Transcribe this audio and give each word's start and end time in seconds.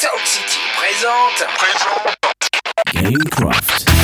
Sound 0.00 0.24
City 0.24 0.60
présente. 0.78 1.46
Présente. 1.58 2.16
Gamecraft. 2.94 3.99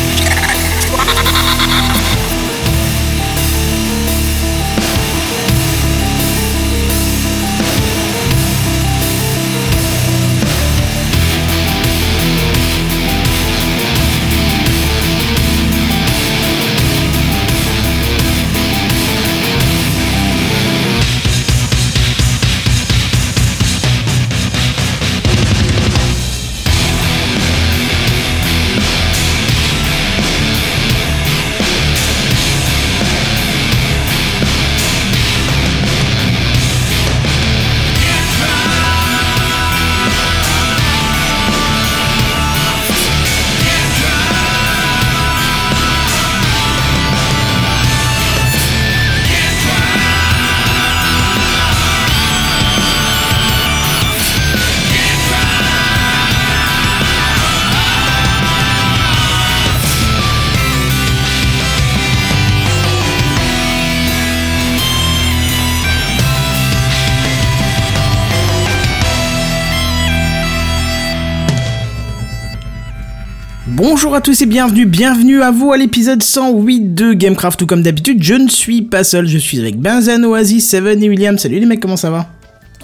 Tous 74.36 74.42
et 74.42 74.46
bienvenue, 74.46 74.84
bienvenue 74.84 75.40
à 75.40 75.50
vous 75.50 75.72
à 75.72 75.78
l'épisode 75.78 76.22
108 76.22 76.94
de 76.94 77.14
Gamecraft. 77.14 77.58
Tout 77.58 77.66
comme 77.66 77.82
d'habitude, 77.82 78.22
je 78.22 78.34
ne 78.34 78.48
suis 78.48 78.82
pas 78.82 79.02
seul, 79.02 79.26
je 79.26 79.38
suis 79.38 79.58
avec 79.60 79.80
Benzen, 79.80 80.26
Oasis, 80.26 80.68
Seven 80.68 81.02
et 81.02 81.08
William. 81.08 81.38
Salut 81.38 81.58
les 81.58 81.64
mecs, 81.64 81.80
comment 81.80 81.96
ça 81.96 82.10
va? 82.10 82.26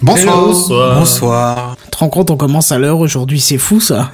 Bonsoir. 0.01 0.47
Bonsoir. 0.47 0.99
Bonsoir. 0.99 1.77
Tu 1.85 1.91
te 1.91 1.99
rends 1.99 2.09
compte, 2.09 2.31
on 2.31 2.37
commence 2.39 2.73
à 2.73 2.79
l'heure 2.79 3.01
aujourd'hui, 3.01 3.39
c'est 3.39 3.59
fou 3.59 3.81
ça. 3.81 4.13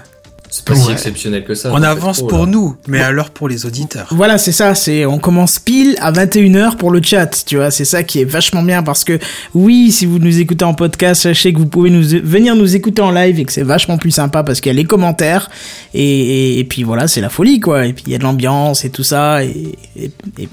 C'est 0.51 0.65
pas 0.65 0.75
si 0.75 0.91
exceptionnel 0.91 1.45
que 1.45 1.55
ça. 1.55 1.71
On 1.73 1.83
avance 1.83 2.19
trop, 2.19 2.27
pour 2.29 2.39
là. 2.41 2.47
nous, 2.47 2.77
mais 2.87 3.01
alors 3.01 3.31
pour 3.31 3.49
les 3.49 3.67
auditeurs. 3.67 4.07
Voilà, 4.11 4.39
c'est 4.39 4.53
ça, 4.53 4.75
c'est 4.75 5.05
on 5.05 5.19
commence 5.19 5.59
pile 5.59 5.97
à 6.01 6.11
21h 6.11 6.77
pour 6.77 6.91
le 6.91 7.03
chat, 7.03 7.45
tu 7.47 7.57
vois, 7.57 7.71
c'est 7.71 7.85
ça 7.85 8.03
qui 8.03 8.21
est 8.21 8.25
vachement 8.25 8.63
bien 8.63 8.83
parce 8.83 9.05
que 9.05 9.19
oui, 9.55 9.93
si 9.93 10.07
vous 10.07 10.19
nous 10.19 10.39
écoutez 10.41 10.65
en 10.65 10.75
podcast, 10.75 11.23
sachez 11.23 11.53
que 11.53 11.59
vous 11.59 11.67
pouvez 11.67 11.91
nous 11.91 12.03
venir 12.23 12.57
nous 12.57 12.75
écouter 12.77 13.03
en 13.03 13.11
live 13.11 13.39
et 13.39 13.45
que 13.45 13.53
c'est 13.53 13.63
vachement 13.63 13.99
plus 13.99 14.11
sympa 14.11 14.43
parce 14.43 14.61
qu'il 14.61 14.73
y 14.73 14.75
a 14.75 14.77
les 14.77 14.85
commentaires 14.87 15.51
et, 15.93 16.03
et, 16.03 16.59
et 16.61 16.65
puis 16.65 16.83
voilà, 16.83 17.09
c'est 17.09 17.21
la 17.21 17.29
folie 17.31 17.61
quoi, 17.61 17.87
et 17.87 17.93
puis 17.93 18.05
il 18.07 18.13
y 18.13 18.15
a 18.15 18.19
de 18.19 18.25
l'ambiance 18.25 18.85
et 18.85 18.91
tout 18.91 19.05
ça 19.05 19.45
et, 19.45 19.77
et- 19.97 20.11
et 20.39 20.49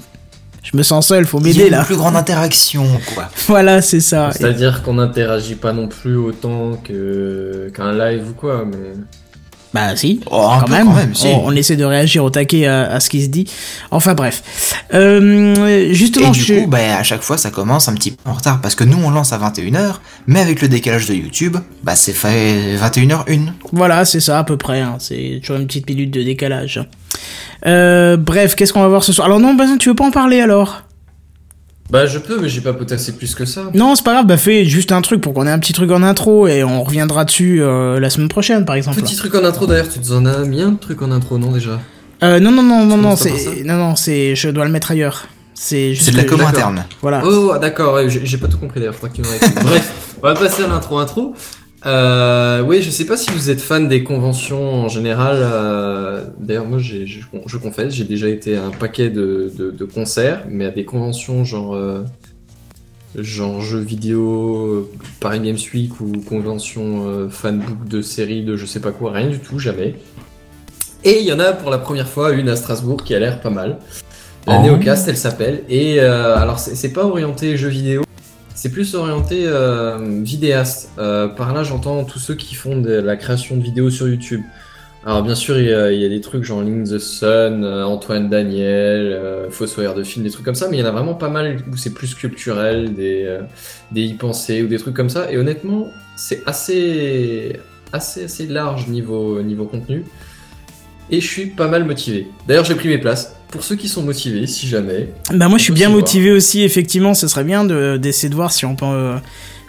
je 0.62 0.76
me 0.76 0.82
sens 0.82 1.06
seul, 1.06 1.24
faut 1.26 1.38
m'aider 1.38 1.66
une 1.66 1.70
là. 1.70 1.84
plus 1.84 1.94
grande 1.94 2.16
interaction, 2.16 2.84
quoi. 3.14 3.28
Voilà, 3.46 3.80
c'est 3.82 4.00
ça. 4.00 4.30
C'est-à-dire 4.32 4.82
qu'on 4.82 4.94
n'interagit 4.94 5.54
pas 5.54 5.72
non 5.72 5.86
plus 5.86 6.16
autant 6.16 6.72
que 6.82 7.70
qu'un 7.72 7.92
live 7.96 8.30
ou 8.30 8.32
quoi, 8.32 8.64
mais 8.68 8.94
Bah 9.76 9.94
si, 9.96 10.20
Oh, 10.30 10.50
quand, 10.60 10.68
même. 10.70 10.86
quand 10.86 10.94
même, 10.94 11.14
si. 11.14 11.26
on, 11.26 11.46
on 11.46 11.52
essaie 11.52 11.76
de 11.76 11.84
réagir 11.84 12.24
au 12.24 12.30
taquet 12.30 12.66
à, 12.66 12.84
à 12.92 13.00
ce 13.00 13.10
qui 13.10 13.22
se 13.22 13.28
dit. 13.28 13.46
Enfin 13.90 14.14
bref. 14.14 14.42
Euh, 14.94 15.92
justement, 15.92 16.28
Et 16.28 16.32
du 16.32 16.40
je... 16.40 16.54
coup, 16.54 16.66
bah, 16.66 16.78
à 16.98 17.02
chaque 17.02 17.22
fois, 17.22 17.36
ça 17.38 17.50
commence 17.50 17.88
un 17.88 17.94
petit 17.94 18.12
peu 18.12 18.30
en 18.30 18.34
retard 18.34 18.60
parce 18.60 18.74
que 18.74 18.84
nous, 18.84 18.98
on 19.04 19.10
lance 19.10 19.32
à 19.32 19.38
21h, 19.38 19.96
mais 20.26 20.40
avec 20.40 20.62
le 20.62 20.68
décalage 20.68 21.06
de 21.06 21.14
YouTube, 21.14 21.56
bah, 21.84 21.94
c'est 21.94 22.12
fait 22.14 22.76
21h01. 22.76 23.48
Voilà, 23.72 24.04
c'est 24.04 24.20
ça 24.20 24.38
à 24.38 24.44
peu 24.44 24.56
près. 24.56 24.80
hein. 24.80 24.96
C'est 24.98 25.40
toujours 25.42 25.56
une 25.60 25.66
petite 25.66 25.88
minute 25.88 26.10
de 26.10 26.22
décalage. 26.22 26.80
Euh, 27.66 28.16
bref, 28.16 28.54
qu'est-ce 28.54 28.72
qu'on 28.72 28.80
va 28.82 28.88
voir 28.88 29.02
ce 29.04 29.12
soir? 29.12 29.26
Alors 29.26 29.40
non, 29.40 29.54
Benzen, 29.54 29.78
tu 29.78 29.88
veux 29.88 29.94
pas 29.94 30.04
en 30.06 30.10
parler 30.10 30.40
alors? 30.40 30.82
Bah 31.90 32.06
je 32.06 32.18
peux, 32.18 32.40
mais 32.40 32.48
j'ai 32.48 32.60
pas 32.60 32.72
potassé 32.72 33.12
plus 33.12 33.34
que 33.34 33.44
ça. 33.44 33.70
Non, 33.74 33.94
c'est 33.94 34.04
pas 34.04 34.12
grave. 34.12 34.26
Bah 34.26 34.36
fais 34.36 34.64
juste 34.64 34.92
un 34.92 35.02
truc 35.02 35.20
pour 35.20 35.34
qu'on 35.34 35.46
ait 35.46 35.50
un 35.50 35.58
petit 35.58 35.72
truc 35.72 35.90
en 35.90 36.02
intro 36.02 36.48
et 36.48 36.64
on 36.64 36.82
reviendra 36.82 37.24
dessus 37.24 37.62
euh, 37.62 38.00
la 38.00 38.10
semaine 38.10 38.28
prochaine, 38.28 38.64
par 38.64 38.74
exemple. 38.76 39.00
Petit 39.00 39.16
truc 39.16 39.34
en 39.34 39.44
intro 39.44 39.66
d'ailleurs, 39.66 39.88
tu 39.88 39.98
en 40.12 40.26
as 40.26 40.38
mis 40.44 40.62
un 40.62 40.74
truc 40.74 41.02
en 41.02 41.12
intro 41.12 41.38
non 41.38 41.52
déjà? 41.52 41.80
Euh, 42.22 42.40
non, 42.40 42.50
non, 42.50 42.62
non, 42.62 42.84
non, 42.84 42.96
non, 42.96 43.16
c'est 43.16 43.62
non, 43.64 43.76
non, 43.76 43.96
c'est 43.96 44.34
je 44.34 44.48
dois 44.48 44.64
le 44.64 44.70
mettre 44.70 44.90
ailleurs. 44.90 45.26
C'est 45.54 45.94
juste 45.94 46.06
C'est 46.06 46.12
de 46.12 46.18
la 46.18 46.24
com 46.24 46.40
interne. 46.40 46.84
Voilà. 47.00 47.22
Oh 47.24 47.54
d'accord, 47.58 47.94
ouais, 47.94 48.08
j'ai 48.08 48.38
pas 48.38 48.48
tout 48.48 48.58
compris 48.58 48.80
d'ailleurs, 48.80 48.94
faudra 48.94 49.08
que 49.08 49.16
tu 49.16 49.22
me 49.22 49.28
réexpliques. 49.28 49.64
Bref, 49.64 49.92
on 50.22 50.26
va 50.26 50.34
passer 50.34 50.64
à 50.64 50.68
l'intro 50.68 50.98
intro. 50.98 51.34
Euh, 51.86 52.62
oui, 52.62 52.82
je 52.82 52.90
sais 52.90 53.06
pas 53.06 53.16
si 53.16 53.30
vous 53.30 53.48
êtes 53.48 53.60
fan 53.60 53.86
des 53.86 54.02
conventions 54.02 54.84
en 54.84 54.88
général. 54.88 55.36
euh, 55.40 56.24
D'ailleurs, 56.40 56.66
moi, 56.66 56.78
je, 56.78 57.04
je 57.06 57.56
confesse, 57.58 57.94
j'ai 57.94 58.04
déjà 58.04 58.28
été 58.28 58.56
à 58.56 58.64
un 58.64 58.70
paquet 58.70 59.08
de, 59.08 59.52
de, 59.56 59.70
de 59.70 59.84
concerts, 59.84 60.44
mais 60.48 60.64
à 60.66 60.70
des 60.70 60.84
conventions 60.84 61.44
genre 61.44 61.76
euh, 61.76 62.02
genre 63.14 63.60
jeux 63.60 63.80
vidéo, 63.80 64.90
Paris 65.20 65.40
Games 65.40 65.56
Week 65.72 66.00
ou 66.00 66.12
convention 66.28 67.28
fanbook 67.30 67.86
de 67.88 68.02
séries 68.02 68.44
de 68.44 68.56
je 68.56 68.66
sais 68.66 68.80
pas 68.80 68.90
quoi, 68.92 69.12
rien 69.12 69.28
du 69.28 69.38
tout, 69.38 69.58
jamais. 69.58 69.94
Et 71.04 71.20
il 71.20 71.24
y 71.26 71.32
en 71.32 71.38
a 71.38 71.52
pour 71.52 71.70
la 71.70 71.78
première 71.78 72.08
fois 72.08 72.32
une 72.32 72.48
à 72.48 72.56
Strasbourg 72.56 73.04
qui 73.04 73.14
a 73.14 73.20
l'air 73.20 73.40
pas 73.40 73.50
mal. 73.50 73.78
La 74.48 74.60
Oh. 74.60 74.66
Neocast, 74.66 75.08
elle 75.08 75.16
s'appelle. 75.16 75.62
Et 75.68 75.98
alors, 76.00 76.58
c'est 76.58 76.92
pas 76.92 77.04
orienté 77.04 77.56
jeux 77.56 77.68
vidéo, 77.68 78.02
c'est 78.56 78.70
plus 78.70 78.94
orienté 78.94 79.42
euh, 79.44 79.98
vidéaste. 80.22 80.90
Euh, 80.98 81.28
par 81.28 81.52
là, 81.52 81.62
j'entends 81.62 82.04
tous 82.04 82.18
ceux 82.18 82.34
qui 82.34 82.54
font 82.54 82.80
de 82.80 82.90
la 82.90 83.16
création 83.16 83.56
de 83.56 83.62
vidéos 83.62 83.90
sur 83.90 84.08
YouTube. 84.08 84.40
Alors, 85.04 85.22
bien 85.22 85.34
sûr, 85.34 85.58
il 85.60 85.66
y 85.66 86.04
a, 86.04 86.08
des 86.08 86.20
trucs 86.22 86.42
genre 86.42 86.62
Link 86.62 86.88
the 86.88 86.98
Sun, 86.98 87.62
euh, 87.62 87.84
Antoine 87.84 88.28
Daniel, 88.28 89.46
Fossoyeur 89.50 89.94
de 89.94 90.02
films, 90.02 90.24
des 90.24 90.30
trucs 90.30 90.44
comme 90.44 90.56
ça, 90.56 90.68
mais 90.68 90.78
il 90.78 90.80
y 90.80 90.82
en 90.82 90.86
a 90.86 90.90
vraiment 90.90 91.14
pas 91.14 91.28
mal 91.28 91.58
où 91.70 91.76
c'est 91.76 91.92
plus 91.92 92.14
culturel, 92.14 92.94
des, 92.94 93.38
des 93.92 94.02
y-pensées 94.02 94.62
ou 94.62 94.66
des 94.66 94.78
trucs 94.78 94.96
comme 94.96 95.10
ça. 95.10 95.30
Et 95.30 95.36
honnêtement, 95.36 95.88
c'est 96.16 96.42
assez, 96.46 97.60
assez, 97.92 98.24
assez 98.24 98.46
large 98.46 98.88
niveau, 98.88 99.42
niveau 99.42 99.66
contenu. 99.66 100.04
Et 101.10 101.20
je 101.20 101.26
suis 101.26 101.46
pas 101.46 101.68
mal 101.68 101.84
motivé. 101.84 102.26
D'ailleurs, 102.48 102.64
j'ai 102.64 102.74
pris 102.74 102.88
mes 102.88 102.98
places. 102.98 103.35
Pour 103.50 103.62
ceux 103.62 103.76
qui 103.76 103.88
sont 103.88 104.02
motivés, 104.02 104.46
si 104.46 104.66
jamais, 104.66 105.08
Bah 105.32 105.48
moi 105.48 105.56
je 105.58 105.64
suis 105.64 105.72
bien 105.72 105.88
voir. 105.88 106.00
motivé 106.00 106.32
aussi 106.32 106.62
effectivement 106.62 107.14
ce 107.14 107.28
serait 107.28 107.44
bien 107.44 107.64
de- 107.64 107.96
d'essayer 107.96 108.28
de 108.28 108.34
voir 108.34 108.52
si 108.52 108.64
on 108.66 108.74
peut 108.76 108.84
euh, 108.86 109.16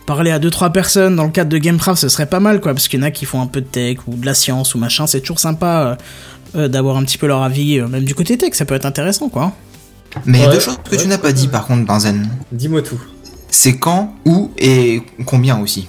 parler 0.06 0.32
à 0.32 0.40
deux 0.40 0.50
trois 0.50 0.72
personnes 0.72 1.16
dans 1.16 1.26
le 1.26 1.32
cadre 1.32 1.50
de 1.52 1.58
Gamecraft 1.58 2.02
ce 2.02 2.10
serait 2.10 2.26
pas 2.26 2.40
mal 2.40 2.60
quoi 2.60 2.74
parce 2.74 2.88
qu'il 2.88 3.00
y 3.00 3.04
en 3.04 3.06
a 3.06 3.12
qui 3.12 3.26
font 3.26 3.42
un 3.42 3.46
peu 3.48 3.62
de 3.62 3.68
tech 3.68 3.98
ou 4.08 4.16
de 4.16 4.26
la 4.26 4.34
science 4.34 4.74
ou 4.74 4.80
machin 4.80 5.06
c'est 5.06 5.20
toujours 5.22 5.40
sympa 5.40 5.98
euh, 6.56 6.62
euh, 6.64 6.68
d'avoir 6.68 6.98
un 6.98 7.04
petit 7.04 7.18
peu 7.18 7.28
leur 7.28 7.44
avis 7.44 7.80
euh, 7.80 7.88
même 7.88 8.04
du 8.04 8.16
côté 8.16 8.38
tech 8.38 8.54
ça 8.54 8.66
peut 8.66 8.76
être 8.76 8.86
intéressant 8.86 9.30
quoi 9.30 9.54
Mais 10.26 10.40
il 10.40 10.42
y 10.42 10.46
a 10.46 10.52
deux 10.52 10.60
choses 10.60 10.78
que 10.84 10.92
ouais, 10.96 11.02
tu 11.02 11.08
n'as 11.08 11.18
pas 11.20 11.32
dit, 11.34 11.48
par 11.48 11.68
contre, 11.68 11.86
Benzen. 11.86 12.28
dis-moi 12.52 12.82
tout. 12.82 13.00
C'est 13.50 13.78
quand, 13.78 14.14
où 14.26 14.52
et 14.58 15.02
combien 15.26 15.60
aussi. 15.60 15.88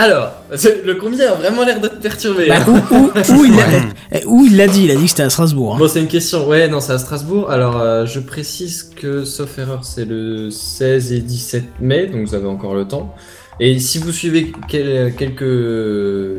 Alors, 0.00 0.30
le 0.50 0.92
combien 0.94 1.32
a 1.32 1.34
vraiment 1.34 1.64
l'air 1.64 1.80
de 1.80 1.88
te 1.88 1.96
perturber. 1.96 2.46
bah, 2.46 2.58
hein. 2.60 2.82
où, 2.92 2.94
où, 2.94 3.10
où 3.40 3.44
il 3.44 3.56
l'a 3.56 3.64
eh, 4.12 4.24
où 4.26 4.44
il 4.44 4.56
l'a 4.56 4.68
dit? 4.68 4.84
Il 4.84 4.92
a 4.92 4.94
dit 4.94 5.02
que 5.02 5.10
c'était 5.10 5.24
à 5.24 5.30
Strasbourg 5.30 5.74
hein. 5.74 5.78
Bon, 5.78 5.88
c'est 5.88 5.98
une 6.00 6.06
question. 6.06 6.46
Ouais, 6.48 6.68
non, 6.68 6.80
c'est 6.80 6.92
à 6.92 6.98
Strasbourg. 6.98 7.50
Alors, 7.50 7.80
euh, 7.80 8.06
je 8.06 8.20
précise 8.20 8.92
que, 8.94 9.24
sauf 9.24 9.58
erreur, 9.58 9.84
c'est 9.84 10.04
le 10.04 10.50
16 10.50 11.12
et 11.12 11.18
17 11.18 11.64
mai, 11.80 12.06
donc 12.06 12.28
vous 12.28 12.34
avez 12.36 12.46
encore 12.46 12.74
le 12.76 12.86
temps. 12.86 13.12
Et 13.60 13.78
si 13.80 13.98
vous 13.98 14.12
suivez 14.12 14.52
quel- 14.68 15.12
quelques 15.18 15.42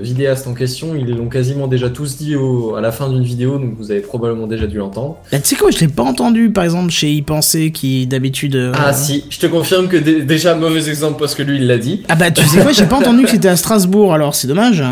vidéastes 0.01 0.48
en 0.48 0.54
question, 0.54 0.95
ils 0.95 1.16
l'ont 1.16 1.27
quasiment 1.27 1.68
déjà 1.68 1.89
tous 1.89 2.18
dit 2.18 2.36
au- 2.38 2.75
à 2.75 2.81
la 2.81 2.92
fin 2.94 3.10
d'une 3.10 3.24
vidéo, 3.24 3.57
donc 3.57 3.74
vous 3.77 3.92
avez 3.92 4.00
probablement 4.00 4.48
déjà 4.48 4.68
dû 4.68 4.77
l'entendre. 4.77 5.18
Bah, 5.31 5.39
tu 5.39 5.45
sais 5.50 5.56
quoi 5.57 5.69
je 5.71 5.80
l'ai 5.80 5.89
pas 5.89 6.04
entendu 6.04 6.50
par 6.50 6.63
exemple 6.63 6.92
chez 6.92 7.12
y 7.12 7.21
penser 7.21 7.71
qui 7.71 8.07
d'habitude 8.07 8.56
euh, 8.56 8.71
Ah 8.75 8.94
si, 8.94 9.25
je 9.30 9.38
te 9.39 9.48
confirme 9.48 9.88
que 9.89 9.98
dé- 9.98 10.21
déjà 10.24 10.56
mauvais 10.56 10.88
exemple 10.88 11.19
parce 11.19 11.36
que 11.36 11.44
lui 11.44 11.57
il 11.57 11.68
l'a 11.68 11.77
dit. 11.77 12.04
ah 12.07 12.16
bah 12.16 12.31
tu 12.31 12.44
sais 12.45 12.62
quoi 12.62 12.71
j'ai 12.71 12.86
pas 12.86 12.98
entendu 12.98 13.24
que 13.24 13.30
c'était 13.31 13.50
à 13.50 13.57
Strasbourg 13.57 14.13
alors 14.13 14.33
c'est 14.36 14.48
dommage 14.48 14.83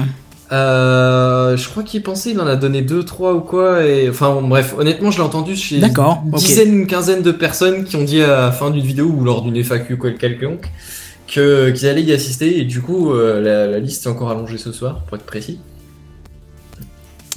Euh, 0.52 1.58
je 1.58 1.68
crois 1.68 1.84
qu'il 1.84 2.02
pensait, 2.02 2.32
il 2.32 2.40
en 2.40 2.48
a 2.48 2.56
donné 2.56 2.82
deux, 2.82 3.04
trois 3.04 3.34
ou 3.34 3.42
quoi. 3.42 3.84
Et 3.86 4.10
enfin 4.10 4.32
bon, 4.34 4.48
bref, 4.48 4.76
honnêtement, 4.78 5.12
je 5.12 5.18
l'ai 5.18 5.24
entendu 5.24 5.58
chez 5.58 5.80
D'accord, 5.80 6.24
une 6.26 6.32
dizaine, 6.40 6.74
une 6.74 6.88
quinzaine 6.88 7.22
de 7.22 7.32
personnes 7.32 7.84
qui 7.84 7.98
ont 7.98 8.04
dit 8.06 8.22
à 8.22 8.28
la 8.28 8.52
fin 8.54 8.70
d'une 8.70 8.82
vidéo 8.86 9.14
ou 9.14 9.26
lors 9.26 9.42
d'une 9.42 9.58
FAQ 9.62 9.98
quelconque 10.18 10.66
que 11.28 11.70
qu'ils 11.72 11.88
allaient 11.88 12.02
y 12.04 12.14
assister. 12.14 12.60
Et 12.60 12.64
du 12.66 12.82
coup, 12.82 13.12
euh, 13.14 13.42
la, 13.42 13.68
la 13.68 13.80
liste 13.80 14.06
est 14.06 14.10
encore 14.10 14.30
allongée 14.32 14.58
ce 14.58 14.72
soir, 14.72 15.02
pour 15.08 15.18
être 15.18 15.26
précis. 15.26 15.60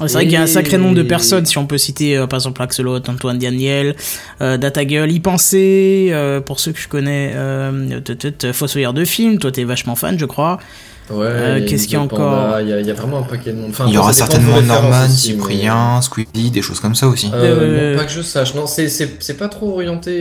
C'est 0.06 0.14
vrai 0.14 0.22
qu'il 0.24 0.32
y 0.32 0.36
a 0.36 0.40
un 0.42 0.46
sacré 0.46 0.78
nombre 0.78 0.94
de 0.94 1.02
personnes, 1.02 1.44
si 1.44 1.58
on 1.58 1.66
peut 1.66 1.76
citer 1.76 2.16
euh, 2.16 2.26
par 2.26 2.38
exemple 2.38 2.62
Axelot, 2.62 2.96
Antoine 3.06 3.36
Daniel, 3.38 3.94
euh, 4.40 4.56
Datagirl, 4.56 5.10
y 5.10 5.20
penser, 5.20 6.08
euh, 6.12 6.40
pour 6.40 6.58
ceux 6.58 6.72
que 6.72 6.80
je 6.80 6.88
connais, 6.88 7.34
Fossoyeur 8.54 8.94
de 8.94 9.04
film, 9.04 9.38
toi 9.38 9.52
t'es 9.52 9.64
vachement 9.64 9.96
fan 9.96 10.18
je 10.18 10.24
crois. 10.24 10.58
Ouais, 11.10 11.26
Euh, 11.26 11.66
qu'est-ce 11.68 11.84
qu'il 11.84 11.94
y 11.94 11.96
a 11.96 12.00
encore 12.00 12.60
Il 12.60 12.68
y, 12.68 12.72
a- 12.72 12.80
il 12.80 12.86
y 12.86 12.90
a 12.90 12.94
vraiment 12.94 13.18
un 13.18 13.22
paquet 13.24 13.50
de 13.52 13.56
monde. 13.58 13.70
Enfin, 13.70 13.84
Il 13.88 13.92
y 13.92 13.96
bon, 13.96 14.00
aura 14.02 14.12
certainement 14.14 14.62
Norman, 14.62 14.90
aussi, 15.04 15.10
mais- 15.10 15.34
Cyprien, 15.42 16.00
Squeezie, 16.00 16.50
des 16.50 16.62
choses 16.62 16.78
comme 16.80 16.94
ça 16.94 17.06
aussi. 17.08 17.30
Euh, 17.34 17.56
Euh, 17.60 17.92
non, 17.92 17.98
pas 17.98 18.04
que 18.06 18.12
je 18.12 18.22
sache. 18.22 18.54
Non, 18.54 18.66
c'est 18.66 18.88
c'est 18.88 19.16
c'est 19.18 19.36
pas 19.36 19.48
trop 19.48 19.72
orienté. 19.74 20.16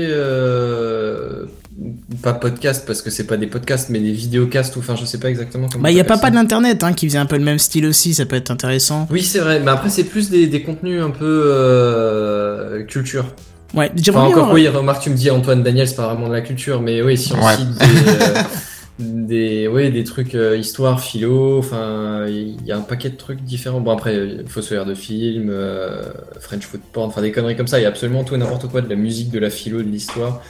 Pas 2.22 2.34
podcast 2.34 2.84
parce 2.86 3.02
que 3.02 3.10
c'est 3.10 3.26
pas 3.26 3.38
des 3.38 3.48
podcasts, 3.48 3.90
mais 3.90 4.00
des 4.00 4.12
vidéocasts 4.12 4.76
ou 4.76 4.80
enfin 4.80 4.96
je 4.96 5.06
sais 5.06 5.18
pas 5.20 5.30
exactement 5.30 5.68
comment. 5.72 5.84
Bah, 5.84 5.92
il 5.92 5.98
y 5.98 6.00
a 6.02 6.04
Papa 6.04 6.30
de 6.30 6.36
l'internet 6.36 6.84
hein, 6.84 6.92
qui 6.94 7.08
faisait 7.08 7.18
un 7.20 7.26
peu 7.26 7.38
le 7.38 7.44
même 7.44 7.60
style 7.60 7.86
aussi, 7.86 8.14
ça 8.14 8.26
peut 8.26 8.36
être 8.36 8.52
intéressant. 8.52 9.08
Oui, 9.12 9.22
c'est 9.24 9.40
vrai. 9.40 9.60
Mais 9.62 9.72
après, 9.72 9.90
c'est 9.90 10.04
plus 10.04 10.30
des, 10.30 10.48
des 10.48 10.62
contenus 10.62 11.02
un 11.02 11.12
peu 11.12 11.26
euh, 11.84 12.84
culture. 12.84 13.26
Ouais, 13.74 13.92
Enfin, 14.10 14.22
encore, 14.24 14.46
voir- 14.46 14.54
oui, 14.54 14.68
remarque, 14.68 15.04
tu 15.04 15.10
me 15.12 15.16
dis 15.16 15.30
Antoine 15.30 15.62
Daniel, 15.64 15.88
c'est 15.88 15.96
pas 15.96 16.08
vraiment 16.14 16.28
de 16.28 16.34
la 16.34 16.42
culture, 16.42 16.82
mais 16.82 17.02
oui, 17.02 17.18
si 17.18 17.34
on 17.34 17.46
Ouais. 17.46 17.56
cite 17.56 17.78
des, 17.78 17.86
euh, 18.10 18.42
des, 19.00 19.68
oui, 19.68 19.92
des 19.92 20.04
trucs 20.04 20.34
euh, 20.36 20.58
histoire, 20.58 21.00
philo, 21.00 21.60
enfin, 21.60 22.26
il 22.28 22.58
y 22.66 22.72
a 22.72 22.78
un 22.78 22.82
paquet 22.82 23.10
de 23.12 23.16
trucs 23.16 23.42
différents. 23.44 23.80
Bon, 23.80 23.92
après, 23.92 24.16
euh, 24.16 24.44
Fossoyeur 24.48 24.86
de 24.86 24.96
film, 24.96 25.50
euh, 25.52 26.02
French 26.40 26.64
food 26.66 26.82
porn, 26.92 27.08
enfin, 27.10 27.22
des 27.22 27.32
conneries 27.32 27.56
comme 27.56 27.68
ça. 27.68 27.80
Il 27.80 27.84
y 27.84 27.86
a 27.86 27.90
absolument 27.90 28.24
tout 28.24 28.34
et 28.34 28.38
n'importe 28.40 28.68
quoi, 28.70 28.82
de 28.82 28.90
la 28.90 28.96
musique, 28.96 29.30
de 29.30 29.40
la 29.40 29.50
philo, 29.52 29.78
de 29.84 29.88
l'histoire. 29.88 30.42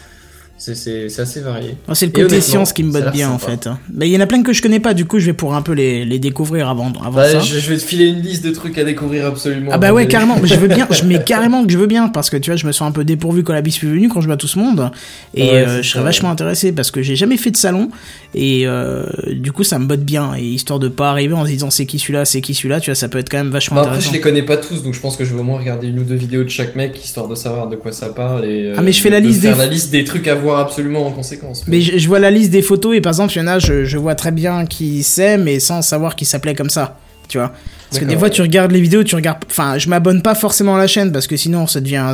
C'est- 0.62 1.20
assez 1.20 1.40
varié. 1.40 1.76
Moi, 1.88 1.96
c'est 1.96 2.06
le 2.08 2.12
côté 2.12 2.42
science 2.42 2.74
qui 2.74 2.84
me 2.84 2.92
botte 2.92 3.12
bien 3.14 3.30
en 3.32 3.40
fait. 3.40 3.66
hein. 3.66 3.80
Mais 3.94 4.10
il 4.10 4.12
y 4.14 4.18
en 4.18 4.20
a 4.20 4.28
plein 4.28 4.44
que 4.44 4.52
je 4.54 4.62
connais 4.62 4.80
pas, 4.82 4.94
du 4.94 5.06
coup 5.06 5.18
je 5.20 5.26
vais 5.28 5.34
pouvoir 5.34 5.58
un 5.58 5.62
peu 5.62 5.72
les, 5.72 6.04
les 6.06 6.20
découvrir 6.20 6.68
avant, 6.70 6.92
avant 7.02 7.12
Bah, 7.12 7.30
ça. 7.30 7.40
je, 7.40 7.58
je 7.60 7.70
vais 7.70 7.78
te 7.78 7.82
filer 7.84 8.08
une 8.08 8.22
liste 8.22 8.44
de 8.46 8.52
trucs 8.52 8.78
à 8.78 8.84
découvrir 8.84 9.26
absolument. 9.26 9.72
Ah 9.74 9.78
bah 9.78 9.94
ouais 9.94 10.04
Mais- 10.04 10.08
carrément, 10.10 10.38
mais 10.42 10.48
je 10.48 10.56
veux 10.56 10.68
bien, 10.68 10.86
je 10.92 11.04
mets 11.06 11.24
carrément 11.24 11.66
que 11.66 11.72
je 11.72 11.78
veux 11.78 11.88
bien 11.88 12.10
parce 12.10 12.30
que 12.30 12.36
tu 12.38 12.50
vois 12.52 12.58
je 12.58 12.68
me 12.68 12.72
sens 12.74 12.88
un 12.90 12.92
peu 12.92 13.06
dépourvu 13.06 13.44
quand 13.44 13.54
la 13.54 13.62
bise 13.62 13.78
est 13.78 13.86
venue 13.88 14.10
quand 14.10 14.20
je 14.22 14.28
vois 14.28 14.36
tout 14.38 14.48
ce 14.48 14.60
monde 14.60 14.92
et 15.34 15.44
Ouais, 15.44 15.66
euh, 15.68 15.82
je 15.82 15.90
serais 15.90 16.04
vachement 16.04 16.30
intéressé 16.30 16.72
parce 16.74 16.92
que 16.92 17.02
j'ai 17.02 17.16
jamais 17.16 17.38
fait 17.38 17.52
de 17.52 17.58
salon 17.58 17.90
et 18.36 18.64
euh, 18.68 19.06
du 19.32 19.52
coup 19.54 19.64
ça 19.64 19.80
me 19.80 19.86
botte 19.88 20.02
bien 20.04 20.34
et 20.38 20.44
histoire 20.44 20.80
de 20.80 20.90
pas 20.90 21.10
arriver 21.10 21.34
en 21.34 21.46
se 21.46 21.50
disant 21.52 21.70
c'est 21.70 21.86
qui 21.86 22.00
celui-là, 22.00 22.26
c'est 22.26 22.42
qui 22.42 22.54
celui-là, 22.54 22.80
tu 22.82 22.92
vois 22.92 22.96
ça 22.96 23.08
peut 23.08 23.18
être 23.18 23.30
quand 23.30 23.38
même 23.38 23.50
vachement 23.50 23.76
Bah, 23.76 23.82
après, 23.84 23.94
intéressant. 23.96 24.12
je 24.12 24.16
les 24.18 24.22
connais 24.22 24.44
pas 24.44 24.58
tous, 24.58 24.84
donc 24.84 24.94
je 24.94 25.00
pense 25.00 25.16
que 25.16 25.24
je 25.26 25.34
vais 25.34 25.40
au 25.40 25.44
moins 25.44 25.58
regarder 25.60 25.88
une 25.88 26.00
ou 26.00 26.04
deux 26.04 26.16
vidéos 26.16 26.44
de 26.44 26.50
chaque 26.50 26.76
mec 26.76 27.00
histoire 27.04 27.28
de 27.30 27.36
savoir 27.36 27.68
de 27.70 27.76
quoi 27.78 27.92
ça 27.92 28.10
parle 28.10 28.44
et. 28.46 28.66
euh, 28.66 28.76
Ah, 28.78 28.82
mais 28.82 28.92
je 28.92 29.02
fais 29.02 29.10
la 29.10 29.22
de 29.22 29.28
liste 29.28 29.42
faire 29.42 29.54
des- 29.56 29.60
la 29.64 29.68
liste 29.68 29.92
des 29.92 30.04
trucs 30.04 30.28
à 30.28 30.36
voir 30.36 30.49
absolument 30.58 31.06
en 31.08 31.12
conséquence. 31.12 31.64
Mais 31.68 31.82
je, 31.82 31.98
je 31.98 32.08
vois 32.08 32.20
la 32.20 32.32
liste 32.32 32.52
des 32.52 32.62
photos 32.62 32.96
et 32.96 33.02
par 33.02 33.12
exemple, 33.12 33.34
il 33.34 33.40
y 33.40 33.42
en 33.42 33.48
a, 33.48 33.60
je, 33.60 33.86
je 33.86 33.98
vois 33.98 34.16
très 34.16 34.32
bien 34.32 34.66
qui 34.66 35.04
c'est, 35.04 35.38
mais 35.38 35.60
sans 35.60 35.82
savoir 35.82 36.16
qui 36.16 36.26
s'appelait 36.26 36.56
comme 36.56 36.70
ça. 36.70 36.98
Tu 37.30 37.38
vois 37.38 37.54
Parce 37.90 38.00
que 38.00 38.06
des 38.06 38.18
fois, 38.18 38.32
tu 38.32 38.42
regardes 38.42 38.72
les 38.72 38.82
vidéos, 38.82 39.04
tu 39.04 39.16
regardes. 39.16 39.44
Enfin, 39.50 39.78
je 39.78 39.88
m'abonne 39.88 40.24
pas 40.24 40.34
forcément 40.34 40.76
à 40.76 40.80
la 40.80 40.88
chaîne 40.88 41.12
parce 41.12 41.28
que 41.28 41.38
sinon, 41.38 41.68
ça 41.68 41.80
devient. 41.80 42.14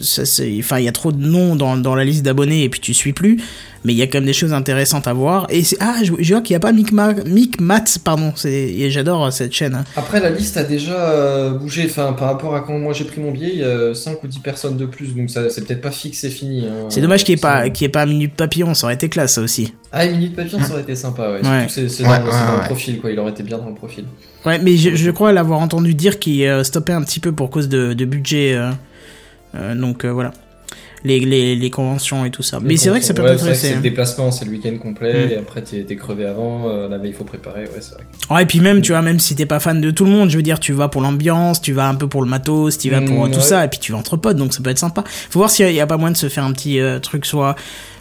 Ça, 0.00 0.24
c'est- 0.24 0.56
Enfin, 0.58 0.78
il 0.78 0.84
y 0.84 0.88
a 0.88 0.92
trop 0.92 1.12
de 1.12 1.24
noms 1.24 1.56
dans, 1.56 1.76
dans 1.76 1.94
la 1.94 2.04
liste 2.04 2.22
d'abonnés 2.24 2.64
et 2.64 2.68
puis 2.68 2.80
tu 2.80 2.94
suis 2.94 3.12
plus. 3.12 3.38
Mais 3.84 3.92
il 3.92 3.96
y 3.96 4.02
a 4.02 4.06
quand 4.08 4.18
même 4.18 4.24
des 4.26 4.32
choses 4.32 4.52
intéressantes 4.52 5.06
à 5.06 5.12
voir. 5.12 5.46
Et 5.50 5.62
c'est. 5.62 5.76
Ah, 5.78 5.98
je, 6.02 6.12
je 6.18 6.34
vois 6.34 6.42
qu'il 6.42 6.52
n'y 6.54 6.56
a 6.56 6.60
pas 6.60 6.72
Mick, 6.72 6.90
Ma- 6.90 7.12
Mick 7.14 7.60
Matt, 7.60 7.98
pardon. 8.02 8.32
c'est- 8.34 8.50
Et 8.52 8.90
j'adore 8.90 9.26
euh, 9.26 9.30
cette 9.30 9.52
chaîne. 9.52 9.76
hein. 9.76 9.84
Après, 9.94 10.18
la 10.20 10.30
liste 10.30 10.56
a 10.56 10.64
déjà 10.64 10.94
euh, 11.10 11.50
bougé. 11.50 11.84
Enfin, 11.88 12.12
par 12.12 12.28
rapport 12.32 12.56
à 12.56 12.60
quand 12.62 12.76
moi 12.76 12.92
j'ai 12.92 13.04
pris 13.04 13.20
mon 13.20 13.30
billet, 13.30 13.50
il 13.52 13.58
y 13.60 13.64
a 13.64 13.94
5 13.94 14.22
ou 14.24 14.26
10 14.26 14.40
personnes 14.40 14.76
de 14.76 14.84
plus, 14.84 15.14
donc 15.14 15.30
ça, 15.30 15.48
c'est 15.48 15.64
peut-être 15.64 15.80
pas 15.80 15.92
fixe 15.92 16.24
et 16.24 16.28
fini. 16.30 16.66
hein. 16.66 16.86
C'est 16.88 17.00
dommage 17.00 17.22
qu'il 17.22 17.36
n'y 17.36 17.38
ait, 17.38 17.40
pas- 17.40 17.62
Ça- 17.62 17.70
qu'il 17.70 17.84
y 17.84 17.86
ait 17.86 17.90
pas 17.90 18.04
Minute 18.04 18.34
Papillon, 18.34 18.74
ça 18.74 18.86
aurait 18.88 18.94
été 18.94 19.08
classe, 19.08 19.34
ça 19.34 19.42
aussi. 19.42 19.72
Ah, 19.92 20.04
minute 20.06 20.34
papillon, 20.36 20.58
ça 20.60 20.72
aurait 20.72 20.82
été 20.82 20.94
sympa, 20.96 21.30
ouais. 21.30 21.40
Ouais. 21.48 21.66
C'est 21.68 21.82
Ouais, 22.02 22.08
dans, 22.18 22.24
ouais, 22.26 22.30
dans 22.30 22.56
le 22.58 22.64
profil, 22.66 22.98
quoi. 23.00 23.10
Il 23.10 23.18
aurait 23.20 23.30
été 23.30 23.42
bien 23.42 23.56
dans 23.58 23.68
le 23.70 23.74
profil. 23.74 24.04
Ouais, 24.44 24.58
mais 24.58 24.76
je, 24.76 24.94
je 24.96 25.10
crois 25.10 25.32
l'avoir 25.32 25.60
entendu 25.60 25.94
dire 25.94 26.18
qu'il 26.18 26.42
euh, 26.42 26.62
stoppait 26.64 26.92
un 26.92 27.02
petit 27.02 27.20
peu 27.20 27.32
pour 27.32 27.48
cause 27.48 27.68
de, 27.70 27.94
de 27.94 28.04
budget. 28.04 28.54
euh, 28.54 28.70
donc 29.74 30.04
euh, 30.04 30.10
voilà. 30.12 30.30
Les, 31.04 31.20
les, 31.20 31.54
les 31.54 31.70
conventions 31.70 32.24
et 32.24 32.30
tout 32.32 32.42
ça. 32.42 32.58
Mais 32.60 32.76
c'est 32.76 32.90
vrai 32.90 32.98
que 32.98 33.06
ça 33.06 33.14
peut 33.14 33.22
Ouais, 33.22 33.30
m'intéresser. 33.30 33.68
C'est 33.68 33.72
le 33.74 33.78
hein. 33.78 33.82
déplacement, 33.82 34.32
c'est 34.32 34.44
le 34.44 34.50
week-end 34.50 34.76
complet, 34.82 35.26
Mm. 35.26 35.30
et 35.30 35.36
après 35.36 35.62
t'es 35.62 35.94
crevé 35.94 36.24
avant, 36.24 36.68
euh, 36.68 36.88
la 36.88 36.98
veille 36.98 37.10
il 37.10 37.14
faut 37.16 37.22
préparer, 37.22 37.62
ouais, 37.66 37.78
c'est 37.80 37.94
vrai. 37.94 38.02
Ouais, 38.30 38.42
et 38.42 38.46
puis 38.46 38.58
même, 38.58 38.80
tu 38.82 38.90
vois, 38.90 39.00
même 39.00 39.20
si 39.20 39.36
t'es 39.36 39.46
pas 39.46 39.60
fan 39.60 39.80
de 39.80 39.92
tout 39.92 40.04
le 40.04 40.10
monde, 40.10 40.28
je 40.28 40.36
veux 40.36 40.42
dire, 40.42 40.58
tu 40.58 40.72
vas 40.72 40.88
pour 40.88 41.00
l'ambiance, 41.00 41.62
tu 41.62 41.72
vas 41.72 41.88
un 41.88 41.94
peu 41.94 42.08
pour 42.08 42.20
le 42.20 42.28
matos, 42.28 42.78
tu 42.78 42.90
vas 42.90 43.00
pour 43.00 43.24
euh, 43.24 43.28
Mm, 43.28 43.30
tout 43.30 43.36
ouais. 43.38 43.44
ça, 43.44 43.64
et 43.64 43.68
puis 43.68 43.78
tu 43.78 43.92
vas 43.92 43.98
entre 43.98 44.16
potes, 44.16 44.36
donc 44.36 44.52
ça 44.52 44.60
peut 44.60 44.70
être 44.70 44.78
sympa. 44.80 45.04
Faut 45.06 45.38
voir 45.38 45.50
s'il 45.50 45.70
y, 45.70 45.78
a 45.80 45.86
pas 45.86 45.98
moyen 45.98 46.10
de 46.12 46.16
se 46.16 46.28
faire 46.28 46.42
un 46.44 46.52
petit 46.52 46.80
euh, 46.80 46.98
truc, 46.98 47.26
soit. 47.26 47.54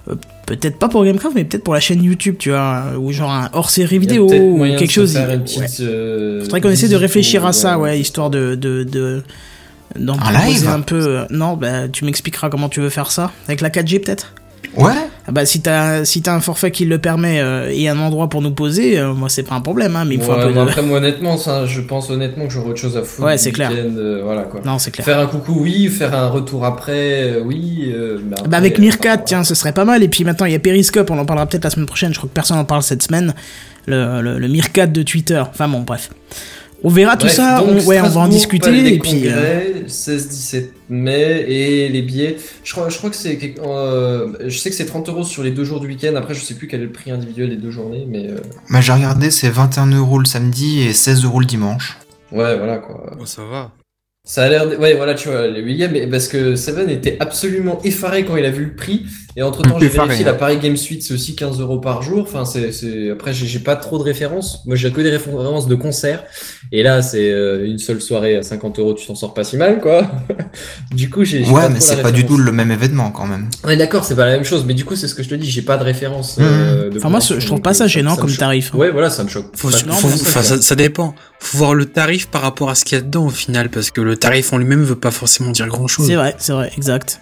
euh, 0.09 0.15
peut-être 0.47 0.79
pas 0.79 0.89
pour 0.89 1.05
Gamecraft, 1.05 1.35
mais 1.35 1.43
peut-être 1.45 1.63
pour 1.63 1.75
la 1.75 1.79
chaîne 1.79 2.01
YouTube, 2.01 2.37
tu 2.39 2.49
vois, 2.49 2.93
ou 2.97 3.11
genre 3.11 3.29
un 3.31 3.49
hors-série 3.53 3.97
Il 3.97 4.05
y 4.05 4.07
a 4.07 4.09
vidéo, 4.21 4.25
ou 4.25 4.63
quelque 4.63 4.87
se 4.87 4.93
chose. 4.93 5.15
ouais. 5.15 5.37
euh, 5.81 6.41
Faudrait 6.41 6.61
qu'on 6.61 6.69
essaie 6.71 6.87
de 6.89 6.95
réfléchir 6.95 7.43
ou- 7.43 7.47
à 7.47 7.53
ça, 7.53 7.77
ouais, 7.77 7.99
histoire 7.99 8.31
de. 8.31 8.55
de, 8.55 8.83
de 8.83 9.21
d'en 9.97 10.17
proposer 10.17 10.45
live 10.53 10.67
un 10.67 10.81
peu. 10.81 10.95
euh, 11.07 11.25
Non, 11.29 11.55
bah, 11.55 11.87
tu 11.87 12.05
m'expliqueras 12.05 12.49
comment 12.49 12.69
tu 12.69 12.79
veux 12.81 12.89
faire 12.89 13.11
ça. 13.11 13.31
Avec 13.47 13.61
la 13.61 13.69
4G 13.69 13.99
peut-être? 14.03 14.33
Ouais, 14.75 14.91
ah 15.27 15.31
bah 15.31 15.45
si 15.45 15.61
t'as 15.61 16.05
si 16.05 16.21
t'as 16.21 16.35
un 16.35 16.39
forfait 16.39 16.69
qui 16.69 16.85
le 16.85 16.99
permet 16.99 17.39
euh, 17.39 17.71
et 17.73 17.89
un 17.89 17.97
endroit 17.97 18.27
pour 18.29 18.43
nous 18.43 18.51
poser, 18.51 18.99
euh, 18.99 19.13
moi 19.13 19.27
c'est 19.27 19.41
pas 19.41 19.55
un 19.55 19.61
problème, 19.61 19.95
hein, 19.95 20.05
mais 20.05 20.15
il 20.15 20.21
faut 20.21 20.33
Ouais, 20.33 20.39
un 20.39 20.47
peu 20.47 20.47
mais 20.49 20.53
de... 20.55 20.59
Après, 20.59 20.81
moi, 20.83 20.97
honnêtement, 20.99 21.37
ça, 21.37 21.65
je 21.65 21.81
pense 21.81 22.11
honnêtement 22.11 22.45
que 22.45 22.53
j'aurais 22.53 22.69
autre 22.71 22.79
chose 22.79 22.95
à 22.95 23.01
foutre. 23.01 23.25
Ouais, 23.27 23.37
c'est 23.39 23.51
clair. 23.51 23.71
euh, 23.73 24.21
voilà, 24.23 24.43
quoi. 24.43 24.59
Non, 24.65 24.77
c'est 24.77 24.91
clair. 24.91 25.03
Faire 25.05 25.19
un 25.19 25.25
coucou, 25.25 25.57
oui. 25.61 25.87
Faire 25.87 26.13
un 26.13 26.27
retour 26.27 26.63
après, 26.63 27.23
euh, 27.23 27.41
oui. 27.43 27.91
euh, 27.91 28.19
après, 28.33 28.49
Bah 28.49 28.57
avec 28.57 28.77
Meerkat, 28.77 29.13
enfin, 29.15 29.23
tiens, 29.25 29.43
ce 29.43 29.55
serait 29.55 29.73
pas 29.73 29.85
mal. 29.85 30.03
Et 30.03 30.09
puis 30.09 30.23
maintenant, 30.23 30.45
il 30.45 30.51
y 30.51 30.55
a 30.55 30.59
Periscope, 30.59 31.09
on 31.09 31.17
en 31.17 31.25
parlera 31.25 31.47
peut-être 31.47 31.63
la 31.63 31.71
semaine 31.71 31.87
prochaine. 31.87 32.13
Je 32.13 32.17
crois 32.19 32.29
que 32.29 32.35
personne 32.35 32.57
en 32.57 32.65
parle 32.65 32.83
cette 32.83 33.01
semaine. 33.01 33.33
Le, 33.87 34.21
le, 34.21 34.37
le 34.37 34.47
de 34.87 35.01
Twitter. 35.03 35.41
Enfin 35.49 35.67
bon, 35.69 35.79
bref. 35.81 36.09
On 36.83 36.89
verra 36.89 37.17
tout 37.17 37.27
ça. 37.27 37.59
donc, 37.59 37.69
on, 37.83 37.85
ouais, 37.87 37.99
on 38.01 38.07
va 38.09 38.21
en 38.21 38.27
discuter. 38.27 38.93
Et 38.93 38.99
puis. 38.99 39.23
euh, 39.27 39.31
Congrès, 39.31 39.73
16-17 39.87 40.65
mai 40.89 41.45
et 41.47 41.89
les 41.89 42.01
billets. 42.01 42.37
Je 42.63 42.71
crois, 42.71 42.89
je 42.89 42.97
crois 42.97 43.09
que 43.09 43.15
c'est. 43.15 43.55
euh, 43.59 44.27
je 44.47 44.57
sais 44.57 44.69
que 44.69 44.75
c'est 44.75 44.85
30 44.85 45.09
euros 45.09 45.23
sur 45.23 45.43
les 45.43 45.51
deux 45.51 45.63
jours 45.63 45.79
du 45.79 45.87
week-end. 45.87 46.15
Après, 46.15 46.33
je 46.33 46.41
sais 46.41 46.53
plus 46.53 46.67
quel 46.67 46.81
est 46.81 46.85
le 46.85 46.91
prix 46.91 47.11
individuel 47.11 47.49
des 47.49 47.55
deux 47.57 47.71
journées, 47.71 48.05
mais 48.07 48.27
euh, 48.29 48.37
bah, 48.69 48.81
j'ai 48.81 48.91
regardé, 48.93 49.31
c'est 49.31 49.49
21 49.49 49.87
euros 49.87 50.19
le 50.19 50.25
samedi 50.25 50.81
et 50.81 50.93
16 50.93 51.23
euros 51.25 51.39
le 51.39 51.45
dimanche. 51.47 51.97
ouais, 52.31 52.57
voilà 52.57 52.77
quoi. 52.77 53.17
Oh, 53.19 53.25
ça 53.25 53.41
va. 53.43 53.71
Ça 54.23 54.43
a 54.43 54.49
l'air. 54.49 54.69
de- 54.69 54.75
Ouais, 54.75 54.93
voilà, 54.93 55.13
tu 55.15 55.29
vois, 55.29 55.47
les 55.47 55.61
William, 55.63 55.89
mais- 55.91 56.05
parce 56.05 56.27
que 56.27 56.55
Seven 56.55 56.89
était 56.89 57.17
absolument 57.19 57.79
effaré 57.83 58.23
quand 58.25 58.35
il 58.35 58.45
a 58.45 58.51
vu 58.51 58.65
le 58.65 58.75
prix. 58.75 59.05
Et 59.39 59.43
entre 59.43 59.61
temps, 59.61 59.77
j'ai 59.79 59.87
vérifié 59.87 60.23
hein. 60.23 60.25
l'appareil 60.25 60.57
Game 60.57 60.75
Suite, 60.75 61.03
c'est 61.03 61.13
aussi 61.13 61.35
15 61.35 61.59
euros 61.59 61.77
par 61.77 62.01
jour. 62.01 62.23
Enfin, 62.23 62.43
c'est, 62.43 62.71
c'est... 62.71 63.11
Après, 63.11 63.33
j'ai, 63.35 63.45
j'ai 63.45 63.59
pas 63.59 63.75
trop 63.75 63.99
de 63.99 64.03
références. 64.03 64.63
Moi, 64.65 64.75
j'ai 64.75 64.91
que 64.91 64.99
des 64.99 65.11
références 65.11 65.67
de 65.67 65.75
concerts. 65.75 66.23
Et 66.71 66.81
là, 66.81 67.03
c'est 67.03 67.29
euh, 67.29 67.63
une 67.67 67.77
seule 67.77 68.01
soirée 68.01 68.37
à 68.37 68.41
50 68.41 68.79
euros, 68.79 68.95
tu 68.95 69.05
t'en 69.05 69.13
sors 69.13 69.35
pas 69.35 69.43
si 69.43 69.55
mal, 69.55 69.79
quoi. 69.79 70.09
du 70.91 71.11
coup, 71.11 71.23
j'ai. 71.23 71.43
j'ai 71.43 71.51
Ouais, 71.51 71.61
pas 71.61 71.69
mais 71.69 71.75
la 71.75 71.81
c'est 71.81 72.01
pas 72.01 72.11
du 72.11 72.25
tout 72.25 72.37
le 72.37 72.51
même 72.51 72.71
événement 72.71 73.11
quand 73.11 73.27
même. 73.27 73.47
Ouais, 73.63 73.77
d'accord, 73.77 74.05
c'est 74.05 74.15
pas 74.15 74.25
la 74.25 74.31
même 74.31 74.43
chose. 74.43 74.65
Mais 74.65 74.73
du 74.73 74.85
coup, 74.85 74.95
c'est 74.95 75.07
ce 75.07 75.13
que 75.13 75.21
je 75.21 75.29
te 75.29 75.35
dis, 75.35 75.51
j'ai 75.51 75.61
pas 75.61 75.77
de 75.77 75.83
référence. 75.83 76.39
Mmh. 76.39 76.41
euh, 76.41 76.89
de 76.89 76.97
Enfin, 76.97 77.09
moi, 77.09 77.19
je 77.19 77.45
trouve 77.45 77.61
pas 77.61 77.75
ça 77.75 77.85
gênant 77.85 78.15
me 78.15 78.21
comme 78.21 78.35
tarif. 78.35 78.71
hein. 78.73 78.77
Ouais, 78.79 78.89
voilà, 78.89 79.11
ça 79.11 79.23
me 79.23 79.29
choque. 79.29 79.55
Faut, 79.55 79.69
Pas- 79.69 79.77
faut- 79.77 80.07
non, 80.09 80.61
ça 80.61 80.75
dépend. 80.75 81.13
Faut 81.39 81.59
voir 81.59 81.75
le 81.75 81.85
tarif 81.85 82.25
par 82.27 82.41
rapport 82.41 82.71
à 82.71 82.75
ce 82.75 82.83
qu'il 82.85 82.97
y 82.97 83.01
a 83.01 83.03
dedans 83.03 83.27
au 83.27 83.29
final, 83.29 83.69
parce 83.69 83.91
que 83.91 84.01
le 84.01 84.17
tarif 84.17 84.51
en 84.51 84.57
lui-même 84.57 84.83
veut 84.83 84.95
pas 84.95 85.11
forcément 85.11 85.51
dire 85.51 85.67
grand 85.67 85.85
chose. 85.85 86.07
C'est 86.07 86.15
vrai, 86.15 86.33
c'est 86.39 86.53
vrai, 86.53 86.71
exact. 86.75 87.19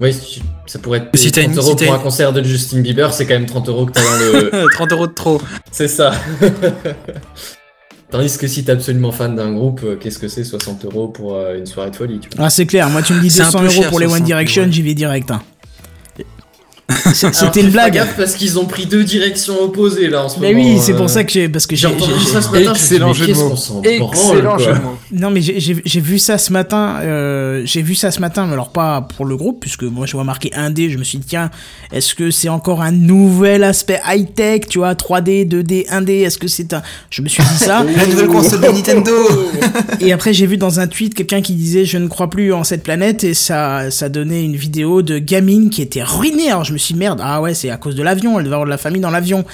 Oui, 0.00 0.12
si- 0.12 0.42
ça 0.66 0.78
pourrait 0.78 0.98
être 0.98 1.16
Si 1.18 1.32
t'as 1.32 1.42
30 1.42 1.52
une- 1.52 1.58
euros 1.58 1.78
si 1.78 1.84
pour 1.86 1.94
un 1.94 1.98
concert 1.98 2.32
de 2.32 2.42
Justin 2.42 2.80
Bieber, 2.80 3.14
c'est 3.14 3.24
quand 3.26 3.34
même 3.34 3.46
30 3.46 3.68
euros 3.68 3.86
que 3.86 3.92
t'as 3.92 4.02
dans 4.02 4.18
le. 4.18 4.68
30 4.74 4.92
euros 4.92 5.06
de 5.06 5.12
trop. 5.14 5.40
c'est 5.70 5.88
ça. 5.88 6.12
Tandis 8.10 8.38
que 8.38 8.46
si 8.46 8.62
t'es 8.64 8.70
absolument 8.72 9.10
fan 9.10 9.34
d'un 9.34 9.52
groupe, 9.52 9.80
euh, 9.84 9.96
qu'est-ce 9.96 10.18
que 10.20 10.28
c'est 10.28 10.44
60 10.44 10.84
euros 10.84 11.08
pour 11.08 11.34
euh, 11.34 11.56
une 11.58 11.66
soirée 11.66 11.90
de 11.90 11.96
folie, 11.96 12.20
tu 12.20 12.28
vois. 12.36 12.46
Ah, 12.46 12.50
c'est 12.50 12.64
clair. 12.66 12.88
Moi, 12.88 13.02
tu 13.02 13.12
me 13.14 13.20
dis 13.20 13.30
C'est 13.30 13.42
un 13.42 13.46
200 13.46 13.58
peu 13.58 13.66
euros 13.66 13.82
pour 13.88 13.98
les 13.98 14.06
One 14.06 14.10
60, 14.12 14.26
Direction, 14.26 14.62
ouais. 14.62 14.70
j'y 14.72 14.82
vais 14.82 14.94
direct. 14.94 15.30
hein. 15.32 15.42
C'était 17.12 17.60
une 17.62 17.70
blague. 17.70 17.94
gaffe 17.94 18.16
parce 18.16 18.34
qu'ils 18.34 18.58
ont 18.58 18.64
pris 18.64 18.86
deux 18.86 19.02
directions 19.02 19.60
opposées 19.60 20.08
là 20.08 20.24
en 20.24 20.28
ce 20.28 20.38
Mais 20.38 20.52
moment. 20.52 20.64
oui, 20.74 20.78
c'est 20.80 20.92
euh, 20.92 20.96
pour 20.96 21.10
ça 21.10 21.24
que 21.24 21.32
j'ai. 21.32 21.48
Parce 21.48 21.66
que 21.66 21.74
J'ai 21.74 21.88
entendu 21.88 22.12
ça 22.24 22.40
ce 22.40 22.50
matin, 22.50 22.72
Excellent 22.72 23.12
jeu 23.12 23.26
de 23.26 23.32
mais 23.82 23.98
mots. 23.98 24.96
Non 25.12 25.30
mais 25.30 25.40
j'ai- 25.42 26.00
vu 26.00 26.18
ça 26.18 26.38
ce 26.38 26.52
matin, 26.52 26.96
euh, 27.02 27.62
j'ai 27.64 27.82
vu 27.82 27.94
ça 27.94 28.10
ce 28.10 28.20
matin, 28.20 28.46
mais 28.46 28.52
alors 28.52 28.70
pas 28.70 29.02
pour 29.16 29.24
le 29.24 29.36
groupe, 29.36 29.60
puisque 29.60 29.82
moi 29.82 30.06
je 30.06 30.12
vois 30.12 30.24
marqué 30.24 30.50
1D, 30.54 30.90
je 30.90 30.98
me 30.98 31.04
suis 31.04 31.18
dit 31.18 31.26
tiens, 31.26 31.50
est-ce 31.92 32.14
que 32.14 32.30
c'est 32.30 32.48
encore 32.48 32.82
un 32.82 32.92
nouvel 32.92 33.64
aspect 33.64 34.00
high-tech, 34.06 34.62
tu 34.68 34.78
vois, 34.78 34.94
3D, 34.94 35.48
2D, 35.48 35.88
1D, 35.88 36.22
est-ce 36.24 36.38
que 36.38 36.48
c'est 36.48 36.72
un... 36.72 36.82
Je 37.10 37.22
me 37.22 37.28
suis 37.28 37.42
dit 37.42 37.58
ça, 37.58 37.84
La 37.96 38.06
nouvelle 38.06 38.28
console 38.28 38.60
de 38.60 38.66
Nintendo 38.68 39.12
et 40.00 40.12
après 40.12 40.32
j'ai 40.32 40.46
vu 40.46 40.56
dans 40.56 40.78
un 40.80 40.86
tweet 40.86 41.14
quelqu'un 41.14 41.40
qui 41.42 41.54
disait 41.54 41.84
je 41.84 41.98
ne 41.98 42.06
crois 42.08 42.30
plus 42.30 42.52
en 42.52 42.62
cette 42.62 42.82
planète, 42.82 43.24
et 43.24 43.34
ça, 43.34 43.90
ça 43.90 44.08
donnait 44.08 44.44
une 44.44 44.56
vidéo 44.56 45.02
de 45.02 45.18
gamine 45.18 45.70
qui 45.70 45.82
était 45.82 46.02
ruinée, 46.04 46.50
alors 46.50 46.64
je 46.64 46.75
me 46.76 46.78
suis 46.78 46.94
dit 46.94 47.00
merde, 47.00 47.20
ah 47.22 47.40
ouais 47.40 47.54
c'est 47.54 47.70
à 47.70 47.76
cause 47.76 47.94
de 47.96 48.02
l'avion, 48.02 48.38
elle 48.38 48.44
devait 48.44 48.54
avoir 48.54 48.66
de 48.66 48.70
la 48.70 48.78
famille 48.78 49.00
dans 49.02 49.10
l'avion 49.10 49.44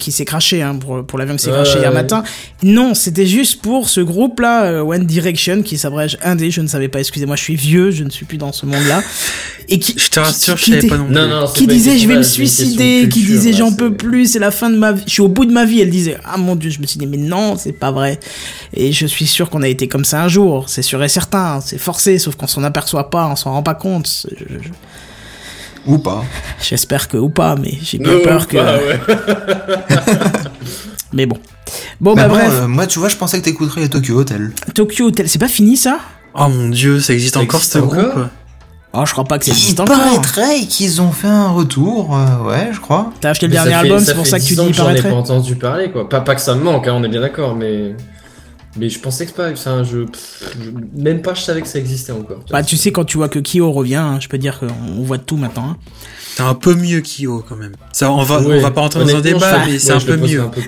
qui 0.00 0.10
s'est 0.10 0.24
craché 0.24 0.62
hein, 0.62 0.74
pour, 0.74 1.06
pour 1.06 1.16
l'avion 1.16 1.36
qui 1.36 1.44
s'est 1.44 1.50
Ouais, 1.52 1.62
craché 1.62 1.78
hier 1.78 1.90
ouais. 1.90 1.94
matin. 1.94 2.24
Non, 2.64 2.92
c'était 2.94 3.24
juste 3.24 3.62
pour 3.62 3.88
ce 3.88 4.00
groupe-là, 4.00 4.64
euh, 4.64 4.80
One 4.80 5.06
Direction, 5.06 5.62
qui 5.62 5.78
s'abrège 5.78 6.18
indé, 6.24 6.50
je 6.50 6.60
ne 6.60 6.66
savais 6.66 6.88
pas, 6.88 6.98
excusez-moi, 6.98 7.36
je 7.36 7.42
suis 7.44 7.54
vieux, 7.54 7.92
je 7.92 8.02
ne 8.02 8.10
suis 8.10 8.26
plus 8.26 8.36
dans 8.36 8.50
ce 8.50 8.66
monde-là. 8.66 9.00
Et 9.68 9.78
qui, 9.78 9.94
Je 9.96 10.08
te 10.10 10.18
rassure, 10.18 10.56
je 10.56 10.64
savais 10.64 10.80
qui 10.80 10.88
pas 10.88 10.96
non 10.96 11.04
plus. 11.06 11.14
Non, 11.14 11.46
qui 11.54 11.68
disait 11.68 11.98
je 11.98 12.08
vais 12.08 12.16
me 12.16 12.24
suicider, 12.24 13.08
qui 13.08 13.22
disait 13.22 13.52
là, 13.52 13.58
j'en 13.58 13.72
peux 13.72 13.94
plus, 13.94 14.32
c'est 14.32 14.40
la 14.40 14.50
fin 14.50 14.70
de 14.70 14.76
ma 14.76 14.90
vie, 14.90 15.04
je 15.06 15.12
suis 15.12 15.22
au 15.22 15.28
bout 15.28 15.44
de 15.44 15.52
ma 15.52 15.64
vie, 15.64 15.80
elle 15.80 15.90
disait 15.90 16.16
ah 16.24 16.36
mon 16.36 16.56
dieu, 16.56 16.70
je 16.70 16.80
me 16.80 16.86
suis 16.86 16.98
dit 16.98 17.06
mais 17.06 17.16
non, 17.16 17.56
c'est 17.56 17.70
pas 17.72 17.92
vrai. 17.92 18.18
Et 18.74 18.90
je 18.92 19.06
suis 19.06 19.26
sûr 19.28 19.50
qu'on 19.50 19.62
a 19.62 19.68
été 19.68 19.86
comme 19.86 20.04
ça 20.04 20.20
un 20.20 20.28
jour, 20.28 20.68
c'est 20.68 20.82
sûr 20.82 21.00
et 21.04 21.08
certain, 21.08 21.60
c'est 21.60 21.78
forcé, 21.78 22.18
sauf 22.18 22.34
qu'on 22.34 22.48
s'en 22.48 22.64
aperçoit 22.64 23.08
pas, 23.08 23.28
on 23.28 23.36
s'en 23.36 23.52
rend 23.52 23.62
pas 23.62 23.74
compte. 23.74 24.08
Je- 24.36 24.54
je- 24.64 24.68
Ou 25.86 25.98
pas. 25.98 26.24
J'espère 26.62 27.08
que 27.08 27.16
ou 27.16 27.28
pas, 27.28 27.56
mais 27.56 27.74
j'ai 27.82 27.98
bien 27.98 28.18
peur 28.24 28.48
que. 28.48 28.56
ouais. 28.56 29.00
Mais 31.12 31.26
bon. 31.26 31.38
Bon, 32.00 32.14
Bah, 32.14 32.22
bah, 32.28 32.34
bref, 32.34 32.50
euh, 32.52 32.68
moi, 32.68 32.86
tu 32.86 32.98
vois, 32.98 33.08
je 33.08 33.16
pensais 33.16 33.38
que 33.38 33.44
t'écouterais 33.44 33.82
les 33.82 33.88
Tokyo 33.88 34.18
Hotel. 34.18 34.52
Tokyo 34.74 35.06
Hotel, 35.06 35.28
c'est 35.28 35.38
pas 35.38 35.48
fini 35.48 35.76
ça? 35.76 35.98
Oh 36.34 36.48
mon 36.48 36.68
dieu, 36.68 37.00
ça 37.00 37.12
existe 37.14 37.34
Ça 37.34 37.40
encore 37.40 37.60
existe 37.60 37.72
ce 37.74 37.78
groupe 37.78 38.26
Oh, 38.92 39.02
je 39.06 39.12
crois 39.12 39.24
pas 39.24 39.38
que 39.38 39.44
ça 39.44 39.50
Il 39.52 39.54
existe 39.54 39.80
encore. 39.80 39.96
paraîtrait 39.96 40.60
qu'ils 40.68 41.00
ont 41.02 41.12
fait 41.12 41.26
un 41.28 41.48
retour, 41.48 42.16
euh, 42.16 42.48
ouais, 42.48 42.70
je 42.72 42.80
crois. 42.80 43.12
T'as 43.20 43.30
acheté 43.30 43.46
le 43.46 43.50
Mais 43.50 43.56
dernier 43.56 43.70
fait- 43.72 43.76
album, 43.76 43.98
c'est 44.00 44.14
pour 44.14 44.24
fait 44.24 44.30
ça 44.30 44.38
que 44.38 44.44
tu 44.44 44.54
10 44.54 44.60
ans 44.60 44.64
dis 44.64 44.68
il 44.70 44.74
J'en 44.74 44.82
ai 44.84 44.86
paraîtrait 44.86 45.10
pas 45.10 45.16
entendu 45.16 45.56
parler, 45.56 45.90
quoi. 45.90 46.08
Pas, 46.08 46.20
pas 46.20 46.34
que 46.34 46.40
ça 46.40 46.54
me 46.54 46.62
manque, 46.62 46.86
hein, 46.88 46.94
on 46.96 47.04
est 47.04 47.08
bien 47.08 47.20
d'accord, 47.20 47.54
mais. 47.54 47.94
Mais 48.78 48.88
je 48.88 48.98
pensais 49.00 49.24
que 49.24 49.30
c'est 49.30 49.36
pas. 49.36 49.56
C'est 49.56 49.68
un 49.70 49.84
jeu. 49.84 50.06
pff, 50.06 50.54
je- 50.62 51.00
Même 51.02 51.22
pas, 51.22 51.34
je 51.34 51.42
savais 51.42 51.62
que 51.62 51.68
ça 51.68 51.78
existait 51.78 52.12
encore. 52.12 52.40
Bah, 52.50 52.62
tu 52.62 52.76
sais, 52.76 52.92
quand 52.92 53.04
tu 53.04 53.16
vois 53.16 53.28
que 53.28 53.38
Kyo 53.38 53.70
revient, 53.72 53.94
hein, 53.96 54.18
je 54.20 54.28
peux 54.28 54.38
dire 54.38 54.58
qu'on 54.60 55.02
voit 55.02 55.18
de 55.18 55.22
tout 55.22 55.36
maintenant. 55.36 55.70
hein. 55.70 55.76
C'est 56.36 56.42
un 56.42 56.54
peu 56.54 56.74
mieux 56.74 57.00
Kyo 57.00 57.42
quand 57.48 57.56
même. 57.56 57.72
Ça, 57.92 58.12
on 58.12 58.22
va, 58.22 58.42
Ouais. 58.42 58.58
on 58.58 58.60
va 58.60 58.70
pas 58.70 58.82
rentrer 58.82 59.00
dans 59.00 59.16
un 59.16 59.20
débat, 59.22 59.64
je- 59.64 59.70
mais 59.70 59.78
c'est 59.78 59.92
ouais, 59.94 59.96
un 59.96 60.00
peu 60.04 60.16
mieux. 60.18 60.40
un 60.42 60.48
peu. 60.48 60.60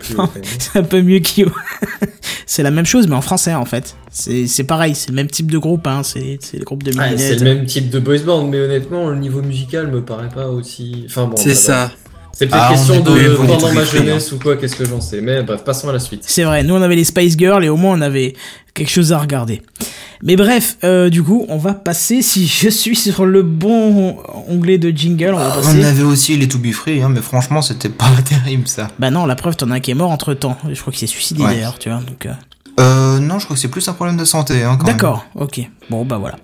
C'est 0.59 0.79
un 0.79 0.83
peu 0.83 1.03
mieux 1.03 1.21
Kyo. 1.21 1.50
c'est 2.47 2.62
la 2.62 2.71
même 2.71 2.87
chose, 2.87 3.07
mais 3.07 3.15
en 3.15 3.21
français 3.21 3.55
en 3.55 3.67
fait. 3.67 3.95
C'est 4.11 4.47
c'est 4.47 4.65
pareil, 4.65 4.95
c'est 4.95 5.11
le 5.11 5.15
même 5.17 5.29
type 5.29 5.50
de 5.50 5.59
groupe, 5.59 5.87
hein. 5.87 6.03
c'est 6.03 6.38
c'est 6.41 6.57
le 6.59 6.65
groupe 6.65 6.83
de 6.83 6.91
Millet. 6.93 7.19
c'est 7.19 7.35
le 7.37 7.45
même 7.45 7.67
type 7.67 7.91
de 7.91 7.99
boys 7.99 8.19
band, 8.21 8.47
mais 8.47 8.59
honnêtement, 8.61 9.11
le 9.11 9.17
niveau 9.19 9.43
musical 9.43 9.88
me 9.88 10.00
paraît 10.03 10.31
pas 10.35 10.49
aussi. 10.49 11.05
Enfin 11.07 11.27
bon. 11.27 11.37
C'est 11.37 11.55
ça. 11.55 11.93
C'est 12.38 12.47
peut-être 12.47 12.62
Ah, 12.62 12.68
on 12.71 12.75
question 12.76 12.95
est 12.95 13.00
de 13.00 13.35
pendant 13.35 13.73
ma 13.73 13.85
jeunesse 13.85 14.30
ou 14.30 14.38
quoi, 14.38 14.57
qu'est-ce 14.57 14.76
que 14.76 14.85
j'en 14.85 15.00
sais. 15.00 15.21
Mais 15.21 15.42
bref, 15.42 15.64
passons 15.64 15.88
à 15.88 15.92
la 15.92 15.99
suite. 15.99 16.23
C'est 16.25 16.45
vrai, 16.45 16.62
nous 16.62 16.75
on 16.76 16.83
avait 16.83 16.95
les 16.95 17.02
Spice 17.02 17.37
Girls 17.37 17.64
et 17.64 17.68
au 17.68 17.76
moins 17.76 17.99
on 17.99 18.00
avait 18.00 18.35
quelque 18.75 18.90
chose 18.90 19.12
à 19.12 19.18
regarder. 19.18 19.61
Mais 20.23 20.37
bref, 20.37 20.76
euh, 20.85 21.11
du 21.11 21.23
coup, 21.25 21.47
on 21.49 21.59
va 21.59 21.75
passer, 21.75 22.23
si 22.23 22.47
je 22.47 22.68
suis 22.68 22.95
sur 22.95 23.25
le 23.26 23.42
bon 23.42 24.18
onglet 24.49 24.78
de 24.78 24.90
jingle, 24.90 25.33
on 25.35 25.38
va 25.38 25.52
On 25.59 25.62
passer... 25.62 25.85
avait 25.85 26.02
aussi 26.04 26.37
les 26.37 26.47
To 26.47 26.59
Be 26.59 26.71
Free, 26.73 27.02
hein, 27.02 27.09
mais 27.09 27.23
franchement, 27.23 27.61
c'était 27.61 27.88
pas 27.88 28.07
terrible 28.25 28.68
ça. 28.68 28.87
Bah 29.00 29.11
non, 29.11 29.26
la 29.26 29.35
preuve, 29.35 29.57
t'en 29.57 29.71
as 29.73 29.75
un 29.76 29.80
qui 29.80 29.90
est 29.90 29.95
mort 29.95 30.11
entre 30.12 30.35
temps. 30.35 30.57
Je 30.73 30.80
crois 30.80 30.92
qu'il 30.92 31.00
s'est 31.09 31.12
suicidé 31.12 31.42
Ouais. 31.42 31.54
d'ailleurs, 31.54 31.78
tu 31.80 31.88
vois. 31.88 31.99
Donc, 32.00 32.26
euh, 32.26 32.33
Euh, 32.80 33.18
non, 33.18 33.40
je 33.40 33.45
crois 33.47 33.57
que 33.57 33.61
c'est 33.62 33.68
plus 33.68 33.88
un 33.88 33.92
problème 33.95 34.16
de 34.16 34.25
santé, 34.25 34.62
hein, 34.62 34.76
quand 34.78 34.87
même. 34.87 34.95
D'accord, 34.97 35.25
ok. 35.35 35.61
Bon, 35.90 36.04
bah 36.04 36.18
voilà. 36.18 36.37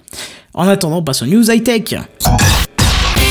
En 0.54 0.66
attendant, 0.68 0.98
on 0.98 1.02
passe 1.04 1.22
aux 1.22 1.26
news 1.26 1.48
high-tech. 1.50 1.94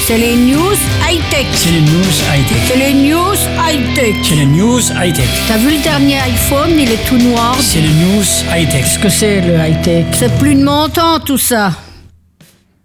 C'est 0.06 0.18
les 0.18 0.36
news 0.36 0.76
high-tech. 1.10 1.46
C'est 1.54 1.72
les 1.72 1.82
news 1.82 2.14
high-tech. 2.30 2.58
C'est 2.68 2.76
les 2.78 2.94
news 2.94 3.36
high-tech. 3.58 4.16
C'est 4.24 4.36
les 4.36 4.46
news 4.46 4.80
high-tech. 4.80 5.30
T'as 5.48 5.58
vu 5.58 5.78
le 5.78 5.82
dernier 5.84 6.18
iPhone, 6.20 6.72
il 6.78 6.92
est 6.92 7.06
tout 7.08 7.18
noir. 7.18 7.56
C'est 7.60 7.80
les 7.80 7.88
news 7.88 8.24
high-tech. 8.54 8.82
Qu'est-ce 8.84 9.00
que 9.00 9.10
c'est 9.10 9.42
le 9.42 9.56
high-tech? 9.56 10.06
C'est 10.14 10.38
plus 10.38 10.56
de 10.56 10.64
mon 10.64 10.90
temps 10.90 11.20
tout 11.20 11.38
ça. 11.38 11.72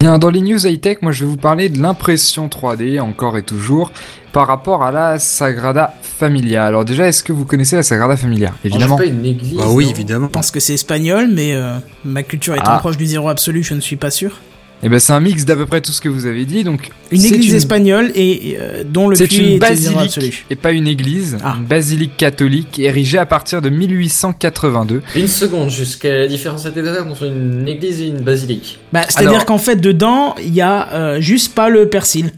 Bien, 0.01 0.19
dans 0.19 0.31
les 0.31 0.41
news 0.41 0.65
high-tech, 0.65 0.99
moi 1.03 1.11
je 1.11 1.25
vais 1.25 1.31
vous 1.31 1.37
parler 1.37 1.69
de 1.69 1.81
l'impression 1.83 2.47
3D, 2.47 3.01
encore 3.01 3.37
et 3.37 3.43
toujours, 3.43 3.91
par 4.33 4.47
rapport 4.47 4.85
à 4.85 4.93
la 4.93 5.19
Sagrada 5.19 5.95
Familia. 6.03 6.67
Alors 6.67 6.85
déjà, 6.85 7.09
est-ce 7.09 7.25
que 7.25 7.33
vous 7.33 7.45
connaissez 7.45 7.75
la 7.75 7.83
Sagrada 7.83 8.17
Familia? 8.17 8.53
Évidemment. 8.65 8.97
Pas 8.97 9.07
une 9.07 9.25
église. 9.27 9.57
Bah 9.57 9.65
oui, 9.69 9.87
non? 9.87 9.91
évidemment. 9.91 10.27
Je 10.27 10.33
pense 10.33 10.53
que 10.53 10.61
c'est 10.61 10.75
espagnol, 10.75 11.29
mais 11.33 11.53
euh, 11.55 11.79
ma 12.05 12.23
culture 12.23 12.55
étant 12.55 12.65
Ah. 12.75 12.79
proche 12.79 12.97
du 12.97 13.07
zéro 13.07 13.29
absolu, 13.29 13.65
je 13.65 13.75
ne 13.75 13.81
suis 13.81 13.97
pas 13.97 14.11
sûr. 14.13 14.39
Eh 14.81 14.89
ben 14.89 15.01
c'est 15.01 15.13
un 15.13 15.19
mix 15.19 15.45
d'à 15.45 15.57
peu 15.57 15.67
près 15.67 15.81
tout 15.81 15.91
ce 15.91 16.01
que 16.01 16.09
vous 16.09 16.27
avez 16.27 16.45
dit, 16.45 16.63
donc... 16.63 16.91
Une 17.11 17.25
église 17.25 17.53
espagnole 17.55 18.13
et 18.15 18.57
euh, 18.61 18.85
dont 18.87 19.09
le 19.09 19.17
C'est 19.17 19.25
une 19.33 19.61
absolu. 19.63 19.95
basilique, 19.97 20.45
et 20.51 20.55
pas 20.55 20.71
une 20.71 20.87
église, 20.87 21.37
Ah. 21.43 21.57
une 21.59 21.65
basilique 21.65 22.17
catholique 22.17 22.79
érigée 22.79 23.19
à 23.19 23.27
partir 23.27 23.61
de 23.61 23.71
1882. 23.71 25.03
Une 25.17 25.27
seconde, 25.27 25.71
jusqu'à 25.71 26.17
la 26.17 26.27
différence 26.29 26.65
était 26.65 26.81
entre 27.01 27.25
une 27.27 27.67
église 27.67 28.01
et 28.03 28.07
une 28.07 28.21
basilique. 28.21 28.79
Bah, 28.93 29.03
c'est-à-dire 29.09 29.31
Alors- 29.31 29.47
qu'en 29.47 29.59
fait, 29.59 29.77
dedans, 29.77 30.37
il 30.41 30.55
y 30.55 30.61
a 30.61 30.89
euh, 30.93 31.21
juste 31.21 31.55
pas 31.57 31.69
le 31.69 31.89
persil. 31.89 32.31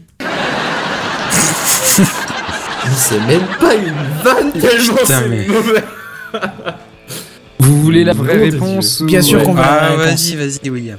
C'est 2.95 3.19
même 3.27 3.41
pas 3.59 3.75
une 3.75 3.93
vanne 4.23 4.51
tellement 4.53 4.95
Putain, 4.95 5.19
c'est 5.21 5.29
mais- 5.29 5.47
mauvais. 5.47 5.83
Vous 7.59 7.81
voulez 7.83 8.03
la 8.03 8.13
vraie 8.13 8.37
réponse 8.37 9.01
ou- 9.01 9.05
Bien 9.05 9.21
sûr 9.21 9.43
qu'on 9.43 9.53
va 9.53 9.63
Ah, 9.91 9.95
vas-y, 9.95 10.35
vas-y, 10.35 10.69
William. 10.71 10.97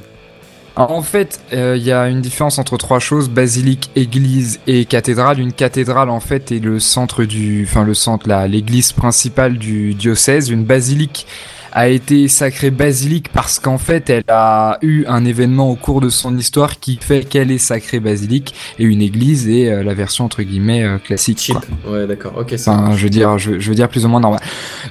En 0.74 1.02
fait, 1.02 1.40
euh, 1.52 1.76
il 1.76 1.82
y 1.82 1.92
a 1.92 2.08
une 2.08 2.22
différence 2.22 2.58
entre 2.58 2.78
trois 2.78 2.98
choses 2.98 3.28
basilique, 3.28 3.90
église 3.94 4.58
et 4.66 4.86
cathédrale. 4.86 5.38
Une 5.38 5.52
cathédrale, 5.52 6.08
en 6.08 6.20
fait, 6.20 6.50
est 6.50 6.60
le 6.60 6.80
centre 6.80 7.24
du, 7.24 7.66
enfin 7.68 7.84
le 7.84 7.92
centre, 7.92 8.26
l'église 8.46 8.92
principale 8.92 9.58
du 9.58 9.92
diocèse. 9.92 10.48
Une 10.48 10.64
basilique 10.64 11.26
a 11.72 11.88
été 11.88 12.28
sacrée 12.28 12.70
basilique 12.70 13.30
parce 13.30 13.58
qu'en 13.58 13.78
fait, 13.78 14.10
elle 14.10 14.24
a 14.28 14.78
eu 14.82 15.04
un 15.06 15.24
événement 15.24 15.70
au 15.70 15.74
cours 15.74 16.00
de 16.00 16.08
son 16.08 16.36
histoire 16.36 16.78
qui 16.78 16.98
fait 17.00 17.28
qu'elle 17.28 17.50
est 17.50 17.58
sacrée 17.58 18.00
basilique. 18.00 18.54
Et 18.78 18.84
une 18.84 19.02
église 19.02 19.48
est 19.48 19.70
euh, 19.70 19.82
la 19.82 19.94
version 19.94 20.24
entre 20.24 20.42
guillemets 20.42 20.84
euh, 20.84 20.98
classique. 20.98 21.52
Quoi. 21.52 21.92
Ouais, 21.92 22.06
d'accord. 22.06 22.34
Ok, 22.38 22.54
ça. 22.56 22.72
Enfin, 22.72 22.96
je 22.96 23.02
veux 23.04 23.10
dire, 23.10 23.38
je, 23.38 23.58
je 23.58 23.68
veux 23.68 23.74
dire 23.74 23.88
plus 23.88 24.04
ou 24.04 24.08
moins 24.08 24.20
normal. 24.20 24.40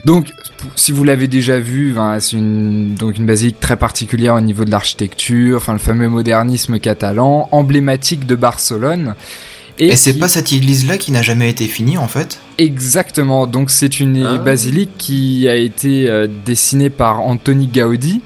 Donc, 0.05 0.31
si 0.75 0.91
vous 0.91 1.03
l'avez 1.03 1.27
déjà 1.27 1.59
vu, 1.59 1.93
ben, 1.93 2.19
c'est 2.19 2.37
une 2.37 2.95
donc 2.95 3.17
une 3.17 3.25
basilique 3.25 3.59
très 3.59 3.77
particulière 3.77 4.35
au 4.35 4.41
niveau 4.41 4.65
de 4.65 4.71
l'architecture, 4.71 5.57
enfin 5.57 5.73
le 5.73 5.79
fameux 5.79 6.09
modernisme 6.09 6.79
catalan, 6.79 7.47
emblématique 7.51 8.25
de 8.25 8.35
Barcelone. 8.35 9.15
Et 9.81 9.95
c'est 9.95 10.13
qui- 10.13 10.19
pas 10.19 10.27
cette 10.27 10.51
église-là 10.53 10.97
qui 10.97 11.11
n'a 11.11 11.21
jamais 11.21 11.49
été 11.49 11.65
finie, 11.65 11.97
en 11.97 12.07
fait 12.07 12.39
exactement. 12.57 13.47
Donc 13.47 13.71
c'est 13.71 13.99
une 13.99 14.23
Ah. 14.25 14.37
basilique 14.37 14.91
qui 14.97 15.47
a 15.49 15.55
été 15.55 16.09
euh, 16.09 16.27
dessinée 16.45 16.89
par 16.91 17.21
Antoni 17.21 17.67
Gaudi. 17.67 18.21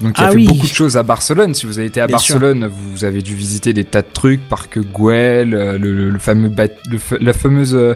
Donc 0.00 0.18
a 0.18 0.24
Ah 0.26 0.30
fait 0.30 0.36
oui. 0.36 0.46
beaucoup 0.46 0.66
de 0.66 0.72
choses 0.72 0.96
à 0.98 1.02
Barcelone. 1.02 1.54
Si 1.54 1.64
vous 1.64 1.78
avez 1.78 1.86
été 1.86 2.00
à 2.02 2.06
Bien 2.06 2.18
sûr. 2.18 2.34
Barcelone, 2.34 2.66
vous 2.70 3.04
avez 3.04 3.22
dû 3.22 3.34
visiter 3.34 3.72
des 3.72 3.84
tas 3.84 4.02
de 4.02 4.08
trucs, 4.12 4.46
Parc 4.48 4.78
Güell, 4.78 5.54
euh, 5.54 5.78
le, 5.78 5.94
le- 5.94 6.10
le 6.10 6.18
fameux 6.18 6.48
bat- 6.50 6.68
le 6.90 6.98
fa- 6.98 7.16
la 7.20 7.32
fameuse 7.32 7.74
euh, 7.74 7.94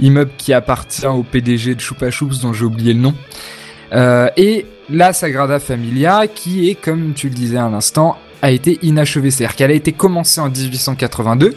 immeuble 0.00 0.30
qui 0.38 0.52
appartient 0.54 1.06
au 1.06 1.22
PDG 1.24 1.74
de 1.74 1.80
Choupa 1.80 2.10
Choups 2.10 2.40
dont 2.40 2.52
j'ai 2.54 2.64
oublié 2.64 2.94
le 2.94 3.00
nom. 3.00 3.14
Euh, 3.92 4.28
et 4.38 4.64
la 4.88 5.12
Sagrada 5.12 5.58
Familia 5.60 6.26
qui 6.32 6.70
est, 6.70 6.74
comme 6.74 7.12
tu 7.14 7.28
le 7.28 7.34
disais 7.34 7.58
à 7.58 7.68
l'instant, 7.68 8.16
a 8.40 8.50
été 8.50 8.78
inachevée. 8.82 9.30
C'est-à-dire 9.30 9.56
qu'elle 9.56 9.70
a 9.70 9.74
été 9.74 9.92
commencée 9.92 10.40
en 10.40 10.48
1882. 10.48 11.54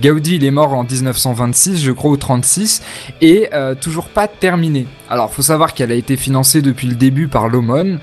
Gaudi, 0.00 0.36
il 0.36 0.44
est 0.44 0.50
mort 0.50 0.72
en 0.72 0.84
1926, 0.84 1.82
je 1.82 1.92
crois, 1.92 2.10
ou 2.10 2.16
36, 2.16 2.82
et 3.20 3.48
euh, 3.52 3.74
toujours 3.74 4.08
pas 4.08 4.28
terminée. 4.28 4.86
Alors, 5.08 5.32
faut 5.32 5.42
savoir 5.42 5.74
qu'elle 5.74 5.92
a 5.92 5.94
été 5.94 6.16
financée 6.16 6.62
depuis 6.62 6.88
le 6.88 6.94
début 6.94 7.28
par 7.28 7.48
l'aumône, 7.48 8.00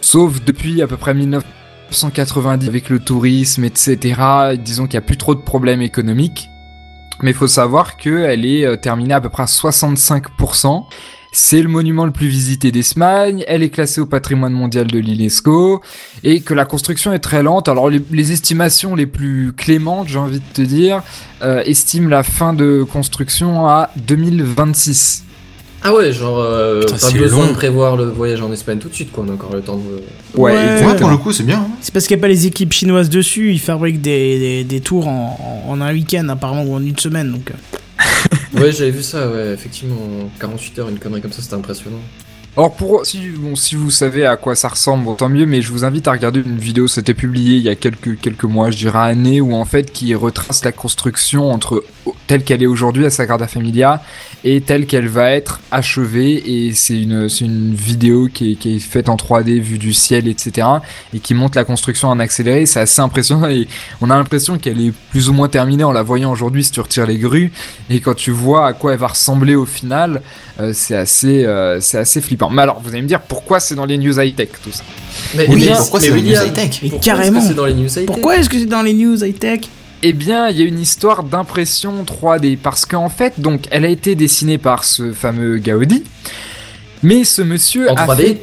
sauf 0.00 0.42
depuis 0.44 0.82
à 0.82 0.86
peu 0.86 0.96
près 0.96 1.14
1990 1.14 2.68
avec 2.68 2.88
le 2.88 2.98
tourisme, 2.98 3.64
etc. 3.64 3.98
Disons 4.58 4.86
qu'il 4.86 4.98
n'y 4.98 5.04
a 5.04 5.06
plus 5.06 5.16
trop 5.16 5.34
de 5.34 5.40
problèmes 5.40 5.82
économiques. 5.82 6.50
Mais 7.22 7.32
faut 7.32 7.46
savoir 7.46 7.96
qu'elle 7.96 8.44
est 8.44 8.66
euh, 8.66 8.76
terminée 8.76 9.14
à 9.14 9.20
peu 9.20 9.30
près 9.30 9.44
à 9.44 9.46
65%. 9.46 10.84
C'est 11.38 11.60
le 11.60 11.68
monument 11.68 12.06
le 12.06 12.12
plus 12.12 12.28
visité 12.28 12.72
d'Espagne, 12.72 13.44
elle 13.46 13.62
est 13.62 13.68
classée 13.68 14.00
au 14.00 14.06
patrimoine 14.06 14.54
mondial 14.54 14.86
de 14.86 14.98
l'UNESCO, 14.98 15.82
et 16.24 16.40
que 16.40 16.54
la 16.54 16.64
construction 16.64 17.12
est 17.12 17.18
très 17.18 17.42
lente. 17.42 17.68
Alors 17.68 17.90
les, 17.90 18.00
les 18.10 18.32
estimations 18.32 18.94
les 18.94 19.04
plus 19.04 19.52
clémentes, 19.54 20.08
j'ai 20.08 20.18
envie 20.18 20.38
de 20.38 20.44
te 20.54 20.62
dire, 20.62 21.02
euh, 21.42 21.62
estiment 21.66 22.08
la 22.08 22.22
fin 22.22 22.54
de 22.54 22.86
construction 22.90 23.68
à 23.68 23.90
2026. 23.98 25.24
Ah 25.82 25.92
ouais, 25.94 26.10
genre, 26.10 26.38
euh, 26.40 26.80
Putain, 26.80 26.92
pas 26.92 26.98
c'est 27.10 27.18
besoin 27.18 27.44
long. 27.44 27.50
de 27.52 27.56
prévoir 27.56 27.96
le 27.98 28.04
voyage 28.06 28.40
en 28.40 28.50
Espagne 28.50 28.78
tout 28.78 28.88
de 28.88 28.94
suite, 28.94 29.12
quoi. 29.12 29.22
On 29.26 29.30
a 29.30 29.34
encore 29.34 29.52
le 29.52 29.60
temps 29.60 29.76
de. 29.76 30.40
Ouais, 30.40 30.54
pour 30.98 31.10
le 31.10 31.18
coup, 31.18 31.32
c'est 31.32 31.42
bien. 31.44 31.58
hein. 31.58 31.68
C'est 31.82 31.92
parce 31.92 32.06
qu'il 32.06 32.16
n'y 32.16 32.20
a 32.20 32.22
pas 32.22 32.28
les 32.28 32.46
équipes 32.46 32.72
chinoises 32.72 33.10
dessus, 33.10 33.52
ils 33.52 33.60
fabriquent 33.60 34.00
des, 34.00 34.38
des, 34.38 34.64
des 34.64 34.80
tours 34.80 35.06
en, 35.06 35.64
en 35.68 35.80
un 35.82 35.92
week-end 35.92 36.26
apparemment 36.30 36.64
ou 36.64 36.74
en 36.76 36.80
une 36.82 36.98
semaine. 36.98 37.30
Donc, 37.30 37.50
euh. 37.50 37.54
Ouais, 38.56 38.72
j'avais 38.72 38.90
vu 38.90 39.02
ça, 39.02 39.30
ouais, 39.30 39.52
effectivement. 39.52 40.30
48 40.40 40.78
heures, 40.78 40.88
une 40.88 40.98
connerie 40.98 41.20
comme 41.20 41.32
ça, 41.32 41.42
c'était 41.42 41.54
impressionnant. 41.54 42.00
Alors 42.58 42.74
pour 42.74 43.04
si 43.04 43.28
bon 43.28 43.54
si 43.54 43.74
vous 43.74 43.90
savez 43.90 44.24
à 44.24 44.38
quoi 44.38 44.54
ça 44.54 44.68
ressemble, 44.68 45.14
tant 45.16 45.28
mieux. 45.28 45.44
Mais 45.44 45.60
je 45.60 45.70
vous 45.70 45.84
invite 45.84 46.08
à 46.08 46.12
regarder 46.12 46.40
une 46.40 46.56
vidéo. 46.56 46.88
C'était 46.88 47.12
publié 47.12 47.56
il 47.58 47.62
y 47.62 47.68
a 47.68 47.74
quelques 47.74 48.18
quelques 48.18 48.44
mois, 48.44 48.70
je 48.70 48.78
dirais 48.78 48.98
années, 48.98 49.42
où 49.42 49.54
en 49.54 49.66
fait 49.66 49.92
qui 49.92 50.14
retrace 50.14 50.64
la 50.64 50.72
construction 50.72 51.52
entre 51.52 51.84
telle 52.26 52.44
qu'elle 52.44 52.62
est 52.62 52.66
aujourd'hui 52.66 53.04
à 53.04 53.10
Sagrada 53.10 53.46
Familia 53.46 54.02
et 54.42 54.62
telle 54.62 54.86
qu'elle 54.86 55.06
va 55.06 55.32
être 55.32 55.60
achevée. 55.70 56.66
Et 56.66 56.72
c'est 56.72 56.98
une 57.02 57.28
c'est 57.28 57.44
une 57.44 57.74
vidéo 57.74 58.30
qui 58.32 58.52
est, 58.52 58.54
qui 58.54 58.76
est 58.76 58.78
faite 58.78 59.10
en 59.10 59.16
3D 59.16 59.60
vue 59.60 59.76
du 59.76 59.92
ciel, 59.92 60.26
etc. 60.26 60.66
Et 61.12 61.18
qui 61.18 61.34
montre 61.34 61.58
la 61.58 61.64
construction 61.64 62.08
en 62.08 62.18
accéléré. 62.18 62.64
C'est 62.64 62.80
assez 62.80 63.02
impressionnant 63.02 63.50
et 63.50 63.68
on 64.00 64.08
a 64.08 64.16
l'impression 64.16 64.56
qu'elle 64.56 64.80
est 64.80 64.94
plus 65.10 65.28
ou 65.28 65.34
moins 65.34 65.48
terminée 65.48 65.84
en 65.84 65.92
la 65.92 66.02
voyant 66.02 66.32
aujourd'hui 66.32 66.64
si 66.64 66.70
tu 66.70 66.80
retires 66.80 67.06
les 67.06 67.18
grues. 67.18 67.52
Et 67.90 68.00
quand 68.00 68.14
tu 68.14 68.30
vois 68.30 68.66
à 68.66 68.72
quoi 68.72 68.94
elle 68.94 68.98
va 68.98 69.08
ressembler 69.08 69.56
au 69.56 69.66
final, 69.66 70.22
euh, 70.58 70.72
c'est 70.72 70.96
assez, 70.96 71.44
euh, 71.44 71.82
c'est 71.82 71.98
assez 71.98 72.22
flippant. 72.22 72.45
Mais 72.50 72.62
alors, 72.62 72.80
vous 72.80 72.90
allez 72.90 73.02
me 73.02 73.08
dire 73.08 73.20
pourquoi 73.20 73.60
c'est 73.60 73.74
dans 73.74 73.86
les 73.86 73.98
news 73.98 74.18
high 74.20 74.34
tech 74.34 74.48
tout 74.62 74.72
ça? 74.72 74.82
Mais, 75.34 75.46
Oui, 75.48 75.64
mais- 75.68 75.74
pourquoi 75.76 76.00
c'est 76.00 76.10
dans 76.10 76.16
les 76.16 76.22
news 76.22 76.42
high-tech? 76.46 76.80
Carrément. 77.02 77.38
est-ce 77.38 77.46
que 77.46 77.48
c'est 77.48 77.54
dans 77.54 77.66
les 77.66 77.74
news 77.74 77.86
high-tech? 77.88 78.06
Pourquoi 78.06 78.36
est-ce 78.36 78.48
que 78.48 78.58
c'est 78.58 78.66
dans 78.66 78.82
les 78.82 78.94
news 78.94 79.24
high-tech? 79.24 79.60
Eh 80.02 80.12
bien, 80.12 80.48
il 80.50 80.58
y 80.58 80.62
a 80.62 80.64
une 80.66 80.78
histoire 80.78 81.22
d'impression 81.24 82.04
3D 82.04 82.56
parce 82.58 82.84
qu'en 82.84 83.08
fait, 83.08 83.40
donc, 83.40 83.62
elle 83.70 83.84
a 83.84 83.88
été 83.88 84.14
dessinée 84.14 84.58
par 84.58 84.84
ce 84.84 85.12
fameux 85.12 85.58
Gaudi, 85.58 86.04
mais 87.02 87.24
ce 87.24 87.42
monsieur 87.42 87.90
En 87.90 87.94
a 87.94 88.06
3D 88.06 88.16
fait 88.22 88.40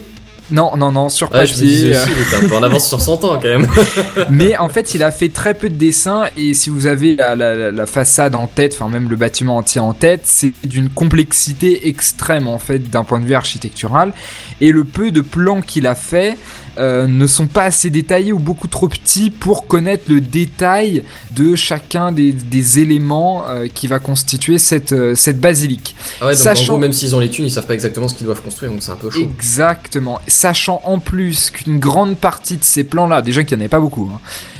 Non, 0.54 0.78
non, 0.78 0.92
non, 0.92 1.10
sur 1.10 1.30
Ouais, 1.34 1.46
je 1.46 1.54
me 1.56 1.58
disais 1.60 1.92
papier. 1.92 2.02
aussi, 2.04 2.12
il 2.16 2.22
était 2.28 2.46
un 2.46 2.48
peu 2.50 2.56
en 2.56 2.64
avance 2.64 2.88
sur 2.88 3.02
son 3.02 3.18
temps 3.18 3.34
quand 3.42 3.44
même. 3.50 3.68
Mais 4.30 4.56
en 4.58 4.70
fait, 4.70 4.94
il 4.94 5.04
a 5.04 5.12
fait 5.12 5.30
très 5.30 5.54
peu 5.56 5.68
de 5.70 5.76
dessins 5.76 6.26
et 6.38 6.54
si 6.54 6.70
vous 6.70 6.86
avez 6.86 7.16
la- 7.16 7.36
la 7.36 7.86
façade 7.86 8.36
en 8.36 8.48
tête, 8.48 8.74
enfin 8.80 8.88
même 8.90 9.10
le 9.10 9.16
bâtiment 9.16 9.58
entier 9.58 9.82
en 9.82 9.94
tête, 9.94 10.22
c'est 10.26 10.54
d'une 10.64 10.90
complexité 10.90 11.88
extrême 11.90 12.48
en 12.48 12.60
fait 12.60 12.90
d'un 12.90 13.04
point 13.04 13.20
de 13.20 13.26
vue 13.26 13.34
architectural. 13.34 14.14
Et 14.62 14.72
le 14.72 14.84
peu 14.84 15.12
de 15.12 15.22
plans 15.22 15.62
qu'il 15.62 15.88
a 15.88 15.96
fait 15.96 16.38
euh, 16.80 17.08
ne 17.08 17.28
sont 17.28 17.48
pas 17.48 17.64
assez 17.66 17.90
détaillés 17.90 18.32
ou 18.34 18.40
beaucoup 18.40 18.68
trop 18.68 18.88
petits 18.88 19.30
pour 19.30 19.68
connaître 19.68 20.06
le 20.08 20.22
détail 20.22 21.04
de 21.32 21.56
chacun 21.56 22.12
des, 22.12 22.32
des 22.32 22.80
éléments 22.80 23.44
euh, 23.48 23.68
qui 23.74 23.88
va 23.88 24.00
constituer 24.00 24.58
cette, 24.58 24.92
euh, 24.94 25.16
cette 25.16 25.40
basilique. 25.40 25.96
Ah 26.22 26.26
ouais, 26.28 26.32
donc 26.34 26.40
en 26.42 26.44
Sachant- 26.44 26.68
gros, 26.74 26.78
même 26.78 26.94
s'ils 26.94 27.16
ont 27.16 27.20
les 27.20 27.30
thunes, 27.30 27.46
ils 27.46 27.52
savent 27.52 27.68
pas 27.68 27.74
exactement 27.76 28.08
ce 28.08 28.16
qu'ils 28.16 28.26
doivent 28.26 28.42
construire, 28.42 28.72
donc 28.72 28.82
c'est 28.84 28.92
un 28.92 28.96
peu 28.96 29.10
chaud. 29.10 29.20
Exactement. 29.22 30.20
Sachant 30.28 30.82
en 30.84 31.00
plus 31.00 31.52
qu'une 31.52 31.80
grande 31.80 32.18
partie 32.18 32.58
de 32.58 32.64
ces 32.64 32.84
plans-là, 32.84 33.22
déjà 33.22 33.44
qu'il 33.44 33.58
n'y 33.58 33.62
en 33.62 33.66
avait 33.66 33.70
pas 33.70 33.80
beaucoup, 33.80 34.10
hein, 34.14 34.20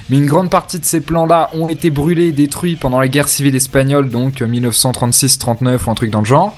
mais 0.10 0.18
une 0.18 0.26
grande 0.26 0.50
partie 0.50 0.80
de 0.80 0.86
ces 0.86 1.02
plans-là 1.02 1.50
ont 1.54 1.70
été 1.70 1.90
brûlés, 1.90 2.32
détruits 2.32 2.76
pendant 2.76 3.00
la 3.00 3.08
guerre 3.08 3.28
civile 3.30 3.56
espagnole, 3.56 4.10
donc 4.10 4.42
euh, 4.42 4.48
1936-39 4.48 5.78
ou 5.88 5.92
un 5.92 5.96
truc 5.96 6.12
dans 6.12 6.20
le 6.20 6.26
genre. 6.26 6.56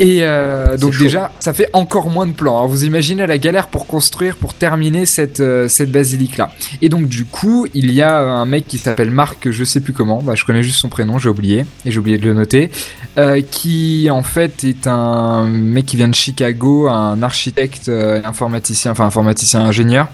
Et 0.00 0.20
euh, 0.22 0.76
donc 0.76 0.92
chaud. 0.92 1.04
déjà, 1.04 1.32
ça 1.40 1.52
fait 1.52 1.68
encore 1.72 2.08
moins 2.08 2.26
de 2.26 2.32
plans. 2.32 2.56
Alors 2.56 2.68
vous 2.68 2.84
imaginez 2.84 3.26
la 3.26 3.38
galère 3.38 3.66
pour 3.66 3.86
construire, 3.86 4.36
pour 4.36 4.54
terminer 4.54 5.06
cette, 5.06 5.40
euh, 5.40 5.66
cette 5.68 5.90
basilique-là. 5.90 6.52
Et 6.82 6.88
donc 6.88 7.08
du 7.08 7.24
coup, 7.24 7.66
il 7.74 7.90
y 7.92 8.00
a 8.00 8.18
un 8.20 8.46
mec 8.46 8.66
qui 8.68 8.78
s'appelle 8.78 9.10
Marc, 9.10 9.50
je 9.50 9.64
sais 9.64 9.80
plus 9.80 9.92
comment, 9.92 10.22
bah, 10.22 10.34
je 10.36 10.44
connais 10.44 10.62
juste 10.62 10.78
son 10.78 10.88
prénom, 10.88 11.18
j'ai 11.18 11.28
oublié, 11.28 11.66
et 11.84 11.90
j'ai 11.90 11.98
oublié 11.98 12.18
de 12.18 12.26
le 12.26 12.34
noter, 12.34 12.70
euh, 13.18 13.42
qui 13.42 14.08
en 14.10 14.22
fait 14.22 14.62
est 14.62 14.86
un 14.86 15.44
mec 15.44 15.86
qui 15.86 15.96
vient 15.96 16.08
de 16.08 16.14
Chicago, 16.14 16.88
un 16.88 17.20
architecte 17.22 17.88
euh, 17.88 18.20
informaticien, 18.24 18.92
enfin 18.92 19.06
informaticien 19.06 19.62
ingénieur, 19.62 20.06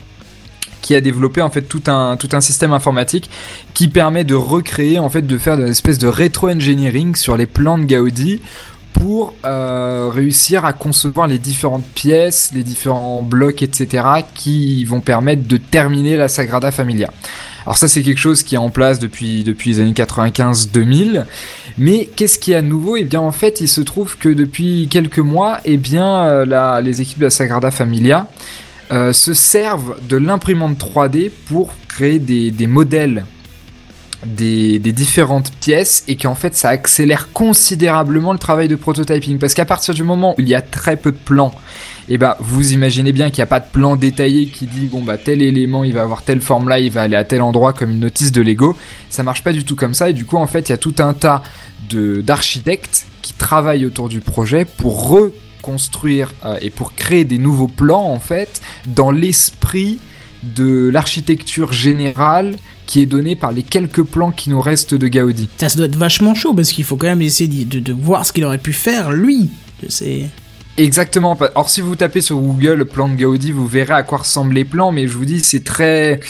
qui 0.81 0.95
a 0.95 1.01
développé 1.03 1.43
en 1.43 1.51
fait 1.51 1.63
tout 1.63 1.83
un 1.87 2.17
tout 2.17 2.29
un 2.33 2.41
système 2.41 2.73
informatique 2.73 3.31
qui 3.73 3.89
permet 3.89 4.25
de 4.25 4.35
recréer 4.35 4.99
en 4.99 5.09
fait 5.09 5.23
de 5.23 5.39
faire 5.39 5.59
une 5.59 5.69
espèce 5.69 5.99
de 5.99 6.09
rétro-engineering 6.09 7.15
sur 7.15 7.37
les 7.37 7.47
plans 7.47 7.79
de 7.79 7.85
Gaudi 7.85 8.41
pour 8.95 9.35
euh, 9.45 10.09
réussir 10.11 10.65
à 10.65 10.73
concevoir 10.73 11.27
les 11.27 11.39
différentes 11.39 11.85
pièces, 11.85 12.53
les 12.55 12.63
différents 12.63 13.23
blocs, 13.23 13.63
etc., 13.63 14.05
qui 14.35 14.85
vont 14.87 15.01
permettre 15.01 15.47
de 15.47 15.59
terminer 15.59 16.17
la 16.17 16.29
Sagrada 16.29 16.71
Familia. 16.71 17.11
Alors 17.67 17.77
ça 17.77 17.89
c'est 17.89 18.03
quelque 18.03 18.19
chose 18.19 18.43
qui 18.43 18.55
est 18.55 18.59
en 18.59 18.71
place 18.71 18.99
depuis, 18.99 19.43
depuis 19.43 19.71
les 19.71 19.81
années 19.81 19.93
95-2000, 19.93 21.25
mais 21.77 22.09
qu'est-ce 22.15 22.39
qui 22.39 22.53
est 22.53 22.57
à 22.57 22.63
nouveau? 22.63 22.97
Eh 22.97 23.05
bien 23.05 23.21
en 23.21 23.33
fait 23.33 23.61
il 23.61 23.69
se 23.69 23.81
trouve 23.81 24.17
que 24.17 24.29
depuis 24.29 24.89
quelques 24.91 25.19
mois, 25.19 25.59
eh 25.65 25.77
bien 25.77 26.25
euh, 26.25 26.81
les 26.81 27.01
équipes 27.01 27.19
de 27.19 27.25
la 27.25 27.31
Sagrada 27.31 27.71
Familia 27.71 28.27
euh, 28.93 29.13
se 29.13 29.35
servent 29.35 29.97
de 30.09 30.17
l'imprimante 30.17 30.79
3D 30.79 31.31
pour 31.49 31.75
créer 31.89 32.19
des, 32.19 32.51
des 32.51 32.67
modèles 32.67 33.25
des, 34.27 34.79
différentes 34.79 35.53
pièces 35.61 36.05
et 36.09 36.17
qu'en 36.17 36.35
fait 36.35 36.55
ça 36.55 36.69
accélère 36.69 37.33
considérablement 37.33 38.33
le 38.33 38.39
travail 38.39 38.69
de 38.69 38.77
prototyping. 38.77 39.39
Parce 39.39 39.55
qu'à 39.55 39.65
partir 39.65 39.95
du 39.95 40.03
moment 40.03 40.35
où 40.37 40.41
il 40.41 40.49
y 40.49 40.55
a 40.55 40.63
très 40.63 40.97
peu 40.97 41.13
de 41.13 41.17
plans 41.17 41.55
et 42.09 42.19
bah 42.19 42.37
vous 42.41 42.73
imaginez 42.73 43.13
bien 43.13 43.31
qu'il 43.31 43.39
n'y 43.39 43.45
a 43.45 43.47
pas 43.47 43.61
de 43.61 43.71
plan 43.71 43.97
détaillé 43.97 44.47
qui 44.47 44.67
dit 44.67 44.87
bon 44.87 45.03
bah 45.03 45.17
tel 45.17 45.41
élément 45.41 45.85
il 45.85 45.95
va 45.95 46.03
avoir 46.03 46.23
telle 46.23 46.43
forme 46.43 46.69
là 46.69 46.79
il 46.79 46.91
va 46.91 47.03
aller 47.03 47.17
à 47.17 47.25
tel 47.25 47.41
endroit 47.41 47.73
comme 47.73 47.91
une 47.91 48.01
notice 48.01 48.33
de 48.33 48.43
Lego. 48.43 48.77
Ça 49.09 49.23
marche 49.23 49.43
pas 49.43 49.53
du 49.53 49.65
tout 49.65 49.77
comme 49.77 49.95
ça. 49.95 50.11
Et 50.11 50.13
du 50.13 50.25
coup 50.25 50.37
en 50.37 50.47
fait 50.47 50.69
il 50.69 50.73
y 50.73 50.75
a 50.75 50.79
tout 50.79 50.95
un 50.99 51.15
tas 51.15 51.43
d'architectes 51.91 53.07
qui 53.23 53.35
travaillent 53.35 53.87
autour 53.87 54.09
du 54.09 54.21
projet 54.21 54.65
pour 54.65 55.09
reconstruire 55.09 56.33
euh, 56.45 56.59
et 56.61 56.71
pour 56.71 56.95
créer 56.95 57.25
des 57.25 57.39
nouveaux 57.39 57.69
plans 57.69 58.05
en 58.05 58.19
fait 58.19 58.61
dans 58.87 59.11
l'esprit 59.11 59.99
de 60.43 60.91
l'architecture 60.93 61.73
générale 61.73 62.57
qui 62.87 63.01
est 63.01 63.07
donnée 63.07 63.37
par 63.37 63.53
les 63.53 63.63
quelques 63.63 64.03
plans 64.03 64.31
qui 64.31 64.51
nous 64.51 64.61
restent 64.61 64.95
de 64.95 65.09
Gaudi. 65.09 65.49
Ça, 65.59 65.69
ça 65.69 65.77
doit 65.77 65.87
être 65.87 65.97
vachement 65.97 66.35
chaud 66.35 66.55
parce 66.55 66.73
qu'il 66.73 66.85
faut 66.85 66.97
quand 66.97 67.07
même 67.07 67.23
essayer 67.23 67.65
de, 67.65 67.81
de 67.81 67.93
voir 67.93 68.27
ce 68.27 68.33
qu'il 68.33 68.45
aurait 68.45 68.59
pu 68.59 68.73
faire 68.73 69.13
lui. 69.13 69.51
C'est. 69.89 70.27
Exactement. 70.77 71.35
Alors 71.41 71.71
si 71.71 71.81
vous 71.81 71.95
tapez 71.97 72.21
sur 72.21 72.37
Google 72.39 72.75
le 72.75 72.85
plan 72.85 73.09
de 73.09 73.15
Gaudi, 73.17 73.53
vous 73.53 73.67
verrez 73.67 73.95
à 73.95 74.03
quoi 74.03 74.19
ressemblent 74.19 74.55
les 74.55 74.65
plans, 74.65 74.93
mais 74.93 75.07
je 75.07 75.13
vous 75.17 75.25
dis 75.25 75.41
c'est 75.41 75.63
très 75.65 76.21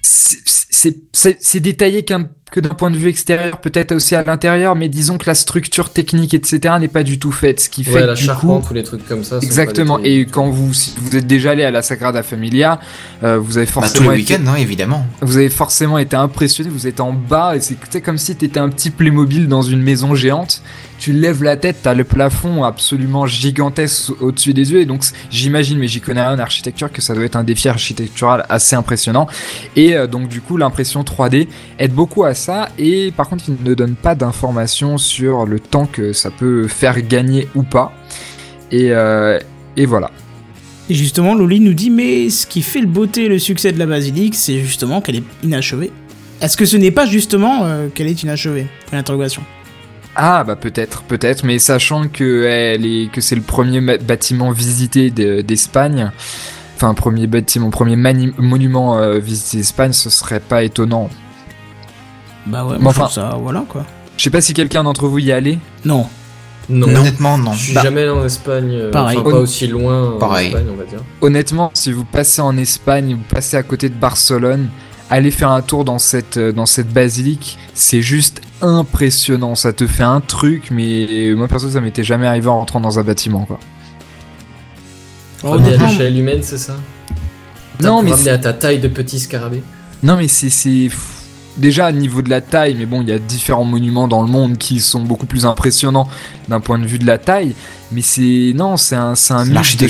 c'est- 0.00 0.61
c'est 0.82 0.96
c'est- 1.12 1.36
c'est 1.40 1.60
détaillé 1.60 2.02
qu'un 2.04 2.28
que 2.50 2.60
d'un 2.60 2.74
point 2.74 2.90
de 2.90 2.98
vue 2.98 3.08
extérieur, 3.08 3.62
peut-être 3.62 3.92
aussi 3.92 4.14
à 4.14 4.22
l'intérieur, 4.24 4.74
mais 4.76 4.90
disons 4.90 5.16
que 5.16 5.24
la 5.26 5.34
structure 5.34 5.88
technique, 5.90 6.34
etc., 6.34 6.74
n'est 6.78 6.86
pas 6.88 7.02
du 7.02 7.18
tout 7.18 7.32
faite, 7.32 7.60
ce 7.60 7.70
qui 7.70 7.82
fait 7.82 7.94
Ouais, 7.94 8.00
que 8.02 8.06
la 8.08 8.12
du 8.14 8.20
coup, 8.20 8.26
charpente 8.26 8.70
ou 8.70 8.74
les 8.74 8.82
trucs 8.82 9.08
comme 9.08 9.24
ça. 9.24 9.38
Exactement. 9.40 9.98
Et 10.04 10.26
quand 10.26 10.50
vous, 10.50 10.74
si 10.74 10.92
vous 11.00 11.16
êtes 11.16 11.26
déjà 11.26 11.52
allé 11.52 11.64
à 11.64 11.70
la 11.70 11.80
Sagrada 11.80 12.22
Familia, 12.22 12.78
euh, 13.22 13.38
vous 13.38 13.56
avez 13.56 13.64
Bah, 13.64 13.72
tous 13.72 13.80
forcément 13.80 14.10
les 14.10 14.20
été, 14.20 14.34
week-ends, 14.34 14.50
hein, 14.52 14.56
évidemment. 14.56 15.06
vous 15.22 15.38
avez 15.38 15.48
forcément 15.48 15.96
été 15.96 16.14
impressionné. 16.14 16.68
Vous 16.68 16.86
êtes 16.86 17.00
en 17.00 17.14
bas 17.14 17.56
et 17.56 17.60
c'est 17.62 17.74
tu 17.76 17.86
sais, 17.90 18.02
comme 18.02 18.18
si 18.18 18.36
t'étais 18.36 18.60
un 18.60 18.68
petit 18.68 18.90
Playmobil 18.90 19.48
dans 19.48 19.62
une 19.62 19.80
maison 19.80 20.14
géante. 20.14 20.60
Tu 21.02 21.12
lèves 21.12 21.42
la 21.42 21.56
tête, 21.56 21.78
t'as 21.82 21.94
le 21.94 22.04
plafond 22.04 22.62
absolument 22.62 23.26
gigantesque 23.26 24.12
au-dessus 24.20 24.54
des 24.54 24.70
yeux. 24.70 24.82
Et 24.82 24.86
donc, 24.86 25.02
j'imagine, 25.30 25.76
mais 25.76 25.88
j'y 25.88 26.00
connais 26.00 26.22
rien 26.22 26.36
en 26.36 26.38
architecture, 26.38 26.92
que 26.92 27.02
ça 27.02 27.12
doit 27.12 27.24
être 27.24 27.34
un 27.34 27.42
défi 27.42 27.68
architectural 27.68 28.46
assez 28.48 28.76
impressionnant. 28.76 29.26
Et 29.74 29.96
euh, 29.96 30.06
donc, 30.06 30.28
du 30.28 30.40
coup, 30.40 30.56
l'impression 30.56 31.02
3D 31.02 31.48
aide 31.80 31.92
beaucoup 31.92 32.22
à 32.22 32.34
ça. 32.34 32.68
Et 32.78 33.12
par 33.16 33.28
contre, 33.28 33.46
il 33.48 33.56
ne 33.68 33.74
donne 33.74 33.96
pas 33.96 34.14
d'informations 34.14 34.96
sur 34.96 35.44
le 35.44 35.58
temps 35.58 35.86
que 35.86 36.12
ça 36.12 36.30
peut 36.30 36.68
faire 36.68 37.02
gagner 37.02 37.48
ou 37.56 37.64
pas. 37.64 37.92
Et, 38.70 38.92
euh, 38.92 39.40
voilà. 39.76 40.12
Et 40.88 40.94
justement, 40.94 41.34
Loli 41.34 41.58
nous 41.58 41.74
dit 41.74 41.90
mais 41.90 42.30
ce 42.30 42.46
qui 42.46 42.62
fait 42.62 42.80
le 42.80 42.86
beauté 42.86 43.24
et 43.24 43.28
le 43.28 43.40
succès 43.40 43.72
de 43.72 43.78
la 43.80 43.86
basilique, 43.86 44.36
c'est 44.36 44.60
justement 44.60 45.00
qu'elle 45.00 45.16
est 45.16 45.24
inachevée. 45.42 45.90
Est-ce 46.40 46.56
que 46.56 46.64
ce 46.64 46.76
n'est 46.76 46.92
pas 46.92 47.06
justement 47.06 47.64
euh, 47.64 47.88
qu'elle 47.92 48.06
est 48.06 48.22
inachevée? 48.22 48.68
Ah 50.14 50.44
bah 50.44 50.56
peut-être, 50.56 51.02
peut-être, 51.04 51.42
mais 51.44 51.58
sachant 51.58 52.08
que 52.08 52.44
elle 52.44 52.84
est 52.84 53.10
que 53.10 53.20
c'est 53.22 53.34
le 53.34 53.40
premier 53.42 53.80
bâtiment 53.98 54.50
visité 54.50 55.10
de- 55.10 55.40
d'Espagne, 55.40 56.10
enfin 56.76 56.92
premier 56.92 57.26
bâtiment, 57.26 57.70
premier 57.70 57.96
monument 57.96 58.98
euh, 58.98 59.18
visité 59.18 59.56
d'Espagne, 59.58 59.92
ce 59.94 60.10
serait 60.10 60.40
pas 60.40 60.64
étonnant. 60.64 61.08
Bah 62.46 62.64
ouais, 62.66 62.76
Mais 62.78 62.88
enfin- 62.88 63.08
ça, 63.08 63.36
voilà 63.40 63.64
quoi. 63.68 63.86
Je 64.18 64.24
sais 64.24 64.30
pas 64.30 64.40
si 64.42 64.52
quelqu'un 64.52 64.84
d'entre 64.84 65.06
vous 65.08 65.18
y 65.18 65.30
est 65.30 65.32
allé. 65.32 65.58
Non. 65.84 66.06
Non. 66.68 66.86
Honnêtement, 66.88 67.38
non. 67.38 67.52
Je 67.54 67.64
suis 67.64 67.74
Bah, 67.74 67.82
jamais 67.82 68.02
allé 68.02 68.10
en 68.10 68.24
Espagne. 68.24 68.70
euh, 68.72 68.90
pareil. 68.90 69.18
Enfin, 69.18 69.30
pas 69.30 69.36
aussi 69.38 69.66
loin 69.66 70.16
Pareil. 70.20 70.48
en 70.48 70.58
Espagne, 70.58 70.66
on 70.72 70.76
va 70.76 70.84
dire. 70.84 71.00
Honnêtement, 71.20 71.70
si 71.74 71.90
vous 71.90 72.04
passez 72.04 72.40
en 72.42 72.56
Espagne, 72.56 73.14
vous 73.14 73.34
passez 73.34 73.56
à 73.56 73.62
côté 73.62 73.88
de 73.88 73.94
Barcelone, 73.94 74.68
allez 75.10 75.30
faire 75.30 75.50
un 75.50 75.62
tour 75.62 75.84
dans 75.84 75.98
cette 75.98 76.36
euh, 76.36 76.52
dans 76.52 76.66
cette 76.66 76.88
basilique, 76.92 77.58
c'est 77.74 78.02
juste 78.02 78.42
impressionnant. 78.62 79.54
Ça 79.54 79.72
te 79.72 79.86
fait 79.86 80.02
un 80.02 80.20
truc, 80.20 80.70
mais 80.70 81.32
moi 81.36 81.48
perso 81.48 81.68
ça 81.70 81.80
m'était 81.80 82.04
jamais 82.04 82.26
arrivé 82.26 82.48
en 82.48 82.58
rentrant 82.58 82.80
dans 82.80 82.98
un 82.98 83.02
bâtiment 83.02 83.44
quoi. 83.44 83.58
Alors, 85.42 85.56
Ramener 85.56 85.70
à 85.70 85.74
honnêtement, 85.74 85.88
l'échelle 85.88 86.18
humaine, 86.18 86.42
c'est 86.42 86.58
ça? 86.58 86.76
Non, 87.80 88.02
mais 88.02 88.12
ramener 88.12 88.30
à 88.30 88.38
ta 88.38 88.52
taille 88.52 88.78
de 88.78 88.88
petit 88.88 89.18
scarabée. 89.18 89.62
Non 90.02 90.16
mais 90.16 90.28
c'est 90.28 90.50
c'est 90.50 90.88
déjà 91.56 91.90
au 91.90 91.92
niveau 91.92 92.22
de 92.22 92.30
la 92.30 92.40
taille, 92.40 92.74
mais 92.78 92.86
bon 92.86 93.02
il 93.02 93.08
y 93.08 93.12
a 93.12 93.18
différents 93.18 93.64
monuments 93.64 94.08
dans 94.08 94.22
le 94.22 94.28
monde 94.28 94.56
qui 94.56 94.80
sont 94.80 95.00
beaucoup 95.00 95.26
plus 95.26 95.44
impressionnants 95.44 96.08
d'un 96.48 96.60
point 96.60 96.78
de 96.78 96.86
vue 96.86 96.98
de 96.98 97.06
la 97.06 97.18
taille. 97.18 97.54
Mais 97.90 98.02
c'est 98.02 98.52
non 98.54 98.76
c'est 98.76 98.96
un 98.96 99.14
c'est 99.14 99.34
un 99.34 99.44
mix 99.44 99.76
de 99.76 99.88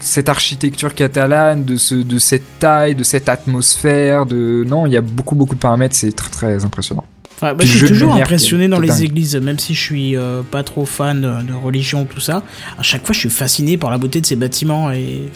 cette 0.00 0.28
architecture 0.28 0.94
catalane, 0.94 1.64
de 1.64 1.76
ce 1.76 1.94
de 1.94 2.18
cette 2.18 2.58
taille, 2.58 2.94
de 2.94 3.04
cette 3.04 3.28
atmosphère, 3.28 4.24
de 4.26 4.64
non 4.66 4.86
il 4.86 4.92
y 4.92 4.96
a 4.96 5.02
beaucoup 5.02 5.34
beaucoup 5.34 5.54
de 5.54 5.60
paramètres, 5.60 5.96
c'est 5.96 6.12
très 6.12 6.30
très 6.30 6.64
impressionnant. 6.64 7.04
Enfin, 7.40 7.54
bah, 7.54 7.64
je 7.64 7.78
suis 7.78 7.86
toujours 7.86 8.14
impressionné 8.14 8.66
dans 8.66 8.80
les 8.80 8.88
dingue. 8.88 9.02
églises, 9.04 9.36
même 9.36 9.60
si 9.60 9.72
je 9.74 9.80
suis 9.80 10.16
euh, 10.16 10.42
pas 10.42 10.64
trop 10.64 10.84
fan 10.84 11.20
de, 11.20 11.46
de 11.46 11.54
religion 11.54 12.04
tout 12.04 12.18
ça. 12.20 12.42
À 12.76 12.82
chaque 12.82 13.06
fois, 13.06 13.12
je 13.12 13.20
suis 13.20 13.30
fasciné 13.30 13.76
par 13.76 13.90
la 13.90 13.98
beauté 13.98 14.20
de 14.20 14.26
ces 14.26 14.34
bâtiments 14.36 14.90
et. 14.90 15.28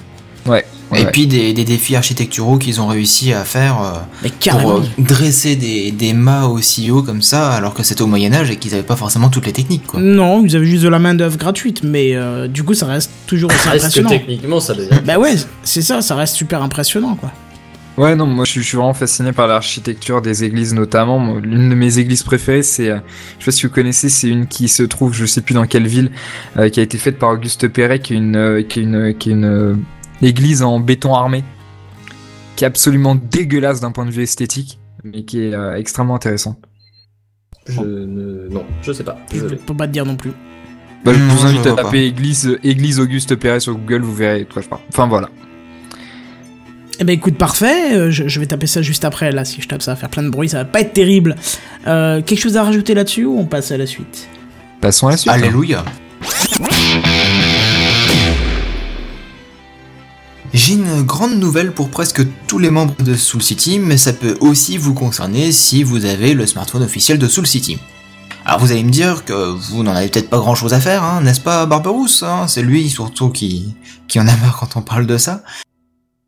Ouais. 0.44 0.64
Et 0.90 1.04
ouais. 1.04 1.10
puis 1.12 1.28
des, 1.28 1.52
des 1.54 1.64
défis 1.64 1.94
architecturaux 1.94 2.58
qu'ils 2.58 2.80
ont 2.80 2.88
réussi 2.88 3.32
à 3.32 3.44
faire 3.44 3.80
euh, 3.80 3.98
Mais 4.24 4.30
pour 4.50 4.72
euh, 4.72 4.82
dresser 4.98 5.54
des, 5.54 5.92
des 5.92 6.12
mâts 6.12 6.46
aussi 6.48 6.90
hauts 6.90 7.04
comme 7.04 7.22
ça, 7.22 7.52
alors 7.52 7.72
que 7.72 7.84
c'était 7.84 8.02
au 8.02 8.08
Moyen-Âge 8.08 8.50
et 8.50 8.56
qu'ils 8.56 8.72
n'avaient 8.72 8.82
pas 8.82 8.96
forcément 8.96 9.28
toutes 9.30 9.46
les 9.46 9.52
techniques. 9.52 9.86
Quoi. 9.86 10.00
Non, 10.00 10.44
ils 10.44 10.56
avaient 10.56 10.66
juste 10.66 10.82
de 10.82 10.88
la 10.88 10.98
main 10.98 11.14
d'œuvre 11.14 11.38
gratuite, 11.38 11.82
mais 11.84 12.16
euh, 12.16 12.48
du 12.48 12.64
coup, 12.64 12.74
ça 12.74 12.86
reste 12.86 13.10
toujours 13.28 13.50
aussi 13.52 13.62
que 13.68 13.76
impressionnant. 13.76 14.10
techniquement 14.10 14.58
ça 14.58 14.74
devient. 14.74 15.00
Bah 15.06 15.18
ouais, 15.18 15.36
c'est 15.62 15.80
ça, 15.82 16.02
ça 16.02 16.16
reste 16.16 16.34
super 16.34 16.60
impressionnant 16.62 17.14
quoi. 17.14 17.30
Ouais, 17.98 18.16
non, 18.16 18.26
moi 18.26 18.46
je 18.46 18.52
suis, 18.52 18.62
je 18.62 18.76
vraiment 18.76 18.94
fasciné 18.94 19.32
par 19.32 19.46
l'architecture 19.46 20.22
des 20.22 20.44
églises 20.44 20.72
notamment. 20.72 21.36
L'une 21.38 21.68
de 21.68 21.74
mes 21.74 21.98
églises 21.98 22.22
préférées, 22.22 22.62
c'est, 22.62 22.90
euh, 22.90 22.98
je 23.38 23.44
sais 23.44 23.50
pas 23.50 23.50
si 23.52 23.66
vous 23.66 23.72
connaissez, 23.72 24.08
c'est 24.08 24.28
une 24.28 24.46
qui 24.46 24.68
se 24.68 24.82
trouve, 24.82 25.12
je 25.12 25.26
sais 25.26 25.42
plus 25.42 25.52
dans 25.54 25.66
quelle 25.66 25.86
ville, 25.86 26.10
euh, 26.56 26.70
qui 26.70 26.80
a 26.80 26.82
été 26.82 26.96
faite 26.96 27.18
par 27.18 27.30
Auguste 27.30 27.68
Perret, 27.68 27.98
qui 27.98 28.14
est 28.14 28.16
une, 28.16 28.36
euh, 28.36 28.62
qui 28.62 28.80
est 28.80 28.82
une, 28.84 29.14
qui 29.18 29.28
est 29.28 29.32
une 29.34 29.44
euh, 29.44 29.76
église 30.22 30.62
en 30.62 30.80
béton 30.80 31.14
armé, 31.14 31.44
qui 32.56 32.64
est 32.64 32.66
absolument 32.66 33.14
dégueulasse 33.14 33.80
d'un 33.80 33.92
point 33.92 34.06
de 34.06 34.10
vue 34.10 34.22
esthétique, 34.22 34.78
mais 35.04 35.24
qui 35.24 35.40
est 35.40 35.54
extrêmement 35.76 36.14
intéressante. 36.14 36.58
Je 37.66 37.80
ne... 37.80 38.48
Non, 38.48 38.64
je 38.80 38.92
sais 38.92 39.04
pas. 39.04 39.18
Je 39.28 39.34
Désolé. 39.34 39.56
peux 39.56 39.76
pas 39.76 39.86
te 39.86 39.92
dire 39.92 40.06
non 40.06 40.16
plus. 40.16 40.32
Bah, 41.04 41.12
je 41.12 41.18
vous 41.18 41.38
je 41.38 41.46
invite 41.46 41.66
à 41.66 41.74
taper 41.74 42.06
église, 42.06 42.58
église 42.64 43.00
Auguste 43.00 43.36
Perret 43.36 43.60
sur 43.60 43.74
Google, 43.74 44.02
vous 44.02 44.14
verrez 44.14 44.44
de 44.44 44.52
quoi 44.52 44.62
je 44.62 44.68
parle. 44.68 44.82
Enfin 44.88 45.06
voilà. 45.06 45.28
Eh 47.00 47.04
ben 47.04 47.14
écoute, 47.14 47.36
parfait. 47.36 47.94
euh, 47.94 48.10
je, 48.10 48.28
je 48.28 48.38
vais 48.40 48.46
taper 48.46 48.66
ça 48.66 48.82
juste 48.82 49.04
après. 49.04 49.32
Là, 49.32 49.44
si 49.44 49.60
je 49.60 49.68
tape 49.68 49.82
ça 49.82 49.92
va 49.92 49.96
faire 49.96 50.10
plein 50.10 50.22
de 50.22 50.28
bruit, 50.30 50.48
ça 50.48 50.58
va 50.58 50.64
pas 50.64 50.80
être 50.80 50.92
terrible. 50.92 51.36
Euh, 51.86 52.22
quelque 52.22 52.40
chose 52.40 52.56
à 52.56 52.62
rajouter 52.64 52.94
là-dessus 52.94 53.24
ou 53.24 53.38
on 53.38 53.46
passe 53.46 53.72
à 53.72 53.76
la 53.76 53.86
suite? 53.86 54.28
Passons 54.80 55.08
à 55.08 55.12
la 55.12 55.16
suite. 55.16 55.32
Alléluia. 55.32 55.84
J'ai 60.54 60.74
une 60.74 61.02
grande 61.02 61.38
nouvelle 61.38 61.72
pour 61.72 61.88
presque 61.88 62.22
tous 62.46 62.58
les 62.58 62.70
membres 62.70 62.94
de 63.02 63.14
Soul 63.14 63.42
City, 63.42 63.78
mais 63.78 63.96
ça 63.96 64.12
peut 64.12 64.36
aussi 64.40 64.76
vous 64.76 64.92
concerner 64.92 65.50
si 65.50 65.82
vous 65.82 66.04
avez 66.04 66.34
le 66.34 66.44
smartphone 66.46 66.82
officiel 66.82 67.18
de 67.18 67.26
Soul 67.26 67.46
City. 67.46 67.78
Alors 68.44 68.60
vous 68.60 68.70
allez 68.70 68.82
me 68.84 68.90
dire 68.90 69.24
que 69.24 69.32
vous 69.32 69.82
n'en 69.82 69.94
avez 69.94 70.08
peut-être 70.08 70.28
pas 70.28 70.38
grand 70.38 70.54
chose 70.54 70.74
à 70.74 70.80
faire, 70.80 71.04
hein, 71.04 71.22
n'est-ce 71.22 71.40
pas 71.40 71.64
Barberousse 71.64 72.22
hein? 72.22 72.46
C'est 72.48 72.62
lui 72.62 72.90
surtout 72.90 73.30
qui, 73.30 73.74
qui 74.08 74.20
en 74.20 74.26
a 74.28 74.36
marre 74.36 74.58
quand 74.60 74.76
on 74.76 74.82
parle 74.82 75.06
de 75.06 75.16
ça. 75.16 75.42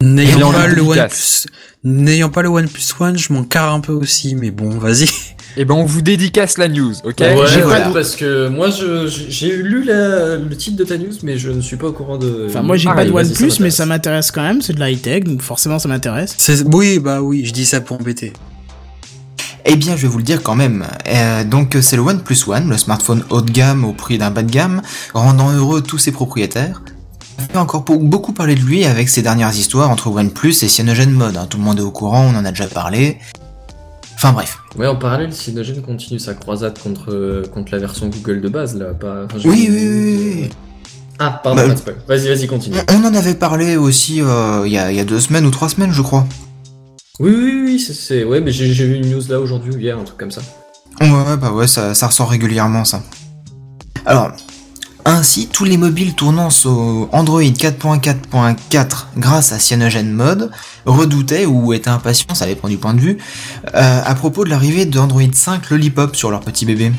N'ayant 0.03 0.53
pas 0.53 0.67
le. 0.67 0.83
OnePlus, 0.83 1.47
n'ayant 1.85 2.29
pas 2.29 2.43
le 2.43 2.49
OnePlus 2.49 2.83
One, 3.01 3.17
je 3.17 3.33
m'en 3.33 3.45
carre 3.45 3.73
un 3.73 3.81
peu 3.81 3.93
aussi, 3.93 4.35
mais 4.35 4.51
bon, 4.51 4.69
vas-y. 4.71 5.09
Et 5.57 5.65
ben 5.65 5.75
on 5.77 5.85
vous 5.85 6.03
dédicace 6.03 6.59
la 6.59 6.67
news, 6.69 6.93
ok 7.05 7.15
Ouais, 7.21 7.37
j'ai 7.47 7.63
ouais, 7.63 7.71
pas 7.71 7.89
de- 7.89 7.93
parce 7.95 8.17
que 8.17 8.49
moi 8.49 8.71
je- 8.71 9.07
j'ai 9.07 9.57
lu 9.57 9.85
la- 9.85 10.35
le 10.37 10.57
titre 10.57 10.77
de 10.77 10.83
ta 10.85 10.99
news, 10.99 11.13
mais 11.23 11.39
je 11.39 11.49
ne 11.51 11.61
suis 11.61 11.77
pas 11.77 11.87
au 11.87 11.93
courant 11.93 12.19
de. 12.19 12.47
Enfin, 12.49 12.63
moi 12.63 12.77
j'ai 12.77 12.89
Ah, 12.91 12.95
pas 12.95 13.05
de 13.05 13.13
OnePlus, 13.13 13.53
mais 13.61 13.71
ça 13.71 13.87
m'intéresse 13.87 14.33
quand 14.33 14.43
même. 14.43 14.61
C'est 14.63 14.73
de 14.73 14.81
la 14.81 14.91
high-tech, 14.91 15.23
donc 15.25 15.43
forcément 15.43 15.79
ça 15.79 15.89
m'intéresse. 15.89 16.35
C'est- 16.39 16.65
Oui, 16.75 16.99
bah 16.99 17.23
oui, 17.23 17.45
je 17.47 17.53
dis 17.53 17.67
ça 17.67 17.81
pour 17.81 18.01
embêter. 18.01 18.33
Eh 19.65 19.77
bien, 19.77 19.97
je 19.97 20.03
vais 20.03 20.09
vous 20.09 20.19
le 20.19 20.25
dire 20.25 20.43
quand 20.43 20.57
même. 20.57 20.85
Euh, 21.09 21.43
donc, 21.45 21.75
c'est 21.81 21.97
le 21.97 22.03
OnePlus 22.03 22.37
One, 22.49 22.69
le 22.69 22.77
smartphone 22.77 23.25
haut 23.31 23.41
de 23.41 23.51
gamme 23.51 23.85
au 23.85 23.93
prix 23.95 24.19
d'un 24.19 24.31
bas 24.31 24.43
de 24.43 24.51
gamme, 24.51 24.83
rendant 25.15 25.51
heureux 25.53 25.81
tous 25.83 25.97
ses 25.99 26.13
propriétaires. 26.13 26.83
On 27.39 27.43
fait 27.53 27.59
encore 27.59 27.83
beaucoup 27.83 28.33
parler 28.33 28.55
de 28.55 28.61
lui 28.61 28.85
avec 28.85 29.09
ses 29.09 29.23
dernières 29.23 29.55
histoires 29.55 29.91
entre 29.91 30.09
OnePlus 30.09 30.51
et 30.63 30.69
CyanogenMod. 30.69 31.37
hein. 31.37 31.47
Tout 31.49 31.59
le 31.59 31.65
monde 31.65 31.79
est 31.79 31.83
au 31.83 31.91
courant, 31.91 32.23
on 32.33 32.37
en 32.37 32.45
a 32.45 32.51
déjà 32.51 32.67
parlé. 32.67 33.19
Enfin 34.17 34.33
bref. 34.33 34.59
Ouais, 34.77 34.87
en 34.87 34.97
parallèle, 34.97 35.33
Cyanogen 35.33 35.83
continue 35.83 36.19
sa 36.19 36.35
croisade 36.35 36.79
contre, 36.79 37.43
contre 37.53 37.73
la 37.73 37.79
version 37.79 38.09
Google 38.09 38.41
de 38.41 38.49
base, 38.49 38.77
là. 38.77 38.87
Pas... 38.95 39.25
enfin, 39.27 39.37
Oui, 39.45 39.69
oui, 39.71 39.89
oui, 39.89 40.33
oui. 40.43 40.51
Ah, 41.19 41.41
pardon, 41.45 41.63
Bah. 41.87 41.93
Vas-y, 42.09 42.29
vas-y, 42.29 42.47
continue. 42.47 42.77
On 42.91 43.05
en 43.05 43.15
avait 43.15 43.35
parlé 43.35 43.77
aussi 43.77 44.21
euh, 44.21 44.63
il 44.67 44.73
y, 44.73 44.79
a, 44.79 44.91
y 44.91 44.99
a 44.99 45.05
deux 45.05 45.21
semaines 45.21 45.47
ou 45.47 45.51
trois 45.51 45.69
semaines, 45.69 45.93
je 45.93 46.03
crois. 46.03 46.27
Oui, 47.21 47.31
oui, 47.33 47.63
oui, 47.65 47.79
c'est- 47.81 47.93
c'est. 47.95 48.25
Ouais, 48.25 48.41
mais 48.41 48.51
j'ai 48.51 48.67
vu 48.73 48.95
une 48.97 49.09
news 49.11 49.23
là 49.29 49.39
aujourd'hui 49.39 49.73
ou 49.75 49.79
hier, 49.79 49.97
un 49.97 50.03
truc 50.05 50.19
comme 50.19 50.33
ça. 50.33 50.41
Ouais, 51.01 51.09
ouais, 51.11 51.37
bah 51.37 51.53
ouais, 51.53 51.67
ça, 51.69 51.95
ça 51.95 52.07
ressort 52.09 52.31
régulièrement, 52.31 52.85
ça. 52.85 53.03
Alors, 54.07 54.33
ainsi, 55.05 55.49
tous 55.49 55.65
les 55.65 55.77
mobiles 55.77 56.15
tournant 56.15 56.51
sur 56.51 57.09
Android 57.13 57.43
4.4.4 57.43 59.07
grâce 59.17 59.53
à 59.53 59.59
CyanogenMod 59.59 60.51
redoutaient 60.87 61.47
ou 61.47 61.73
étaient 61.75 61.91
impatients, 61.91 62.35
ça 62.35 62.47
dépend 62.47 62.69
du 62.69 62.79
point 62.79 62.95
de 62.95 63.01
vue, 63.01 63.19
euh, 63.75 64.01
à 64.05 64.15
propos 64.15 64.45
de 64.45 64.51
l'arrivée 64.51 64.87
d'Android 64.87 65.23
5 65.33 65.71
Lollipop 65.71 66.17
sur 66.17 66.31
leur 66.31 66.41
petit 66.41 66.65
bébé. 66.65 66.93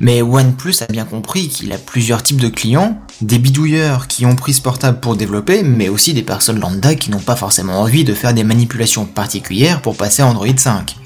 Mais 0.00 0.22
OnePlus 0.22 0.76
a 0.80 0.86
bien 0.86 1.04
compris 1.04 1.48
qu'il 1.48 1.72
a 1.72 1.78
plusieurs 1.78 2.22
types 2.22 2.40
de 2.40 2.48
clients, 2.48 3.00
des 3.20 3.38
bidouilleurs 3.38 4.06
qui 4.06 4.24
ont 4.26 4.36
pris 4.36 4.54
ce 4.54 4.62
portable 4.62 5.00
pour 5.00 5.16
développer, 5.16 5.62
mais 5.62 5.88
aussi 5.88 6.14
des 6.14 6.22
personnes 6.22 6.60
lambda 6.60 6.94
qui 6.94 7.10
n'ont 7.10 7.18
pas 7.18 7.36
forcément 7.36 7.80
envie 7.80 8.04
de 8.04 8.14
faire 8.14 8.32
des 8.32 8.44
manipulations 8.44 9.04
particulières 9.04 9.82
pour 9.82 9.96
passer 9.96 10.22
à 10.22 10.26
Android 10.28 10.46
5. 10.56 10.96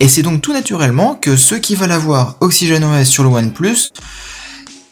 Et 0.00 0.08
c'est 0.08 0.22
donc 0.22 0.40
tout 0.40 0.52
naturellement 0.52 1.14
que 1.14 1.36
ceux 1.36 1.58
qui 1.58 1.76
veulent 1.76 1.92
avoir 1.92 2.36
OxygenOS 2.40 3.04
sur 3.04 3.22
le 3.22 3.28
OnePlus 3.28 3.92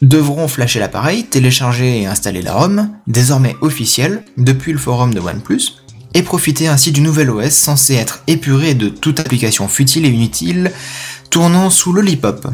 devront 0.03 0.49
flasher 0.49 0.79
l'appareil, 0.81 1.25
télécharger 1.25 2.01
et 2.03 2.07
installer 2.07 2.43
la 2.43 2.55
ROM, 2.55 2.89
désormais 3.07 3.57
officielle, 3.61 4.23
depuis 4.37 4.73
le 4.73 4.79
forum 4.79 5.13
de 5.15 5.21
OnePlus, 5.21 5.63
et 6.15 6.23
profiter 6.23 6.69
ainsi 6.69 6.91
du 6.93 7.01
nouvel 7.03 7.31
OS 7.31 7.51
censé 7.51 7.95
être 7.95 8.23
épuré 8.27 8.75
de 8.75 8.89
toute 8.89 9.21
application 9.21 9.69
futile 9.69 10.07
et 10.07 10.09
inutile 10.11 10.73
tournant 11.31 11.71
sous 11.71 11.93
Lollipop. 11.93 12.49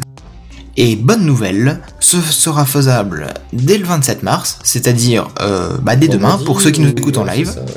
Et 0.79 0.95
bonne 0.95 1.25
nouvelle, 1.25 1.81
ce 1.99 2.21
sera 2.21 2.63
faisable 2.65 3.33
dès 3.51 3.79
le 3.79 3.85
27 3.85 4.21
mars, 4.21 4.59
c'est-à-dire 4.63 5.27
euh, 5.41 5.75
bah, 5.81 5.95
dès 5.95 6.07
demain 6.07 6.37
pour 6.45 6.61
ceux 6.61 6.69
qui 6.69 6.81
nous 6.81 6.89
ou- 6.89 6.97
écoutent 6.99 7.17
en 7.17 7.23
live. 7.23 7.47
c'est 7.47 7.55
ça, 7.55 7.61
ouais. 7.65 7.71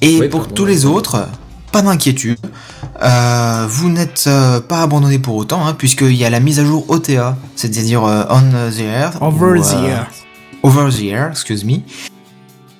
Et 0.00 0.20
Oui, 0.20 0.28
pour 0.28 0.40
pardon, 0.42 0.54
tous 0.54 0.64
les 0.66 0.84
autres, 0.84 1.26
pas 1.72 1.82
d'inquiétude. 1.82 2.38
Euh, 3.02 3.66
vous 3.68 3.88
n'êtes 3.88 4.24
euh, 4.28 4.60
pas 4.60 4.82
abandonnés 4.82 5.18
pour 5.18 5.34
autant, 5.34 5.66
hein, 5.66 5.74
puisqu'il 5.76 6.14
y 6.14 6.24
a 6.24 6.30
la 6.30 6.38
mise 6.38 6.60
à 6.60 6.64
jour 6.64 6.84
OTA, 6.88 7.36
c'est-à-dire 7.56 8.04
euh, 8.04 8.24
on 8.30 8.42
the 8.70 8.80
air. 8.80 9.20
Over 9.20 9.58
ou, 9.58 9.62
the 9.62 9.84
air. 9.84 10.10
Over 10.62 10.88
the 10.90 11.04
air, 11.04 11.30
excuse 11.30 11.64
me. 11.64 11.78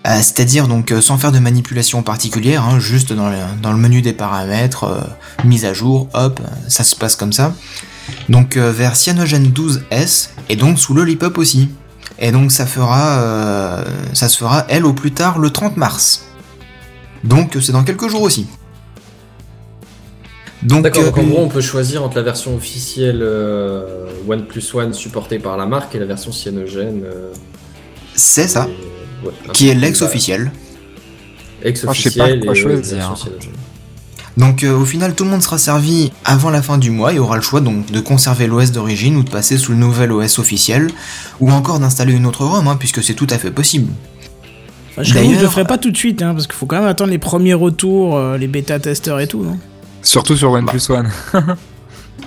C'est-à-dire 0.04 0.66
donc 0.66 0.92
sans 1.00 1.16
faire 1.16 1.30
de 1.30 1.38
manipulation 1.38 2.02
particulière, 2.02 2.64
hein, 2.64 2.80
juste 2.80 3.12
dans 3.12 3.28
le, 3.28 3.37
dans 3.62 3.70
le 3.70 3.78
menu 3.78 4.02
des 4.02 4.12
paramètres, 4.12 5.00
mise 5.44 5.64
à 5.64 5.74
jour, 5.74 6.08
hop, 6.12 6.40
ça 6.66 6.82
se 6.82 6.96
passe 6.96 7.14
comme 7.14 7.32
ça. 7.32 7.54
Donc 8.28 8.56
vers 8.56 8.96
Cyanogen 8.96 9.46
12S 9.46 10.30
et 10.48 10.56
donc 10.56 10.80
sous 10.80 10.92
Lollipop 10.92 11.38
aussi. 11.38 11.70
Et 12.18 12.32
donc 12.32 12.50
ça 12.50 12.66
fera, 12.66 13.85
ça 14.12 14.28
se 14.28 14.38
fera 14.38 14.64
elle 14.68 14.87
au 14.87 14.92
plus 14.92 15.12
tard 15.12 15.38
le 15.38 15.50
30 15.50 15.76
mars. 15.76 16.24
Donc 17.22 17.56
c'est 17.61 17.70
dans 17.70 17.85
quelques 17.85 18.08
jours 18.08 18.22
aussi. 18.22 18.48
Donc, 20.62 20.83
D'accord, 20.85 21.05
donc 21.05 21.18
en 21.18 21.22
euh, 21.22 21.25
gros, 21.25 21.40
on 21.42 21.48
peut 21.48 21.61
choisir 21.61 22.05
entre 22.05 22.16
la 22.16 22.22
version 22.22 22.55
officielle 22.55 23.18
euh, 23.22 24.07
OnePlus 24.29 24.62
One 24.75 24.92
supportée 24.94 25.38
par 25.40 25.57
la 25.57 25.66
marque 25.66 25.94
et 25.94 25.98
la 25.98 26.07
version 26.07 26.31
Cyanogen. 26.31 27.03
euh, 27.05 27.33
c'est 28.14 28.46
ça, 28.46 28.68
et- 28.68 29.27
ouais, 29.27 29.33
qui 29.53 29.68
est 29.68 29.75
l'ex-officiel. 29.75 30.53
Ex-officiel 31.64 32.22
Ah, 32.22 32.27
je 32.29 32.33
sais 32.35 32.38
pas 32.38 32.44
quoi 32.46 32.55
et 32.55 32.64
ouais, 32.64 32.77
choisir. 32.77 32.96
version 32.98 33.16
Cyanogen. 33.16 33.51
Donc 34.38 34.62
euh, 34.64 34.72
au 34.75 34.87
final 34.87 35.14
tout 35.14 35.25
le 35.25 35.31
monde 35.31 35.42
sera 35.42 35.59
servi 35.59 36.11
avant 36.25 36.48
la 36.48 36.62
fin 36.62 36.79
du 36.79 36.90
mois 36.90 37.12
et 37.12 37.18
aura 37.18 37.37
le 37.37 37.42
choix 37.42 37.61
donc 37.61 37.90
de 37.92 38.01
conserver 38.01 38.46
l'OS 38.46 38.72
d'origine 38.72 39.16
ou 39.16 39.22
de 39.25 39.29
passer 39.31 39.59
sous 39.59 39.72
le 39.72 39.79
nouvel 39.79 40.11
OS 40.11 40.38
officiel 40.38 40.88
ou 41.38 41.51
encore 41.51 41.79
d'installer 41.81 42.14
une 42.14 42.25
autre 42.25 42.46
ROM 42.46 42.66
hein, 42.66 42.77
puisque 42.79 43.03
c'est 43.03 43.12
tout 43.12 43.27
à 43.29 43.37
fait 43.37 43.51
possible. 43.51 43.92
Enfin, 44.90 45.03
je 45.03 45.12
je 45.12 45.18
le 45.42 45.48
ferai 45.48 45.64
pas 45.66 45.77
tout 45.77 45.90
de 45.90 45.96
suite, 45.98 46.22
hein, 46.22 46.33
parce 46.33 46.46
qu'il 46.46 46.55
faut 46.57 46.64
quand 46.66 46.79
même 46.79 46.88
attendre 46.88 47.11
les 47.11 47.18
premiers 47.18 47.53
retours, 47.55 48.16
euh, 48.16 48.38
les 48.38 48.46
bêta-testeurs 48.46 49.20
et 49.20 49.27
tout, 49.27 49.42
non? 49.44 49.59
Surtout 50.03 50.37
sur 50.37 50.51
OnePlus 50.53 50.81
One. 50.91 51.11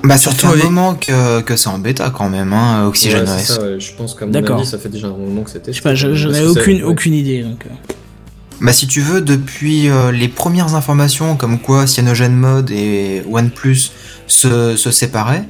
Bah 0.04 0.18
ça 0.18 0.30
Surtout 0.32 0.48
avec- 0.48 0.64
moment 0.64 0.96
que, 0.96 1.42
que 1.42 1.56
c'est 1.56 1.70
en 1.70 1.78
bêta 1.78 2.10
quand 2.10 2.30
même, 2.30 2.54
hein, 2.54 2.86
Oxygen 2.88 3.22
Ouais, 3.22 3.40
ça, 3.40 3.80
je 3.80 3.92
pense 3.98 4.16
qu'à 4.16 4.26
mon 4.26 4.34
avis, 4.34 4.66
ça 4.66 4.78
fait 4.78 4.90
déjà 4.90 5.08
un 5.08 5.12
moment 5.12 5.44
que 5.44 5.50
c'était. 5.52 5.72
Je 5.72 5.78
sais 5.78 5.84
pas, 5.84 5.96
j'en 5.96 6.34
ai 6.34 6.46
aucune, 6.46 6.78
ouais. 6.78 6.84
aucune 6.84 7.14
idée. 7.14 7.44
Donc, 7.44 7.66
euh. 7.66 7.70
Bah 8.62 8.72
si 8.72 8.88
tu 8.88 9.02
veux, 9.02 9.20
depuis 9.22 9.90
euh, 9.90 10.12
les 10.12 10.30
premières 10.30 10.76
informations 10.76 11.36
comme 11.36 11.60
quoi 11.60 11.86
CyanogenMod 11.88 12.72
et 12.72 13.22
OnePlus 13.30 13.92
se, 14.28 14.78
se 14.78 14.92
séparaient, 14.92 15.44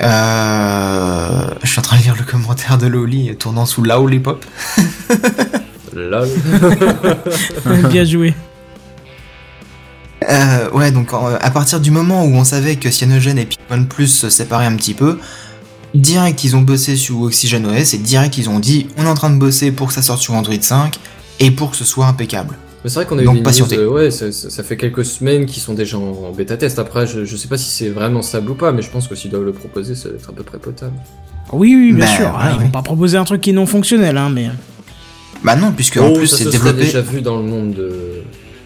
euh, 0.00 1.46
je 1.62 1.68
suis 1.68 1.78
en 1.78 1.82
train 1.82 1.98
de 1.98 2.02
lire 2.02 2.14
le 2.18 2.24
commentaire 2.24 2.78
de 2.78 2.86
Loli 2.86 3.36
tournant 3.36 3.66
sous 3.66 3.82
Lollipop. 3.82 4.44
Lol. 5.94 6.28
Bien 7.90 8.04
joué. 8.04 8.32
Euh, 10.28 10.70
ouais, 10.70 10.90
donc 10.90 11.12
euh, 11.12 11.36
à 11.40 11.50
partir 11.50 11.80
du 11.80 11.90
moment 11.90 12.24
où 12.24 12.34
on 12.34 12.44
savait 12.44 12.76
que 12.76 12.90
Cyanogen 12.90 13.38
et 13.38 13.46
puis 13.46 13.58
OnePlus 13.70 14.06
se 14.08 14.30
séparaient 14.30 14.66
un 14.66 14.76
petit 14.76 14.94
peu, 14.94 15.18
direct 15.94 16.44
ils 16.44 16.56
ont 16.56 16.60
bossé 16.62 16.96
sur 16.96 17.20
Oxygen 17.22 17.66
OS 17.66 17.94
et 17.94 17.98
direct 17.98 18.38
ils 18.38 18.48
ont 18.48 18.58
dit 18.58 18.88
on 18.98 19.04
est 19.04 19.08
en 19.08 19.14
train 19.14 19.30
de 19.30 19.38
bosser 19.38 19.72
pour 19.72 19.88
que 19.88 19.94
ça 19.94 20.02
sorte 20.02 20.20
sur 20.20 20.34
Android 20.34 20.54
5 20.60 20.98
et 21.40 21.50
pour 21.50 21.70
que 21.70 21.76
ce 21.76 21.84
soit 21.84 22.06
impeccable. 22.06 22.56
Mais 22.84 22.90
c'est 22.90 22.96
vrai 22.96 23.06
qu'on 23.06 23.18
a 23.18 23.22
eu 23.22 23.26
Donc, 23.26 23.36
des 23.36 23.42
patientez. 23.42 23.76
news, 23.76 23.82
euh, 23.82 23.88
ouais, 23.90 24.10
ça, 24.10 24.32
ça- 24.32 24.50
ça 24.50 24.62
fait 24.64 24.76
quelques 24.76 25.04
semaines 25.04 25.46
qu'ils 25.46 25.62
sont 25.62 25.72
déjà 25.74 25.98
en, 25.98 26.02
en 26.28 26.32
bêta 26.32 26.56
test. 26.56 26.78
Après, 26.80 27.06
je, 27.06 27.24
je 27.24 27.36
sais 27.36 27.46
pas 27.46 27.56
si 27.56 27.70
c'est 27.70 27.90
vraiment 27.90 28.22
stable 28.22 28.50
ou 28.50 28.54
pas, 28.56 28.72
mais 28.72 28.82
je 28.82 28.90
pense 28.90 29.06
que 29.06 29.14
s'ils 29.14 29.30
doivent 29.30 29.44
le 29.44 29.52
proposer, 29.52 29.94
ça 29.94 30.08
va 30.08 30.16
être 30.16 30.28
à 30.28 30.32
peu 30.32 30.42
près 30.42 30.58
potable. 30.58 30.94
Oui, 31.52 31.74
oui, 31.76 31.92
bien 31.92 32.06
Bah, 32.06 32.10
sûr. 32.16 32.24
ouais, 32.26 32.32
hein, 32.34 32.50
Ils 32.54 32.58
ouais. 32.58 32.64
vont 32.64 32.70
pas 32.70 32.82
proposer 32.82 33.16
un 33.18 33.24
truc 33.24 33.40
qui 33.40 33.50
est 33.50 33.52
non 33.52 33.66
fonctionnel, 33.66 34.16
hein, 34.16 34.30
mais. 34.30 34.48
Bah 35.44 35.54
non, 35.54 35.70
puisque 35.72 35.96
en 35.98 36.08
Oh, 36.08 36.12
plus 36.16 36.26
ça 36.26 36.38
c'est 36.38 36.50
développé. 36.50 36.80
déjà 36.84 37.00
vu 37.02 37.20
dans 37.22 37.36
le 37.36 37.42
monde 37.44 37.72
de- 37.74 38.22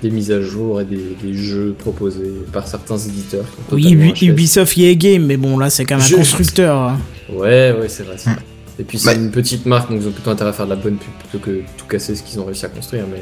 des 0.09 0.15
mises 0.15 0.31
à 0.31 0.41
jour 0.41 0.81
et 0.81 0.85
des, 0.85 1.17
des 1.23 1.35
jeux 1.35 1.75
proposés 1.79 2.33
par 2.53 2.67
certains 2.69 2.99
éditeurs. 2.99 3.45
Oui, 3.73 3.93
Ubi- 3.95 4.13
acheté. 4.13 4.27
Ubisoft 4.27 4.79
EA 4.79 4.95
Game, 4.95 5.27
mais 5.27 5.37
bon, 5.37 5.59
là, 5.59 5.71
c'est 5.71 5.85
quand 5.85 5.97
même 5.97 6.05
un 6.05 6.09
Je- 6.09 6.17
constructeur. 6.17 6.77
hein. 6.77 6.99
Ouais, 7.33 7.75
ouais, 7.79 7.89
c'est 7.89 8.05
vrai. 8.05 8.17
Hmm. 8.25 8.31
vrai. 8.31 8.39
Et 8.79 8.85
puis 8.85 8.99
c'est 8.99 9.07
Bah- 9.07 9.15
une 9.15 9.31
petite 9.31 9.65
marque, 9.67 9.91
donc 9.91 10.01
ils 10.03 10.09
ont 10.09 10.13
plutôt 10.13 10.31
intérêt 10.31 10.51
à 10.51 10.53
faire 10.53 10.67
de 10.67 10.71
la 10.71 10.77
bonne 10.77 10.97
pub 10.97 11.09
plutôt 11.29 11.45
que 11.45 11.51
tout 11.79 11.87
casser 11.89 12.15
ce 12.15 12.23
qu'ils 12.23 12.39
ont 12.41 12.45
réussi 12.45 12.67
à 12.67 12.69
construire. 12.69 13.05
Mais 13.11 13.21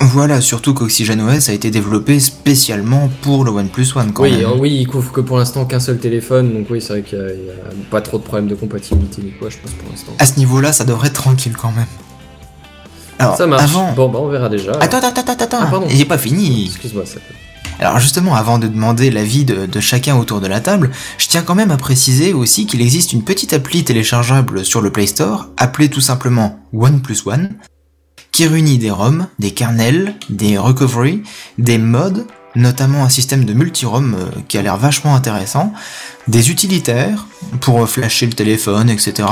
Voilà, 0.00 0.40
surtout 0.40 0.72
qu'Oxygen 0.74 1.20
OS 1.20 1.48
a 1.48 1.52
été 1.52 1.70
développé 1.70 2.18
spécialement 2.20 3.08
pour 3.22 3.44
le 3.44 3.50
OnePlus 3.52 3.86
One 3.96 4.12
quand 4.12 4.22
oui, 4.24 4.32
même. 4.32 4.40
euh, 4.46 4.56
oui, 4.58 4.76
ils 4.80 4.86
couvrent 4.86 5.12
que 5.12 5.20
pour 5.20 5.38
l'instant 5.38 5.64
qu'un 5.66 5.80
seul 5.80 5.98
téléphone, 5.98 6.52
donc 6.52 6.66
oui, 6.70 6.80
c'est 6.80 6.92
vrai 6.94 7.02
qu'il 7.02 7.18
y, 7.18 7.20
a- 7.22 7.26
il 7.26 7.50
a 7.50 7.90
pas 7.90 8.00
trop 8.00 8.18
de 8.18 8.22
problèmes 8.24 8.48
de 8.48 8.54
compatibilité 8.54 9.22
ni 9.22 9.30
quoi, 9.32 9.50
je 9.50 9.56
pense 9.58 9.72
pour 9.72 9.88
l'instant. 9.90 10.12
À 10.18 10.26
ce 10.26 10.38
niveau-là, 10.38 10.72
ça 10.72 10.84
devrait 10.84 11.08
être 11.08 11.14
tranquille 11.14 11.54
quand 11.60 11.70
même. 11.72 11.86
Alors, 13.18 13.36
Ça 13.36 13.46
marche. 13.46 13.62
avant. 13.64 13.92
Bon, 13.92 14.08
bah 14.08 14.18
on 14.22 14.28
verra 14.28 14.48
déjà. 14.48 14.72
Attends, 14.80 14.98
attends, 14.98 15.20
attends, 15.20 15.32
attends, 15.44 15.58
Ah, 15.62 15.66
pardon. 15.70 15.86
il 15.90 16.00
est 16.00 16.04
pas 16.06 16.18
fini. 16.18 16.66
Excuse-moi, 16.66 17.04
ça. 17.06 17.18
Alors 17.80 17.98
justement, 17.98 18.36
avant 18.36 18.58
de 18.60 18.68
demander 18.68 19.10
l'avis 19.10 19.44
de, 19.44 19.66
de 19.66 19.80
chacun 19.80 20.16
autour 20.16 20.40
de 20.40 20.46
la 20.46 20.60
table, 20.60 20.90
je 21.18 21.26
tiens 21.26 21.42
quand 21.42 21.56
même 21.56 21.72
à 21.72 21.76
préciser 21.76 22.32
aussi 22.32 22.66
qu'il 22.66 22.80
existe 22.80 23.12
une 23.12 23.22
petite 23.24 23.52
appli 23.52 23.82
téléchargeable 23.82 24.64
sur 24.64 24.80
le 24.80 24.90
Play 24.90 25.06
Store, 25.08 25.48
appelée 25.56 25.88
tout 25.88 26.00
simplement 26.00 26.60
One 26.72 27.00
Plus 27.02 27.26
One, 27.26 27.50
qui 28.30 28.46
réunit 28.46 28.78
des 28.78 28.90
ROM, 28.92 29.26
des 29.40 29.50
kernels, 29.50 30.14
des 30.30 30.56
recovery, 30.56 31.22
des 31.58 31.78
mods, 31.78 32.24
notamment 32.54 33.04
un 33.04 33.08
système 33.08 33.44
de 33.44 33.52
multi-ROM 33.52 34.14
euh, 34.14 34.40
qui 34.48 34.58
a 34.58 34.62
l'air 34.62 34.76
vachement 34.76 35.14
intéressant, 35.14 35.72
des 36.28 36.50
utilitaires 36.50 37.26
pour 37.60 37.88
flasher 37.88 38.26
le 38.26 38.32
téléphone, 38.32 38.88
etc., 38.90 39.28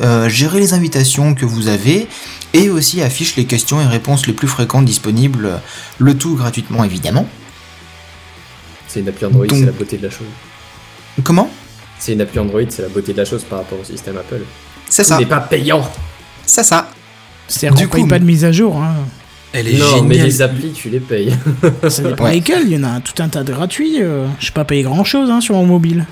euh, 0.00 0.28
gérer 0.28 0.60
les 0.60 0.74
invitations 0.74 1.34
que 1.34 1.44
vous 1.44 1.68
avez, 1.68 2.08
et 2.52 2.70
aussi 2.70 3.02
affiche 3.02 3.36
les 3.36 3.44
questions 3.46 3.80
et 3.80 3.86
réponses 3.86 4.26
les 4.26 4.32
plus 4.32 4.48
fréquentes 4.48 4.84
disponibles, 4.84 5.60
le 5.98 6.16
tout 6.16 6.36
gratuitement 6.36 6.84
évidemment. 6.84 7.26
C'est 8.88 9.00
une 9.00 9.08
appli 9.08 9.26
Android, 9.26 9.46
Donc- 9.46 9.58
c'est 9.58 9.66
la 9.66 9.72
beauté 9.72 9.96
de 9.96 10.04
la 10.04 10.10
chose. 10.10 10.26
Comment? 11.22 11.50
C'est 11.98 12.12
une 12.12 12.20
appli 12.20 12.38
Android, 12.38 12.60
c'est 12.68 12.82
la 12.82 12.88
beauté 12.88 13.12
de 13.12 13.18
la 13.18 13.24
chose 13.24 13.44
par 13.44 13.60
rapport 13.60 13.78
au 13.80 13.84
système 13.84 14.16
Apple. 14.16 14.42
C'est 14.88 15.04
ça, 15.04 15.18
n'est 15.18 15.26
pas 15.26 15.40
payant. 15.40 15.88
c'est 16.46 16.62
ça. 16.64 16.90
C'est-à-dire 17.48 17.76
Du 17.78 17.88
paye 17.88 18.02
coup, 18.02 18.08
pas 18.08 18.18
de 18.18 18.24
mise 18.24 18.44
à 18.44 18.52
jour. 18.52 18.76
Hein. 18.76 18.94
Elle 19.54 19.68
est 19.68 19.78
Non, 19.78 20.02
mais 20.02 20.14
géniale. 20.16 20.26
les 20.26 20.42
applis, 20.42 20.72
tu 20.72 20.90
les 20.90 21.00
payes. 21.00 21.32
Ça 21.88 22.02
dépend 22.02 22.24
Ouais. 22.24 22.34
lesquels. 22.34 22.64
Il 22.66 22.72
y 22.72 22.76
en 22.76 22.84
a 22.84 23.00
tout 23.00 23.22
un 23.22 23.28
tas 23.28 23.42
de 23.44 23.52
gratuits. 23.52 24.02
euh, 24.02 24.26
Je 24.40 24.50
pas 24.52 24.64
payé 24.64 24.82
grand-chose 24.82 25.30
hein, 25.30 25.40
sur 25.40 25.54
mon 25.54 25.64
mobile. 25.66 26.04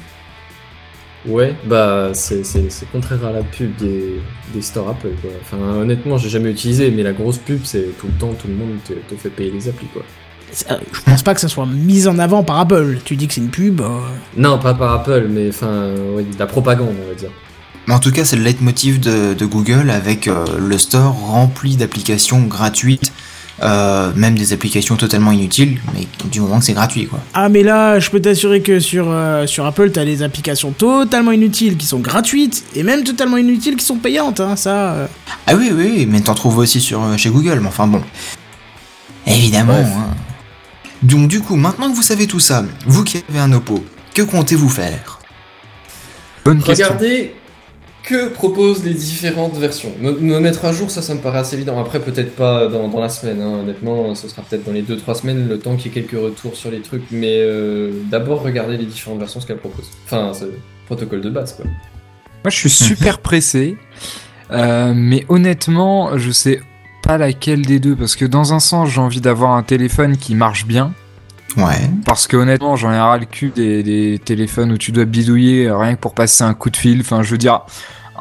Ouais, 1.26 1.54
bah 1.64 2.10
c'est 2.14 2.44
c'est- 2.44 2.68
c'est 2.68 2.90
contraire 2.90 3.24
à 3.24 3.30
la 3.30 3.42
pub 3.42 3.76
des, 3.76 4.20
des 4.52 4.60
stores 4.62 4.88
Apple 4.88 5.10
quoi. 5.20 5.30
Enfin 5.40 5.56
honnêtement 5.80 6.18
j'ai 6.18 6.28
jamais 6.28 6.50
utilisé 6.50 6.90
mais 6.90 7.04
la 7.04 7.12
grosse 7.12 7.38
pub 7.38 7.60
c'est 7.62 7.96
tout 8.00 8.08
le 8.08 8.12
temps 8.14 8.32
tout 8.34 8.48
le 8.48 8.54
monde 8.54 8.70
te, 8.84 8.92
te 8.92 9.14
fait 9.20 9.28
payer 9.30 9.52
les 9.52 9.68
applis 9.68 9.86
quoi. 9.92 10.02
Euh, 10.72 10.78
Je 10.92 11.00
pense 11.02 11.22
pas 11.22 11.32
que 11.34 11.40
ça 11.40 11.46
soit 11.48 11.64
mis 11.66 12.08
en 12.08 12.18
avant 12.18 12.42
par 12.42 12.58
Apple. 12.58 12.98
Tu 13.04 13.14
dis 13.14 13.28
que 13.28 13.34
c'est 13.34 13.40
une 13.40 13.50
pub. 13.50 13.80
euh, 13.82 14.00
Non 14.36 14.58
pas 14.58 14.74
par 14.74 14.92
Apple 14.94 15.26
mais 15.30 15.48
enfin 15.50 15.92
ouais, 16.16 16.24
de 16.24 16.36
la 16.40 16.46
propagande 16.46 16.96
on 17.00 17.08
va 17.08 17.14
dire. 17.14 17.30
Mais 17.86 17.94
en 17.94 17.98
tout 18.00 18.12
cas, 18.12 18.24
c'est 18.24 18.36
le 18.36 18.42
leitmotiv 18.44 19.00
de, 19.00 19.34
de 19.34 19.44
Google 19.44 19.90
avec 19.90 20.28
euh, 20.28 20.44
le 20.58 20.78
store 20.78 21.14
rempli 21.18 21.74
d'applications 21.76 22.40
gratuites, 22.42 23.12
euh, 23.62 24.12
même 24.16 24.34
des 24.34 24.52
applications 24.52 24.96
totalement 24.96 25.30
inutiles, 25.32 25.80
mais 25.94 26.06
du 26.30 26.40
moment 26.40 26.58
que 26.58 26.64
c'est 26.64 26.72
gratuit, 26.72 27.06
quoi. 27.06 27.20
Ah 27.34 27.48
mais 27.48 27.62
là, 27.62 27.98
je 28.00 28.10
peux 28.10 28.20
t'assurer 28.20 28.62
que 28.62 28.80
sur, 28.80 29.06
euh, 29.10 29.46
sur 29.46 29.66
Apple, 29.66 29.90
t'as 29.90 30.04
des 30.04 30.22
applications 30.22 30.72
totalement 30.72 31.32
inutiles 31.32 31.76
qui 31.76 31.86
sont 31.86 31.98
gratuites 32.00 32.64
et 32.74 32.82
même 32.82 33.04
totalement 33.04 33.36
inutiles 33.36 33.76
qui 33.76 33.84
sont 33.84 33.96
payantes. 33.98 34.40
Hein, 34.40 34.56
ça. 34.56 34.92
euh. 34.94 35.06
Ah 35.46 35.54
oui, 35.54 35.70
oui, 35.74 36.06
mais 36.08 36.20
t'en 36.20 36.34
trouves 36.34 36.58
aussi 36.58 36.80
sur, 36.80 37.02
euh, 37.02 37.16
chez 37.16 37.30
Google, 37.30 37.60
mais 37.60 37.68
enfin 37.68 37.86
bon. 37.86 38.02
Évidemment. 39.26 39.74
Hein. 39.74 40.14
Donc 41.02 41.28
du 41.28 41.40
coup, 41.40 41.56
maintenant 41.56 41.90
que 41.90 41.96
vous 41.96 42.02
savez 42.02 42.26
tout 42.26 42.40
ça, 42.40 42.64
vous 42.86 43.04
qui 43.04 43.22
avez 43.28 43.40
un 43.40 43.52
Oppo, 43.52 43.84
que 44.14 44.22
comptez-vous 44.22 44.68
faire? 44.68 45.20
Bonne 46.44 46.62
question. 46.62 46.96
Que 48.02 48.28
proposent 48.28 48.84
les 48.84 48.94
différentes 48.94 49.56
versions. 49.56 49.92
Me, 50.00 50.12
me 50.12 50.40
mettre 50.40 50.64
à 50.64 50.72
jour 50.72 50.90
ça 50.90 51.02
ça 51.02 51.14
me 51.14 51.20
paraît 51.20 51.38
assez 51.38 51.56
évident. 51.56 51.80
Après 51.80 52.00
peut-être 52.00 52.34
pas 52.34 52.68
dans, 52.68 52.88
dans 52.88 53.00
la 53.00 53.08
semaine 53.08 53.40
hein. 53.40 53.60
honnêtement 53.62 54.14
ce 54.14 54.28
sera 54.28 54.42
peut-être 54.42 54.64
dans 54.64 54.72
les 54.72 54.82
2-3 54.82 55.20
semaines 55.20 55.48
le 55.48 55.58
temps 55.58 55.76
qu'il 55.76 55.92
y 55.92 55.98
ait 55.98 56.02
quelques 56.02 56.20
retours 56.20 56.56
sur 56.56 56.70
les 56.70 56.80
trucs 56.80 57.04
mais 57.10 57.38
euh, 57.38 57.92
d'abord 58.10 58.42
regardez 58.42 58.76
les 58.76 58.86
différentes 58.86 59.18
versions 59.18 59.40
ce 59.40 59.46
qu'elles 59.46 59.58
proposent. 59.58 59.90
Enfin 60.06 60.32
c'est 60.34 60.46
protocole 60.86 61.20
de 61.20 61.30
base 61.30 61.54
quoi. 61.54 61.64
Moi, 62.44 62.50
je 62.50 62.56
suis 62.56 62.70
super 62.70 63.18
pressé, 63.22 63.76
euh, 64.50 64.92
mais 64.96 65.24
honnêtement, 65.28 66.18
je 66.18 66.30
sais 66.32 66.60
pas 67.02 67.16
laquelle 67.16 67.62
des 67.62 67.78
deux, 67.78 67.94
parce 67.94 68.16
que 68.16 68.24
dans 68.24 68.52
un 68.52 68.60
sens, 68.60 68.90
j'ai 68.90 69.00
envie 69.00 69.20
d'avoir 69.20 69.52
un 69.52 69.62
téléphone 69.62 70.16
qui 70.16 70.34
marche 70.34 70.66
bien, 70.66 70.92
Ouais. 71.56 71.90
parce 72.06 72.26
que 72.26 72.36
honnêtement, 72.36 72.76
j'en 72.76 72.92
ai 72.92 72.98
ras 72.98 73.18
le 73.18 73.26
cul 73.26 73.50
des, 73.54 73.82
des 73.82 74.18
téléphones 74.24 74.72
où 74.72 74.78
tu 74.78 74.92
dois 74.92 75.04
bidouiller 75.04 75.70
rien 75.70 75.94
que 75.94 76.00
pour 76.00 76.14
passer 76.14 76.44
un 76.44 76.54
coup 76.54 76.70
de 76.70 76.76
fil. 76.76 77.00
Enfin, 77.00 77.22
je 77.22 77.30
veux 77.30 77.38
dire, 77.38 77.60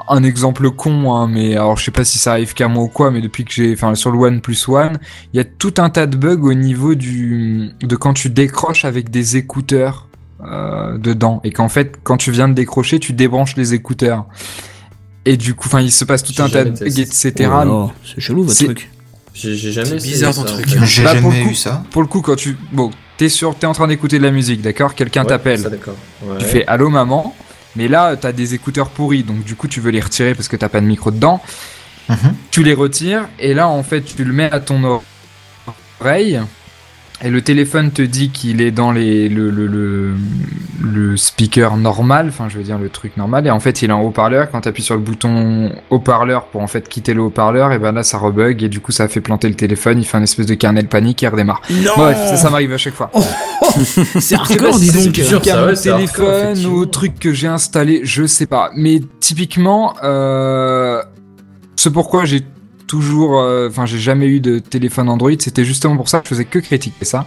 un 0.09 0.23
exemple 0.23 0.69
con, 0.71 1.13
hein, 1.13 1.27
mais 1.27 1.55
alors 1.55 1.77
je 1.77 1.85
sais 1.85 1.91
pas 1.91 2.03
si 2.03 2.17
ça 2.17 2.31
arrive 2.31 2.53
qu'à 2.53 2.67
moi 2.67 2.83
ou 2.83 2.87
quoi, 2.87 3.11
mais 3.11 3.21
depuis 3.21 3.45
que 3.45 3.51
j'ai, 3.53 3.73
enfin, 3.73 3.93
sur 3.95 4.11
le 4.11 4.17
One 4.17 4.41
Plus 4.41 4.67
One, 4.67 4.97
il 5.33 5.37
y 5.37 5.39
a 5.39 5.43
tout 5.45 5.73
un 5.77 5.89
tas 5.89 6.07
de 6.07 6.17
bugs 6.17 6.41
au 6.43 6.53
niveau 6.53 6.95
du, 6.95 7.69
de 7.81 7.95
quand 7.95 8.13
tu 8.13 8.29
décroches 8.29 8.85
avec 8.85 9.09
des 9.09 9.37
écouteurs. 9.37 10.07
euh, 10.43 10.97
dedans 10.97 11.39
et 11.43 11.51
qu'en 11.51 11.69
fait 11.69 11.99
quand 12.03 12.17
tu 12.17 12.31
viens 12.31 12.49
de 12.49 12.55
décrocher 12.55 12.99
tu 12.99 13.13
débranches 13.13 13.55
les 13.57 13.75
écouteurs 13.75 14.25
et 15.23 15.37
du 15.37 15.53
coup 15.53 15.67
enfin 15.67 15.81
il 15.81 15.91
se 15.91 16.03
passe 16.03 16.23
tout 16.23 16.33
un 16.41 16.49
tas 16.49 16.63
de 16.63 16.71
bugs 16.71 16.99
etc 16.99 17.31
Oh 17.67 17.91
c'est 18.03 18.19
chelou 18.21 18.43
votre 18.45 18.57
truc. 18.65 18.89
J'ai 19.35 19.55
jamais 19.55 19.97
bizarre 19.97 20.33
ça, 20.33 20.41
ton 20.41 20.47
truc. 20.47 20.65
J'ai 20.67 21.03
Bah, 21.03 21.13
pour 21.21 21.31
jamais 21.31 21.51
eu 21.51 21.53
ça. 21.53 21.83
pour 21.91 22.01
le 22.01 22.07
coup 22.07 22.21
quand 22.21 22.35
tu 22.35 22.57
bon 22.71 22.89
t'es 23.21 23.29
sur 23.29 23.55
t'es 23.55 23.67
en 23.67 23.73
train 23.73 23.87
d'écouter 23.87 24.17
de 24.17 24.23
la 24.23 24.31
musique 24.31 24.61
d'accord? 24.61 24.95
Quelqu'un 24.95 25.21
Ouais, 25.21 25.27
t'appelle. 25.29 25.61
Ouais. 26.23 26.37
tu 26.39 26.45
fais 26.45 26.65
allô 26.65 26.89
maman 26.89 27.35
mais 27.75 27.87
là 27.87 28.15
t'as 28.15 28.31
des 28.31 28.55
écouteurs 28.55 28.89
pourris 28.89 29.21
donc 29.21 29.43
du 29.43 29.53
coup 29.55 29.67
tu 29.67 29.79
veux 29.79 29.91
les 29.91 29.99
retirer 30.01 30.33
parce 30.33 30.47
que 30.47 30.55
t'as 30.55 30.69
pas 30.69 30.81
de 30.81 30.87
micro 30.87 31.11
dedans 31.11 31.39
Mhm. 32.09 32.33
tu 32.49 32.63
les 32.63 32.73
retires 32.73 33.29
et 33.37 33.53
là 33.53 33.67
en 33.67 33.83
fait 33.83 34.01
tu 34.01 34.23
le 34.23 34.33
mets 34.33 34.51
à 34.51 34.59
ton 34.59 34.99
oreille 36.01 36.41
et 37.23 37.29
le 37.29 37.41
téléphone 37.41 37.91
te 37.91 38.01
dit 38.01 38.29
qu'il 38.29 38.61
est 38.61 38.71
dans 38.71 38.91
les 38.91 39.29
le, 39.29 39.49
le, 39.51 39.67
le, 39.67 40.13
le 40.83 41.17
speaker 41.17 41.77
normal, 41.77 42.27
enfin 42.29 42.49
je 42.49 42.57
veux 42.57 42.63
dire 42.63 42.79
le 42.79 42.89
truc 42.89 43.15
normal, 43.17 43.45
et 43.45 43.51
en 43.51 43.59
fait 43.59 43.81
il 43.81 43.89
est 43.89 43.93
en 43.93 44.01
haut-parleur. 44.01 44.49
Quand 44.51 44.61
tu 44.61 44.69
appuies 44.69 44.83
sur 44.83 44.95
le 44.95 45.01
bouton 45.01 45.71
haut-parleur 45.89 46.45
pour 46.45 46.61
en 46.61 46.67
fait 46.67 46.89
quitter 46.89 47.13
le 47.13 47.21
haut-parleur, 47.21 47.71
et 47.71 47.79
ben 47.79 47.91
là 47.91 48.03
ça 48.03 48.17
rebug 48.17 48.63
et 48.63 48.69
du 48.69 48.79
coup 48.79 48.91
ça 48.91 49.07
fait 49.07 49.21
planter 49.21 49.47
le 49.49 49.55
téléphone, 49.55 49.99
il 49.99 50.05
fait 50.05 50.17
un 50.17 50.23
espèce 50.23 50.47
de 50.47 50.55
kernel 50.55 50.87
panique 50.87 51.21
et 51.23 51.27
il 51.27 51.29
redémarre. 51.29 51.61
Non 51.69 51.91
Bref, 51.95 52.17
ça, 52.17 52.37
ça 52.37 52.49
m'arrive 52.49 52.73
à 52.73 52.77
chaque 52.77 52.95
fois. 52.95 53.11
C'est 54.19 54.35
hardcore, 54.35 54.77
dis 54.77 54.91
donc. 54.91 55.15
c'est 55.15 55.33
hardcore, 55.33 55.81
téléphone 55.81 56.65
ou 56.65 56.85
truc 56.85 57.19
que 57.19 57.31
j'ai 57.33 57.47
installé, 57.47 58.01
je 58.03 58.25
sais 58.25 58.45
pas. 58.47 58.71
Mais 58.75 58.99
typiquement, 59.19 59.93
euh, 60.03 61.01
c'est 61.75 61.91
pourquoi 61.91 62.25
j'ai 62.25 62.41
toujours, 62.91 63.39
euh, 63.39 63.69
enfin 63.69 63.85
j'ai 63.85 63.99
jamais 63.99 64.25
eu 64.27 64.41
de 64.41 64.59
téléphone 64.59 65.07
Android. 65.07 65.31
C'était 65.39 65.63
justement 65.63 65.95
pour 65.95 66.09
ça 66.09 66.19
que 66.19 66.25
je 66.25 66.29
faisais 66.31 66.43
que 66.45 66.59
critiquer 66.59 67.05
ça, 67.05 67.25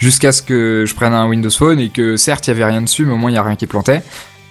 jusqu'à 0.00 0.32
ce 0.32 0.42
que 0.42 0.84
je 0.84 0.94
prenne 0.96 1.14
un 1.14 1.28
Windows 1.28 1.48
Phone 1.50 1.78
et 1.78 1.90
que 1.90 2.16
certes 2.16 2.48
il 2.48 2.50
y 2.50 2.54
avait 2.54 2.64
rien 2.64 2.82
dessus, 2.82 3.04
mais 3.06 3.12
au 3.12 3.16
moins 3.16 3.30
il 3.30 3.34
y 3.34 3.38
a 3.38 3.42
rien 3.44 3.54
qui 3.54 3.68
plantait, 3.68 4.02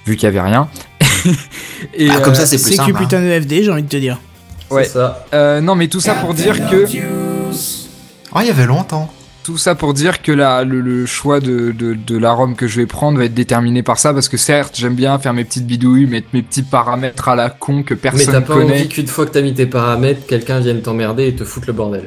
vu 0.06 0.16
qu'il 0.16 0.24
y 0.24 0.28
avait 0.28 0.40
rien. 0.42 0.70
et 1.94 2.10
Ah, 2.10 2.22
comme 2.22 2.36
ça, 2.36 2.44
euh, 2.44 2.46
c'est 2.46 2.56
plus 2.56 2.64
C'est 2.64 2.70
que 2.72 2.76
simple. 2.78 2.92
hein. 2.96 3.00
putain 3.00 3.22
de 3.22 3.42
FD, 3.42 3.64
j'ai 3.64 3.72
envie 3.72 3.84
de 3.84 3.90
te 3.90 3.98
dire. 3.98 4.18
ouais. 4.70 4.86
C'est 4.86 4.92
ça. 4.94 5.26
euh, 5.34 5.60
non, 5.60 5.76
mais 5.76 5.90
tout 5.90 6.00
ça 6.00 6.14
pour 6.16 6.34
dire 6.34 6.56
que 6.70 6.86
Oh, 8.34 8.38
il 8.42 8.48
y 8.48 8.50
avait 8.50 8.66
longtemps. 8.66 9.12
Tout 9.50 9.58
ça 9.58 9.74
pour 9.74 9.96
dire 9.96 10.22
que 10.22 10.32
la, 10.32 10.64
le, 10.64 10.80
le 10.80 11.08
choix 11.08 11.40
de, 11.40 11.72
de, 11.72 11.96
de 11.96 12.18
la 12.20 12.34
ROM 12.34 12.56
que 12.56 12.68
je 12.68 12.80
vais 12.80 12.86
prendre 12.86 13.18
va 13.18 13.26
être 13.26 13.34
déterminé 13.34 13.82
par 13.82 13.98
ça, 13.98 14.14
parce 14.14 14.30
que 14.30 14.38
certes, 14.38 14.76
j'aime 14.78 14.94
bien 14.94 15.18
faire 15.18 15.34
mes 15.34 15.44
petites 15.44 15.66
bidouilles, 15.66 16.06
mettre 16.06 16.28
mes 16.34 16.44
petits 16.44 16.62
paramètres 16.62 17.30
à 17.30 17.36
la 17.36 17.50
con 17.50 17.82
que 17.82 17.96
Mais 17.96 18.00
t'as 18.00 18.12
personne 18.12 18.44
pas 18.46 18.54
connaît. 18.54 18.74
envie 18.74 18.88
qu'une 18.90 19.08
fois 19.08 19.26
que 19.26 19.32
t'as 19.32 19.42
mis 19.42 19.56
tes 19.56 19.66
paramètres, 19.66 20.28
quelqu'un 20.28 20.60
vienne 20.60 20.84
t'emmerder 20.84 21.30
et 21.30 21.36
te 21.36 21.44
foutre 21.44 21.66
le 21.66 21.74
bordel. 21.74 22.04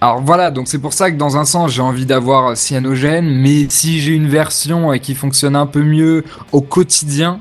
Alors 0.00 0.22
voilà, 0.22 0.50
donc 0.50 0.68
c'est 0.68 0.78
pour 0.78 0.94
ça 0.94 1.10
que 1.10 1.18
dans 1.18 1.36
un 1.36 1.44
sens, 1.44 1.70
j'ai 1.70 1.82
envie 1.82 2.06
d'avoir 2.06 2.56
Cyanogen, 2.56 3.28
mais 3.28 3.66
si 3.68 4.00
j'ai 4.00 4.12
une 4.14 4.28
version 4.30 4.90
euh, 4.90 4.96
qui 4.96 5.14
fonctionne 5.14 5.56
un 5.56 5.66
peu 5.66 5.82
mieux 5.82 6.24
au 6.52 6.62
quotidien, 6.62 7.40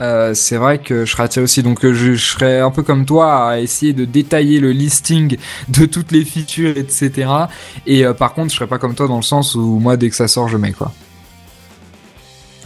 euh, 0.00 0.32
c'est 0.34 0.56
vrai 0.56 0.78
que 0.78 1.04
je 1.04 1.10
serais 1.10 1.24
attiré 1.24 1.44
aussi. 1.44 1.62
Donc 1.62 1.84
euh, 1.84 1.92
je, 1.94 2.14
je 2.14 2.24
serais 2.24 2.60
un 2.60 2.70
peu 2.70 2.82
comme 2.82 3.04
toi 3.04 3.50
à 3.50 3.58
essayer 3.58 3.92
de 3.92 4.04
détailler 4.04 4.60
le 4.60 4.72
listing 4.72 5.36
de 5.68 5.86
toutes 5.86 6.12
les 6.12 6.24
features, 6.24 6.76
etc. 6.76 7.28
Et 7.86 8.04
euh, 8.06 8.12
par 8.14 8.34
contre, 8.34 8.50
je 8.52 8.56
serais 8.56 8.66
pas 8.68 8.78
comme 8.78 8.94
toi 8.94 9.08
dans 9.08 9.16
le 9.16 9.22
sens 9.22 9.54
où 9.54 9.78
moi, 9.78 9.96
dès 9.96 10.08
que 10.10 10.16
ça 10.16 10.28
sort, 10.28 10.48
je 10.48 10.56
mets 10.56 10.72
quoi. 10.72 10.92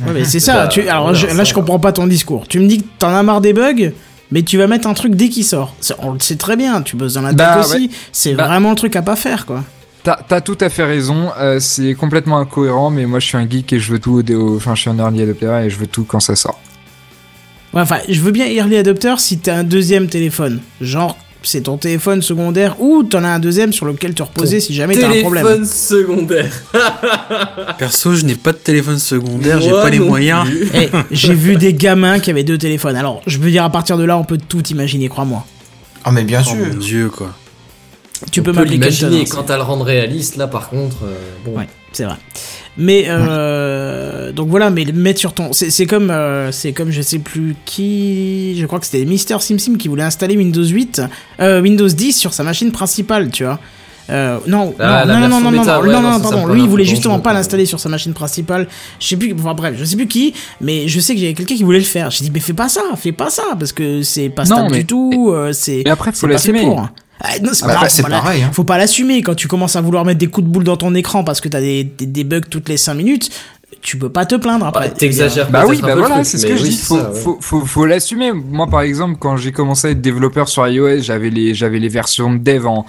Ouais, 0.07 0.13
mais 0.15 0.25
c'est 0.25 0.41
ça. 0.41 0.55
Bah, 0.65 0.69
tu... 0.69 0.89
Alors 0.89 1.15
je- 1.15 1.27
là, 1.27 1.35
ça 1.35 1.45
je 1.45 1.55
comprends 1.55 1.79
pas 1.79 1.93
ton 1.93 2.07
discours. 2.07 2.47
Tu 2.49 2.59
me 2.59 2.67
dis 2.67 2.79
que 2.83 2.87
t'en 2.99 3.15
as 3.15 3.23
marre 3.23 3.41
des 3.41 3.53
bugs, 3.53 3.93
mais 4.31 4.43
tu 4.43 4.57
vas 4.59 4.67
mettre 4.67 4.89
un 4.89 4.95
truc 4.95 5.15
dès 5.15 5.29
qu'il 5.29 5.45
sort. 5.45 5.75
C'est- 5.81 5.95
On 5.99 6.13
le 6.15 6.21
sait 6.21 6.37
très 6.37 6.57
bien. 6.57 6.83
Tu 6.83 6.97
bosses 6.97 7.15
dans 7.15 7.23
la 7.23 7.33
Bah, 7.33 7.57
tech 7.57 7.67
aussi. 7.67 7.91
C'est 8.11 8.35
Bah. 8.35 8.47
vraiment 8.47 8.71
le 8.71 8.77
truc 8.77 8.97
à 8.97 9.03
pas 9.03 9.17
faire, 9.17 9.47
quoi. 9.47 9.63
T'as 10.03 10.17
t'as 10.27 10.41
tout 10.41 10.59
à 10.61 10.69
fait 10.69 10.83
raison, 10.85 11.31
euh, 11.39 11.61
c'est 11.61 11.95
complètement 11.95 12.39
incohérent, 12.41 12.91
mais 12.91 13.07
moi 13.07 13.21
je 13.21 13.27
suis 13.27 13.37
un 13.39 13.49
geek 13.49 13.73
et 13.73 13.79
je 13.79 13.93
veux 13.93 14.01
tout, 14.01 14.21
au, 14.29 14.35
au- 14.35 14.57
enfin 14.57 14.75
je 14.75 14.81
suis 14.81 14.91
un 14.91 14.99
early 14.99 15.23
adopter 15.23 15.63
et 15.65 15.71
je 15.71 15.77
veux 15.79 15.87
tout 15.87 16.03
quand 16.05 16.19
ça 16.19 16.35
sort. 16.35 16.59
Ouais, 17.75 17.81
enfin, 17.81 17.99
je 18.09 18.21
veux 18.21 18.33
bien 18.33 18.47
early 18.47 18.77
adopter 18.77 19.15
si 19.19 19.39
t'as 19.39 19.57
un 19.57 19.65
deuxième 19.65 20.07
téléphone. 20.09 20.61
Genre, 20.81 21.17
c'est 21.43 21.63
ton 21.63 21.77
téléphone 21.79 22.23
secondaire 22.23 22.77
ou 22.81 23.03
t'en 23.03 23.25
as 23.25 23.29
un 23.31 23.39
deuxième 23.39 23.73
sur 23.73 23.87
lequel 23.87 24.15
te 24.15 24.23
reposer 24.23 24.61
si 24.61 24.75
jamais 24.75 24.95
t'as 24.97 25.09
un 25.09 25.21
problème. 25.21 25.45
Téléphone 25.45 25.67
secondaire. 25.67 26.53
Perso, 27.79 28.15
je 28.15 28.25
n'ai 28.25 28.35
pas 28.35 28.53
de 28.53 28.59
téléphone 28.59 28.99
secondaire, 28.99 29.61
j'ai 29.61 29.71
pas 29.71 29.91
les 29.91 29.99
moyens. 29.99 30.47
Eh, 30.75 30.89
j'ai 31.11 31.35
vu 31.35 31.57
des 31.57 31.73
gamins 31.75 32.21
qui 32.21 32.31
avaient 32.31 32.45
deux 32.45 32.59
téléphones. 32.59 32.97
Alors, 32.97 33.23
je 33.27 33.39
veux 33.39 33.51
dire, 33.51 33.65
à 33.65 33.71
partir 33.71 33.97
de 33.99 34.05
là, 34.05 34.17
on 34.19 34.25
peut 34.25 34.39
tout 34.39 34.63
imaginer, 34.69 35.09
crois-moi. 35.09 35.45
Oh, 36.07 36.11
mais 36.11 36.25
bien 36.25 36.43
Oh 36.45 36.51
sûr. 36.51 36.57
mon 36.57 36.75
dieu, 36.75 37.09
quoi. 37.09 37.35
Tu 38.31 38.41
On 38.41 38.43
peux 38.45 38.53
m'appeler 38.53 38.79
quand 39.29 39.51
à 39.51 39.57
le 39.57 39.63
rendre 39.63 39.85
réaliste, 39.85 40.37
là 40.37 40.47
par 40.47 40.69
contre, 40.69 40.99
euh, 41.05 41.17
bon. 41.45 41.59
Ouais, 41.59 41.69
c'est 41.93 42.05
vrai. 42.05 42.15
Mais 42.79 43.05
euh, 43.09 44.33
donc 44.33 44.49
voilà, 44.49 44.71
mais 44.71 44.85
le 44.85 44.93
mettre 44.95 45.21
sur 45.21 45.35
ton, 45.35 45.53
c'est 45.53 45.71
c'est 45.71 45.85
comme 45.87 46.11
euh, 46.11 46.51
c'est 46.53 46.73
comme 46.73 46.91
je 46.91 47.03
sais 47.03 47.19
plus 47.19 47.55
qui, 47.67 48.57
je 48.59 48.65
crois 48.67 48.81
que 48.81 48.87
c'était 48.87 49.05
Mister 49.05 49.37
SimSim 49.41 49.77
qui 49.77 49.89
voulait 49.89 50.03
installer 50.05 50.37
Windows 50.39 50.65
8, 50.65 51.03
euh, 51.41 51.61
Windows 51.61 51.89
10 51.89 52.13
sur 52.17 52.33
sa 52.33 52.43
machine 52.45 52.73
principale, 52.73 53.31
tu 53.31 53.45
vois. 53.45 53.59
Euh, 54.11 54.39
non, 54.47 54.75
Ah, 54.81 55.05
non, 55.07 55.15
non, 55.15 55.21
non, 55.21 55.29
version 55.29 55.29
non, 55.29 55.51
non, 55.53 55.61
bêta, 55.61 55.75
non, 55.77 55.83
ouais, 55.83 55.93
non, 55.93 56.03
non, 56.03 56.11
non, 56.13 56.21
pardon. 56.21 56.47
Lui, 56.49 56.63
il 56.63 56.69
voulait 56.69 56.85
justement 56.85 57.21
pas 57.21 57.33
l'installer 57.33 57.67
sur 57.67 57.79
sa 57.79 57.89
machine 57.89 58.13
principale. 58.15 58.67
Je 58.99 59.07
sais 59.07 59.17
plus, 59.17 59.33
enfin 59.39 59.55
bref, 59.55 59.75
je 59.79 59.85
sais 59.85 59.97
plus 59.97 60.09
qui, 60.09 60.35
mais 60.61 60.89
je 60.89 60.99
sais 60.99 61.15
que 61.15 61.21
j'avais 61.21 61.35
quelqu'un 61.35 61.55
qui 61.55 61.63
voulait 61.63 61.79
le 61.79 61.85
faire. 61.85 62.11
J'ai 62.11 62.25
dit, 62.25 62.31
mais 62.33 62.41
fais 62.41 62.53
pas 62.53 62.69
ça, 62.69 62.81
fais 62.97 63.13
pas 63.13 63.31
ça, 63.31 63.43
parce 63.59 63.73
que 63.73 64.03
c'est 64.03 64.29
pas 64.29 64.43
Non, 64.45 64.57
stable 64.57 64.71
mais- 64.73 64.79
du 64.79 64.87
tout. 64.87 65.31
euh, 65.33 65.53
c'est. 65.53 65.83
Et 65.87 65.91
après, 65.91 66.11
faut 66.13 66.27
l'assumer. 66.27 66.63
pour. 66.63 66.89
Ah, 67.25 67.39
non, 67.41 67.51
c'est 67.53 67.65
Ah 67.65 67.69
pas 67.69 67.81
bah, 67.83 67.89
pas 68.03 68.09
pareil, 68.09 68.43
hein. 68.43 68.51
Faut 68.53 68.65
pas 68.65 68.79
l'assumer 68.79 69.23
quand 69.23 69.35
tu 69.35 69.47
commences 69.47 69.77
à 69.77 69.81
vouloir 69.81 70.05
mettre 70.05 70.19
des 70.19 70.27
coups 70.27 70.47
de 70.47 70.53
boule 70.53 70.65
dans 70.65 70.77
ton 70.77 70.95
écran 70.95 71.23
parce 71.23 71.41
que 71.41 71.49
t'as 71.49 71.61
des, 71.61 71.85
des, 71.85 72.07
des 72.07 72.25
bugs 72.25 72.41
toutes 72.41 72.69
les 72.69 72.77
5 72.77 72.95
minutes. 72.95 73.31
Tu 73.81 73.97
peux 73.97 74.11
pas 74.11 74.27
te 74.27 74.35
plaindre 74.35 74.67
après. 74.67 74.89
Ouais, 74.89 74.95
T'exagères 74.95 75.51
Bah 75.51 75.65
oui, 75.67 75.81
bah 75.83 75.95
voilà, 75.97 76.23
c'est 76.25 76.39
ce 76.39 76.47
que 76.47 76.57
je 76.57 76.63
dis. 76.63 76.77
Faut, 76.77 76.99
ça, 76.99 77.11
ouais. 77.11 77.21
faut, 77.21 77.39
faut, 77.41 77.65
faut 77.65 77.87
l'assumer. 77.87 78.33
Moi, 78.33 78.67
par 78.69 78.83
exemple, 78.83 79.17
quand 79.19 79.37
j'ai 79.37 79.51
commencé 79.51 79.89
à 79.89 79.91
être 79.91 80.01
développeur 80.01 80.49
sur 80.49 80.67
iOS, 80.67 81.01
j'avais 81.03 81.31
les, 81.31 81.55
j'avais 81.55 81.79
les 81.79 81.89
versions 81.89 82.33
de 82.33 82.39
dev 82.39 82.67
en, 82.67 82.87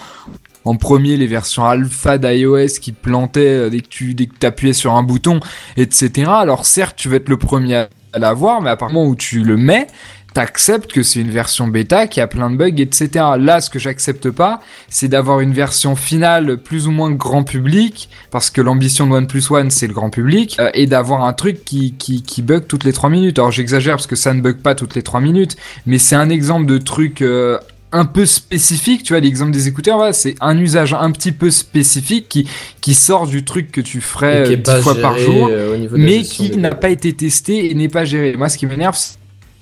en 0.65 0.75
premier, 0.75 1.17
les 1.17 1.25
versions 1.27 1.65
alpha 1.65 2.17
d'iOS 2.17 2.79
qui 2.79 2.91
plantaient 2.91 3.39
euh, 3.47 3.69
dès 3.69 3.79
que 3.81 3.87
tu, 3.87 4.13
dès 4.13 4.27
que 4.27 4.35
t'appuyais 4.35 4.73
sur 4.73 4.93
un 4.93 5.03
bouton, 5.03 5.39
etc. 5.77 6.29
Alors 6.29 6.65
certes, 6.65 6.95
tu 6.95 7.09
vas 7.09 7.15
être 7.15 7.29
le 7.29 7.37
premier 7.37 7.75
à, 7.75 7.89
à 8.13 8.19
l'avoir, 8.19 8.61
mais 8.61 8.69
à 8.69 8.77
partir 8.77 8.93
du 8.95 8.99
moment 8.99 9.09
où 9.11 9.15
tu 9.15 9.39
le 9.43 9.57
mets, 9.57 9.87
t'acceptes 10.33 10.91
que 10.91 11.03
c'est 11.03 11.19
une 11.19 11.29
version 11.29 11.67
bêta 11.67 12.07
qui 12.07 12.19
a 12.19 12.27
plein 12.27 12.49
de 12.49 12.55
bugs, 12.55 12.77
etc. 12.77 13.09
Là, 13.39 13.61
ce 13.61 13.69
que 13.69 13.79
j'accepte 13.79 14.29
pas, 14.29 14.61
c'est 14.89 15.07
d'avoir 15.07 15.39
une 15.39 15.53
version 15.53 15.95
finale 15.95 16.57
plus 16.57 16.87
ou 16.87 16.91
moins 16.91 17.11
grand 17.11 17.43
public, 17.43 18.09
parce 18.31 18.49
que 18.49 18.61
l'ambition 18.61 19.07
de 19.07 19.13
OnePlus 19.13 19.43
One, 19.51 19.69
c'est 19.69 19.87
le 19.87 19.93
grand 19.93 20.09
public, 20.09 20.57
euh, 20.59 20.69
et 20.73 20.87
d'avoir 20.87 21.23
un 21.23 21.33
truc 21.33 21.63
qui, 21.63 21.93
qui, 21.93 22.23
qui 22.23 22.41
bug 22.41 22.65
toutes 22.67 22.83
les 22.83 22.93
3 22.93 23.09
minutes. 23.09 23.39
Alors 23.39 23.51
j'exagère 23.51 23.95
parce 23.95 24.07
que 24.07 24.15
ça 24.15 24.33
ne 24.33 24.41
bug 24.41 24.57
pas 24.57 24.75
toutes 24.75 24.95
les 24.95 25.03
3 25.03 25.21
minutes, 25.21 25.55
mais 25.85 25.99
c'est 25.99 26.15
un 26.15 26.29
exemple 26.29 26.65
de 26.65 26.77
truc 26.79 27.21
euh, 27.21 27.59
un 27.91 28.05
peu 28.05 28.25
spécifique, 28.25 29.03
tu 29.03 29.13
vois, 29.13 29.19
l'exemple 29.19 29.51
des 29.51 29.67
écouteurs, 29.67 29.97
voilà, 29.97 30.13
c'est 30.13 30.33
un 30.41 30.57
usage 30.57 30.95
un 30.95 31.11
petit 31.11 31.31
peu 31.31 31.51
spécifique 31.51 32.27
qui, 32.27 32.49
qui 32.81 32.95
sort 32.95 33.27
du 33.27 33.45
truc 33.45 33.71
que 33.71 33.81
tu 33.81 34.01
ferais 34.01 34.47
euh, 34.47 34.55
10 34.55 34.63
pas 34.63 34.81
fois 34.81 34.95
par 34.95 35.17
jour, 35.19 35.51
mais 35.91 36.23
qui 36.23 36.57
n'a 36.57 36.73
pas 36.73 36.89
été 36.89 37.13
testé 37.13 37.69
et 37.69 37.75
n'est 37.75 37.89
pas 37.89 38.03
géré. 38.03 38.33
Moi, 38.35 38.49
ce 38.49 38.57
qui 38.57 38.65
m'énerve, 38.65 38.97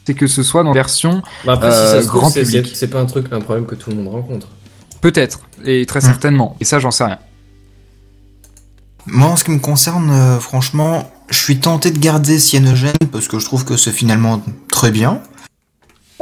c'est 0.06 0.14
que 0.14 0.28
ce 0.28 0.44
soit 0.44 0.64
dans 0.64 0.74
version 0.74 1.22
Bah 1.46 1.54
après, 1.54 1.72
si 1.72 1.78
euh, 1.78 1.92
ça 1.94 2.02
se 2.02 2.08
trouve, 2.08 2.22
grand 2.22 2.30
c'est- 2.30 2.44
public. 2.44 2.72
c'est 2.74 2.88
pas 2.88 3.00
un 3.00 3.06
truc, 3.06 3.28
un 3.32 3.42
problème 3.42 3.66
que 3.66 3.76
tout 3.76 3.90
le 3.90 3.98
monde 3.98 4.08
rencontre. 4.10 4.48
peut-être, 5.02 5.42
et 5.66 5.86
très 5.86 6.00
Hmm. 6.00 6.04
certainement. 6.04 6.56
Et 6.60 6.66
ça, 6.66 6.80
j'en 6.80 6.92
sais 6.92 7.04
rien. 7.06 7.20
Moi, 9.08 9.30
en 9.30 9.36
ce 9.36 9.44
qui 9.44 9.52
me 9.52 9.60
concerne, 9.60 10.12
euh, 10.12 10.40
franchement, 10.40 11.12
je 11.30 11.38
suis 11.40 11.60
tenté 11.60 11.90
de 11.92 11.98
garder 11.98 12.38
Cyanogen 12.40 12.94
parce 13.12 13.28
que 13.28 13.40
je 13.40 13.46
trouve 13.46 13.66
que 13.66 13.78
c'est 13.78 13.92
finalement 13.92 14.44
très 14.72 14.92
bien. 14.92 15.22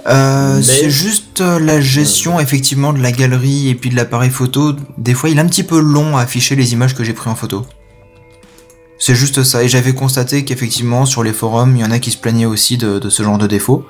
Euh, 0.07 0.55
Mais- 0.57 0.63
C'est 0.63 0.89
juste 0.89 1.41
euh, 1.41 1.59
la 1.59 1.81
gestion 1.81 2.39
effectivement 2.39 2.93
de 2.93 3.01
la 3.01 3.11
galerie 3.11 3.67
et 3.67 3.75
puis 3.75 3.89
de 3.89 3.97
l'appareil 3.97 4.29
photo. 4.29 4.73
Des 4.97 5.13
fois, 5.13 5.29
il 5.29 5.37
est 5.37 5.41
un 5.41 5.45
petit 5.47 5.63
peu 5.63 5.79
long 5.81 6.15
à 6.15 6.21
afficher 6.21 6.55
les 6.55 6.71
images 6.71 6.95
que 6.95 7.03
j'ai 7.03 7.11
prises 7.11 7.27
en 7.33 7.35
photo. 7.35 7.65
C'est 8.99 9.15
juste 9.15 9.43
ça. 9.43 9.63
Et 9.63 9.69
j'avais 9.69 9.93
constaté 9.93 10.45
qu'effectivement, 10.45 11.05
sur 11.05 11.23
les 11.23 11.33
forums, 11.33 11.75
il 11.75 11.81
y 11.81 11.85
en 11.85 11.91
a 11.91 11.99
qui 11.99 12.12
se 12.12 12.17
plaignaient 12.17 12.45
aussi 12.45 12.77
de, 12.77 12.99
de 12.99 13.09
ce 13.09 13.23
genre 13.23 13.38
de 13.38 13.47
défaut. 13.47 13.88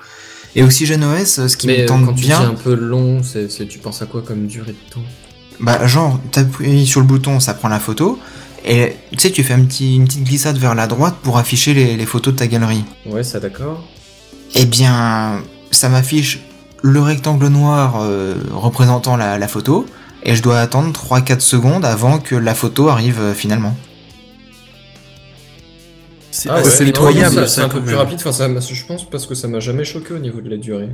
Et 0.56 0.64
aussi 0.64 0.86
GenOS, 0.86 1.26
ce 1.48 1.58
qui 1.58 1.68
Mais 1.68 1.80
me 1.80 1.84
euh, 1.84 1.86
tente 1.88 2.06
quand 2.06 2.14
tu 2.14 2.22
dis 2.22 2.28
bien, 2.28 2.42
un 2.42 2.54
peu 2.56 2.74
long, 2.74 3.22
c'est 3.24 3.52
c'est- 3.52 3.68
tu 3.68 3.78
penses 3.80 4.02
à 4.02 4.06
quoi 4.08 4.22
comme 4.22 4.48
durée 4.48 4.72
de 4.74 4.94
temps? 4.94 5.04
Bah 5.60 5.86
genre 5.86 6.20
t'appuies 6.32 6.88
sur 6.88 7.02
le 7.02 7.06
bouton, 7.06 7.40
ça 7.40 7.54
prend 7.54 7.68
la 7.68 7.80
photo. 7.80 8.18
Et 8.66 8.96
tu 9.12 9.20
sais, 9.20 9.32
tu 9.32 9.44
fais 9.44 9.54
un 9.54 9.64
petit, 9.64 9.96
une 9.96 10.06
petite 10.06 10.24
glissade 10.24 10.58
vers 10.58 10.74
la 10.76 10.88
droite 10.88 11.16
pour 11.22 11.38
afficher 11.38 11.74
les, 11.74 11.96
les 11.96 12.06
photos 12.06 12.34
de 12.34 12.40
ta 12.40 12.48
galerie. 12.48 12.84
Ouais, 13.06 13.24
ça 13.24 13.40
d'accord. 13.40 13.84
Eh 14.56 14.66
bien, 14.66 15.42
ça 15.72 15.88
m'affiche 15.90 16.40
le 16.82 17.00
rectangle 17.02 17.48
noir 17.48 17.98
euh, 18.02 18.36
représentant 18.52 19.18
la, 19.18 19.38
la 19.38 19.48
photo, 19.48 19.86
et 20.24 20.36
je 20.36 20.42
dois 20.42 20.60
attendre 20.60 20.92
3-4 20.92 21.40
secondes 21.42 21.86
avant 21.86 22.20
que 22.20 22.36
la 22.36 22.56
photo 22.56 22.90
arrive 22.90 23.20
euh, 23.20 23.34
finalement. 23.34 23.76
C'est 26.32 26.50
Ah 26.50 26.62
ouais, 26.62 26.86
nettoyable, 26.86 27.48
c'est 27.48 27.62
un 27.62 27.70
peu 27.70 27.82
plus 27.82 27.96
rapide. 27.96 28.18
Enfin, 28.20 28.32
ça, 28.32 28.48
je 28.60 28.86
pense 28.86 29.10
parce 29.10 29.26
que 29.26 29.34
ça 29.36 29.48
m'a 29.48 29.60
jamais 29.60 29.84
choqué 29.84 30.14
au 30.14 30.20
niveau 30.20 30.42
de 30.42 30.50
la 30.50 30.58
durée. 30.58 30.90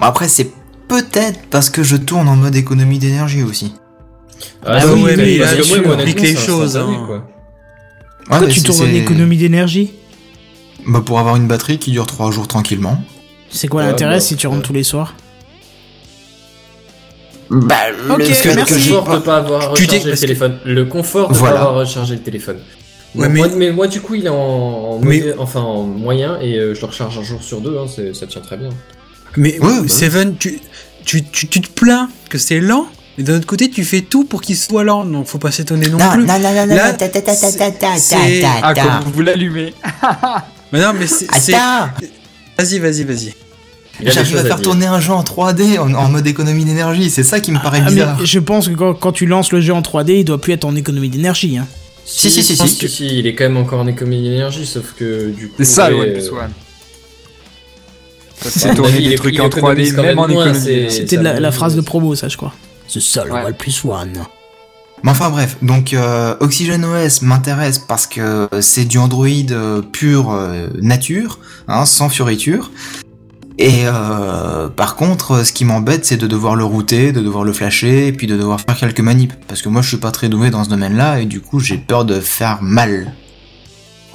Bon, 0.00 0.06
après, 0.06 0.28
c'est 0.28 0.50
peut-être 0.88 1.40
parce 1.50 1.68
que 1.70 1.82
je 1.82 1.96
tourne 1.96 2.28
en 2.28 2.36
mode 2.36 2.56
économie 2.56 2.98
d'énergie 2.98 3.42
aussi. 3.42 3.74
Ah 4.64 4.80
ça, 4.80 4.92
oui, 4.92 5.02
ouais, 5.02 5.16
mais 5.16 5.38
parce 5.38 5.54
là, 5.56 5.62
tu 5.62 5.82
compliques 5.82 6.20
les 6.20 6.36
choses, 6.36 6.76
hein. 6.76 7.04
quoi. 7.06 7.28
Pourquoi 8.26 8.46
mais 8.46 8.52
tu 8.52 8.62
tournes 8.62 8.82
en 8.88 8.94
économie 8.94 9.36
d'énergie 9.36 9.92
bah, 10.86 11.02
Pour 11.04 11.18
avoir 11.20 11.36
une 11.36 11.46
batterie 11.46 11.78
qui 11.78 11.92
dure 11.92 12.06
3 12.06 12.30
jours 12.30 12.48
tranquillement. 12.48 13.00
C'est 13.50 13.68
quoi 13.68 13.82
l'intérêt 13.84 14.14
bah, 14.16 14.20
si 14.20 14.36
tu 14.36 14.46
rentres 14.46 14.60
ouais. 14.60 14.66
tous 14.66 14.72
les 14.72 14.82
soirs? 14.82 15.14
Bah, 17.50 17.76
Ok, 18.10 18.18
le 18.18 18.24
fait 18.24 18.54
que 18.54 18.74
Le 18.74 18.78
j'ai 18.80 18.90
confort 18.90 19.04
pas- 19.04 19.14
de 19.16 19.20
pas 19.22 19.36
avoir 19.36 19.72
Tu 19.74 19.82
rechargé 19.84 19.98
dis- 20.00 20.10
le 20.10 20.16
téléphone. 20.16 20.58
Le 20.64 20.84
confort 20.84 21.28
de 21.28 21.34
Voilà. 21.34 21.54
pas 21.54 21.60
avoir 21.62 21.76
rechargé 21.76 22.14
le 22.16 22.22
téléphone. 22.22 22.58
Ouais, 23.16 23.28
mais- 23.28 23.38
moi, 23.40 23.48
mais 23.56 23.70
moi, 23.72 23.86
du 23.86 24.00
coup, 24.00 24.14
il 24.14 24.26
est 24.26 24.30
en, 24.30 24.34
en 24.36 24.98
Mais- 25.00 25.20
modé- 25.20 25.34
enfin, 25.38 25.60
en 25.60 25.82
moyen 25.84 26.38
et 26.40 26.54
euh, 26.58 26.74
je 26.74 26.80
le 26.80 26.86
recharge 26.86 27.18
un 27.18 27.22
jour 27.22 27.42
sur 27.42 27.60
deux. 27.60 27.76
Hein, 27.78 27.86
ça 28.12 28.26
tient 28.26 28.40
très 28.40 28.56
bien. 28.56 28.70
Mais 29.36 29.58
Ouais, 29.60 29.80
bah 29.82 29.88
Seven, 29.88 30.36
tu, 30.36 30.60
tu, 31.04 31.22
tu, 31.24 31.48
tu 31.48 31.60
te 31.60 31.68
plains 31.70 32.08
que 32.30 32.38
c'est 32.38 32.60
lent, 32.60 32.86
mais 33.18 33.24
d'un 33.24 33.36
autre 33.36 33.46
côté, 33.46 33.68
tu 33.70 33.84
fais 33.84 34.00
tout 34.00 34.24
pour 34.24 34.40
qu'il 34.40 34.56
soit 34.56 34.82
lent, 34.84 35.04
donc 35.04 35.26
faut 35.26 35.38
pas 35.38 35.50
s'étonner 35.50 35.88
non, 35.88 35.98
Non, 35.98 36.10
plus. 36.12 36.24
non, 36.24 36.38
non, 36.38 36.54
non, 36.54 36.66
non, 36.66 36.74
Là, 36.74 36.92
ta, 36.94 37.08
ta, 37.08 37.20
ta, 37.22 37.32
Ah, 38.62 39.00
vous 39.12 39.22
l'allumez? 39.22 39.74
Mais 40.72 40.80
non, 40.80 40.92
mais 40.98 41.06
c'est. 41.06 41.26
Vas-y, 42.58 42.78
vas-y, 42.78 43.04
vas-y. 43.04 43.34
J'arrive 44.02 44.36
à 44.36 44.44
faire 44.44 44.56
dire. 44.56 44.62
tourner 44.62 44.86
un 44.86 45.00
jeu 45.00 45.12
en 45.12 45.22
3D 45.22 45.78
en, 45.78 45.92
en 45.94 46.08
mode 46.10 46.26
économie 46.26 46.64
d'énergie, 46.64 47.08
c'est 47.08 47.22
ça 47.22 47.40
qui 47.40 47.50
me 47.52 47.58
paraît 47.58 47.78
Ah, 47.82 47.84
mais 47.88 47.92
bizarre. 47.92 48.26
je 48.26 48.38
pense 48.40 48.68
que 48.68 48.74
quand, 48.74 48.92
quand 48.94 49.12
tu 49.12 49.24
lances 49.26 49.52
le 49.52 49.60
jeu 49.60 49.72
en 49.72 49.80
3D, 49.80 50.18
il 50.20 50.24
doit 50.24 50.40
plus 50.40 50.52
être 50.52 50.64
en 50.66 50.74
économie 50.76 51.08
d'énergie. 51.08 51.56
Hein. 51.56 51.66
Si, 52.08 52.30
si, 52.30 52.42
si, 52.42 52.56
si. 52.56 52.78
que 52.78 52.86
si, 52.88 53.18
il 53.18 53.26
est 53.26 53.34
quand 53.34 53.44
même 53.44 53.56
encore 53.56 53.80
en 53.80 53.86
économie 53.88 54.22
d'énergie, 54.22 54.64
sauf 54.64 54.94
que 54.96 55.28
du 55.30 55.48
coup. 55.48 55.54
C'est 55.58 55.64
ça 55.64 55.90
le 55.90 55.96
OnePlus 55.96 56.28
One. 56.30 56.52
Mon 58.66 58.74
tourner 58.74 58.98
des 59.00 59.12
est- 59.12 59.16
trucs 59.16 59.40
en 59.40 59.46
économise 59.46 59.92
3D, 59.92 59.96
quand 59.96 60.02
même 60.02 60.18
en 60.18 60.28
économie. 60.28 60.60
c'est- 60.60 60.90
C'était 60.90 61.16
la, 61.16 61.50
phrase 61.50 61.74
de 61.74 61.80
promo, 61.80 62.14
ça, 62.14 62.28
je 62.28 62.36
crois. 62.36 62.54
C'est 62.86 63.02
ça 63.02 63.24
le. 63.24 63.32
OnePlus 63.32 63.74
One. 63.84 64.12
Mais 65.02 65.10
enfin 65.10 65.30
bref, 65.30 65.56
donc 65.62 65.92
euh, 65.92 66.36
OxygenOS 66.40 67.20
m'intéresse 67.22 67.78
parce 67.78 68.06
que 68.06 68.48
c'est 68.60 68.84
du 68.86 68.98
Android 68.98 69.26
euh, 69.50 69.82
pur 69.82 70.30
euh, 70.32 70.68
nature, 70.80 71.38
hein, 71.68 71.84
sans 71.84 72.08
fioriture. 72.08 72.70
Et 73.58 73.84
euh, 73.86 74.68
par 74.68 74.96
contre, 74.96 75.44
ce 75.44 75.52
qui 75.52 75.64
m'embête, 75.64 76.04
c'est 76.04 76.18
de 76.18 76.26
devoir 76.26 76.56
le 76.56 76.64
router, 76.64 77.12
de 77.12 77.20
devoir 77.20 77.42
le 77.42 77.52
flasher, 77.52 78.06
et 78.06 78.12
puis 78.12 78.26
de 78.26 78.36
devoir 78.36 78.60
faire 78.60 78.76
quelques 78.76 79.00
manips. 79.00 79.32
Parce 79.48 79.62
que 79.62 79.68
moi, 79.68 79.80
je 79.80 79.88
suis 79.88 79.96
pas 79.96 80.10
très 80.10 80.28
doué 80.28 80.50
dans 80.50 80.64
ce 80.64 80.68
domaine-là, 80.68 81.20
et 81.20 81.24
du 81.24 81.40
coup, 81.40 81.58
j'ai 81.58 81.78
peur 81.78 82.04
de 82.04 82.20
faire 82.20 82.62
mal. 82.62 83.12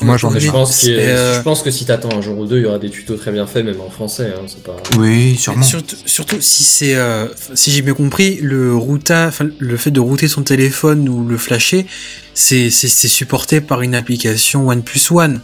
Moi, 0.01 0.17
j'en 0.17 0.33
ai 0.33 0.39
Je 0.39 0.51
pense, 0.51 0.75
C'est, 0.75 0.95
euh, 0.95 1.37
je 1.37 1.41
pense 1.41 1.61
que 1.61 1.71
si 1.71 1.85
t'attends 1.85 2.15
un 2.15 2.21
jour 2.21 2.37
ou 2.37 2.45
deux, 2.45 2.57
il 2.57 2.63
y 2.63 2.65
aura 2.65 2.79
des 2.79 2.89
tutos 2.89 3.15
très 3.17 3.31
bien 3.31 3.45
faits, 3.45 3.65
même 3.65 3.81
en 3.81 3.89
français. 3.89 4.33
Hein, 4.35 4.45
pas... 4.63 4.77
Oui, 4.97 5.35
sûrement. 5.37 5.63
Surtout, 5.63 5.95
surtout 6.05 6.37
si 6.39 6.63
c'est, 6.63 6.95
euh, 6.95 7.27
si 7.53 7.71
j'ai 7.71 7.81
bien 7.81 7.93
compris, 7.93 8.39
le 8.41 8.75
routa, 8.75 9.31
le 9.59 9.77
fait 9.77 9.91
de 9.91 9.99
router 9.99 10.27
son 10.27 10.43
téléphone 10.43 11.07
ou 11.07 11.27
le 11.27 11.37
flasher, 11.37 11.85
c'est, 12.33 12.69
supporté 12.69 13.61
par 13.61 13.81
une 13.81 13.95
application 13.95 14.67
OnePlus 14.67 15.11
One 15.11 15.41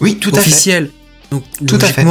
Oui, 0.00 0.16
tout 0.16 0.30
à 0.30 0.34
fait. 0.34 0.40
officielle. 0.40 0.90
Donc, 1.30 1.44
Tout 1.66 1.78
à 1.80 1.86
fait. 1.86 2.04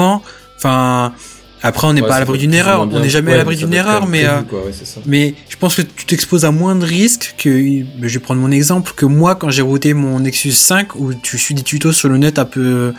Enfin, 0.59 1.13
après, 1.61 1.87
on 1.87 1.93
n'est 1.93 2.01
Ouais, 2.01 2.07
pas 2.07 2.15
à 2.15 2.19
l'abri 2.19 2.37
d'une 2.37 2.53
erreur. 2.53 2.81
On 2.81 2.99
n'est 2.99 3.09
jamais 3.09 3.29
Ouais, 3.31 3.33
à 3.35 3.37
l'abri 3.37 3.57
d'une 3.57 3.73
erreur, 3.73 4.07
mais, 4.07 4.23
prévu, 4.23 4.39
euh, 4.39 4.41
quoi, 4.43 4.65
ouais, 4.65 4.71
mais 5.05 5.35
je 5.49 5.57
pense 5.57 5.75
que 5.75 5.81
tu 5.81 6.05
t'exposes 6.05 6.45
à 6.45 6.51
moins 6.51 6.75
de 6.75 6.85
risques 6.85 7.35
que, 7.37 7.49
je 7.49 8.07
vais 8.13 8.19
prendre 8.19 8.39
mon 8.39 8.51
exemple, 8.51 8.93
que 8.95 9.05
moi, 9.05 9.35
quand 9.35 9.49
j'ai 9.49 9.61
routé 9.61 9.93
mon 9.93 10.19
Nexus 10.21 10.51
5, 10.53 10.95
où 10.95 11.13
tu 11.13 11.37
suis 11.37 11.55
des 11.55 11.63
tutos 11.63 11.91
sur 11.91 12.07
le 12.09 12.17
net 12.17 12.39
un 12.39 12.45
peu, 12.45 12.93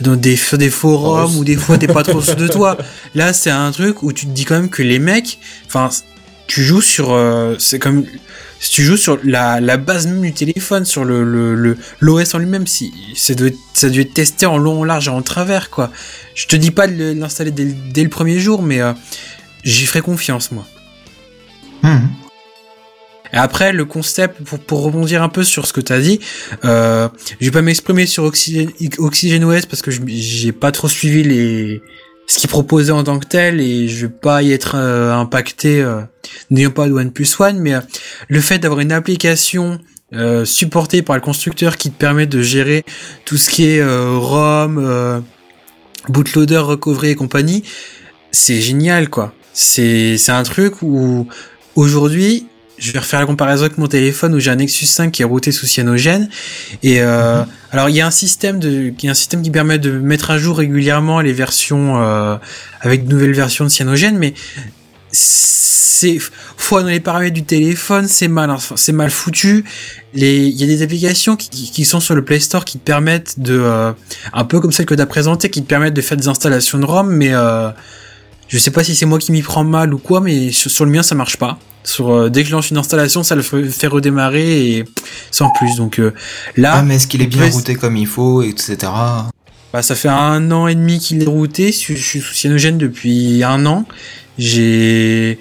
dans 0.00 0.16
des, 0.16 0.36
sur 0.36 0.58
des 0.58 0.70
forums, 0.70 1.32
Oh, 1.34 1.38
où 1.38 1.44
des 1.44 1.56
fois 1.56 1.78
t'es 1.78 1.86
pas 1.86 2.02
trop 2.04 2.20
sûr 2.20 2.36
de 2.36 2.48
toi. 2.48 2.76
Là, 3.14 3.32
c'est 3.32 3.50
un 3.50 3.70
truc 3.70 4.02
où 4.02 4.12
tu 4.12 4.26
te 4.26 4.32
dis 4.32 4.44
quand 4.44 4.56
même 4.56 4.68
que 4.68 4.82
les 4.82 4.98
mecs, 4.98 5.38
enfin, 5.66 5.88
tu 6.46 6.62
joues 6.62 6.80
sur, 6.82 7.12
euh, 7.12 7.54
c'est 7.58 7.78
comme, 7.78 8.04
si 8.60 8.70
tu 8.70 8.82
joues 8.82 8.96
sur 8.96 9.18
la, 9.24 9.60
la 9.60 9.76
base 9.76 10.06
même 10.06 10.20
du 10.20 10.32
téléphone, 10.32 10.84
sur 10.84 11.04
le, 11.04 11.24
le, 11.24 11.54
le, 11.54 11.76
l'OS 12.00 12.34
en 12.34 12.38
lui-même, 12.38 12.66
si, 12.66 12.92
ça 13.16 13.34
doit 13.34 13.48
être, 13.48 13.58
ça 13.72 13.88
doit 13.88 14.00
être 14.02 14.14
testé 14.14 14.46
en 14.46 14.58
long, 14.58 14.80
en 14.80 14.84
large 14.84 15.08
et 15.08 15.10
en 15.10 15.22
travers, 15.22 15.70
quoi. 15.70 15.90
Je 16.34 16.46
te 16.46 16.56
dis 16.56 16.70
pas 16.70 16.86
de 16.86 17.12
l'installer 17.12 17.50
dès, 17.50 17.64
le- 17.64 17.74
dès 17.92 18.02
le 18.02 18.10
premier 18.10 18.38
jour, 18.40 18.62
mais, 18.62 18.80
euh, 18.80 18.92
j'y 19.64 19.86
ferai 19.86 20.00
confiance, 20.02 20.50
moi. 20.52 20.66
Mhm. 21.82 22.08
Et 23.32 23.36
après, 23.36 23.72
le 23.72 23.84
concept, 23.84 24.42
pour, 24.44 24.58
pour 24.60 24.82
rebondir 24.82 25.22
un 25.22 25.28
peu 25.28 25.42
sur 25.44 25.66
ce 25.66 25.72
que 25.72 25.80
tu 25.80 25.92
as 25.92 26.00
dit, 26.00 26.20
euh, 26.64 27.08
je 27.40 27.46
vais 27.46 27.50
pas 27.50 27.62
m'exprimer 27.62 28.06
sur 28.06 28.22
Oxygen, 28.24 28.70
OxygenOS 28.98 29.62
parce 29.68 29.82
que 29.82 29.90
j'ai 29.90 30.52
pas 30.52 30.70
trop 30.70 30.88
suivi 30.88 31.24
les 31.24 31.82
ce 32.26 32.38
qu'ils 32.38 32.48
proposaient 32.48 32.92
en 32.92 33.04
tant 33.04 33.18
que 33.18 33.26
tel 33.26 33.60
et 33.60 33.88
je 33.88 34.06
vais 34.06 34.12
pas 34.12 34.42
y 34.42 34.52
être 34.52 34.76
euh, 34.76 35.12
impacté 35.12 35.82
euh, 35.82 36.00
n'ayant 36.50 36.70
pas 36.70 36.88
de 36.88 36.92
OnePlus 36.92 37.28
One, 37.38 37.58
mais 37.58 37.74
euh, 37.74 37.80
le 38.28 38.40
fait 38.40 38.58
d'avoir 38.58 38.80
une 38.80 38.92
application 38.92 39.78
euh, 40.14 40.44
supportée 40.44 41.02
par 41.02 41.16
le 41.16 41.22
constructeur 41.22 41.76
qui 41.76 41.90
te 41.90 41.98
permet 41.98 42.26
de 42.26 42.40
gérer 42.42 42.84
tout 43.24 43.36
ce 43.36 43.50
qui 43.50 43.66
est 43.66 43.80
euh, 43.80 44.16
ROM, 44.16 45.22
bootloader, 46.08 46.58
recovery 46.58 47.10
et 47.10 47.14
compagnie, 47.14 47.64
c'est 48.30 48.60
génial 48.60 49.08
quoi. 49.08 49.34
C'est 49.52 50.18
c'est 50.18 50.32
un 50.32 50.42
truc 50.42 50.82
où 50.82 51.28
aujourd'hui 51.76 52.48
je 52.78 52.92
vais 52.92 52.98
refaire 52.98 53.20
la 53.20 53.26
comparaison 53.26 53.64
avec 53.64 53.78
mon 53.78 53.86
téléphone 53.86 54.34
où 54.34 54.40
j'ai 54.40 54.50
un 54.50 54.56
Nexus 54.56 54.86
5 54.86 55.12
qui 55.12 55.22
est 55.22 55.24
routé 55.24 55.52
sous 55.52 55.66
cyanogen. 55.66 56.28
Et 56.82 57.00
euh, 57.00 57.40
Mhm. 57.40 57.46
alors 57.72 57.88
il 57.88 57.96
y 57.96 58.00
a 58.00 58.06
un 58.06 58.10
système 58.10 58.58
de, 58.58 58.92
il 58.98 59.04
y 59.04 59.08
a 59.08 59.12
un 59.12 59.14
système 59.14 59.42
qui 59.42 59.50
permet 59.50 59.78
de 59.78 59.92
mettre 59.92 60.30
à 60.30 60.38
jour 60.38 60.58
régulièrement 60.58 61.20
les 61.20 61.32
versions 61.32 62.02
euh, 62.02 62.36
avec 62.80 63.06
de 63.06 63.12
nouvelles 63.12 63.34
versions 63.34 63.64
de 63.64 63.70
cyanogen, 63.70 64.18
mais 64.18 64.34
c'est 65.12 66.18
fois 66.56 66.82
dans 66.82 66.88
les 66.88 67.00
paramètres 67.00 67.34
du 67.34 67.44
téléphone, 67.44 68.08
c'est 68.08 68.28
mal, 68.28 68.50
enfin, 68.50 68.74
c'est 68.76 68.92
mal 68.92 69.10
foutu. 69.10 69.64
Les, 70.12 70.46
il 70.46 70.56
y 70.60 70.64
a 70.64 70.66
des 70.66 70.82
applications 70.82 71.36
qui, 71.36 71.48
qui 71.48 71.84
sont 71.84 72.00
sur 72.00 72.14
le 72.14 72.24
Play 72.24 72.40
Store 72.40 72.64
qui 72.64 72.78
te 72.78 72.84
permettent 72.84 73.38
de, 73.38 73.58
euh, 73.58 73.92
un 74.32 74.44
peu 74.44 74.60
comme 74.60 74.72
celle 74.72 74.86
que 74.86 74.94
tu 74.94 75.00
as 75.00 75.06
présentée, 75.06 75.50
qui 75.50 75.62
te 75.62 75.68
permettent 75.68 75.94
de 75.94 76.00
faire 76.02 76.16
des 76.16 76.28
installations 76.28 76.78
de 76.78 76.84
ROM, 76.84 77.08
mais 77.08 77.30
euh, 77.32 77.70
je 78.48 78.58
sais 78.58 78.70
pas 78.70 78.84
si 78.84 78.94
c'est 78.94 79.06
moi 79.06 79.18
qui 79.18 79.32
m'y 79.32 79.42
prends 79.42 79.64
mal 79.64 79.94
ou 79.94 79.98
quoi, 79.98 80.20
mais 80.20 80.52
sur, 80.52 80.70
sur 80.70 80.84
le 80.84 80.90
mien 80.90 81.02
ça 81.02 81.14
marche 81.14 81.36
pas. 81.36 81.58
Sur 81.84 82.10
euh, 82.10 82.30
dès 82.30 82.42
que 82.42 82.48
je 82.48 82.54
lance 82.54 82.70
une 82.70 82.78
installation, 82.78 83.22
ça 83.22 83.34
le 83.34 83.42
fait, 83.42 83.86
redémarrer 83.86 84.70
et 84.70 84.84
sans 85.30 85.50
plus. 85.50 85.76
Donc 85.76 85.98
euh, 85.98 86.14
là, 86.56 86.74
Ah, 86.76 86.82
mais 86.82 86.96
est-ce 86.96 87.06
qu'il 87.06 87.20
est 87.20 87.26
bien 87.26 87.48
routé 87.50 87.74
comme 87.74 87.96
il 87.96 88.06
faut, 88.06 88.42
etc. 88.42 88.76
bah, 89.72 89.82
ça 89.82 89.94
fait 89.94 90.08
un 90.08 90.50
an 90.50 90.66
et 90.66 90.74
demi 90.74 90.98
qu'il 90.98 91.22
est 91.22 91.26
routé. 91.26 91.72
Je 91.72 91.94
je 91.94 92.02
suis 92.02 92.20
sous 92.20 92.32
cyanogène 92.32 92.78
depuis 92.78 93.42
un 93.44 93.66
an. 93.66 93.84
J'ai, 94.38 95.38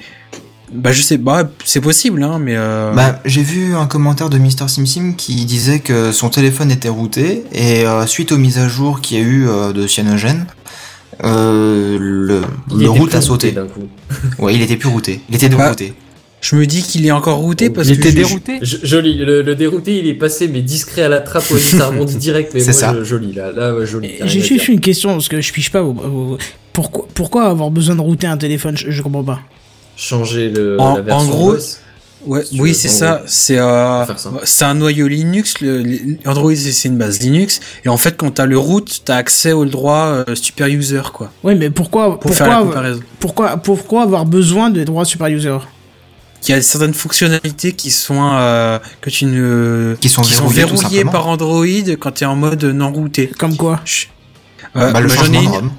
bah 0.74 0.92
je 0.92 1.02
sais, 1.02 1.18
bah 1.18 1.50
c'est 1.66 1.82
possible, 1.82 2.24
hein, 2.24 2.40
mais 2.40 2.56
euh... 2.56 2.94
Bah, 2.94 3.22
j'ai 3.26 3.44
vu 3.44 3.76
un 3.76 3.86
commentaire 3.86 4.30
de 4.30 4.38
Mister 4.38 4.68
SimSim 4.68 5.14
qui 5.16 5.46
disait 5.46 5.80
que 5.80 6.12
son 6.12 6.30
téléphone 6.30 6.72
était 6.72 6.90
routé 6.90 7.44
et 7.54 7.86
euh, 7.86 8.06
suite 8.08 8.32
aux 8.32 8.38
mises 8.38 8.58
à 8.58 8.68
jour 8.68 9.02
qu'il 9.02 9.18
y 9.18 9.22
a 9.22 9.24
eu 9.24 9.48
euh, 9.48 9.72
de 9.72 9.88
cyanogen, 9.88 10.46
euh, 11.24 11.98
le, 12.00 12.90
route 12.90 13.14
a 13.16 13.22
sauté. 13.22 13.52
d'un 13.52 13.68
coup. 13.68 13.88
Ouais, 14.40 14.54
il 14.56 14.62
était 14.62 14.78
plus 14.78 14.90
routé. 14.90 15.22
Il 15.30 15.36
était 15.36 15.50
Bah, 15.50 15.64
dérouté. 15.64 15.94
je 16.42 16.56
me 16.56 16.66
dis 16.66 16.82
qu'il 16.84 17.06
est 17.06 17.12
encore 17.12 17.38
routé 17.38 17.70
parce 17.70 17.88
Il 17.88 17.96
que 17.98 18.02
était 18.02 18.12
je- 18.12 18.16
dérouté. 18.16 18.60
Joli, 18.62 19.18
le, 19.18 19.42
le 19.42 19.56
dérouté 19.56 20.00
il 20.00 20.08
est 20.08 20.14
passé 20.14 20.48
mais 20.48 20.62
discret 20.62 21.04
à 21.04 21.10
la 21.10 21.20
trappe, 21.22 21.44
ça 21.44 21.88
rebondit 21.88 22.16
direct, 22.18 22.52
mais 22.54 22.60
C'est 22.60 22.72
moi 22.72 22.80
ça. 22.80 22.96
je- 23.00 23.04
joli 23.04 23.34
là, 23.34 23.52
là 23.52 23.74
ouais, 23.76 23.86
joli. 23.86 24.12
t'as 24.20 24.26
J'ai 24.28 24.42
juste 24.42 24.68
une 24.68 24.80
question 24.80 25.12
parce 25.12 25.28
que 25.30 25.40
je 25.42 25.54
piche 25.54 25.72
pas. 25.72 25.84
Pourquoi, 26.74 27.08
pourquoi 27.14 27.44
avoir 27.46 27.70
besoin 27.72 27.96
de 27.96 28.02
router 28.02 28.28
un 28.28 28.38
téléphone? 28.38 28.76
Je, 28.78 28.90
je 28.92 29.02
comprends 29.02 29.24
pas. 29.24 29.40
changer 29.96 30.50
le, 30.50 30.80
En- 30.80 30.96
la 30.96 31.02
version 31.02 31.28
en 31.28 31.32
gros, 31.32 31.52
OS. 31.54 31.80
Ouais, 32.26 32.44
Si 32.46 32.60
oui, 32.62 32.74
c'est 32.74 32.88
ça. 32.90 33.22
euh, 33.24 34.06
ça. 34.06 34.16
c'est 34.46 34.66
un 34.66 34.74
noyau 34.76 35.08
Linux. 35.08 35.60
Le, 35.62 35.82
le- 35.84 36.00
Android 36.26 36.56
c'est 36.56 36.88
une 36.88 36.98
base 36.98 37.20
Linux. 37.20 37.60
Et 37.86 37.90
en 37.90 37.98
fait, 37.98 38.16
quand 38.18 38.32
t'as 38.32 38.46
le 38.46 38.58
root, 38.58 38.86
t'as 39.04 39.18
accès 39.18 39.52
au 39.52 39.66
droit 39.66 40.24
euh, 40.28 40.36
super 40.36 40.68
user 40.68 41.02
quoi. 41.14 41.32
Ouais, 41.44 41.56
mais 41.56 41.70
pourquoi, 41.70 42.20
Pour 42.20 42.34
faire 42.34 42.48
la 42.48 42.56
pourquoi, 42.58 42.70
comparaison. 42.74 43.02
pourquoi, 43.20 43.58
pourquoi 43.58 44.04
avoir 44.04 44.26
besoin 44.26 44.70
de 44.70 44.84
droits 44.84 45.06
super 45.06 45.28
user? 45.28 45.58
Il 46.46 46.52
y 46.52 46.54
a 46.54 46.62
certaines 46.62 46.94
fonctionnalités 46.94 47.72
qui 47.72 47.90
sont 47.90 48.32
euh, 48.34 48.78
que 49.00 49.10
tu 49.10 49.26
ne 49.26 49.96
Qui 50.02 50.10
sont 50.10 50.24
verrouillées, 50.24 51.06
par 51.06 51.28
Android 51.28 51.66
quand 52.00 52.12
t'es 52.12 52.26
en 52.26 52.36
mode 52.36 52.64
non 52.66 52.92
routé. 52.92 53.32
Comme 53.38 53.56
quoi? 53.56 53.80
Euh, 54.76 54.92
bah, 54.92 55.00
le 55.02 55.08
j'en 55.08 55.16
ai 55.16 55.18
changement 55.18 55.40
de 55.40 55.46
une, 55.46 55.52
ROM. 55.52 55.72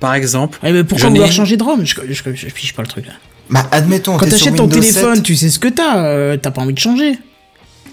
par 0.00 0.14
exemple. 0.14 0.58
Ouais, 0.62 0.72
mais 0.72 0.84
pourquoi 0.84 1.08
vouloir 1.08 1.32
changer 1.32 1.56
de 1.56 1.62
ROM? 1.64 1.84
Je, 1.84 1.94
je, 2.08 2.12
je, 2.12 2.34
je 2.34 2.46
piche 2.54 2.74
pas 2.74 2.82
le 2.82 2.88
truc 2.88 3.06
là. 3.06 3.12
Bah, 3.50 3.66
admettons, 3.72 4.16
Quand 4.16 4.26
t'achètes 4.28 4.56
ton 4.56 4.68
téléphone, 4.68 5.16
7, 5.16 5.22
tu 5.24 5.36
sais 5.36 5.50
ce 5.50 5.58
que 5.58 5.68
t'as. 5.68 6.04
euh, 6.06 6.36
t'as 6.36 6.50
pas 6.50 6.62
envie 6.62 6.72
de 6.74 6.78
changer. 6.78 7.18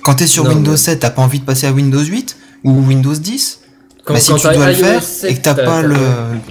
quand 0.04 0.16
t'es 0.16 0.26
sur 0.28 0.44
Non, 0.46 0.52
Windows 0.52 0.72
mais- 0.72 0.78
7, 0.78 1.00
t'as 1.00 1.10
pas 1.12 1.22
envie 1.22 1.40
de 1.40 1.46
passer 1.46 1.68
à 1.68 1.72
Windows 1.72 2.02
8 2.04 2.38
ou 2.64 2.72
Windows 2.82 3.14
10 3.14 3.60
Quand, 4.04 4.16
Bah, 4.16 4.20
si 4.20 4.32
quand 4.32 4.38
tu 4.38 4.48
dois 4.56 4.68
le 4.70 4.74
faire 4.74 5.04
7, 5.04 5.30
et 5.30 5.36
que 5.36 5.42
t'as 5.42 5.54
pas 5.54 5.84
le- 5.84 5.94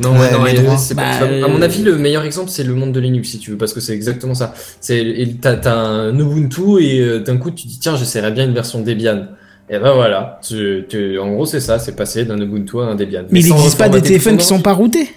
Non, 0.01 0.17
ouais, 0.17 0.31
non, 0.31 0.45
les 0.45 0.53
droits. 0.53 0.79
c'est 0.79 0.95
pas- 0.95 1.19
Bah, 1.19 1.27
À 1.27 1.49
mon 1.49 1.61
euh, 1.61 1.65
avis, 1.65 1.83
le 1.83 1.97
meilleur 1.99 2.23
exemple, 2.25 2.49
c'est 2.49 2.63
le 2.63 2.75
monde 2.75 2.93
de 2.93 3.01
Linux, 3.01 3.29
si 3.31 3.39
tu 3.41 3.51
veux, 3.51 3.57
parce 3.57 3.73
que 3.73 3.81
c'est 3.81 3.93
exactement 3.93 4.35
ça. 4.35 4.55
C'est, 4.81 4.99
et 5.01 5.35
t'as, 5.35 5.57
un 5.77 6.17
Ubuntu 6.17 6.81
et 6.81 7.01
euh, 7.01 7.19
d'un 7.19 7.39
coup, 7.39 7.51
tu 7.51 7.67
dis, 7.67 7.81
tiens, 7.81 7.97
j'essaierais 7.97 8.31
bien 8.31 8.45
une 8.45 8.55
version 8.55 8.81
Debian. 8.83 9.27
Et 9.69 9.79
ben 9.81 9.93
voilà, 9.95 10.39
tu, 10.47 10.85
tu- 10.89 11.19
en 11.19 11.33
gros, 11.33 11.45
c'est 11.47 11.59
ça, 11.61 11.81
c'est 11.81 11.97
passé 11.97 12.25
d'un 12.25 12.41
Ubuntu 12.41 12.79
à 12.81 12.85
un 12.85 12.95
Debian. 12.95 13.23
Mais 13.33 13.41
il 13.41 13.53
n'existe 13.53 13.79
pas 13.79 13.89
des 13.89 14.01
téléphones 14.03 14.37
qui 14.37 14.47
sont 14.47 14.61
pas 14.61 14.73
routés. 14.73 15.09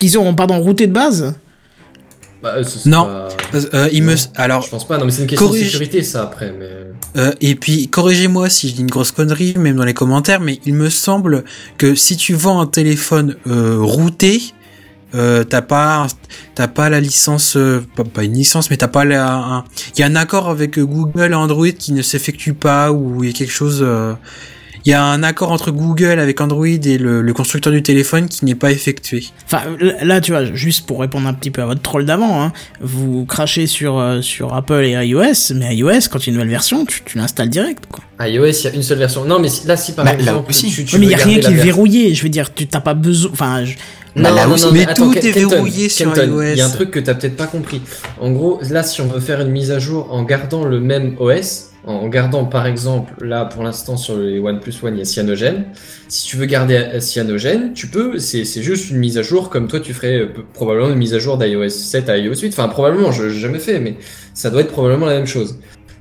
Qui 0.00 0.08
sont, 0.08 0.32
pardon, 0.34 0.58
routés 0.60 0.86
de 0.86 0.92
base. 0.92 1.34
Bah, 2.42 2.54
euh, 2.56 2.62
ce- 2.64 2.88
Non. 2.88 3.04
pas- 3.04 3.58
Euh, 3.74 3.88
il 3.92 4.02
me 4.04 4.14
alors 4.36 4.62
Je 4.62 4.68
pense 4.70 4.86
pas, 4.86 4.96
non, 4.98 5.04
mais 5.06 5.10
c'est 5.10 5.22
une 5.22 5.26
question 5.28 5.50
de 5.50 5.56
sécurité, 5.56 6.02
ça, 6.02 6.22
après, 6.22 6.54
mais. 6.56 6.68
Euh, 7.16 7.32
et 7.40 7.54
puis, 7.54 7.88
corrigez-moi 7.88 8.48
si 8.50 8.68
je 8.68 8.74
dis 8.74 8.80
une 8.82 8.90
grosse 8.90 9.10
connerie, 9.12 9.54
même 9.58 9.76
dans 9.76 9.84
les 9.84 9.94
commentaires, 9.94 10.40
mais 10.40 10.60
il 10.66 10.74
me 10.74 10.88
semble 10.90 11.44
que 11.78 11.94
si 11.94 12.16
tu 12.16 12.34
vends 12.34 12.60
un 12.60 12.66
téléphone 12.66 13.36
euh, 13.46 13.78
routé, 13.80 14.40
euh, 15.14 15.42
t'as 15.42 15.62
pas, 15.62 16.06
t'as 16.54 16.68
pas 16.68 16.90
la 16.90 17.00
licence, 17.00 17.56
euh, 17.56 17.82
pas, 17.96 18.04
pas 18.04 18.24
une 18.24 18.34
licence, 18.34 18.70
mais 18.70 18.76
t'as 18.76 18.88
pas 18.88 19.04
la, 19.06 19.64
il 19.96 20.00
y 20.00 20.02
a 20.02 20.06
un 20.06 20.16
accord 20.16 20.48
avec 20.50 20.78
euh, 20.78 20.84
Google 20.84 21.32
et 21.32 21.34
Android 21.34 21.70
qui 21.70 21.92
ne 21.92 22.02
s'effectue 22.02 22.52
pas 22.52 22.92
ou 22.92 23.24
il 23.24 23.30
y 23.30 23.30
a 23.30 23.36
quelque 23.36 23.50
chose. 23.52 23.84
Il 24.88 24.92
y 24.92 24.94
a 24.94 25.04
un 25.04 25.22
accord 25.22 25.52
entre 25.52 25.70
Google 25.70 26.18
avec 26.18 26.40
Android 26.40 26.64
et 26.66 26.96
le, 26.96 27.20
le 27.20 27.32
constructeur 27.34 27.70
du 27.74 27.82
téléphone 27.82 28.26
qui 28.26 28.46
n'est 28.46 28.54
pas 28.54 28.70
effectué. 28.72 29.22
Enfin, 29.44 29.60
là, 30.02 30.22
tu 30.22 30.30
vois, 30.32 30.46
juste 30.54 30.86
pour 30.86 31.00
répondre 31.00 31.28
un 31.28 31.34
petit 31.34 31.50
peu 31.50 31.60
à 31.60 31.66
votre 31.66 31.82
troll 31.82 32.06
d'avant, 32.06 32.42
hein, 32.42 32.52
vous 32.80 33.26
crachez 33.26 33.66
sur, 33.66 33.98
euh, 33.98 34.22
sur 34.22 34.54
Apple 34.54 34.82
et 34.84 34.92
iOS, 34.92 35.52
mais 35.56 35.76
iOS, 35.76 36.08
quand 36.10 36.20
il 36.20 36.28
y 36.28 36.28
a 36.28 36.30
une 36.30 36.34
nouvelle 36.36 36.48
version, 36.48 36.86
tu, 36.86 37.02
tu 37.04 37.18
l'installes 37.18 37.50
direct. 37.50 37.84
Quoi. 37.92 38.02
Ah, 38.18 38.30
iOS, 38.30 38.46
il 38.46 38.64
y 38.64 38.66
a 38.68 38.70
une 38.72 38.82
seule 38.82 38.96
version. 38.96 39.26
Non, 39.26 39.38
mais 39.40 39.50
si- 39.50 39.66
là, 39.66 39.76
si 39.76 39.92
par 39.92 40.06
Bah, 40.06 40.12
là 40.14 40.18
exemple, 40.20 40.48
aussi. 40.48 40.70
tu, 40.70 40.80
mais 40.80 40.86
il 40.92 40.98
veux 41.04 41.10
y 41.10 41.14
a 41.14 41.18
rien 41.18 41.38
qui 41.38 41.46
est 41.48 41.54
verrouillé. 41.54 42.14
Je 42.14 42.22
veux 42.22 42.30
dire, 42.30 42.54
tu 42.54 42.66
t'as 42.66 42.80
pas 42.80 42.94
besoin. 42.94 43.30
Enfin, 43.34 43.66
je- 43.66 43.74
Bah, 44.16 44.30
là 44.30 44.48
aussi. 44.48 44.64
Mais 44.72 44.86
attends, 44.86 45.10
tout 45.10 45.18
est 45.18 45.32
Kenton, 45.32 45.48
verrouillé 45.50 45.90
sur 45.90 46.16
iOS. 46.16 46.42
Il 46.52 46.56
y 46.56 46.60
a 46.62 46.66
un 46.66 46.70
truc 46.70 46.90
que 46.92 46.98
t'as 47.00 47.12
peut-être 47.12 47.36
pas 47.36 47.46
compris. 47.46 47.82
En 48.22 48.30
gros, 48.32 48.58
là, 48.70 48.82
si 48.82 49.02
on 49.02 49.06
veut 49.08 49.20
faire 49.20 49.42
une 49.42 49.50
mise 49.50 49.70
à 49.70 49.78
jour 49.78 50.08
en 50.14 50.22
gardant 50.22 50.64
le 50.64 50.80
même 50.80 51.14
OS, 51.18 51.67
en 51.88 52.08
gardant 52.08 52.44
par 52.44 52.66
exemple, 52.66 53.24
là 53.24 53.44
pour 53.44 53.62
l'instant 53.62 53.96
sur 53.96 54.18
les 54.18 54.38
OnePlus 54.38 54.74
One, 54.82 54.94
il 54.94 54.98
y 54.98 55.02
a 55.02 55.04
Cyanogen. 55.04 55.64
Si 56.08 56.26
tu 56.26 56.36
veux 56.36 56.46
garder 56.46 56.76
euh, 56.76 57.00
Cyanogen, 57.00 57.72
tu 57.74 57.86
peux, 57.86 58.18
c'est 58.18 58.44
c'est 58.44 58.62
juste 58.62 58.90
une 58.90 58.98
mise 58.98 59.18
à 59.18 59.22
jour 59.22 59.50
comme 59.50 59.68
toi 59.68 59.80
tu 59.80 59.94
ferais 59.94 60.20
euh, 60.20 60.28
probablement 60.52 60.90
une 60.90 60.98
mise 60.98 61.14
à 61.14 61.18
jour 61.18 61.38
d'iOS 61.38 61.68
7 61.70 62.08
à 62.08 62.18
iOS 62.18 62.40
8. 62.42 62.48
Enfin, 62.48 62.68
probablement, 62.68 63.10
je 63.12 63.24
n'ai 63.24 63.30
jamais 63.30 63.58
fait, 63.58 63.80
mais 63.80 63.96
ça 64.34 64.50
doit 64.50 64.60
être 64.60 64.72
probablement 64.72 65.06
la 65.06 65.14
même 65.14 65.26
chose. 65.26 65.58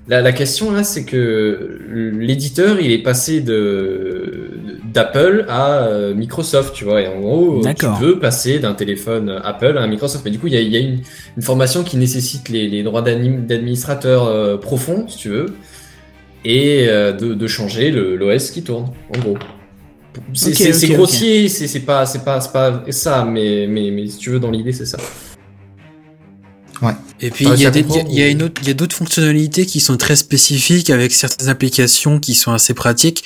La, 0.09 0.21
la 0.21 0.31
question 0.31 0.71
là, 0.71 0.83
c'est 0.83 1.03
que 1.03 1.79
l'éditeur, 1.89 2.79
il 2.79 2.91
est 2.91 3.03
passé 3.03 3.41
de 3.41 4.51
d'Apple 4.93 5.45
à 5.49 5.83
euh, 5.83 6.13
Microsoft, 6.13 6.73
tu 6.73 6.85
vois. 6.85 7.01
Et 7.01 7.07
en 7.07 7.19
gros, 7.19 7.57
tu 7.57 7.63
D'accord. 7.63 7.99
veux 7.99 8.19
passer 8.19 8.59
d'un 8.59 8.73
téléphone 8.73 9.41
Apple 9.43 9.77
à 9.77 9.81
un 9.81 9.87
Microsoft. 9.87 10.23
Mais 10.23 10.31
du 10.31 10.39
coup, 10.39 10.47
il 10.47 10.53
y 10.53 10.57
a, 10.57 10.61
il 10.61 10.71
y 10.71 10.77
a 10.77 10.79
une, 10.79 10.99
une 11.35 11.43
formation 11.43 11.83
qui 11.83 11.97
nécessite 11.97 12.49
les, 12.49 12.67
les 12.69 12.83
droits 12.83 13.01
d'administrateur 13.01 14.25
euh, 14.25 14.57
profonds, 14.57 15.07
si 15.09 15.17
tu 15.17 15.29
veux, 15.29 15.47
et 16.49 16.87
euh, 16.87 17.11
de, 17.11 17.33
de 17.33 17.47
changer 17.47 17.91
le- 17.91 18.15
l'OS 18.15 18.51
qui 18.51 18.63
tourne, 18.63 18.91
en 19.15 19.19
gros. 19.19 19.37
C'est 20.33 20.49
Ok, 20.49 20.55
c'est- 20.55 20.73
c'est 20.73 20.87
ok, 20.89 20.93
grossier, 20.95 21.47
c'est 21.49 21.67
c'est 21.67 21.81
pas, 21.81 22.05
c'est 22.05 22.23
pas, 22.23 22.39
c'est 22.41 22.51
pas 22.51 22.83
ça, 22.89 23.23
mais, 23.25 23.67
mais, 23.67 23.91
mais 23.91 24.07
si 24.07 24.17
tu 24.17 24.29
veux, 24.31 24.39
dans 24.39 24.49
l'idée, 24.51 24.71
c'est 24.73 24.85
ça. 24.85 24.97
Et 27.19 27.31
puis 27.31 27.45
T'as 27.45 27.55
il 27.55 27.61
y 27.61 27.65
a 27.65 27.71
réussi 27.71 27.99
à 27.99 28.03
des- 28.03 28.09
il 28.09 28.15
y 28.19 28.21
a- 28.21 28.27
il 28.29 28.29
y 28.29 28.29
a 28.29 28.29
comprendre 28.29 28.31
une 28.31 28.43
autre, 28.43 28.61
il 28.61 28.67
y 28.67 28.71
a 28.71 28.73
d'autres 28.75 28.95
fonctionnalités 28.95 29.65
qui 29.65 29.79
sont 29.79 29.97
très 29.97 30.15
spécifiques 30.15 30.91
avec 30.91 31.11
certaines 31.11 31.49
applications 31.49 32.19
qui 32.19 32.35
sont 32.35 32.51
assez 32.53 32.75
pratiques. 32.75 33.23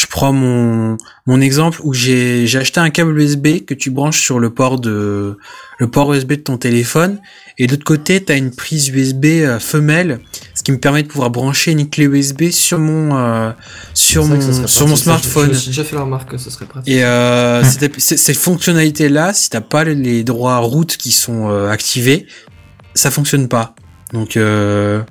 Je 0.00 0.06
prends 0.06 0.32
mon 0.32 0.96
mon 1.26 1.40
exemple 1.40 1.80
où 1.84 1.92
j'ai 1.94 2.46
j'ai 2.46 2.58
acheté 2.58 2.80
un 2.80 2.90
câble 2.90 3.18
USB 3.18 3.64
que 3.66 3.74
tu 3.74 3.90
branches 3.90 4.20
sur 4.20 4.38
le 4.40 4.50
port 4.50 4.80
de 4.80 5.38
le 5.78 5.86
port 5.88 6.12
USB 6.14 6.30
de 6.30 6.34
ton 6.36 6.56
téléphone 6.56 7.20
et 7.58 7.66
de 7.66 7.72
l'autre 7.72 7.84
côté 7.84 8.22
tu 8.24 8.32
as 8.32 8.36
une 8.36 8.50
prise 8.50 8.88
USB 8.88 9.24
euh, 9.26 9.58
femelle 9.60 10.20
ce 10.54 10.62
qui 10.62 10.72
me 10.72 10.78
permet 10.78 11.02
de 11.02 11.08
pouvoir 11.08 11.30
brancher 11.30 11.72
une 11.72 11.88
clé 11.88 12.06
USB 12.06 12.50
sur 12.50 12.78
mon 12.78 13.16
euh, 13.16 13.50
sur 13.92 14.24
mon 14.24 14.40
sur 14.66 14.86
mon 14.88 14.94
pratique. 14.94 15.04
Smartphone. 15.04 15.54
J'ai 15.54 15.66
déjà 15.68 15.84
fait 15.84 15.96
la 15.96 16.02
remarque 16.02 16.30
que 16.30 16.38
ce 16.38 16.50
serait 16.50 16.66
pratique. 16.66 16.92
Et 16.92 17.04
euh, 17.04 17.62
cette, 17.62 18.00
cette- 18.00 18.18
cette 18.18 18.36
fonctionnalité-là, 18.38 19.32
si 19.32 19.50
t'as 19.50 19.60
pas 19.60 19.84
les 19.84 20.24
droits 20.24 20.58
route 20.58 20.96
qui 20.96 21.12
sont 21.12 21.50
euh, 21.50 21.68
activés, 21.70 22.26
ça 22.94 23.10
fonctionne 23.10 23.48
pas. 23.48 23.74
Donc 24.12 24.36
euh, 24.36 25.02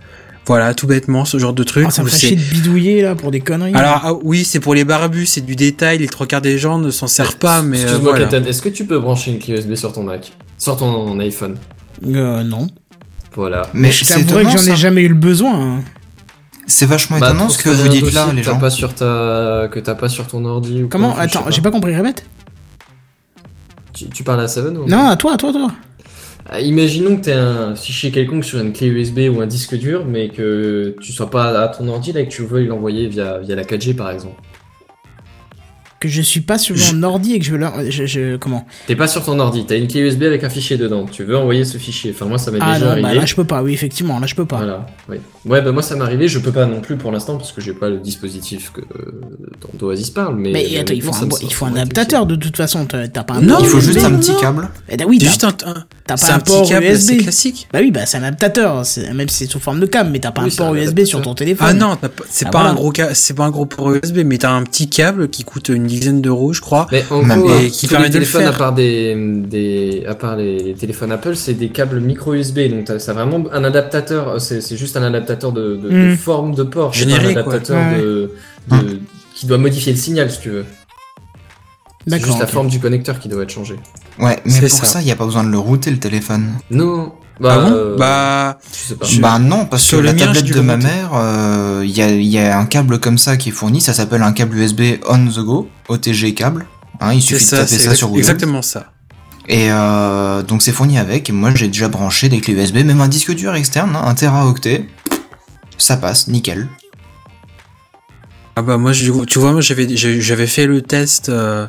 voilà, 0.45 0.73
tout 0.73 0.87
bêtement, 0.87 1.23
ce 1.25 1.37
genre 1.37 1.53
de 1.53 1.63
truc. 1.63 1.85
Ah, 1.87 1.91
ça 1.91 2.03
me 2.03 2.09
de 2.09 2.35
bidouiller 2.53 3.01
là 3.01 3.15
pour 3.15 3.31
des 3.31 3.39
conneries. 3.39 3.73
Alors 3.75 4.01
ah, 4.03 4.13
oui, 4.23 4.43
c'est 4.43 4.59
pour 4.59 4.75
les 4.75 4.83
barbus, 4.83 5.25
c'est 5.25 5.41
du 5.45 5.55
détail. 5.55 5.99
Les 5.99 6.07
trois 6.07 6.27
quarts 6.27 6.41
des 6.41 6.57
gens 6.57 6.77
ne 6.79 6.91
s'en 6.91 7.07
servent 7.07 7.37
pas, 7.37 7.61
mais 7.61 7.79
euh, 7.79 7.83
Excuse-moi, 7.83 8.17
voilà. 8.17 8.47
Est-ce 8.49 8.61
que 8.61 8.69
tu 8.69 8.85
peux 8.85 8.99
brancher 8.99 9.31
une 9.31 9.39
clé 9.39 9.53
USB 9.55 9.75
sur 9.75 9.93
ton 9.93 10.03
Mac? 10.03 10.33
Sur 10.57 10.75
ton 10.77 11.17
iPhone? 11.19 11.55
Euh, 12.05 12.43
non. 12.43 12.67
Voilà. 13.35 13.63
Mais 13.73 13.91
je 13.91 14.03
c'est 14.03 14.13
t'avouerais 14.15 14.43
que 14.43 14.49
j'en 14.51 14.57
ai 14.57 14.61
ça. 14.61 14.75
jamais 14.75 15.01
eu 15.01 15.07
le 15.09 15.15
besoin. 15.15 15.77
hein. 15.77 15.81
C'est 16.67 16.85
vachement 16.85 17.19
Bah, 17.19 17.29
étonnant 17.29 17.49
ce 17.49 17.57
que 17.61 17.69
vous 17.69 17.87
dites 17.89 18.13
là, 18.13 18.27
les 18.33 18.41
que 18.41 18.45
t'as 18.45 18.53
gens. 18.53 18.59
pas 18.59 18.69
sur 18.69 18.93
ta... 18.95 19.67
que 19.71 19.79
t'as 19.79 19.95
pas 19.95 20.07
sur 20.09 20.27
ton 20.27 20.45
ordi 20.45 20.83
ou 20.83 20.87
Comment? 20.87 21.11
quoi, 21.13 21.23
je 21.27 21.37
Attends, 21.37 21.49
j'ai 21.51 21.61
pas 21.61 21.71
compris, 21.71 21.95
répète. 21.95 22.25
Tu, 23.93 24.07
tu 24.09 24.23
parles 24.23 24.41
à 24.41 24.47
Seven 24.47 24.77
ou 24.77 24.87
Non, 24.87 25.07
à 25.09 25.15
toi, 25.17 25.33
à 25.33 25.37
toi, 25.37 25.49
à 25.49 25.53
toi. 25.53 25.71
Ah, 26.45 26.59
Imaginons 26.59 27.17
que 27.17 27.21
tu 27.23 27.31
un 27.31 27.75
fichier 27.75 28.11
quelconque 28.11 28.43
sur 28.43 28.59
une 28.59 28.73
clé 28.73 28.87
USB 28.87 29.29
ou 29.33 29.39
un 29.41 29.47
disque 29.47 29.75
dur, 29.75 30.05
mais 30.05 30.29
que 30.29 30.95
tu 31.01 31.13
sois 31.13 31.29
pas 31.29 31.57
à 31.61 31.67
ton 31.69 31.87
ordi 31.87 32.11
et 32.11 32.27
que 32.27 32.31
tu 32.31 32.43
veux 32.43 32.65
l'envoyer 32.65 33.07
via, 33.07 33.39
via 33.39 33.55
la 33.55 33.63
4G 33.63 33.95
par 33.95 34.11
exemple. 34.11 34.41
Que 36.03 36.09
je 36.09 36.21
suis 36.21 36.41
pas 36.41 36.57
sur 36.57 36.75
mon 36.93 37.03
ordi 37.03 37.33
et 37.33 37.39
que 37.39 37.45
je 37.45 37.51
veux 37.51 37.57
leur... 37.57 37.73
je, 37.89 38.05
je- 38.05 38.35
comment? 38.35 38.65
T'es 38.87 38.95
pas 38.95 39.07
sur 39.07 39.23
ton 39.23 39.39
ordi, 39.39 39.65
t'as 39.65 39.77
une 39.77 39.87
clé 39.87 40.01
USB 40.01 40.23
avec 40.23 40.43
un 40.43 40.49
fichier 40.49 40.77
dedans. 40.77 41.05
Tu 41.09 41.23
veux 41.23 41.37
envoyer 41.37 41.63
ce 41.63 41.77
fichier. 41.77 42.11
Enfin, 42.13 42.25
moi, 42.25 42.37
ça 42.37 42.51
m'est 42.51 42.57
Ah 42.61 42.73
déjà 42.73 42.85
non, 42.85 42.91
arrivé. 42.91 43.07
bah 43.07 43.13
là 43.13 43.25
je 43.25 43.35
peux 43.35 43.45
pas. 43.45 43.63
Oui, 43.63 43.73
effectivement, 43.73 44.19
là 44.19 44.27
je 44.27 44.35
peux 44.35 44.45
pas. 44.45 44.57
Voilà, 44.57 44.85
oui. 45.09 45.17
Ouais, 45.45 45.61
bah 45.61 45.71
moi 45.71 45.81
ça 45.81 45.95
m'est 45.95 46.01
arrivé, 46.03 46.27
je 46.27 46.39
peux 46.39 46.51
pas 46.51 46.65
non 46.65 46.79
plus 46.81 46.95
pour 46.97 47.11
l'instant 47.11 47.37
parce 47.37 47.51
que 47.51 47.61
j'ai 47.61 47.73
pas 47.73 47.89
le 47.89 47.99
dispositif 47.99 48.71
que 48.71 48.81
euh, 48.81 49.11
dont 49.79 49.87
Oasis 49.87 50.09
parle, 50.09 50.35
mais. 50.35 50.51
Mais 50.51 50.77
attends, 50.77 50.93
il 50.93 51.01
faut 51.01 51.13
un, 51.13 51.29
il 51.41 51.53
faut 51.53 51.65
un 51.65 51.75
adaptateur 51.75 52.25
de 52.25 52.35
toute 52.35 52.57
façon. 52.57 52.85
T'as 52.85 53.07
pas 53.23 53.35
un 53.35 53.41
Non, 53.41 53.57
Il 53.61 53.65
faut 53.67 53.79
juste 53.79 54.03
un 54.03 54.15
petit 54.15 54.35
câble. 54.39 54.69
Eh 54.89 54.97
ben 54.97 55.05
oui, 55.07 55.17
C'est 55.19 55.25
t'as 55.25 55.31
juste 55.31 55.43
un, 55.65 55.73
t'as 56.05 56.17
c'est 56.17 56.27
pas 56.27 56.33
un, 56.35 56.39
port 56.39 56.67
câble, 56.67 56.85
USB. 56.85 56.97
c'est 57.09 57.17
classique. 57.17 57.67
Bah 57.73 57.79
oui, 57.81 57.91
bah 57.91 58.05
c'est 58.05 58.17
un 58.17 58.23
adaptateur, 58.23 58.85
c'est- 58.85 59.13
même 59.13 59.29
si 59.29 59.37
c'est 59.45 59.51
sous 59.51 59.59
forme 59.59 59.79
de 59.79 59.85
câble, 59.85 60.09
mais 60.11 60.19
t'as 60.19 60.31
pas 60.31 60.43
Oui, 60.43 60.51
un 60.53 60.55
port 60.55 60.75
USB 60.75 61.03
sur 61.05 61.21
ton 61.21 61.33
téléphone. 61.33 61.67
Ah 61.69 61.73
non, 61.73 61.97
c'est 62.29 62.45
Ah, 62.47 62.49
pas 62.51 62.61
un 62.61 62.73
gros 62.73 62.91
c'est 63.13 63.33
pas 63.35 63.45
un 63.45 63.51
gros 63.51 63.65
port 63.65 63.93
USB, 63.93 64.19
mais 64.25 64.37
t'as 64.37 64.51
un 64.51 64.63
petit 64.63 64.89
câble 64.89 65.29
qui 65.29 65.43
coûte 65.43 65.69
une 65.69 65.87
dizaine 65.99 66.21
d'euros, 66.21 66.53
je 66.53 66.61
crois. 66.61 66.87
Mais 66.91 67.03
en 67.09 67.21
gros, 67.23 67.49
euh, 67.49 67.59
Et 67.61 67.69
qui 67.69 67.87
tous 67.87 67.91
permet 67.93 68.07
les 68.07 68.13
de 68.13 68.19
le 68.19 68.25
téléphones 68.25 68.41
faire. 68.43 68.55
à 68.55 68.57
part 68.57 68.73
des, 68.73 69.15
des 69.15 70.03
à 70.07 70.15
part 70.15 70.35
les, 70.35 70.59
les 70.59 70.73
téléphones 70.73 71.11
Apple, 71.11 71.35
c'est 71.35 71.53
des 71.53 71.69
câbles 71.69 71.99
micro 71.99 72.33
USB. 72.33 72.59
Donc 72.69 72.85
t'as- 72.85 72.99
c'est 72.99 73.13
vraiment 73.13 73.43
un 73.51 73.63
adaptateur. 73.63 74.27
euh, 74.29 74.39
C'est 74.39 74.61
c'est 74.61 74.77
juste 74.77 74.97
un 74.97 75.03
adaptateur 75.03 75.51
de, 75.51 75.75
de, 75.75 75.89
de 75.89 76.11
Mm. 76.13 76.17
forme 76.17 76.55
de 76.55 76.63
port. 76.63 76.93
C'est 76.93 77.05
pas 77.05 77.11
Générique, 77.11 77.37
un 77.37 77.41
adaptateur 77.41 77.77
ouais. 77.93 78.01
de, 78.01 78.31
de- 78.71 78.99
qui 79.35 79.45
doit 79.47 79.57
modifier 79.57 79.91
le 79.93 79.97
signal 79.99 80.29
si 80.31 80.39
tu 80.41 80.49
veux. 80.49 80.65
C'est 82.07 82.19
juste 82.19 82.39
la 82.39 82.47
forme 82.47 82.67
du 82.67 82.79
connecteur 82.79 83.17
qui 83.19 83.29
doit 83.29 83.43
être 83.43 83.49
changée. 83.49 83.77
Ouais, 84.19 84.37
mais 84.45 84.51
C'est 84.51 84.59
pour 84.61 84.69
ça. 84.71 84.85
ça, 84.85 85.01
il 85.01 85.07
y 85.07 85.11
a 85.11 85.15
pas 85.15 85.25
besoin 85.25 85.43
de 85.45 85.49
le 85.49 85.57
router 85.57 85.89
le 85.89 85.97
téléphone. 85.99 86.47
Non. 86.69 87.13
Bah, 87.39 87.55
ah 87.57 87.59
bon 87.69 87.71
euh, 87.75 87.97
Bah, 87.97 88.59
je 88.71 88.77
sais 88.77 88.95
pas. 88.95 89.05
Je- 89.05 89.19
Bah 89.21 89.39
non, 89.39 89.65
parce 89.65 89.89
que 89.89 89.95
la 89.97 90.13
mien, 90.13 90.25
tablette 90.27 90.45
de 90.53 90.59
ma 90.61 90.77
mère, 90.77 91.11
euh, 91.15 91.81
il 91.84 91.91
y, 91.91 92.01
a, 92.01 92.09
il 92.09 92.23
y 92.27 92.38
a 92.38 92.57
un 92.57 92.65
câble 92.65 92.99
comme 92.99 93.17
ça 93.17 93.38
qui 93.38 93.49
est 93.49 93.51
fourni, 93.51 93.81
ça 93.81 93.93
s'appelle 93.93 94.21
un 94.21 94.34
câble 94.34 94.57
USB 94.57 94.81
on 95.07 95.25
the 95.27 95.39
go, 95.39 95.67
OTG 95.89 96.34
câble. 96.36 96.65
Hein, 96.99 97.13
il 97.13 97.21
suffit 97.21 97.43
de 97.45 97.49
taper 97.49 97.77
ça 97.77 97.95
sur 97.95 98.07
Google. 98.09 98.19
exactement 98.19 98.61
ça. 98.61 98.91
Et 99.49 99.71
euh, 99.71 100.41
donc 100.43 100.61
c'est 100.61 100.71
fourni 100.71 100.97
avec, 100.97 101.29
et 101.29 101.34
moi 101.34 101.51
j'ai 101.55 101.67
déjà 101.67 101.89
branché 101.89 102.29
des 102.29 102.39
clés 102.39 102.53
USB, 102.53 102.77
même 102.77 103.01
un 103.01 103.07
disque 103.09 103.34
dur 103.34 103.53
externe, 103.55 103.95
hein, 103.95 104.03
un 104.05 104.13
teraoctet. 104.13 104.86
Ça 105.77 105.97
passe, 105.97 106.27
nickel. 106.27 106.69
Ah 108.55 108.61
bah 108.61 108.77
moi, 108.77 108.93
je- 108.93 109.11
tu 109.25 109.39
vois, 109.39 109.51
moi 109.51 109.61
j'avais 109.61 109.88
j'avais 109.97 110.47
fait 110.47 110.67
le 110.67 110.81
test, 110.84 111.29
euh, 111.29 111.65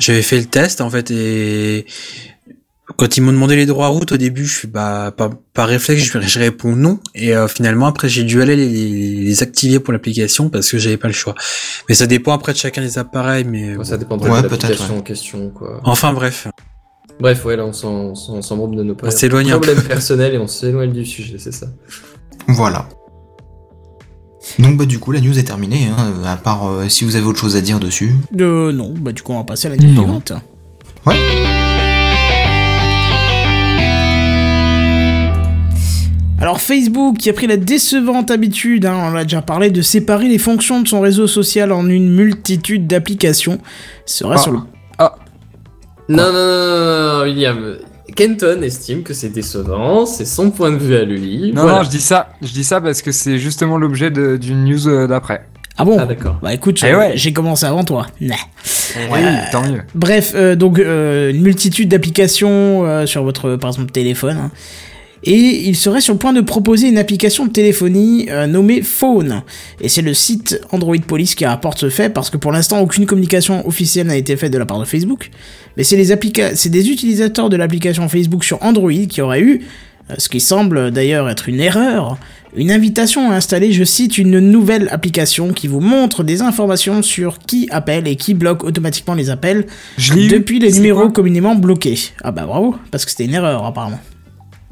j'avais 0.00 0.22
fait 0.22 0.38
le 0.38 0.46
test 0.46 0.80
en 0.80 0.90
fait 0.90 1.10
et 1.12 1.86
quand 3.00 3.16
ils 3.16 3.22
m'ont 3.22 3.32
demandé 3.32 3.56
les 3.56 3.64
droits 3.64 3.86
route 3.88 4.12
au 4.12 4.18
début, 4.18 4.44
je 4.44 4.58
suis 4.58 4.68
bah 4.68 5.10
par, 5.16 5.30
par 5.54 5.68
réflexe, 5.68 6.02
je, 6.02 6.20
je 6.20 6.38
réponds 6.38 6.76
non 6.76 7.00
et 7.14 7.34
euh, 7.34 7.48
finalement 7.48 7.86
après 7.86 8.10
j'ai 8.10 8.24
dû 8.24 8.42
aller 8.42 8.56
les, 8.56 8.68
les, 8.68 9.24
les 9.24 9.42
activer 9.42 9.80
pour 9.80 9.94
l'application 9.94 10.50
parce 10.50 10.70
que 10.70 10.76
j'avais 10.76 10.98
pas 10.98 11.08
le 11.08 11.14
choix. 11.14 11.34
Mais 11.88 11.94
ça 11.94 12.06
dépend 12.06 12.34
après 12.34 12.52
de 12.52 12.58
chacun 12.58 12.82
des 12.82 12.98
appareils, 12.98 13.44
mais 13.44 13.74
Ouais, 13.74 13.86
ça 13.86 13.96
dépendrait 13.96 14.30
Ouais, 14.30 14.42
de 14.42 14.48
l'application 14.48 14.92
ouais. 14.92 15.00
en 15.00 15.02
question, 15.02 15.48
quoi. 15.48 15.80
enfin 15.84 16.12
bref. 16.12 16.46
Bref, 17.20 17.42
ouais, 17.46 17.56
là, 17.56 17.64
on 17.64 17.72
s'en, 17.72 18.56
bombe 18.56 18.76
de 18.76 18.82
nos 18.82 18.94
On 19.02 19.10
s'éloigne 19.10 19.50
un 19.50 19.58
problèmes 19.58 19.82
personnels 19.88 20.34
et 20.34 20.38
on 20.38 20.46
s'éloigne 20.46 20.92
du 20.92 21.06
sujet, 21.06 21.36
c'est 21.38 21.52
ça. 21.54 21.68
Voilà. 22.48 22.86
Donc 24.58 24.76
bah 24.76 24.84
du 24.84 24.98
coup 24.98 25.12
la 25.12 25.20
news 25.22 25.38
est 25.38 25.44
terminée, 25.44 25.86
hein, 25.86 26.12
à 26.26 26.36
part 26.36 26.68
euh, 26.68 26.88
si 26.88 27.04
vous 27.04 27.16
avez 27.16 27.24
autre 27.24 27.38
chose 27.40 27.56
à 27.56 27.62
dire 27.62 27.80
dessus. 27.80 28.14
Euh, 28.38 28.72
non, 28.72 28.92
bah 28.98 29.12
du 29.12 29.22
coup 29.22 29.32
on 29.32 29.38
va 29.38 29.44
passer 29.44 29.68
à 29.68 29.70
la 29.70 29.76
news 29.76 29.94
suivante. 29.94 30.32
Ouais. 31.06 31.16
Alors 36.40 36.60
Facebook 36.60 37.18
qui 37.18 37.28
a 37.28 37.32
pris 37.34 37.46
la 37.46 37.58
décevante 37.58 38.30
habitude, 38.30 38.86
hein, 38.86 38.96
on 38.98 39.10
l'a 39.10 39.24
déjà 39.24 39.42
parlé, 39.42 39.70
de 39.70 39.82
séparer 39.82 40.26
les 40.28 40.38
fonctions 40.38 40.80
de 40.80 40.88
son 40.88 41.00
réseau 41.00 41.26
social 41.26 41.70
en 41.70 41.86
une 41.86 42.08
multitude 42.10 42.86
d'applications, 42.86 43.58
serait 44.06 44.36
Ah. 44.38 44.42
sur 44.42 44.52
le... 44.52 44.58
Non, 46.08 46.24
non, 46.24 46.32
non, 46.32 46.32
non, 46.32 47.18
non, 47.18 47.22
William. 47.24 47.76
Kenton 48.16 48.62
estime 48.62 49.04
que 49.04 49.14
c'est 49.14 49.28
décevant, 49.28 50.04
c'est 50.06 50.24
son 50.24 50.50
point 50.50 50.72
de 50.72 50.76
vue 50.78 50.96
à 50.96 51.04
lui. 51.04 51.52
Non, 51.54 51.62
voilà. 51.62 51.78
non, 51.78 51.84
je 51.84 51.90
dis 51.90 52.00
ça, 52.00 52.30
je 52.42 52.48
dis 52.52 52.64
ça 52.64 52.80
parce 52.80 53.00
que 53.02 53.12
c'est 53.12 53.38
justement 53.38 53.78
l'objet 53.78 54.10
d'une 54.10 54.64
news 54.64 54.88
euh, 54.88 55.06
d'après. 55.06 55.46
Ah 55.78 55.84
bon 55.84 55.96
Ah, 56.00 56.06
d'accord. 56.06 56.38
Bah 56.42 56.52
écoute, 56.52 56.82
Eh 56.84 56.94
ouais. 56.96 57.12
j'ai 57.14 57.32
commencé 57.32 57.64
avant 57.64 57.84
toi. 57.84 58.08
Nah. 58.20 58.34
Oui, 59.12 59.20
tant 59.52 59.62
mieux. 59.62 59.82
Bref, 59.94 60.32
euh, 60.34 60.56
donc 60.56 60.80
euh, 60.80 61.30
une 61.30 61.42
multitude 61.42 61.88
d'applications 61.88 62.84
euh, 62.84 63.06
sur 63.06 63.22
votre, 63.22 63.54
par 63.54 63.70
exemple, 63.70 63.92
téléphone. 63.92 64.36
hein. 64.36 64.50
Et 65.24 65.68
il 65.68 65.76
serait 65.76 66.00
sur 66.00 66.14
le 66.14 66.18
point 66.18 66.32
de 66.32 66.40
proposer 66.40 66.88
une 66.88 66.96
application 66.96 67.44
de 67.44 67.50
téléphonie 67.50 68.26
euh, 68.30 68.46
nommée 68.46 68.80
Phone. 68.80 69.42
Et 69.80 69.88
c'est 69.90 70.00
le 70.02 70.14
site 70.14 70.58
Android 70.72 70.96
Police 71.06 71.34
qui 71.34 71.44
rapporte 71.44 71.78
ce 71.78 71.90
fait, 71.90 72.08
parce 72.08 72.30
que 72.30 72.38
pour 72.38 72.52
l'instant, 72.52 72.80
aucune 72.80 73.04
communication 73.04 73.66
officielle 73.68 74.06
n'a 74.06 74.16
été 74.16 74.34
faite 74.36 74.52
de 74.52 74.58
la 74.58 74.64
part 74.66 74.80
de 74.80 74.86
Facebook. 74.86 75.30
Mais 75.76 75.84
c'est 75.84 75.96
les 75.96 76.10
applica- 76.10 76.54
c'est 76.54 76.70
des 76.70 76.88
utilisateurs 76.88 77.50
de 77.50 77.56
l'application 77.56 78.08
Facebook 78.08 78.44
sur 78.44 78.62
Android 78.62 78.90
qui 79.08 79.20
auraient 79.20 79.42
eu, 79.42 79.60
euh, 80.10 80.14
ce 80.16 80.28
qui 80.30 80.40
semble 80.40 80.90
d'ailleurs 80.90 81.28
être 81.28 81.50
une 81.50 81.60
erreur, 81.60 82.16
une 82.56 82.72
invitation 82.72 83.30
à 83.30 83.34
installer, 83.36 83.72
je 83.72 83.84
cite, 83.84 84.16
une 84.18 84.40
nouvelle 84.40 84.88
application 84.90 85.52
qui 85.52 85.68
vous 85.68 85.80
montre 85.80 86.24
des 86.24 86.40
informations 86.42 87.02
sur 87.02 87.38
qui 87.38 87.68
appelle 87.70 88.08
et 88.08 88.16
qui 88.16 88.32
bloque 88.34 88.64
automatiquement 88.64 89.14
les 89.14 89.28
appels 89.30 89.66
Je 89.98 90.14
depuis 90.14 90.58
les 90.58 90.72
numéros 90.72 91.10
communément 91.10 91.54
bloqués. 91.54 91.98
Ah 92.24 92.32
bah 92.32 92.46
bravo, 92.46 92.74
parce 92.90 93.04
que 93.04 93.10
c'était 93.10 93.26
une 93.26 93.34
erreur 93.34 93.64
apparemment. 93.66 94.00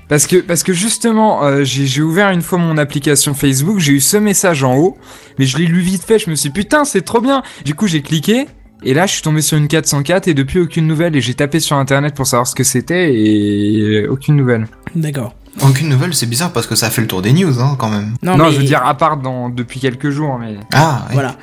Parce 0.09 0.27
que, 0.27 0.37
parce 0.37 0.63
que 0.63 0.73
justement, 0.73 1.45
euh, 1.45 1.65
j'ai 1.65 1.87
j'ai 1.87 2.03
ouvert 2.03 2.31
une 2.31 2.43
fois 2.43 2.59
mon 2.59 2.79
application 2.79 3.35
Facebook, 3.35 3.79
j'ai 3.79 3.93
eu 3.93 4.01
ce 4.01 4.17
message 4.17 4.65
en 4.65 4.77
haut, 4.77 4.97
mais 5.39 5.45
je 5.47 5.59
l'ai 5.59 5.67
lu 5.67 5.81
vite 5.81 6.03
fait, 6.03 6.19
je 6.19 6.31
me 6.31 6.35
suis 6.35 6.49
dit, 6.49 6.55
putain, 6.55 6.85
c'est 6.85 7.03
trop 7.03 7.21
bien. 7.21 7.43
Du 7.65 7.75
coup, 7.75 7.87
j'ai 7.87 8.01
cliqué, 8.01 8.47
et 8.85 8.95
là, 8.95 9.07
je 9.07 9.13
suis 9.13 9.23
tombé 9.23 9.43
sur 9.43 9.59
une 9.59 9.69
404 9.69 10.29
et 10.29 10.35
depuis 10.35 10.61
aucune 10.61 10.87
nouvelle, 10.87 11.15
et 11.15 11.21
j'ai 11.21 11.35
tapé 11.35 11.61
sur 11.61 11.77
internet 11.77 12.15
pour 12.15 12.27
savoir 12.27 12.47
ce 12.47 12.55
que 12.55 12.65
c'était, 12.65 13.15
et 13.15 14.07
aucune 14.09 14.37
nouvelle. 14.37 14.67
D'accord. 14.95 15.35
Aucune 15.63 15.89
nouvelle, 15.89 16.15
c'est 16.15 16.27
bizarre 16.27 16.53
parce 16.53 16.67
que 16.67 16.77
ça 16.77 16.87
a 16.87 16.91
fait 16.91 17.01
le 17.01 17.09
tour 17.09 17.21
des 17.21 17.33
news 17.33 17.61
hein, 17.61 17.77
quand 17.79 17.91
même. 17.91 18.15
Non, 18.23 18.37
Non, 18.37 18.47
mais 18.47 18.53
je 18.53 18.59
veux 18.59 18.65
dire, 18.65 18.85
à 18.87 18.97
part 18.97 19.17
dans, 19.17 19.49
depuis 19.49 19.81
quelques 19.81 20.11
jours, 20.11 20.39
mais. 20.39 20.57
Ah, 20.73 21.05
ouais. 21.09 21.15
voilà. 21.15 21.37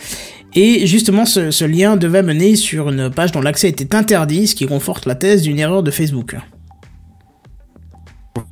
Et 0.54 0.88
justement, 0.88 1.26
ce, 1.26 1.52
ce 1.52 1.66
lien 1.66 1.98
devait 1.98 2.24
mener 2.24 2.56
sur 2.56 2.90
une 2.90 3.12
page 3.12 3.34
dont 3.34 3.42
l'accès 3.42 3.68
était 3.68 3.94
interdit, 3.94 4.48
ce 4.48 4.56
qui 4.56 4.66
conforte 4.66 5.06
la 5.06 5.16
thèse 5.16 5.42
d'une 5.42 5.60
erreur 5.60 5.84
de 5.84 5.92
Facebook. 5.92 6.36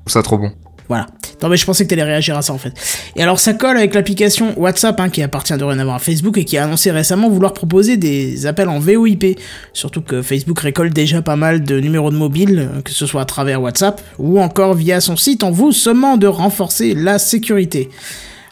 Ça 0.07 0.21
trop 0.21 0.37
bon. 0.37 0.51
Voilà. 0.89 1.07
Non 1.41 1.49
mais 1.49 1.57
je 1.57 1.65
pensais 1.65 1.83
que 1.83 1.89
t'allais 1.89 2.03
réagir 2.03 2.37
à 2.37 2.41
ça 2.41 2.53
en 2.53 2.57
fait. 2.57 2.73
Et 3.15 3.23
alors 3.23 3.39
ça 3.39 3.53
colle 3.53 3.77
avec 3.77 3.93
l'application 3.93 4.53
WhatsApp 4.59 4.99
hein, 4.99 5.09
qui 5.09 5.21
appartient 5.21 5.57
dorénavant 5.57 5.95
à 5.95 5.99
Facebook 5.99 6.37
et 6.37 6.45
qui 6.45 6.57
a 6.57 6.65
annoncé 6.65 6.91
récemment 6.91 7.29
vouloir 7.29 7.53
proposer 7.53 7.97
des 7.97 8.45
appels 8.45 8.69
en 8.69 8.79
VoIP. 8.79 9.39
Surtout 9.73 10.01
que 10.01 10.21
Facebook 10.21 10.59
récolte 10.59 10.93
déjà 10.93 11.21
pas 11.21 11.35
mal 11.35 11.63
de 11.63 11.79
numéros 11.79 12.11
de 12.11 12.15
mobile, 12.15 12.69
euh, 12.71 12.81
que 12.81 12.91
ce 12.91 13.05
soit 13.05 13.21
à 13.21 13.25
travers 13.25 13.61
WhatsApp 13.61 14.01
ou 14.19 14.39
encore 14.39 14.73
via 14.73 15.01
son 15.01 15.15
site 15.15 15.43
en 15.43 15.51
vous 15.51 15.71
sommant 15.71 16.17
de 16.17 16.27
renforcer 16.27 16.93
la 16.93 17.19
sécurité. 17.19 17.89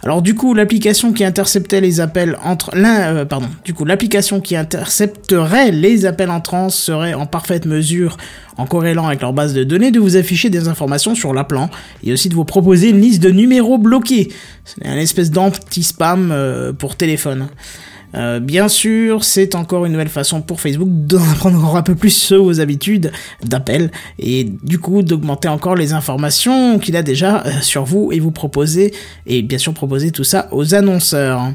Alors 0.04 0.24
du 0.24 0.34
coup, 0.34 0.54
l'application 0.56 1.14
qui 1.14 1.24
interceptait 1.24 1.80
les 1.80 2.00
appels 2.00 2.38
entre 2.44 2.72
euh, 2.76 3.26
l'application 3.86 4.42
qui 4.42 4.56
intercepterait 4.56 5.72
les 5.72 6.06
appels 6.08 6.32
entrants 6.32 6.70
serait 6.70 7.14
en 7.14 7.28
parfaite 7.28 7.68
mesure, 7.68 8.18
en 8.58 8.66
corrélant 8.66 9.06
avec 9.06 9.22
leur 9.22 9.34
base 9.34 9.54
de 9.54 9.64
données, 9.64 9.92
de 9.92 10.00
vous 10.00 10.18
afficher 10.18 10.50
des 10.50 10.68
informations 10.68 11.14
sur 11.14 11.34
l'appelant 11.34 11.70
et 12.04 12.14
aussi 12.14 12.30
de 12.30 12.36
vous 12.36 12.46
proposer 12.46 12.90
une 12.90 13.00
liste 13.00 13.22
de 13.22 13.30
numéros 13.30 13.78
bloqués. 13.78 14.30
C'est 14.66 14.84
une 14.86 14.98
espèce 14.98 15.30
d'anti-spam 15.30 16.32
euh, 16.32 16.74
pour 16.74 16.96
téléphone. 16.96 17.48
Euh, 18.16 18.40
bien 18.40 18.68
sûr, 18.68 19.24
c'est 19.24 19.56
encore 19.56 19.86
une 19.86 19.94
nouvelle 19.94 20.10
façon 20.10 20.42
pour 20.42 20.60
Facebook 20.60 20.90
d'en 20.90 21.24
apprendre 21.32 21.58
encore 21.58 21.78
un 21.78 21.84
peu 21.84 21.96
plus 21.96 22.10
sur 22.10 22.44
vos 22.44 22.60
habitudes 22.60 23.12
d'appel 23.44 23.92
et 24.20 24.44
du 24.64 24.80
coup 24.80 25.02
d'augmenter 25.02 25.48
encore 25.48 25.76
les 25.76 25.94
informations 25.94 26.80
qu'il 26.80 26.96
a 26.96 27.04
déjà 27.04 27.44
euh, 27.46 27.52
sur 27.62 27.86
vous 27.86 28.12
et 28.12 28.20
vous 28.20 28.32
proposer 28.32 28.94
et 29.26 29.42
bien 29.42 29.58
sûr 29.58 29.74
proposer 29.74 30.12
tout 30.12 30.24
ça 30.24 30.48
aux 30.52 30.76
annonceurs. 30.76 31.52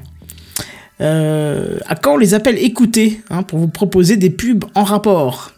Euh, 1.03 1.79
à 1.87 1.95
quand 1.95 2.17
les 2.17 2.33
appels 2.33 2.57
écoutés 2.59 3.21
hein, 3.29 3.43
pour 3.43 3.59
vous 3.59 3.69
proposer 3.69 4.17
des 4.17 4.31
pubs 4.31 4.65
en 4.75 4.85
rapport? 4.85 5.53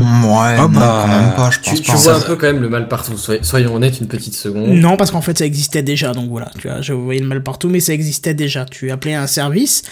Ouais, 0.00 0.56
Ah 0.58 0.62
non, 0.62 0.68
bah, 0.68 1.02
quand 1.06 1.08
même 1.20 1.34
pas, 1.34 1.50
je 1.50 1.58
Tu, 1.60 1.70
pense 1.70 1.80
tu 1.80 1.90
pas. 1.92 1.96
vois 1.98 2.14
un 2.16 2.20
peu 2.20 2.36
quand 2.36 2.46
même 2.46 2.60
le 2.62 2.68
mal 2.68 2.88
partout, 2.88 3.16
soy- 3.16 3.40
soyons 3.42 3.74
honnêtes 3.74 4.00
une 4.00 4.06
petite 4.08 4.34
seconde. 4.34 4.68
Non, 4.70 4.96
parce 4.96 5.10
qu'en 5.10 5.20
fait 5.22 5.36
ça 5.38 5.44
existait 5.46 5.82
déjà, 5.82 6.12
donc 6.12 6.28
voilà, 6.30 6.50
tu 6.58 6.68
vois, 6.68 6.80
je 6.80 6.92
voyais 6.92 7.20
le 7.20 7.26
mal 7.26 7.42
partout, 7.42 7.68
mais 7.68 7.80
ça 7.80 7.92
existait 7.92 8.34
déjà. 8.34 8.64
Tu 8.64 8.90
appelais 8.90 9.14
un 9.14 9.26
service, 9.26 9.82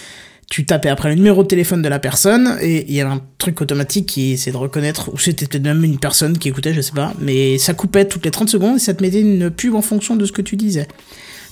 tu 0.49 0.65
tapais 0.65 0.89
après 0.89 1.09
le 1.09 1.15
numéro 1.15 1.43
de 1.43 1.47
téléphone 1.47 1.81
de 1.81 1.89
la 1.89 1.99
personne, 1.99 2.57
et 2.61 2.85
il 2.89 2.95
y 2.95 3.01
avait 3.01 3.11
un 3.11 3.21
truc 3.37 3.61
automatique 3.61 4.07
qui 4.07 4.31
essayait 4.31 4.51
de 4.51 4.57
reconnaître, 4.57 5.13
ou 5.13 5.17
c'était 5.19 5.45
peut-être 5.45 5.63
même 5.63 5.83
une 5.83 5.99
personne 5.99 6.37
qui 6.37 6.49
écoutait, 6.49 6.73
je 6.73 6.81
sais 6.81 6.91
pas, 6.93 7.13
mais 7.19 7.57
ça 7.59 7.73
coupait 7.73 8.05
toutes 8.05 8.25
les 8.25 8.31
30 8.31 8.49
secondes 8.49 8.77
et 8.77 8.79
ça 8.79 8.93
te 8.93 9.03
mettait 9.03 9.21
une 9.21 9.49
pub 9.51 9.75
en 9.75 9.81
fonction 9.83 10.15
de 10.15 10.25
ce 10.25 10.31
que 10.31 10.41
tu 10.41 10.55
disais. 10.55 10.87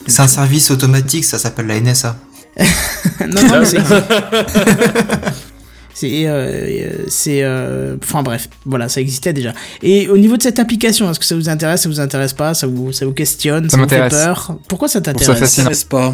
C'est 0.07 0.21
un 0.21 0.27
service 0.27 0.71
automatique, 0.71 1.25
ça 1.25 1.37
s'appelle 1.37 1.67
la 1.67 1.79
NSA. 1.79 2.15
non, 3.27 3.41
non, 3.43 3.61
mais 3.61 3.67
c'est... 5.97 6.07
C'est, 6.07 6.27
euh, 6.27 7.05
c'est, 7.07 7.39
euh, 7.41 7.97
enfin 8.03 8.21
bref, 8.21 8.49
voilà, 8.65 8.87
ça 8.87 9.01
existait 9.01 9.33
déjà. 9.33 9.53
Et 9.81 10.07
au 10.09 10.17
niveau 10.17 10.37
de 10.37 10.43
cette 10.43 10.59
application, 10.59 11.09
est-ce 11.09 11.19
que 11.19 11.25
ça 11.25 11.35
vous 11.35 11.49
intéresse, 11.49 11.81
ça 11.81 11.89
vous 11.89 11.99
intéresse 11.99 12.33
pas, 12.33 12.53
ça 12.53 12.67
vous, 12.67 12.91
ça 12.91 13.05
vous 13.05 13.13
questionne, 13.13 13.67
Ça 13.69 13.77
vous 13.77 13.83
fait 13.89 13.99
m'intéresse. 13.99 14.13
peur? 14.13 14.57
Pourquoi 14.67 14.87
ça 14.87 14.99
ça 14.99 15.01
t'intéresse? 15.01 15.51
Ça 15.53 15.67
reste 15.67 15.89
pas. 15.89 16.13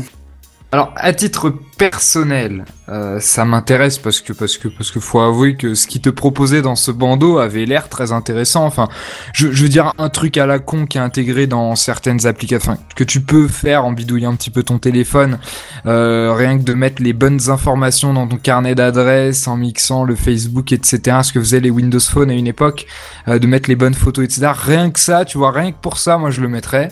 Alors, 0.71 0.93
à 0.95 1.11
titre 1.13 1.53
personnel, 1.77 2.65
euh, 2.89 3.19
ça 3.19 3.45
m'intéresse 3.45 3.97
parce 3.97 4.21
que 4.21 4.33
parce 4.33 4.57
que 4.57 4.67
parce 4.67 4.91
que 4.91 4.99
faut 4.99 5.19
avouer 5.19 5.55
que 5.55 5.73
ce 5.73 5.87
qui 5.87 5.99
te 5.99 6.09
proposait 6.09 6.61
dans 6.61 6.75
ce 6.75 6.91
bandeau 6.91 7.39
avait 7.39 7.65
l'air 7.65 7.89
très 7.89 8.11
intéressant. 8.11 8.65
Enfin, 8.65 8.89
je, 9.33 9.51
je 9.51 9.63
veux 9.63 9.69
dire 9.69 9.93
un 9.97 10.09
truc 10.09 10.37
à 10.37 10.45
la 10.45 10.59
con 10.59 10.85
qui 10.85 10.97
est 10.97 11.01
intégré 11.01 11.47
dans 11.47 11.75
certaines 11.75 12.25
applications, 12.25 12.77
que 12.95 13.03
tu 13.03 13.21
peux 13.21 13.47
faire 13.47 13.85
en 13.85 13.91
bidouillant 13.91 14.31
un 14.31 14.35
petit 14.35 14.49
peu 14.49 14.63
ton 14.63 14.79
téléphone, 14.79 15.39
euh, 15.85 16.33
rien 16.33 16.57
que 16.57 16.63
de 16.63 16.73
mettre 16.73 17.01
les 17.01 17.13
bonnes 17.13 17.49
informations 17.49 18.13
dans 18.13 18.27
ton 18.27 18.37
carnet 18.37 18.75
d'adresses, 18.75 19.47
en 19.47 19.57
mixant 19.57 20.03
le 20.03 20.15
Facebook, 20.15 20.71
etc. 20.71 21.19
Ce 21.23 21.33
que 21.33 21.39
faisaient 21.39 21.59
les 21.59 21.69
Windows 21.69 21.99
Phone 21.99 22.29
à 22.29 22.33
une 22.33 22.47
époque, 22.47 22.85
euh, 23.27 23.39
de 23.39 23.47
mettre 23.47 23.69
les 23.69 23.75
bonnes 23.75 23.93
photos, 23.93 24.25
etc. 24.25 24.51
Rien 24.53 24.91
que 24.91 24.99
ça, 24.99 25.25
tu 25.25 25.37
vois, 25.37 25.51
rien 25.51 25.71
que 25.71 25.77
pour 25.81 25.97
ça, 25.97 26.17
moi 26.17 26.29
je 26.29 26.41
le 26.41 26.47
mettrais. 26.47 26.89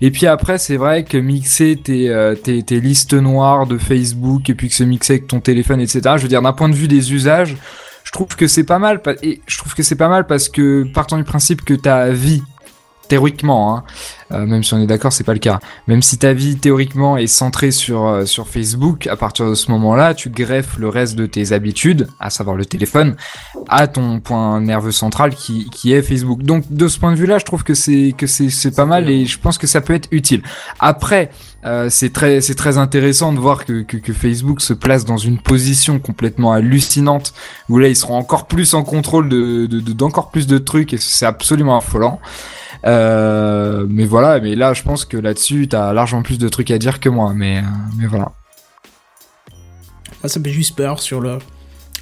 Et 0.00 0.10
puis 0.10 0.26
après, 0.26 0.58
c'est 0.58 0.76
vrai 0.76 1.04
que 1.04 1.16
mixer 1.16 1.76
tes, 1.76 2.08
euh, 2.08 2.34
tes, 2.34 2.62
tes 2.62 2.80
listes 2.80 3.14
noires 3.14 3.66
de 3.66 3.78
Facebook 3.78 4.31
et 4.48 4.54
puis 4.54 4.68
que 4.68 4.74
se 4.74 4.84
mixer 4.84 5.14
avec 5.14 5.26
ton 5.26 5.40
téléphone, 5.40 5.80
etc. 5.80 6.00
Je 6.16 6.22
veux 6.22 6.28
dire, 6.28 6.42
d'un 6.42 6.52
point 6.52 6.68
de 6.68 6.74
vue 6.74 6.88
des 6.88 7.12
usages, 7.12 7.56
je 8.04 8.12
trouve 8.12 8.28
que 8.36 8.46
c'est 8.46 8.64
pas 8.64 8.78
mal. 8.78 9.00
Et 9.22 9.40
je 9.46 9.58
trouve 9.58 9.74
que 9.74 9.82
c'est 9.82 9.96
pas 9.96 10.08
mal 10.08 10.26
parce 10.26 10.48
que 10.48 10.84
partant 10.92 11.16
du 11.16 11.24
principe 11.24 11.64
que 11.64 11.74
ta 11.74 12.10
vie, 12.10 12.42
théoriquement, 13.12 13.76
hein, 13.76 13.84
euh, 14.32 14.46
même 14.46 14.64
si 14.64 14.72
on 14.72 14.80
est 14.80 14.86
d'accord, 14.86 15.12
c'est 15.12 15.22
pas 15.24 15.34
le 15.34 15.38
cas. 15.38 15.60
Même 15.86 16.00
si 16.00 16.16
ta 16.16 16.32
vie 16.32 16.56
théoriquement 16.56 17.18
est 17.18 17.26
centrée 17.26 17.70
sur 17.70 18.06
euh, 18.06 18.24
sur 18.24 18.48
Facebook, 18.48 19.06
à 19.06 19.16
partir 19.16 19.46
de 19.50 19.54
ce 19.54 19.70
moment-là, 19.72 20.14
tu 20.14 20.30
greffes 20.30 20.78
le 20.78 20.88
reste 20.88 21.14
de 21.14 21.26
tes 21.26 21.52
habitudes, 21.52 22.08
à 22.20 22.30
savoir 22.30 22.56
le 22.56 22.64
téléphone, 22.64 23.16
à 23.68 23.86
ton 23.86 24.20
point 24.20 24.62
nerveux 24.62 24.92
central 24.92 25.34
qui 25.34 25.68
qui 25.68 25.92
est 25.92 26.00
Facebook. 26.00 26.42
Donc 26.42 26.64
de 26.72 26.88
ce 26.88 26.98
point 26.98 27.12
de 27.12 27.16
vue-là, 27.18 27.36
je 27.38 27.44
trouve 27.44 27.64
que 27.64 27.74
c'est 27.74 28.14
que 28.16 28.26
c'est 28.26 28.48
c'est 28.48 28.74
pas 28.74 28.86
mal 28.86 29.10
et 29.10 29.26
je 29.26 29.38
pense 29.38 29.58
que 29.58 29.66
ça 29.66 29.82
peut 29.82 29.92
être 29.92 30.08
utile. 30.10 30.42
Après, 30.80 31.30
euh, 31.66 31.88
c'est 31.90 32.14
très 32.14 32.40
c'est 32.40 32.54
très 32.54 32.78
intéressant 32.78 33.34
de 33.34 33.38
voir 33.38 33.66
que, 33.66 33.82
que 33.82 33.98
que 33.98 34.14
Facebook 34.14 34.62
se 34.62 34.72
place 34.72 35.04
dans 35.04 35.18
une 35.18 35.38
position 35.38 35.98
complètement 35.98 36.52
hallucinante 36.52 37.34
où 37.68 37.76
là 37.78 37.88
ils 37.88 37.96
seront 37.96 38.16
encore 38.16 38.46
plus 38.46 38.72
en 38.72 38.82
contrôle 38.84 39.28
de 39.28 39.66
de- 39.66 39.80
de- 39.80 39.92
d'encore 39.92 40.30
plus 40.30 40.46
de 40.46 40.56
trucs 40.56 40.94
et 40.94 40.98
c'est 40.98 41.26
absolument 41.26 41.76
affolant. 41.76 42.18
Euh, 42.84 43.86
mais 43.88 44.04
voilà, 44.04 44.40
mais 44.40 44.54
là, 44.54 44.74
je 44.74 44.82
pense 44.82 45.04
que 45.04 45.16
là-dessus, 45.16 45.68
t'as 45.68 45.92
largement 45.92 46.22
plus 46.22 46.38
de 46.38 46.48
trucs 46.48 46.70
à 46.70 46.78
dire 46.78 47.00
que 47.00 47.08
moi. 47.08 47.32
Mais, 47.34 47.58
euh, 47.58 47.62
mais 47.98 48.06
voilà. 48.06 48.32
Moi, 50.22 50.28
ça 50.28 50.38
me 50.40 50.44
fait 50.44 50.50
juste 50.50 50.76
peur 50.76 51.00
sur 51.00 51.20
le. 51.20 51.38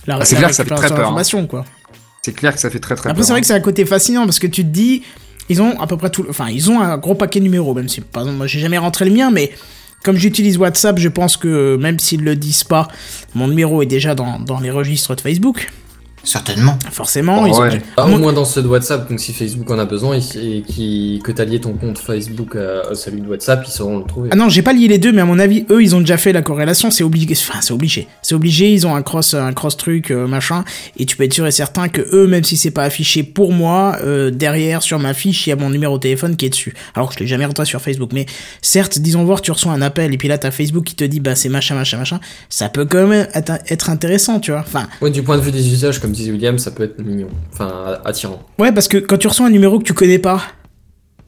La, 0.07 0.17
Ah, 0.21 0.25
c'est 0.25 0.37
la 0.37 0.41
clair 0.41 0.51
que 0.51 0.57
ça 0.57 0.65
fait 0.65 0.75
récupération 0.75 1.47
très 1.47 1.49
peur, 1.49 1.61
hein. 1.61 1.65
quoi. 1.65 1.93
C'est 2.23 2.33
clair 2.33 2.55
que 2.55 2.61
ça 2.61 2.71
fait 2.71 2.79
très 2.79 2.95
très 2.95 3.11
Après, 3.11 3.21
peur, 3.21 3.25
c'est 3.25 3.33
vrai 3.33 3.39
hein. 3.39 3.41
que 3.43 3.47
c'est 3.47 3.55
un 3.55 3.61
côté 3.61 3.85
fascinant 3.85 4.25
parce 4.25 4.39
que 4.39 4.47
tu 4.47 4.63
te 4.63 4.69
dis, 4.69 5.03
ils 5.49 5.61
ont 5.61 5.79
à 5.81 5.87
peu 5.87 5.97
près 5.97 6.11
tout. 6.11 6.25
Enfin, 6.29 6.49
ils 6.49 6.71
ont 6.71 6.81
un 6.81 6.97
gros 6.97 7.15
paquet 7.15 7.41
de 7.41 7.45
numéros, 7.45 7.75
même 7.75 7.89
si, 7.89 8.01
par 8.01 8.23
exemple, 8.23 8.39
moi, 8.39 8.47
j'ai 8.47 8.61
jamais 8.61 8.79
rentré 8.79 9.05
le 9.05 9.11
mien, 9.11 9.31
mais 9.31 9.53
comme 10.03 10.17
j'utilise 10.17 10.57
WhatsApp, 10.57 10.99
je 10.99 11.09
pense 11.09 11.37
que 11.37 11.77
même 11.77 11.99
s'ils 11.99 12.25
le 12.25 12.37
disent 12.37 12.65
pas, 12.65 12.89
mon 13.35 13.49
numéro 13.49 13.83
est 13.83 13.87
déjà 13.87 14.15
dans, 14.15 14.39
dans 14.39 14.61
les 14.61 14.71
registres 14.71 15.15
de 15.15 15.21
Facebook. 15.21 15.71
Certainement. 16.25 16.79
Forcément, 16.91 17.43
Oh, 17.43 17.47
ils 17.47 17.53
ont- 17.55 17.61
ouais. 17.63 17.83
Ah, 17.97 18.07
au 18.07 18.19
moins 18.19 18.33
dans 18.33 18.45
ceux 18.45 18.63
de 18.63 18.69
WhatsApp, 18.69 19.09
donc 19.09 19.21
si 19.21 19.33
Facebook 19.33 19.71
en 19.71 19.79
a 19.79 19.85
besoin 19.85 20.17
et, 20.19 20.57
et 20.59 20.63
qui, 20.63 21.21
que 21.25 21.33
t'as 21.33 21.45
lié 21.45 21.61
ton 21.61 21.73
compte 21.73 21.99
Facebook 21.99 22.57
à, 22.57 22.91
à 22.91 22.95
celui 22.95 23.21
de 23.23 23.27
WhatsApp, 23.29 23.65
ils 23.67 23.71
sauront 23.71 23.99
le 23.99 24.05
trouver. 24.05 24.29
Ah 24.33 24.37
non, 24.37 24.49
j'ai 24.49 24.63
pas 24.63 24.73
lié 24.73 24.87
les 24.89 24.99
deux, 24.99 25.13
mais 25.13 25.23
à 25.23 25.25
mon 25.25 25.39
avis, 25.39 25.65
eux, 25.71 25.83
ils 25.83 25.95
ont 25.95 26.01
déjà 26.01 26.17
fait 26.19 26.33
la 26.33 26.43
corrélation. 26.43 26.91
C'est 26.91 27.05
obligé. 27.05 27.29
Enfin, 27.33 27.61
c'est 27.63 27.73
obligé. 27.73 28.07
C'est 28.23 28.35
obligé. 28.35 28.73
Ils 28.73 28.87
ont 28.87 28.95
un 28.95 29.03
cross, 29.03 29.35
un 29.35 29.53
cross 29.53 29.77
truc, 29.77 30.11
euh, 30.11 30.27
machin. 30.27 30.65
Et 30.99 31.07
tu 31.07 31.17
peux 31.17 31.25
être 31.25 31.33
sûr 31.35 31.47
et 31.47 31.51
certain 31.51 31.89
que 31.89 32.03
eux, 32.13 32.27
même 32.27 32.45
si 32.45 32.57
c'est 32.57 32.71
pas 32.71 32.83
affiché 32.85 33.23
pour 33.23 33.53
moi, 33.53 33.97
euh, 34.05 34.31
derrière 34.31 34.83
sur 34.83 34.99
ma 34.99 35.15
fiche, 35.15 35.47
il 35.47 35.51
y 35.51 35.53
a 35.53 35.57
mon 35.57 35.71
numéro 35.71 35.97
de 35.97 36.03
téléphone 36.03 36.37
qui 36.37 36.47
est 36.47 36.51
dessus. 36.51 36.75
Alors 36.95 37.09
que 37.09 37.15
je 37.15 37.21
l'ai 37.21 37.27
jamais 37.27 37.47
rentré 37.47 37.65
sur 37.65 37.81
Facebook. 37.81 38.11
Mais 38.13 38.27
certes, 38.63 38.99
disons 38.99 39.25
voir, 39.25 39.41
tu 39.43 39.51
reçois 39.53 39.73
un 39.73 39.83
appel 39.83 40.13
et 40.13 40.19
puis 40.19 40.29
là, 40.29 40.39
t'as 40.39 40.51
Facebook 40.51 40.85
qui 40.85 40.95
te 40.95 41.05
dit, 41.05 41.21
bah 41.21 41.35
c'est 41.35 41.49
machin, 41.49 41.75
machin, 41.75 41.97
machin. 41.99 42.21
Ça 42.49 42.69
peut 42.69 42.85
quand 42.85 43.07
même 43.07 43.27
être, 43.35 43.53
être 43.69 43.91
intéressant, 43.91 44.41
tu 44.41 44.51
vois. 44.51 44.61
Enfin, 44.61 44.87
Ouais, 45.01 45.11
du 45.11 45.23
point 45.23 45.37
de 45.39 45.43
vue 45.43 45.51
des 45.53 45.67
usages, 45.73 45.99
comme 45.99 46.10
disait 46.11 46.31
William, 46.33 46.59
ça 46.59 46.71
peut 46.71 46.83
être 46.85 47.01
mignon. 47.03 47.29
Enfin, 47.53 47.99
attirant. 48.05 48.41
ouais, 48.59 48.73
parce 48.73 48.89
que 48.89 48.99
quand 48.99 49.17
tu 49.19 49.29
reçois 49.29 49.47
un 49.47 49.51
numéro 49.51 49.79
que 49.79 49.85
tu 49.85 49.95
connais 49.95 50.19
pas. 50.19 50.43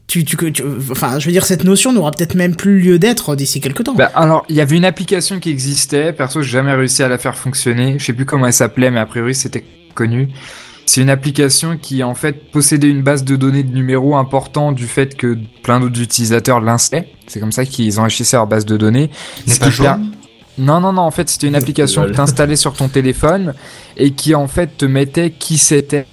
Tu, 0.09 0.25
tu, 0.27 0.37
tu- 0.53 0.63
enfin, 0.91 1.19
je 1.19 1.25
veux 1.27 1.33
dire, 1.33 1.47
cette 1.47 1.65
notion 1.65 1.93
n'aura 1.93 2.11
peut-être 2.11 2.35
même 2.35 2.55
plus 2.55 2.81
lieu 2.81 2.99
d'être 2.99 3.35
d'ici 3.35 3.61
quelques 3.63 3.85
temps. 3.85 3.95
Bah, 3.95 4.11
alors, 4.15 4.45
il 4.51 4.57
y 4.57 4.61
avait 4.61 4.77
une 4.77 4.85
application 4.85 5.41
qui 5.41 5.49
existait. 5.49 6.13
Perso, 6.13 6.43
j'ai 6.43 6.51
jamais 6.51 6.75
réussi 6.75 7.03
à 7.03 7.09
la 7.09 7.17
faire 7.17 7.35
fonctionner. 7.37 7.99
Je 7.99 8.05
sais 8.05 8.13
plus 8.13 8.27
comment 8.27 8.47
elle 8.47 8.53
s'appelait, 8.53 8.91
mais 8.91 9.01
a 9.01 9.07
priori, 9.07 9.35
c'était 9.35 9.65
connu. 9.95 10.29
C'est 10.85 11.01
une 11.01 11.09
application 11.09 11.79
qui, 11.79 12.03
en 12.03 12.15
fait, 12.15 12.51
possédait 12.51 12.91
une 12.91 13.03
base 13.03 13.25
de 13.25 13.37
données 13.37 13.63
de 13.63 13.73
numéros 13.73 14.17
important 14.17 14.73
du 14.73 14.87
fait 14.87 15.17
que 15.17 15.39
plein 15.63 15.81
d'autres 15.81 16.01
utilisateurs 16.03 16.61
l'installaient. 16.61 17.09
C'est 17.29 17.41
comme 17.41 17.53
ça 17.53 17.65
qu'ils 17.65 17.99
enrichissaient 17.99 18.37
leur 18.37 18.49
base 18.49 18.67
de 18.67 18.77
données. 18.77 19.09
N'est 19.47 19.55
Ce 19.55 19.61
pas 19.61 19.71
jaune 19.71 20.11
Non, 20.59 20.81
non, 20.81 20.93
non, 20.93 21.03
en 21.03 21.11
fait, 21.11 21.29
c'était 21.29 21.47
une 21.49 21.55
application 21.63 22.03
que 22.03 22.09
Lol. 22.09 22.17
t'installais 22.17 22.57
sur 22.57 22.73
ton 22.75 22.89
téléphone 22.89 23.55
et 23.97 24.13
qui, 24.13 24.35
en 24.35 24.49
fait, 24.49 24.77
te 24.77 24.85
mettait 24.85 25.31
qui 25.31 25.59
c'était 25.59 26.07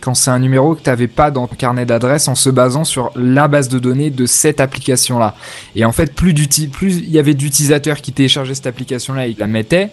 quand 0.00 0.14
c'est 0.14 0.30
un 0.30 0.38
numéro 0.38 0.74
que 0.74 0.82
t'avais 0.82 1.08
pas 1.08 1.30
dans 1.30 1.46
ton 1.46 1.54
carnet 1.56 1.84
d'adresse 1.86 2.28
en 2.28 2.34
se 2.34 2.50
basant 2.50 2.84
sur 2.84 3.10
la 3.16 3.48
base 3.48 3.68
de 3.68 3.78
données 3.78 4.10
de 4.10 4.26
cette 4.26 4.60
application-là. 4.60 5.34
Et 5.74 5.84
en 5.84 5.92
fait, 5.92 6.14
plus 6.14 6.32
il 6.32 7.10
y 7.10 7.18
avait 7.18 7.34
d'utilisateurs 7.34 8.00
qui 8.00 8.12
téléchargeaient 8.12 8.54
cette 8.54 8.66
application-là 8.66 9.26
et 9.26 9.34
qui 9.34 9.40
la 9.40 9.46
mettaient, 9.46 9.90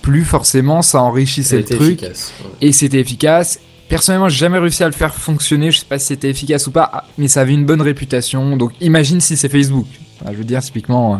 plus 0.00 0.24
forcément 0.24 0.82
ça 0.82 1.00
enrichissait 1.02 1.58
le 1.58 1.64
truc 1.64 1.80
efficace. 2.02 2.32
ouais. 2.42 2.68
et 2.68 2.72
c'était 2.72 2.98
efficace. 3.00 3.60
Personnellement, 3.88 4.28
j'ai 4.28 4.38
jamais 4.38 4.58
réussi 4.58 4.82
à 4.82 4.86
le 4.86 4.92
faire 4.92 5.14
fonctionner. 5.14 5.70
Je 5.70 5.80
sais 5.80 5.86
pas 5.86 5.98
si 5.98 6.06
c'était 6.06 6.30
efficace 6.30 6.66
ou 6.66 6.70
pas, 6.70 7.04
mais 7.18 7.28
ça 7.28 7.42
avait 7.42 7.52
une 7.52 7.66
bonne 7.66 7.82
réputation. 7.82 8.56
Donc, 8.56 8.72
imagine 8.80 9.20
si 9.20 9.36
c'est 9.36 9.48
Facebook. 9.50 9.86
Enfin, 10.20 10.32
je 10.32 10.38
veux 10.38 10.44
dire, 10.44 10.60
typiquement. 10.62 11.14
euh, 11.14 11.18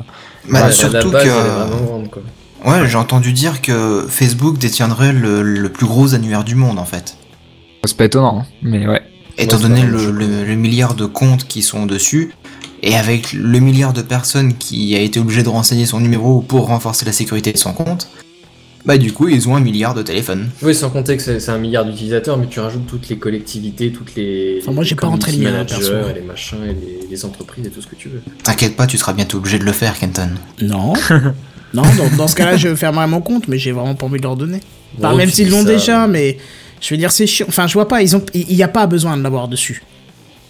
Bah, 0.48 0.66
Ouais, 0.66 0.72
surtout 0.72 0.94
la 0.94 1.02
base, 1.10 1.24
que. 1.24 1.28
elle 1.28 1.46
est 1.46 1.50
vraiment 1.50 1.84
grande, 1.84 2.10
quoi. 2.10 2.22
Ouais, 2.64 2.88
j'ai 2.88 2.96
entendu 2.96 3.32
dire 3.32 3.60
que 3.60 4.06
Facebook 4.08 4.58
détiendrait 4.58 5.12
le, 5.12 5.42
le 5.42 5.68
plus 5.68 5.86
gros 5.86 6.14
annuaire 6.14 6.44
du 6.44 6.54
monde 6.54 6.78
en 6.78 6.84
fait. 6.84 7.16
C'est 7.84 7.96
pas 7.96 8.04
étonnant, 8.04 8.40
hein, 8.42 8.46
mais 8.62 8.86
ouais. 8.86 9.02
Étant 9.38 9.58
donné 9.58 9.82
le 9.82 10.54
milliard 10.54 10.94
de 10.94 11.06
comptes 11.06 11.48
qui 11.48 11.62
sont 11.62 11.86
dessus, 11.86 12.32
et 12.82 12.96
avec 12.96 13.32
le 13.32 13.58
milliard 13.60 13.92
de 13.92 14.02
personnes 14.02 14.54
qui 14.54 14.94
a 14.96 15.00
été 15.00 15.20
obligé 15.20 15.42
de 15.42 15.48
renseigner 15.48 15.86
son 15.86 16.00
numéro 16.00 16.40
pour 16.40 16.66
renforcer 16.66 17.06
la 17.06 17.12
sécurité 17.12 17.52
de 17.52 17.58
son 17.58 17.72
compte, 17.72 18.08
bah 18.84 18.98
du 18.98 19.12
coup 19.12 19.28
ils 19.28 19.48
ont 19.48 19.54
un 19.56 19.60
milliard 19.60 19.94
de 19.94 20.02
téléphones. 20.02 20.48
Oui, 20.62 20.74
sans 20.74 20.90
compter 20.90 21.16
que 21.16 21.22
c'est 21.22 21.38
c'est 21.40 21.50
un 21.50 21.58
milliard 21.58 21.84
d'utilisateurs, 21.84 22.36
mais 22.36 22.46
tu 22.48 22.60
rajoutes 22.60 22.86
toutes 22.86 23.08
les 23.08 23.16
collectivités, 23.16 23.92
toutes 23.92 24.14
les. 24.16 24.58
Enfin, 24.62 24.72
moi, 24.72 24.84
j'ai 24.84 24.90
les 24.90 24.96
pas 25.00 25.06
rentré 25.06 25.32
le 25.32 25.38
mien, 25.38 25.50
community 25.50 25.74
perso. 25.74 25.92
managers, 25.92 26.10
et 26.10 26.14
les 26.20 26.26
machins, 26.26 26.58
et 26.64 26.72
les, 27.02 27.08
les 27.10 27.24
entreprises 27.24 27.66
et 27.66 27.70
tout 27.70 27.80
ce 27.80 27.86
que 27.86 27.94
tu 27.96 28.08
veux. 28.08 28.20
T'inquiète 28.42 28.76
pas, 28.76 28.86
tu 28.86 28.98
seras 28.98 29.12
bientôt 29.12 29.38
obligé 29.38 29.58
de 29.58 29.64
le 29.64 29.72
faire, 29.72 29.98
Kenton. 29.98 30.30
Non. 30.60 30.92
non, 31.74 31.82
dans, 31.82 32.16
dans 32.16 32.28
ce 32.28 32.34
cas-là, 32.34 32.56
je 32.56 32.74
fermerai 32.74 33.06
mon 33.06 33.20
compte, 33.20 33.48
mais 33.48 33.58
j'ai 33.58 33.72
vraiment 33.72 33.94
pas 33.94 34.06
envie 34.06 34.18
de 34.18 34.22
leur 34.24 34.36
donner. 34.36 34.60
Enfin, 34.98 35.10
Bon, 35.12 35.16
même 35.16 35.30
s'ils 35.30 35.50
l'ont 35.50 35.64
déjà, 35.64 36.06
mais- 36.06 36.38
je 36.80 36.92
veux 36.94 36.98
dire, 36.98 37.12
c'est 37.12 37.28
chiant. 37.28 37.46
Enfin, 37.48 37.68
je 37.68 37.74
vois 37.74 37.86
pas, 37.86 38.02
ils 38.02 38.16
ont, 38.16 38.24
il 38.34 38.52
y 38.54 38.62
a 38.64 38.68
pas 38.68 38.86
besoin 38.88 39.16
de 39.16 39.22
l'avoir 39.22 39.46
dessus. 39.46 39.82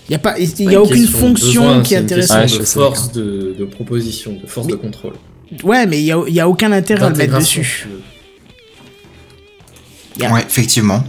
Il 0.08 0.12
y 0.12 0.14
a 0.14 0.18
pas, 0.18 0.38
y 0.38 0.44
a 0.44 0.70
une 0.70 0.76
aucune 0.78 1.06
fonction 1.06 1.62
besoin, 1.62 1.82
qui 1.82 1.94
est 1.94 1.98
c'est 1.98 2.02
une 2.02 2.08
question 2.08 2.34
intéressante. 2.36 2.60
De 2.60 2.64
sais, 2.64 2.74
force 2.74 3.12
de, 3.12 3.54
de 3.58 3.64
proposition, 3.66 4.32
de 4.42 4.46
force 4.46 4.66
de 4.66 4.74
contrôle. 4.74 5.12
Ouais, 5.62 5.86
mais 5.86 6.00
il 6.00 6.06
y 6.06 6.12
a, 6.12 6.20
il 6.26 6.34
y 6.34 6.40
a 6.40 6.48
aucun 6.48 6.72
intérêt 6.72 7.04
à 7.04 7.10
le 7.10 7.16
mettre 7.16 7.38
dessus. 7.38 7.86
Yeah. 10.18 10.32
Ouais, 10.32 10.42
effectivement. 10.42 11.02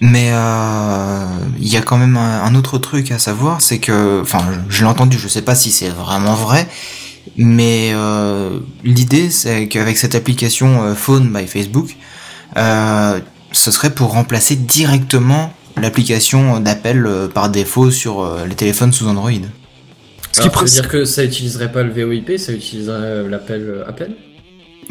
Mais 0.00 0.30
euh, 0.32 1.26
il 1.60 1.68
y 1.68 1.76
a 1.76 1.82
quand 1.82 1.98
même 1.98 2.16
un, 2.16 2.42
un 2.42 2.54
autre 2.54 2.78
truc 2.78 3.10
à 3.12 3.18
savoir, 3.18 3.60
c'est 3.60 3.78
que, 3.78 4.22
enfin, 4.22 4.38
je, 4.68 4.74
je 4.74 4.82
l'ai 4.82 4.88
entendu, 4.88 5.18
je 5.18 5.28
sais 5.28 5.42
pas 5.42 5.54
si 5.54 5.70
c'est 5.70 5.90
vraiment 5.90 6.34
vrai, 6.34 6.66
mais 7.36 7.90
euh, 7.92 8.60
l'idée 8.82 9.28
c'est 9.28 9.68
qu'avec 9.68 9.98
cette 9.98 10.14
application 10.14 10.82
euh, 10.82 10.94
Phone 10.94 11.30
by 11.30 11.46
Facebook, 11.46 11.96
euh, 12.56 13.20
ce 13.52 13.70
serait 13.70 13.94
pour 13.94 14.12
remplacer 14.12 14.56
directement 14.56 15.52
l'application 15.76 16.60
d'appel 16.60 17.04
euh, 17.06 17.28
par 17.28 17.50
défaut 17.50 17.90
sur 17.90 18.22
euh, 18.22 18.46
les 18.46 18.54
téléphones 18.54 18.94
sous 18.94 19.06
Android. 19.06 19.30
Ce 20.32 20.40
qui 20.40 20.48
ça 20.48 20.60
veut 20.60 20.66
dire 20.66 20.88
que 20.88 21.04
ça 21.04 21.24
utiliserait 21.24 21.72
pas 21.72 21.82
le 21.82 21.92
VoIP, 21.92 22.38
ça 22.38 22.52
utiliserait 22.52 23.28
l'appel 23.28 23.84
appel 23.86 24.16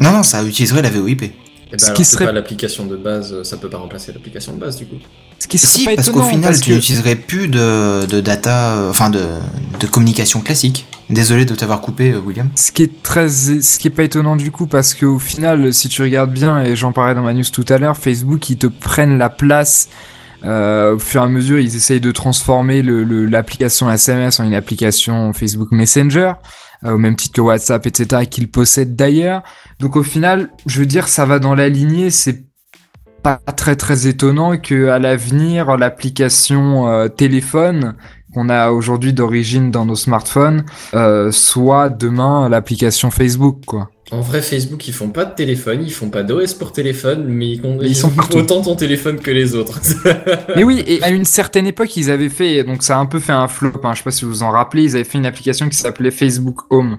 Non, 0.00 0.10
non, 0.12 0.22
ça 0.22 0.42
utiliserait 0.42 0.82
la 0.82 0.90
VoIP. 0.90 1.22
Et 1.22 1.28
Ce 1.28 1.30
ben 1.72 1.76
qui 1.78 1.84
alors, 1.86 1.96
c'est 1.98 2.04
serait- 2.04 2.24
pas 2.26 2.32
l'application 2.32 2.86
de 2.86 2.96
base, 2.96 3.42
ça 3.44 3.56
peut 3.56 3.68
pas 3.70 3.78
remplacer 3.78 4.12
l'application 4.12 4.52
de 4.54 4.58
base 4.58 4.76
du 4.76 4.86
coup. 4.86 4.96
Ce 5.38 5.46
qui 5.46 5.56
serait 5.56 5.70
Si, 5.78 5.84
pas 5.84 5.94
parce 5.94 6.10
qu'au 6.10 6.22
final, 6.22 6.50
parce 6.50 6.60
tu 6.60 6.70
que- 6.70 6.74
n'utiliserais 6.74 7.14
plus 7.14 7.46
de, 7.48 8.06
de 8.06 8.20
data, 8.20 8.74
euh, 8.74 8.90
enfin 8.90 9.08
de, 9.08 9.22
de 9.78 9.86
communication 9.86 10.40
classique. 10.40 10.86
Désolé 11.10 11.44
de 11.44 11.54
t'avoir 11.54 11.80
coupé, 11.80 12.10
euh, 12.12 12.18
William. 12.18 12.48
Ce 12.56 12.72
qui 12.72 12.82
est 12.84 13.02
très, 13.02 13.28
ce 13.28 13.78
qui 13.78 13.86
est 13.88 13.90
pas 13.90 14.02
étonnant 14.02 14.34
du 14.36 14.50
coup, 14.50 14.66
parce 14.66 14.94
qu'au 14.94 15.18
final, 15.20 15.72
si 15.72 15.88
tu 15.88 16.02
regardes 16.02 16.32
bien, 16.32 16.60
et 16.62 16.74
j'en 16.76 16.92
parlais 16.92 17.14
dans 17.14 17.22
ma 17.22 17.32
news 17.34 17.44
tout 17.52 17.64
à 17.68 17.78
l'heure, 17.78 17.96
Facebook, 17.96 18.50
ils 18.50 18.58
te 18.58 18.66
prennent 18.66 19.16
la 19.18 19.28
place. 19.28 19.88
Euh, 20.44 20.94
au 20.94 20.98
fur 20.98 21.20
et 21.20 21.24
à 21.24 21.28
mesure, 21.28 21.58
ils 21.60 21.76
essayent 21.76 22.00
de 22.00 22.10
transformer 22.12 22.82
le- 22.82 23.04
le- 23.04 23.26
l'application 23.26 23.90
SMS 23.90 24.40
en 24.40 24.44
une 24.44 24.54
application 24.54 25.32
Facebook 25.34 25.68
Messenger, 25.70 26.32
au 26.84 26.98
même 26.98 27.16
titre 27.16 27.34
que 27.34 27.40
WhatsApp, 27.40 27.86
etc., 27.86 28.26
qu'ils 28.28 28.50
possèdent 28.50 28.96
d'ailleurs. 28.96 29.42
Donc 29.78 29.96
au 29.96 30.02
final, 30.02 30.50
je 30.66 30.80
veux 30.80 30.86
dire, 30.86 31.08
ça 31.08 31.26
va 31.26 31.38
dans 31.38 31.54
la 31.54 31.68
lignée. 31.68 32.10
C'est 32.10 32.44
pas 33.22 33.36
très 33.56 33.76
très 33.76 34.06
étonnant 34.06 34.56
que 34.56 34.88
à 34.88 34.98
l'avenir, 34.98 35.76
l'application 35.76 36.88
euh, 36.88 37.08
téléphone 37.08 37.94
qu'on 38.32 38.48
a 38.48 38.70
aujourd'hui 38.70 39.12
d'origine 39.12 39.70
dans 39.70 39.84
nos 39.84 39.96
smartphones, 39.96 40.64
euh, 40.94 41.32
soit 41.32 41.88
demain 41.88 42.48
l'application 42.48 43.10
Facebook, 43.10 43.64
quoi. 43.66 43.90
En 44.12 44.20
vrai, 44.22 44.42
Facebook, 44.42 44.88
ils 44.88 44.94
font 44.94 45.10
pas 45.10 45.24
de 45.24 45.34
téléphone, 45.34 45.82
ils 45.84 45.92
font 45.92 46.10
pas 46.10 46.24
d'OS 46.24 46.54
pour 46.54 46.72
téléphone, 46.72 47.24
mais 47.28 47.52
ils, 47.52 47.62
Ils 47.82 47.94
sont 47.94 48.10
partout. 48.10 48.38
autant 48.38 48.60
ton 48.60 48.74
téléphone 48.74 49.20
que 49.20 49.30
les 49.30 49.54
autres. 49.54 49.80
Mais 50.56 50.64
oui, 50.64 50.82
et 50.84 51.00
à 51.04 51.10
une 51.10 51.24
certaine 51.24 51.66
époque, 51.68 51.96
ils 51.96 52.10
avaient 52.10 52.28
fait, 52.28 52.64
donc 52.64 52.82
ça 52.82 52.96
a 52.96 53.00
un 53.00 53.06
peu 53.06 53.20
fait 53.20 53.30
un 53.32 53.46
flop, 53.46 53.80
hein, 53.84 53.92
je 53.92 53.98
sais 53.98 54.02
pas 54.04 54.10
si 54.10 54.24
vous 54.24 54.32
vous 54.32 54.42
en 54.42 54.50
rappelez, 54.50 54.82
ils 54.82 54.94
avaient 54.96 55.04
fait 55.04 55.18
une 55.18 55.26
application 55.26 55.68
qui 55.68 55.76
s'appelait 55.78 56.10
Facebook 56.10 56.58
Home. 56.70 56.98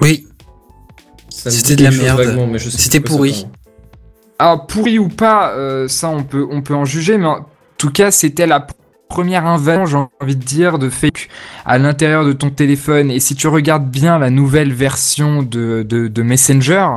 Oui, 0.00 0.26
C'était 1.30 1.74
de 1.74 1.82
la 1.82 1.90
merde. 1.90 2.58
C'était 2.60 3.00
pourri. 3.00 3.32
parle. 3.32 3.52
Alors, 4.38 4.66
pourri 4.68 4.98
ou 5.00 5.08
pas, 5.08 5.52
euh, 5.56 5.88
ça 5.88 6.10
on 6.10 6.22
peut, 6.22 6.46
on 6.48 6.62
peut 6.62 6.74
en 6.74 6.84
juger, 6.84 7.18
mais 7.18 7.26
en 7.26 7.46
tout 7.76 7.90
cas, 7.90 8.10
c'était 8.12 8.46
la 8.46 8.66
première 9.08 9.46
invasion, 9.46 9.86
j'ai 9.86 10.24
envie 10.24 10.36
de 10.36 10.44
dire, 10.44 10.78
de 10.78 10.88
fake 10.88 11.28
à 11.64 11.78
l'intérieur 11.78 12.24
de 12.24 12.32
ton 12.32 12.50
téléphone. 12.50 13.10
Et 13.10 13.20
si 13.20 13.34
tu 13.34 13.48
regardes 13.48 13.88
bien 13.90 14.18
la 14.18 14.30
nouvelle 14.30 14.72
version 14.72 15.42
de, 15.42 15.82
de, 15.82 16.22
Messenger, 16.22 16.88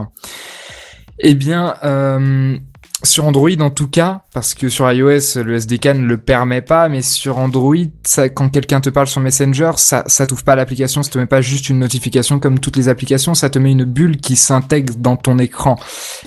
eh 1.19 1.35
bien, 1.35 1.75
euh, 1.83 2.57
sur 3.03 3.25
Android 3.25 3.49
en 3.61 3.69
tout 3.69 3.87
cas, 3.87 4.21
parce 4.33 4.53
que 4.53 4.67
sur 4.69 4.91
iOS, 4.91 5.41
le 5.43 5.55
SDK 5.55 5.85
ne 5.87 6.05
le 6.05 6.17
permet 6.17 6.61
pas, 6.61 6.89
mais 6.89 7.01
sur 7.01 7.37
Android, 7.37 7.75
ça, 8.03 8.27
quand 8.27 8.49
quelqu'un 8.49 8.81
te 8.81 8.89
parle 8.89 9.07
sur 9.07 9.21
Messenger, 9.21 9.71
ça, 9.77 10.03
ça 10.07 10.27
t'ouvre 10.27 10.43
pas 10.43 10.55
l'application, 10.55 11.01
ça 11.01 11.09
te 11.09 11.17
met 11.17 11.25
pas 11.25 11.39
juste 11.41 11.69
une 11.69 11.79
notification 11.79 12.39
comme 12.39 12.59
toutes 12.59 12.75
les 12.75 12.89
applications, 12.89 13.33
ça 13.35 13.49
te 13.49 13.57
met 13.57 13.71
une 13.71 13.85
bulle 13.85 14.17
qui 14.17 14.35
s'intègre 14.35 14.95
dans 14.97 15.15
ton 15.15 15.39
écran. 15.39 15.77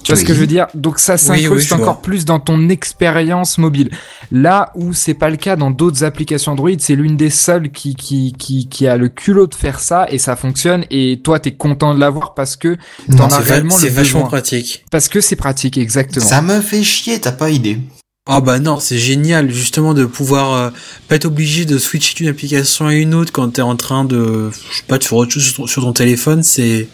Tu 0.03 0.13
vois 0.13 0.21
ce 0.21 0.25
que 0.25 0.33
je 0.33 0.41
veux 0.41 0.47
dire? 0.47 0.67
Donc 0.75 0.99
ça 0.99 1.19
s'incruste 1.19 1.73
oui, 1.73 1.81
encore 1.81 1.95
vois. 1.95 2.03
plus 2.03 2.25
dans 2.25 2.41
ton 2.41 2.69
expérience 2.71 3.59
mobile. 3.59 3.91
Là 4.31 4.73
où 4.75 4.95
c'est 4.95 5.15
pas 5.15 5.29
le 5.29 5.37
cas 5.37 5.57
dans 5.57 5.71
d'autres 5.71 6.05
applications 6.05 6.53
Android, 6.53 6.71
c'est 6.79 6.97
l'une 6.97 7.17
des 7.19 7.31
seules 7.31 7.71
qui, 7.71 7.95
qui, 7.95 8.33
qui, 8.39 8.69
qui 8.69 8.87
a 8.87 8.97
le 8.97 9.09
culot 9.09 9.47
de 9.47 9.55
faire 9.55 9.79
ça 9.79 10.07
et 10.09 10.17
ça 10.19 10.37
fonctionne 10.37 10.85
et 10.91 11.21
toi 11.23 11.39
t'es 11.39 11.53
content 11.53 11.95
de 11.95 12.01
l'avoir 12.01 12.33
parce 12.35 12.57
que 12.57 12.79
Non, 13.09 13.17
t'en 13.19 13.27
as 13.27 13.43
c'est 13.43 13.53
réellement 13.53 13.77
c'est 13.77 13.89
le 13.89 13.93
vachement 13.93 14.21
besoin. 14.21 14.29
pratique. 14.31 14.85
Parce 14.91 15.09
que 15.11 15.21
c'est 15.21 15.37
pratique, 15.37 15.77
exactement. 15.77 16.25
Ça 16.25 16.41
me 16.41 16.62
fait 16.63 16.83
chier, 16.83 17.21
t'as 17.21 17.33
pas 17.33 17.51
idée. 17.51 17.79
Ah 18.27 18.41
bah 18.41 18.61
non, 18.61 18.79
c'est 18.79 18.99
génial 18.99 19.51
justement 19.51 19.95
de 19.95 20.05
pouvoir 20.05 20.53
euh, 20.55 20.71
pas 21.09 21.17
être 21.17 21.25
obligé 21.25 21.65
de 21.65 21.77
switcher 21.77 22.15
d'une 22.15 22.29
application 22.29 22.87
à 22.87 22.95
une 22.95 23.15
autre 23.15 23.33
quand 23.33 23.49
t'es 23.49 23.63
en 23.63 23.75
train 23.75 24.05
de 24.05 24.51
je 24.71 24.77
sais 24.79 24.85
pas 24.87 24.99
de 24.99 25.05
faire 25.05 25.19
autre 25.19 25.33
chose 25.33 25.43
sur 25.43 25.55
ton, 25.57 25.67
sur 25.67 25.83
ton 25.83 25.93
téléphone, 25.93 26.45
c'est 26.45 26.87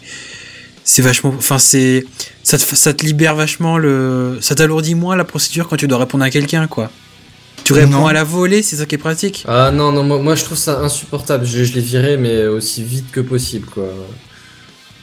c'est 0.83 1.03
vachement 1.03 1.31
enfin 1.37 1.59
c'est 1.59 2.03
ça 2.41 2.57
te 2.57 2.63
ça 2.75 2.93
te 2.95 3.05
libère 3.05 3.35
vachement 3.35 3.77
le 3.77 4.39
ça 4.41 4.55
t'alourdit 4.55 4.95
moins 4.95 5.15
la 5.15 5.23
procédure 5.23 5.67
quand 5.67 5.75
tu 5.77 5.87
dois 5.87 5.99
répondre 5.99 6.23
à 6.23 6.31
quelqu'un 6.31 6.65
quoi. 6.65 6.89
Tu 7.63 7.73
réponds 7.73 7.91
Non. 7.91 8.07
à 8.07 8.13
la 8.13 8.23
volée, 8.23 8.63
c'est 8.63 8.77
ça 8.77 8.87
qui 8.87 8.95
est 8.95 8.97
pratique. 8.97 9.43
Ah 9.47 9.69
non, 9.71 9.91
non, 9.91 10.01
moi, 10.01 10.17
moi, 10.17 10.33
je 10.33 10.43
trouve 10.43 10.57
ça 10.57 10.79
insupportable. 10.79 11.45
Je, 11.45 11.63
je 11.65 11.73
l'ai 11.73 11.81
viré, 11.81 12.17
mais 12.17 12.47
aussi 12.47 12.81
vite 12.83 13.11
que 13.11 13.19
possible, 13.19 13.67
quoi. 13.67 13.83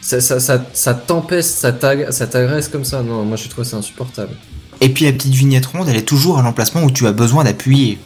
Ça, 0.00 0.20
ça, 0.20 0.40
ça, 0.40 0.64
ça 0.72 0.94
t'empeste, 0.94 1.58
ça 1.58 1.70
t'agresse 1.72 2.68
comme 2.68 2.84
ça. 2.84 3.02
Non, 3.02 3.24
moi 3.24 3.36
je 3.36 3.48
trouve 3.48 3.64
ça 3.64 3.76
insupportable. 3.76 4.32
Et 4.80 4.88
puis 4.90 5.04
la 5.06 5.12
petite 5.12 5.34
vignette 5.34 5.66
ronde, 5.66 5.86
elle 5.88 5.96
est 5.96 6.02
toujours 6.02 6.38
à 6.38 6.42
l'emplacement 6.42 6.82
où 6.84 6.90
tu 6.90 7.06
as 7.06 7.12
besoin 7.12 7.44
d'appuyer. 7.44 7.98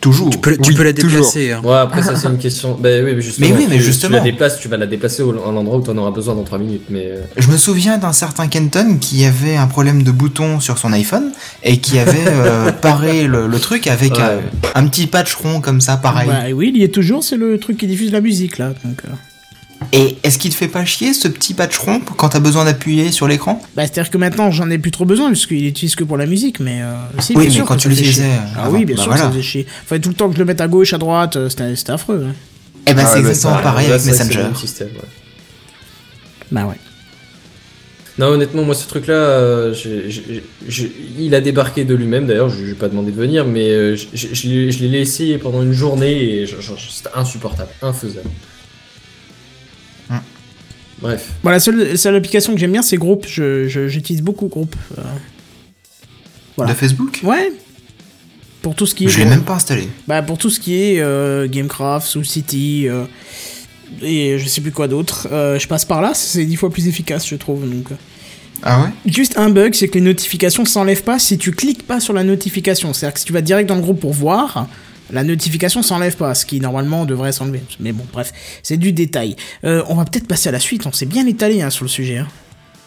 Toujours. 0.00 0.28
Tu 0.28 0.36
peux, 0.36 0.54
tu 0.58 0.70
Oui, 0.70 0.76
peux 0.76 0.82
la 0.82 0.92
déplacer. 0.92 1.52
hein. 1.52 1.62
Ouais, 1.64 1.76
après 1.78 2.02
ça 2.02 2.14
c'est 2.14 2.28
une 2.28 2.36
question. 2.36 2.76
Bah 2.78 2.90
oui, 3.02 3.14
mais 3.16 3.22
justement. 3.22 3.48
Mais 3.48 3.54
oui, 3.56 3.66
mais 3.70 3.76
tu- 3.78 3.82
justement. 3.84 4.18
Tu 4.18 4.24
la 4.24 4.30
déplaces, 4.32 4.58
tu 4.60 4.68
vas 4.68 4.76
la 4.76 4.86
déplacer 4.86 5.22
au- 5.22 5.30
à 5.30 5.50
l'endroit 5.50 5.78
où 5.78 5.82
tu 5.82 5.88
en 5.88 5.96
auras 5.96 6.10
besoin 6.10 6.34
dans 6.34 6.42
3 6.44 6.58
minutes. 6.58 6.82
Mais 6.90 7.06
euh, 7.06 7.20
Je 7.38 7.50
me 7.50 7.56
souviens 7.56 7.96
d'un 7.96 8.12
certain 8.12 8.46
Kenton 8.46 8.98
qui 9.00 9.24
avait 9.24 9.56
un 9.56 9.66
problème 9.66 10.02
de 10.02 10.10
bouton 10.10 10.60
sur 10.60 10.76
son 10.76 10.92
iPhone 10.92 11.32
et 11.62 11.78
qui 11.78 11.98
avait 11.98 12.26
euh, 12.28 12.70
paré 12.82 13.26
le, 13.26 13.46
le 13.46 13.58
truc 13.58 13.86
avec 13.86 14.12
Ouais. 14.12 14.20
euh, 14.20 14.40
un 14.74 14.86
petit 14.88 15.06
patch 15.06 15.34
rond 15.36 15.62
comme 15.62 15.80
ça, 15.80 15.96
pareil. 15.96 16.28
Bah 16.28 16.42
oui, 16.54 16.70
il 16.74 16.80
y 16.82 16.84
est 16.84 16.88
toujours, 16.88 17.24
c'est 17.24 17.36
le 17.38 17.58
truc 17.58 17.78
qui 17.78 17.86
diffuse 17.86 18.12
la 18.12 18.20
musique 18.20 18.58
là. 18.58 18.74
Donc, 18.84 18.98
euh. 19.06 19.12
Et 19.92 20.16
est-ce 20.22 20.38
qu'il 20.38 20.50
te 20.50 20.56
fait 20.56 20.68
pas 20.68 20.84
chier 20.84 21.12
ce 21.12 21.28
petit 21.28 21.54
patch 21.54 21.76
rond 21.78 22.00
quand 22.00 22.30
t'as 22.30 22.40
besoin 22.40 22.64
d'appuyer 22.64 23.12
sur 23.12 23.28
l'écran? 23.28 23.62
Bah, 23.76 23.82
c'est-à-dire 23.82 24.10
que 24.10 24.18
maintenant 24.18 24.50
j'en 24.50 24.70
ai 24.70 24.78
plus 24.78 24.90
trop 24.90 25.04
besoin 25.04 25.28
puisqu'il 25.28 25.66
utilise 25.66 25.94
que 25.94 26.04
pour 26.04 26.16
la 26.16 26.26
musique, 26.26 26.58
mais 26.60 26.80
euh, 26.82 26.94
si, 27.20 27.32
Oui, 27.32 27.42
bien 27.42 27.48
mais 27.50 27.54
sûr 27.54 27.64
quand 27.66 27.76
que 27.76 27.82
tu 27.82 27.88
l'utilisais, 27.88 28.24
euh, 28.24 28.56
Ah 28.56 28.70
oui, 28.70 28.84
bien 28.84 28.96
bah 28.96 29.02
sûr, 29.02 29.10
que 29.12 29.16
voilà. 29.16 29.24
ça 29.26 29.30
faisait 29.30 29.42
chier. 29.42 29.66
Fallait 29.86 30.00
tout 30.00 30.08
le 30.08 30.14
temps 30.14 30.28
que 30.28 30.34
je 30.34 30.38
le 30.40 30.44
mette 30.46 30.60
à 30.60 30.68
gauche, 30.68 30.92
à 30.94 30.98
droite, 30.98 31.36
euh, 31.36 31.48
c'était 31.48 31.90
affreux. 31.92 32.26
hein. 32.28 32.34
Eh 32.86 32.94
ben 32.94 33.02
Ah, 33.04 33.06
c'est 33.06 33.22
bah, 33.22 33.28
exactement 33.30 33.62
pareil 33.62 33.90
avec 33.90 34.04
Messenger. 34.04 34.46
système, 34.56 34.88
ouais. 34.88 35.08
Bah 36.50 36.66
ouais. 36.66 36.76
Non, 38.18 38.26
honnêtement, 38.28 38.62
moi, 38.62 38.74
ce 38.76 38.86
truc-là, 38.86 39.14
euh, 39.14 39.74
il 41.18 41.34
a 41.34 41.40
débarqué 41.40 41.84
de 41.84 41.94
lui-même. 41.94 42.26
D'ailleurs, 42.26 42.48
je 42.48 42.62
lui 42.62 42.70
ai 42.70 42.74
pas 42.74 42.88
demandé 42.88 43.10
de 43.10 43.16
venir, 43.16 43.44
mais 43.44 43.70
euh, 43.70 43.96
je- 43.96 44.48
l'ai 44.48 44.88
laissé 44.88 45.36
pendant 45.38 45.62
une 45.62 45.72
journée 45.72 46.42
et 46.42 46.46
c'était 46.46 47.10
insupportable, 47.14 47.70
infaisable. 47.82 48.30
Bref. 51.00 51.32
Bon, 51.42 51.50
la 51.50 51.60
seule, 51.60 51.76
la 51.90 51.96
seule 51.96 52.16
application 52.16 52.54
que 52.54 52.60
j'aime 52.60 52.72
bien, 52.72 52.82
c'est 52.82 52.96
Groupe. 52.96 53.26
Je- 53.28 53.68
je- 53.68 53.88
J'utilise 53.88 54.22
beaucoup 54.22 54.48
Groupe. 54.48 54.74
euh. 54.98 55.02
Voilà. 56.56 56.72
De 56.72 56.76
Facebook 56.78 57.20
Ouais. 57.24 57.52
Pour 58.62 58.74
tout 58.74 58.86
ce 58.86 58.94
qui 58.94 59.04
est. 59.06 59.08
Je 59.08 59.18
l'ai 59.18 59.24
même 59.26 59.42
pas 59.44 59.54
installé. 59.54 59.88
Bah, 60.08 60.22
pour 60.22 60.38
tout 60.38 60.48
ce 60.50 60.58
qui 60.60 60.74
est 60.74 61.00
euh, 61.00 61.46
Gamecraft, 61.48 62.06
Soul 62.06 62.24
City, 62.24 62.86
euh, 62.88 63.04
et 64.02 64.38
je 64.38 64.48
sais 64.48 64.60
plus 64.62 64.70
quoi 64.72 64.88
d'autre, 64.88 65.28
euh, 65.32 65.58
je 65.58 65.68
passe 65.68 65.84
par 65.84 66.00
là, 66.00 66.12
c'est 66.14 66.44
dix 66.46 66.56
fois 66.56 66.70
plus 66.70 66.88
efficace, 66.88 67.26
je 67.28 67.34
trouve. 67.36 67.68
Donc. 67.68 67.88
Ah 68.62 68.80
ouais? 68.82 68.88
Juste 69.12 69.36
un 69.36 69.50
bug, 69.50 69.74
c'est 69.74 69.88
que 69.88 69.94
les 69.94 70.00
notifications 70.00 70.64
s'enlèvent 70.64 71.02
pas 71.02 71.18
si 71.18 71.36
tu 71.36 71.50
cliques 71.50 71.86
pas 71.86 72.00
sur 72.00 72.14
la 72.14 72.24
notification. 72.24 72.94
C'est-à-dire 72.94 73.12
que 73.14 73.20
si 73.20 73.26
tu 73.26 73.32
vas 73.34 73.42
direct 73.42 73.68
dans 73.68 73.74
le 73.74 73.82
groupe 73.82 74.00
pour 74.00 74.14
voir, 74.14 74.68
la 75.10 75.22
notification 75.22 75.82
s'enlève 75.82 76.16
pas, 76.16 76.34
ce 76.34 76.46
qui 76.46 76.60
normalement 76.60 77.04
devrait 77.04 77.32
s'enlever. 77.32 77.62
Mais 77.80 77.92
bon, 77.92 78.06
bref, 78.12 78.32
c'est 78.62 78.76
du 78.76 78.92
détail. 78.92 79.36
Euh, 79.64 79.82
on 79.88 79.94
va 79.94 80.04
peut-être 80.04 80.26
passer 80.26 80.48
à 80.48 80.52
la 80.52 80.60
suite, 80.60 80.86
on 80.86 80.92
s'est 80.92 81.06
bien 81.06 81.26
étalé 81.26 81.62
hein, 81.62 81.70
sur 81.70 81.84
le 81.84 81.90
sujet. 81.90 82.18
hein. 82.18 82.28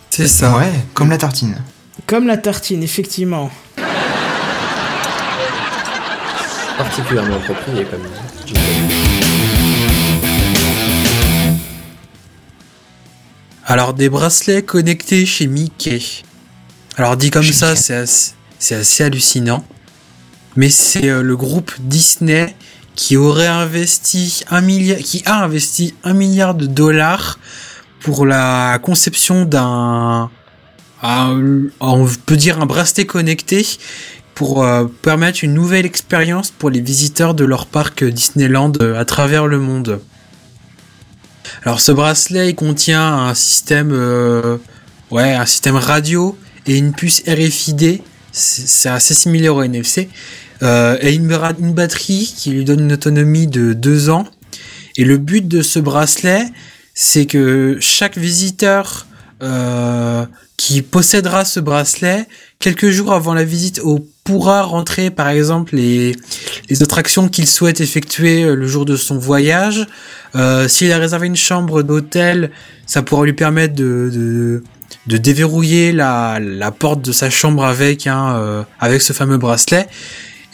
C'est 0.10 0.28
ça. 0.28 0.58
Ouais, 0.58 0.72
comme 0.94 1.10
la 1.10 1.18
tartine. 1.18 1.58
Comme 2.08 2.28
la 2.28 2.38
tartine, 2.38 2.82
effectivement. 2.84 3.52
Particulièrement 6.78 7.36
approprié, 7.38 7.86
comme. 7.86 8.02
Alors 13.66 13.94
des 13.94 14.10
bracelets 14.10 14.64
connectés 14.64 15.26
chez 15.26 15.48
Mickey. 15.48 16.02
Alors 16.96 17.18
dit 17.18 17.30
comme 17.30 17.44
Chez 17.44 17.54
ça, 17.54 17.70
Mickey. 17.72 17.82
c'est 17.82 17.96
assez, 17.96 18.32
c'est 18.60 18.76
assez 18.76 19.04
hallucinant. 19.04 19.64
Mais 20.58 20.70
c'est 20.70 21.08
euh, 21.10 21.22
le 21.22 21.38
groupe 21.38 21.72
Disney 21.80 22.54
qui 22.96 23.16
aurait 23.16 23.48
investi 23.48 24.44
un 24.50 24.62
milliard, 24.62 24.98
qui 24.98 25.22
a 25.26 25.44
investi 25.44 25.94
un 26.04 26.14
milliard 26.14 26.56
de 26.56 26.66
dollars 26.66 27.38
pour 28.00 28.26
la 28.26 28.80
conception 28.82 29.46
d'un, 29.46 30.30
un- 31.04 31.62
on 31.80 32.08
peut 32.26 32.36
dire 32.38 32.60
un 32.60 32.66
bracelet 32.66 33.06
connecté 33.06 33.66
pour 34.34 34.64
euh, 34.64 34.86
permettre 35.04 35.44
une 35.44 35.54
nouvelle 35.54 35.86
expérience 35.86 36.50
pour 36.52 36.70
les 36.72 36.82
visiteurs 36.82 37.34
de 37.36 37.46
leur 37.46 37.66
parc 37.68 38.04
Disneyland 38.04 38.74
euh, 38.82 39.00
à 39.00 39.06
travers 39.06 39.46
le 39.48 39.60
monde. 39.60 40.00
Alors 41.64 41.82
ce 41.82 41.92
bracelet 41.92 42.50
il 42.50 42.56
contient 42.56 43.02
un 43.30 43.34
système 43.34 43.92
ouais, 45.12 45.34
un 45.34 45.46
système 45.46 45.76
radio 45.76 46.38
et 46.66 46.78
une 46.78 46.94
puce 46.94 47.24
RFID, 47.28 48.02
c'est 48.32 48.90
assez 48.90 49.14
similaire 49.14 49.56
au 49.56 49.64
NFC 49.64 50.10
euh, 50.64 50.98
et 51.02 51.14
une, 51.14 51.32
une 51.60 51.74
batterie 51.74 52.34
qui 52.36 52.52
lui 52.52 52.66
donne 52.66 52.82
une 52.82 52.94
autonomie 52.94 53.48
de 53.48 53.74
deux 53.74 54.10
ans. 54.10 54.26
Et 54.98 55.06
le 55.06 55.18
but 55.18 55.48
de 55.48 55.62
ce 55.62 55.80
bracelet, 55.80 56.46
c'est 56.94 57.28
que 57.28 57.78
chaque 57.80 58.18
visiteur 58.18 59.06
euh, 59.44 60.26
qui 60.58 60.82
possédera 60.82 61.46
ce 61.46 61.60
bracelet, 61.60 62.26
quelques 62.58 62.90
jours 62.90 63.14
avant 63.14 63.36
la 63.36 63.44
visite, 63.44 63.80
pourra 64.24 64.64
rentrer 64.64 65.12
par 65.12 65.30
exemple 65.30 65.76
les, 65.76 66.16
les 66.70 66.82
attractions 66.82 67.30
qu'il 67.30 67.46
souhaite 67.46 67.80
effectuer 67.80 68.44
euh, 68.44 68.56
le 68.56 68.68
jour 68.68 68.86
de 68.86 68.96
son 68.96 69.20
voyage. 69.20 69.86
Euh, 70.36 70.68
S'il 70.68 70.92
a 70.92 70.98
réservé 70.98 71.28
une 71.28 71.36
chambre 71.36 71.84
d'hôtel, 71.84 72.50
ça 72.88 73.04
pourra 73.04 73.26
lui 73.26 73.34
permettre 73.34 73.76
de, 73.76 74.64
de, 75.06 75.18
déverrouiller 75.18 75.92
la, 75.92 76.40
la 76.42 76.72
porte 76.72 77.04
de 77.04 77.12
sa 77.12 77.30
chambre 77.30 77.64
avec, 77.64 78.08
hein, 78.08 78.66
avec 78.80 79.02
ce 79.04 79.14
fameux 79.14 79.38
bracelet. 79.38 79.88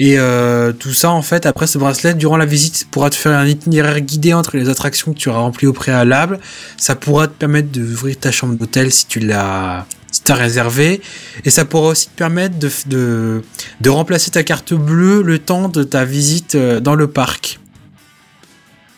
Et 0.05 0.15
euh, 0.19 0.73
tout 0.73 0.93
ça, 0.93 1.11
en 1.11 1.21
fait, 1.21 1.45
après 1.45 1.65
ce 1.65 1.77
bracelet, 1.77 2.13
durant 2.13 2.35
la 2.35 2.45
visite, 2.45 2.87
pourra 2.91 3.09
te 3.09 3.15
faire 3.15 3.31
un 3.37 3.47
itinéraire 3.47 4.01
guidé 4.01 4.33
entre 4.33 4.57
les 4.57 4.67
attractions 4.67 5.13
que 5.13 5.17
tu 5.17 5.29
auras 5.29 5.39
remplies 5.39 5.67
au 5.67 5.71
préalable. 5.73 6.39
Ça 6.77 6.95
pourra 6.95 7.27
te 7.27 7.33
permettre 7.33 7.69
d'ouvrir 7.71 8.17
ta 8.19 8.31
chambre 8.31 8.55
d'hôtel 8.55 8.91
si 8.91 9.05
tu 9.07 9.19
l'as 9.19 9.85
si 10.11 10.21
réservé. 10.33 10.99
Et 11.45 11.49
ça 11.49 11.63
pourra 11.63 11.89
aussi 11.89 12.07
te 12.09 12.15
permettre 12.17 12.59
de, 12.59 12.69
de, 12.87 13.41
de 13.79 13.89
remplacer 13.89 14.29
ta 14.31 14.43
carte 14.43 14.73
bleue 14.73 15.21
le 15.21 15.39
temps 15.39 15.69
de 15.69 15.83
ta 15.83 16.03
visite 16.05 16.55
euh, 16.55 16.79
dans 16.81 16.95
le 16.95 17.07
parc. 17.07 17.59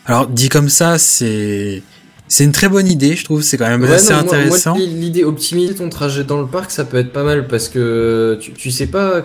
Alors, 0.06 0.26
dit 0.26 0.48
comme 0.48 0.68
ça, 0.68 0.98
c'est... 0.98 1.82
C'est 2.28 2.42
une 2.42 2.50
très 2.50 2.68
bonne 2.68 2.88
idée, 2.88 3.14
je 3.14 3.24
trouve, 3.24 3.42
c'est 3.42 3.56
quand 3.56 3.68
même 3.68 3.82
Ouais, 3.84 3.92
assez 3.92 4.12
non, 4.12 4.24
moi- 4.24 4.34
intéressant. 4.34 4.74
l'idée 4.76 5.22
optimiser 5.22 5.76
ton 5.76 5.88
trajet 5.88 6.24
dans 6.24 6.40
le 6.40 6.48
parc, 6.48 6.72
ça 6.72 6.84
peut 6.84 6.96
être 6.96 7.12
pas 7.12 7.22
mal 7.22 7.46
parce 7.46 7.68
que 7.68 8.36
tu, 8.42 8.52
tu 8.52 8.72
sais 8.72 8.88
pas 8.88 9.24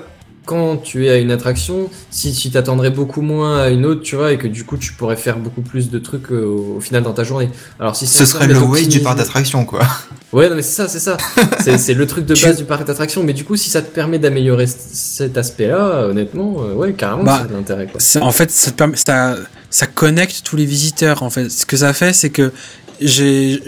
quand 0.51 0.75
tu 0.83 1.05
es 1.05 1.09
à 1.09 1.15
une 1.15 1.31
attraction, 1.31 1.89
si 2.09 2.33
tu 2.33 2.49
t'attendrais 2.51 2.89
beaucoup 2.89 3.21
moins 3.21 3.61
à 3.61 3.69
une 3.69 3.85
autre, 3.85 4.01
tu 4.01 4.17
vois, 4.17 4.33
et 4.33 4.37
que 4.37 4.47
du 4.47 4.65
coup 4.65 4.75
tu 4.75 4.91
pourrais 4.91 5.15
faire 5.15 5.37
beaucoup 5.37 5.61
plus 5.61 5.89
de 5.89 5.97
trucs 5.97 6.29
euh, 6.29 6.43
au, 6.75 6.81
final 6.81 7.03
dans 7.03 7.13
ta 7.13 7.23
journée. 7.23 7.49
Alors 7.79 7.95
si 7.95 8.05
Ce 8.05 8.25
serait 8.25 8.47
le 8.47 8.59
waste 8.59 8.89
du 8.89 8.99
parc 8.99 9.17
d'attraction, 9.17 9.63
quoi. 9.65 9.79
Ouais, 10.33 10.49
non, 10.49 10.55
mais 10.55 10.61
c'est 10.61 10.75
ça, 10.75 10.87
c'est 10.87 10.99
ça. 10.99 11.17
c'est 11.59 11.77
c'est 11.77 11.93
le 11.93 12.07
truc 12.07 12.25
de 12.25 12.33
Tu- 12.33 12.45
base 12.45 12.57
du 12.57 12.63
parc 12.63 12.85
d'attraction. 12.87 13.21
Mais 13.21 13.33
du 13.33 13.43
coup, 13.43 13.57
si 13.57 13.69
ça 13.69 13.81
te 13.81 13.93
permet 13.93 14.17
d'améliorer 14.17 14.65
cet 14.65 15.37
aspect-là, 15.37 16.07
honnêtement, 16.07 16.55
euh, 16.61 16.73
ouais, 16.73 16.93
carrément, 16.93 17.23
Bah, 17.23 17.45
de 17.49 17.53
l'intérêt. 17.53 17.87
C'est- 17.97 18.21
En 18.21 18.31
fait, 18.31 18.49
ça, 18.49 18.71
te 18.71 18.77
permet- 18.77 18.95
ça, 18.95 19.35
ça 19.69 19.87
connecte 19.87 20.41
tous 20.45 20.55
les 20.55 20.63
visiteurs. 20.63 21.23
En 21.23 21.29
fait, 21.29 21.49
ce 21.49 21.65
que 21.65 21.75
ça 21.75 21.91
fait, 21.91 22.13
c'est 22.13 22.29
que 22.29 22.53
j'ai, 23.01 23.59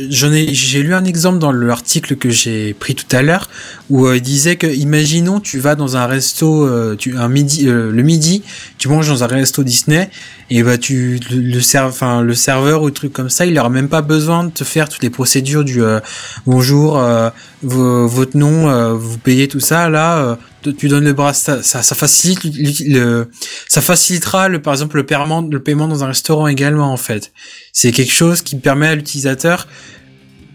j'ai 0.54 0.84
lu 0.84 0.94
un 0.94 1.06
exemple 1.06 1.40
dans 1.40 1.52
l'article 1.52 2.16
que 2.16 2.30
j'ai 2.30 2.74
pris 2.74 2.96
tout 2.96 3.06
à 3.12 3.22
l'heure 3.22 3.50
où 3.90 4.06
euh, 4.06 4.18
il 4.18 4.22
disait 4.22 4.56
que, 4.56 4.68
imaginons, 4.68 5.40
tu 5.40 5.60
vas 5.60 5.76
dans 5.76 5.98
un 5.98 6.06
resto, 6.06 6.66
euh, 6.66 6.96
tu, 6.96 7.18
un 7.18 7.28
midi, 7.28 7.68
euh, 7.68 7.92
le 7.92 8.04
midi, 8.04 8.44
tu 8.78 8.88
manges 8.88 9.08
dans 9.08 9.24
un 9.24 9.28
resto 9.28 9.64
Disney 9.64 10.10
et 10.50 10.62
bah 10.64 10.78
tu, 10.78 11.20
le, 11.32 11.40
le, 11.40 11.62
serve, 11.62 11.98
le 12.22 12.34
serveur 12.36 12.84
ou 12.84 12.92
truc 12.92 13.12
comme 13.12 13.30
ça, 13.30 13.46
il 13.46 13.58
aura 13.60 13.70
même 13.70 13.90
pas 13.90 14.02
besoin 14.02 14.44
de 14.44 14.52
te 14.52 14.64
faire 14.64 14.88
toutes 14.88 15.04
les 15.04 15.10
procédures 15.10 15.64
du 15.64 15.82
euh, 15.82 16.00
bonjour, 16.46 17.00
euh, 17.00 17.30
vo- 17.64 18.08
votre 18.08 18.38
nom, 18.38 18.94
vous 18.96 19.18
payez 19.18 19.48
tout 19.48 19.60
ça. 19.60 19.90
Là, 19.90 20.38
tu- 20.72 20.88
donnes 20.88 21.04
le 21.04 21.14
bras, 21.14 21.34
ça, 21.34 21.62
ça, 21.64 21.82
ça 21.82 21.96
facilite 21.96 22.40
le, 22.88 23.30
ça 23.68 23.82
facilitera 23.82 24.48
le 24.50 24.62
par 24.62 24.74
exemple 24.74 24.98
le 24.98 25.06
paiement 25.06 25.42
le 25.42 25.60
paiement 25.62 25.88
dans 25.88 26.04
un 26.04 26.08
restaurant 26.08 26.48
également 26.48 26.92
en 26.92 26.98
fait. 26.98 27.32
C'est 27.72 27.92
quelque 27.92 28.14
chose 28.14 28.42
qui 28.42 28.56
permet 28.56 28.88
à 28.88 28.96
l'utilisateur 28.96 29.68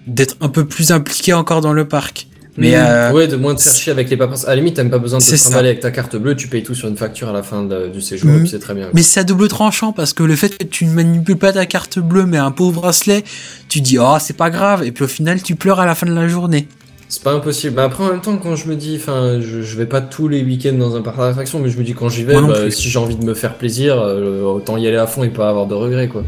d'être 0.06 0.36
un 0.40 0.48
peu 0.48 0.66
plus 0.66 0.90
impliqué 0.92 1.32
encore 1.34 1.60
dans 1.60 1.72
le 1.72 1.86
parc. 1.86 2.26
Mais 2.60 2.72
Mm. 2.72 2.74
euh, 2.80 3.12
ouais, 3.12 3.28
de 3.28 3.36
moins 3.36 3.54
te 3.54 3.62
faire 3.62 3.72
chier 3.72 3.92
avec 3.92 4.10
les 4.10 4.16
paperasses. 4.16 4.44
À 4.44 4.48
la 4.48 4.56
limite, 4.56 4.74
t'as 4.74 4.82
même 4.82 4.90
pas 4.90 4.98
besoin 4.98 5.20
de 5.20 5.24
te 5.24 5.36
trimballer 5.36 5.68
avec 5.68 5.78
ta 5.80 5.92
carte 5.92 6.16
bleue, 6.16 6.34
tu 6.34 6.48
payes 6.48 6.64
tout 6.64 6.74
sur 6.74 6.88
une 6.88 6.96
facture 6.96 7.28
à 7.28 7.32
la 7.32 7.44
fin 7.44 7.62
de- 7.62 7.86
du 7.86 8.00
séjour, 8.00 8.32
puis 8.40 8.48
c'est 8.48 8.58
très 8.58 8.74
bien. 8.74 8.88
mais 8.94 9.02
c'est 9.04 9.20
à 9.20 9.24
double 9.24 9.46
tranchant 9.46 9.92
parce 9.92 10.12
que 10.12 10.24
le 10.24 10.34
fait 10.34 10.58
que 10.58 10.64
tu 10.64 10.84
ne 10.86 10.90
manipules 10.92 11.36
pas 11.36 11.52
ta 11.52 11.66
carte 11.66 12.00
bleue 12.00 12.26
mais 12.26 12.36
un 12.38 12.50
pauvre 12.50 12.80
bracelet, 12.80 13.22
tu 13.68 13.80
dis 13.80 13.96
oh 14.00 14.16
c'est 14.20 14.36
pas 14.36 14.50
grave 14.50 14.82
et 14.82 14.90
puis 14.90 15.04
au 15.04 15.08
final 15.08 15.40
tu 15.40 15.54
pleures 15.54 15.78
à 15.78 15.86
la 15.86 15.94
fin 15.94 16.06
de 16.06 16.12
la 16.14 16.26
journée. 16.26 16.66
C'est 17.08 17.22
pas 17.22 17.32
impossible. 17.32 17.76
Mais 17.76 17.82
après, 17.82 18.04
en 18.04 18.08
même 18.08 18.20
temps, 18.20 18.36
quand 18.36 18.54
je 18.54 18.68
me 18.68 18.76
dis, 18.76 18.98
enfin, 19.00 19.40
je, 19.40 19.62
je 19.62 19.76
vais 19.76 19.86
pas 19.86 20.02
tous 20.02 20.28
les 20.28 20.42
week-ends 20.42 20.74
dans 20.74 20.94
un 20.94 21.00
parc 21.00 21.18
d'attractions, 21.18 21.58
mais 21.58 21.70
je 21.70 21.78
me 21.78 21.84
dis 21.84 21.94
quand 21.94 22.10
j'y 22.10 22.22
vais, 22.24 22.40
bah, 22.40 22.70
si 22.70 22.90
j'ai 22.90 22.98
envie 22.98 23.16
de 23.16 23.24
me 23.24 23.34
faire 23.34 23.54
plaisir, 23.54 23.98
euh, 23.98 24.42
autant 24.42 24.76
y 24.76 24.86
aller 24.86 24.98
à 24.98 25.06
fond 25.06 25.24
et 25.24 25.30
pas 25.30 25.48
avoir 25.48 25.66
de 25.66 25.74
regrets, 25.74 26.08
quoi. 26.08 26.22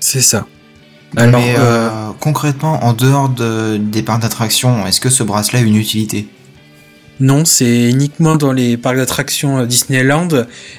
C'est 0.00 0.22
ça. 0.22 0.46
Alors 1.16 1.40
Mais 1.40 1.54
euh, 1.56 1.60
euh, 1.60 2.10
concrètement, 2.20 2.84
en 2.84 2.92
dehors 2.92 3.28
de, 3.28 3.76
des 3.76 4.02
parcs 4.02 4.22
d'attraction, 4.22 4.86
est-ce 4.86 5.00
que 5.00 5.10
ce 5.10 5.22
bracelet 5.22 5.60
a 5.60 5.62
une 5.62 5.76
utilité? 5.76 6.26
Non, 7.20 7.44
c'est 7.44 7.90
uniquement 7.90 8.36
dans 8.36 8.52
les 8.52 8.76
parcs 8.76 8.96
d'attractions 8.96 9.64
Disneyland. 9.64 10.28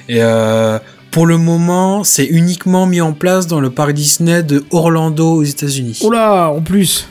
Et 0.08 0.22
euh, 0.22 0.78
pour 1.10 1.26
le 1.26 1.38
moment, 1.38 2.04
c'est 2.04 2.26
uniquement 2.26 2.86
mis 2.86 3.00
en 3.00 3.12
place 3.12 3.46
dans 3.46 3.60
le 3.60 3.70
parc 3.70 3.92
Disney 3.92 4.42
de 4.42 4.64
Orlando 4.70 5.36
aux 5.36 5.44
États-Unis. 5.44 6.00
Oh 6.02 6.10
là, 6.10 6.48
en 6.48 6.60
plus. 6.60 7.08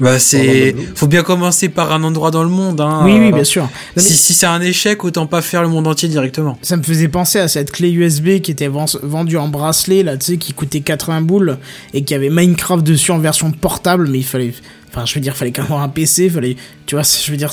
Bah 0.00 0.18
c'est, 0.18 0.74
faut 0.94 1.06
bien 1.06 1.22
commencer 1.22 1.68
par 1.68 1.92
un 1.92 2.02
endroit 2.02 2.30
dans 2.30 2.42
le 2.42 2.48
monde. 2.48 2.80
Hein. 2.80 3.02
oui, 3.04 3.18
oui, 3.20 3.32
bien 3.32 3.44
sûr. 3.44 3.64
Non, 3.64 3.68
mais 3.96 4.02
Si, 4.02 4.14
si 4.16 4.32
c'est 4.32 4.46
un 4.46 4.60
échec, 4.62 5.04
autant 5.04 5.26
pas 5.26 5.42
faire 5.42 5.60
le 5.62 5.68
monde 5.68 5.86
entier 5.86 6.08
directement. 6.08 6.58
Ça 6.62 6.76
me 6.78 6.82
faisait 6.82 7.08
penser 7.08 7.38
à 7.38 7.48
cette 7.48 7.70
clé 7.70 7.90
USB 7.90 8.40
qui 8.40 8.50
était 8.50 8.68
ven- 8.68 8.86
vendue 9.02 9.36
en 9.36 9.48
bracelet, 9.48 10.02
là, 10.02 10.16
tu 10.16 10.24
sais, 10.26 10.36
qui 10.38 10.54
coûtait 10.54 10.80
80 10.80 11.20
boules 11.20 11.58
et 11.92 12.02
qui 12.02 12.14
avait 12.14 12.30
Minecraft 12.30 12.82
dessus 12.82 13.10
en 13.12 13.18
version 13.18 13.50
portable, 13.52 14.08
mais 14.10 14.18
il 14.18 14.24
fallait. 14.24 14.54
Enfin, 14.88 15.04
je 15.06 15.14
veux 15.14 15.20
dire, 15.20 15.36
fallait 15.36 15.52
quand 15.52 15.62
même 15.62 15.70
avoir 15.72 15.84
un 15.84 15.90
PC, 15.90 16.30
fallait. 16.30 16.56
Tu 16.86 16.94
vois, 16.94 17.04
je 17.04 17.30
veux 17.30 17.36
dire. 17.36 17.50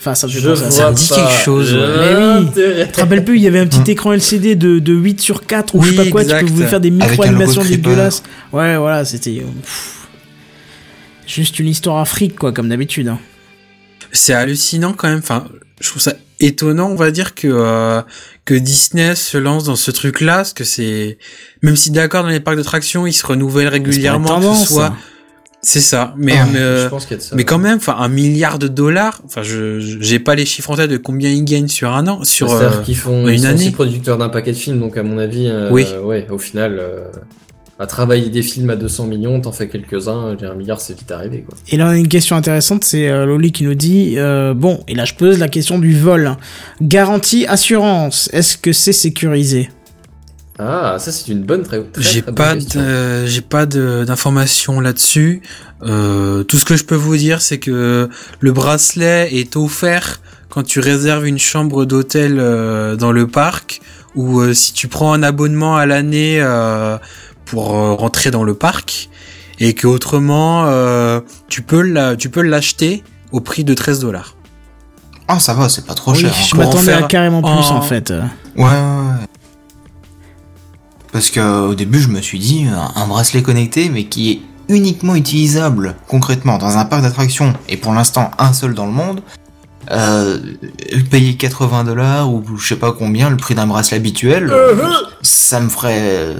Enfin, 0.00 0.14
ça 0.16 0.26
me 0.26 0.32
fait 0.32 0.40
Je 0.40 0.48
penser 0.48 0.70
ça. 0.70 0.90
me 0.90 0.96
dit 0.96 1.06
pas 1.08 1.14
quelque 1.16 1.44
chose, 1.44 1.74
ouais. 1.74 1.80
Mais 2.16 2.40
oui. 2.40 2.84
Tu 2.86 2.90
te 2.92 3.00
rappelles 3.00 3.24
plus, 3.24 3.36
il 3.36 3.42
y 3.42 3.46
avait 3.46 3.60
un 3.60 3.66
petit 3.66 3.90
écran 3.92 4.12
LCD 4.14 4.56
de, 4.56 4.78
de 4.80 4.92
8 4.94 5.20
sur 5.20 5.46
4 5.46 5.74
ou 5.76 5.82
je 5.82 5.90
sais 5.90 5.94
pas 5.96 6.06
quoi, 6.10 6.22
exact. 6.22 6.40
tu 6.46 6.52
pouvais 6.52 6.66
faire 6.66 6.80
des 6.80 6.90
micro-animations 6.90 7.62
dégueulasses. 7.62 8.22
Ouais, 8.52 8.76
voilà, 8.78 9.04
c'était. 9.04 9.42
euh. 9.42 9.44
Juste 11.26 11.58
une 11.58 11.68
histoire 11.68 11.98
afrique, 11.98 12.36
quoi, 12.36 12.52
comme 12.52 12.68
d'habitude. 12.68 13.08
hein. 13.08 13.18
C'est 14.12 14.34
hallucinant 14.34 14.92
quand 14.92 15.08
même. 15.08 15.18
Enfin, 15.20 15.46
je 15.80 15.88
trouve 15.88 16.02
ça 16.02 16.14
étonnant, 16.40 16.90
on 16.90 16.96
va 16.96 17.10
dire 17.10 17.34
que 17.34 17.48
euh, 17.48 18.02
que 18.44 18.54
Disney 18.54 19.14
se 19.14 19.38
lance 19.38 19.64
dans 19.64 19.76
ce 19.76 19.90
truc-là, 19.90 20.36
parce 20.36 20.52
que 20.52 20.64
c'est 20.64 21.18
même 21.62 21.76
si 21.76 21.90
d'accord 21.90 22.22
dans 22.24 22.28
les 22.28 22.40
parcs 22.40 22.56
d'attractions, 22.56 23.06
ils 23.06 23.12
se 23.12 23.24
renouvellent 23.26 23.68
régulièrement, 23.68 24.40
que 24.40 24.56
ce 24.56 24.66
soit. 24.72 24.88
ça. 24.88 24.96
C'est 25.64 25.80
ça. 25.80 26.12
Mais 26.18 26.34
Ah, 26.36 26.46
mais, 26.52 26.58
euh, 26.58 26.84
je 26.84 26.88
pense 26.88 27.06
qu'il 27.06 27.12
y 27.12 27.14
a 27.14 27.18
de 27.18 27.22
ça. 27.22 27.36
Mais 27.36 27.44
quand 27.44 27.58
même, 27.58 27.76
enfin, 27.76 27.94
un 27.96 28.08
milliard 28.08 28.58
de 28.58 28.66
dollars. 28.66 29.22
Enfin, 29.24 29.44
je 29.44 29.78
j'ai 30.00 30.18
pas 30.18 30.34
les 30.34 30.44
chiffres 30.44 30.70
en 30.70 30.76
tête 30.76 30.90
de 30.90 30.96
combien 30.96 31.30
ils 31.30 31.44
gagnent 31.44 31.68
sur 31.68 31.92
un 31.92 32.08
an, 32.08 32.24
sur. 32.24 32.50
Euh, 32.52 32.82
qu'ils 32.82 32.96
font, 32.96 33.28
une 33.28 33.34
ils 33.34 33.40
sont 33.42 33.46
année. 33.46 33.54
aussi 33.66 33.70
producteurs 33.70 34.18
d'un 34.18 34.28
paquet 34.28 34.50
de 34.50 34.56
films, 34.56 34.80
donc 34.80 34.96
à 34.96 35.04
mon 35.04 35.18
avis, 35.18 35.46
euh, 35.46 35.70
Oui. 35.70 35.86
ouais, 36.02 36.26
au 36.30 36.38
final, 36.38 36.78
euh, 36.80 37.04
à 37.78 37.86
travailler 37.86 38.30
des 38.30 38.42
films 38.42 38.70
à 38.70 38.76
200 38.76 39.06
millions, 39.06 39.40
t'en 39.40 39.52
fais 39.52 39.68
quelques-uns, 39.68 40.36
j'ai 40.38 40.46
un 40.46 40.54
milliard, 40.54 40.80
c'est 40.80 40.96
vite 40.96 41.10
arrivé, 41.10 41.44
quoi. 41.46 41.56
Et 41.68 41.76
là, 41.76 41.86
on 41.86 41.90
a 41.90 41.96
une 41.96 42.08
question 42.08 42.36
intéressante, 42.36 42.84
c'est 42.84 43.08
euh, 43.08 43.26
Loli 43.26 43.52
qui 43.52 43.64
nous 43.64 43.74
dit 43.74 44.14
euh, 44.18 44.54
Bon, 44.54 44.84
et 44.88 44.94
là 44.94 45.04
je 45.04 45.14
pose 45.14 45.38
la 45.38 45.48
question 45.48 45.78
du 45.78 45.98
vol. 45.98 46.36
Garantie, 46.80 47.46
assurance, 47.46 48.28
est-ce 48.32 48.56
que 48.56 48.72
c'est 48.72 48.92
sécurisé? 48.92 49.70
Ah, 50.58 50.96
ça 50.98 51.10
c'est 51.10 51.32
une 51.32 51.42
bonne, 51.42 51.62
très, 51.62 51.82
très, 51.82 52.02
J'ai 52.02 52.22
pas 52.22 52.54
j'ai 53.26 53.40
pas 53.40 53.66
d'informations 53.66 54.80
là-dessus. 54.80 55.42
Euh, 55.82 56.44
tout 56.44 56.58
ce 56.58 56.64
que 56.64 56.76
je 56.76 56.84
peux 56.84 56.94
vous 56.94 57.16
dire, 57.16 57.40
c'est 57.40 57.58
que 57.58 58.08
le 58.40 58.52
bracelet 58.52 59.34
est 59.34 59.56
offert 59.56 60.20
quand 60.52 60.62
tu 60.62 60.80
réserves 60.80 61.26
une 61.26 61.38
chambre 61.38 61.86
d'hôtel 61.86 62.36
euh, 62.38 62.94
dans 62.94 63.10
le 63.10 63.26
parc 63.26 63.80
ou 64.14 64.40
euh, 64.40 64.52
si 64.52 64.74
tu 64.74 64.86
prends 64.86 65.14
un 65.14 65.22
abonnement 65.22 65.76
à 65.76 65.86
l'année 65.86 66.40
euh, 66.42 66.98
pour 67.52 67.74
euh, 67.76 67.92
rentrer 67.92 68.30
dans 68.30 68.44
le 68.44 68.54
parc 68.54 69.10
et 69.60 69.74
que 69.74 69.86
autrement 69.86 70.64
euh, 70.64 71.20
tu 71.48 71.60
peux 71.60 71.82
la, 71.82 72.16
tu 72.16 72.30
peux 72.30 72.40
l'acheter 72.40 73.04
au 73.30 73.40
prix 73.40 73.62
de 73.62 73.74
13 73.74 73.98
dollars. 74.00 74.36
Ah, 75.28 75.38
ça 75.38 75.52
va, 75.52 75.68
c'est 75.68 75.84
pas 75.84 75.92
trop 75.92 76.12
Oui, 76.12 76.20
cher. 76.20 76.32
je 76.32 76.54
en 76.54 76.58
m'attendais 76.58 76.94
à 76.94 77.02
carrément 77.02 77.42
plus 77.42 77.50
en- 77.50 77.76
en 77.76 77.82
fait. 77.82 78.10
euh. 78.10 78.22
Ouais, 78.56 78.64
ouais, 78.64 78.70
ouais. 78.70 79.26
Parce 81.12 81.28
que 81.28 81.66
au 81.68 81.74
début, 81.74 82.00
je 82.00 82.08
me 82.08 82.22
suis 82.22 82.38
dit, 82.38 82.64
un- 82.96 83.06
bracelet 83.06 83.42
connecté, 83.42 83.90
mais 83.90 84.04
qui 84.04 84.30
est 84.32 84.40
uniquement 84.74 85.14
utilisable 85.14 85.94
concrètement 86.08 86.56
dans 86.56 86.78
un 86.78 86.86
parc 86.86 87.02
d'attractions, 87.02 87.52
et 87.68 87.76
pour 87.76 87.92
l'instant 87.92 88.30
un 88.38 88.54
seul 88.54 88.72
dans 88.72 88.86
le 88.86 88.92
monde, 88.92 89.20
euh, 89.90 90.38
payer 91.10 91.36
80 91.36 91.84
dollars 91.84 92.32
ou 92.32 92.42
je 92.56 92.66
sais 92.66 92.76
pas 92.76 92.92
combien, 92.92 93.28
le 93.28 93.36
prix 93.36 93.54
d'un 93.54 93.66
bracelet 93.66 93.98
habituel, 93.98 94.50
ça 95.20 95.60
me 95.60 95.68
ferait. 95.68 96.34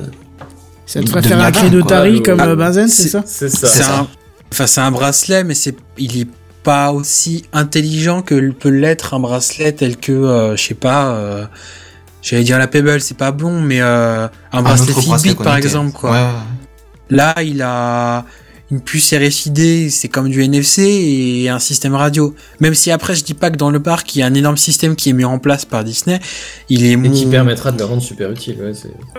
Ça 0.92 1.00
te 1.00 1.08
ferait 1.08 1.22
de 1.22 1.26
faire 1.26 1.38
un 1.38 1.44
Miatin, 1.44 1.60
clé 1.60 1.70
de. 1.70 1.80
Tari 1.80 2.16
Ah, 2.18 2.22
comme 2.22 2.40
ah, 2.40 2.54
Benzen, 2.54 2.88
c'est 2.88 3.08
ça 3.08 3.22
C'est 3.24 3.48
ça. 3.48 3.66
C'est 3.66 3.82
un, 3.84 4.06
enfin 4.52 4.66
c'est 4.66 4.82
un 4.82 4.90
bracelet, 4.90 5.42
mais 5.42 5.54
c'est, 5.54 5.74
il 5.96 6.20
est 6.20 6.28
pas 6.62 6.92
aussi 6.92 7.46
intelligent 7.54 8.20
que 8.20 8.50
peut 8.50 8.68
l'être 8.68 9.14
un 9.14 9.20
bracelet 9.20 9.72
tel 9.72 9.96
que, 9.96 10.12
euh, 10.12 10.54
je 10.54 10.62
sais 10.62 10.74
pas, 10.74 11.14
euh, 11.14 11.46
j'allais 12.20 12.44
dire 12.44 12.58
la 12.58 12.66
Pebble, 12.66 13.00
c'est 13.00 13.16
pas 13.16 13.32
bon, 13.32 13.62
mais 13.62 13.80
euh, 13.80 14.28
un 14.52 14.62
bracelet 14.62 14.92
bracelet 14.92 15.16
Fitbit 15.30 15.42
par 15.42 15.56
exemple 15.56 15.92
quoi. 15.92 16.10
Ouais. 16.10 16.28
Là, 17.08 17.42
il 17.42 17.62
a 17.62 18.26
une 18.72 18.80
puce 18.80 19.12
RFID, 19.12 19.90
c'est 19.90 20.08
comme 20.08 20.30
du 20.30 20.42
NFC 20.42 20.82
et 20.82 21.48
un 21.50 21.58
système 21.58 21.94
radio. 21.94 22.34
Même 22.58 22.72
si 22.74 22.90
après, 22.90 23.14
je 23.14 23.22
dis 23.22 23.34
pas 23.34 23.50
que 23.50 23.56
dans 23.58 23.70
le 23.70 23.80
parc, 23.80 24.16
il 24.16 24.20
y 24.20 24.22
a 24.22 24.26
un 24.26 24.32
énorme 24.34 24.56
système 24.56 24.96
qui 24.96 25.10
est 25.10 25.12
mis 25.12 25.24
en 25.26 25.38
place 25.38 25.66
par 25.66 25.84
Disney, 25.84 26.18
il 26.70 26.84
est 26.86 26.92
Et 26.92 27.10
qui 27.10 27.26
permettra 27.26 27.70
de 27.70 27.78
le 27.78 27.84
rendre 27.84 28.00
super 28.02 28.30
utile, 28.32 28.56
ouais, 28.62 28.72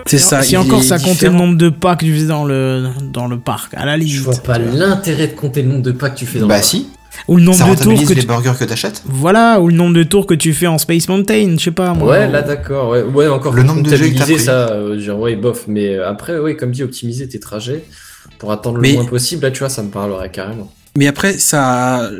c'est... 0.06 0.18
Ça. 0.18 0.42
Si 0.42 0.52
il 0.52 0.58
encore 0.58 0.82
ça 0.82 0.98
comptait 0.98 1.26
le 1.26 1.32
nombre 1.34 1.56
de 1.56 1.68
pas 1.68 1.94
que 1.94 2.04
tu 2.04 2.12
faisais 2.12 2.26
dans 2.26 2.44
le, 2.44 2.88
dans 3.12 3.28
le 3.28 3.38
parc, 3.38 3.72
à 3.74 3.86
la 3.86 3.94
Je 3.96 4.04
limite. 4.04 4.18
vois 4.22 4.34
pas 4.36 4.58
l'intérêt 4.58 5.28
de 5.28 5.34
compter 5.34 5.62
le 5.62 5.68
nombre 5.68 5.82
de 5.82 5.92
pas 5.92 6.10
que 6.10 6.18
tu 6.18 6.26
fais 6.26 6.40
dans 6.40 6.48
Bah 6.48 6.56
le 6.56 6.60
parc. 6.60 6.70
si, 6.70 6.88
Ou 7.28 7.36
le 7.36 7.44
nombre 7.44 7.58
ça 7.58 7.68
de 7.74 7.80
tours 7.80 8.08
que 8.08 8.12
les 8.14 8.22
tu... 8.22 8.26
burgers 8.26 8.52
que 8.58 8.64
t'achètes. 8.64 9.02
Voilà, 9.06 9.60
ou 9.60 9.68
le 9.68 9.74
nombre 9.76 9.94
de 9.94 10.02
tours 10.02 10.26
que 10.26 10.34
tu 10.34 10.52
fais 10.52 10.66
en 10.66 10.78
Space 10.78 11.08
Mountain, 11.08 11.54
je 11.58 11.62
sais 11.64 11.70
pas 11.70 11.94
moi. 11.94 12.10
Ouais, 12.10 12.28
là 12.28 12.42
d'accord, 12.42 12.88
ouais, 12.90 13.02
ouais 13.02 13.28
encore 13.28 13.52
Le 13.52 13.62
nombre 13.62 13.82
de 13.82 13.94
jeux 13.94 14.08
que 14.08 14.18
t'as 14.18 14.38
ça, 14.38 14.70
euh, 14.70 14.98
genre, 14.98 15.20
ouais, 15.20 15.36
bof, 15.36 15.66
mais 15.68 15.96
après, 15.98 16.38
ouais, 16.38 16.56
comme 16.56 16.72
dit, 16.72 16.82
optimiser 16.82 17.28
tes 17.28 17.38
trajets 17.38 17.84
pour 18.38 18.52
attendre 18.52 18.78
Mais- 18.78 18.90
le 18.90 18.94
moins 18.96 19.04
possible, 19.04 19.42
là, 19.42 19.50
tu 19.50 19.60
vois, 19.60 19.68
ça 19.68 19.82
me 19.82 19.90
parlerait 19.90 20.30
carrément. 20.30 20.72
Mais 20.96 21.06
après, 21.06 21.38
ça, 21.38 22.10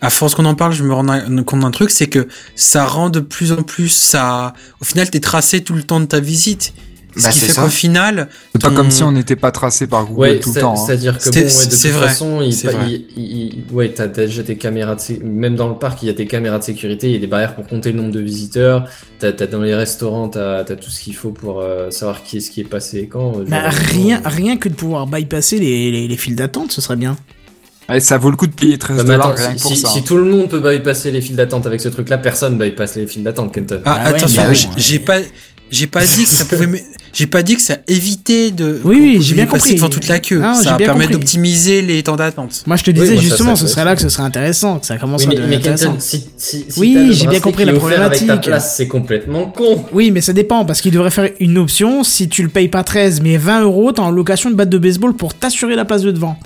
à 0.00 0.10
force 0.10 0.34
qu'on 0.34 0.44
en 0.44 0.54
parle, 0.54 0.72
je 0.72 0.82
me 0.82 0.92
rends 0.92 1.06
compte 1.44 1.60
d'un 1.60 1.70
truc, 1.70 1.90
c'est 1.90 2.08
que 2.08 2.28
ça 2.54 2.84
rend 2.86 3.10
de 3.10 3.20
plus 3.20 3.52
en 3.52 3.62
plus 3.62 3.88
ça. 3.88 4.54
Au 4.80 4.84
final, 4.84 5.10
t'es 5.10 5.20
tracé 5.20 5.62
tout 5.62 5.74
le 5.74 5.82
temps 5.82 6.00
de 6.00 6.06
ta 6.06 6.20
visite. 6.20 6.72
Ce 7.16 7.22
Bah, 7.22 7.28
qui 7.30 7.38
c'est 7.38 7.46
fait 7.46 7.52
ça. 7.52 7.62
qu'au 7.62 7.68
final, 7.68 8.28
C'est 8.52 8.60
pas 8.62 8.70
ton- 8.70 8.74
comme 8.74 8.90
si 8.90 9.02
on 9.04 9.12
n'était 9.12 9.36
pas 9.36 9.52
tracé 9.52 9.86
par 9.86 10.04
Google 10.06 10.20
Ouais, 10.20 10.40
tout 10.40 10.48
le 10.48 10.54
c'est- 10.54 10.60
temps. 10.60 10.72
hein. 10.72 10.84
c'est-à-dire 10.84 11.16
que 11.16 11.22
C'était- 11.22 11.42
bon, 11.42 11.46
ouais, 11.46 11.66
de 11.66 11.70
c'est 11.72 11.88
toute 11.88 11.96
vrai, 11.98 12.08
façon, 12.08 12.42
il, 13.16 13.64
ouais, 13.72 13.88
t'as 13.90 14.06
déjà 14.08 14.42
tes 14.42 14.56
caméras 14.56 14.94
de 14.96 15.00
sé- 15.00 15.20
même 15.22 15.54
dans 15.56 15.68
le 15.68 15.74
parc, 15.76 16.02
il 16.02 16.06
y 16.06 16.10
a 16.10 16.14
tes 16.14 16.26
caméras 16.26 16.58
de 16.58 16.64
sécurité, 16.64 17.06
il 17.08 17.12
y 17.12 17.16
a 17.16 17.20
des 17.20 17.26
barrières 17.26 17.54
pour 17.54 17.66
compter 17.66 17.92
le 17.92 17.98
nombre 18.00 18.12
de 18.12 18.20
visiteurs. 18.20 18.86
T'as 19.18 19.28
as 19.28 19.46
dans 19.46 19.60
les 19.60 19.74
restaurants, 19.74 20.28
t'as 20.28 20.58
as 20.60 20.64
tout 20.64 20.90
ce 20.90 21.00
qu'il 21.02 21.14
faut 21.14 21.30
pour 21.30 21.60
euh, 21.60 21.90
savoir 21.90 22.22
qui 22.22 22.38
est-ce 22.38 22.50
qui 22.50 22.60
est 22.60 22.64
passé 22.64 22.98
et 22.98 23.06
quand. 23.06 23.38
euh, 23.38 23.44
Bah, 23.48 23.70
genre, 23.70 23.80
rien, 23.90 24.20
rien 24.24 24.56
que 24.56 24.68
de 24.68 24.74
pouvoir 24.74 25.06
bypasser 25.06 25.58
les, 25.58 25.90
les, 25.90 26.08
les 26.08 26.16
files 26.16 26.36
d'attente, 26.36 26.72
ce 26.72 26.80
serait 26.80 26.96
bien. 26.96 27.16
Ouais, 27.88 28.00
ça 28.00 28.16
vaut 28.16 28.30
le 28.30 28.36
coup 28.36 28.46
de 28.46 28.54
payer 28.54 28.78
13 28.78 28.96
Bah, 28.96 29.02
dollars 29.04 29.28
attends, 29.28 29.36
rien 29.42 29.50
si, 29.50 29.56
que 29.56 29.62
pour 29.62 29.70
si- 29.72 29.76
ça. 29.76 29.88
si 29.88 29.98
hein. 29.98 30.02
tout 30.06 30.16
le 30.16 30.24
monde 30.24 30.48
peut 30.48 30.58
bypasser 30.58 31.10
les 31.10 31.20
files 31.20 31.36
d'attente 31.36 31.66
avec 31.66 31.82
ce 31.82 31.90
truc-là, 31.90 32.16
personne 32.16 32.56
bypasse 32.58 32.96
les 32.96 33.06
files 33.06 33.22
d'attente, 33.22 33.52
Kenton. 33.52 33.80
Ah, 33.84 33.98
Ah 34.04 34.08
attention, 34.08 34.42
bah 34.42 34.52
j'ai 34.78 34.98
pas, 35.00 35.18
j'ai 35.74 35.86
pas 35.86 36.04
dit 36.06 36.22
que 36.24 36.28
ça 36.28 36.44
pouvait, 36.44 36.84
j'ai 37.12 37.26
pas 37.26 37.42
dit 37.42 37.56
que 37.56 37.62
ça 37.62 37.78
évitait 37.88 38.50
de. 38.50 38.80
Oui, 38.84 39.18
j'ai 39.20 39.34
bien 39.34 39.46
compris. 39.46 39.74
devant 39.74 39.88
toute 39.88 40.08
la 40.08 40.18
queue. 40.20 40.42
Ça 40.62 40.74
permet 40.74 41.06
d'optimiser 41.08 41.82
les 41.82 42.02
temps 42.02 42.16
d'attente. 42.16 42.62
Moi, 42.66 42.76
je 42.76 42.84
te 42.84 42.90
Oui, 42.90 42.98
disais 43.00 43.12
moi, 43.14 43.22
justement, 43.22 43.56
ça, 43.56 43.66
ce 43.66 43.72
serait 43.72 43.84
là 43.84 43.94
que 43.96 44.02
ce 44.02 44.08
serait 44.08 44.22
intéressant, 44.22 44.78
que 44.78 44.86
ça 44.86 44.96
commence 44.96 45.22
Oui, 45.22 45.26
à 45.26 45.28
mais, 45.30 45.34
devenir 45.36 45.50
mais 45.50 45.56
intéressant. 45.56 45.86
Kenton, 45.92 46.00
si, 46.00 46.24
si, 46.36 46.64
si 46.68 46.80
Oui, 46.80 47.08
j'ai 47.12 47.26
bien 47.26 47.40
compris 47.40 47.64
la 47.64 47.70
Avec 47.72 47.82
ta 47.82 47.88
problématique. 47.88 48.40
place, 48.42 48.76
c'est 48.76 48.88
complètement 48.88 49.46
con. 49.46 49.84
Oui, 49.92 50.10
mais 50.10 50.20
ça 50.20 50.32
dépend, 50.32 50.64
parce 50.64 50.80
qu'il 50.80 50.92
devrait 50.92 51.10
faire 51.10 51.30
une 51.40 51.58
option, 51.58 52.04
si 52.04 52.28
tu 52.28 52.42
le 52.42 52.48
payes 52.48 52.68
pas 52.68 52.84
13, 52.84 53.20
mais 53.22 53.36
20 53.36 53.62
euros, 53.62 53.92
t'as 53.92 54.02
en 54.02 54.10
location 54.10 54.50
de 54.50 54.54
batte 54.54 54.70
de 54.70 54.78
baseball 54.78 55.14
pour 55.14 55.34
t'assurer 55.34 55.74
la 55.76 55.84
place 55.84 56.02
de 56.02 56.10
devant. 56.12 56.38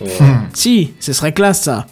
Ouais. 0.00 0.08
Hmm. 0.20 0.40
Si, 0.54 0.90
ce 1.00 1.12
serait 1.12 1.32
classe, 1.32 1.62
ça. 1.62 1.86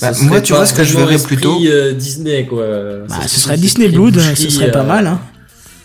Bah, 0.00 0.12
moi, 0.22 0.42
tu 0.42 0.52
vois, 0.52 0.66
ce 0.66 0.74
que 0.74 0.84
je 0.84 0.96
verrais 0.96 1.18
plutôt- 1.18 1.58
euh, 1.64 1.92
Disney, 1.94 2.44
quoi. 2.44 2.64
Bah, 3.08 3.14
ce 3.26 3.40
serait 3.40 3.56
Disney 3.56 3.88
Blood, 3.88 4.18
ce 4.34 4.50
serait 4.50 4.70
pas 4.70 4.80
euh, 4.80 4.86
mal, 4.86 5.06
hein. 5.06 5.20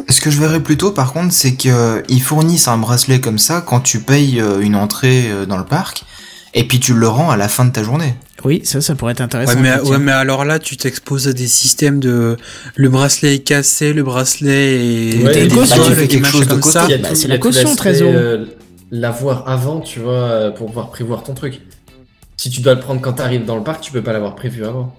Ce 0.09 0.21
que 0.21 0.29
je 0.29 0.39
verrais 0.39 0.59
plutôt, 0.59 0.91
par 0.91 1.13
contre, 1.13 1.33
c'est 1.33 1.55
qu'ils 1.55 2.21
fournissent 2.21 2.67
un 2.67 2.77
bracelet 2.77 3.19
comme 3.19 3.37
ça 3.39 3.61
quand 3.61 3.79
tu 3.81 3.99
payes 3.99 4.39
euh, 4.41 4.59
une 4.59 4.75
entrée 4.75 5.29
euh, 5.29 5.45
dans 5.45 5.57
le 5.57 5.65
parc, 5.65 6.03
et 6.53 6.67
puis 6.67 6.79
tu 6.79 6.93
le 6.93 7.07
rends 7.07 7.29
à 7.31 7.37
la 7.37 7.47
fin 7.47 7.65
de 7.65 7.71
ta 7.71 7.83
journée. 7.83 8.15
Oui, 8.43 8.61
ça, 8.63 8.81
ça 8.81 8.95
pourrait 8.95 9.11
être 9.11 9.21
intéressant. 9.21 9.53
Ouais 9.53 9.61
mais, 9.61 9.67
effectivement. 9.69 9.91
ouais, 9.91 10.03
mais 10.03 10.11
alors 10.11 10.45
là, 10.45 10.57
tu 10.59 10.75
t'exposes 10.75 11.27
à 11.27 11.33
des 11.33 11.47
systèmes 11.47 11.99
de, 11.99 12.37
le 12.75 12.89
bracelet 12.89 13.35
est 13.35 13.39
cassé, 13.39 13.93
le 13.93 14.03
bracelet 14.03 15.11
est, 15.11 15.23
Ouais, 15.23 15.33
des 15.33 15.47
bah, 15.47 15.63
viols, 15.63 15.67
tu 15.85 15.93
fais 15.93 16.01
des 16.01 16.07
quelque 16.07 16.27
chose 16.27 16.47
comme 16.47 16.61
ça. 16.63 16.87
Bah, 16.87 17.09
tout- 17.09 17.15
c'est 17.15 17.27
la 17.27 17.37
caution, 17.37 17.69
l'aspect, 17.69 17.75
13 17.91 18.01
euros. 18.01 18.13
euh, 18.15 18.45
L'avoir 18.93 19.47
avant, 19.47 19.79
tu 19.79 19.99
vois, 20.01 20.13
euh, 20.13 20.51
pour 20.51 20.67
pouvoir 20.67 20.89
prévoir 20.89 21.23
ton 21.23 21.33
truc. 21.33 21.61
Si 22.35 22.49
tu 22.49 22.59
dois 22.61 22.73
le 22.73 22.79
prendre 22.81 22.99
quand 22.99 23.13
t'arrives 23.13 23.45
dans 23.45 23.55
le 23.55 23.63
parc, 23.63 23.79
tu 23.81 23.91
peux 23.91 24.01
pas 24.01 24.11
l'avoir 24.11 24.35
prévu 24.35 24.65
avant. 24.65 24.93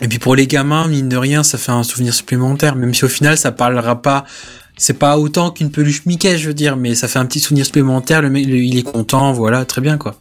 Et 0.00 0.08
puis 0.08 0.18
pour 0.18 0.34
les 0.36 0.46
gamins, 0.46 0.88
mine 0.88 1.08
de 1.08 1.16
rien, 1.16 1.42
ça 1.42 1.58
fait 1.58 1.72
un 1.72 1.82
souvenir 1.82 2.12
supplémentaire, 2.12 2.76
même 2.76 2.94
si 2.94 3.04
au 3.04 3.08
final, 3.08 3.38
ça 3.38 3.52
parlera 3.52 4.02
pas, 4.02 4.24
c'est 4.76 4.98
pas 4.98 5.18
autant 5.18 5.50
qu'une 5.50 5.70
peluche 5.70 6.04
Mickey, 6.04 6.36
je 6.36 6.48
veux 6.48 6.54
dire, 6.54 6.76
mais 6.76 6.94
ça 6.94 7.08
fait 7.08 7.18
un 7.18 7.26
petit 7.26 7.40
souvenir 7.40 7.64
supplémentaire, 7.64 8.20
le 8.20 8.30
mec, 8.30 8.44
il 8.46 8.76
est 8.76 8.82
content, 8.82 9.32
voilà, 9.32 9.64
très 9.64 9.80
bien, 9.80 9.96
quoi. 9.96 10.16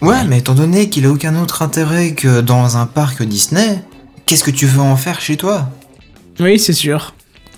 Ouais, 0.00 0.24
mais 0.24 0.38
étant 0.38 0.54
donné 0.54 0.90
qu'il 0.90 1.06
a 1.06 1.10
aucun 1.10 1.40
autre 1.40 1.62
intérêt 1.62 2.14
que 2.14 2.40
dans 2.40 2.76
un 2.76 2.86
parc 2.86 3.22
Disney, 3.22 3.82
qu'est-ce 4.26 4.44
que 4.44 4.50
tu 4.50 4.66
veux 4.66 4.80
en 4.80 4.96
faire 4.96 5.20
chez 5.20 5.36
toi? 5.36 5.70
Oui, 6.40 6.58
c'est 6.58 6.72
sûr. 6.72 7.14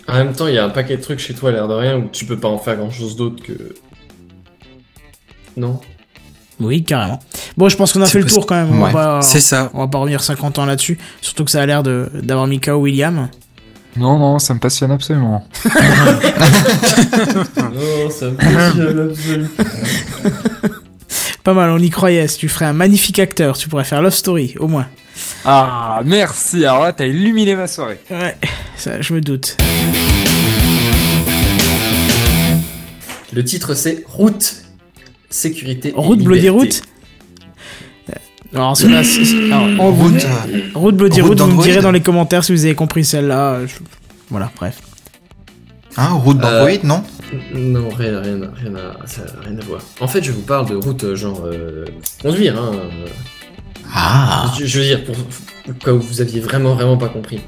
En 0.06 0.14
même 0.14 0.32
temps, 0.32 0.46
il 0.46 0.54
y 0.54 0.58
a 0.58 0.64
un 0.64 0.70
paquet 0.70 0.96
de 0.96 1.02
trucs 1.02 1.18
chez 1.18 1.34
toi, 1.34 1.50
l'air 1.50 1.66
de 1.66 1.74
rien, 1.74 1.96
où 1.96 2.08
tu 2.12 2.24
peux 2.24 2.38
pas 2.38 2.48
en 2.48 2.58
faire 2.58 2.76
grand 2.76 2.90
chose 2.90 3.16
d'autre 3.16 3.42
que. 3.42 3.74
Non? 5.56 5.80
Oui, 6.58 6.82
carrément. 6.84 7.18
Bon, 7.56 7.68
je 7.68 7.76
pense 7.76 7.92
qu'on 7.92 8.00
a 8.02 8.06
fait 8.06 8.20
le 8.20 8.26
tour 8.26 8.46
quand 8.46 8.54
même. 8.54 8.70
On 8.72 8.84
Ouais, 8.84 8.92
va 8.92 9.04
pas, 9.18 9.22
C'est 9.22 9.40
ça. 9.40 9.70
on 9.74 9.80
va 9.80 9.88
pas 9.88 9.98
revenir 9.98 10.22
50 10.22 10.58
ans 10.58 10.64
là-dessus. 10.64 10.96
Surtout 11.20 11.44
que 11.44 11.50
ça 11.50 11.60
a 11.60 11.66
l'air 11.66 11.82
de- 11.82 12.10
d'avoir 12.14 12.46
mis 12.46 12.60
KO 12.60 12.76
William. 12.76 13.28
Non, 13.96 14.18
non, 14.18 14.38
ça 14.38 14.52
me 14.54 14.58
passionne 14.58 14.90
absolument. 14.90 15.46
Non, 15.64 15.70
ça 18.10 18.26
me 18.26 18.36
passionne 18.36 19.10
absolument. 19.10 19.48
Pas 21.44 21.54
mal, 21.54 21.70
on 21.70 21.78
y 21.78 21.90
croyait. 21.90 22.26
Si 22.28 22.38
tu 22.38 22.48
ferais 22.48 22.64
un 22.66 22.72
magnifique 22.72 23.18
acteur, 23.18 23.56
tu 23.56 23.68
pourrais 23.68 23.84
faire 23.84 24.02
Love 24.02 24.14
Story, 24.14 24.54
au 24.58 24.66
moins. 24.66 24.86
Ah, 25.44 26.00
merci. 26.04 26.64
Alors 26.64 26.82
là, 26.84 26.92
t'as 26.92 27.06
illuminé 27.06 27.54
ma 27.54 27.66
soirée. 27.68 28.00
Ouais, 28.10 28.36
ça, 28.76 29.00
je 29.00 29.14
me 29.14 29.20
doute. 29.20 29.56
Le 33.32 33.44
titre 33.44 33.74
c'est 33.74 34.02
Route, 34.08 34.56
sécurité. 35.30 35.88
et 35.90 35.92
Route 35.96 36.20
Bloody. 36.22 36.48
Route 36.48 36.82
Alors, 38.54 38.76
cela, 38.76 39.00
en 39.80 39.90
Route, 39.92 40.12
route, 40.12 40.24
euh, 40.24 40.60
route 40.74 40.96
Bloody 40.96 41.20
route 41.20 41.40
Route, 41.40 41.48
vous 41.50 41.56
me 41.58 41.62
direz 41.62 41.80
dans 41.82 41.90
les 41.92 42.00
commentaires 42.02 42.44
si 42.44 42.52
vous 42.52 42.64
avez 42.64 42.74
compris 42.74 43.04
celle-là. 43.04 43.66
Je- 43.66 43.74
Voilà, 44.30 44.50
bref. 44.56 44.78
hein, 45.96 46.08
route 46.14 46.38
d'Android, 46.38 46.70
non? 46.84 47.02
Non, 47.54 47.88
rien, 47.90 48.20
rien, 48.20 48.38
rien, 48.54 48.74
à, 48.76 49.06
ça 49.06 49.22
rien 49.44 49.58
à 49.58 49.64
voir. 49.64 49.80
En 50.00 50.06
fait, 50.08 50.22
je 50.22 50.30
vous 50.32 50.42
parle 50.42 50.68
de 50.68 50.76
route, 50.76 51.02
euh, 51.04 51.16
genre 51.16 51.42
euh, 51.44 51.84
conduire. 52.22 52.56
Hein. 52.56 52.72
euh, 52.74 53.06
Ah 53.92 54.52
Je, 54.58 54.64
je 54.64 54.78
veux 54.78 54.84
dire, 54.84 55.04
pour, 55.04 55.16
pour 55.80 55.94
vous 55.98 56.20
aviez 56.20 56.40
vraiment, 56.40 56.74
vraiment 56.74 56.96
pas 56.96 57.08
compris. 57.08 57.40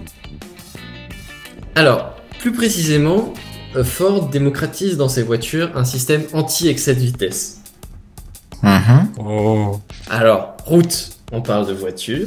Alors, 1.75 2.17
plus 2.41 2.53
précisément, 2.53 3.35
euh, 3.77 3.85
Ford 3.85 4.29
démocratise 4.29 4.97
dans 4.97 5.09
ses 5.09 5.23
voitures 5.23 5.71
un 5.77 5.85
système 5.85 6.23
anti-excès 6.33 6.95
de 6.95 7.01
vitesse. 7.01 7.58
Mhm. 8.63 9.09
Oh. 9.19 9.81
Alors, 10.11 10.57
route, 10.65 11.11
on 11.33 11.41
parle 11.43 11.69
de 11.69 11.73
voiture. 11.73 12.27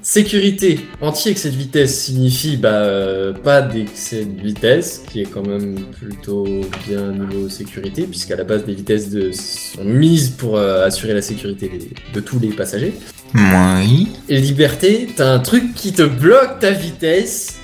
Sécurité, 0.00 0.80
anti-excès 1.02 1.50
de 1.50 1.56
vitesse 1.56 2.00
signifie 2.04 2.56
bah, 2.56 2.68
euh, 2.70 3.32
pas 3.34 3.60
d'excès 3.60 4.24
de 4.24 4.40
vitesse, 4.40 5.02
qui 5.10 5.20
est 5.20 5.26
quand 5.26 5.46
même 5.46 5.74
plutôt 5.98 6.46
bien 6.86 7.12
niveau 7.12 7.48
sécurité, 7.50 8.04
puisqu'à 8.04 8.36
la 8.36 8.44
base, 8.44 8.62
les 8.66 8.74
vitesses 8.74 9.10
de, 9.10 9.32
sont 9.32 9.84
mises 9.84 10.30
pour 10.30 10.56
euh, 10.56 10.86
assurer 10.86 11.12
la 11.12 11.20
sécurité 11.20 11.68
des- 11.68 11.90
de 12.14 12.20
tous 12.20 12.38
les 12.38 12.48
passagers. 12.48 12.94
Oui. 13.34 14.08
Et 14.30 14.40
liberté, 14.40 15.08
t'as 15.14 15.30
un 15.30 15.40
truc 15.40 15.74
qui 15.74 15.92
te 15.92 16.02
bloque 16.02 16.58
ta 16.60 16.70
vitesse, 16.70 17.58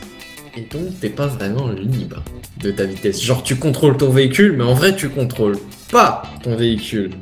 et 0.57 0.63
donc 0.71 1.01
t'es 1.01 1.09
pas 1.11 1.29
vraiment 1.29 1.69
libre 1.71 2.23
de 2.61 2.71
ta 2.73 2.85
vitesse. 2.85 3.23
Genre, 3.23 3.43
tu 3.43 3.57
contrôles 3.57 3.97
ton 3.97 4.11
véhicule, 4.11 4.55
mais 4.59 4.65
en 4.65 4.75
vrai, 4.75 4.95
tu 4.95 5.09
contrôles 5.09 5.59
pas 5.91 6.23
ton 6.43 6.57
véhicule. 6.57 7.13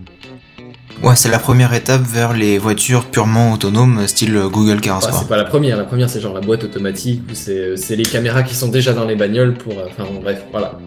Ouais, 1.03 1.17
c'est 1.17 1.29
la 1.31 1.41
première 1.41 1.75
étape 1.75 2.03
vers 2.03 2.33
les 2.33 2.59
voitures 2.59 3.07
purement 3.07 3.53
autonomes, 3.53 4.07
style 4.07 4.39
Google 4.53 4.81
Cars, 4.81 4.99
Enfin, 4.99 5.11
c'est 5.19 5.29
pas 5.29 5.37
la 5.37 5.45
première, 5.45 5.77
la 5.77 5.83
première 5.85 6.09
c'est 6.09 6.21
genre 6.21 6.33
la 6.35 6.41
boîte 6.41 6.63
automatique 6.63 7.23
ou 7.31 7.35
c'est 7.35 7.77
c'est 7.77 7.97
les 7.97 8.05
caméras 8.05 8.45
qui 8.45 8.55
sont 8.55 8.69
déjà 8.69 8.93
dans 8.93 9.05
les 9.05 9.17
bagnoles 9.17 9.55
pour. 9.55 9.73
euh, 9.79 9.87
Enfin 9.91 10.05
bon, 10.05 10.21
bref, 10.23 10.43
voilà. 10.53 10.79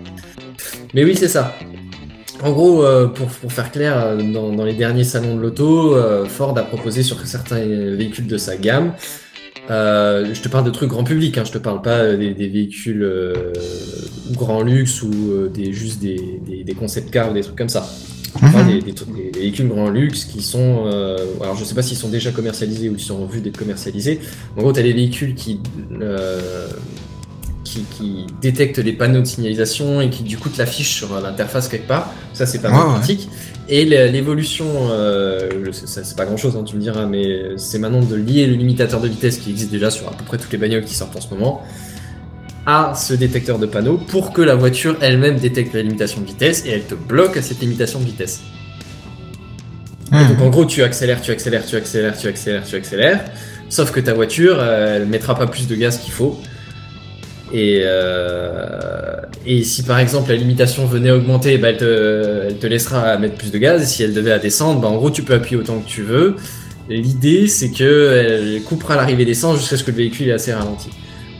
Mais 0.93 1.03
oui, 1.03 1.15
c'est 1.17 1.27
ça. 1.27 1.53
En 2.43 2.51
gros, 2.51 2.83
euh, 2.85 3.07
pour, 3.07 3.27
pour 3.27 3.51
faire 3.51 3.71
clair, 3.71 3.93
euh, 3.97 4.17
dans, 4.21 4.51
dans 4.53 4.63
les 4.65 4.73
derniers 4.73 5.03
salons 5.03 5.35
de 5.35 5.41
l'auto, 5.41 5.95
euh, 5.95 6.25
Ford 6.25 6.57
a 6.57 6.63
proposé 6.63 7.03
sur 7.03 7.19
certains 7.25 7.59
véhicules 7.65 8.27
de 8.27 8.37
sa 8.37 8.55
gamme. 8.55 8.93
Euh, 9.69 10.33
je 10.33 10.41
te 10.41 10.47
parle 10.49 10.65
de 10.65 10.69
trucs 10.71 10.89
grand 10.89 11.03
public, 11.03 11.37
hein, 11.37 11.43
je 11.45 11.51
te 11.51 11.57
parle 11.57 11.81
pas 11.81 11.97
euh, 11.99 12.17
des, 12.17 12.33
des 12.33 12.47
véhicules 12.47 13.03
euh, 13.03 13.33
grand 14.31 14.61
luxe 14.61 15.01
ou 15.01 15.11
euh, 15.31 15.49
des, 15.49 15.73
juste 15.73 15.99
des, 15.99 16.39
des, 16.47 16.63
des 16.63 16.73
concept 16.73 17.09
cars 17.11 17.31
ou 17.31 17.33
des 17.33 17.41
trucs 17.41 17.57
comme 17.57 17.69
ça. 17.69 17.87
Je 18.41 18.51
parle 18.51 18.65
Mhm. 18.65 18.79
des, 18.81 18.81
des, 18.81 18.91
des- 19.31 19.39
véhicules 19.39 19.67
grand 19.69 19.89
luxe 19.89 20.25
qui 20.25 20.41
sont. 20.41 20.83
euh, 20.87 21.17
alors, 21.41 21.55
je 21.55 21.63
sais 21.63 21.73
pas 21.73 21.81
s'ils 21.81 21.95
sont 21.97 22.09
déjà 22.09 22.31
commercialisés 22.31 22.89
ou 22.89 22.97
s'ils 22.97 23.07
sont 23.07 23.21
en 23.21 23.25
vue 23.25 23.39
d'être 23.41 23.57
commercialisés. 23.57 24.19
En 24.57 24.61
gros, 24.61 24.73
tu 24.73 24.79
as 24.81 24.83
des 24.83 24.93
véhicules 24.93 25.35
qui, 25.35 25.59
euh, 26.01 26.67
qui, 27.75 27.83
qui 27.97 28.25
détectent 28.41 28.77
les 28.79 28.93
panneaux 28.93 29.21
de 29.21 29.25
signalisation 29.25 30.01
et 30.01 30.09
qui, 30.09 30.23
du 30.23 30.37
coup, 30.37 30.49
te 30.49 30.57
l'affichent 30.57 30.95
sur 30.95 31.19
l'interface 31.19 31.67
quelque 31.67 31.87
part. 31.87 32.11
Ça, 32.33 32.45
c'est 32.45 32.59
pas 32.59 32.69
mal 32.69 32.79
Ouais, 32.81 32.85
ouais. 32.87 32.93
pratique. 32.99 33.29
Et 33.67 33.83
l'é- 33.85 34.09
l'évolution, 34.11 34.65
euh, 34.91 35.49
c'est 35.71 36.15
pas 36.15 36.25
grand 36.25 36.37
chose, 36.37 36.55
tu 36.65 36.75
me 36.75 36.81
diras, 36.81 37.05
mais 37.05 37.57
c'est 37.57 37.79
maintenant 37.79 38.01
de 38.01 38.15
lier 38.15 38.45
le 38.47 38.53
limitateur 38.53 39.01
de 39.01 39.07
vitesse 39.07 39.37
qui 39.37 39.49
existe 39.51 39.71
déjà 39.71 39.89
sur 39.89 40.07
à 40.07 40.11
peu 40.11 40.23
près 40.23 40.37
toutes 40.37 40.51
les 40.51 40.57
bagnoles 40.59 40.83
qui 40.85 40.93
sortent 40.95 41.15
en 41.15 41.21
ce 41.21 41.33
moment 41.33 41.63
à 42.67 42.93
ce 42.95 43.13
détecteur 43.13 43.59
de 43.59 43.67
panneaux 43.67 43.97
pour 43.97 44.33
que 44.33 44.41
la 44.41 44.55
voiture 44.55 44.97
elle-même 45.01 45.37
détecte 45.37 45.75
la 45.75 45.83
limitation 45.83 46.21
de 46.21 46.25
vitesse 46.25 46.63
et 46.65 46.71
elle 46.71 46.83
te 46.83 46.95
bloque 46.95 47.37
à 47.37 47.43
cette 47.43 47.59
limitation 47.59 47.99
de 47.99 48.05
vitesse. 48.05 48.41
Mhm. 50.11 50.27
donc 50.29 50.41
en 50.41 50.49
gros, 50.49 50.65
tu 50.65 50.83
accélères, 50.83 51.21
tu 51.21 51.31
accélères, 51.31 51.65
tu 51.65 51.75
accélères, 51.75 52.17
tu 52.17 52.27
accélères, 52.27 52.63
tu 52.65 52.75
accélères. 52.75 53.25
Sauf 53.69 53.91
que 53.91 53.99
ta 53.99 54.13
voiture, 54.13 54.57
euh, 54.59 54.97
elle 54.97 55.07
mettra 55.07 55.35
pas 55.35 55.47
plus 55.47 55.67
de 55.67 55.75
gaz 55.75 55.97
qu'il 55.99 56.13
faut. 56.13 56.39
Et, 57.57 57.83
euh, 57.85 59.15
et 59.45 59.63
si 59.63 59.83
par 59.83 59.99
exemple 59.99 60.29
la 60.29 60.35
limitation 60.35 60.85
venait 60.85 61.09
à 61.11 61.15
augmenter, 61.15 61.57
bah, 61.57 61.69
elle, 61.69 61.77
te, 61.77 62.47
elle 62.49 62.57
te 62.57 62.67
laissera 62.67 63.17
mettre 63.17 63.35
plus 63.35 63.49
de 63.51 63.57
gaz. 63.57 63.81
Et 63.81 63.85
si 63.85 64.03
elle 64.03 64.13
devait 64.13 64.33
à 64.33 64.39
descendre, 64.39 64.81
bah, 64.81 64.89
en 64.89 64.95
gros, 64.97 65.09
tu 65.09 65.23
peux 65.23 65.33
appuyer 65.35 65.55
autant 65.61 65.79
que 65.79 65.87
tu 65.87 66.01
veux. 66.01 66.35
L'idée, 66.89 67.47
c'est 67.47 67.69
que 67.71 68.11
elle 68.13 68.61
coupera 68.63 68.95
l'arrivée 68.97 69.23
d'essence 69.23 69.59
jusqu'à 69.59 69.77
ce 69.77 69.83
que 69.85 69.91
le 69.91 69.97
véhicule 69.97 70.27
est 70.29 70.33
assez 70.33 70.53
ralenti. 70.53 70.89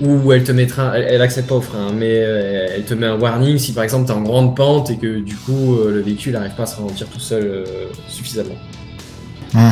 Ou 0.02 0.32
elle 0.32 0.44
te 0.44 0.52
mettra, 0.54 0.98
elle, 0.98 1.06
elle 1.10 1.22
accède 1.22 1.48
pas 1.48 1.56
au 1.56 1.62
frein, 1.62 1.92
mais 1.94 2.20
euh, 2.24 2.68
elle 2.76 2.84
te 2.84 2.94
met 2.94 3.06
un 3.08 3.18
warning 3.18 3.58
si 3.58 3.72
par 3.74 3.84
exemple 3.84 4.06
t'es 4.08 4.12
en 4.14 4.22
grande 4.22 4.56
pente 4.56 4.90
et 4.92 4.98
que 4.98 5.20
du 5.20 5.36
coup 5.36 5.76
euh, 5.76 5.92
le 5.92 6.02
véhicule 6.02 6.34
n'arrive 6.34 6.54
pas 6.56 6.64
à 6.64 6.66
se 6.66 6.76
ralentir 6.78 7.08
tout 7.08 7.20
seul 7.20 7.44
euh, 7.44 7.64
suffisamment. 8.10 8.56
Mhm. 9.54 9.72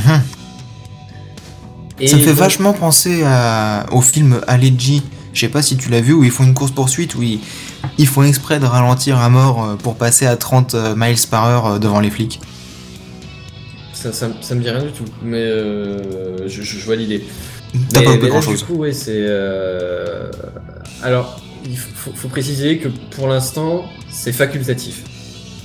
Et 2.00 2.08
Ça 2.08 2.16
me 2.16 2.22
fait 2.22 2.28
donc- 2.30 2.38
vachement 2.40 2.74
penser 2.74 3.22
à- 3.26 3.86
au 3.92 4.02
film 4.02 4.40
Allergy. 4.48 5.02
Je 5.34 5.40
sais 5.40 5.50
pas 5.50 5.62
si 5.64 5.78
tu 5.78 5.90
l'as 5.90 6.02
vu, 6.02 6.14
où 6.14 6.24
ils 6.24 6.32
font 6.32 6.44
une 6.44 6.54
course-poursuite, 6.54 7.16
où 7.16 7.24
ils, 7.24 7.40
ils 7.98 8.08
font 8.08 8.24
exprès 8.24 8.60
de 8.60 8.66
ralentir 8.66 9.18
à 9.18 9.30
mort 9.30 9.64
euh, 9.64 9.76
pour 9.76 9.96
passer 9.96 10.26
à 10.28 10.36
30 10.38 10.76
miles 10.96 11.18
par 11.30 11.46
heure 11.46 11.66
euh, 11.66 11.80
devant 11.80 12.00
les 12.00 12.12
flics. 12.12 12.40
Ça, 13.94 14.12
ça, 14.12 14.30
ça 14.42 14.56
me 14.56 14.62
dit 14.62 14.70
rien 14.70 14.84
du 14.84 14.92
tout, 14.92 15.06
mais 15.24 15.38
euh, 15.42 16.48
je, 16.48 16.62
je- 16.62 16.78
je 16.78 16.86
vois 16.86 16.96
l'idée. 16.96 17.24
T'as 17.90 18.02
pas 18.04 18.16
mais 18.18 18.30
là, 18.30 18.42
chose. 18.42 18.60
Du 18.60 18.66
coup, 18.66 18.76
ouais, 18.76 18.94
c'est. 18.94 19.12
euh, 19.16 20.30
Alors, 21.02 21.42
il 21.66 21.78
faut, 21.78 22.12
faut 22.14 22.28
préciser 22.28 22.78
que 22.78 22.90
pour 23.16 23.28
l'instant, 23.28 23.86
c'est 24.10 24.34
facultatif. 24.34 25.04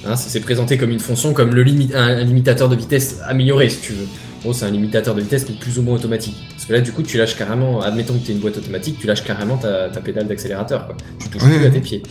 Hein, 0.06 0.14
c'est 0.16 0.30
c'est 0.30 0.40
présenté 0.40 0.78
comme 0.78 0.90
une 0.90 1.00
fonction, 1.00 1.32
comme 1.34 1.54
le 1.54 1.64
limi- 1.64 1.94
un, 1.94 2.18
un 2.18 2.24
limitateur 2.24 2.68
de 2.68 2.76
vitesse 2.76 3.16
amélioré, 3.26 3.68
si 3.68 3.80
tu 3.80 3.92
veux. 3.92 4.06
Bon, 4.44 4.52
c'est 4.52 4.64
un 4.66 4.70
limitateur 4.70 5.14
de 5.14 5.20
vitesse, 5.20 5.44
mais 5.48 5.56
plus 5.56 5.78
ou 5.78 5.82
moins 5.82 5.96
automatique. 5.96 6.36
Que 6.68 6.74
là, 6.74 6.80
du 6.82 6.92
coup, 6.92 7.02
tu 7.02 7.16
lâches 7.16 7.34
carrément, 7.36 7.80
admettons 7.80 8.12
que 8.18 8.24
tu 8.26 8.32
une 8.32 8.38
boîte 8.38 8.58
automatique, 8.58 8.98
tu 9.00 9.06
lâches 9.06 9.24
carrément 9.24 9.56
ta, 9.56 9.88
ta 9.88 10.00
pédale 10.00 10.26
d'accélérateur. 10.28 10.86
quoi. 10.86 10.96
Tu 11.18 11.28
touches 11.30 11.42
Oui, 11.42 11.50
plus 11.52 11.60
oui. 11.60 11.66
à 11.66 11.70
tes 11.70 11.80
pieds. 11.80 12.02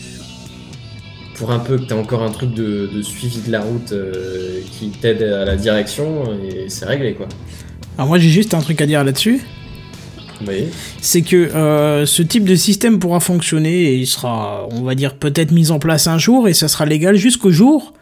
Pour 1.36 1.52
un 1.52 1.60
peu 1.60 1.78
que 1.78 1.84
tu 1.86 1.94
encore 1.94 2.24
un 2.24 2.32
truc 2.32 2.54
de, 2.56 2.90
de 2.92 3.02
suivi 3.04 3.40
de 3.46 3.52
la 3.52 3.62
route 3.62 3.92
euh, 3.92 4.60
qui 4.72 4.90
t'aide 4.90 5.22
à 5.22 5.46
la 5.46 5.56
direction, 5.56 6.24
et 6.44 6.70
c'est 6.70 6.86
réglé, 6.86 7.14
quoi. 7.14 7.28
Alors 8.00 8.08
moi 8.10 8.18
j'ai 8.20 8.30
juste 8.30 8.54
un 8.56 8.60
truc 8.62 8.82
à 8.82 8.86
dire 8.88 9.04
là-dessus. 9.04 9.42
C'est 11.02 11.22
que 11.24 11.36
euh, 11.36 12.06
ce 12.06 12.22
type 12.22 12.44
de 12.46 12.56
système 12.56 13.00
pourra 13.00 13.20
fonctionner 13.20 13.84
et 13.86 13.96
il 13.96 14.06
sera, 14.08 14.68
on 14.72 14.82
va 14.84 14.94
dire, 14.94 15.16
peut-être 15.16 15.52
mis 15.52 15.72
en 15.72 15.80
place 15.80 16.06
un 16.08 16.20
jour 16.20 16.48
et 16.48 16.54
ça 16.54 16.68
sera 16.68 16.86
légal 16.86 17.16
jusqu'au 17.16 17.50
jour 17.52 17.94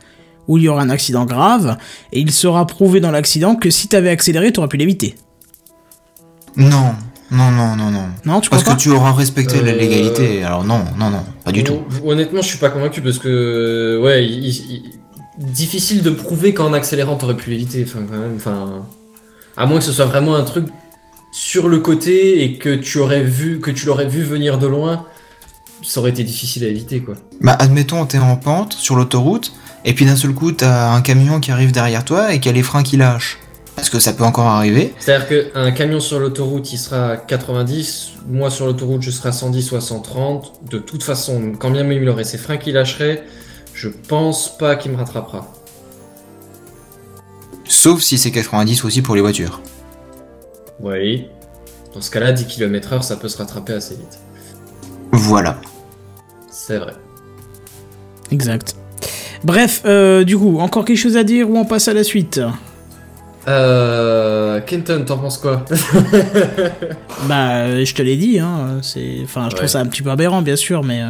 où 0.50 0.58
il 0.58 0.66
y 0.66 0.68
aura 0.68 0.82
un 0.82 0.90
accident 0.90 1.26
grave 1.26 1.78
et 2.12 2.20
il 2.20 2.32
sera 2.32 2.68
prouvé 2.68 3.00
dans 3.00 3.12
l'accident 3.12 3.56
que 3.56 3.70
si 3.70 3.88
t'avais 3.88 4.10
accéléré, 4.10 4.52
t'aurais 4.52 4.68
pu 4.68 4.76
l'éviter. 4.78 5.16
Non, 6.58 6.94
non, 7.32 7.52
non, 7.52 7.76
non, 7.76 7.92
non. 7.92 8.06
Non, 8.26 8.40
tu 8.42 8.50
Parce 8.50 8.64
que 8.64 8.76
tu 8.76 8.90
auras 8.92 9.12
respecté 9.14 9.62
la 9.62 9.72
Euh, 9.72 9.76
légalité. 9.78 10.44
Alors 10.44 10.64
non, 10.64 10.84
non, 10.98 11.10
non, 11.10 11.24
pas 11.44 11.52
du 11.52 11.64
tout. 11.64 11.82
Hon- 12.04 12.10
Honnêtement, 12.12 12.42
je 12.42 12.48
suis 12.48 12.58
pas 12.58 12.70
convaincu 12.70 13.02
parce 13.02 13.20
que, 13.20 14.00
ouais, 14.02 14.26
il- 14.26 14.84
difficile 15.38 16.02
de 16.02 16.12
prouver 16.12 16.54
qu'en 16.54 16.72
accélérant 16.74 17.16
t'aurais 17.18 17.36
pu 17.36 17.50
l'éviter. 17.50 17.86
Enfin, 17.88 18.00
quand 18.10 18.18
même, 18.18 18.36
enfin, 18.38 18.86
à 19.58 19.66
moins 19.66 19.80
que 19.80 19.84
ce 19.86 19.92
soit 19.92 20.06
vraiment 20.06 20.36
un 20.36 20.44
truc 20.44 20.68
sur 21.34 21.68
le 21.68 21.80
côté 21.80 22.44
et 22.44 22.58
que 22.58 22.74
tu 22.76 23.00
aurais 23.00 23.24
vu, 23.24 23.60
que 23.60 23.72
tu 23.72 23.86
l'aurais 23.86 24.08
vu 24.08 24.24
venir 24.24 24.58
de 24.58 24.68
loin, 24.68 25.06
ça 25.84 26.00
aurait 26.00 26.12
été 26.12 26.24
difficile 26.24 26.64
à 26.64 26.68
éviter, 26.68 27.02
quoi. 27.02 27.16
Bah 27.42 27.58
admettons, 27.60 28.06
t'es 28.06 28.18
en 28.20 28.38
pente 28.38 28.74
sur 28.74 28.96
l'autoroute, 28.96 29.52
et 29.84 29.94
puis 29.94 30.06
d'un 30.06 30.16
seul 30.16 30.32
coup, 30.34 30.54
t'as 30.54 30.92
un 30.94 31.02
camion 31.02 31.42
qui 31.42 31.52
arrive 31.52 31.74
derrière 31.74 32.06
toi 32.06 32.34
et 32.34 32.40
qui 32.40 32.48
a 32.48 32.54
les 32.54 32.64
freins 32.64 32.84
qui 32.84 32.96
lâchent. 32.96 33.38
Parce 33.76 33.90
que 33.90 34.00
ça 34.00 34.14
peut 34.14 34.24
encore 34.24 34.46
arriver. 34.46 34.94
C'est-à-dire 35.00 35.52
qu'un 35.54 35.72
camion 35.72 36.00
sur 36.00 36.20
l'autoroute, 36.20 36.72
il 36.72 36.78
sera 36.78 37.12
à 37.12 37.18
90, 37.18 38.12
moi 38.28 38.50
sur 38.50 38.66
l'autoroute, 38.66 39.02
je 39.02 39.12
serai 39.12 39.30
à 39.30 39.32
110 39.34 39.72
ou 39.72 39.76
à 39.76 39.82
130. 39.82 40.70
De 40.70 40.80
toute 40.80 41.04
façon, 41.04 41.54
quand 41.60 41.70
bien 41.70 41.84
même 41.84 42.02
il 42.02 42.10
aurait 42.10 42.24
ses 42.24 42.38
freins 42.38 42.58
qui 42.58 42.72
lâcheraient, 42.72 43.24
je 43.74 43.90
pense 43.90 44.58
pas 44.58 44.76
qu'il 44.76 44.92
me 44.92 44.98
rattrapera. 44.98 45.52
Sauf 47.68 48.02
si 48.02 48.18
c'est 48.18 48.32
90 48.32 48.86
aussi 48.86 49.02
pour 49.02 49.16
les 49.16 49.22
voitures. 49.22 49.62
Oui. 50.80 51.28
Dans 51.94 52.02
ce 52.02 52.12
cas-là, 52.12 52.32
10 52.32 52.46
km/h, 52.46 53.02
ça 53.02 53.16
peut 53.18 53.28
se 53.28 53.38
rattraper 53.38 53.74
assez 53.74 53.96
vite. 53.96 54.20
Voilà. 55.12 55.60
C'est 56.50 56.78
vrai. 56.78 56.94
Exact. 58.32 58.76
Bref, 59.44 59.82
euh, 59.86 60.24
du 60.24 60.38
coup, 60.38 60.60
encore 60.60 60.86
quelque 60.86 60.98
chose 60.98 61.18
à 61.18 61.24
dire 61.24 61.50
ou 61.50 61.58
on 61.58 61.66
passe 61.66 61.88
à 61.88 61.94
la 61.94 62.04
suite? 62.04 62.42
Euh. 63.48 64.60
Kenton, 64.62 65.04
t'en 65.06 65.18
penses 65.18 65.38
quoi 65.38 65.64
Bah, 67.28 67.50
euh, 67.58 67.86
je 67.86 67.94
te 67.94 68.02
l'ai 68.02 68.16
dit, 68.18 68.40
hein, 68.40 68.80
c'est... 68.82 69.18
Enfin, 69.24 69.46
je 69.46 69.52
trouve 69.52 69.62
Ouais. 69.64 69.68
ça 69.68 69.80
un 69.80 69.86
petit 69.86 70.02
peu 70.02 70.10
aberrant, 70.12 70.42
bien 70.42 70.56
sûr, 70.56 70.84
mais... 70.84 71.02
euh, 71.04 71.08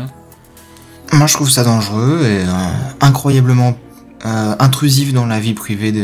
Moi, 1.14 1.28
je 1.28 1.34
trouve 1.34 1.50
ça 1.50 1.64
dangereux 1.64 2.22
et 2.24 2.42
euh, 2.44 2.48
incroyablement 3.02 3.78
euh, 4.26 4.56
intrusif 4.60 5.14
dans 5.14 5.26
la 5.26 5.40
vie 5.40 5.54
privée 5.54 5.92
de- 5.92 6.04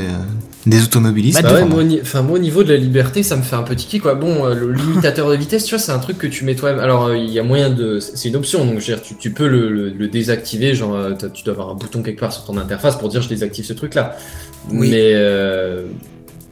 des 0.68 0.84
automobilistes. 0.84 1.42
Bah, 1.42 1.50
Bah 1.50 1.56
ouais, 1.56 1.62
Enfin, 1.64 1.70
moi, 1.70 1.80
au 1.80 1.84
ni- 1.84 2.00
enfin, 2.02 2.22
moi, 2.22 2.36
au 2.38 2.42
niveau 2.42 2.64
de 2.64 2.72
la 2.72 2.78
liberté, 2.78 3.24
ça 3.24 3.36
me 3.36 3.42
fait 3.42 3.56
un 3.56 3.64
peu 3.64 3.76
tiquer 3.76 3.98
quoi. 4.00 4.14
Bon, 4.14 4.46
euh, 4.46 4.54
le 4.54 4.72
limitateur 4.74 5.28
de 5.30 5.36
vitesse, 5.36 5.66
tu 5.66 5.74
vois, 5.76 5.84
c'est 5.84 5.92
un 5.92 5.98
truc 6.00 6.18
que 6.20 6.28
tu 6.28 6.46
mets 6.46 6.54
toi-même. 6.56 6.80
Alors, 6.80 7.06
euh, 7.08 7.18
il 7.18 7.32
y 7.32 7.40
a 7.40 7.44
moyen 7.44 7.72
de. 7.72 8.00
C'est 8.00 8.30
une 8.30 8.36
option, 8.36 8.60
donc 8.66 8.76
je 8.80 8.92
veux 8.92 8.96
dire, 8.98 9.02
tu, 9.02 9.16
tu 9.16 9.32
peux 9.32 9.48
le, 9.48 9.70
le- 9.70 9.90
le 9.90 10.08
désactiver. 10.08 10.76
Genre, 10.76 10.94
euh, 10.94 11.12
t'as- 11.14 11.30
tu 11.30 11.44
dois 11.44 11.54
avoir 11.56 11.70
un 11.72 11.74
bouton 11.74 12.04
quelque 12.04 12.20
part 12.20 12.32
sur 12.32 12.46
ton 12.46 12.58
interface 12.58 12.96
pour 12.96 13.10
dire 13.10 13.24
je 13.24 13.30
désactive 13.30 13.66
ce 13.66 13.74
truc-là. 13.74 14.16
Oui. 14.70 14.90
Mais. 14.92 15.14
euh, 15.16 15.86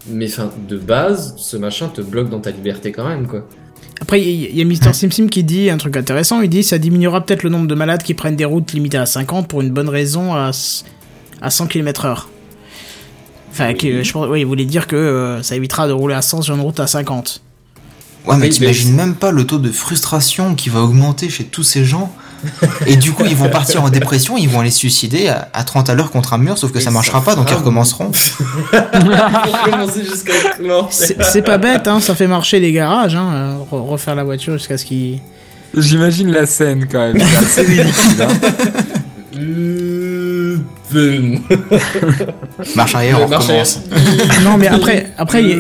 Mais 0.08 0.28
enfin, 0.32 0.52
de 0.68 0.78
base, 0.78 1.36
ce 1.38 1.58
machin 1.58 1.90
te 1.90 2.02
bloque 2.02 2.30
dans 2.30 2.40
ta 2.40 2.52
liberté 2.52 2.92
quand 2.92 3.08
même, 3.08 3.28
quoi. 3.28 3.46
Après, 4.02 4.22
il 4.22 4.56
y, 4.56 4.62
a 4.62 4.64
Mister 4.64 4.94
Simsim 4.94 5.28
qui 5.28 5.44
dit 5.44 5.70
un 5.70 5.78
truc 5.78 5.98
intéressant, 5.98 6.40
il 6.40 6.50
dit 6.50 6.64
ça 6.64 6.78
diminuera 6.78 7.26
peut-être 7.26 7.44
le 7.44 7.50
nombre 7.50 7.68
de 7.68 7.76
malades 7.76 8.02
qui 8.02 8.14
prennent 8.14 8.38
des 8.38 8.46
routes 8.46 8.72
limitées 8.72 8.98
à 8.98 9.06
50 9.06 9.50
pour 9.50 9.60
une 9.60 9.72
bonne 9.72 9.90
raison 9.90 10.34
à, 10.34 10.52
à 11.42 11.50
100 11.50 11.68
km 11.68 12.06
heure. 12.06 12.30
Enfin, 13.52 13.74
que, 13.74 14.02
je 14.04 14.12
pense, 14.14 14.28
oui, 14.30 14.42
il 14.42 14.46
voulait 14.46 14.66
dire 14.66 14.88
que 14.88 14.96
euh, 14.96 15.44
ça 15.44 15.56
évitera 15.56 15.88
de 15.88 15.92
rouler 15.92 16.16
à 16.16 16.22
100 16.22 16.44
sur 16.44 16.56
une 16.56 16.62
route 16.62 16.80
à 16.80 16.88
50. 16.88 17.42
Ouais, 18.26 18.38
mais 18.38 18.44
Oui, 18.44 18.50
t'imagines 18.50 18.96
même 18.96 19.16
pas 19.16 19.32
le 19.32 19.46
taux 19.46 19.58
de 19.58 19.72
frustration 19.72 20.56
qui 20.56 20.70
va 20.70 20.82
augmenter 20.82 21.30
chez 21.30 21.44
tous 21.44 21.64
ces 21.64 21.84
gens. 21.84 22.14
Et 22.88 22.96
du 22.96 23.12
coup, 23.12 23.24
ils 23.26 23.36
vont 23.36 23.50
partir 23.50 23.84
en 23.84 23.90
dépression, 23.90 24.38
ils 24.38 24.48
vont 24.50 24.60
aller 24.62 24.72
se 24.72 24.80
suicider 24.80 25.28
à, 25.28 25.50
à 25.54 25.64
30 25.64 25.90
à 25.90 25.96
l'heure 25.96 26.12
contre 26.12 26.34
un 26.34 26.38
mur, 26.38 26.58
sauf 26.58 26.72
que 26.72 26.80
ça 26.80 26.92
marchera 26.92 27.22
pas, 27.22 27.36
donc 27.36 27.50
ils 27.52 27.56
recommenceront. 27.56 28.12
C'est 30.90 31.42
pas 31.42 31.58
bête, 31.58 31.88
hein, 31.88 32.00
ça 32.00 32.16
fait 32.16 32.28
marcher 32.28 32.60
les 32.60 32.72
garages, 32.72 33.16
hein, 33.16 33.30
euh, 33.34 33.56
re- 33.72 33.88
refaire 33.88 34.16
la 34.16 34.24
voiture 34.24 34.54
jusqu'à 34.58 34.78
ce 34.78 34.86
qu'ils... 34.86 35.20
J'imagine 35.78 36.32
la 36.32 36.46
scène 36.48 36.88
quand 36.92 37.00
même. 37.14 37.20
C'est 37.20 37.62
assez 37.62 37.62
ridicule. 37.82 38.22
hein. 38.22 38.28
Euh, 39.38 40.58
ben. 40.92 41.40
Marche 42.76 42.96
arrière, 42.96 43.20
on 43.24 43.28
Marche 43.28 43.46
recommence. 43.46 43.80
Non, 44.44 44.58
mais 44.58 44.68
après, 44.68 45.12
après, 45.18 45.44
il 45.44 45.50
y 45.50 45.54
a- 45.54 45.56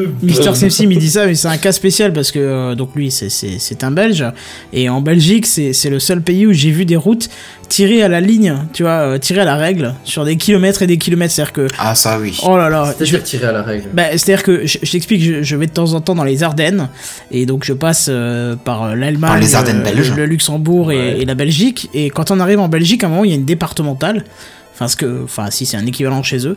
Euh, 0.00 0.08
Mister 0.22 0.44
ben. 0.46 0.54
Simsim 0.54 0.90
il 0.90 0.98
dit 0.98 1.10
ça 1.10 1.26
mais 1.26 1.34
c'est 1.34 1.48
un 1.48 1.56
cas 1.56 1.72
spécial 1.72 2.12
parce 2.12 2.30
que 2.30 2.38
euh, 2.38 2.74
donc 2.74 2.90
lui 2.94 3.10
c'est- 3.10 3.28
c'est 3.30 3.58
c'est 3.58 3.84
un 3.84 3.90
Belge 3.90 4.24
et 4.72 4.88
en 4.88 5.00
Belgique 5.00 5.46
c'est 5.46 5.72
c'est 5.72 5.90
le 5.90 5.98
seul 5.98 6.22
pays 6.22 6.46
où 6.46 6.52
j'ai 6.52 6.70
vu 6.70 6.84
des 6.84 6.96
routes 6.96 7.28
tirées 7.68 8.02
à 8.02 8.08
la 8.08 8.20
ligne 8.20 8.54
tu 8.72 8.82
vois 8.82 8.92
euh, 8.92 9.18
tirées 9.18 9.40
à 9.42 9.44
la 9.44 9.56
règle 9.56 9.94
sur 10.04 10.24
des 10.24 10.36
kilomètres 10.36 10.82
et 10.82 10.86
des 10.86 10.98
kilomètres 10.98 11.32
c'est 11.32 11.42
à 11.42 11.44
dire 11.46 11.52
que 11.52 11.66
Ah, 11.78 11.94
ça 11.94 12.18
oui. 12.20 12.36
oh 12.44 12.56
là 12.56 12.68
là 12.68 12.86
je- 12.98 13.04
C'est-à-dire 13.04 13.22
tirer 13.24 13.46
à 13.46 13.52
la 13.52 13.62
règle. 13.62 13.84
bah, 13.92 14.04
c'est-à-dire 14.12 14.42
que 14.42 14.66
je, 14.66 14.78
je 14.82 14.90
t'explique, 14.90 15.22
je, 15.22 15.42
je 15.42 15.56
vais 15.56 15.66
de 15.66 15.72
temps 15.72 15.92
en 15.94 16.00
temps 16.00 16.14
dans 16.14 16.24
les 16.24 16.42
Ardennes 16.42 16.88
et 17.30 17.46
donc 17.46 17.64
je 17.64 17.72
passe 17.72 18.06
euh, 18.10 18.56
par 18.56 18.82
euh, 18.84 18.94
l'Allemagne, 18.96 19.30
Par 19.30 19.38
les 19.40 19.54
Ardennes 19.54 19.80
euh, 19.86 19.92
belges. 19.94 20.12
le 20.16 20.26
Luxembourg 20.26 20.90
et, 20.92 20.96
Ouais. 20.96 21.20
et 21.20 21.24
la 21.24 21.34
Belgique. 21.34 21.88
Et 21.94 22.10
quand 22.10 22.30
on 22.30 22.40
arrive 22.40 22.58
en 22.60 22.68
Belgique, 22.68 23.04
à 23.04 23.06
un 23.06 23.10
moment 23.10 23.24
il 23.24 23.30
y 23.30 23.34
a 23.34 23.36
une 23.36 23.44
départementale. 23.44 24.24
Enfin, 24.80 24.88
ce 24.88 24.96
que, 24.96 25.24
enfin, 25.24 25.50
si 25.50 25.66
c'est 25.66 25.76
un 25.76 25.84
équivalent 25.84 26.22
chez 26.22 26.46
eux. 26.46 26.56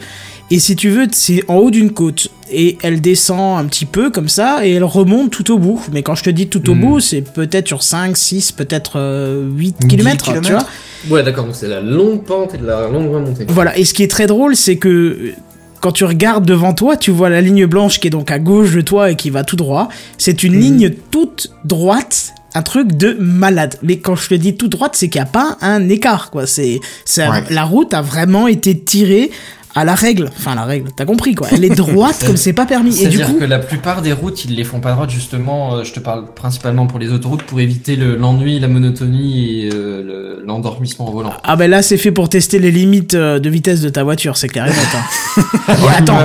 Et 0.49 0.59
si 0.59 0.77
tu 0.77 0.89
veux, 0.89 1.07
c'est 1.11 1.43
en 1.49 1.55
haut 1.55 1.71
d'une 1.71 1.91
côte 1.91 2.29
et 2.49 2.77
elle 2.81 3.01
descend 3.01 3.59
un 3.59 3.65
petit 3.67 3.85
peu 3.85 4.11
comme 4.11 4.29
ça 4.29 4.65
et 4.65 4.71
elle 4.71 4.85
remonte 4.85 5.29
tout 5.31 5.51
au 5.51 5.57
bout. 5.57 5.81
Mais 5.91 6.03
quand 6.03 6.15
je 6.15 6.23
te 6.23 6.29
dis 6.29 6.47
tout 6.47 6.69
au 6.69 6.73
Hmm. 6.75 6.79
bout, 6.79 6.99
c'est 7.01 7.21
peut-être 7.21 7.67
sur 7.67 7.83
5, 7.83 8.15
6, 8.15 8.53
peut-être 8.53 8.93
euh, 8.97 9.45
8 9.57 9.75
10 9.81 9.87
km, 9.87 10.23
tu 10.25 10.31
vois. 10.31 10.41
kilomètres. 10.41 10.69
Ouais, 11.09 11.21
d'accord, 11.21 11.43
donc 11.45 11.55
c'est 11.55 11.67
la 11.67 11.81
longue 11.81 12.23
pente 12.23 12.53
et 12.53 12.57
de 12.57 12.65
la 12.65 12.87
longue 12.87 13.13
remontée. 13.13 13.45
Voilà, 13.49 13.77
et 13.77 13.83
ce 13.83 13.93
qui 13.93 14.03
est 14.03 14.07
très 14.11 14.25
drôle, 14.25 14.55
c'est 14.55 14.77
que 14.77 14.87
euh, 14.87 15.33
quand 15.81 15.91
tu 15.91 16.05
regardes 16.05 16.45
devant 16.45 16.73
toi, 16.73 16.95
tu 16.95 17.11
vois 17.11 17.27
la 17.29 17.41
ligne 17.41 17.65
blanche 17.65 17.99
qui 17.99 18.07
est 18.07 18.09
donc 18.09 18.31
à 18.31 18.39
gauche 18.39 18.71
de 18.73 18.79
toi 18.79 19.11
et 19.11 19.17
qui 19.17 19.31
va 19.31 19.43
tout 19.43 19.57
droit. 19.57 19.89
C'est 20.17 20.43
une 20.43 20.53
Mhm. 20.53 20.59
ligne 20.61 20.89
toute 21.11 21.51
droite, 21.65 22.33
un 22.55 22.61
truc 22.61 22.91
de 22.95 23.15
malade. 23.19 23.75
Mais 23.83 23.97
quand 23.97 24.15
je 24.15 24.29
te 24.29 24.35
dis 24.35 24.55
toute 24.55 24.71
droite, 24.71 24.93
c'est 24.95 25.09
qu'il 25.09 25.19
n'y 25.21 25.27
a 25.27 25.31
pas 25.31 25.57
un 25.61 25.89
écart, 25.89 26.29
quoi. 26.31 26.45
C'est, 26.47 26.79
c'est 27.05 27.27
Ouais. 27.27 27.43
la 27.49 27.63
route 27.63 27.93
a 27.93 28.01
vraiment 28.01 28.47
été 28.47 28.77
tirée 28.79 29.31
à 29.75 29.83
la 29.85 29.95
règle. 29.95 30.29
Enfin, 30.37 30.53
la 30.53 30.65
règle, 30.65 30.91
t'as 30.95 31.05
compris, 31.05 31.33
quoi. 31.33 31.47
Elle 31.51 31.65
est 31.65 31.73
droite 31.75 32.23
comme 32.27 32.37
c'est 32.37 32.53
pas 32.53 32.67
permis. 32.67 32.89
Et 32.91 33.07
du 33.07 33.17
C'est-à-dire 33.17 33.25
coup, 33.33 33.39
que 33.39 33.45
la 33.45 33.57
plupart 33.57 34.03
des 34.03 34.13
routes, 34.13 34.45
ils 34.45 34.53
les 34.55 34.63
font 34.63 34.79
pas 34.79 34.91
droite 34.91 35.09
justement, 35.09 35.77
euh, 35.77 35.83
je 35.83 35.93
te 35.93 35.99
parle 35.99 36.31
principalement 36.35 36.85
pour 36.85 36.99
les 36.99 37.11
autoroutes, 37.11 37.41
pour 37.41 37.59
éviter 37.59 37.95
le- 37.95 38.15
l'ennui, 38.15 38.59
la 38.59 38.67
monotonie 38.67 39.61
et 39.65 39.69
euh, 39.73 40.03
le- 40.03 40.43
l'endormissement 40.45 41.09
au 41.09 41.11
volant. 41.11 41.33
ah 41.43 41.55
ben 41.55 41.71
là, 41.71 41.81
c'est 41.81 41.97
fait 41.97 42.11
pour 42.11 42.29
tester 42.29 42.59
les 42.59 42.69
limites 42.69 43.15
euh, 43.15 43.39
de 43.39 43.49
vitesse 43.49 43.81
de 43.81 43.89
ta 43.89 44.03
voiture, 44.03 44.37
c'est 44.37 44.47
clair 44.47 44.67
et 44.67 44.69
net. 44.69 44.77
hein. 44.95 45.43
Attends. 45.97 46.19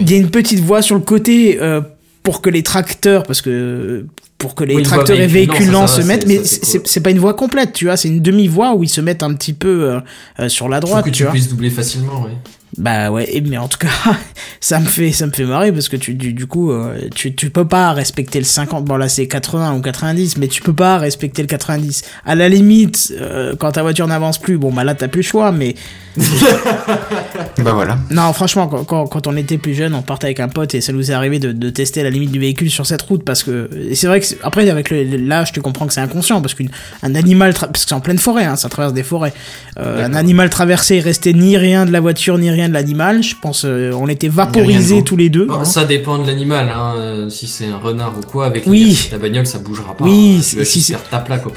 Il 0.00 0.08
y 0.10 0.14
a 0.14 0.16
une 0.18 0.30
petite 0.30 0.60
voie 0.60 0.82
sur 0.82 0.94
le 0.94 1.00
côté 1.00 1.58
euh, 1.60 1.80
pour 2.22 2.42
que 2.42 2.50
les 2.50 2.62
tracteurs, 2.62 3.24
parce 3.24 3.42
que 3.42 4.06
pour 4.38 4.54
que 4.54 4.62
les 4.64 4.76
Oui, 4.76 4.82
tracteurs 4.84 5.16
et 5.18 5.26
véhicule, 5.26 5.52
véhicules 5.54 5.70
non, 5.72 5.86
ça, 5.88 6.00
se 6.00 6.06
mettent, 6.06 6.26
mais 6.26 6.40
c'est 6.44 6.80
cool. 6.94 7.02
pas 7.02 7.10
une 7.10 7.18
voie 7.18 7.34
complète, 7.34 7.72
tu 7.72 7.86
vois, 7.86 7.96
c'est 7.96 8.08
une 8.08 8.22
demi-voie 8.22 8.74
où 8.74 8.84
ils 8.84 8.88
se 8.88 9.00
mettent 9.00 9.22
un 9.24 9.34
petit 9.34 9.52
peu 9.52 9.68
euh, 9.90 10.00
euh, 10.40 10.48
sur 10.48 10.68
la 10.68 10.80
Faut 10.80 10.86
droite, 10.86 11.04
que 11.04 11.10
tu 11.10 11.16
tu 11.18 11.22
vois. 11.24 11.32
puisses 11.32 11.48
doubler 11.48 11.70
facilement, 11.70 12.22
oui. 12.24 12.32
Bah 12.76 13.10
ouais, 13.10 13.26
et- 13.34 13.40
mais 13.40 13.56
en 13.56 13.66
tout 13.66 13.78
cas, 13.78 13.88
ça 14.60 14.78
me 14.78 14.84
fait 14.84 15.10
ça 15.10 15.26
me 15.26 15.32
fait 15.32 15.44
marrer 15.46 15.72
parce 15.72 15.88
que 15.88 15.96
tu 15.96 16.14
du, 16.14 16.34
du 16.34 16.46
coup 16.46 16.70
euh, 16.70 16.98
tu 17.14 17.34
tu 17.34 17.48
peux 17.50 17.64
pas 17.66 17.92
respecter 17.94 18.38
le 18.38 18.44
50. 18.44 18.84
Bon 18.84 18.96
là 18.96 19.08
c'est 19.08 19.26
80 19.26 19.74
ou 19.74 19.80
90, 19.80 20.36
mais 20.36 20.48
tu 20.48 20.60
peux 20.62 20.74
pas 20.74 20.98
respecter 20.98 21.40
le 21.42 21.48
90. 21.48 22.02
À 22.26 22.34
la 22.34 22.48
limite, 22.48 23.12
euh, 23.18 23.56
quand 23.58 23.72
ta 23.72 23.82
voiture 23.82 24.06
n'avance 24.06 24.38
plus, 24.38 24.58
bon 24.58 24.70
bah 24.70 24.84
là 24.84 24.94
t'as 24.94 25.08
plus 25.08 25.20
le 25.22 25.26
choix, 25.26 25.50
mais 25.50 25.74
Bah 27.64 27.72
voilà. 27.72 27.98
non, 28.10 28.32
franchement, 28.32 28.68
quand, 28.68 28.84
quand, 28.84 29.06
quand 29.08 29.26
on 29.26 29.36
était 29.36 29.58
plus 29.58 29.74
jeune, 29.74 29.94
on 29.94 30.02
partait 30.02 30.26
avec 30.26 30.40
un 30.40 30.48
pote 30.48 30.74
et 30.74 30.80
ça 30.80 30.92
nous 30.92 31.10
est 31.10 31.14
arrivé 31.14 31.38
de, 31.38 31.50
de 31.52 31.70
tester 31.70 32.02
la 32.04 32.10
limite 32.10 32.30
du 32.30 32.38
véhicule 32.38 32.70
sur 32.70 32.86
cette 32.86 33.02
route 33.02 33.24
parce 33.24 33.42
que 33.42 33.68
c'est 33.94 34.06
vrai 34.06 34.20
que 34.20 34.26
après 34.42 34.68
avec 34.70 34.90
l'âge, 34.90 35.52
tu 35.52 35.60
comprends 35.60 35.86
que 35.86 35.92
c'est 35.92 36.00
inconscient 36.00 36.40
parce 36.40 36.54
qu'un 36.54 36.66
animal 37.14 37.54
parce 37.54 37.70
que 37.72 37.78
c'est 37.88 37.92
en 37.94 38.00
pleine 38.00 38.18
forêt, 38.18 38.44
hein, 38.44 38.54
ça 38.56 38.68
traverse 38.68 38.92
des 38.94 39.02
forêts. 39.02 39.32
Euh, 39.78 40.04
un 40.06 40.14
animal 40.14 40.50
traversé, 40.50 40.96
il 40.96 41.00
restait 41.00 41.32
ni 41.32 41.56
rien 41.56 41.84
de 41.84 41.90
la 41.90 42.00
voiture 42.00 42.38
ni 42.38 42.50
rien 42.50 42.68
de 42.68 42.74
l'animal. 42.74 43.22
Je 43.22 43.34
pense, 43.40 43.64
euh, 43.64 43.90
on 43.92 44.06
était 44.08 44.28
vaporisés 44.28 45.00
de 45.00 45.04
tous 45.04 45.16
les 45.16 45.28
deux. 45.28 45.46
Bon, 45.46 45.54
hein. 45.60 45.64
ça 45.64 45.84
dépend 45.84 46.18
de 46.18 46.26
l'animal, 46.26 46.68
hein. 46.74 46.94
euh, 46.96 47.28
Si 47.30 47.46
c'est 47.48 47.66
un 47.66 47.78
renard 47.78 48.14
ou 48.18 48.24
quoi, 48.26 48.46
avec 48.46 48.64
Oui. 48.66 49.08
la 49.10 49.18
bagnole, 49.18 49.46
ça 49.46 49.58
bougera 49.58 49.96
pas. 49.96 50.04
Oui, 50.04 50.36
hein. 50.38 50.42
si- 50.64 50.80
c'est-. 50.82 50.96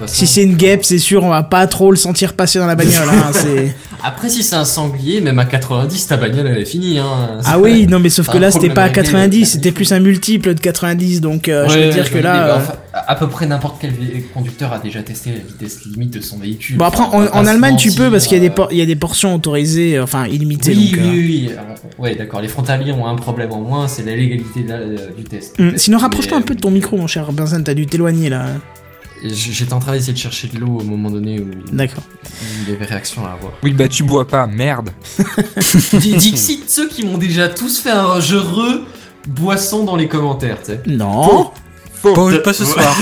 Si 0.08 0.42
une 0.42 0.56
guêpe, 0.56 0.84
c'est 0.84 1.00
sûr, 1.00 1.24
on 1.24 1.30
va 1.30 1.44
pas 1.44 1.68
trop 1.68 1.92
le 1.92 1.98
sentir 1.98 2.34
passer 2.34 2.58
dans 2.60 2.68
la 2.68 2.76
bagnole. 2.76 3.08
hein, 3.10 3.32
Après, 4.04 4.30
si 4.30 4.42
c'est 4.52 4.58
un 4.58 4.66
sanglier, 4.66 5.22
même 5.22 5.40
à 5.40 5.46
90, 5.46 6.08
ta 6.08 6.18
bagnole 6.18 6.46
elle 6.48 6.58
est 6.58 6.66
finie. 6.66 7.00
Hein. 7.00 7.40
Ah 7.46 7.58
oui, 7.58 7.88
non 7.88 8.00
mais 8.00 8.10
sauf 8.10 8.28
que 8.28 8.38
là 8.38 8.52
c'était 8.52 8.70
pas 8.70 8.82
à 8.84 8.88
réglé, 8.88 9.04
90, 9.04 9.40
là. 9.40 9.46
c'était 9.46 9.72
plus 9.72 9.94
un 9.94 10.02
multiple 10.02 10.54
de 10.54 10.60
90, 10.60 11.22
donc 11.22 11.48
euh, 11.48 11.70
je 11.70 11.80
veux 11.80 11.90
dire 11.90 12.12
que 12.12 12.18
là... 12.18 12.48
euh, 12.48 12.58
enfin, 12.58 12.74
à 12.94 13.16
peu 13.16 13.30
près 13.30 13.46
n'importe 13.46 13.78
quel 13.80 13.94
conducteur 14.34 14.74
a 14.74 14.80
déjà 14.80 15.04
testé 15.04 15.32
la 15.32 15.38
vitesse 15.38 15.86
limite 15.86 16.12
de 16.12 16.20
son 16.20 16.38
véhicule. 16.38 16.76
Bon 16.78 16.84
après 16.84 17.04
en, 17.04 17.46
Allemagne 17.46 17.78
tu 17.78 17.94
peux 17.94 18.12
parce 18.12 18.28
qu'il 18.28 18.44
y 18.44 18.48
euh, 18.48 18.66
y 18.72 18.82
a 18.82 18.86
des 18.86 18.96
portions 18.98 19.34
autorisées, 19.34 19.98
euh, 19.98 20.04
enfin 20.04 20.26
illimitées. 20.26 20.76
Oui, 20.76 20.92
donc, 20.92 21.00
oui, 21.02 21.48
oui, 21.48 21.50
Ouais, 21.98 22.16
d'accord. 22.16 22.42
Les 22.42 22.50
frontaliers 22.50 22.92
ont 22.92 23.08
un 23.08 23.16
problème 23.16 23.54
en 23.54 23.62
moins, 23.62 23.88
c'est 23.88 24.06
la 24.06 24.18
légalité 24.18 24.64
de 24.64 24.70
la- 24.70 24.80
du 25.18 25.24
test. 25.24 25.58
hum, 25.60 25.78
Sinon 25.78 25.98
rapproche-toi 25.98 26.38
un 26.38 26.42
peu 26.42 26.56
de 26.56 26.60
ton 26.60 26.72
micro 26.72 26.98
mon 26.98 27.08
cher 27.08 27.32
Benzen, 27.32 27.64
t'as 27.64 27.74
dû 27.74 27.86
t'éloigner 27.86 28.28
là. 28.28 28.48
J'étais 29.24 29.74
en 29.74 29.80
train 29.80 29.92
d'essayer 29.94 30.14
de 30.14 30.18
chercher 30.18 30.48
de 30.48 30.58
l'eau 30.58 30.80
au 30.80 30.84
moment 30.84 31.10
donné 31.12 31.40
où 31.40 31.48
D'accord. 31.72 32.04
il 32.66 32.72
y 32.72 32.76
avait 32.76 32.86
réaction 32.86 33.24
à 33.26 33.32
avoir. 33.34 33.54
Oui, 33.64 33.72
bah 33.74 33.88
tu 33.88 34.04
bois 34.04 34.28
pas, 34.28 34.48
merde. 34.48 34.90
Dixit, 35.94 36.70
ceux 36.70 36.88
qui 36.90 37.06
m'ont 37.06 37.18
déjà 37.18 37.48
tous 37.48 37.80
fait 37.80 37.92
un 37.92 38.20
je 38.20 38.36
re 38.38 38.82
boisson 39.28 39.84
dans 39.84 39.96
les 39.96 40.08
commentaires, 40.08 40.58
tu 40.60 40.72
sais. 40.72 40.82
Non 40.88 41.52
Pas, 42.02 42.40
pas 42.44 42.54
ce 42.54 42.66
soir. 42.66 42.96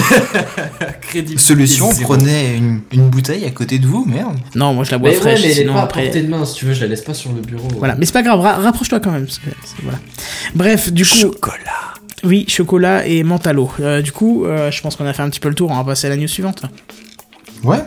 Crédibilité 1.02 1.42
Solution, 1.42 1.92
zéro. 1.94 2.16
prenez 2.16 2.56
une, 2.56 2.82
une 2.92 3.10
bouteille 3.10 3.46
à 3.46 3.52
côté 3.52 3.80
de 3.80 3.88
vous, 3.88 4.04
merde. 4.06 4.38
Non, 4.56 4.74
moi 4.74 4.84
je 4.84 4.92
la 4.92 4.98
bois 4.98 5.10
Mais 5.10 5.16
ouais, 5.16 5.22
fraîche, 5.22 5.40
mais 5.42 5.46
elle 5.46 5.52
est 5.52 5.62
sinon 5.62 5.74
pas 5.74 5.80
à 5.80 5.84
après... 5.84 6.04
portée 6.04 6.22
de 6.22 6.28
main, 6.30 6.44
si 6.46 6.56
tu 6.56 6.66
veux, 6.66 6.74
je 6.74 6.82
la 6.82 6.88
laisse 6.88 7.02
pas 7.04 7.14
sur 7.14 7.32
le 7.32 7.40
bureau. 7.42 7.68
Voilà, 7.78 7.96
mais 7.96 8.06
c'est 8.06 8.12
pas 8.12 8.24
grave, 8.24 8.42
ra- 8.42 8.56
rapproche-toi 8.58 9.00
quand 9.00 9.12
même. 9.12 9.26
parce 9.26 9.38
que 9.40 9.50
c'est- 9.64 9.82
voilà. 9.84 10.00
Bref, 10.54 10.92
du 10.92 11.06
coup... 11.06 11.16
Chocolat. 11.16 11.94
Oui, 12.24 12.46
chocolat 12.48 13.08
et 13.08 13.24
mentalo. 13.24 13.70
Euh, 13.80 14.02
du 14.02 14.12
coup, 14.12 14.46
euh, 14.46 14.72
je 14.72 14.82
pense 14.82 14.96
qu'on 14.96 15.06
a 15.06 15.14
fait 15.14 15.22
un 15.22 15.30
petit 15.30 15.40
peu 15.40 15.50
le 15.50 15.56
tour, 15.56 15.72
on 15.72 15.76
va 15.76 15.84
passer 15.84 16.08
à 16.08 16.10
la 16.10 16.18
news 16.18 16.28
suivante. 16.28 16.64
Ouais. 17.64 17.80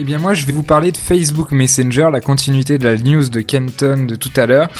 Eh 0.00 0.04
bien 0.04 0.18
moi 0.18 0.32
je 0.32 0.46
vais 0.46 0.52
vous 0.52 0.62
parler 0.62 0.92
de 0.92 0.96
Facebook 0.96 1.50
Messenger, 1.50 2.10
la 2.12 2.20
continuité 2.20 2.78
de 2.78 2.84
la 2.84 2.96
news 2.96 3.28
de 3.28 3.40
Kenton 3.40 4.06
de 4.06 4.14
tout 4.14 4.30
à 4.36 4.46
l'heure. 4.46 4.70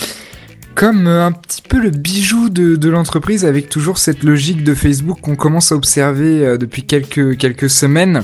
Comme 0.75 1.09
euh, 1.09 1.27
un 1.27 1.33
petit 1.33 1.61
peu 1.61 1.81
le 1.81 1.91
bijou 1.91 2.51
de, 2.51 2.77
de 2.77 2.89
l'entreprise 2.89 3.45
avec 3.45 3.69
toujours 3.69 3.99
cette 3.99 4.23
logique 4.23 4.63
de 4.63 4.75
Facebook 4.75 5.21
qu'on 5.21 5.35
commence 5.35 5.73
à 5.73 5.75
observer 5.75 6.57
depuis 6.57 6.85
quelques, 6.85 7.37
quelques 7.37 7.69
semaines. 7.69 8.23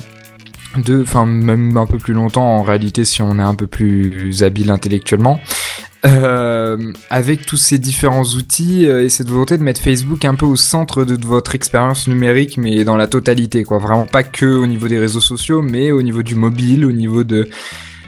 De, 0.76 1.02
enfin 1.02 1.26
même 1.26 1.76
un 1.76 1.86
peu 1.86 1.98
plus 1.98 2.14
longtemps 2.14 2.58
en 2.58 2.62
réalité 2.62 3.04
si 3.04 3.22
on 3.22 3.38
est 3.38 3.42
un 3.42 3.54
peu 3.54 3.66
plus 3.66 4.42
habile 4.42 4.70
intellectuellement. 4.70 5.40
Euh, 6.06 6.92
avec 7.08 7.46
tous 7.46 7.56
ces 7.56 7.78
différents 7.78 8.24
outils 8.24 8.86
euh, 8.86 9.04
et 9.04 9.08
cette 9.08 9.30
volonté 9.30 9.56
de 9.56 9.62
mettre 9.62 9.80
Facebook 9.80 10.26
un 10.26 10.34
peu 10.34 10.44
au 10.44 10.56
centre 10.56 11.04
de, 11.04 11.16
votre 11.24 11.54
expérience 11.54 12.08
numérique, 12.08 12.58
mais 12.58 12.84
dans 12.84 12.98
la 12.98 13.06
totalité, 13.06 13.64
quoi. 13.64 13.78
Vraiment 13.78 14.04
pas 14.04 14.22
que 14.22 14.44
au 14.44 14.66
niveau 14.66 14.86
des 14.86 14.98
réseaux 14.98 15.22
sociaux, 15.22 15.62
mais 15.62 15.92
au 15.92 16.02
niveau 16.02 16.22
du 16.22 16.34
mobile, 16.34 16.84
au 16.84 16.92
niveau 16.92 17.24
de 17.24 17.48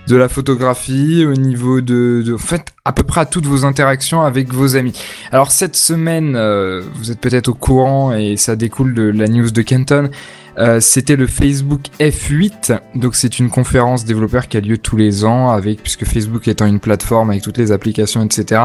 de 0.09 0.14
la 0.14 0.28
photographie, 0.28 1.24
au 1.26 1.34
niveau 1.34 1.80
de, 1.80 2.22
de 2.24 2.34
en 2.34 2.38
fait, 2.38 2.66
à 2.84 2.93
peu 2.93 3.02
près 3.02 3.22
à 3.22 3.26
toutes 3.26 3.47
vos 3.47 3.64
interactions 3.64 4.22
avec 4.22 4.52
vos 4.52 4.76
amis. 4.76 4.93
Alors 5.32 5.51
cette 5.51 5.74
semaine, 5.74 6.36
euh, 6.36 6.82
vous 6.94 7.10
êtes 7.10 7.20
peut-être 7.20 7.48
au 7.48 7.55
courant 7.55 8.14
et 8.14 8.36
ça 8.36 8.55
découle 8.56 8.94
de 8.94 9.02
la 9.02 9.26
news 9.26 9.51
de 9.51 9.62
Kenton. 9.62 10.10
Euh, 10.59 10.81
c'était 10.81 11.16
le 11.16 11.27
Facebook 11.27 11.83
F8, 12.01 12.81
donc 12.95 13.15
c'est 13.15 13.39
une 13.39 13.51
conférence 13.51 14.05
développeur 14.05 14.49
qui 14.49 14.57
a 14.57 14.61
lieu 14.61 14.78
tous 14.78 14.97
les 14.97 15.24
ans 15.24 15.51
avec, 15.51 15.83
puisque 15.83 16.07
Facebook 16.07 16.49
étant 16.49 16.66
une 16.66 16.81
plateforme 16.81 17.31
avec 17.31 17.43
toutes 17.43 17.59
les 17.59 17.73
applications, 17.73 18.23
etc. 18.24 18.62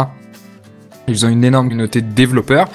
Ils 1.07 1.26
ont 1.26 1.30
une 1.30 1.44
énorme 1.44 1.68
communauté 1.68 2.02
de 2.02 2.11
développeurs 2.11 2.68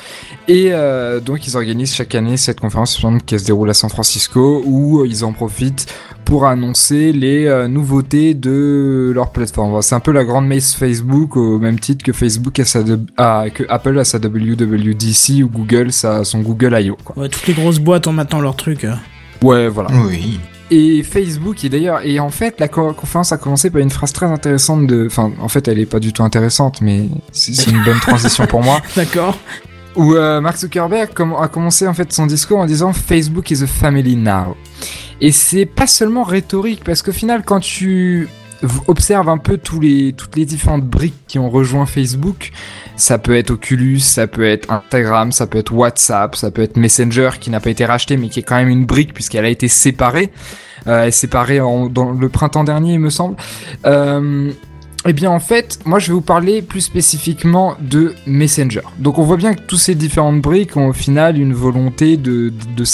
et 0.49 0.69
euh, 0.73 1.21
donc 1.21 1.47
ils 1.47 1.57
organisent 1.57 1.95
chaque 1.95 2.15
année 2.15 2.37
cette 2.37 2.61
conférence 2.61 3.01
qui 3.25 3.39
se 3.39 3.45
déroule 3.45 3.71
à 3.71 3.75
San 3.75 3.89
Francisco 3.89 4.63
où 4.67 5.05
ils 5.05 5.25
en 5.25 5.33
profitent 5.33 5.87
pour 6.25 6.45
annoncer 6.45 7.13
les 7.13 7.47
euh, 7.47 7.69
nouveautés 7.69 8.35
de 8.35 9.13
leur 9.15 9.31
plateforme. 9.31 9.81
C'est 9.81 9.95
un 9.95 10.01
peu 10.01 10.11
la 10.13 10.25
grande 10.25 10.47
messe 10.49 10.75
Facebook 10.75 11.37
au 11.37 11.59
même 11.59 11.79
titre 11.79 12.05
que 12.05 12.13
Facebook 12.13 12.59
a 12.59 12.65
sa 12.65 12.81
a, 13.17 13.49
que 13.49 13.63
Apple 13.69 13.99
a 13.99 14.05
sa 14.05 14.19
WWDC 14.19 15.43
ou 15.45 15.49
Google 15.49 15.93
sa, 15.93 16.25
son 16.25 16.41
Google 16.41 16.77
I.O. 16.81 16.97
Quoi. 17.05 17.17
Ouais, 17.23 17.29
toutes 17.29 17.47
les 17.47 17.55
grosses 17.55 17.79
boîtes 17.79 18.07
ont 18.09 18.13
maintenant 18.13 18.41
leur 18.41 18.57
truc. 18.57 18.85
euh. 18.85 18.95
Ouais, 19.43 19.69
voilà. 19.69 19.91
Oui. 20.07 20.41
Et 20.71 21.05
Facebook, 21.05 21.65
et 21.65 21.69
d'ailleurs, 21.69 22.01
et 22.05 22.19
en 22.19 22.31
fait, 22.31 22.59
la 22.59 22.67
co- 22.67 22.93
conférence 22.93 23.31
a 23.31 23.37
commencé 23.39 23.71
par 23.71 23.81
une 23.81 23.91
phrase 23.91 24.13
très 24.13 24.27
intéressante 24.27 24.87
de, 24.89 25.07
enfin, 25.07 25.31
en 25.41 25.49
fait, 25.49 25.69
elle 25.69 25.79
est 25.79 25.87
pas 25.87 26.01
du 26.01 26.13
tout 26.13 26.25
intéressante, 26.25 26.81
mais 26.81 27.09
c'est 27.31 27.71
une 27.71 27.85
bonne 27.85 28.01
transition 28.01 28.47
pour 28.49 28.63
moi, 28.65 28.81
D'accord. 28.97 29.39
où 29.95 30.15
euh, 30.15 30.41
Mark 30.41 30.57
Zuckerberg 30.57 31.11
a 31.41 31.49
commencé 31.49 31.87
en 31.87 31.95
fait 31.95 32.13
son 32.13 32.27
discours 32.27 32.59
en 32.59 32.67
disant 32.67 32.93
Facebook 32.93 33.49
is 33.53 33.63
a 33.63 33.67
family 33.69 34.17
now. 34.17 34.57
Et 35.21 35.31
c'est 35.31 35.67
pas 35.67 35.87
seulement 35.87 36.25
rhétorique, 36.25 36.83
parce 36.85 37.01
qu'au 37.01 37.13
final, 37.13 37.43
quand 37.45 37.61
tu 37.61 38.29
observes 38.87 39.29
un 39.29 39.39
peu 39.39 39.59
toutes 39.59 40.37
les 40.37 40.45
différentes 40.45 40.85
briques 40.85 41.15
qui 41.27 41.39
ont 41.39 41.51
rejoint 41.51 41.87
Facebook, 41.87 42.53
ça 42.97 43.19
peut 43.19 43.37
être 43.37 43.51
Oculus, 43.51 44.01
ça 44.01 44.27
peut 44.27 44.47
être 44.47 44.71
Instagram, 44.71 45.33
ça 45.33 45.47
peut 45.47 45.59
être 45.59 45.73
WhatsApp, 45.73 46.37
ça 46.37 46.51
peut 46.51 46.63
être 46.63 46.77
Messenger 46.77 47.31
qui 47.41 47.51
n'a 47.51 47.61
pas 47.61 47.71
été 47.71 47.85
racheté 47.85 48.17
mais 48.17 48.29
qui 48.29 48.41
est 48.41 48.43
quand 48.43 48.57
même 48.57 48.69
une 48.69 48.87
brique 48.87 49.13
puisqu'elle 49.15 49.45
a 49.45 49.51
été 49.51 49.69
séparée. 49.69 50.31
Euh, 50.87 51.11
séparée 51.11 51.61
en- 51.61 51.87
dans 51.89 52.13
le 52.13 52.29
printemps 52.29 52.63
dernier, 52.65 52.93
il 52.95 53.01
me 53.01 53.11
semble. 53.11 53.37
Euh, 53.87 54.53
eh 55.09 55.13
bien, 55.13 55.31
en 55.31 55.41
fait, 55.41 55.79
moi, 55.85 55.99
je 55.99 56.09
vais 56.09 56.15
vous 56.15 56.21
parler 56.21 56.63
plus 56.63 56.81
spécifiquement 56.81 57.77
de 57.81 58.15
Messenger. 58.27 58.83
Donc, 58.99 59.19
on 59.19 59.23
voit 59.23 59.37
bien 59.37 59.55
que 59.55 59.61
tous 59.63 59.77
ces 59.77 59.95
différentes 59.95 60.41
briques 60.41 60.77
ont 60.77 60.89
au 60.89 60.93
final 60.93 61.39
une 61.39 61.55
volonté 61.55 62.17
de, 62.17 62.53
de 62.77 62.85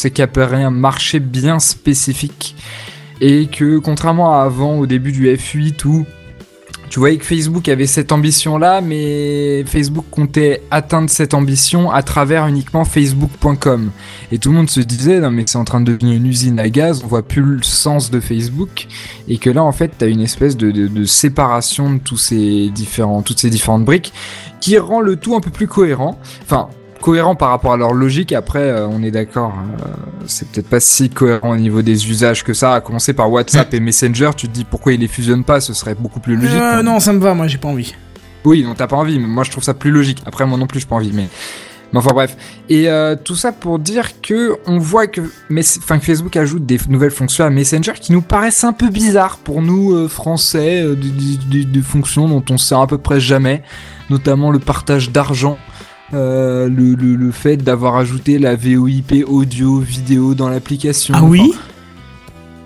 un 0.54 0.70
marché 0.70 1.20
bien 1.20 1.58
spécifique. 1.58 2.54
Et 3.24 3.46
que, 3.46 3.78
contrairement 3.78 4.34
à 4.34 4.42
avant, 4.42 4.80
au 4.80 4.86
début 4.86 5.12
du 5.12 5.28
F8, 5.28 5.86
où 5.86 6.04
tu 6.90 6.98
voyais 6.98 7.18
que 7.18 7.24
Facebook 7.24 7.68
avait 7.68 7.86
cette 7.86 8.10
ambition-là, 8.10 8.80
mais 8.80 9.62
Facebook 9.64 10.04
comptait 10.10 10.60
atteindre 10.72 11.08
cette 11.08 11.32
ambition 11.32 11.92
à 11.92 12.02
travers 12.02 12.48
uniquement 12.48 12.84
Facebook.com. 12.84 13.92
Et 14.32 14.38
tout 14.38 14.50
le 14.50 14.56
monde 14.56 14.68
se 14.68 14.80
disait, 14.80 15.20
non 15.20 15.30
mais 15.30 15.44
c'est 15.46 15.56
en 15.56 15.64
train 15.64 15.80
de 15.80 15.92
devenir 15.92 16.16
une 16.16 16.26
usine 16.26 16.58
à 16.58 16.68
gaz, 16.68 17.02
on 17.04 17.06
voit 17.06 17.22
plus 17.22 17.42
le 17.42 17.62
sens 17.62 18.10
de 18.10 18.18
Facebook. 18.18 18.88
Et 19.28 19.38
que 19.38 19.50
là, 19.50 19.62
en 19.62 19.72
fait, 19.72 19.92
t'as 19.96 20.08
une 20.08 20.20
espèce 20.20 20.56
de, 20.56 20.72
de, 20.72 21.04
séparation 21.04 21.94
de 21.94 21.98
tous 21.98 22.18
ces 22.18 22.72
toutes 23.24 23.38
ces 23.38 23.50
différentes 23.50 23.84
briques 23.84 24.12
qui 24.60 24.76
rend 24.78 25.00
le 25.00 25.14
tout 25.14 25.36
un 25.36 25.40
peu 25.40 25.50
plus 25.50 25.68
cohérent. 25.68 26.18
Enfin, 26.42 26.68
cohérent 27.02 27.34
par 27.34 27.50
rapport 27.50 27.74
à 27.74 27.76
leur 27.76 27.92
logique. 27.92 28.32
Après, 28.32 28.60
euh, 28.62 28.86
on 28.88 29.02
est 29.02 29.10
d'accord, 29.10 29.52
euh, 29.84 29.88
c'est 30.26 30.48
peut-être 30.48 30.68
pas 30.70 30.80
si 30.80 31.10
cohérent 31.10 31.50
au 31.50 31.56
niveau 31.56 31.82
des 31.82 32.08
usages 32.08 32.42
que 32.44 32.54
ça. 32.54 32.74
À 32.76 32.80
commencer 32.80 33.12
par 33.12 33.30
WhatsApp 33.30 33.74
et 33.74 33.80
Messenger, 33.80 34.30
tu 34.34 34.48
te 34.48 34.52
dis 34.52 34.64
pourquoi 34.64 34.94
ils 34.94 35.00
les 35.00 35.08
fusionnent 35.08 35.44
pas, 35.44 35.60
ce 35.60 35.74
serait 35.74 35.94
beaucoup 35.94 36.20
plus 36.20 36.36
logique. 36.36 36.58
Euh, 36.58 36.82
non, 36.82 36.98
ça 37.00 37.12
me 37.12 37.18
va, 37.18 37.34
moi 37.34 37.46
j'ai 37.48 37.58
pas 37.58 37.68
envie. 37.68 37.94
Oui, 38.46 38.64
non, 38.64 38.74
t'as 38.74 38.86
pas 38.86 38.96
envie, 38.96 39.18
mais 39.18 39.26
moi 39.26 39.44
je 39.44 39.50
trouve 39.50 39.62
ça 39.64 39.74
plus 39.74 39.90
logique. 39.90 40.22
Après, 40.24 40.46
moi 40.46 40.56
non 40.56 40.66
plus, 40.66 40.80
j'ai 40.80 40.86
pas 40.86 40.96
envie, 40.96 41.12
mais. 41.12 41.28
Mais 41.92 41.98
enfin 41.98 42.12
bref. 42.14 42.38
Et 42.70 42.88
euh, 42.88 43.16
tout 43.22 43.34
ça 43.36 43.52
pour 43.52 43.78
dire 43.78 44.22
que 44.22 44.56
on 44.66 44.78
voit 44.78 45.06
que, 45.08 45.20
Facebook 46.00 46.34
ajoute 46.38 46.64
des 46.64 46.78
nouvelles 46.88 47.10
fonctions 47.10 47.44
à 47.44 47.50
Messenger 47.50 47.92
qui 48.00 48.12
nous 48.12 48.22
paraissent 48.22 48.64
un 48.64 48.72
peu 48.72 48.88
bizarres 48.88 49.36
pour 49.36 49.60
nous 49.60 49.92
euh, 49.92 50.08
français, 50.08 50.80
euh, 50.82 50.94
des, 50.96 51.10
des- 51.10 51.36
des- 51.50 51.64
des 51.66 51.82
fonctions 51.82 52.28
dont 52.28 52.42
on 52.48 52.56
sert 52.56 52.78
à 52.78 52.86
peu 52.86 52.96
près 52.96 53.20
jamais, 53.20 53.62
notamment 54.08 54.50
le 54.50 54.58
partage 54.58 55.10
d'argent. 55.10 55.58
Euh, 56.14 56.68
le, 56.68 56.94
le, 56.94 57.16
le 57.16 57.32
fait 57.32 57.56
d'avoir 57.56 57.96
ajouté 57.96 58.38
la 58.38 58.54
VoIP 58.56 59.24
audio 59.26 59.78
vidéo 59.78 60.34
dans 60.34 60.48
l'application. 60.48 61.14
Ah 61.16 61.24
oui 61.24 61.52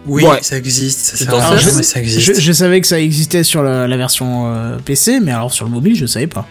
Oui, 0.06 0.24
Ouais. 0.24 0.38
ça 0.42 0.56
existe. 0.58 1.16
Ça 1.16 1.56
je, 1.56 1.98
existe. 1.98 2.40
je 2.40 2.52
savais 2.52 2.80
que 2.80 2.86
ça 2.86 3.00
existait 3.00 3.42
sur 3.44 3.62
la, 3.62 3.86
la 3.86 3.96
version 3.96 4.46
euh, 4.46 4.78
PC, 4.84 5.20
mais 5.20 5.32
alors 5.32 5.52
sur 5.52 5.64
le 5.64 5.70
mobile, 5.70 5.94
je 5.96 6.06
savais 6.06 6.26
pas. 6.26 6.46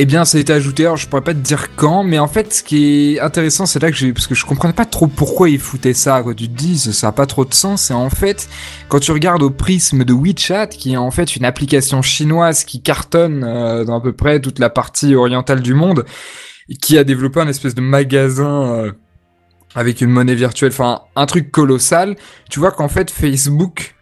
Eh 0.00 0.06
bien, 0.06 0.24
ça 0.24 0.38
a 0.38 0.40
été 0.40 0.52
ajouté, 0.52 0.84
alors 0.84 0.96
je 0.96 1.08
pourrais 1.08 1.22
pas 1.24 1.34
te 1.34 1.40
dire 1.40 1.74
quand, 1.74 2.04
mais 2.04 2.20
en 2.20 2.28
fait, 2.28 2.54
ce 2.54 2.62
qui 2.62 3.16
est 3.16 3.20
intéressant, 3.20 3.66
c'est 3.66 3.82
là 3.82 3.90
que 3.90 3.96
j'ai, 3.96 4.12
parce 4.12 4.28
que 4.28 4.34
je 4.36 4.46
comprenais 4.46 4.72
pas 4.72 4.84
trop 4.84 5.08
pourquoi 5.08 5.48
ils 5.50 5.58
foutaient 5.58 5.92
ça, 5.92 6.22
quoi. 6.22 6.34
Tu 6.36 6.48
te 6.48 6.54
dis, 6.56 6.78
ça- 6.78 7.08
a 7.08 7.12
pas 7.12 7.26
trop 7.26 7.44
de 7.44 7.52
sens, 7.52 7.90
et 7.90 7.94
en 7.94 8.08
fait, 8.08 8.48
quand 8.88 9.00
tu 9.00 9.10
regardes 9.10 9.42
au 9.42 9.50
prisme 9.50 10.04
de 10.04 10.12
WeChat, 10.12 10.68
qui 10.68 10.92
est 10.92 10.96
en 10.96 11.10
fait 11.10 11.34
une 11.34 11.44
application 11.44 12.00
chinoise 12.00 12.62
qui 12.62 12.80
cartonne 12.80 13.42
euh, 13.42 13.84
dans 13.84 13.98
à 13.98 14.00
peu 14.00 14.12
près 14.12 14.40
toute 14.40 14.60
la 14.60 14.70
partie 14.70 15.16
orientale 15.16 15.62
du 15.62 15.74
monde, 15.74 16.04
qui 16.80 16.96
a 16.96 17.02
développé 17.02 17.40
un 17.40 17.48
espèce 17.48 17.74
de 17.74 17.80
magasin 17.80 18.66
euh, 18.72 18.92
avec 19.74 20.00
une 20.00 20.10
monnaie 20.10 20.36
virtuelle, 20.36 20.70
enfin, 20.70 21.00
un 21.16 21.26
truc 21.26 21.50
colossal, 21.50 22.14
tu 22.50 22.60
vois 22.60 22.70
qu'en 22.70 22.88
fait, 22.88 23.10
Facebook 23.10 23.96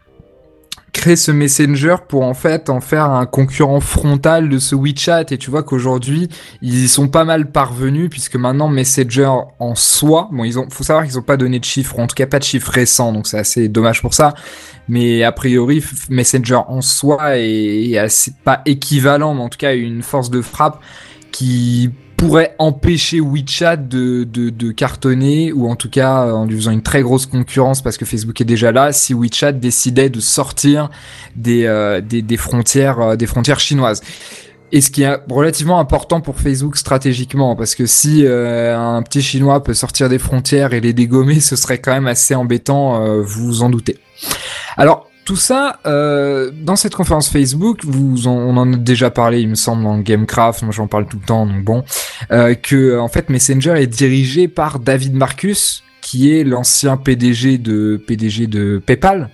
crée 0.96 1.16
ce 1.16 1.30
Messenger 1.30 1.96
pour 2.08 2.22
en 2.22 2.32
fait 2.32 2.70
en 2.70 2.80
faire 2.80 3.04
un 3.04 3.26
concurrent 3.26 3.80
frontal 3.80 4.48
de 4.48 4.58
ce 4.58 4.74
WeChat. 4.74 5.26
Et 5.30 5.36
tu 5.36 5.50
vois 5.50 5.62
qu'aujourd'hui 5.62 6.28
ils 6.62 6.84
y 6.84 6.88
sont 6.88 7.08
pas 7.08 7.24
mal 7.24 7.50
parvenus 7.52 8.08
puisque 8.08 8.36
maintenant 8.36 8.68
Messenger 8.68 9.30
en 9.58 9.74
soi 9.74 10.30
bon 10.32 10.44
ils 10.44 10.58
ont 10.58 10.66
faut 10.70 10.84
savoir 10.84 11.04
qu'ils 11.04 11.18
ont 11.18 11.22
pas 11.22 11.36
donné 11.36 11.58
de 11.58 11.64
chiffres 11.64 11.98
en 11.98 12.06
tout 12.06 12.14
cas 12.14 12.26
pas 12.26 12.38
de 12.38 12.44
chiffres 12.44 12.70
récents 12.70 13.12
donc 13.12 13.26
c'est 13.26 13.38
assez 13.38 13.68
dommage 13.68 14.00
pour 14.00 14.14
ça. 14.14 14.34
Mais 14.88 15.22
a 15.22 15.32
priori 15.32 15.84
Messenger 16.08 16.60
en 16.66 16.80
soi 16.80 17.38
est, 17.38 17.90
est 17.90 17.98
assez 17.98 18.32
pas 18.42 18.62
équivalent 18.64 19.34
mais 19.34 19.42
en 19.42 19.50
tout 19.50 19.58
cas 19.58 19.74
une 19.74 20.02
force 20.02 20.30
de 20.30 20.40
frappe 20.40 20.80
qui 21.30 21.90
pourrait 22.16 22.54
empêcher 22.58 23.20
WeChat 23.20 23.76
de, 23.76 24.24
de, 24.24 24.50
de 24.50 24.72
cartonner 24.72 25.52
ou 25.52 25.68
en 25.68 25.76
tout 25.76 25.90
cas 25.90 26.26
euh, 26.26 26.32
en 26.32 26.46
lui 26.46 26.56
faisant 26.56 26.70
une 26.70 26.82
très 26.82 27.02
grosse 27.02 27.26
concurrence 27.26 27.82
parce 27.82 27.96
que 27.96 28.04
Facebook 28.04 28.40
est 28.40 28.44
déjà 28.44 28.72
là 28.72 28.92
si 28.92 29.14
WeChat 29.14 29.52
décidait 29.52 30.08
de 30.08 30.20
sortir 30.20 30.90
des, 31.34 31.66
euh, 31.66 32.00
des, 32.00 32.22
des 32.22 32.36
frontières 32.36 33.00
euh, 33.00 33.16
des 33.16 33.26
frontières 33.26 33.60
chinoises. 33.60 34.02
Et 34.72 34.80
ce 34.80 34.90
qui 34.90 35.02
est 35.02 35.16
relativement 35.30 35.78
important 35.78 36.20
pour 36.20 36.40
Facebook 36.40 36.76
stratégiquement, 36.76 37.54
parce 37.54 37.74
que 37.74 37.86
si 37.86 38.26
euh, 38.26 38.76
un 38.76 39.00
petit 39.02 39.22
chinois 39.22 39.62
peut 39.62 39.74
sortir 39.74 40.08
des 40.08 40.18
frontières 40.18 40.72
et 40.72 40.80
les 40.80 40.92
dégommer, 40.92 41.40
ce 41.40 41.56
serait 41.56 41.78
quand 41.78 41.92
même 41.92 42.08
assez 42.08 42.34
embêtant, 42.34 43.02
euh, 43.02 43.22
vous 43.22 43.46
vous 43.46 43.62
en 43.62 43.70
doutez. 43.70 43.98
Alors 44.76 45.08
tout 45.26 45.36
ça, 45.36 45.80
euh, 45.86 46.52
dans 46.54 46.76
cette 46.76 46.94
conférence 46.94 47.28
Facebook, 47.28 47.80
vous 47.84 48.28
on 48.28 48.56
en 48.56 48.72
a 48.72 48.76
déjà 48.76 49.10
parlé, 49.10 49.40
il 49.40 49.48
me 49.48 49.54
semble, 49.56 49.82
dans 49.82 49.98
Gamecraft, 49.98 50.62
moi 50.62 50.70
j'en 50.70 50.86
parle 50.86 51.08
tout 51.08 51.18
le 51.20 51.26
temps, 51.26 51.46
donc 51.46 51.64
bon, 51.64 51.84
euh, 52.30 52.54
que 52.54 52.96
en 52.98 53.08
fait 53.08 53.28
Messenger 53.28 53.74
est 53.76 53.88
dirigé 53.88 54.46
par 54.46 54.78
David 54.78 55.14
Marcus, 55.14 55.82
qui 56.00 56.32
est 56.32 56.44
l'ancien 56.44 56.96
PDG 56.96 57.58
de 57.58 58.00
PDG 58.06 58.46
de 58.46 58.80
PayPal, 58.86 59.28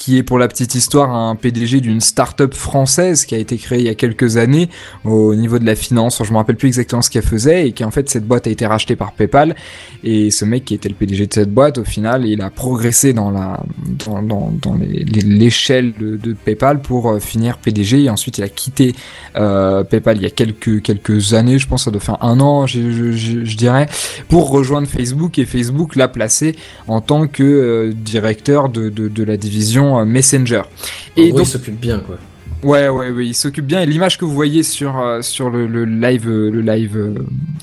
qui 0.00 0.16
est 0.16 0.22
pour 0.22 0.38
la 0.38 0.48
petite 0.48 0.74
histoire 0.74 1.10
un 1.10 1.36
PDG 1.36 1.82
d'une 1.82 2.00
start-up 2.00 2.54
française 2.54 3.26
qui 3.26 3.34
a 3.34 3.38
été 3.38 3.58
créée 3.58 3.80
il 3.80 3.84
y 3.84 3.90
a 3.90 3.94
quelques 3.94 4.38
années 4.38 4.70
au 5.04 5.34
niveau 5.34 5.58
de 5.58 5.66
la 5.66 5.74
finance, 5.74 6.22
je 6.24 6.32
me 6.32 6.38
rappelle 6.38 6.56
plus 6.56 6.68
exactement 6.68 7.02
ce 7.02 7.10
qu'elle 7.10 7.22
faisait 7.22 7.68
et 7.68 7.72
qui 7.72 7.84
en 7.84 7.90
fait 7.90 8.08
cette 8.08 8.26
boîte 8.26 8.46
a 8.46 8.50
été 8.50 8.66
rachetée 8.66 8.96
par 8.96 9.12
PayPal. 9.12 9.54
Et 10.02 10.30
ce 10.30 10.46
mec 10.46 10.64
qui 10.64 10.72
était 10.72 10.88
le 10.88 10.94
PDG 10.94 11.26
de 11.26 11.34
cette 11.34 11.52
boîte 11.52 11.76
au 11.76 11.84
final 11.84 12.24
il 12.24 12.40
a 12.40 12.48
progressé 12.48 13.12
dans 13.12 13.30
la 13.30 13.62
dans, 14.06 14.22
dans, 14.22 14.78
l'échelle 15.22 15.92
de, 15.98 16.32
PayPal 16.32 16.80
pour 16.80 17.10
euh, 17.10 17.18
finir 17.18 17.58
PDG 17.58 18.04
et 18.04 18.10
ensuite 18.10 18.38
il 18.38 18.44
a 18.44 18.48
quitté 18.48 18.94
euh, 19.36 19.84
PayPal 19.84 20.16
il 20.16 20.22
y 20.22 20.26
a 20.26 20.30
quelques 20.30 20.80
quelques 20.80 21.34
années. 21.34 21.58
Je 21.58 21.68
pense 21.68 21.84
ça 21.84 21.90
doit 21.90 22.00
faire 22.00 22.24
un 22.24 22.40
an 22.40 22.66
je, 22.66 23.54
dirais 23.54 23.86
pour 24.30 24.48
rejoindre 24.48 24.88
Facebook. 24.88 25.38
Et 25.38 25.44
Facebook 25.44 25.94
l'a 25.94 26.08
placé 26.08 26.56
en 26.88 27.02
tant 27.02 27.26
que 27.26 27.42
euh, 27.42 27.92
directeur 27.92 28.70
de, 28.70 28.88
de 28.88 29.24
la 29.24 29.36
division 29.36 29.89
euh, 29.98 30.04
Messenger. 30.04 30.62
Et 31.16 31.30
donc, 31.32 31.40
il 31.40 31.46
s'occupe 31.46 31.80
bien, 31.80 31.98
quoi. 32.00 32.16
ouais, 32.62 32.88
ouais, 32.88 33.10
ouais, 33.10 33.26
il 33.26 33.34
s'occupe 33.34 33.66
bien. 33.66 33.80
Et 33.80 33.86
l'image 33.86 34.16
que 34.18 34.24
vous 34.24 34.34
voyez 34.34 34.62
sur 34.62 34.98
euh, 35.00 35.22
sur 35.22 35.50
le, 35.50 35.66
le 35.66 35.84
live 35.84 36.28
le 36.28 36.60
live 36.60 36.96
euh, 36.96 37.14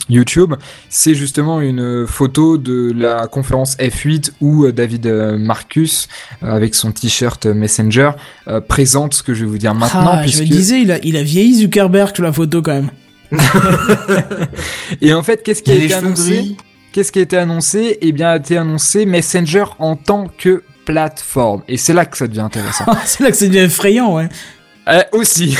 YouTube, 0.09 0.53
c'est 0.89 1.13
justement 1.15 1.61
une 1.61 2.05
photo 2.07 2.57
de 2.57 2.91
la 2.95 3.27
conférence 3.27 3.77
F8 3.77 4.31
où 4.41 4.71
David 4.71 5.07
Marcus, 5.37 6.07
avec 6.41 6.75
son 6.75 6.91
t-shirt 6.91 7.45
Messenger, 7.45 8.11
euh, 8.47 8.61
présente 8.61 9.13
ce 9.13 9.23
que 9.23 9.33
je 9.33 9.45
vais 9.45 9.51
vous 9.51 9.57
dire 9.57 9.73
maintenant. 9.75 10.11
Ah, 10.13 10.27
je 10.27 10.41
me 10.41 10.47
disais, 10.47 10.81
il 10.81 10.91
a, 10.91 10.99
il 11.03 11.15
a 11.17 11.23
vieilli 11.23 11.55
Zuckerberg 11.61 12.15
sur 12.15 12.23
la 12.23 12.33
photo 12.33 12.61
quand 12.61 12.73
même. 12.73 12.89
Et 15.01 15.13
en 15.13 15.23
fait, 15.23 15.43
qu'est-ce 15.43 15.61
qui 15.63 15.71
a 15.71 15.75
été 15.75 15.93
annoncé. 15.93 16.55
Qu'est-ce 16.93 17.11
qui 17.11 17.19
a 17.19 17.21
été 17.23 17.37
annoncé? 17.37 17.97
Eh 18.01 18.11
bien, 18.11 18.29
a 18.29 18.37
été 18.37 18.57
annoncé 18.57 19.05
Messenger 19.05 19.65
en 19.79 19.95
tant 19.95 20.27
que 20.37 20.63
plateforme. 20.87 21.61
Et 21.67 21.77
c'est 21.77 21.93
là 21.93 22.05
que 22.05 22.17
ça 22.17 22.27
devient 22.27 22.39
intéressant. 22.39 22.85
c'est 23.05 23.23
là 23.23 23.31
que 23.31 23.37
ça 23.37 23.45
devient 23.45 23.59
effrayant, 23.59 24.15
ouais. 24.15 24.29
Euh, 24.87 25.01
aussi. 25.11 25.55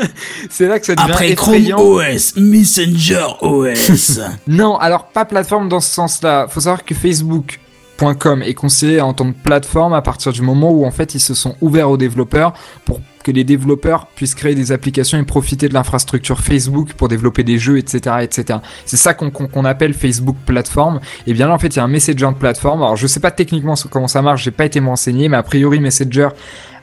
c'est 0.50 0.68
là 0.68 0.78
que 0.78 0.86
ça 0.86 0.94
devient 0.94 1.10
Après 1.10 1.34
Chrome 1.34 1.54
effrayant. 1.54 1.80
OS, 1.80 2.36
Messenger 2.36 3.26
OS. 3.40 4.20
Non, 4.46 4.76
alors 4.76 5.08
pas 5.08 5.24
plateforme 5.24 5.68
dans 5.68 5.80
ce 5.80 5.90
sens-là. 5.90 6.46
Faut 6.48 6.60
savoir 6.60 6.84
que 6.84 6.94
Facebook.com 6.94 8.44
est 8.44 8.54
considéré 8.54 9.00
en 9.00 9.14
tant 9.14 9.32
que 9.32 9.36
plateforme 9.36 9.94
à 9.94 10.02
partir 10.02 10.32
du 10.32 10.42
moment 10.42 10.70
où 10.70 10.86
en 10.86 10.92
fait 10.92 11.16
ils 11.16 11.20
se 11.20 11.34
sont 11.34 11.56
ouverts 11.60 11.90
aux 11.90 11.96
développeurs 11.96 12.52
pour 12.84 13.00
que 13.28 13.32
les 13.34 13.44
développeurs 13.44 14.06
puissent 14.06 14.34
créer 14.34 14.54
des 14.54 14.72
applications 14.72 15.18
et 15.18 15.22
profiter 15.22 15.68
de 15.68 15.74
l'infrastructure 15.74 16.40
Facebook 16.40 16.94
pour 16.94 17.08
développer 17.08 17.44
des 17.44 17.58
jeux, 17.58 17.76
etc., 17.76 18.16
etc. 18.22 18.60
C'est 18.86 18.96
ça 18.96 19.12
qu'on 19.12 19.64
appelle 19.66 19.92
Facebook 19.92 20.36
plateforme. 20.46 21.00
Et 21.26 21.34
bien 21.34 21.46
là 21.48 21.54
en 21.54 21.58
fait 21.58 21.68
il 21.68 21.76
y 21.76 21.80
a 21.80 21.84
un 21.84 21.88
Messenger 21.88 22.28
de 22.28 22.38
plateforme. 22.38 22.80
Alors 22.82 22.96
je 22.96 23.06
sais 23.06 23.20
pas 23.20 23.30
techniquement 23.30 23.74
comment 23.90 24.08
ça 24.08 24.22
marche, 24.22 24.44
j'ai 24.44 24.50
pas 24.50 24.64
été 24.64 24.80
m'enseigner, 24.80 25.28
mais 25.28 25.36
a 25.36 25.42
priori 25.42 25.78
Messenger 25.78 26.28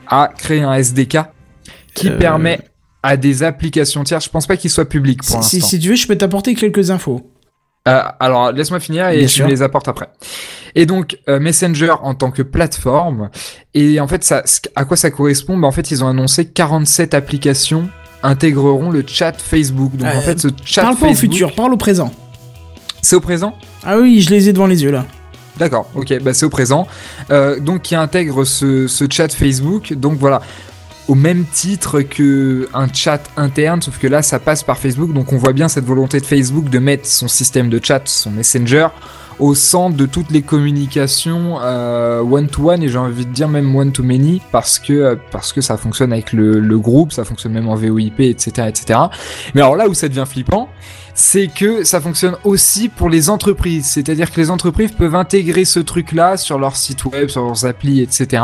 a 0.06 0.30
créé 0.38 0.62
un 0.62 0.74
SDK 0.74 1.18
qui 1.94 2.10
Euh. 2.10 2.16
permet 2.18 2.60
à 3.02 3.16
des 3.16 3.42
applications 3.42 4.04
tierces. 4.04 4.26
Je 4.26 4.30
pense 4.30 4.46
pas 4.46 4.56
qu'il 4.56 4.70
soit 4.70 4.88
public 4.88 5.24
pour 5.24 5.42
si, 5.42 5.60
si 5.60 5.80
tu 5.80 5.88
veux, 5.88 5.96
je 5.96 6.06
peux 6.06 6.16
t'apporter 6.16 6.54
quelques 6.54 6.90
infos. 6.92 7.28
Euh, 7.86 8.02
alors, 8.20 8.52
laisse-moi 8.52 8.80
finir 8.80 9.08
et 9.08 9.18
Bien 9.18 9.26
je 9.26 9.32
sûr. 9.32 9.44
me 9.46 9.50
les 9.50 9.62
apporte 9.62 9.86
après. 9.88 10.08
Et 10.74 10.86
donc, 10.86 11.18
euh, 11.28 11.38
Messenger 11.40 11.94
en 12.02 12.14
tant 12.14 12.30
que 12.30 12.42
plateforme, 12.42 13.30
et 13.74 14.00
en 14.00 14.08
fait, 14.08 14.24
ça, 14.24 14.42
à 14.74 14.84
quoi 14.84 14.96
ça 14.96 15.10
correspond 15.10 15.56
bah, 15.56 15.66
En 15.68 15.72
fait, 15.72 15.90
ils 15.90 16.02
ont 16.04 16.08
annoncé 16.08 16.46
47 16.46 17.14
applications 17.14 17.88
intégreront 18.22 18.90
le 18.90 19.04
chat 19.06 19.32
Facebook. 19.40 19.94
Donc, 19.96 20.08
Euh, 20.08 20.18
en 20.18 20.20
fait, 20.20 20.40
ce 20.40 20.48
chat 20.64 20.82
Parle 20.82 20.96
pas 20.96 21.06
au 21.06 21.08
Facebook, 21.10 21.32
futur, 21.32 21.54
parle 21.54 21.72
au 21.74 21.76
présent. 21.76 22.10
c'est 23.02 23.14
au 23.16 23.20
présent? 23.20 23.54
Ah 23.84 23.98
oui, 23.98 24.20
je 24.20 24.30
les 24.30 24.48
ai 24.48 24.52
devant 24.52 24.66
les 24.66 24.82
yeux 24.82 24.90
là. 24.90 25.04
D'accord, 25.58 25.88
ok, 25.94 26.20
bah 26.22 26.34
c'est 26.34 26.44
au 26.44 26.50
présent. 26.50 26.86
Euh, 27.30 27.60
donc 27.60 27.82
qui 27.82 27.94
intègre 27.94 28.44
ce, 28.44 28.88
ce 28.88 29.04
chat 29.10 29.32
Facebook. 29.32 29.92
Donc 29.94 30.18
voilà, 30.18 30.42
au 31.08 31.14
même 31.14 31.44
titre 31.44 32.00
que 32.02 32.68
un 32.74 32.92
chat 32.92 33.20
interne, 33.36 33.80
sauf 33.80 33.98
que 33.98 34.06
là 34.06 34.22
ça 34.22 34.38
passe 34.38 34.62
par 34.62 34.78
Facebook. 34.78 35.12
Donc 35.12 35.32
on 35.32 35.36
voit 35.36 35.52
bien 35.52 35.68
cette 35.68 35.84
volonté 35.84 36.20
de 36.20 36.26
Facebook 36.26 36.68
de 36.68 36.78
mettre 36.78 37.06
son 37.06 37.28
système 37.28 37.68
de 37.68 37.80
chat, 37.82 38.02
son 38.06 38.30
Messenger, 38.30 38.88
au 39.38 39.54
centre 39.54 39.96
de 39.96 40.06
toutes 40.06 40.30
les 40.30 40.42
communications 40.42 41.58
euh, 41.60 42.20
one-to-one 42.20 42.82
et 42.82 42.88
j'ai 42.88 42.98
envie 42.98 43.26
de 43.26 43.32
dire 43.32 43.48
même 43.48 43.74
one-to-many 43.74 44.40
parce 44.50 44.78
que 44.78 44.92
euh, 44.92 45.16
parce 45.30 45.52
que 45.52 45.60
ça 45.60 45.76
fonctionne 45.76 46.12
avec 46.12 46.32
le, 46.32 46.58
le 46.58 46.78
groupe, 46.78 47.12
ça 47.12 47.24
fonctionne 47.24 47.52
même 47.52 47.68
en 47.68 47.74
VoIP, 47.74 48.20
etc., 48.20 48.68
etc. 48.68 49.00
Mais 49.54 49.60
alors 49.60 49.76
là 49.76 49.88
où 49.88 49.94
ça 49.94 50.08
devient 50.08 50.24
flippant, 50.26 50.68
c'est 51.14 51.48
que 51.48 51.84
ça 51.84 52.00
fonctionne 52.00 52.36
aussi 52.44 52.88
pour 52.88 53.08
les 53.08 53.30
entreprises. 53.30 53.86
C'est-à-dire 53.86 54.30
que 54.30 54.40
les 54.40 54.50
entreprises 54.50 54.92
peuvent 54.92 55.14
intégrer 55.14 55.64
ce 55.64 55.80
truc-là 55.80 56.36
sur 56.36 56.58
leur 56.58 56.76
site 56.76 57.04
web, 57.06 57.28
sur 57.28 57.44
leurs 57.44 57.64
applis, 57.64 58.00
etc. 58.00 58.42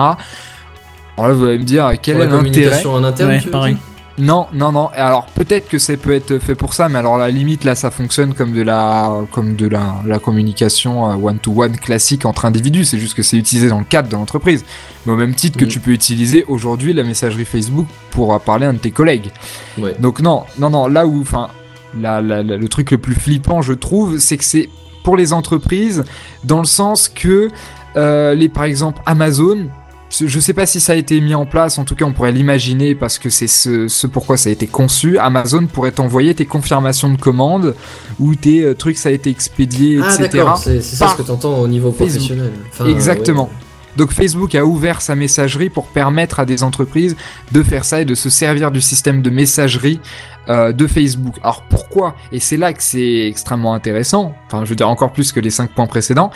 Alors 1.17 1.29
là, 1.29 1.35
vous 1.35 1.45
allez 1.45 1.59
me 1.59 1.65
dire, 1.65 1.91
quel 2.01 2.17
Pour 2.17 2.25
est 2.25 2.43
l'intérêt 2.43 2.87
en 2.87 3.05
interne, 3.05 3.31
Ouais, 3.31 3.41
pareil. 3.51 3.77
Non, 4.19 4.47
non, 4.53 4.73
non. 4.73 4.89
Alors 4.95 5.25
peut-être 5.35 5.69
que 5.69 5.79
ça 5.79 5.97
peut 5.97 6.13
être 6.13 6.39
fait 6.39 6.55
pour 6.55 6.75
ça, 6.75 6.91
mais 6.91 6.99
alors 6.99 7.15
à 7.15 7.19
la 7.19 7.31
limite 7.31 7.65
là, 7.65 7.75
ça 7.75 7.91
fonctionne 7.91 8.35
comme 8.35 8.53
de 8.53 8.61
la, 8.61 9.11
comme 9.31 9.57
de 9.57 9.67
la, 9.67 9.97
la 10.07 10.19
communication 10.19 11.11
euh, 11.11 11.15
one-to-one 11.15 11.79
classique 11.79 12.27
entre 12.27 12.45
individus. 12.45 12.85
C'est 12.85 12.99
juste 12.99 13.15
que 13.15 13.23
c'est 13.23 13.39
utilisé 13.39 13.71
dans 13.71 13.79
le 13.79 13.87
cadre 13.87 14.11
de 14.11 14.15
l'entreprise. 14.15 14.67
Mais 15.07 15.13
au 15.13 15.17
même 15.17 15.35
titre 15.35 15.59
que 15.59 15.65
Mm. 15.65 15.69
tu 15.69 15.81
peux 15.81 15.93
utiliser 15.93 16.45
aujourd'hui 16.47 16.93
la 16.93 17.05
messagerie 17.05 17.47
Facebook 17.47 17.87
pour 18.11 18.35
euh, 18.35 18.39
parler 18.39 18.67
à 18.67 18.69
un 18.69 18.75
de 18.75 18.79
tes 18.79 18.91
collègues. 18.91 19.31
Ouais. 19.79 19.97
Donc 19.99 20.21
non, 20.21 20.43
non, 20.59 20.69
non, 20.69 20.89
là 20.89 21.07
où, 21.07 21.23
enfin, 21.23 21.49
le 21.95 22.67
truc 22.67 22.91
le 22.91 22.99
plus 22.99 23.15
flippant, 23.15 23.63
je 23.63 23.73
trouve, 23.73 24.19
c'est 24.19 24.37
que 24.37 24.45
c'est 24.45 24.69
pour 25.05 25.17
les 25.17 25.33
entreprises, 25.33 26.05
dans 26.45 26.59
le 26.59 26.67
sens 26.67 27.09
que 27.09 27.49
euh, 27.97 28.35
les, 28.35 28.49
par 28.49 28.65
exemple, 28.65 29.01
Amazon, 29.07 29.67
je 30.13 30.41
sais 30.41 30.53
pas 30.53 30.67
si 30.67 30.79
ça 30.81 30.93
a 30.93 30.97
été 30.97 31.21
mis 31.21 31.35
en 31.35 31.47
place, 31.47 31.79
en 31.79 31.85
tout 31.85 31.95
cas 31.95 32.05
on 32.05 32.13
pourrait 32.13 32.33
l'imaginer 32.33 32.95
parce 32.95 33.19
que 33.19 33.31
c'est 33.31 33.47
ce, 33.47 33.89
ce 33.89 34.07
pourquoi 34.07 34.37
ça 34.37 34.51
a 34.51 34.53
été 34.53 34.67
conçu. 34.67 35.19
Amazon 35.19 35.67
pourrait 35.67 35.93
t'envoyer 35.93 36.35
tes 36.35 36.45
confirmations 36.47 37.09
de 37.11 37.17
commandes 37.19 37.75
ou 38.21 38.35
tes 38.35 38.63
euh, 38.63 38.75
trucs 38.75 38.99
ça 38.99 39.09
a 39.09 39.13
été 39.13 39.31
expédié, 39.31 40.01
Ah, 40.03 40.15
etc. 40.15 40.45
c'est 40.63 40.83
ça 40.83 41.09
ce 41.09 41.17
que 41.17 41.27
t'entends 41.27 41.59
au 41.59 41.69
niveau 41.69 41.93
professionnel. 41.93 42.53
Enfin, 42.71 42.87
Exactement. 42.87 43.45
ouais. 43.45 43.97
Donc 43.97 44.13
Facebook 44.13 44.55
a 44.55 44.65
ouvert 44.65 45.03
sa 45.03 45.15
messagerie 45.15 45.69
pour 45.69 45.87
permettre 45.87 46.41
à 46.41 46.47
des 46.47 46.63
entreprises 46.63 47.15
de 47.53 47.63
faire 47.63 47.85
ça 47.85 48.01
et 48.01 48.05
de 48.07 48.15
se 48.15 48.31
servir 48.31 48.71
du 48.71 48.81
système 48.81 49.21
de 49.21 49.29
messagerie 49.29 50.01
euh, 50.49 50.73
de 50.73 50.87
Facebook. 50.87 51.37
Alors 51.43 51.63
pourquoi? 51.69 52.17
Et 52.33 52.41
c'est 52.41 52.57
là 52.57 52.73
que 52.73 52.83
c'est 52.83 53.27
extrêmement 53.29 53.75
intéressant, 53.75 54.35
enfin 54.47 54.65
je 54.65 54.71
veux 54.71 54.77
dire 54.77 54.89
encore 54.89 55.13
plus 55.13 55.33
que 55.33 55.41
les 55.41 55.51
cinq 55.51 55.71
points 55.71 55.87
précédents, 55.87 56.31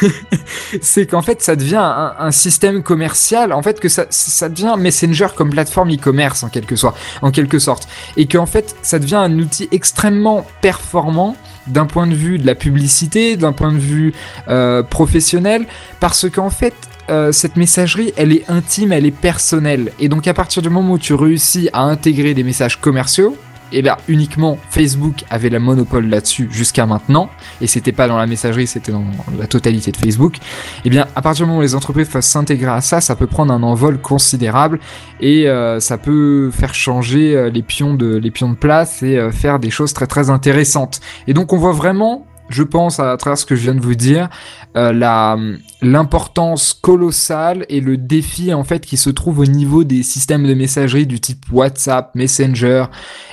c'est 0.80 1.06
qu'en 1.06 1.22
fait 1.22 1.42
ça 1.42 1.56
devient 1.56 2.12
un, 2.18 2.30
système 2.30 2.82
commercial, 2.82 3.52
en 3.52 3.62
fait 3.62 3.80
que 3.80 3.88
ça, 3.88 4.06
ça 4.10 4.48
devient 4.48 4.74
Messenger 4.78 5.28
comme 5.34 5.50
plateforme 5.50 5.92
e-commerce 5.92 6.44
en 6.44 6.48
quelque 6.48 6.76
sorte, 6.76 6.96
en 7.22 7.30
quelque 7.30 7.58
sorte, 7.58 7.88
et 8.16 8.26
qu'en 8.26 8.46
fait 8.46 8.76
ça 8.82 8.98
devient 8.98 9.16
un 9.16 9.38
outil 9.38 9.68
extrêmement 9.72 10.46
performant 10.60 11.36
d'un 11.66 11.86
point 11.86 12.06
de 12.06 12.14
vue 12.14 12.38
de 12.38 12.46
la 12.46 12.54
publicité, 12.54 13.36
d'un 13.36 13.52
point 13.52 13.72
de 13.72 13.78
vue 13.78 14.12
euh, 14.48 14.82
professionnel, 14.82 15.66
parce 16.00 16.28
qu'en 16.30 16.50
fait, 16.50 16.74
euh, 17.10 17.32
cette 17.32 17.56
messagerie, 17.56 18.12
elle 18.16 18.32
est 18.32 18.48
intime, 18.48 18.92
elle 18.92 19.06
est 19.06 19.10
personnelle. 19.10 19.92
Et 19.98 20.08
donc 20.08 20.26
à 20.28 20.34
partir 20.34 20.62
du 20.62 20.70
moment 20.70 20.94
où 20.94 20.98
tu 20.98 21.14
réussis 21.14 21.68
à 21.72 21.82
intégrer 21.82 22.34
des 22.34 22.44
messages 22.44 22.80
commerciaux, 22.80 23.36
et 23.72 23.82
bien 23.82 23.96
uniquement 24.08 24.58
Facebook 24.70 25.24
avait 25.30 25.48
la 25.48 25.60
monopole 25.60 26.08
là-dessus 26.08 26.48
jusqu'à 26.50 26.86
maintenant, 26.86 27.30
et 27.60 27.66
c'était 27.66 27.92
pas 27.92 28.08
dans 28.08 28.16
la 28.16 28.26
messagerie, 28.26 28.66
c'était 28.66 28.92
dans 28.92 29.04
la 29.38 29.46
totalité 29.46 29.92
de 29.92 29.96
Facebook. 29.96 30.36
Et 30.84 30.90
bien 30.90 31.06
à 31.14 31.22
partir 31.22 31.44
du 31.44 31.48
moment 31.48 31.60
où 31.60 31.62
les 31.62 31.74
entreprises 31.74 32.08
peuvent 32.08 32.22
s'intégrer 32.22 32.70
à 32.70 32.80
ça, 32.80 33.00
ça 33.00 33.16
peut 33.16 33.26
prendre 33.26 33.52
un 33.52 33.62
envol 33.62 34.00
considérable 34.00 34.80
et 35.20 35.48
euh, 35.48 35.78
ça 35.80 35.98
peut 35.98 36.50
faire 36.50 36.74
changer 36.74 37.36
euh, 37.36 37.50
les 37.50 37.62
pions 37.62 37.94
de 37.94 38.54
place 38.54 39.02
et 39.02 39.30
faire 39.32 39.58
des 39.58 39.70
choses 39.70 39.92
très 39.92 40.06
très 40.06 40.30
intéressantes. 40.30 41.00
Et 41.26 41.34
donc 41.34 41.52
on 41.52 41.58
voit 41.58 41.72
vraiment 41.72 42.26
je 42.50 42.62
pense, 42.62 43.00
à 43.00 43.16
travers 43.16 43.38
ce 43.38 43.46
que 43.46 43.56
je 43.56 43.62
viens 43.62 43.74
de 43.74 43.80
vous 43.80 43.94
dire, 43.94 44.28
euh, 44.76 45.56
l'importance 45.82 46.72
colossale 46.72 47.64
et 47.68 47.80
le 47.80 47.96
défi 47.96 48.52
en 48.54 48.64
fait 48.64 48.84
qui 48.84 48.96
se 48.96 49.10
trouve 49.10 49.40
au 49.40 49.46
niveau 49.46 49.84
des 49.84 50.02
systèmes 50.02 50.46
de 50.46 50.54
messagerie 50.54 51.06
du 51.06 51.20
type 51.20 51.44
WhatsApp, 51.52 52.14
Messenger, 52.14 52.84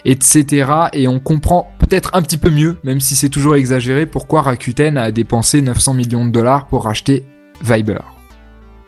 etc. 0.05 0.71
Et 0.93 1.07
on 1.07 1.19
comprend 1.19 1.69
peut-être 1.79 2.11
un 2.13 2.21
petit 2.21 2.37
peu 2.37 2.49
mieux, 2.49 2.77
même 2.83 2.99
si 2.99 3.15
c'est 3.15 3.29
toujours 3.29 3.55
exagéré, 3.55 4.05
pourquoi 4.05 4.41
Rakuten 4.41 4.97
a 4.97 5.11
dépensé 5.11 5.61
900 5.61 5.93
millions 5.93 6.25
de 6.25 6.31
dollars 6.31 6.67
pour 6.67 6.83
racheter 6.83 7.25
Viber. 7.61 8.16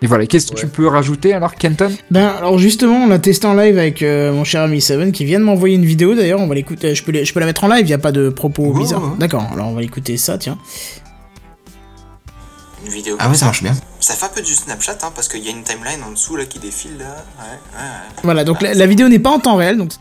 Et 0.02 0.08
voilà, 0.08 0.26
qu'est-ce 0.26 0.52
que 0.52 0.56
tu 0.58 0.68
peux 0.68 0.88
rajouter 0.88 1.34
alors, 1.34 1.56
Kenton? 1.56 1.92
Ben 2.10 2.28
alors 2.28 2.58
justement, 2.58 3.04
on 3.04 3.08
l'a 3.08 3.20
testé 3.20 3.46
en 3.48 3.54
live 3.54 3.78
avec 3.78 4.02
euh, 4.02 4.32
mon 4.32 4.46
cher 4.46 4.62
ami 4.62 4.80
Seven 4.80 5.12
qui 5.12 5.26
vient 5.26 5.40
de 5.40 5.44
m'envoyer 5.44 5.76
une 5.76 5.84
vidéo 5.86 6.16
d'ailleurs. 6.16 6.40
On 6.40 6.48
va 6.48 6.56
l'écouter. 6.56 6.96
Je 6.96 7.04
peux, 7.04 7.12
la- 7.12 7.26
je 7.26 7.34
peux 7.34 7.42
la 7.42 7.46
mettre 7.46 7.66
en 7.66 7.68
live. 7.68 7.86
Il 7.86 7.90
y 7.90 7.94
a 7.94 7.98
pas 7.98 8.14
de 8.14 8.30
propos 8.30 8.68
Ouais, 8.72 8.80
bizarres. 8.80 9.04
ouais. 9.04 9.18
D'accord. 9.20 9.46
Alors 9.52 9.68
on 9.68 9.74
va 9.74 9.84
écouter 9.84 10.16
ça. 10.16 10.38
Tiens. 10.38 10.58
Une 12.86 12.92
vidéo. 12.94 13.18
Ah 13.20 13.28
ouais, 13.30 13.36
ça 13.36 13.46
marche 13.46 13.62
bien. 13.62 13.74
Ça 14.00 14.14
fait 14.14 14.26
un 14.26 14.30
peu 14.30 14.42
du 14.42 14.54
Snapchat, 14.54 14.98
hein, 15.04 15.12
parce 15.14 15.28
qu'il 15.28 15.44
y 15.44 15.50
a 15.50 15.52
une 15.52 15.64
timeline 15.64 16.02
en 16.08 16.12
dessous 16.12 16.38
là 16.38 16.46
qui 16.46 16.60
défile 16.60 16.98
là. 16.98 17.06
Ouais, 17.38 17.44
ouais, 17.46 17.84
ouais. 17.84 18.20
Voilà. 18.24 18.44
Donc 18.46 18.62
la, 18.62 18.74
la 18.74 18.86
vidéo 18.86 19.10
n'est 19.10 19.20
pas 19.20 19.32
en 19.32 19.40
temps 19.40 19.58
réel. 19.58 19.78
Donc 19.78 19.92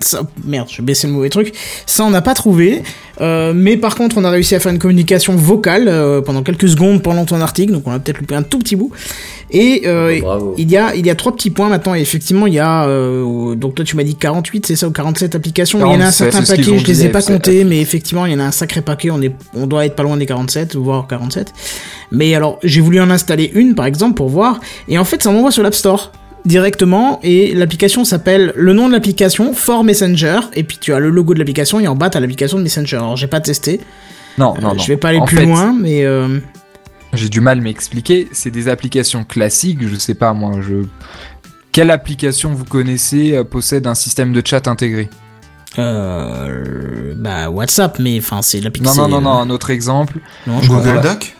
ça, 0.00 0.20
merde, 0.44 0.68
je 0.70 0.76
vais 0.78 0.82
baisser 0.82 1.06
le 1.06 1.14
mauvais 1.14 1.30
truc. 1.30 1.54
Ça, 1.86 2.04
on 2.04 2.10
n'a 2.10 2.20
pas 2.20 2.34
trouvé. 2.34 2.82
Euh, 3.20 3.52
mais 3.54 3.76
par 3.76 3.94
contre, 3.94 4.18
on 4.18 4.24
a 4.24 4.30
réussi 4.30 4.54
à 4.54 4.60
faire 4.60 4.72
une 4.72 4.78
communication 4.78 5.34
vocale 5.36 5.88
euh, 5.88 6.20
pendant 6.20 6.42
quelques 6.42 6.68
secondes 6.68 7.02
pendant 7.02 7.24
ton 7.24 7.40
article. 7.40 7.72
Donc 7.72 7.86
on 7.86 7.92
a 7.92 7.98
peut-être 7.98 8.18
loupé 8.18 8.34
un 8.34 8.42
tout 8.42 8.58
petit 8.58 8.76
bout. 8.76 8.90
Et 9.50 9.82
euh, 9.86 10.18
Bravo. 10.20 10.54
il 10.58 10.70
y 10.70 10.76
a 10.76 10.94
il 10.94 11.06
y 11.06 11.10
a 11.10 11.14
trois 11.14 11.34
petits 11.34 11.50
points 11.50 11.68
maintenant. 11.68 11.94
Et 11.94 12.00
effectivement, 12.00 12.46
il 12.46 12.54
y 12.54 12.58
a 12.58 12.86
euh, 12.86 13.54
donc 13.54 13.74
toi 13.74 13.84
tu 13.84 13.96
m'as 13.96 14.02
dit 14.02 14.16
48, 14.16 14.66
c'est 14.66 14.76
ça 14.76 14.88
ou 14.88 14.90
47 14.90 15.34
applications. 15.34 15.78
il 15.78 15.82
y 15.82 15.84
en 15.84 16.00
a 16.00 16.06
un 16.06 16.10
47, 16.10 16.32
certain 16.32 16.56
paquet. 16.56 16.62
Je 16.78 16.86
les 16.86 16.92
dit, 16.94 17.06
ai 17.06 17.08
pas 17.08 17.22
comptés, 17.22 17.64
mais 17.64 17.80
effectivement, 17.80 18.26
il 18.26 18.32
y 18.32 18.36
en 18.36 18.40
a 18.40 18.44
un 18.44 18.52
sacré 18.52 18.82
paquet. 18.82 19.10
On 19.10 19.22
est 19.22 19.32
on 19.54 19.66
doit 19.66 19.86
être 19.86 19.94
pas 19.94 20.02
loin 20.02 20.16
des 20.16 20.26
47, 20.26 20.76
voire 20.76 21.06
47. 21.06 21.52
Mais 22.12 22.34
alors, 22.34 22.58
j'ai 22.62 22.80
voulu 22.80 23.00
en 23.00 23.10
installer 23.10 23.50
une 23.54 23.74
par 23.74 23.86
exemple 23.86 24.14
pour 24.14 24.28
voir. 24.28 24.60
Et 24.88 24.98
en 24.98 25.04
fait, 25.04 25.22
ça 25.22 25.30
m'envoie 25.30 25.50
sur 25.50 25.62
l'App 25.62 25.74
Store 25.74 26.12
directement 26.46 27.20
et 27.22 27.54
l'application 27.54 28.04
s'appelle 28.04 28.52
le 28.56 28.72
nom 28.72 28.88
de 28.88 28.92
l'application 28.92 29.52
For 29.52 29.84
Messenger 29.84 30.38
et 30.54 30.62
puis 30.62 30.78
tu 30.80 30.92
as 30.94 30.98
le 31.00 31.10
logo 31.10 31.34
de 31.34 31.38
l'application 31.38 31.80
et 31.80 31.88
en 31.88 31.94
bas 31.94 32.08
t'as 32.10 32.20
l'application 32.20 32.58
de 32.58 32.62
Messenger. 32.62 32.96
Alors 32.96 33.16
j'ai 33.16 33.26
pas 33.26 33.40
testé, 33.40 33.80
Non, 34.38 34.54
Euh, 34.56 34.60
non, 34.60 34.74
non. 34.74 34.78
je 34.78 34.86
vais 34.88 34.96
pas 34.96 35.08
aller 35.08 35.18
En 35.18 35.24
plus 35.26 35.36
fait, 35.38 35.46
loin 35.46 35.76
mais 35.78 36.04
euh, 36.04 36.38
J'ai 37.12 37.28
du 37.28 37.40
mal 37.40 37.58
à 37.58 37.60
m'expliquer. 37.60 38.28
C'est 38.32 38.50
des 38.50 38.68
applications 38.68 39.24
classiques. 39.24 39.80
Je 39.86 39.96
sais 39.96 40.14
pas, 40.14 40.32
moi. 40.32 40.52
Je... 40.66 40.84
Quelle 41.72 41.90
application 41.90 42.52
vous 42.54 42.64
connaissez 42.64 43.34
euh, 43.36 43.44
possède 43.44 43.86
un 43.86 43.94
système 43.94 44.32
de 44.32 44.42
chat 44.44 44.66
intégré? 44.68 45.08
Euh, 45.78 47.12
bah 47.16 47.50
WhatsApp 47.50 47.98
mais 47.98 48.18
enfin 48.18 48.40
c'est 48.42 48.58
Non, 48.58 48.64
l'application. 48.64 49.08
non, 49.08 49.20
non, 49.20 49.30
non. 49.32 49.38
Un 49.40 49.50
autre 49.50 49.70
exemple. 49.70 50.18
Non, 50.46 50.58
Google. 50.60 51.00
Doc? 51.02 51.35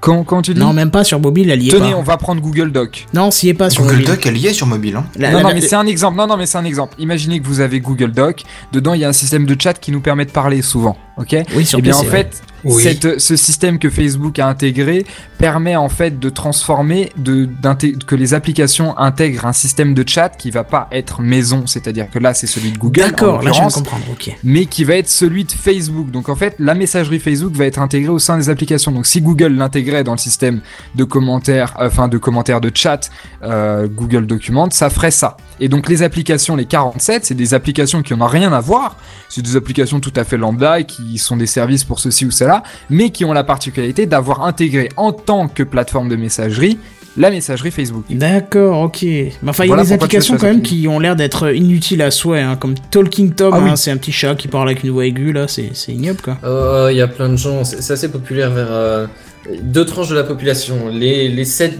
Quand, 0.00 0.22
quand 0.24 0.42
tu 0.42 0.54
dis. 0.54 0.60
Non, 0.60 0.72
même 0.72 0.90
pas 0.92 1.02
sur 1.02 1.18
mobile, 1.20 1.50
elle 1.50 1.60
y 1.62 1.68
est 1.68 1.72
Tenez, 1.72 1.90
pas. 1.92 1.96
on 1.96 2.02
va 2.02 2.16
prendre 2.16 2.40
Google 2.40 2.70
Doc. 2.70 3.06
Non, 3.14 3.30
s'y 3.32 3.48
est 3.48 3.54
pas 3.54 3.68
sur 3.68 3.82
Google 3.82 3.94
mobile. 3.96 4.08
Doc, 4.08 4.26
elle 4.26 4.36
y 4.36 4.46
est 4.46 4.52
sur 4.52 4.66
mobile. 4.66 4.94
Hein. 4.96 5.04
La- 5.18 5.30
non, 5.30 5.38
la- 5.38 5.42
non, 5.42 5.48
la- 5.48 5.54
mais 5.54 5.60
c'est 5.60 5.74
un 5.74 5.86
exemple. 5.86 6.16
Non, 6.16 6.26
non, 6.28 6.36
mais 6.36 6.46
c'est 6.46 6.58
un 6.58 6.64
exemple. 6.64 6.94
Imaginez 6.98 7.40
que 7.40 7.46
vous 7.46 7.60
avez 7.60 7.80
Google 7.80 8.12
Doc. 8.12 8.42
Dedans, 8.72 8.94
il 8.94 9.00
y 9.00 9.04
a 9.04 9.08
un 9.08 9.12
système 9.12 9.44
de 9.44 9.56
chat 9.60 9.74
qui 9.74 9.90
nous 9.90 10.00
permet 10.00 10.24
de 10.24 10.30
parler 10.30 10.62
souvent. 10.62 10.96
Ok 11.18 11.36
Oui, 11.56 11.66
sur 11.66 11.78
Eh 11.78 11.82
bien, 11.82 11.92
PC, 11.92 12.00
en 12.00 12.04
ouais. 12.04 12.10
fait, 12.10 12.42
Oui. 12.64 12.82
cette- 12.82 13.18
ce 13.20 13.36
système 13.36 13.78
que 13.78 13.90
Facebook 13.90 14.38
a 14.38 14.46
intégré 14.46 15.04
permet 15.38 15.76
en 15.76 15.88
fait 15.88 16.18
de 16.18 16.28
transformer, 16.28 17.10
de, 17.16 17.48
que 18.06 18.14
les 18.14 18.34
applications 18.34 18.96
intègrent 18.98 19.46
un 19.46 19.52
système 19.52 19.94
de 19.94 20.04
chat 20.08 20.30
qui 20.30 20.50
va 20.50 20.64
pas 20.64 20.88
être 20.92 21.20
maison, 21.20 21.66
c'est-à-dire 21.66 22.08
que 22.10 22.18
là, 22.18 22.34
c'est 22.34 22.46
celui 22.46 22.72
de 22.72 22.78
Google. 22.78 23.00
D'accord, 23.00 23.42
là 23.42 23.50
je 23.52 23.58
viens 23.58 23.68
de 23.68 23.72
comprendre, 23.72 24.04
ok. 24.12 24.36
mais 24.44 24.66
qui 24.66 24.84
va 24.84 24.94
être 24.96 25.08
celui 25.08 25.44
de 25.44 25.52
Facebook. 25.52 26.10
Donc 26.10 26.28
en 26.28 26.36
fait, 26.36 26.54
la 26.58 26.74
messagerie 26.74 27.18
Facebook 27.20 27.54
va 27.54 27.66
être 27.66 27.78
intégrée 27.80 28.10
au 28.10 28.18
sein 28.18 28.36
des 28.38 28.48
applications. 28.48 28.92
Donc 28.92 29.06
si 29.06 29.20
Google 29.20 29.54
l'intégrait 29.54 30.04
dans 30.04 30.12
le 30.12 30.18
système 30.18 30.60
de 30.94 31.04
commentaires, 31.04 31.74
euh, 31.80 31.86
enfin 31.88 32.08
de 32.08 32.18
commentaires 32.18 32.60
de 32.60 32.70
chat 32.74 33.10
euh, 33.42 33.86
Google 33.88 34.26
Documents, 34.26 34.70
ça 34.70 34.90
ferait 34.90 35.10
ça. 35.10 35.36
Et 35.60 35.68
donc 35.68 35.88
les 35.88 36.02
applications, 36.02 36.56
les 36.56 36.64
47, 36.66 37.24
c'est 37.26 37.34
des 37.34 37.54
applications 37.54 38.02
qui 38.02 38.14
n'ont 38.14 38.26
rien 38.26 38.52
à 38.52 38.60
voir. 38.60 38.96
C'est 39.28 39.42
des 39.42 39.56
applications 39.56 40.00
tout 40.00 40.12
à 40.16 40.24
fait 40.24 40.36
lambda 40.36 40.82
qui 40.82 41.18
sont 41.18 41.36
des 41.36 41.46
services 41.46 41.84
pour 41.84 42.00
ceci 42.00 42.24
ou 42.26 42.30
cela, 42.30 42.62
mais 42.90 43.10
qui 43.10 43.24
ont 43.24 43.32
la 43.32 43.44
particularité 43.44 44.06
d'avoir 44.06 44.44
intégré 44.44 44.88
en 44.96 45.12
tant 45.12 45.48
que 45.48 45.62
plateforme 45.62 46.08
de 46.08 46.16
messagerie 46.16 46.78
la 47.16 47.30
messagerie 47.30 47.72
Facebook. 47.72 48.04
D'accord, 48.10 48.80
ok. 48.82 49.02
Mais 49.02 49.32
enfin, 49.46 49.64
il 49.64 49.70
y 49.70 49.72
a 49.72 49.82
des 49.82 49.92
applications 49.92 50.36
quand 50.36 50.46
même 50.46 50.62
qui 50.62 50.86
ont 50.86 51.00
l'air 51.00 51.16
d'être 51.16 51.52
inutiles 51.52 52.00
à 52.02 52.12
souhait, 52.12 52.42
hein, 52.42 52.54
comme 52.54 52.74
Talking 52.92 53.32
Tom, 53.32 53.54
Ah 53.56 53.60
oui. 53.60 53.70
hein, 53.70 53.76
c'est 53.76 53.90
un 53.90 53.96
petit 53.96 54.12
chat 54.12 54.36
qui 54.36 54.46
parle 54.46 54.68
avec 54.68 54.84
une 54.84 54.90
voix 54.90 55.04
aiguë, 55.04 55.32
là, 55.32 55.48
c'est 55.48 55.72
ignoble, 55.88 56.20
quoi. 56.20 56.36
Euh, 56.44 56.90
Il 56.92 56.96
y 56.96 57.00
a 57.00 57.08
plein 57.08 57.28
de 57.28 57.34
gens, 57.36 57.64
c'est 57.64 57.92
assez 57.92 58.08
populaire 58.08 58.50
vers 58.52 58.68
euh, 58.70 59.06
deux 59.62 59.84
tranches 59.84 60.10
de 60.10 60.14
la 60.14 60.22
population, 60.22 60.88
les, 60.92 61.28
les 61.28 61.44
7, 61.44 61.76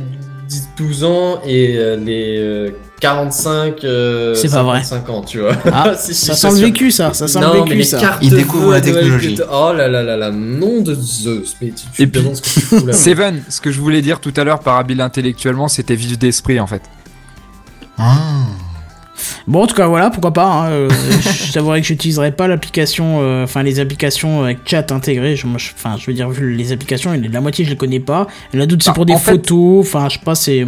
10, 0.49 0.69
12 0.77 1.05
ans 1.05 1.41
et 1.47 1.77
euh, 1.77 1.95
les 1.97 2.39
euh, 2.39 2.71
45, 3.01 3.85
euh, 3.85 4.35
C'est 4.35 4.51
pas 4.51 4.63
vrai. 4.63 4.83
55 4.83 5.11
ans, 5.13 5.23
tu 5.23 5.39
vois. 5.41 5.53
Ah, 5.73 5.93
Si, 5.99 6.15
si, 6.15 6.27
ça 6.27 6.35
sent 6.35 6.51
le 6.53 6.67
vécu, 6.67 6.91
ça, 6.91 7.15
ça 7.15 7.29
sent 7.29 7.39
non, 7.41 7.49
le 7.49 7.53
mais 7.61 7.65
vécu, 7.65 7.77
les 7.77 7.85
ça. 7.85 7.99
cartes 8.01 8.19
Ils 8.23 8.31
découvrent 8.31 8.73
la 8.73 8.81
Noël 8.81 8.95
technologie. 8.95 9.39
Oh 9.53 9.73
là 9.77 9.89
là 9.89 10.03
là 10.03 10.17
là, 10.17 10.31
nom 10.31 10.81
de 10.81 10.95
Zeus. 10.95 11.57
Mais 11.61 11.69
tu, 11.69 11.75
tu 11.95 12.03
Et 12.03 12.07
te 12.07 12.11
puis- 12.13 12.21
demandes 12.23 12.37
ce 12.37 12.43
que 12.43 12.49
tu 12.51 12.61
fous 12.61 12.87
là. 12.87 12.93
Seven, 12.95 13.43
ce 13.49 13.61
que 13.61 13.71
je 13.71 13.81
voulais 13.81 14.03
dire 14.03 14.21
tout 14.21 14.33
à 14.37 14.45
l'heure 14.45 14.61
par 14.61 14.77
habile 14.77 15.01
intellectuellement, 15.01 15.69
c'était 15.69 15.95
vif 15.95 16.19
d'esprit 16.19 16.59
en 16.61 16.67
fait. 16.67 16.83
Ah. 17.99 18.17
Bon, 19.49 19.63
en 19.63 19.67
tout 19.67 19.75
cas, 19.75 19.87
voilà, 19.87 20.11
pourquoi 20.11 20.33
pas. 20.33 20.47
Hein, 20.47 20.71
euh, 20.71 20.89
je 21.21 21.59
que 21.59 21.83
j'utiliserai 21.83 22.33
pas 22.33 22.47
l'application, 22.47 23.19
euh, 23.21 23.45
enfin 23.45 23.63
les 23.65 23.81
applications 23.81 24.45
avec 24.45 24.59
chat 24.65 24.93
intégré. 24.93 25.35
Je, 25.37 25.47
moi, 25.47 25.59
je- 25.59 25.71
Enfin, 25.75 25.97
je 25.99 26.07
veux 26.07 26.13
dire, 26.15 26.29
vu 26.31 26.55
les 26.55 26.71
applications, 26.73 27.13
il 27.15 27.31
la 27.33 27.41
moitié 27.41 27.65
je 27.65 27.71
les 27.71 27.77
connais 27.77 27.99
pas. 28.01 28.27
Il 28.53 28.59
y 28.59 28.61
en 28.61 28.65
a 28.65 28.67
d'autres 28.67 28.85
c'est 28.85 28.91
Bah, 28.91 28.95
pour 28.95 29.07
des 29.07 29.17
fait- 29.17 29.33
photos. 29.33 29.87
Enfin, 29.87 30.09
je 30.09 30.19
sais 30.19 30.25
pas, 30.25 30.35
c'est. 30.35 30.67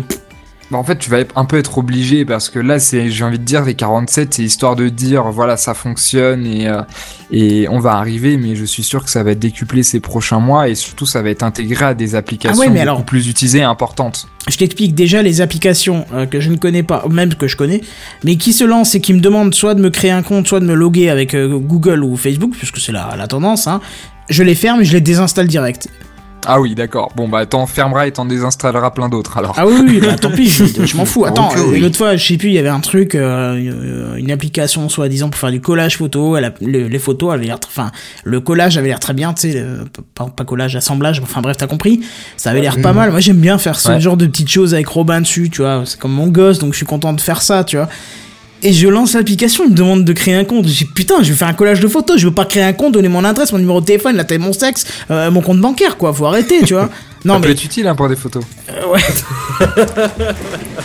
Bah, 0.70 0.78
en 0.78 0.84
fait, 0.84 0.98
tu 0.98 1.10
vas 1.10 1.18
un 1.34 1.44
peu 1.44 1.58
être 1.58 1.78
obligé 1.78 2.24
parce 2.24 2.48
que 2.48 2.60
là, 2.60 2.78
c'est, 2.78 3.10
j'ai 3.10 3.24
envie 3.24 3.40
de 3.40 3.44
dire, 3.44 3.64
les 3.64 3.74
47, 3.74 4.34
c'est 4.34 4.42
histoire 4.44 4.76
de 4.76 4.88
dire, 4.88 5.24
voilà, 5.32 5.56
ça 5.56 5.74
fonctionne 5.74 6.46
et, 6.46 6.68
euh, 6.68 6.82
et 7.32 7.68
on 7.68 7.80
va 7.80 7.94
arriver, 7.94 8.36
mais 8.36 8.54
je 8.54 8.64
suis 8.64 8.84
sûr 8.84 9.02
que 9.04 9.10
ça 9.10 9.24
va 9.24 9.32
être 9.32 9.38
décuplé 9.40 9.82
ces 9.82 9.98
prochains 9.98 10.38
mois 10.38 10.68
et 10.68 10.76
surtout, 10.76 11.06
ça 11.06 11.22
va 11.22 11.30
être 11.30 11.42
intégré 11.42 11.86
à 11.86 11.94
des 11.94 12.14
applications 12.14 12.56
Ah 12.56 12.66
ouais, 12.66 12.72
mais 12.72 12.80
beaucoup 12.80 12.82
alors- 12.82 13.04
plus 13.04 13.28
utilisées 13.28 13.58
et 13.58 13.62
importantes. 13.64 14.28
Je 14.48 14.56
t'explique 14.56 14.94
déjà 14.94 15.22
les 15.22 15.40
applications 15.40 16.06
euh, 16.14 16.26
que 16.26 16.40
je 16.40 16.50
ne 16.50 16.56
connais 16.56 16.82
pas, 16.84 17.04
même 17.10 17.34
que 17.34 17.48
je 17.48 17.56
connais, 17.56 17.80
mais 18.24 18.36
qui 18.36 18.52
se 18.52 18.62
lancent 18.64 18.94
et 18.94 19.00
qui 19.00 19.12
me 19.12 19.20
demandent 19.20 19.54
soit 19.54 19.74
de 19.74 19.80
me 19.80 19.90
créer 19.90 20.12
un 20.12 20.22
compte, 20.22 20.46
soit 20.46 20.60
de 20.60 20.66
me 20.66 20.74
loguer 20.74 21.10
avec 21.10 21.34
euh, 21.34 21.58
Google 21.58 22.04
ou 22.04 22.16
Facebook, 22.16 22.52
puisque 22.56 22.78
c'est 22.78 22.92
la, 22.92 23.14
la 23.18 23.26
tendance. 23.26 23.66
Hein. 23.66 23.80
Je 24.28 24.42
les 24.44 24.54
ferme 24.54 24.80
et 24.82 24.84
je 24.84 24.92
les 24.92 25.00
désinstalle 25.00 25.48
direct. 25.48 25.88
Ah 26.46 26.60
oui, 26.60 26.74
d'accord. 26.74 27.12
Bon, 27.16 27.28
bah, 27.28 27.44
t'en 27.46 27.66
fermeras 27.66 28.06
et 28.06 28.12
t'en 28.12 28.24
désinstalleras 28.24 28.90
plein 28.92 29.08
d'autres 29.08 29.36
alors. 29.38 29.54
Ah 29.58 29.66
oui, 29.66 29.74
oui, 29.86 30.00
bah 30.00 30.16
tant 30.16 30.30
pis, 30.30 30.48
je, 30.48 30.64
je 30.86 30.96
m'en 30.96 31.04
fous. 31.04 31.24
Attends, 31.26 31.50
Ok, 31.50 31.58
euh, 31.58 31.64
oui. 31.68 31.80
l'autre 31.80 31.96
fois, 31.96 32.16
je 32.16 32.26
sais 32.26 32.36
plus, 32.38 32.48
il 32.48 32.54
y 32.54 32.58
avait 32.58 32.68
un 32.70 32.80
truc, 32.80 33.14
euh, 33.14 33.54
euh, 33.56 34.14
une 34.16 34.30
application 34.30 34.88
soi-disant 34.88 35.28
pour 35.28 35.38
faire 35.38 35.50
du 35.50 35.60
collage 35.60 35.98
photo. 35.98 36.36
Elle 36.36 36.46
a- 36.46 36.54
le- 36.62 36.88
les 36.88 36.98
photos 36.98 37.34
avaient 37.34 37.44
l'air, 37.46 37.58
enfin, 37.66 37.90
le 38.24 38.40
collage 38.40 38.78
avait 38.78 38.88
l'air 38.88 39.00
très 39.00 39.12
bien, 39.12 39.34
tu 39.34 39.52
sais, 39.52 39.64
pas, 40.14 40.26
pas 40.34 40.44
collage, 40.44 40.74
assemblage. 40.76 41.20
Enfin 41.22 41.42
bref, 41.42 41.58
t'as 41.58 41.66
compris. 41.66 42.00
Ça 42.38 42.50
avait 42.50 42.62
l'air 42.62 42.80
pas 42.80 42.92
mal. 42.94 43.10
Moi, 43.10 43.20
j'aime 43.20 43.36
bien 43.36 43.58
faire 43.58 43.78
ce 43.78 43.90
Ouais. 43.90 44.00
genre 44.00 44.16
de 44.16 44.26
petites 44.26 44.50
choses 44.50 44.72
avec 44.72 44.86
Robin 44.88 45.20
dessus, 45.20 45.50
tu 45.50 45.60
vois. 45.62 45.82
C'est 45.84 45.98
comme 46.00 46.12
mon 46.12 46.28
gosse, 46.28 46.58
donc 46.58 46.72
je 46.72 46.78
suis 46.78 46.86
content 46.86 47.12
de 47.12 47.20
faire 47.20 47.42
ça, 47.42 47.64
tu 47.64 47.76
vois. 47.76 47.88
Et 48.62 48.72
je 48.74 48.88
lance 48.88 49.14
l'application, 49.14 49.64
il 49.64 49.70
me 49.70 49.74
demande 49.74 50.04
de 50.04 50.12
créer 50.12 50.34
un 50.34 50.44
compte. 50.44 50.66
Je 50.68 50.72
dis 50.78 50.84
putain, 50.84 51.22
je 51.22 51.30
vais 51.30 51.36
faire 51.36 51.48
un 51.48 51.54
collage 51.54 51.80
de 51.80 51.88
photos, 51.88 52.18
je 52.18 52.26
veux 52.28 52.34
pas 52.34 52.44
créer 52.44 52.62
un 52.62 52.72
compte, 52.74 52.92
donner 52.92 53.08
mon 53.08 53.24
adresse, 53.24 53.52
mon 53.52 53.58
numéro 53.58 53.80
de 53.80 53.86
téléphone, 53.86 54.16
la 54.16 54.24
taille 54.24 54.38
de 54.38 54.42
mon 54.42 54.52
sexe, 54.52 54.84
euh, 55.10 55.30
mon 55.30 55.40
compte 55.40 55.60
bancaire, 55.60 55.96
quoi. 55.96 56.12
Faut 56.12 56.26
arrêter, 56.26 56.62
tu 56.64 56.74
vois. 56.74 56.88
Non 57.22 57.34
ça 57.34 57.40
peut 57.40 57.48
mais 57.48 57.52
être 57.52 57.64
utile 57.64 57.86
hein, 57.86 57.94
pour 57.94 58.08
des 58.08 58.16
photos. 58.16 58.42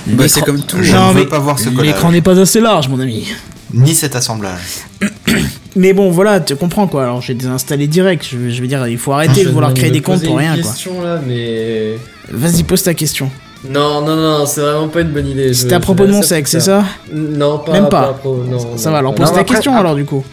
Bah, 0.07 0.27
c'est 0.27 0.41
comme 0.43 0.61
tout. 0.61 0.77
Je 0.83 0.91
Non, 0.93 1.13
ne 1.13 1.19
veux 1.19 1.27
pas 1.29 1.39
voir 1.39 1.57
ce 1.57 1.69
collage. 1.69 1.85
l'écran 1.85 2.11
n'est 2.11 2.21
pas 2.21 2.37
assez 2.37 2.59
large, 2.59 2.89
mon 2.89 2.99
ami. 2.99 3.25
Ni 3.73 3.95
cet 3.95 4.17
assemblage. 4.17 4.59
Mais 5.77 5.93
bon, 5.93 6.11
voilà, 6.11 6.41
tu 6.41 6.55
comprends 6.57 6.87
quoi. 6.87 7.03
Alors 7.03 7.21
j'ai 7.21 7.33
désinstallé 7.35 7.87
direct. 7.87 8.25
Je, 8.29 8.49
je 8.49 8.61
veux 8.61 8.67
dire, 8.67 8.85
il 8.87 8.97
faut 8.97 9.13
arrêter 9.13 9.43
Je 9.43 9.47
de 9.47 9.53
vouloir 9.53 9.73
créer 9.73 9.91
des 9.91 10.01
comptes 10.01 10.23
pour 10.25 10.37
rien, 10.37 10.55
quoi. 10.55 10.63
question 10.71 11.01
là, 11.01 11.21
mais. 11.25 11.97
Vas-y, 12.29 12.63
pose 12.63 12.83
ta 12.83 12.93
question. 12.93 13.29
Non, 13.69 14.01
non, 14.01 14.15
non, 14.15 14.45
c'est 14.45 14.61
vraiment 14.61 14.87
pas 14.87 15.01
une 15.01 15.11
bonne 15.11 15.27
idée. 15.27 15.53
C'était 15.53 15.75
à 15.75 15.79
propos 15.79 16.05
de 16.05 16.11
mon 16.11 16.21
sexe, 16.21 16.51
c'est 16.51 16.59
ça 16.59 16.83
Non, 17.11 17.59
pas. 17.59 17.71
Même 17.73 17.89
pas. 17.89 18.01
à 18.09 18.13
propos- 18.13 18.43
non, 18.47 18.59
Ça 18.77 18.89
non, 18.89 18.91
va, 18.93 18.97
alors 18.99 19.15
pose 19.15 19.31
ta 19.31 19.43
question 19.43 19.75
alors 19.77 19.95
du 19.95 20.05
coup. 20.05 20.23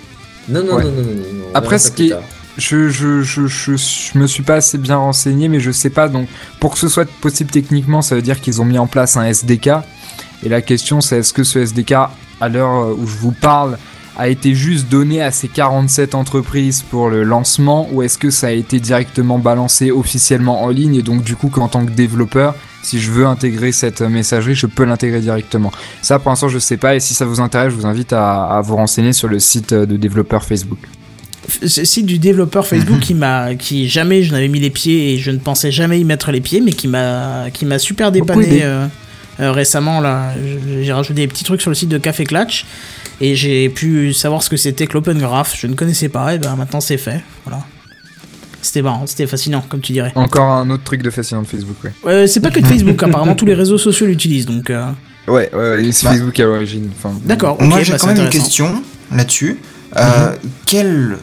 Non, 0.48 0.62
non, 0.64 0.74
Ouais. 0.76 0.84
non, 0.84 0.90
non, 0.90 0.96
non, 0.96 1.02
non, 1.02 1.12
non, 1.14 1.44
on 1.52 1.56
Après, 1.56 1.78
ce 1.78 1.90
qui. 1.90 2.12
Je, 2.59 2.90
je, 2.90 3.22
je, 3.22 3.46
je, 3.46 3.76
je 3.76 4.18
me 4.18 4.26
suis 4.26 4.42
pas 4.42 4.56
assez 4.56 4.76
bien 4.76 4.96
renseigné, 4.98 5.48
mais 5.48 5.59
je 5.59 5.70
sais 5.70 5.88
pas. 5.88 6.09
Donc, 6.09 6.28
pour 6.60 6.72
que 6.72 6.78
ce 6.78 6.86
soit 6.88 7.09
possible 7.22 7.50
techniquement, 7.50 8.02
ça 8.02 8.14
veut 8.14 8.20
dire 8.20 8.40
qu'ils 8.42 8.60
ont 8.60 8.66
mis 8.66 8.76
en 8.78 8.86
place 8.86 9.16
un 9.16 9.24
SDK. 9.24 9.70
Et 10.44 10.50
la 10.50 10.60
question, 10.60 11.00
c'est 11.00 11.18
est-ce 11.20 11.32
que 11.32 11.44
ce 11.44 11.60
SDK, 11.60 11.92
à 12.42 12.48
l'heure 12.50 12.88
où 12.98 13.06
je 13.06 13.16
vous 13.16 13.32
parle, 13.32 13.78
a 14.18 14.28
été 14.28 14.54
juste 14.54 14.90
donné 14.90 15.22
à 15.22 15.30
ces 15.30 15.48
47 15.48 16.14
entreprises 16.14 16.82
pour 16.90 17.09
le 17.09 17.22
lancement, 17.22 17.88
ou 17.90 18.02
est-ce 18.02 18.18
que 18.18 18.28
ça 18.28 18.48
a 18.48 18.50
été 18.50 18.80
directement 18.80 19.38
balancé 19.38 19.90
officiellement 19.90 20.62
en 20.62 20.68
ligne 20.68 20.96
Et 20.96 21.02
donc, 21.02 21.22
du 21.22 21.36
coup, 21.36 21.48
qu'en 21.48 21.68
tant 21.68 21.86
que 21.86 21.92
développeur, 21.92 22.54
si 22.82 23.00
je 23.00 23.10
veux 23.10 23.26
intégrer 23.26 23.72
cette 23.72 24.00
messagerie, 24.02 24.54
je 24.54 24.66
peux 24.66 24.84
l'intégrer 24.84 25.20
directement. 25.20 25.70
Ça, 26.02 26.18
pour 26.18 26.30
l'instant, 26.30 26.48
je 26.48 26.59
sais 26.59 26.76
pas. 26.76 26.94
Et 26.96 27.00
si 27.00 27.14
ça 27.14 27.24
vous 27.24 27.40
intéresse, 27.40 27.70
je 27.70 27.76
vous 27.76 27.86
invite 27.86 28.12
à, 28.12 28.44
à 28.44 28.60
vous 28.60 28.76
renseigner 28.76 29.12
sur 29.12 29.28
le 29.28 29.38
site 29.38 29.72
de 29.72 29.96
développeur 29.96 30.44
Facebook. 30.44 30.78
site 31.66 32.06
du 32.06 32.18
développeur 32.18 32.66
Facebook 32.66 33.00
qui 33.06 33.14
m'a, 33.14 33.54
qui 33.54 33.88
jamais 33.88 34.22
je 34.22 34.32
n'avais 34.32 34.48
mis 34.48 34.60
les 34.60 34.70
pieds 34.70 35.14
et 35.14 35.18
je 35.18 35.30
ne 35.30 35.38
pensais 35.38 35.70
jamais 35.70 36.00
y 36.00 36.04
mettre 36.04 36.30
les 36.32 36.40
pieds, 36.40 36.60
mais 36.60 36.72
qui 36.72 36.88
m'a, 36.88 37.46
qui 37.52 37.64
m'a 37.66 37.78
super 37.78 38.12
dépanné 38.12 38.60
euh, 38.62 38.86
euh, 39.40 39.52
récemment 39.52 40.00
là. 40.00 40.32
J'ai- 40.44 40.84
J'ai 40.84 40.92
rajouté 40.92 41.14
des 41.22 41.28
petits 41.28 41.44
trucs 41.44 41.60
sur 41.60 41.70
le 41.70 41.74
site 41.74 41.88
de 41.88 41.98
Café 41.98 42.24
Clutch 42.24 42.66
et 43.20 43.34
j'ai 43.36 43.68
pu 43.68 44.12
savoir 44.12 44.42
ce 44.42 44.50
que 44.50 44.56
c'était 44.56 44.86
que 44.86 44.94
l'Open 44.94 45.18
Graph. 45.18 45.54
Je 45.59 45.66
ne 45.66 45.74
connaissais 45.74 46.09
pas 46.09 46.34
et 46.34 46.38
ben 46.38 46.54
maintenant 46.56 46.80
c'est 46.80 46.96
fait. 46.98 47.22
Voilà. 47.44 47.64
C'était 48.62 48.80
marrant, 48.82 49.06
c'était 49.06 49.26
fascinant 49.26 49.62
comme 49.68 49.80
tu 49.80 49.93
dirais. 49.93 50.12
Encore 50.14 50.48
un 50.51 50.70
autre 50.70 50.84
truc 50.84 51.02
de 51.02 51.10
fascinant 51.10 51.43
de 51.43 51.47
Facebook, 51.48 51.76
ouais. 51.84 51.93
Ouais, 52.05 52.26
c'est 52.28 52.40
pas 52.40 52.51
que 52.51 52.60
de 52.60 52.66
Facebook, 52.72 53.02
apparemment 53.02 53.34
tous 53.34 53.44
les 53.47 53.55
réseaux 53.55 53.76
sociaux 53.78 54.06
l'utilisent 54.06 54.47
donc. 54.47 54.70
euh, 54.70 54.86
Ouais, 55.28 55.51
ouais, 55.55 55.93
c'est 55.93 56.05
Bah. 56.06 56.12
Facebook 56.12 56.39
à 56.40 56.44
l'origine. 56.44 56.89
Enfin, 56.97 57.14
D'accord. 57.24 57.60
Moi, 57.60 57.78
ok, 57.78 57.84
j'ai 57.84 57.93
bah, 57.93 57.98
quand 58.01 58.06
même 58.09 58.22
une 58.22 58.28
question 58.30 58.82
là-dessus. 59.14 59.59
Euh, 59.97 60.32
Quelle 60.66 61.18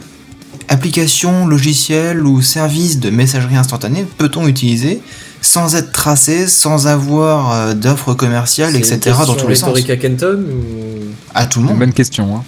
application, 0.68 1.46
logiciel 1.46 2.24
ou 2.26 2.40
service 2.42 3.00
de 3.00 3.10
messagerie 3.10 3.56
instantanée 3.56 4.06
peut-on 4.18 4.46
utiliser 4.46 5.00
sans 5.42 5.74
être 5.74 5.90
tracé, 5.92 6.46
sans 6.46 6.86
avoir 6.86 7.52
euh, 7.52 7.74
d'offres 7.74 8.12
commerciales, 8.14 8.70
une 8.74 8.76
etc. 8.76 9.16
dans 9.26 9.34
tous 9.34 9.48
les 9.48 9.54
sens 9.54 9.76
à 9.76 9.96
Kenton 9.96 10.44
ou... 10.50 10.98
À 11.34 11.46
tout 11.46 11.60
le 11.60 11.64
Une 11.64 11.70
monde. 11.70 11.78
bonne 11.78 11.92
question, 11.94 12.36
hein. 12.36 12.44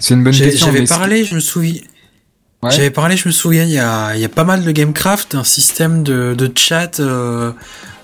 C'est 0.00 0.14
une 0.14 0.24
bonne 0.24 0.32
J'ai- 0.32 0.46
question. 0.46 0.66
J'avais 0.66 0.84
parlé, 0.86 1.24
je 1.24 1.34
me 1.34 1.40
souviens. 1.40 1.80
Ouais. 2.62 2.70
J'avais 2.70 2.90
parlé, 2.90 3.16
je 3.16 3.26
me 3.28 3.32
souviens, 3.32 3.64
il 3.64 3.70
y 3.70 3.78
a, 3.78 4.14
il 4.14 4.20
y 4.20 4.24
a 4.24 4.28
pas 4.28 4.44
mal 4.44 4.62
de 4.64 4.70
Gamecraft, 4.70 5.34
un 5.34 5.42
système 5.44 6.02
de, 6.04 6.34
de 6.38 6.52
chat 6.54 7.00
euh, 7.00 7.52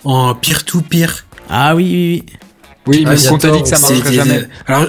en 0.05 0.35
peer-to-peer. 0.35 1.25
Ah 1.49 1.77
oui, 1.77 1.85
oui, 1.85 2.25
oui. 2.27 2.39
Oui, 2.89 3.05
Ah, 3.07 3.11
mais 3.13 3.29
on 3.29 3.39
t'a 3.39 3.51
dit 3.51 3.63
que 3.63 3.69
ça 3.69 3.79
marcherait 3.79 4.13
jamais. 4.13 4.49
Alors, 4.67 4.87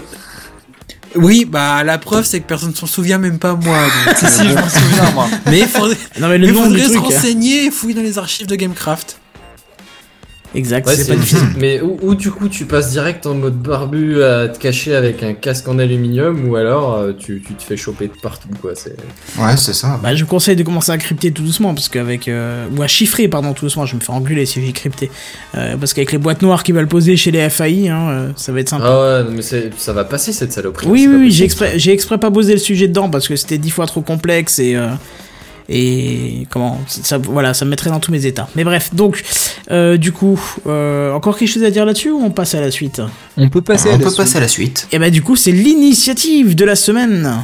oui, 1.15 1.45
bah 1.45 1.83
la 1.83 1.97
preuve 1.97 2.23
c'est 2.25 2.39
que 2.39 2.47
personne 2.47 2.73
s'en 2.73 2.85
souvient, 2.87 3.17
même 3.17 3.39
pas 3.39 3.55
moi. 3.55 3.77
donc, 4.05 4.17
Si, 4.17 4.25
euh, 4.25 4.29
si, 4.29 4.49
je 4.49 4.53
m'en 4.55 4.69
souviens, 4.69 5.11
moi. 5.11 5.27
mais 5.47 5.59
il 5.59 5.67
faudrait, 5.67 5.97
Non 6.19 6.27
mais 6.29 6.37
nom 6.39 6.63
faudrait 6.63 6.79
se 6.81 6.85
truc. 6.85 6.97
hein. 6.97 7.01
renseigner 7.15 7.65
et 7.65 7.71
fouiller 7.71 7.95
dans 7.95 8.01
les 8.01 8.17
archives 8.17 8.47
de 8.47 8.55
Gamecraft. 8.55 9.18
Exact, 10.55 10.87
Ouais, 10.87 10.95
c'est 10.95 11.07
pas 11.07 11.15
difficile. 11.15 11.47
Mais 11.59 11.79
ou, 11.79 11.97
ou 12.01 12.15
du 12.15 12.31
coup 12.31 12.49
tu 12.49 12.65
passes 12.65 12.89
direct 12.89 13.27
en 13.27 13.35
mode 13.35 13.57
barbu 13.61 14.23
à 14.23 14.47
te 14.47 14.57
cacher 14.57 14.95
avec 14.95 15.21
un 15.21 15.33
casque 15.35 15.67
en 15.67 15.77
aluminium 15.77 16.49
ou 16.49 16.55
alors 16.55 16.95
euh, 16.95 17.11
tu, 17.13 17.43
tu 17.45 17.53
te 17.53 17.61
fais 17.61 17.77
choper 17.77 18.07
de 18.07 18.13
partout 18.19 18.47
quoi. 18.59 18.71
C'est 18.73 18.95
Ouais, 19.37 19.55
c'est 19.57 19.73
ça. 19.75 19.99
Bah, 20.01 20.15
je 20.15 20.23
vous 20.23 20.29
conseille 20.29 20.55
de 20.55 20.63
commencer 20.63 20.91
à 20.91 20.97
crypter 20.97 21.31
tout 21.31 21.43
doucement 21.43 21.75
parce 21.75 21.87
qu'avec 21.87 22.27
euh, 22.27 22.65
ou 22.75 22.81
à 22.81 22.87
chiffrer 22.87 23.27
pardon 23.27 23.53
tout 23.53 23.65
doucement, 23.65 23.85
je 23.85 23.91
vais 23.91 23.99
me 23.99 24.03
faire 24.03 24.15
engueuler 24.15 24.47
si 24.47 24.65
j'ai 24.65 24.71
crypté 24.71 25.11
Euh, 25.55 25.77
parce 25.77 25.93
qu'avec 25.93 26.11
les 26.11 26.17
boîtes 26.17 26.41
noires 26.41 26.63
qui 26.63 26.71
veulent 26.71 26.87
poser 26.87 27.15
chez 27.15 27.29
les 27.29 27.47
FAI, 27.49 27.89
hein, 27.89 28.09
euh, 28.09 28.31
ça 28.35 28.51
va 28.51 28.59
être 28.61 28.69
sympa. 28.69 28.85
ah 28.87 29.23
ouais 29.23 29.31
mais 29.35 29.41
c'est- 29.43 29.69
ça 29.77 29.93
va 29.93 30.03
passer 30.03 30.33
cette 30.33 30.51
saloperie. 30.51 30.87
oui 30.87 31.01
c'est 31.03 31.07
oui 31.09 31.15
oui, 31.25 31.31
j'ai 31.31 31.43
exprès 31.45 31.73
j'ai 31.77 31.91
exprès 31.93 32.17
pas 32.17 32.31
posé 32.31 32.53
le 32.53 32.59
sujet 32.59 32.87
dedans 32.87 33.09
parce 33.11 33.27
que 33.27 33.35
c'était 33.35 33.59
dix 33.59 33.69
fois 33.69 33.85
trop 33.85 34.01
complexe 34.01 34.57
et 34.57 34.75
euh, 34.75 34.87
et 35.71 36.47
comment 36.49 36.81
ça 36.87 37.19
voilà 37.19 37.53
ça 37.53 37.63
me 37.65 37.69
mettrait 37.69 37.91
dans 37.91 37.99
tous 37.99 38.11
mes 38.11 38.25
états. 38.25 38.49
Mais 38.55 38.63
bref 38.63 38.89
donc 38.95 39.23
euh, 39.71 39.97
du 39.97 40.11
coup 40.11 40.39
euh, 40.67 41.11
encore 41.13 41.37
quelque 41.37 41.49
chose 41.49 41.63
à 41.63 41.71
dire 41.71 41.85
là-dessus 41.85 42.11
ou 42.11 42.19
on 42.23 42.31
passe 42.31 42.55
à 42.55 42.61
la 42.61 42.71
suite? 42.71 43.01
On 43.37 43.49
peut 43.49 43.61
passer 43.61 43.89
à 43.89 43.93
la 43.93 43.97
peut 43.99 44.05
suite. 44.05 44.17
passer 44.17 44.37
à 44.37 44.41
la 44.41 44.47
suite. 44.47 44.87
Et 44.91 44.99
bah 44.99 45.09
du 45.09 45.21
coup 45.21 45.35
c'est 45.35 45.51
l'initiative 45.51 46.55
de 46.55 46.65
la 46.65 46.75
semaine. 46.75 47.43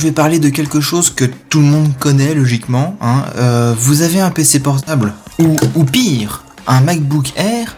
Je 0.00 0.06
vais 0.06 0.12
parler 0.12 0.38
de 0.38 0.48
quelque 0.48 0.80
chose 0.80 1.10
que 1.10 1.24
tout 1.48 1.60
le 1.60 1.66
monde 1.66 1.92
connaît 1.98 2.34
logiquement. 2.34 2.96
hein. 3.00 3.24
Euh, 3.36 3.74
vous 3.78 4.02
avez 4.02 4.20
un 4.20 4.30
PC 4.30 4.60
portable, 4.60 5.12
ou, 5.38 5.56
ou 5.74 5.84
pire, 5.84 6.42
un 6.66 6.80
MacBook 6.80 7.32
Air, 7.36 7.76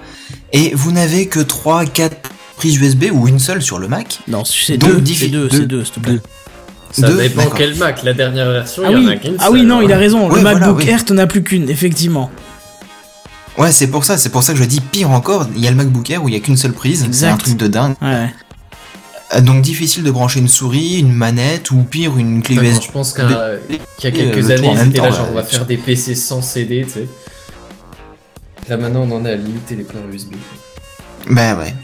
et 0.53 0.73
vous 0.75 0.93
n'avez 0.93 1.27
que 1.27 1.41
3, 1.41 1.85
4 1.87 2.17
prises 2.57 2.77
USB 2.77 3.07
ou 3.13 3.27
une 3.27 3.39
seule 3.41 3.61
sur 3.63 3.79
le 3.81 3.89
Mac. 3.89 4.21
Non 4.29 4.45
c'est 4.45 4.77
Donc, 4.79 5.03
deux, 5.03 5.15
c'est 5.15 5.27
deux, 5.29 5.49
c'est 5.51 5.67
deux 5.67 5.85
s'il 5.85 5.95
te 5.95 6.01
plaît. 6.01 6.21
Ça 6.93 7.09
Deux, 7.09 7.17
dépend 7.17 7.47
quel 7.57 7.75
Mac. 7.77 8.03
La 8.05 8.13
dernière 8.13 8.51
version, 8.51 8.83
Ah 8.87 8.91
il 8.91 8.99
y 8.99 9.01
oui, 9.01 9.07
en 9.07 9.11
a 9.11 9.17
qu'une 9.17 9.37
ah 9.41 9.51
oui 9.51 9.63
non 9.65 9.79
hein. 9.79 9.83
il 9.85 9.93
a 9.93 9.97
raison. 9.97 10.29
Ouais, 10.29 10.35
le 10.37 10.41
voilà, 10.43 10.59
MacBook 10.61 10.79
oui. 10.85 10.89
Air 10.91 11.05
t'en 11.05 11.17
as 11.19 11.27
plus 11.27 11.43
qu'une 11.43 11.69
effectivement. 11.71 12.31
Ouais, 13.59 13.73
c'est 13.73 13.87
pour 13.89 14.05
ça, 14.05 14.17
c'est 14.19 14.29
pour 14.29 14.43
ça 14.43 14.53
que 14.53 14.59
je 14.59 14.65
dis 14.65 14.81
pire 14.81 15.11
encore. 15.11 15.47
Il 15.57 15.63
y 15.63 15.67
a 15.67 15.71
le 15.71 15.77
MacBook 15.77 16.09
Air 16.11 16.23
où 16.23 16.29
il 16.29 16.35
y 16.35 16.37
a 16.37 16.41
qu'une 16.41 16.57
seule 16.57 16.73
prise. 16.73 17.07
C'est 17.11 17.27
un 17.27 17.37
truc 17.37 17.57
de 17.57 17.67
dingue. 17.67 17.95
Ouais. 18.01 18.33
Euh, 19.35 19.41
Donc 19.41 19.63
difficile 19.63 20.03
de 20.03 20.11
brancher 20.11 20.41
une 20.41 20.49
souris, 20.49 20.99
une 20.99 21.13
manette 21.13 21.71
ou 21.71 21.83
pire 21.83 22.17
une 22.19 22.43
clé 22.43 22.57
USB. 22.57 22.83
Je 22.83 22.91
pense 22.91 23.13
qu'il 23.13 23.25
y 23.29 24.07
a 24.07 24.11
quelques 24.11 24.51
euh, 24.51 24.55
années, 24.57 24.71
ils 24.75 24.89
étaient 24.89 25.01
là, 25.01 25.11
genre, 25.11 25.29
on 25.31 25.35
va 25.35 25.43
faire 25.45 25.65
des 25.67 25.77
PC 25.77 26.15
sans 26.15 26.43
CD, 26.43 26.85
tu 26.85 26.91
sais. 26.91 27.09
Là 28.69 28.77
maintenant, 28.77 29.07
on 29.09 29.17
en 29.17 29.25
est 29.25 29.31
à 29.33 29.37
limiter 29.37 29.75
les 29.75 29.85
ports 29.85 30.03
USB. 30.13 30.35
Bah 31.29 31.55
ouais. 31.57 31.75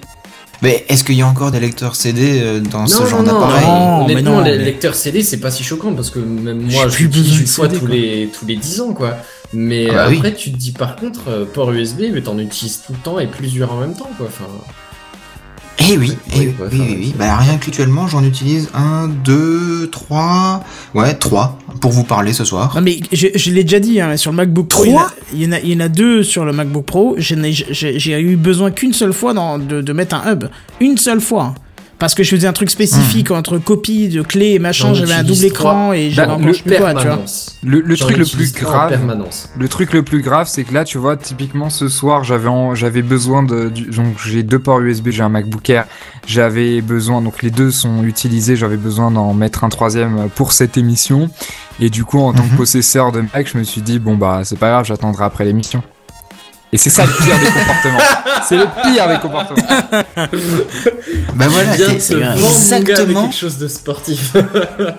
Mais 0.61 0.85
est-ce 0.89 1.05
qu'il 1.05 1.15
y 1.15 1.23
a 1.23 1.27
encore 1.27 1.53
des 1.53 1.61
lecteurs 1.61 1.95
CD 1.95 2.41
euh, 2.43 2.61
dans 2.61 2.87
ce 2.89 3.07
genre 3.07 3.23
d'appareil 3.23 3.65
non. 3.65 4.07
mais 4.07 4.13
Honnêtement, 4.15 4.41
les 4.41 4.59
mais- 4.59 4.65
lecteurs 4.65 4.95
CD, 4.97 5.23
c'est 5.23 5.37
pas 5.39 5.53
si 5.53 5.63
choquant 5.63 5.93
parce 5.95 6.11
que 6.11 6.19
même 6.19 6.63
moi, 6.71 6.89
je 6.89 6.99
l'utilise 6.99 7.41
une 7.41 7.47
fois 7.47 7.69
tous 7.69 7.87
les, 7.87 8.29
tous 8.37 8.45
les 8.47 8.57
10 8.57 8.81
ans, 8.81 8.93
quoi. 8.93 9.17
Mais 9.53 9.87
Ah 9.91 9.95
bah 9.95 10.07
oui. 10.11 10.17
après, 10.19 10.35
tu 10.35 10.51
te 10.53 10.57
dis 10.57 10.73
par 10.73 10.97
contre, 10.97 11.29
euh, 11.29 11.45
port 11.47 11.71
USB, 11.73 12.03
mais 12.13 12.21
t'en 12.23 12.39
utilises 12.39 12.83
tout 12.85 12.93
le 12.93 12.99
temps 12.99 13.19
et 13.21 13.29
plusieurs 13.29 13.73
en 13.73 13.79
même 13.81 13.95
temps, 13.95 14.11
quoi. 14.19 14.27
Enfin, 14.27 14.45
Eh 15.81 15.97
oui, 15.97 16.13
eh 16.35 16.39
Oui, 16.39 16.55
oui, 16.61 16.67
oui, 16.73 16.97
oui, 17.01 17.15
Bah 17.19 17.37
rien 17.37 17.57
qu'actuellement, 17.57 18.07
j'en 18.09 18.25
utilise 18.25 18.69
un, 18.75 19.09
deux, 19.09 19.89
trois, 19.91 20.63
ouais, 20.95 21.15
trois 21.15 21.59
pour 21.81 21.93
vous 21.93 22.05
parler 22.05 22.33
ce 22.33 22.45
soir. 22.45 22.73
Non 22.75 22.81
mais 22.83 22.99
je, 23.13 23.29
je 23.35 23.51
l'ai 23.53 23.63
déjà 23.63 23.79
dit 23.79 24.01
hein, 24.01 24.17
sur 24.17 24.31
le 24.33 24.37
MacBook 24.37 24.69
Pro, 24.69 24.85
il 24.85 24.91
y 24.91 24.97
en 24.97 24.99
a- 24.99 25.11
il 25.33 25.43
y, 25.43 25.47
en 25.47 25.53
a, 25.53 25.61
il 25.61 25.73
y 25.73 25.77
en 25.77 25.81
a 25.81 25.89
deux 25.89 26.23
sur 26.25 26.45
le 26.45 26.53
MacBook 26.53 26.85
Pro. 26.85 27.15
J'ai 27.19 27.37
j'ai 27.53 28.21
eu 28.21 28.37
besoin 28.37 28.71
qu'une 28.71 28.93
seule 28.93 29.13
fois 29.13 29.35
dans- 29.35 29.59
de, 29.59 29.81
de 29.81 29.93
mettre 29.93 30.17
un 30.17 30.33
hub, 30.33 30.45
une 30.81 30.99
seule 30.99 31.21
fois. 31.21 31.55
Parce 31.99 32.15
que 32.15 32.23
je 32.23 32.31
faisais 32.37 32.47
un 32.47 32.53
truc 32.53 32.71
spécifique 32.71 33.33
entre 33.33 33.59
copie 33.59 34.09
de 34.09 34.23
clés 34.23 34.53
et 34.53 34.59
machin, 34.61 34.95
j'avais 34.95 35.15
un 35.15 35.25
double 35.25 35.45
écran 35.45 35.93
et 35.93 36.11
j'avais 36.11 36.29
Bah, 36.29 36.35
encore 36.35 36.47
plus 36.53 36.63
quoi, 36.77 36.95
tu 36.95 37.07
vois. 37.09 37.19
Le, 37.65 37.97
truc 37.97 38.17
le 38.19 38.25
plus 38.25 38.53
grave, 38.53 39.01
le 39.59 39.69
truc 39.69 39.93
le 39.93 40.03
plus 40.05 40.23
grave, 40.23 40.47
c'est 40.49 40.63
que 40.63 40.73
là, 40.73 40.85
tu 40.85 40.97
vois, 40.99 41.17
typiquement 41.17 41.71
ce 41.71 41.89
soir, 41.89 42.23
j'avais 42.23 43.03
besoin 43.03 43.43
de, 43.43 43.69
du- 43.69 43.87
donc 43.87 44.15
j'ai 44.25 44.45
deux 44.45 44.61
ports 44.61 44.81
USB, 44.81 45.09
j'ai 45.11 45.23
un 45.25 45.29
MacBook 45.29 45.69
Air, 45.71 45.87
j'avais 46.27 46.81
besoin, 46.83 47.21
donc 47.21 47.43
les 47.43 47.51
deux 47.51 47.73
sont 47.73 48.05
utilisés, 48.05 48.55
j'avais 48.55 48.77
besoin 48.77 49.11
d'en 49.11 49.35
mettre 49.35 49.65
un 49.65 49.69
troisième 49.69 50.29
pour 50.37 50.53
cette 50.53 50.77
émission, 50.77 51.31
et 51.81 51.91
du 51.91 52.05
coup, 52.05 52.21
en 52.21 52.33
tant 52.33 52.45
que 52.45 52.53
Mhm. 52.53 52.57
possesseur 52.59 53.11
de 53.11 53.23
Mac, 53.35 53.51
je 53.53 53.59
me 53.59 53.65
suis 53.65 53.83
dit 53.83 53.99
bon 53.99 54.15
bah 54.17 54.43
c'est 54.45 54.59
pas 54.59 54.69
grave, 54.71 54.85
j'attendrai 54.85 55.25
après 55.25 55.45
l'émission. 55.45 55.83
Et 56.73 56.77
c'est 56.79 56.91
ça 56.91 57.07
le 57.07 57.13
pire 57.13 57.39
des 57.39 57.47
comportements. 57.47 57.99
C'est 58.47 58.57
le 58.57 58.67
pire 58.83 59.09
des 59.09 59.19
comportements. 59.19 59.69
Bah 61.35 61.47
voilà, 61.49 61.71
avec 61.71 61.89
exactement, 61.89 63.23
quelque 63.25 63.37
chose 63.37 63.59
de 63.59 63.69
sportif. 63.69 64.35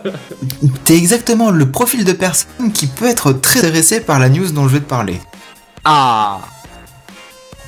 t'es 0.85 0.95
exactement 0.95 1.51
le 1.51 1.69
profil 1.69 2.05
de 2.05 2.13
personne 2.13 2.71
qui 2.73 2.87
peut 2.87 3.07
être 3.07 3.33
très 3.33 3.59
intéressé 3.59 3.99
par 3.99 4.19
la 4.19 4.29
news 4.29 4.49
dont 4.51 4.67
je 4.67 4.73
vais 4.75 4.79
te 4.79 4.89
parler. 4.89 5.19
Ah. 5.83 6.39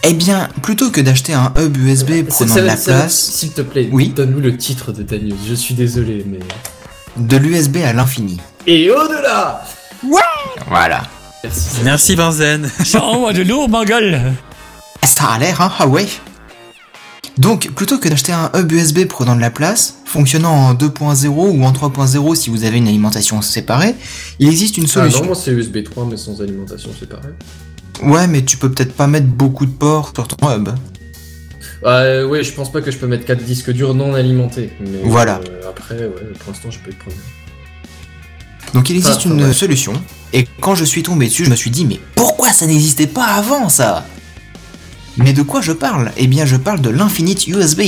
Eh 0.04 0.14
bien, 0.14 0.48
plutôt 0.64 0.90
que 0.90 1.02
d'acheter 1.02 1.34
un 1.34 1.52
hub 1.60 1.76
USB 1.78 2.24
prenant 2.28 2.54
Ça- 2.56 2.62
de 2.62 2.66
la 2.66 2.78
ça- 2.78 2.94
place, 2.94 3.14
S'il 3.14 3.52
te 3.52 3.62
plaît, 3.62 3.90
Oui. 3.92 4.10
donne-nous 4.16 4.40
le 4.40 4.56
titre 4.58 4.92
de 4.94 5.04
ta 5.04 5.18
news. 5.18 5.36
Je 5.48 5.54
suis 5.54 5.76
désolé, 5.76 6.26
mais. 6.26 6.40
de 7.18 7.38
l'USB 7.38 7.78
à 7.86 7.94
l'infini. 7.94 8.40
Et 8.66 8.90
au-delà 8.90 9.64
Voilà. 10.68 11.04
Merci. 11.44 11.78
Merci 11.84 12.16
Benzen. 12.16 12.64
De 13.34 13.42
lourd, 13.44 13.70
ma 13.70 13.86
gueule. 13.86 14.34
Ça 15.04 15.26
a 15.32 15.40
l'air, 15.40 15.60
hein, 15.62 15.72
ah 15.80 15.88
ouais. 15.88 16.08
Donc, 17.38 17.72
plutôt 17.74 17.98
que 17.98 18.08
d'acheter 18.10 18.34
un 18.34 18.52
hub 18.56 18.72
USB 18.72 19.06
prenant 19.06 19.36
de 19.36 19.42
la 19.42 19.50
place, 19.50 19.96
fonctionnant 20.06 20.52
en 20.54 20.74
2.0 20.74 21.28
ou 21.28 21.64
en 21.64 21.72
3.0 21.72 22.36
si 22.36 22.50
vous 22.50 22.66
avez 22.66 22.78
une 22.78 22.88
alimentation 22.88 23.42
séparée, 23.42 23.96
il 24.40 24.48
existe 24.50 24.78
une 24.78 24.84
Ah 24.84 24.88
solution. 24.88 25.22
non, 25.22 25.26
moi 25.28 25.36
c'est 25.36 25.52
USB 25.52 25.84
3, 25.84 26.06
mais 26.06 26.18
sans 26.18 26.42
alimentation, 26.42 26.90
pareil. 27.10 27.34
ouais, 28.04 28.28
mais 28.28 28.44
tu 28.44 28.58
peux 28.58 28.70
peut-être 28.70 28.94
pas 28.94 29.08
mettre 29.08 29.28
beaucoup 29.28 29.66
de 29.66 29.72
ports 29.72 30.12
sur 30.14 30.28
ton 30.28 30.52
hub. 30.52 30.70
Euh, 31.84 32.28
ouais, 32.28 32.44
je 32.44 32.52
pense 32.54 32.72
pas 32.72 32.82
que 32.82 32.92
je 32.92 32.98
peux 32.98 33.08
mettre 33.08 33.26
4 33.26 33.42
disques 33.44 33.72
durs 33.72 33.96
non 33.96 34.14
alimentés. 34.14 34.72
Mais 34.82 35.00
Voilà. 35.04 35.40
euh, 35.50 35.70
après, 35.70 35.96
ouais, 35.96 36.10
pour 36.40 36.52
l'instant, 36.52 36.70
je 36.70 36.78
peux 36.80 36.92
y 36.92 36.96
prendre. 36.96 37.16
Donc 38.74 38.90
il 38.90 38.96
existe 38.98 39.22
Ah, 39.26 39.30
une 39.30 39.44
ouais. 39.44 39.54
solution, 39.54 39.94
et 40.34 40.48
quand 40.62 40.76
je 40.76 40.86
suis 40.86 41.04
tombé 41.04 41.28
dessus, 41.28 41.46
je 41.46 41.50
me 41.50 41.56
suis 41.56 41.72
dit, 41.72 41.86
mais 41.86 42.00
pourquoi 42.16 42.52
ça 42.52 42.66
n'existait 42.66 43.08
pas 43.08 43.26
avant 43.26 43.68
ça? 43.70 44.06
Mais 45.18 45.34
de 45.34 45.42
quoi 45.42 45.62
je 45.62 45.74
parle? 45.74 46.12
Eh 46.16 46.28
bien, 46.28 46.46
je 46.46 46.56
parle 46.56 46.80
de 46.80 46.90
l'Infinite 46.90 47.48
USB. 47.48 47.82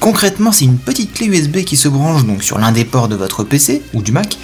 Concrètement, 0.00 0.50
c'est 0.52 0.64
une 0.64 0.78
petite 0.78 1.12
clé 1.12 1.26
USB 1.26 1.58
qui 1.64 1.76
se 1.76 1.86
branche 1.86 2.24
donc 2.24 2.42
sur 2.42 2.58
l'un 2.58 2.72
des 2.72 2.84
ports 2.84 3.08
de 3.08 3.14
votre 3.14 3.44
PC 3.44 3.82
ou 3.94 4.02
du 4.02 4.10
Mac, 4.10 4.36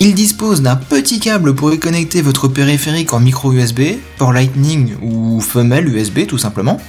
Il 0.00 0.14
dispose 0.14 0.62
d'un 0.62 0.76
petit 0.76 1.20
câble 1.20 1.54
pour 1.54 1.72
y 1.72 1.78
connecter 1.78 2.22
votre 2.22 2.48
périphérique 2.48 3.12
en 3.12 3.20
micro 3.20 3.52
USB, 3.52 3.80
port 4.18 4.32
Lightning 4.32 4.94
ou 5.02 5.40
femelle 5.40 5.88
USB 5.88 6.26
tout 6.26 6.38
simplement. 6.38 6.80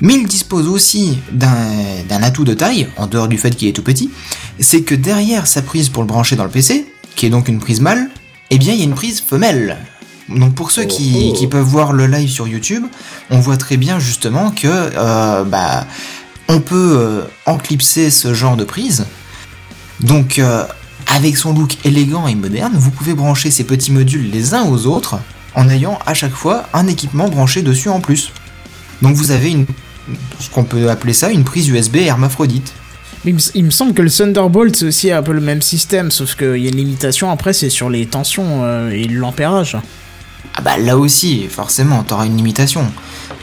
Mais 0.00 0.14
il 0.14 0.26
dispose 0.26 0.66
aussi 0.66 1.18
d'un 1.32 2.22
atout 2.22 2.44
de 2.44 2.54
taille, 2.54 2.88
en 2.96 3.06
dehors 3.06 3.28
du 3.28 3.38
fait 3.38 3.50
qu'il 3.54 3.68
est 3.68 3.72
tout 3.72 3.82
petit, 3.82 4.10
c'est 4.58 4.82
que 4.82 4.94
derrière 4.94 5.46
sa 5.46 5.62
prise 5.62 5.88
pour 5.88 6.02
le 6.02 6.06
brancher 6.06 6.36
dans 6.36 6.44
le 6.44 6.50
PC, 6.50 6.86
qui 7.16 7.26
est 7.26 7.30
donc 7.30 7.48
une 7.48 7.58
prise 7.58 7.80
mâle, 7.80 8.08
eh 8.50 8.58
bien 8.58 8.72
il 8.72 8.78
y 8.78 8.82
a 8.82 8.84
une 8.84 8.94
prise 8.94 9.20
femelle. 9.20 9.76
Donc 10.28 10.54
pour 10.54 10.70
ceux 10.70 10.84
qui, 10.84 11.30
Oh. 11.30 11.36
qui 11.36 11.46
peuvent 11.48 11.66
voir 11.66 11.92
le 11.92 12.06
live 12.06 12.30
sur 12.30 12.46
YouTube, 12.48 12.84
on 13.30 13.40
voit 13.40 13.56
très 13.56 13.76
bien 13.76 13.98
justement 13.98 14.50
que 14.50 14.68
euh, 14.68 15.44
bah, 15.44 15.86
on 16.48 16.60
peut 16.60 16.96
euh, 16.98 17.22
enclipser 17.46 18.10
ce 18.10 18.32
genre 18.32 18.56
de 18.56 18.64
prise. 18.64 19.06
Donc 20.00 20.38
euh, 20.38 20.64
avec 21.06 21.36
son 21.36 21.52
look 21.52 21.76
élégant 21.84 22.26
et 22.26 22.34
moderne, 22.34 22.72
vous 22.74 22.90
pouvez 22.90 23.14
brancher 23.14 23.50
ces 23.50 23.64
petits 23.64 23.92
modules 23.92 24.30
les 24.30 24.54
uns 24.54 24.64
aux 24.64 24.86
autres 24.86 25.18
en 25.54 25.68
ayant 25.68 25.98
à 26.06 26.14
chaque 26.14 26.32
fois 26.32 26.64
un 26.72 26.86
équipement 26.86 27.28
branché 27.28 27.62
dessus 27.62 27.88
en 27.88 28.00
plus. 28.00 28.32
Donc 29.02 29.16
vous 29.16 29.32
avez 29.32 29.50
une 29.50 29.66
ce 30.38 30.50
qu'on 30.50 30.64
peut 30.64 30.90
appeler 30.90 31.12
ça 31.12 31.30
une 31.30 31.44
prise 31.44 31.68
USB 31.68 31.96
hermaphrodite. 31.96 32.72
Il 33.24 33.34
me, 33.34 33.40
il 33.54 33.64
me 33.64 33.70
semble 33.70 33.92
que 33.92 34.00
le 34.02 34.10
Thunderbolt 34.10 34.74
c'est 34.74 34.86
aussi 34.86 35.10
un 35.10 35.22
peu 35.22 35.32
le 35.32 35.40
même 35.40 35.60
système, 35.60 36.10
sauf 36.10 36.36
qu'il 36.36 36.56
y 36.56 36.66
a 36.66 36.70
une 36.70 36.76
limitation 36.76 37.30
après, 37.30 37.52
c'est 37.52 37.70
sur 37.70 37.90
les 37.90 38.06
tensions 38.06 38.64
euh, 38.64 38.90
et 38.90 39.04
l'ampérage. 39.04 39.76
Ah 40.54 40.62
bah 40.62 40.78
là 40.78 40.96
aussi, 40.96 41.46
forcément, 41.48 42.02
t'auras 42.02 42.26
une 42.26 42.36
limitation. 42.36 42.84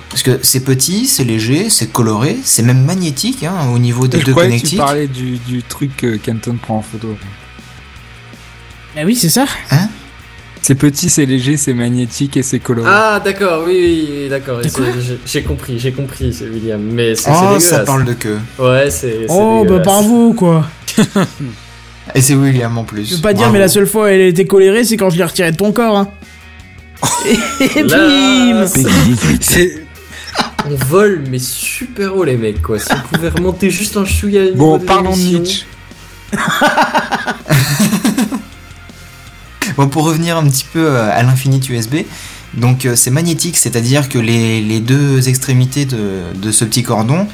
Parce 0.10 0.23
que 0.23 0.39
c'est 0.41 0.61
petit, 0.61 1.06
c'est 1.06 1.23
léger, 1.23 1.69
c'est 1.69 1.91
coloré, 1.91 2.38
c'est 2.44 2.64
même 2.64 2.84
magnétique 2.84 3.44
hein, 3.44 3.69
au 3.73 3.77
niveau 3.77 4.07
des 4.07 4.18
deux 4.18 4.23
que 4.34 4.39
tu 4.39 4.45
connectiques. 4.45 4.77
parlais 4.80 5.07
du, 5.07 5.38
du 5.38 5.61
truc 5.61 5.95
que 5.95 6.15
Kenton 6.15 6.57
prend 6.61 6.77
en 6.77 6.81
photo. 6.81 7.15
Ah 8.95 9.02
oui, 9.06 9.15
c'est 9.15 9.30
ça 9.30 9.45
C'est 10.68 10.76
petit, 10.76 11.10
c'est 11.10 11.26
léger, 11.26 11.56
c'est 11.56 11.73
magnétique 11.73 12.35
et 12.35 12.44
c'est 12.44 12.60
coloré. 12.60 12.89
Ah, 12.94 13.22
d'accord, 13.23 13.64
oui, 13.65 13.73
oui, 13.73 14.10
oui, 14.23 14.30
d'accord. 14.30 14.60
J'ai- 15.26 15.41
compris, 15.41 15.80
j'ai 15.80 15.94
compris, 15.94 16.34
c'est 16.34 16.44
William. 16.49 16.81
Mais 16.81 17.15
c'est 17.15 17.30
Oh, 17.31 17.57
ça 17.57 17.85
parle 17.85 18.03
de 18.03 18.11
queue. 18.11 18.38
Ouais, 18.60 18.89
c'est. 18.89 19.27
Oh, 19.30 19.60
bah 19.60 19.77
dégueulasse. 19.77 19.85
bravo 19.85 20.34
quoi 20.34 20.65
Et 22.15 22.19
c'est 22.22 22.35
William 22.35 22.77
en 22.77 22.84
plus. 22.84 23.06
Je 23.10 23.15
veux 23.15 23.22
pas 23.22 23.31
dire, 23.31 23.44
Bravo. 23.44 23.53
mais 23.53 23.60
la 23.60 23.69
seule 23.69 23.88
fois 23.88 24.03
où 24.03 24.07
elle 24.07 24.19
a 24.19 24.26
été 24.26 24.45
colérée, 24.45 24.84
c'est 24.84 24.98
quand 24.98 25.10
je 25.10 25.15
l'ai 25.18 25.23
retirée 25.23 25.53
de 25.53 25.56
ton 25.56 25.72
corps, 25.72 25.95
hein. 25.99 26.10
Et 27.61 27.84
bim 27.84 28.68
c'est- 29.39 29.85
On 30.69 30.76
vole, 30.88 31.23
mais 31.31 31.39
super 31.39 32.14
haut, 32.18 32.26
les 32.26 32.35
mecs, 32.35 32.61
quoi. 32.61 32.77
Si 32.77 32.89
vous 32.94 33.07
pouvez 33.18 33.30
remonter 33.30 33.69
juste 33.69 33.95
un 33.95 34.03
chouïa. 34.03 34.52
bon, 34.53 34.80
parlons 34.80 35.15
de. 35.15 35.18
Nietzsche. 35.22 35.65
Bon, 39.78 39.88
pour 39.88 40.06
revenir 40.06 40.38
un 40.38 40.49
petit 40.49 40.66
peu 40.74 40.88
euh, 40.88 41.12
à 41.16 41.22
l'infinite 41.22 41.70
USB, 41.70 41.98
donc 42.56 42.88
euh, 42.88 42.95
c'est 42.95 43.12
magnétique, 43.12 43.58
c'est-à-dire 43.58 44.10
que 44.10 44.18
les, 44.18 44.80
deux 44.80 45.30
extrémités 45.30 45.86
de, 45.86 46.52
ce 46.52 46.66
petit 46.66 46.82
cordon, 46.82 47.28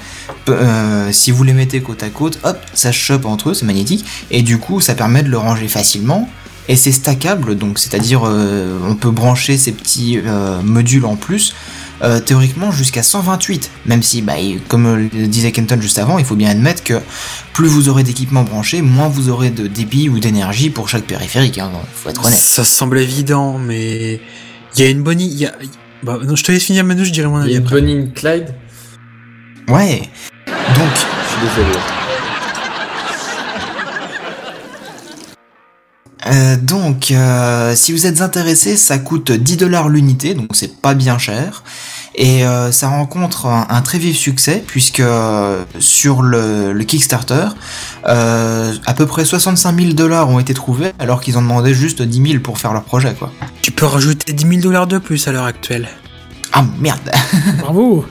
euh, 0.50 1.08
si 1.14 1.32
vous 1.32 1.46
les 1.46 1.54
mettez 1.54 1.80
côte 1.82 2.04
à 2.04 2.10
côte, 2.10 2.40
hop, 2.44 2.58
ça 2.74 2.92
chope 2.92 3.26
entre 3.26 3.52
eux, 3.52 3.54
c'est 3.54 3.66
magnétique, 3.66 4.06
et 4.30 4.42
du 4.42 4.58
coup 4.58 4.82
ça 4.82 4.94
permet 4.94 5.24
de 5.24 5.30
le 5.30 5.38
ranger 5.38 5.70
facilement. 5.70 6.30
Et 6.68 6.76
c'est 6.76 6.92
stackable, 6.94 7.58
donc 7.58 7.78
c'est-à-dire 7.80 8.24
on 8.24 8.96
peut 8.96 9.12
brancher 9.12 9.58
ces 9.58 9.74
petits 9.74 10.18
modules 10.64 11.04
en 11.04 11.18
plus, 11.18 11.54
euh, 12.04 12.20
théoriquement 12.20 12.72
jusqu'à 12.72 13.04
128. 13.04 13.72
Même 13.86 14.04
si, 14.04 14.22
bah, 14.22 14.34
comme 14.68 15.10
le 15.14 15.28
disait 15.28 15.52
Kenton 15.52 15.80
juste 15.80 16.00
avant, 16.00 16.18
il 16.20 16.26
faut 16.26 16.36
bien 16.36 16.50
admettre 16.50 16.84
que 16.84 17.00
plus 17.54 17.68
vous 17.68 17.90
aurez 17.90 18.04
d'équipements 18.04 18.44
branchés, 18.44 18.82
moins 18.82 19.08
vous 19.08 19.30
aurez 19.30 19.50
de 19.50 19.68
débit 19.68 20.10
ou 20.10 20.20
d'énergie 20.20 20.70
pour 20.70 20.90
chaque 20.90 21.06
périphérique. 21.06 21.58
Hein, 21.60 21.72
faut 21.96 22.10
être 22.10 22.26
honnête. 22.26 22.38
Ça 22.38 22.64
semble 22.64 23.00
évident, 23.00 23.58
mais 23.58 24.20
il 24.76 24.84
y 24.84 24.86
a 24.86 24.90
une 24.90 25.02
bonne. 25.04 25.22
Y 25.22 25.46
a... 25.46 25.54
Bah, 26.04 26.18
non, 26.24 26.36
je 26.36 26.44
te 26.44 26.52
laisse 26.52 26.64
finir, 26.64 26.84
Manu, 26.84 27.06
je 27.06 27.12
dirai 27.12 27.28
mon 27.28 27.42
Il 27.44 27.52
y 27.52 27.56
avis 27.56 27.56
a 27.56 27.60
après. 27.60 27.80
Bonnie 27.82 28.00
and 28.00 28.08
Clyde? 28.14 28.54
Ouais. 29.70 30.02
Donc, 30.48 30.90
Je 30.96 31.30
suis 31.30 31.58
désolé. 31.64 31.78
euh, 36.26 36.56
donc 36.58 37.12
euh, 37.12 37.76
si 37.76 37.92
vous 37.92 38.06
êtes 38.06 38.22
intéressé, 38.22 38.76
ça 38.78 38.98
coûte 38.98 39.32
10 39.32 39.58
dollars 39.58 39.90
l'unité, 39.90 40.34
donc 40.34 40.50
c'est 40.54 40.82
pas 40.82 40.94
bien 40.94 41.18
cher. 41.18 41.64
Et 42.16 42.46
euh, 42.46 42.72
ça 42.72 42.90
rencontre 42.90 43.48
un, 43.48 43.66
un 43.70 43.82
très 43.82 43.98
vif 43.98 44.16
succès 44.18 44.64
puisque 44.68 45.00
euh, 45.00 45.64
sur 45.80 46.22
le, 46.22 46.72
le 46.72 46.84
Kickstarter, 46.84 47.48
euh, 48.08 48.72
à 48.86 48.94
peu 48.94 49.06
près 49.08 49.26
65 49.26 49.80
000 49.80 49.94
dollars 49.94 50.30
ont 50.30 50.40
été 50.40 50.54
trouvés 50.54 50.92
alors 51.00 51.22
qu'ils 51.22 51.38
en 51.38 51.42
demandaient 51.42 51.74
juste 51.74 52.02
10 52.04 52.32
000 52.34 52.44
pour 52.44 52.60
faire 52.60 52.74
leur 52.74 52.84
projet 52.84 53.14
quoi. 53.18 53.32
Tu 53.62 53.72
peux 53.72 53.86
rajouter 53.86 54.32
10 54.34 54.48
000 54.48 54.62
dollars 54.62 54.86
de 54.88 55.00
plus 55.00 55.28
à 55.28 55.32
l'heure 55.32 55.46
actuelle. 55.46 55.88
Ah 56.52 56.64
merde 56.80 57.00
Bravo 57.60 58.06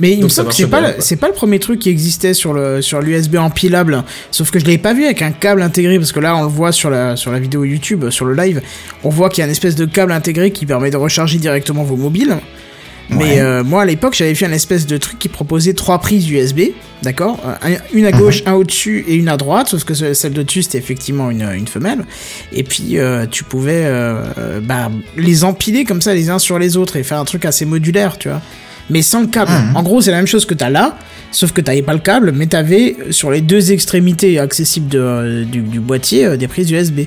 mais 0.00 0.12
il 0.12 0.16
me 0.16 0.22
Donc 0.22 0.30
semble 0.32 0.48
que 0.48 0.54
c'est 0.54 0.66
pas, 0.66 0.80
le- 0.80 1.16
pas 1.16 1.28
premier 1.32 1.58
truc 1.60 1.78
qui 1.78 1.90
existait 1.90 2.32
sur 2.34 2.54
le 2.54 2.80
sur 2.82 3.00
l'USB 3.02 3.36
empilable. 3.36 4.02
Sauf 4.30 4.50
que 4.50 4.58
je 4.58 4.64
l'avais 4.64 4.78
pas 4.78 4.94
vu 4.94 5.04
avec 5.04 5.20
un 5.22 5.30
câble 5.30 5.60
intégré 5.62 5.98
parce 5.98 6.10
que 6.12 6.18
là 6.20 6.34
on 6.36 6.42
le 6.42 6.48
voit 6.48 6.72
sur 6.72 6.88
la 6.90 7.14
sur 7.16 7.30
la 7.30 7.38
vidéo 7.38 7.62
YouTube, 7.64 8.08
sur 8.08 8.24
le 8.24 8.34
live, 8.34 8.62
on 9.04 9.10
voit 9.10 9.28
qu'il 9.28 9.40
y 9.40 9.42
a 9.42 9.44
une 9.44 9.52
espèce 9.52 9.74
de 9.76 9.84
câble 9.84 10.10
intégré 10.12 10.50
qui 10.50 10.64
permet 10.66 10.90
de 10.90 10.96
recharger 10.96 11.38
directement 11.38 11.84
vos 11.84 11.96
mobiles. 11.96 12.38
Mais 13.10 13.16
Ouais. 13.34 13.40
euh, 13.40 13.62
moi 13.64 13.82
à 13.82 13.84
l'époque 13.84 14.14
j'avais 14.14 14.34
fait 14.34 14.46
un 14.46 14.52
espèce 14.52 14.86
de 14.86 14.96
truc 14.96 15.18
qui 15.18 15.28
proposait 15.28 15.74
trois 15.74 15.98
prises 15.98 16.28
USB, 16.30 16.60
d'accord? 17.02 17.38
Euh, 17.44 17.74
un- 17.74 17.78
Une 17.96 18.06
à 18.06 18.12
gauche, 18.12 18.42
un 18.46 18.52
au-dessus 18.54 19.04
et 19.06 19.14
une 19.16 19.28
à 19.28 19.36
droite, 19.36 19.68
sauf 19.68 19.84
que 19.84 19.92
ce- 19.92 20.14
celle 20.14 20.32
de 20.32 20.42
dessus 20.42 20.62
c'était 20.62 20.78
effectivement 20.78 21.30
une, 21.30 21.42
une 21.54 21.66
femelle. 21.68 22.04
Et 22.52 22.62
puis 22.62 22.98
euh, 22.98 23.26
tu 23.30 23.44
pouvais 23.44 23.82
euh, 23.84 24.60
bah, 24.62 24.90
les 25.16 25.44
empiler 25.44 25.84
comme 25.84 26.00
ça 26.00 26.14
les 26.14 26.30
uns 26.30 26.38
sur 26.38 26.58
les 26.58 26.76
autres 26.76 26.96
et 26.96 27.02
faire 27.02 27.18
un 27.18 27.24
truc 27.26 27.44
assez 27.44 27.64
modulaire, 27.66 28.16
tu 28.18 28.28
vois. 28.28 28.40
Mais 28.90 29.02
sans 29.02 29.20
le 29.20 29.26
câble. 29.26 29.50
Mhm. 29.52 29.76
En 29.76 29.82
gros 29.82 30.00
c'est 30.00 30.10
la 30.10 30.16
même 30.18 30.26
chose 30.26 30.46
que 30.46 30.54
t'as 30.54 30.70
là, 30.70 30.96
sauf 31.32 31.52
que 31.52 31.60
t'avais 31.60 31.82
pas 31.82 31.92
le 31.92 31.98
câble, 32.00 32.32
mais 32.34 32.46
t'avais 32.46 32.96
sur 33.10 33.30
les 33.30 33.40
deux 33.42 33.72
extrémités 33.72 34.38
accessibles 34.38 34.88
de, 34.88 35.44
du, 35.44 35.60
du 35.60 35.80
boîtier 35.80 36.36
des 36.38 36.48
prises 36.48 36.70
USB. 36.70 37.00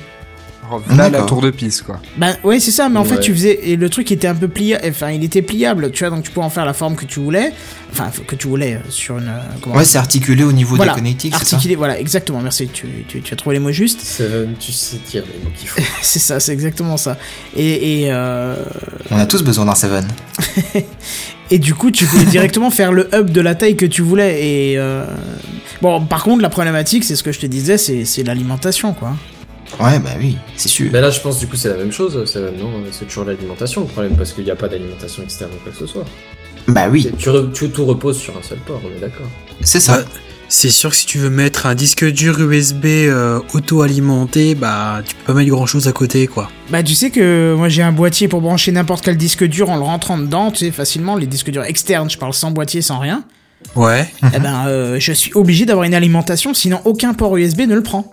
Là, 0.90 0.96
la 0.96 1.10
D'accord. 1.10 1.26
tour 1.28 1.42
de 1.42 1.52
piste, 1.52 1.84
quoi. 1.84 2.00
Bah 2.18 2.34
ouais 2.44 2.60
c'est 2.60 2.72
ça 2.72 2.90
mais 2.90 2.98
en 3.00 3.04
fait 3.06 3.20
tu 3.20 3.34
faisais 3.34 3.60
et 3.70 3.76
le 3.76 3.90
truc 3.90 4.12
était 4.12 4.28
un 4.28 4.36
peu 4.36 4.48
pliable 4.48 4.84
enfin 4.90 5.12
il 5.12 5.24
était 5.24 5.42
pliable 5.42 5.92
tu 5.92 6.04
vois 6.04 6.16
donc 6.16 6.24
tu 6.24 6.32
pouvais 6.32 6.46
en 6.46 6.50
faire 6.50 6.66
la 6.66 6.74
forme 6.74 6.96
que 6.96 7.06
tu 7.06 7.20
voulais 7.20 7.52
enfin 7.92 8.10
que 8.28 8.36
tu 8.36 8.48
voulais 8.48 8.76
euh, 8.76 8.80
sur 8.90 9.18
une 9.18 9.28
euh, 9.28 9.40
comment 9.62 9.76
Ouais, 9.76 9.86
c'est 9.86 9.98
articulé 9.98 10.44
au 10.44 10.52
niveau 10.52 10.76
Voilà, 10.76 10.94
des 10.94 11.00
connectiques, 11.00 11.34
c'est 11.38 11.46
ça 11.46 11.56
articulé 11.56 11.76
voilà 11.76 12.00
exactement 12.00 12.40
merci 12.42 12.68
tu, 12.68 12.88
tu, 13.08 13.22
tu 13.22 13.34
as 13.34 13.38
trouvé 13.38 13.56
les 13.56 13.60
mots 13.60 13.72
justes 13.72 14.02
Seven, 14.02 14.54
tu 14.60 14.72
sais 14.72 14.98
dire 15.10 15.24
les 15.26 15.44
mots 15.44 15.52
qu'il 15.58 15.68
faut. 15.68 15.82
c'est 16.02 16.20
ça 16.20 16.40
c'est 16.40 16.54
exactement 16.54 16.98
ça 16.98 17.18
et 17.56 18.02
et, 18.04 18.12
euh, 18.12 18.56
On 19.12 19.18
a 19.18 19.26
tous 19.26 19.44
besoin 19.44 19.66
d'un 19.66 19.76
Seven. 19.76 20.08
et 21.52 21.60
du 21.60 21.74
coup 21.76 21.92
tu 21.92 22.06
pouvais 22.06 22.26
directement 22.26 22.70
faire 22.72 22.92
le 22.92 23.08
hub 23.14 23.30
de 23.30 23.42
la 23.42 23.56
taille 23.56 23.76
que 23.76 23.86
tu 23.86 24.02
voulais 24.02 24.44
et 24.72 24.78
euh, 24.78 25.06
bon 25.82 26.06
par 26.06 26.24
contre 26.24 26.42
la 26.42 26.50
problématique 26.50 27.04
c'est 27.04 27.16
ce 27.16 27.24
que 27.24 27.32
je 27.32 27.40
te 27.40 27.46
disais 27.46 27.78
c'est 27.78 28.06
c'est 28.06 28.24
l'alimentation 28.24 28.94
quoi 28.94 29.16
Ouais, 29.80 30.00
bah 30.00 30.12
oui, 30.20 30.38
c'est 30.56 30.70
sûr. 30.70 30.90
Mais 30.94 31.02
là, 31.02 31.10
je 31.10 31.20
pense 31.20 31.40
du 31.40 31.48
coup, 31.48 31.56
c'est 31.56 31.70
la 31.70 31.78
même 31.78 31.92
chose. 31.92 32.24
C'est 32.26 33.06
toujours 33.08 33.26
l'alimentation 33.26 33.82
le 33.82 33.88
problème 33.88 34.16
parce 34.16 34.32
qu'il 34.34 34.44
n'y 34.44 34.52
a 34.52 34.56
pas 34.56 34.68
d'alimentation 34.68 35.24
externe 35.24 35.52
ou 35.54 35.64
quoi 35.64 35.72
que 35.72 35.78
ce 35.78 35.86
soit. 35.88 36.06
Bah 36.68 36.88
oui, 36.90 37.12
Tu, 37.18 37.30
tu- 37.54 37.70
tout 37.70 37.86
repose 37.86 38.18
sur 38.18 38.36
un 38.38 38.42
seul 38.42 38.58
port, 38.60 38.82
on 38.84 38.96
est 38.96 39.00
d'accord. 39.00 39.28
c'est 39.62 39.80
ça. 39.80 39.98
Bah, 39.98 40.04
C'est 40.48 40.70
sûr 40.70 40.92
que 40.92 40.96
si 40.96 41.06
tu 41.06 41.18
veux 41.18 41.30
mettre 41.30 41.66
un 41.66 41.76
disque 41.76 42.06
dur 42.06 42.40
USB 42.40 42.86
euh, 42.86 43.40
auto-alimenté, 43.54 44.56
bah 44.56 45.02
tu 45.06 45.16
peux 45.16 45.24
pas 45.26 45.34
mettre 45.34 45.50
grand 45.50 45.66
chose 45.66 45.88
à 45.88 45.92
côté 45.92 46.28
quoi. 46.28 46.50
Bah 46.70 46.82
tu 46.84 46.94
sais 46.96 47.10
que 47.12 47.54
moi 47.58 47.68
j'ai 47.70 47.82
un 47.84 47.92
boîtier 47.92 48.28
pour 48.28 48.42
brancher 48.42 48.72
n'importe 48.72 49.04
quel 49.06 49.18
disque 49.18 49.44
dur 49.44 49.70
en 49.70 49.76
le 49.76 49.82
rentrant 49.84 50.18
dedans, 50.18 50.52
tu 50.52 50.60
sais 50.66 50.72
facilement 50.72 51.16
les 51.16 51.28
disques 51.28 51.50
durs 51.52 51.64
externes, 51.66 52.10
je 52.10 52.18
parle 52.18 52.34
sans 52.34 52.52
boîtier, 52.52 52.82
sans 52.82 53.00
rien. 53.00 53.24
Ouais. 53.76 54.08
Eh 54.36 54.40
ben 54.40 54.68
euh, 54.68 54.98
je 55.00 55.12
suis 55.12 55.32
obligé 55.36 55.66
d'avoir 55.66 55.86
une 55.86 55.94
alimentation, 55.96 56.54
sinon 56.54 56.80
aucun 56.86 57.14
port 57.14 57.36
USB 57.38 57.62
ne 57.62 57.76
le 57.76 57.84
prend. 57.84 58.12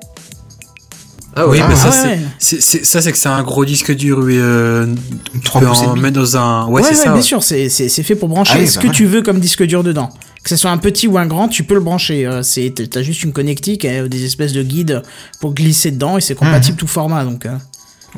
Ah 1.35 1.47
Oui, 1.49 1.59
ouais, 1.61 1.65
mais 1.67 1.75
Ah 1.75 1.77
ça 1.77 1.89
ouais, 1.89 1.93
c'est 1.95 2.09
ouais. 2.09 2.21
c'est- 2.39 2.61
c'est- 2.61 2.85
ça 2.85 3.01
c'est 3.01 3.11
que 3.13 3.17
c'est 3.19 3.29
un 3.29 3.43
gros 3.43 3.65
disque 3.65 3.95
dur 3.95 4.21
euh, 4.23 4.87
tu 5.33 5.41
3 5.41 5.61
peux 5.63 5.67
en 5.67 5.97
mettre 5.97 6.19
dans 6.21 6.37
un 6.37 6.67
ouais, 6.67 6.75
Ouais, 6.75 6.83
c'est 6.83 6.89
ouais, 6.91 6.95
ça. 6.97 7.05
bien 7.05 7.15
ouais. 7.15 7.23
sûr, 7.23 7.43
c'est 7.43 7.69
c'est- 7.71 7.89
c'est 7.89 8.03
fait 8.03 8.15
pour 8.17 8.29
brancher 8.29 8.53
Ah 8.57 8.61
oui, 8.61 8.69
ce 8.69 8.77
bah 8.77 8.83
que 8.83 8.87
ouais. 8.89 8.93
tu 8.95 9.07
veux 9.07 9.23
comme 9.23 9.41
disque 9.41 9.63
dur 9.65 9.83
dedans. 9.83 10.11
Que 10.43 10.51
ce 10.51 10.57
soit 10.57 10.71
un 10.71 10.77
petit 10.79 11.07
ou 11.09 11.17
un 11.19 11.27
grand, 11.27 11.49
tu 11.49 11.63
peux 11.65 11.75
le 11.75 11.81
brancher. 11.81 12.27
euh, 12.27 12.43
c'est 12.43 12.75
T'as 12.91 13.03
juste 13.03 13.23
une 13.23 13.33
connectique, 13.33 13.85
euh, 13.87 14.09
des 14.09 14.25
espèces 14.27 14.53
de 14.53 14.63
guides 14.63 15.03
pour 15.41 15.55
glisser 15.55 15.91
dedans 15.91 16.19
et 16.19 16.21
c'est 16.21 16.35
compatible 16.35 16.77
tout 16.77 16.87
format. 16.89 17.25
Donc, 17.25 17.47
euh. 17.47 17.57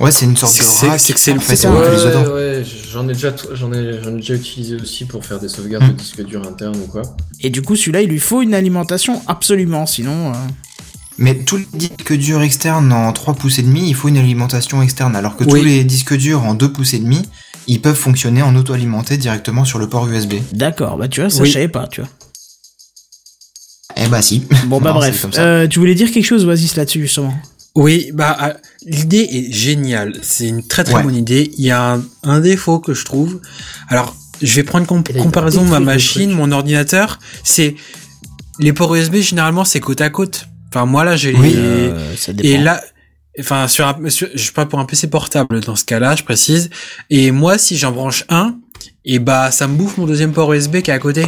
Ouais, 0.00 0.10
c'est 0.10 0.24
une 0.24 0.36
sorte 0.36 0.52
C'est- 0.52 0.62
de 0.64 0.68
c'est- 0.68 0.88
rack. 0.88 0.98
c'est 1.00 1.12
que 1.12 1.20
c'est 1.20 1.32
le- 1.32 1.38
en 1.38 1.40
fait. 1.42 1.68
Ouais, 1.68 2.64
j'en 2.92 3.04
ai 3.08 3.12
déjà, 3.12 3.32
j'en 3.52 3.72
ai, 3.72 4.00
j'en 4.02 4.10
ai 4.10 4.16
déjà 4.16 4.34
utilisé 4.34 4.74
aussi 4.74 5.04
pour 5.04 5.24
faire 5.24 5.38
des 5.38 5.48
sauvegardes 5.48 5.84
Hmm. 5.84 5.88
de 5.90 5.92
disques 5.92 6.24
durs 6.24 6.42
internes 6.48 6.74
ou 6.82 6.88
quoi. 6.88 7.02
Et 7.40 7.50
du 7.50 7.62
coup, 7.62 7.76
celui-là, 7.76 8.00
il 8.02 8.08
lui 8.08 8.18
faut 8.18 8.42
une 8.42 8.54
alimentation 8.54 9.22
absolument, 9.28 9.86
sinon. 9.86 10.32
Mais 11.18 11.34
tous 11.36 11.58
les 11.58 11.66
disques 11.74 12.12
durs 12.14 12.42
externes 12.42 12.92
en 12.92 13.12
3 13.12 13.34
pouces 13.34 13.58
et 13.58 13.62
demi, 13.62 13.88
il 13.88 13.94
faut 13.94 14.08
une 14.08 14.18
alimentation 14.18 14.82
externe, 14.82 15.14
alors 15.14 15.36
que 15.36 15.44
Oui. 15.44 15.60
tous 15.60 15.64
les 15.66 15.84
disques 15.84 16.16
durs 16.16 16.42
en 16.42 16.54
2 16.54 16.72
pouces 16.72 16.94
et 16.94 16.98
demi, 16.98 17.22
ils 17.68 17.80
peuvent 17.80 17.94
fonctionner 17.96 18.42
en 18.42 18.54
auto-alimenté 18.56 19.16
directement 19.16 19.64
sur 19.64 19.78
le 19.78 19.88
port 19.88 20.06
USB. 20.08 20.34
D'accord, 20.52 20.96
bah 20.98 21.06
tu 21.08 21.20
vois, 21.20 21.30
ça 21.30 21.42
Oui. 21.42 21.48
je 21.48 21.52
savais 21.54 21.68
pas, 21.68 21.86
tu 21.86 22.00
vois. 22.00 22.10
Eh 23.96 24.08
bah 24.08 24.22
si. 24.22 24.40
Bon 24.66 24.80
bah 24.80 24.90
Non, 24.92 24.96
bref. 24.98 25.26
Euh, 25.38 25.68
tu 25.68 25.78
voulais 25.78 25.94
dire 25.94 26.10
quelque 26.10 26.24
chose, 26.26 26.44
Oasis, 26.44 26.74
là-dessus 26.76 27.02
justement? 27.02 27.34
Oui, 27.76 28.10
bah 28.12 28.36
euh, 28.42 28.52
l'idée 28.86 29.26
est 29.30 29.52
géniale. 29.52 30.18
C'est 30.22 30.48
une 30.48 30.66
très 30.66 30.84
très 30.84 30.94
Ouais. 30.94 31.02
bonne 31.02 31.16
idée. 31.16 31.50
Il 31.58 31.64
y 31.64 31.70
a 31.70 31.94
un, 31.94 32.02
un 32.24 32.40
défaut 32.40 32.80
que 32.80 32.92
je 32.94 33.04
trouve. 33.04 33.40
Alors, 33.88 34.14
je 34.42 34.52
vais 34.54 34.62
prendre 34.64 34.86
comp- 34.86 35.12
comparaison 35.16 35.64
de 35.64 35.70
ma 35.70 35.80
machine, 35.80 36.30
mon 36.32 36.50
ordinateur. 36.52 37.18
C'est 37.44 37.76
les 38.58 38.72
ports 38.72 38.94
USB 38.94 39.16
généralement 39.16 39.64
c'est 39.64 39.80
côte 39.80 40.00
à 40.00 40.10
côte. 40.10 40.46
Enfin 40.74 40.86
moi 40.86 41.04
là 41.04 41.14
j'ai 41.14 41.32
Oui. 41.34 41.50
les 41.50 41.56
Euh, 41.58 42.16
ça 42.16 42.32
dépend. 42.32 42.48
et 42.48 42.58
là 42.58 42.82
enfin 43.38 43.68
sur 43.68 43.86
un 43.86 44.08
sur, 44.10 44.26
je 44.34 44.42
sais 44.44 44.52
pas 44.52 44.66
pour 44.66 44.80
un 44.80 44.84
PC 44.84 45.06
portable 45.06 45.60
dans 45.60 45.76
ce 45.76 45.84
cas-là, 45.84 46.16
je 46.16 46.24
précise. 46.24 46.68
Et 47.10 47.30
moi 47.30 47.58
si 47.58 47.76
j'en 47.76 47.92
branche 47.92 48.24
un 48.28 48.56
et 49.04 49.20
bah 49.20 49.50
ça 49.52 49.68
me 49.68 49.74
bouffe 49.76 49.98
mon 49.98 50.06
deuxième 50.06 50.32
port 50.32 50.52
USB 50.52 50.80
qui 50.80 50.90
est 50.90 50.94
à 50.94 50.98
côté. 50.98 51.26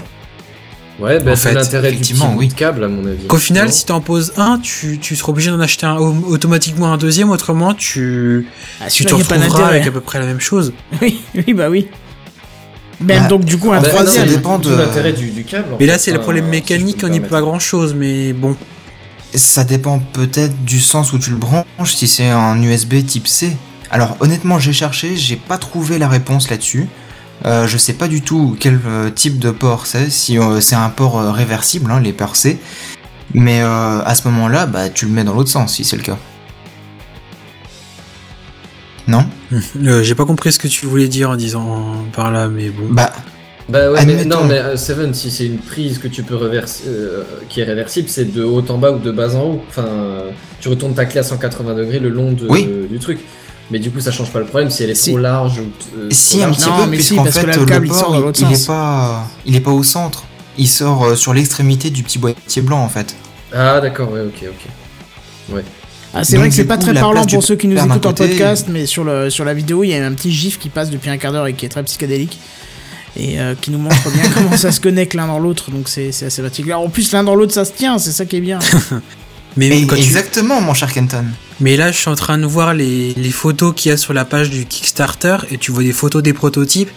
Ouais, 0.99 1.21
bah, 1.21 1.33
En 1.33 1.37
c'est 1.37 1.51
fait, 1.51 1.55
l'intérêt 1.55 1.93
du 1.93 1.99
petit 1.99 2.15
oui. 2.37 2.49
de 2.49 2.55
câble, 2.55 2.83
à 2.83 2.89
mon 2.89 3.07
avis. 3.07 3.27
Qu'au 3.27 3.37
final 3.37 3.67
Non 3.67 3.71
si 3.73 3.85
t'en 3.87 4.01
poses 4.01 4.33
un, 4.39 4.59
tu 4.59 4.99
tu 4.99 5.15
seras 5.15 5.31
obligé 5.31 5.51
d'en 5.51 5.61
acheter 5.61 5.85
un 5.87 5.97
au- 5.99 6.25
automatiquement 6.29 6.93
un 6.93 6.97
deuxième 6.97 7.31
autrement 7.31 7.73
tu 7.75 8.47
Ah, 8.81 8.89
tu 8.89 9.05
te 9.05 9.15
retrouveras 9.15 9.67
avec 9.69 9.87
à 9.87 9.91
peu 9.93 10.01
près 10.01 10.19
la 10.19 10.27
même 10.27 10.41
chose. 10.41 10.73
Oui, 11.03 11.21
oui, 11.35 11.55
bah 11.55 11.69
oui. 11.71 11.87
Même 12.99 13.23
Bah, 13.25 13.29
donc 13.29 13.45
du 13.45 13.59
coup 13.59 13.73
un 13.73 13.83
troisième. 13.83 14.27
ça 14.27 14.35
dépend 14.35 14.59
de- 14.59 14.75
l'intérêt 14.75 15.13
du, 15.13 15.31
du 15.31 15.45
câble. 15.45 15.69
Mais 15.79 15.87
là 15.87 15.99
c'est 15.99 16.11
le 16.11 16.17
enfin, 16.17 16.23
problème 16.25 16.49
mécanique, 16.49 16.99
on 17.05 17.09
n'y 17.09 17.21
peut 17.21 17.29
pas 17.29 17.43
grand 17.43 17.59
chose 17.59 17.95
mais 17.95 18.33
bon. 18.33 18.57
Ça 19.37 19.65
dépend 19.65 19.99
peut-être 19.99 20.65
du 20.65 20.81
sens 20.81 21.13
où 21.13 21.19
tu 21.19 21.31
le 21.31 21.37
branches, 21.37 21.95
si 21.95 22.09
c'est 22.09 22.31
un 22.31 22.61
USB 22.63 23.05
type 23.05 23.29
C. 23.29 23.55
Alors 23.91 24.17
honnêtement, 24.21 24.59
j'ai 24.59 24.73
cherché, 24.73 25.17
j'ai 25.17 25.37
pas 25.37 25.59
trouvé 25.59 25.99
la 25.99 26.09
réponse 26.09 26.51
là-dessus. 26.51 26.89
Euh, 27.45 27.67
je 27.67 27.77
sais 27.77 27.93
pas 27.93 28.09
du 28.09 28.23
tout 28.23 28.57
quel 28.59 28.81
euh, 28.87 29.11
type 29.11 29.39
de 29.39 29.51
port 29.51 29.87
c'est, 29.87 30.09
si 30.09 30.39
euh, 30.39 30.61
c'est 30.63 30.75
un 30.75 30.89
port 30.89 31.19
euh, 31.19 31.33
réversible, 31.33 31.91
hein, 31.91 32.01
les 32.01 32.15
ports 32.15 32.35
C. 32.35 32.59
Mais 33.35 33.61
à 33.61 34.15
ce 34.15 34.27
moment-là, 34.29 34.67
bah, 34.67 34.89
tu 34.89 35.05
le 35.05 35.13
mets 35.13 35.25
dans 35.25 35.35
l'autre 35.35 35.51
sens 35.51 35.75
si 35.75 35.85
c'est 35.85 35.97
le 35.97 36.03
cas. 36.03 36.17
Non? 39.07 39.27
Euh, 39.53 40.03
J'ai 40.03 40.15
pas 40.15 40.25
compris 40.25 40.53
ce 40.53 40.59
que 40.59 40.69
tu 40.69 40.87
voulais 40.87 41.09
dire 41.09 41.31
en 41.31 41.37
disant 41.37 42.05
par 42.15 42.31
là 42.31 42.49
mais 42.49 42.71
bon. 42.71 42.87
Bah, 42.89 43.13
Bah 43.69 43.91
ouais, 43.91 44.05
mais 44.07 44.25
non, 44.25 44.45
mais 44.45 44.59
euh, 44.59 44.77
Seven, 44.77 45.13
si 45.13 45.29
c'est 45.31 45.47
une 45.47 45.59
prise 45.59 45.99
que 45.99 46.07
tu 46.07 46.23
peux 46.23 46.37
reverser, 46.37 46.85
euh, 46.87 47.25
qui 47.49 47.61
est 47.61 47.65
réversible, 47.65 48.09
c'est 48.09 48.33
de 48.33 48.45
haut 48.45 48.65
en 48.69 48.79
bas 48.79 48.93
ou 48.93 48.99
de 48.99 49.11
bas 49.11 49.35
en 49.35 49.43
haut. 49.43 49.63
Enfin, 49.69 49.87
tu 50.61 50.69
retournes 50.69 50.95
ta 50.95 51.05
clé 51.05 51.19
à 51.19 51.23
180 51.25 51.75
degrés 51.75 51.99
le 51.99 52.09
long 52.11 52.31
de, 52.33 52.47
Oui. 52.49 52.69
du 52.89 52.99
truc. 53.01 53.19
Mais 53.73 53.81
du 53.81 53.91
coup, 53.91 53.99
ça 53.99 54.13
change 54.13 54.31
pas 54.31 54.39
le 54.39 54.45
problème 54.45 54.71
si 54.71 54.85
elle 54.85 54.91
est 54.91 54.95
Si. 54.95 55.11
trop 55.11 55.19
large 55.19 55.59
ou. 55.59 55.99
euh, 55.99 56.07
si 56.13 56.37
un 56.41 56.47
large. 56.47 56.57
petit 56.59 56.69
Non, 56.69 56.77
peu, 56.77 56.87
mais 56.91 56.97
si, 57.01 57.15
puisqu'en 57.17 57.25
parce 57.25 57.35
que 57.35 57.41
fait 57.41 57.47
là, 57.49 57.57
le 57.57 57.65
câble, 57.65 57.87
il 57.87 57.89
port, 57.91 57.99
sort 57.99 58.13
dans 58.13 58.21
l'autre 58.21 58.39
il, 58.41 58.51
il 58.51 58.57
sens. 58.57 58.63
est 58.63 58.67
pas, 58.69 59.27
il 59.47 59.57
est 59.57 59.61
pas 59.61 59.73
au 59.73 59.83
centre. 59.83 60.25
Il 60.59 60.69
sort 60.69 61.05
euh, 61.05 61.15
sur 61.17 61.35
l'extrémité 61.35 61.91
du 61.91 62.05
petit 62.05 62.19
boîtier 62.21 62.63
blanc 62.63 62.79
en 62.85 62.89
fait. 62.89 63.17
Ah, 63.53 63.81
d'accord, 63.81 64.13
ouais, 64.13 64.21
ok, 64.21 64.45
ok. 64.49 65.63
Ah, 66.15 66.23
c'est 66.25 66.37
vrai 66.37 66.49
que 66.49 66.55
c'est 66.55 66.65
pas 66.65 66.77
coup, 66.77 66.85
très 66.85 66.93
la 66.93 67.01
parlant 67.01 67.25
pour 67.27 67.43
ceux 67.43 67.57
qui 67.57 67.67
nous 67.67 67.77
écoutent 67.77 68.07
en 68.07 68.15
podcast, 68.15 68.69
mais 68.71 68.87
sur, 68.87 69.03
le, 69.05 69.29
sur 69.29 69.45
la 69.45 69.53
vidéo, 69.53 69.83
il 69.85 69.89
y 69.91 69.95
a 69.95 70.07
un 70.07 70.13
petit 70.15 70.33
gif 70.33 70.59
qui 70.59 70.69
passe 70.69 70.89
depuis 70.91 71.11
un 71.11 71.19
quart 71.19 71.33
d'heure 71.33 71.47
et 71.49 71.53
qui 71.53 71.67
est 71.67 71.69
très 71.69 71.83
psychédélique. 71.83 72.39
Et 73.19 73.41
euh, 73.41 73.55
qui 73.61 73.71
nous 73.71 73.79
montre 73.79 74.11
bien 74.13 74.29
comment 74.35 74.57
ça 74.57 74.71
se 74.73 74.81
connecte 74.81 75.15
l'un 75.15 75.27
dans 75.27 75.39
l'autre, 75.39 75.71
donc 75.71 75.89
c'est 75.89 76.13
c'est 76.13 76.27
assez 76.27 76.43
particulier. 76.43 76.75
En 76.75 76.89
plus, 76.91 77.13
l'un 77.13 77.25
dans 77.25 77.35
l'autre, 77.35 77.53
ça 77.55 77.65
se 77.65 77.73
tient, 77.73 77.99
c'est 77.99 78.13
ça 78.13 78.27
qui 78.27 78.37
est 78.37 78.41
bien. 78.41 78.59
Mais, 79.57 79.69
Et- 79.69 79.87
quand 79.87 79.97
tu- 79.97 80.03
exactement, 80.03 80.61
mon 80.61 80.75
cher 80.75 80.93
Kenton. 80.93 81.25
mais 81.61 81.79
là, 81.79 81.91
je 81.91 81.97
suis 81.97 82.11
en 82.11 82.15
train 82.15 82.37
de 82.37 82.45
voir 82.45 82.75
les, 82.75 83.15
les 83.15 83.31
photos 83.31 83.73
qu'il 83.75 83.89
y 83.91 83.93
a 83.95 83.97
sur 83.97 84.13
la 84.13 84.27
page 84.27 84.51
du 84.51 84.67
Kickstarter 84.67 85.39
et 85.51 85.57
tu 85.57 85.73
vois 85.73 85.83
des 85.83 85.95
photos 85.95 86.23
des 86.23 86.35
prototypes. 86.35 86.91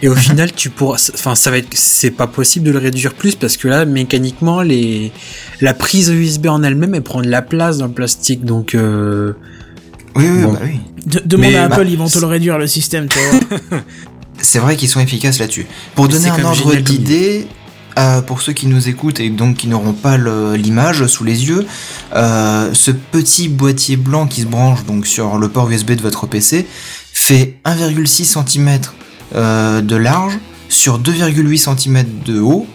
Et 0.00 0.08
au 0.08 0.14
final, 0.26 0.50
tu 0.52 0.70
pourras, 0.70 1.10
enfin, 1.12 1.34
ça 1.34 1.50
va 1.50 1.58
être, 1.58 1.68
c'est 1.74 2.10
pas 2.10 2.26
possible 2.26 2.64
de 2.64 2.70
le 2.70 2.78
réduire 2.78 3.12
plus 3.12 3.34
parce 3.34 3.58
que 3.58 3.68
là, 3.68 3.84
mécaniquement, 3.84 4.62
les, 4.62 5.12
la 5.60 5.74
prise 5.74 6.08
USB 6.08 6.46
en 6.46 6.62
elle-même, 6.62 6.94
elle 6.94 7.02
prend 7.02 7.20
de 7.20 7.28
la 7.28 7.42
place 7.42 7.76
dans 7.76 7.86
le 7.88 7.92
plastique, 7.92 8.46
donc, 8.46 8.74
euh, 8.74 9.34
Oui, 10.16 10.24
oui, 10.26 10.42
Bon. 10.42 10.52
bah 10.54 10.60
oui. 10.64 10.80
De- 11.04 11.20
demande 11.26 11.50
Mais, 11.50 11.56
à 11.56 11.64
Apple, 11.64 11.76
bah, 11.76 11.84
ils 11.84 11.98
vont 11.98 12.08
te 12.08 12.18
le 12.18 12.26
réduire 12.26 12.56
le 12.56 12.66
système, 12.66 13.08
tu 13.08 13.18
vois. 13.18 13.80
C'est 14.40 14.58
vrai 14.58 14.76
qu'ils 14.76 14.88
sont 14.88 15.00
efficaces 15.00 15.38
là-dessus. 15.38 15.66
Pour 15.94 16.06
Mais 16.06 16.12
donner 16.12 16.30
un 16.30 16.44
ordre 16.44 16.74
d'idée, 16.76 17.46
euh, 17.98 18.22
pour 18.22 18.40
ceux 18.40 18.52
qui 18.52 18.66
nous 18.66 18.88
écoutent 18.88 19.20
et 19.20 19.30
donc 19.30 19.56
qui 19.56 19.66
n'auront 19.66 19.92
pas 19.92 20.16
l'image 20.56 21.06
sous 21.06 21.24
les 21.24 21.46
yeux, 21.48 21.66
euh, 22.14 22.70
ce 22.72 22.90
petit 22.90 23.48
boîtier 23.48 23.96
blanc 23.96 24.26
qui 24.26 24.42
se 24.42 24.46
branche 24.46 24.84
donc 24.86 25.06
sur 25.06 25.38
le 25.38 25.48
port 25.48 25.68
USB 25.68 25.92
de 25.92 26.02
votre 26.02 26.26
PC 26.26 26.66
fait 27.12 27.56
1,6 27.64 28.24
cm 28.24 28.80
euh, 29.34 29.80
de 29.80 29.96
large 29.96 30.38
sur 30.68 31.00
2,8 31.00 31.76
cm 31.76 32.04
de 32.24 32.40
haut 32.40 32.66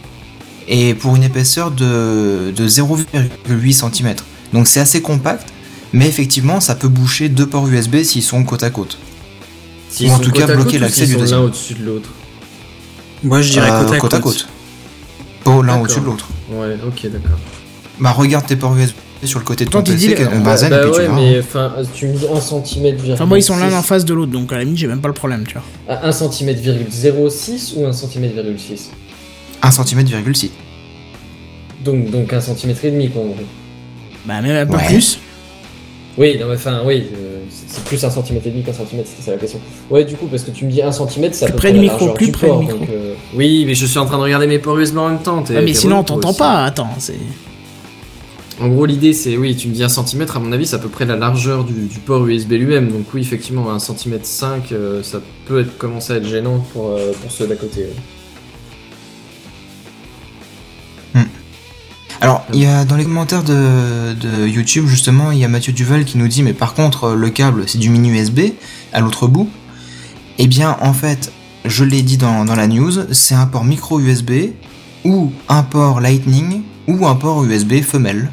et 0.68 0.94
pour 0.94 1.16
une 1.16 1.24
épaisseur 1.24 1.72
de, 1.72 2.54
de 2.56 2.68
0,8 2.68 3.74
cm. 3.74 4.16
Donc 4.52 4.68
c'est 4.68 4.82
assez 4.82 5.02
compact, 5.02 5.48
mais 5.94 6.08
effectivement 6.08 6.60
ça 6.60 6.76
peut 6.76 6.90
boucher 6.90 7.30
deux 7.30 7.48
ports 7.48 7.68
USB 7.68 8.04
s'ils 8.04 8.22
sont 8.22 8.44
côte 8.44 8.64
à 8.64 8.70
côte. 8.70 8.98
Ou 10.02 10.10
en 10.12 10.20
tout 10.20 10.32
côte 10.32 10.40
cas, 10.40 10.44
à 10.52 10.56
bloquer 10.56 10.72
côte 10.74 10.82
l'accès 10.82 11.06
du 11.06 11.14
sont 11.14 11.20
deuxième. 11.20 11.40
l'un 11.40 11.46
au-dessus 11.46 11.74
de 11.76 11.84
l'autre. 11.86 12.10
moi, 13.24 13.42
je 13.42 13.52
dirais 13.52 13.70
Euh, 13.72 13.98
côte 13.98 14.14
à 14.14 14.20
côte. 14.20 14.48
Pas 15.44 15.52
l'un 15.52 15.62
D'accord. 15.64 15.82
au-dessus 15.84 16.00
de 16.00 16.06
l'autre. 16.06 16.28
Ouais, 16.52 16.76
ok, 16.86 17.12
d'accord. 17.12 17.38
Bah 18.00 18.12
regarde 18.12 18.46
tes 18.46 18.56
ports 18.56 18.76
USB 18.76 18.94
sur 19.24 19.40
le 19.40 19.46
côté 19.46 19.64
de 19.66 19.70
ton 19.70 19.82
PC, 19.82 20.16
euh, 20.20 20.26
Benzen, 20.40 20.70
bah 20.70 20.78
et 20.78 20.82
puis 20.82 20.92
tu 20.92 20.98
ouais, 21.00 21.08
mais 21.16 21.40
enfin, 21.40 21.72
tu 21.94 22.08
me 22.08 22.14
dis 22.18 22.26
1 22.28 22.42
cm. 22.42 22.98
Enfin, 23.14 23.26
moi, 23.26 23.38
ils 23.40 23.44
sont 23.44 23.56
l'un 23.58 23.74
en 23.74 23.82
face 23.82 24.04
de 24.06 24.14
l'autre, 24.14 24.32
donc 24.32 24.52
à 24.52 24.58
la 24.58 24.64
limite, 24.66 24.78
j'ai 24.80 24.88
même 24.88 25.02
pas 25.02 25.08
le 25.08 25.14
problème, 25.14 25.46
tu 25.48 25.54
vois. 25.54 25.64
À 25.88 26.08
1 26.08 26.12
cm 26.12 26.56
06 27.30 27.74
ou 27.78 27.86
1 27.86 27.94
cm 27.94 28.32
6 28.58 28.92
1 29.62 29.70
cm,6. 29.70 30.50
Donc, 31.84 32.10
donc 32.12 32.34
1 32.34 32.42
cm 32.42 32.76
et 32.84 32.92
demi, 32.92 33.10
quoi, 33.10 33.22
en 33.22 33.26
gros. 33.28 33.36
Bah, 34.26 34.42
même 34.42 34.56
un 34.58 34.66
peu 34.66 34.76
Ouais. 34.78 34.88
plus. 34.88 35.20
Oui, 36.18 36.38
non, 36.40 36.48
mais 36.48 36.56
enfin, 36.56 36.82
oui, 36.86 37.04
euh, 37.14 37.40
c'est 37.50 37.84
plus 37.84 38.02
1 38.04 38.10
cm 38.10 38.38
et 38.46 38.50
demi 38.50 38.64
qu'un 38.64 38.72
centimètre, 38.74 39.10
c'était 39.10 39.24
ça 39.24 39.32
la 39.32 39.38
question. 39.38 39.60
Ouais, 39.90 40.06
du 40.06 40.16
coup, 40.16 40.28
parce 40.28 40.44
que 40.44 40.52
tu 40.52 40.64
me 40.66 40.72
dis 40.72 40.82
1 40.82 40.92
cm, 40.92 41.34
c'est 41.34 41.44
à 41.44 41.48
Plus 41.48 41.54
peu 41.54 41.58
près 41.58 41.74
du 41.74 41.80
micro, 41.80 42.10
plus 42.14 42.32
près 42.32 42.50
du 42.50 42.58
micro. 42.58 42.78
donc, 42.78 42.90
euh, 42.90 43.14
Oui, 43.36 43.66
mais 43.68 43.76
je 43.76 43.86
suis 43.86 43.98
en 44.00 44.06
train 44.06 44.18
de 44.18 44.24
regarder 44.24 44.48
mes 44.48 44.60
ports 44.60 44.78
USB 44.80 44.98
en 44.98 45.10
même 45.10 45.20
temps. 45.22 45.44
mais 45.50 45.74
sinon, 45.74 46.00
on 46.00 46.04
t'entend 46.04 46.34
pas, 46.34 46.64
attends, 46.64 46.90
c'est. 47.00 47.16
En 48.62 48.70
gros, 48.70 48.86
l'idée, 48.86 49.12
c'est, 49.12 49.36
oui, 49.36 49.54
tu 49.58 49.68
me 49.68 49.74
dis 49.74 49.84
1 49.84 49.90
cm, 49.90 50.26
à 50.34 50.40
mon 50.40 50.54
avis, 50.54 50.66
c'est 50.66 50.78
à 50.78 50.80
peu 50.80 50.88
près 50.88 51.04
la 51.06 51.18
largeur 51.18 51.66
du, 51.66 51.74
du 51.74 52.00
port 52.00 52.26
USB 52.26 52.52
lui-même. 52.54 52.90
Donc 52.90 53.14
oui, 53.14 53.20
effectivement, 53.20 53.70
1 53.70 53.80
cm 53.80 54.20
5, 54.24 54.72
euh, 54.72 55.04
ça 55.04 55.20
peut 55.46 55.60
être, 55.60 55.78
commencer 55.78 56.14
à 56.14 56.16
être 56.18 56.26
gênant 56.28 56.60
pour, 56.72 56.92
euh, 56.92 57.12
pour 57.22 57.30
ceux 57.32 57.48
d'à 57.48 57.56
côté. 57.56 57.82
ouais. 57.82 57.90
Alors, 62.26 62.44
il 62.52 62.60
y 62.60 62.66
a 62.66 62.86
dans 62.86 62.96
les 62.96 63.04
commentaires 63.04 63.44
de, 63.44 64.14
de 64.14 64.48
YouTube, 64.48 64.88
justement, 64.88 65.30
il 65.30 65.38
y 65.38 65.46
a 65.46 65.48
Mathieu 65.48 65.74
Duval 65.74 66.06
qui 66.06 66.18
nous 66.18 66.28
dit 66.28 66.42
Mais 66.42 66.54
par 66.54 66.74
contre, 66.74 67.04
euh, 67.04 67.16
le 67.16 67.30
câble, 67.30 67.66
c'est 67.68 67.78
du 67.78 67.92
mini 67.92 68.10
USB 68.10 68.40
à 68.94 69.00
l'autre 69.00 69.28
bout. 69.28 69.48
Eh 70.40 70.48
bien, 70.48 70.76
en 70.82 70.92
fait, 70.92 71.32
je 71.66 71.84
l'ai 71.84 72.02
dit 72.02 72.18
dans, 72.18 72.44
dans 72.44 72.56
la 72.56 72.66
news, 72.66 72.92
c'est 73.12 73.36
un 73.36 73.46
port 73.46 73.64
micro 73.64 74.00
USB 74.00 74.56
ou 75.04 75.32
un 75.50 75.62
port 75.62 76.02
Lightning 76.02 76.64
ou 76.88 77.06
un 77.06 77.14
port 77.14 77.44
USB 77.44 77.84
femelle. 77.84 78.32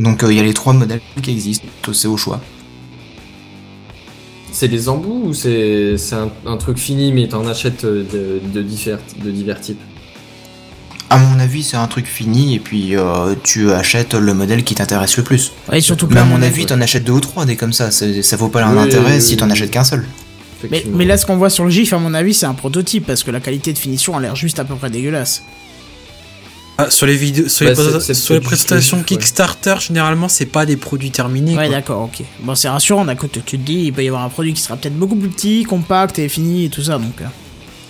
Donc, 0.00 0.22
euh, 0.22 0.32
il 0.32 0.38
y 0.38 0.40
a 0.40 0.42
les 0.42 0.54
trois 0.54 0.72
modèles 0.72 1.02
qui 1.22 1.30
existent, 1.30 1.68
c'est 1.92 2.08
au 2.08 2.16
choix. 2.16 2.40
C'est 4.52 4.68
des 4.68 4.88
embouts 4.88 5.24
ou 5.26 5.34
c'est 5.34 5.98
un, 6.12 6.30
un 6.46 6.56
truc 6.56 6.78
fini, 6.78 7.12
mais 7.12 7.28
t'en 7.28 7.46
achètes 7.46 7.84
euh, 7.84 8.06
de, 8.10 8.40
de, 8.54 8.62
divers, 8.62 9.00
de 9.22 9.30
divers 9.30 9.60
types? 9.60 9.82
Avis, 11.48 11.62
c'est 11.64 11.76
un 11.76 11.86
truc 11.86 12.06
fini 12.06 12.54
et 12.54 12.58
puis 12.60 12.96
euh, 12.96 13.34
tu 13.42 13.72
achètes 13.72 14.14
le 14.14 14.34
modèle 14.34 14.62
qui 14.64 14.74
t'intéresse 14.74 15.16
le 15.16 15.22
plus. 15.24 15.52
Ouais, 15.70 15.80
surtout 15.80 16.06
que 16.06 16.14
Mais 16.14 16.20
à 16.20 16.24
mon 16.24 16.40
avis, 16.42 16.66
t'en 16.66 16.80
achètes 16.80 17.04
deux 17.04 17.12
ou 17.12 17.20
trois 17.20 17.44
des 17.46 17.56
comme 17.56 17.72
ça. 17.72 17.90
Ça 17.90 18.36
vaut 18.36 18.48
pas 18.48 18.62
un 18.64 18.76
Oui, 18.76 18.82
intérêt 18.82 19.14
oui, 19.16 19.22
si 19.22 19.36
t'en 19.36 19.50
achètes 19.50 19.70
qu'un 19.70 19.84
seul. 19.84 20.04
Mais, 20.92 21.04
là, 21.04 21.16
ce 21.16 21.24
qu'on 21.24 21.36
voit 21.36 21.50
sur 21.50 21.64
le 21.64 21.70
GIF, 21.70 21.92
à 21.92 21.98
mon 21.98 22.14
avis, 22.14 22.34
c'est 22.34 22.46
un 22.46 22.54
prototype 22.54 23.06
parce 23.06 23.22
que 23.22 23.30
la 23.30 23.38
qualité 23.40 23.72
de 23.72 23.78
finition 23.78 24.16
a 24.16 24.20
l'air 24.20 24.34
juste 24.36 24.58
à 24.58 24.64
peu 24.64 24.74
près 24.74 24.90
dégueulasse. 24.90 25.42
Ah, 26.80 26.90
sur 26.90 27.06
les 27.06 27.16
vidéos, 27.16 27.48
sur 27.48 27.64
Bah, 27.66 27.70
les, 27.70 27.76
c'est- 27.76 27.82
présa- 27.82 28.00
c'est 28.00 28.14
sur 28.14 28.34
les 28.34 28.40
peut-être 28.40 28.50
juste 28.50 28.68
prestations 28.68 28.96
GIF, 28.98 29.10
ouais. 29.10 29.16
Kickstarter, 29.16 29.74
généralement, 29.80 30.28
c'est 30.28 30.46
pas 30.46 30.64
des 30.66 30.76
produits 30.76 31.10
terminés. 31.10 31.56
Ouais, 31.56 31.66
quoi. 31.66 31.74
d'accord, 31.76 32.02
ok. 32.02 32.24
Bon, 32.40 32.54
c'est 32.54 32.68
rassurant, 32.68 33.04
d'un 33.04 33.16
côté, 33.16 33.40
tu 33.44 33.58
te 33.58 33.64
dis, 33.64 33.84
il 33.86 33.92
peut 33.92 34.04
y 34.04 34.08
avoir 34.08 34.22
un 34.24 34.28
produit 34.28 34.52
qui 34.52 34.60
sera 34.62 34.76
peut-être 34.76 34.96
beaucoup 34.96 35.16
plus 35.16 35.28
petit, 35.28 35.64
compact 35.64 36.18
et 36.20 36.28
fini 36.28 36.64
et 36.66 36.68
tout 36.68 36.82
ça, 36.82 36.98
donc. 36.98 37.20
euh. 37.20 37.24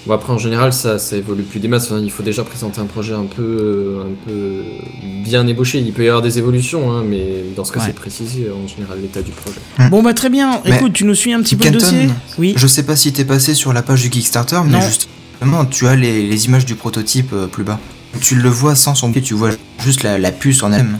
Bon, 0.07 0.15
après, 0.15 0.33
en 0.33 0.39
général, 0.39 0.73
ça, 0.73 0.99
ça 0.99 1.17
évolue 1.17 1.43
plus 1.43 1.61
des 1.61 1.69
masses. 1.69 1.87
Enfin, 1.91 2.01
il 2.03 2.11
faut 2.11 2.23
déjà 2.23 2.43
présenter 2.45 2.81
un 2.81 2.87
projet 2.87 3.13
un 3.15 3.25
peu, 3.27 3.43
euh, 3.43 4.03
un 4.05 4.27
peu 4.27 4.63
bien 5.25 5.47
ébauché. 5.47 5.79
Il 5.81 5.93
peut 5.93 6.05
y 6.05 6.09
avoir 6.09 6.23
des 6.23 6.39
évolutions, 6.39 6.91
hein, 6.93 7.03
mais 7.07 7.45
dans 7.57 7.65
ce 7.65 7.73
cas, 7.73 7.81
Ouais. 7.81 7.87
c'est 7.89 7.95
précisé 7.95 8.49
en 8.51 8.67
général 8.67 9.01
l'état 9.03 9.21
du 9.23 9.33
projet. 9.33 9.59
Bon, 9.91 10.03
bah, 10.03 10.15
très 10.15 10.31
bien. 10.31 10.63
Mais- 10.65 10.77
Écoute, 10.77 10.93
tu 10.95 11.05
nous 11.05 11.15
suis 11.15 11.33
un 11.35 11.43
petit 11.43 11.57
peu 11.57 11.65
le 11.67 11.73
dossier? 11.73 12.09
Oui. 12.39 12.55
Je 12.57 12.67
sais 12.67 12.85
pas 12.85 12.97
si 12.97 13.13
t'es 13.13 13.25
passé 13.25 13.53
sur 13.55 13.73
la 13.73 13.83
page 13.83 14.01
du 14.03 14.09
Kickstarter, 14.09 14.61
mais 14.65 14.73
Non. 14.73 14.81
justement, 14.81 15.65
tu 15.67 15.87
as 15.87 15.95
les, 15.97 16.27
les 16.27 16.47
images 16.47 16.65
du 16.65 16.75
prototype 16.75 17.33
euh, 17.35 17.47
plus 17.47 17.65
bas. 17.65 17.79
Tu 18.23 18.37
le 18.37 18.49
vois 18.49 18.75
sans 18.75 18.95
son 18.95 19.13
pied, 19.13 19.21
tu 19.21 19.35
vois 19.35 19.51
juste 19.85 20.03
la, 20.05 20.17
la 20.19 20.33
puce 20.33 20.63
en 20.63 20.73
elle-même, 20.73 20.99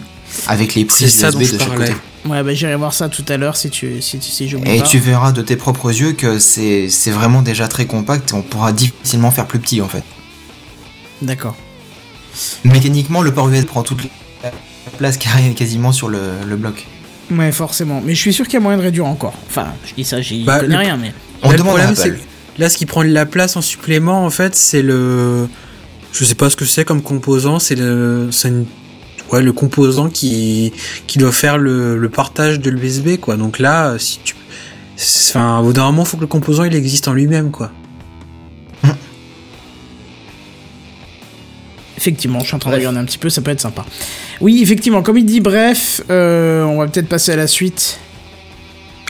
avec 0.49 0.75
les 0.75 0.85
prises 0.85 1.15
ça 1.15 1.31
de 1.31 1.43
chaque 1.43 1.75
côté. 1.75 1.93
Ouais, 2.27 2.43
bah, 2.43 2.53
j'irai 2.53 2.75
voir 2.77 2.93
ça 2.93 3.09
tout 3.09 3.25
à 3.29 3.37
l'heure 3.37 3.57
si 3.57 3.71
tu 3.71 4.03
si, 4.03 4.21
si, 4.21 4.31
si 4.33 4.49
j'oublie 4.49 4.71
Et 4.71 4.81
pas. 4.81 4.87
tu 4.87 4.99
verras 4.99 5.33
de 5.33 5.41
tes 5.43 5.57
propres 5.57 5.91
yeux 5.93 6.13
que 6.13 6.39
c'est 6.39 6.89
c'est 6.91 7.11
vraiment 7.13 7.43
déjà 7.43 7.69
très 7.69 7.87
compact 7.87 8.31
et 8.31 8.35
on 8.35 8.43
pourra 8.43 8.73
difficilement 8.73 9.31
faire 9.31 9.47
plus 9.47 9.59
petit 9.61 9.81
en 9.81 9.89
fait. 9.89 10.03
D'accord. 11.23 11.57
Mécaniquement, 12.65 13.23
le 13.23 13.33
port 13.33 13.49
USB 13.49 13.67
prend 13.67 13.83
toute 13.83 14.03
la 14.43 14.51
place 14.99 15.17
carrée 15.17 15.55
quasiment 15.55 15.93
sur 15.93 16.09
le, 16.09 16.21
le 16.47 16.57
bloc. 16.57 16.87
Ouais, 17.31 17.53
forcément. 17.53 18.01
Mais 18.05 18.15
je 18.15 18.21
suis 18.21 18.33
sûr 18.33 18.45
qu'il 18.47 18.55
y 18.55 18.57
a 18.57 18.61
moyen 18.61 18.79
de 18.79 18.83
réduire 18.83 19.07
encore. 19.07 19.35
Enfin, 19.49 19.69
je 19.87 19.95
dis 19.95 20.05
ça, 20.05 20.21
j'y 20.21 20.45
Bah, 20.45 20.61
connais 20.61 20.75
le- 20.75 20.79
rien, 20.81 20.97
mais. 20.97 21.13
On 21.43 21.49
Là, 21.49 21.53
le 21.53 21.59
demande 21.59 21.77
à 21.77 21.85
problème, 21.85 21.99
Apple. 22.01 22.19
c'est 22.19 22.25
que 22.57 22.61
là, 22.61 22.69
ce 22.71 22.77
qui 22.79 22.87
prend 22.87 23.03
de 23.05 23.09
la 23.11 23.27
place 23.27 23.57
en 23.57 23.61
supplément, 23.63 24.25
en 24.25 24.31
fait, 24.31 24.55
c'est 24.55 24.83
le. 24.83 25.49
Je 26.13 26.25
sais 26.25 26.35
pas 26.35 26.49
ce 26.49 26.57
que 26.57 26.65
c'est 26.65 26.85
comme 26.85 27.03
composant. 27.03 27.59
C'est 27.59 27.75
le. 27.75 28.29
C'est 28.33 28.49
une- 28.49 28.67
Ouais, 29.33 29.43
le 29.43 29.53
composant 29.53 30.09
qui 30.09 30.73
qui 31.07 31.19
doit 31.19 31.33
faire 31.33 31.59
le, 31.59 31.99
le 31.99 32.09
partage 32.09 32.61
de 32.61 32.71
l'USB, 32.71 33.19
quoi. 33.21 33.37
Donc 33.37 33.59
là, 33.59 33.99
si 33.99 34.21
tu. 34.25 34.35
Enfin, 34.97 35.59
au 35.61 35.65
bout 35.65 35.73
d'un 35.73 35.85
moment, 35.85 36.05
faut 36.05 36.17
que 36.17 36.23
le 36.23 36.27
composant 36.27 36.65
il 36.65 36.75
existe 36.75 37.07
en 37.09 37.13
lui-même, 37.13 37.51
quoi. 37.51 37.71
Effectivement, 41.97 42.41
je 42.41 42.47
suis 42.47 42.55
en 42.57 42.59
train 42.59 42.71
de 42.71 42.77
regarder 42.77 42.99
un 42.99 43.05
petit 43.05 43.19
peu, 43.19 43.29
ça 43.29 43.41
peut 43.43 43.51
être 43.51 43.61
sympa. 43.61 43.85
Oui, 44.41 44.61
effectivement, 44.63 45.03
comme 45.03 45.19
il 45.19 45.25
dit, 45.25 45.41
bref, 45.41 46.01
euh, 46.11 46.63
on 46.63 46.79
va 46.79 46.87
peut-être 46.87 47.09
passer 47.09 47.33
à 47.33 47.37
la 47.37 47.47
suite. 47.47 47.99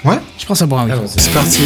Ouais. 0.04 0.18
Je 0.38 0.46
pense 0.46 0.62
à 0.62 0.66
boire 0.66 0.82
un. 0.82 0.90
Allons-y. 0.90 1.20
C'est 1.20 1.32
parti. 1.32 1.60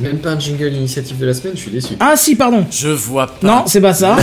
Même 0.00 0.18
pas 0.18 0.30
un 0.30 0.38
jingle 0.38 0.72
initiative 0.72 1.18
de 1.18 1.26
la 1.26 1.34
semaine, 1.34 1.54
je 1.56 1.60
suis 1.60 1.70
déçu. 1.70 1.94
Ah 1.98 2.14
si, 2.16 2.36
pardon. 2.36 2.64
Je 2.70 2.88
vois 2.88 3.26
pas. 3.26 3.46
Non, 3.46 3.64
c'est 3.66 3.80
pas 3.80 3.94
ça. 3.94 4.16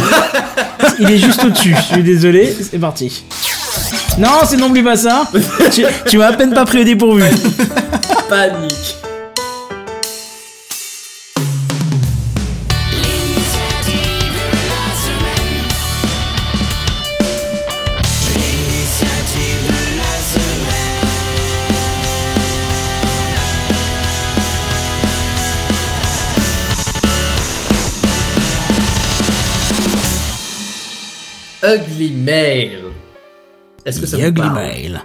il 1.00 1.10
est 1.12 1.18
juste 1.18 1.44
au-dessus. 1.44 1.76
Je 1.76 1.94
suis 1.94 2.04
désolé, 2.04 2.56
c'est 2.60 2.80
parti. 2.80 3.26
Non, 4.18 4.30
c'est 4.46 4.58
non 4.58 4.72
plus 4.72 4.84
pas 4.84 4.96
ça. 4.96 5.30
tu 5.72 5.84
tu 6.08 6.18
m'as 6.18 6.28
à 6.28 6.34
peine 6.34 6.54
pas 6.54 6.66
pris 6.66 6.80
au 6.80 6.84
dépourvu. 6.84 7.24
Panique 8.30 8.96
Ugly 31.74 32.12
Mail. 32.14 32.72
Est-ce 33.86 34.00
que 34.00 34.06
ça 34.08 34.18
vous 34.18 34.24
Ugly 34.24 34.42
parle 34.42 34.54
mail. 34.56 35.02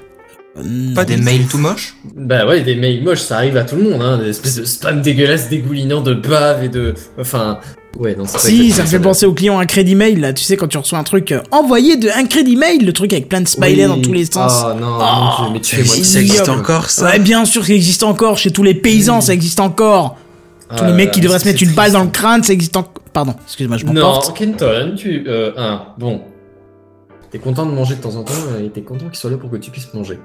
Pas 0.95 1.05
des 1.05 1.17
mails 1.17 1.47
tout 1.47 1.59
moches 1.59 1.95
Bah 2.17 2.45
ouais, 2.47 2.61
des 2.63 2.75
mails 2.75 3.03
moches, 3.03 3.21
ça 3.21 3.37
arrive 3.37 3.57
à 3.57 3.63
tout 3.65 3.77
le 3.77 3.85
monde, 3.85 4.03
hein, 4.03 4.19
des 4.19 4.29
espèces 4.31 4.57
de 4.57 4.65
spam 4.65 5.01
dégueulasses, 5.01 5.49
dégoulinant 5.49 6.01
de 6.01 6.15
bave 6.15 6.65
et 6.65 6.69
de... 6.69 6.95
Enfin... 7.19 7.59
Ouais, 7.99 8.15
non, 8.15 8.25
Si, 8.25 8.71
ça 8.71 8.83
me 8.83 8.87
fait 8.89 9.01
penser 9.01 9.27
au 9.27 9.33
client 9.35 9.59
un 9.59 9.67
crédit 9.67 9.97
mail 9.97 10.21
là. 10.21 10.33
Tu 10.33 10.45
sais 10.45 10.57
quand 10.57 10.69
tu 10.69 10.79
reçois 10.79 10.99
un 10.99 11.03
truc 11.03 11.33
euh, 11.33 11.41
envoyé 11.51 11.97
de 11.97 12.09
un 12.09 12.25
crédit 12.25 12.55
mail, 12.55 12.87
le 12.87 12.93
truc 12.93 13.13
avec 13.13 13.29
plein 13.29 13.41
de 13.41 13.49
smileys 13.49 13.83
Oui. 13.87 13.89
dans 13.89 14.01
tous 14.01 14.13
les 14.13 14.27
sens. 14.27 14.65
Oh 14.65 14.75
non, 14.81 14.97
Oh, 15.01 15.43
mon 15.43 15.45
Dieu, 15.47 15.53
mais 15.55 15.61
tu 15.61 15.75
fais 15.77 15.83
moi 15.83 15.97
ça 16.05 16.21
existe 16.21 16.49
encore, 16.49 16.89
ça. 16.89 17.07
Ouais, 17.07 17.19
bien 17.19 17.45
sûr, 17.45 17.65
ça 17.67 17.73
existe 17.73 18.05
encore 18.05 18.39
chez 18.39 18.53
tous 18.53 18.63
les 18.63 18.75
paysans, 18.75 19.21
ça 19.21 19.35
existe 19.35 19.59
encore. 19.59 20.17
Tous 20.77 20.85
les 20.85 20.93
mecs 20.93 21.11
qui 21.11 21.21
devraient 21.21 21.41
se 21.41 21.49
mettre 21.49 21.63
une 21.65 21.73
balle 21.73 21.91
dans 21.93 22.05
le 22.05 22.11
crâne, 22.11 22.45
ça 22.45 22.53
existe 22.53 22.77
encore. 22.77 23.03
Pardon, 23.13 23.35
excuse-moi, 23.45 23.77
je 23.77 23.87
Non, 23.87 23.93
m'emporte. 23.93 24.37
Kenton, 24.39 24.95
tu... 24.97 25.25
Euh, 25.27 25.51
un, 25.57 25.83
bon... 25.99 26.21
T'es 27.31 27.39
content 27.39 27.65
de 27.67 27.71
manger 27.71 27.95
de 27.95 28.01
temps 28.01 28.17
en 28.17 28.25
temps 28.25 28.33
euh, 28.53 28.65
et 28.67 28.71
t'es 28.71 28.83
content 28.83 29.07
qu'il 29.07 29.17
soit 29.19 29.31
là 29.31 29.37
pour 29.37 29.51
que 29.51 29.57
tu 29.57 29.71
puisses 29.71 29.93
manger. 29.95 30.19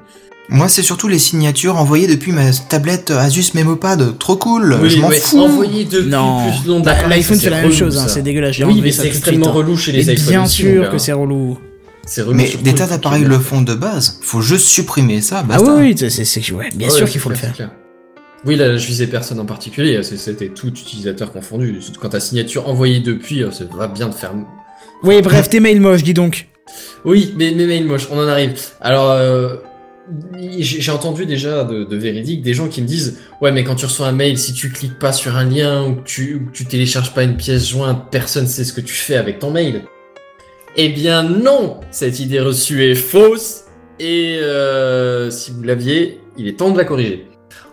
Moi, 0.50 0.68
c'est 0.70 0.82
surtout 0.84 1.08
les 1.08 1.18
signatures 1.20 1.76
envoyées 1.78 2.08
depuis 2.08 2.32
ma 2.32 2.52
tablette 2.52 3.12
Asus 3.12 3.54
Memopad. 3.56 4.18
Trop 4.20 4.36
cool, 4.38 4.78
je 4.88 4.98
m'en 4.98 5.10
mais 5.10 5.18
fous. 5.20 5.40
envoyer 5.40 5.86
depuis 5.86 6.10
Non, 6.10 6.52
plus 6.62 6.68
long 6.70 6.80
Bah, 6.82 6.96
l'iPhone 7.08 7.40
fait 7.40 7.50
la 7.50 7.62
même 7.62 7.72
chose, 7.72 7.98
hein, 7.98 8.08
c'est 8.08 8.22
dégueulasse. 8.22 8.58
Oui, 8.60 8.80
mais 8.82 8.92
c'est 8.92 9.08
extrêmement 9.08 9.48
hein. 9.48 9.52
relou 9.52 9.76
chez 9.78 9.92
les 9.92 10.02
iPhones 10.12 10.28
bien 10.30 10.46
sûr 10.46 10.90
que 10.90 10.98
c'est 10.98 11.14
relou. 11.14 11.58
C'est 12.08 12.22
relou 12.22 12.36
Mais 12.36 12.52
des 12.62 12.76
tas 12.76 12.86
d'appareils 12.86 13.24
le 13.24 13.40
font 13.40 13.62
de 13.62 13.74
base. 13.74 14.20
Faut 14.22 14.42
juste 14.42 14.68
supprimer 14.68 15.22
ça, 15.22 15.40
Ah 15.40 15.44
basta. 15.44 15.76
oui, 15.76 15.82
oui, 15.82 15.96
c'est, 15.98 16.10
c'est, 16.12 16.26
c'est- 16.26 16.52
ouais, 16.52 16.70
bien 16.76 16.90
sûr 16.92 17.08
c'est 17.08 17.12
qu'il 17.14 17.22
faut 17.22 17.30
le 17.30 17.36
faire. 17.36 17.50
c'est 17.50 17.56
clair. 17.56 17.72
Oui, 18.46 18.56
là, 18.56 18.78
je 18.78 18.86
visais 18.86 19.08
personne 19.08 19.40
en 19.40 19.46
particulier, 19.46 20.02
c'est- 20.04 20.18
c'était 20.18 20.50
tout 20.50 20.68
utilisateur 20.68 21.32
confondu. 21.32 21.80
Quand 22.00 22.10
ta 22.10 22.20
signature 22.20 22.70
envoyée 22.70 23.00
depuis, 23.00 23.44
euh, 23.44 23.50
ça 23.50 23.64
va 23.76 23.88
bien 23.88 24.08
de 24.10 24.14
faire. 24.14 24.34
Oui, 25.04 25.20
bref, 25.24 25.50
tes 25.50 25.60
mails 25.60 25.82
moches, 25.82 26.04
dis 26.04 26.14
donc. 26.14 26.48
Oui, 27.04 27.34
mais 27.38 27.52
mails 27.52 27.86
moches, 27.86 28.08
on 28.12 28.18
en 28.18 28.28
arrive. 28.28 28.54
Alors, 28.82 29.12
euh, 29.12 29.56
j'ai 30.60 30.92
entendu 30.92 31.26
déjà 31.26 31.64
de, 31.64 31.84
de 31.84 31.98
véridique 31.98 32.42
des 32.42 32.54
gens 32.54 32.68
qui 32.68 32.82
me 32.82 32.88
disent 32.88 33.20
Ouais, 33.42 33.52
mais 33.52 33.64
quand 33.64 33.76
tu 33.76 33.86
reçois 33.86 34.08
un 34.08 34.12
mail, 34.12 34.38
si 34.38 34.54
tu 34.54 34.70
cliques 34.72 35.00
pas 35.00 35.14
sur 35.14 35.36
un 35.36 35.46
lien 35.46 35.84
ou 35.86 35.96
que 35.96 36.04
tu, 36.04 36.36
ou 36.36 36.46
que 36.52 36.52
tu 36.52 36.66
télécharges 36.66 37.14
pas 37.14 37.24
une 37.24 37.38
pièce 37.38 37.68
jointe, 37.70 38.08
personne 38.12 38.48
sait 38.48 38.64
ce 38.64 38.74
que 38.74 38.82
tu 38.82 38.94
fais 38.94 39.16
avec 39.16 39.40
ton 39.40 39.52
mail. 39.52 39.82
Eh 40.78 40.90
bien, 40.90 41.24
non 41.24 41.80
Cette 41.92 42.20
idée 42.20 42.40
reçue 42.40 42.84
est 42.84 42.96
fausse 42.96 43.62
et 44.00 44.38
euh, 44.42 45.32
si 45.32 45.52
vous 45.52 45.64
l'aviez, 45.64 46.20
il 46.38 46.48
est 46.48 46.58
temps 46.60 46.70
de 46.72 46.78
la 46.78 46.84
corriger. 46.86 47.28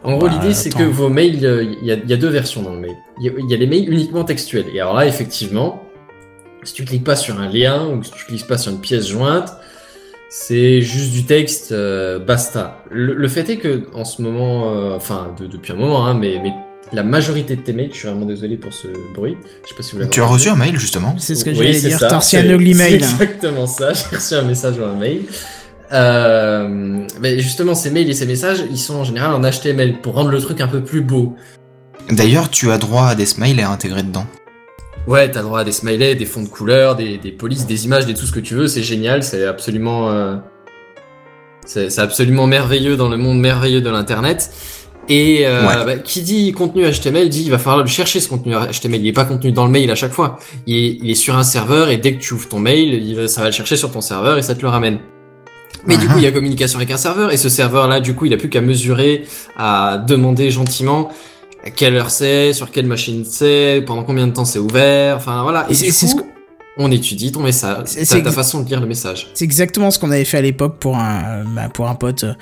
En 0.05 0.17
gros, 0.17 0.29
Bah, 0.29 0.39
l'idée, 0.41 0.55
c'est 0.55 0.71
que 0.71 0.83
vos 0.85 1.09
mails, 1.09 1.45
euh, 1.45 1.65
il 1.65 1.87
y, 1.87 1.93
a, 1.93 1.95
il 1.95 2.09
y 2.09 2.13
a 2.13 2.17
deux 2.17 2.29
versions 2.29 2.63
dans 2.63 2.73
le 2.73 2.81
mail. 2.81 2.97
Il 3.21 3.27
y 3.27 3.29
a, 3.29 3.33
il 3.39 3.51
y 3.51 3.55
a 3.55 3.57
les 3.57 3.67
mails 3.67 3.93
uniquement 3.93 4.25
textuels. 4.25 4.67
Et 4.75 4.81
alors 4.81 4.95
là, 4.95 5.07
effectivement, 5.07 5.83
si 6.63 6.73
tu 6.75 6.85
cliques 6.85 7.05
pas 7.05 7.17
sur 7.17 7.41
un 7.41 7.49
lien 7.49 7.87
ou 7.87 8.01
que 8.01 8.07
tu 8.07 8.25
cliques 8.27 8.47
pas 8.47 8.59
sur 8.59 8.73
une 8.73 8.81
pièce 8.81 9.07
jointe, 9.09 9.53
c'est 10.31 10.81
juste 10.81 11.13
du 11.13 11.25
texte, 11.25 11.73
euh, 11.73 12.19
basta. 12.19 12.83
Le, 12.91 13.13
le 13.15 13.29
fait 13.29 13.49
est 13.51 13.57
que 13.59 13.83
en 13.95 14.05
ce 14.05 14.23
moment, 14.23 14.73
euh, 14.75 14.97
enfin 14.97 15.35
de- 15.39 15.47
depuis 15.47 15.73
un 15.73 15.77
moment, 15.77 16.07
hein, 16.07 16.15
mais, 16.15 16.41
mais 16.43 16.53
la 16.93 17.03
majorité 17.03 17.57
de 17.57 17.61
tes 17.63 17.73
mails, 17.73 17.91
je 17.93 17.99
suis 17.99 18.09
vraiment 18.09 18.27
désolé 18.27 18.57
pour 18.57 18.73
ce 18.73 18.87
bruit. 19.15 19.37
Je 19.65 19.69
sais 19.71 19.75
pas 19.75 19.83
si 19.83 19.93
vous 19.93 19.99
l'avez. 19.99 20.11
Tu 20.11 20.21
as 20.23 20.27
reçu 20.27 20.49
un 20.49 20.57
mail, 20.57 20.79
justement 20.79 21.15
C'est 21.19 21.35
ce 21.35 21.45
que 21.45 21.51
Oui, 21.51 21.57
j'allais 21.57 21.81
dire. 21.81 21.99
T'as 21.99 22.19
reçu 22.19 22.37
un 22.37 22.45
ugly 22.49 22.75
c'est 22.75 22.83
mail. 22.83 22.95
exactement 22.95 23.67
ça. 23.67 23.93
J'ai 24.11 24.17
reçu 24.17 24.35
un 24.35 24.43
message 24.43 24.79
ou 24.79 24.85
un 24.85 24.95
mail. 24.95 25.23
Euh, 25.93 27.07
mais 27.21 27.39
justement, 27.41 27.75
ces 27.75 27.91
mails 27.91 28.09
et 28.09 28.15
ces 28.15 28.25
messages, 28.27 28.65
ils 28.71 28.79
sont 28.79 28.95
en 28.97 29.05
général 29.05 29.33
en 29.35 29.41
HTML 29.43 30.01
pour 30.01 30.15
rendre 30.15 30.31
le 30.31 30.41
truc 30.41 30.61
un 30.61 30.69
peu 30.69 30.81
plus 30.83 31.03
beau. 31.03 31.35
D'ailleurs, 32.11 32.49
tu 32.51 32.71
as 32.71 32.79
droit 32.79 33.07
à 33.09 33.15
des 33.15 33.27
smileys 33.27 33.63
intégrés 33.63 34.03
dedans. 34.03 34.27
Ouais, 35.09 35.31
t'as 35.31 35.43
droit 35.43 35.61
à 35.61 35.65
des 35.65 35.73
smileys, 35.73 36.15
des 36.15 36.27
fonds 36.27 36.43
de 36.43 36.49
couleurs, 36.49 36.95
des, 36.95 37.19
des 37.19 37.33
polices, 37.33 37.67
des 37.67 37.85
images, 37.87 38.07
des 38.07 38.15
tout 38.15 38.25
ce 38.27 38.33
que 38.33 38.41
tu 38.41 38.55
veux. 38.55 38.69
C'est 38.69 38.83
génial, 38.85 39.23
c'est 39.25 39.45
absolument, 39.45 40.11
euh, 40.11 40.37
c'est 41.67 41.99
absolument 41.99 42.47
merveilleux 42.47 42.97
dans 42.97 43.09
le 43.09 43.17
monde 43.17 43.41
merveilleux 43.41 43.81
de 43.81 43.91
l'internet. 43.91 44.51
Et 45.09 45.45
euh, 45.47 45.67
Ouais. 45.67 45.85
bah, 45.85 45.97
qui 45.99 46.23
dit 46.23 46.53
contenu 46.53 46.85
HTML 46.89 47.29
dit 47.29 47.43
il 47.43 47.51
va 47.51 47.59
falloir 47.59 47.83
le 47.83 47.89
chercher 47.89 48.21
ce 48.21 48.29
contenu 48.29 48.55
HTML. 48.55 49.01
Il 49.01 49.09
est 49.09 49.13
pas 49.13 49.25
contenu 49.25 49.51
dans 49.51 49.65
le 49.67 49.73
mail 49.73 49.91
à 49.91 49.97
chaque 49.97 50.13
fois. 50.13 50.39
Il 50.69 50.77
est, 50.77 50.99
il 51.03 51.11
est 51.11 51.15
sur 51.17 51.37
un 51.37 51.43
serveur 51.43 51.89
et 51.91 51.97
dès 51.97 52.15
que 52.15 52.21
tu 52.21 52.35
ouvres 52.35 52.49
ton 52.49 52.61
mail, 52.61 52.95
il 52.95 53.17
va- 53.17 53.27
ça 53.27 53.41
va 53.41 53.49
le 53.49 53.53
chercher 53.53 53.75
sur 53.77 53.91
ton 53.91 54.01
serveur 54.01 54.39
et 54.39 54.43
ça 54.43 54.55
te 54.55 54.63
le 54.63 54.69
ramène. 54.69 55.01
Mais 55.89 55.97
du 55.97 56.07
coup, 56.07 56.15
il 56.19 56.23
y 56.23 56.27
a 56.29 56.31
communication 56.31 56.79
avec 56.79 56.93
un 56.93 56.97
serveur 56.97 57.33
et 57.33 57.37
ce 57.37 57.49
serveur-là, 57.49 57.99
du 57.99 58.15
coup, 58.15 58.27
il 58.27 58.33
a 58.33 58.37
plus 58.37 58.49
qu'à 58.49 58.61
mesurer, 58.61 59.25
à 59.59 59.99
demander 60.07 60.53
gentiment 60.53 61.11
à 61.65 61.71
quelle 61.71 61.95
heure 61.97 62.11
c'est, 62.11 62.53
sur 62.53 62.71
quelle 62.71 62.87
machine 62.87 63.25
c'est, 63.25 63.83
pendant 63.87 64.03
combien 64.05 64.27
de 64.27 64.33
temps 64.33 64.45
c'est 64.45 64.59
ouvert, 64.59 65.17
enfin 65.17 65.43
voilà. 65.43 65.67
Et 65.69 65.73
Et 65.73 65.75
c'est- 65.75 66.07
ce 66.09 66.15
on 66.79 66.91
étudie 66.91 67.31
ton 67.31 67.43
message, 67.43 67.83
C'est- 67.85 68.07
ta, 68.07 68.21
ta 68.23 68.33
façon 68.33 68.63
de 68.63 68.69
lire 68.69 68.81
le 68.81 68.87
message. 68.87 69.29
C'est 69.35 69.45
exactement 69.45 69.91
ce 69.91 69.99
qu'on 69.99 70.11
avait 70.11 70.25
fait 70.25 70.39
à 70.39 70.41
l'époque 70.41 70.79
pour 70.79 70.97
un, 70.97 71.45
bah, 71.55 71.69
pour 71.69 71.87
un 71.87 71.95
pote. 71.95 72.25
Euh, 72.25 72.35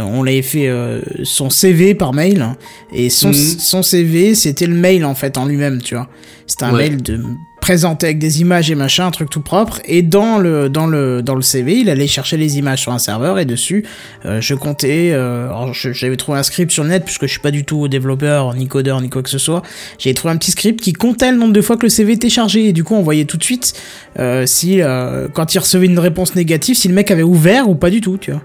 on 0.00 0.22
l'avait 0.22 0.40
fait 0.40 0.68
euh, 0.68 1.02
son 1.22 1.50
CV 1.50 1.94
par 1.94 2.14
mail 2.14 2.40
hein, 2.40 2.56
et 2.94 3.10
son, 3.10 3.28
Mhm. 3.28 3.34
son 3.34 3.82
CV 3.82 4.34
c'était 4.34 4.66
le 4.66 4.74
mail 4.74 5.04
en 5.04 5.14
fait 5.14 5.36
en 5.36 5.44
lui-même, 5.44 5.82
tu 5.82 5.94
vois. 5.96 6.08
C'était 6.46 6.64
un 6.64 6.72
Ouais. 6.72 6.88
mail 6.88 7.02
de 7.02 7.20
présenté 7.64 8.04
avec 8.04 8.18
des 8.18 8.42
images 8.42 8.70
et 8.70 8.74
machin, 8.74 9.06
un 9.06 9.10
truc 9.10 9.30
tout 9.30 9.40
propre. 9.40 9.80
Et 9.86 10.02
dans 10.02 10.36
le 10.36 10.68
dans 10.68 10.86
le 10.86 11.22
dans 11.22 11.34
le 11.34 11.40
CV, 11.40 11.78
il 11.78 11.88
allait 11.88 12.06
chercher 12.06 12.36
les 12.36 12.58
images 12.58 12.80
sur 12.80 12.92
un 12.92 12.98
serveur 12.98 13.38
et 13.38 13.46
dessus, 13.46 13.86
euh, 14.26 14.38
je 14.42 14.54
comptais. 14.54 15.12
Euh, 15.12 15.48
je- 15.72 15.92
j'avais 15.92 16.16
trouvé 16.18 16.38
un 16.38 16.42
script 16.42 16.70
sur 16.70 16.82
le 16.82 16.90
net 16.90 17.06
puisque 17.06 17.22
je 17.22 17.30
suis 17.30 17.40
pas 17.40 17.50
du 17.50 17.64
tout 17.64 17.88
développeur, 17.88 18.52
ni 18.54 18.68
codeur, 18.68 19.00
ni 19.00 19.08
quoi 19.08 19.22
que 19.22 19.30
ce 19.30 19.38
soit. 19.38 19.62
J'ai 19.98 20.12
trouvé 20.12 20.34
un 20.34 20.36
petit 20.36 20.50
script 20.50 20.78
qui 20.82 20.92
comptait 20.92 21.32
le 21.32 21.38
nombre 21.38 21.54
de 21.54 21.62
fois 21.62 21.78
que 21.78 21.84
le 21.86 21.88
CV 21.88 22.12
était 22.12 22.28
chargé 22.28 22.68
et 22.68 22.72
du 22.74 22.84
coup 22.84 22.94
on 22.96 23.02
voyait 23.02 23.24
tout 23.24 23.38
de 23.38 23.44
suite 23.44 23.72
euh, 24.18 24.44
si 24.44 24.82
euh, 24.82 25.28
quand 25.32 25.54
il 25.54 25.58
recevait 25.60 25.86
une 25.86 25.98
réponse 25.98 26.34
négative, 26.34 26.76
si 26.76 26.88
le 26.88 26.94
mec 26.94 27.10
avait 27.10 27.22
ouvert 27.22 27.70
ou 27.70 27.76
pas 27.76 27.88
du 27.88 28.02
tout, 28.02 28.18
tu 28.18 28.32
vois. 28.32 28.42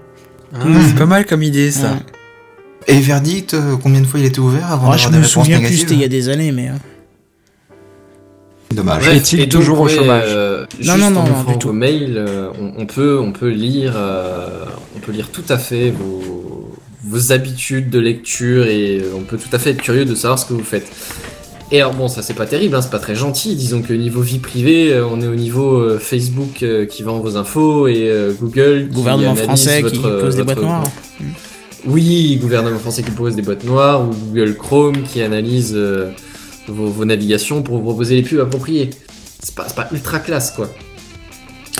Ah, 0.54 0.60
C'est 0.88 0.96
pas 0.96 1.04
mal 1.04 1.26
comme 1.26 1.42
idée, 1.42 1.70
ça. 1.70 1.90
Ouais. 2.88 2.94
Et 2.96 3.00
verdict, 3.00 3.54
combien 3.82 4.00
de 4.00 4.06
fois 4.06 4.18
il 4.18 4.24
était 4.24 4.38
ouvert 4.40 4.72
avant 4.72 4.88
Oh, 4.90 4.96
je 4.96 5.04
d'avoir 5.04 5.10
me 5.10 5.10
des 5.10 5.16
réponses 5.18 5.30
souviens 5.32 5.56
plus, 5.58 5.64
négatives 5.64 5.80
c'était 5.80 5.94
il 5.94 6.00
y 6.00 6.04
a 6.04 6.08
des 6.08 6.28
années, 6.30 6.52
mais. 6.52 6.70
Dommage. 8.70 9.08
Est-il 9.08 9.40
donc, 9.40 9.48
toujours 9.48 9.80
au 9.80 9.88
chômage 9.88 10.24
euh, 10.28 10.64
Non, 10.84 10.94
juste 10.94 10.98
non, 10.98 11.06
en 11.06 11.10
non, 11.10 11.24
non, 11.24 11.52
du 11.52 11.58
tout. 11.58 11.68
vos 11.68 11.74
mails, 11.74 12.16
euh, 12.16 12.50
on, 12.60 12.82
on 12.82 12.86
peut, 12.86 13.18
on 13.18 13.32
peut 13.32 13.48
lire, 13.50 13.94
euh, 13.96 14.64
on 14.96 15.00
peut 15.00 15.12
lire 15.12 15.28
tout 15.30 15.42
à 15.48 15.58
fait 15.58 15.90
vos, 15.90 16.70
vos 17.04 17.32
habitudes 17.32 17.90
de 17.90 17.98
lecture 17.98 18.66
et 18.66 18.98
euh, 19.00 19.12
on 19.16 19.22
peut 19.22 19.38
tout 19.38 19.54
à 19.54 19.58
fait 19.58 19.70
être 19.70 19.82
curieux 19.82 20.04
de 20.04 20.14
savoir 20.14 20.38
ce 20.38 20.46
que 20.46 20.52
vous 20.52 20.62
faites. 20.62 20.86
Et 21.72 21.80
alors 21.80 21.94
bon, 21.94 22.08
ça 22.08 22.22
c'est 22.22 22.34
pas 22.34 22.46
terrible, 22.46 22.74
hein, 22.74 22.82
c'est 22.82 22.90
pas 22.90 22.98
très 22.98 23.14
gentil. 23.14 23.54
Disons 23.54 23.80
que 23.80 23.92
niveau 23.92 24.22
vie 24.22 24.38
privée, 24.40 25.00
on 25.00 25.20
est 25.20 25.28
au 25.28 25.36
niveau 25.36 25.76
euh, 25.78 25.98
Facebook 26.00 26.62
euh, 26.62 26.84
qui 26.84 27.04
vend 27.04 27.20
vos 27.20 27.36
infos 27.36 27.86
et 27.86 28.08
euh, 28.08 28.32
Google 28.32 28.88
qui 28.88 28.94
Gouvernement 28.94 29.36
français 29.36 29.80
votre, 29.80 29.94
qui 29.94 30.00
pose 30.00 30.36
des 30.36 30.42
boîtes 30.42 30.62
noires. 30.62 30.84
Oui, 31.86 32.38
gouvernement 32.42 32.78
français 32.78 33.02
qui 33.02 33.12
pose 33.12 33.36
des 33.36 33.42
boîtes 33.42 33.64
noires 33.64 34.02
ou 34.02 34.12
Google 34.12 34.56
Chrome 34.56 35.02
qui 35.02 35.22
analyse 35.22 35.72
euh, 35.76 36.10
vos, 36.70 36.86
vos 36.86 37.04
navigations 37.04 37.62
pour 37.62 37.76
vous 37.76 37.82
proposer 37.82 38.16
les 38.16 38.22
pubs 38.22 38.40
appropriées. 38.40 38.90
C'est 39.42 39.54
pas, 39.54 39.66
c'est 39.68 39.76
pas 39.76 39.88
ultra 39.92 40.18
classe 40.18 40.50
quoi. 40.50 40.68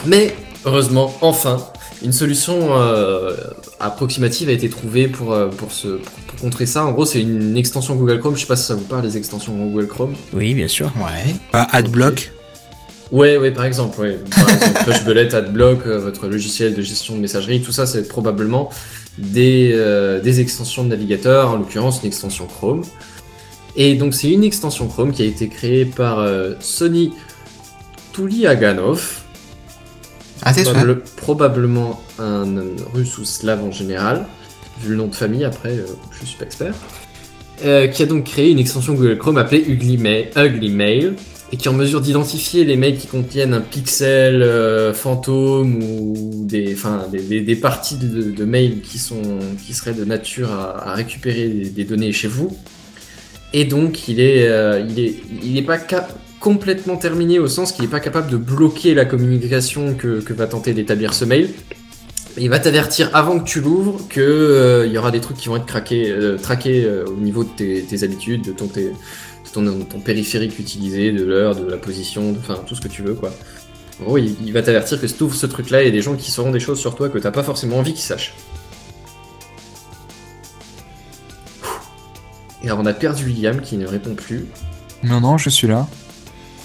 Mais 0.07 0.35
heureusement, 0.65 1.15
enfin, 1.21 1.59
une 2.03 2.13
solution 2.13 2.69
euh, 2.73 3.35
approximative 3.79 4.49
a 4.49 4.53
été 4.53 4.69
trouvée 4.69 5.09
pour, 5.09 5.33
euh, 5.33 5.49
pour, 5.49 5.73
ce, 5.73 5.89
pour, 5.89 6.13
pour 6.27 6.41
contrer 6.41 6.67
ça. 6.67 6.85
En 6.87 6.93
gros, 6.93 7.05
c'est 7.05 7.21
une 7.21 7.57
extension 7.57 7.97
Google 7.97 8.19
Chrome. 8.21 8.37
Je 8.37 8.41
sais 8.41 8.47
pas 8.47 8.57
si 8.57 8.65
ça 8.65 8.75
vous 8.75 8.85
parle, 8.85 9.05
les 9.05 9.17
extensions 9.17 9.55
Google 9.55 9.87
Chrome. 9.89 10.15
Oui, 10.33 10.55
bien 10.55 10.69
sûr. 10.69 10.91
Ouais. 10.97 11.35
Bah, 11.53 11.67
Adblock? 11.73 12.33
Ouais, 13.13 13.37
ouais, 13.37 13.51
par 13.51 13.65
exemple, 13.65 14.01
ouais. 14.01 14.19
Par 14.31 14.49
exemple, 14.49 14.85
Pushbullet, 14.93 15.35
Adblock, 15.35 15.87
euh, 15.87 15.99
votre 15.99 16.29
logiciel 16.29 16.75
de 16.75 16.83
gestion 16.83 17.17
de 17.17 17.21
messagerie, 17.21 17.61
tout 17.61 17.73
ça, 17.73 17.85
c'est 17.85 18.07
probablement 18.07 18.71
des, 19.19 19.73
euh, 19.75 20.21
des 20.21 20.41
extensions 20.41 20.85
de 20.85 20.89
navigateur, 20.89 21.51
en 21.51 21.57
l'occurrence 21.57 22.01
une 22.03 22.09
extension 22.09 22.47
Chrome. 22.47 22.85
Et 23.77 23.95
donc, 23.95 24.15
c'est 24.15 24.31
une 24.31 24.45
extension 24.45 24.89
Chrome 24.89 25.13
qui 25.13 25.23
a 25.23 25.27
été 25.27 25.49
créée 25.49 25.85
par 25.85 26.19
euh, 26.19 26.55
Sony 26.61 27.13
Tuliaganov, 28.13 29.23
Ah, 30.43 30.53
probable- 30.73 31.03
probablement 31.17 32.01
un, 32.19 32.57
un 32.57 32.65
russe 32.95 33.19
ou 33.19 33.25
slave 33.25 33.63
en 33.63 33.71
général, 33.71 34.27
vu 34.83 34.91
le 34.91 34.97
nom 34.97 35.07
de 35.07 35.15
famille, 35.15 35.45
après, 35.45 35.71
euh, 35.71 35.85
je 36.21 36.27
suis 36.27 36.39
pas 36.39 36.45
expert, 36.45 36.75
Euh, 37.63 37.89
qui 37.89 38.03
a 38.03 38.07
donc 38.07 38.25
créé 38.25 38.51
une 38.51 38.59
extension 38.59 38.95
Google 38.95 39.19
Chrome 39.19 39.37
appelée 39.37 39.63
Ugly 39.69 39.99
Mail, 39.99 40.31
Ugly 40.35 40.71
Mail 40.71 41.13
et 41.53 41.59
qui 41.59 41.69
est 41.69 41.71
en 41.71 41.75
mesure 41.75 42.01
d'identifier 42.01 42.65
les 42.65 42.75
mails 42.77 42.97
qui 42.97 43.07
contiennent 43.07 43.53
un 43.53 43.61
pixel 43.61 44.41
euh, 44.43 44.95
fantôme 44.95 45.83
ou 45.83 46.47
des, 46.47 46.73
enfin, 46.73 47.07
des, 47.13 47.21
des- 47.21 47.43
des 47.43 47.57
parties 47.57 47.97
de, 47.97 48.31
de 48.31 48.45
mails 48.47 48.81
qui, 48.81 48.99
sont, 48.99 49.21
qui 49.63 49.75
seraient 49.75 49.93
de 49.93 50.07
nature 50.07 50.51
à, 50.53 50.89
à 50.91 50.95
récupérer 50.95 51.49
des, 51.49 51.69
des 51.69 51.85
données 51.85 52.13
chez 52.13 52.29
vous. 52.29 52.57
Et 53.53 53.65
donc, 53.65 54.09
il 54.09 54.21
est, 54.21 54.47
euh, 54.49 54.85
il 54.89 55.01
est, 55.01 55.17
il 55.43 55.65
pas 55.65 55.79
complètement 56.39 56.97
terminé 56.97 57.39
au 57.39 57.49
sens 57.49 57.73
qu'il 57.73 57.85
n'est 57.85 57.91
pas 57.91 58.01
capable 58.01 58.31
de 58.31 58.37
bloquer 58.37 58.95
la 58.95 59.05
communication 59.05 59.95
que, 59.95 60.23
va 60.33 60.47
tenter 60.47 60.73
d'établir 60.73 61.13
ce 61.15 61.25
mail. 61.25 61.51
Il 62.39 62.49
va 62.49 62.61
t'avertir 62.61 63.11
avant 63.13 63.41
que 63.41 63.45
tu 63.45 63.61
l'ouvres 63.61 64.07
que 64.09 64.21
euh, 64.21 64.87
y 64.87 64.97
aura 64.97 65.11
des 65.11 65.21
trucs 65.21 65.37
qui 65.37 65.49
vont 65.49 65.57
être 65.57 65.67
euh, 65.93 66.39
traqués 66.39 66.89
au 67.07 67.21
niveau 67.21 67.45
de 67.45 67.51
tes, 67.81 68.05
habitudes, 68.05 68.43
de 68.43 68.53
ton, 68.53 70.01
périphérique 70.01 70.59
utilisé, 70.59 71.11
de 71.13 71.25
l'heure, 71.25 71.57
de 71.57 71.69
la 71.69 71.77
position, 71.77 72.33
de- 72.33 72.39
enfin 72.39 72.63
tout 72.67 72.77
ce 72.77 72.81
que 72.81 72.89
tu 72.89 73.03
veux 73.03 73.15
quoi. 73.15 73.33
En 74.01 74.05
gros, 74.05 74.19
il, 74.19 74.53
va 74.53 74.63
t'avertir 74.63 74.99
que 75.01 75.07
si 75.07 75.15
tu 75.15 75.25
ouvres 75.25 75.35
ce 75.35 75.47
truc-là, 75.47 75.83
il 75.83 75.87
y 75.87 75.89
a 75.89 75.93
des 75.93 76.01
gens 76.01 76.15
qui 76.15 76.31
sauront 76.31 76.53
des 76.53 76.61
choses 76.61 76.81
sur 76.81 76.95
toi 76.95 77.09
que 77.11 77.19
t'as 77.19 77.33
pas 77.33 77.43
forcément 77.43 77.79
envie 77.79 77.93
qu'ils 77.93 78.03
sachent. 78.03 78.33
Et 82.63 82.67
alors 82.67 82.79
on 82.81 82.87
a 82.87 82.93
perdu 82.93 83.25
William 83.27 83.61
qui 83.61 83.77
ne 83.77 83.87
répond 83.87 84.15
plus, 84.15 84.47
Non, 85.03 85.21
non, 85.21 85.39
je 85.39 85.49
suis 85.51 85.67
là. 85.69 85.87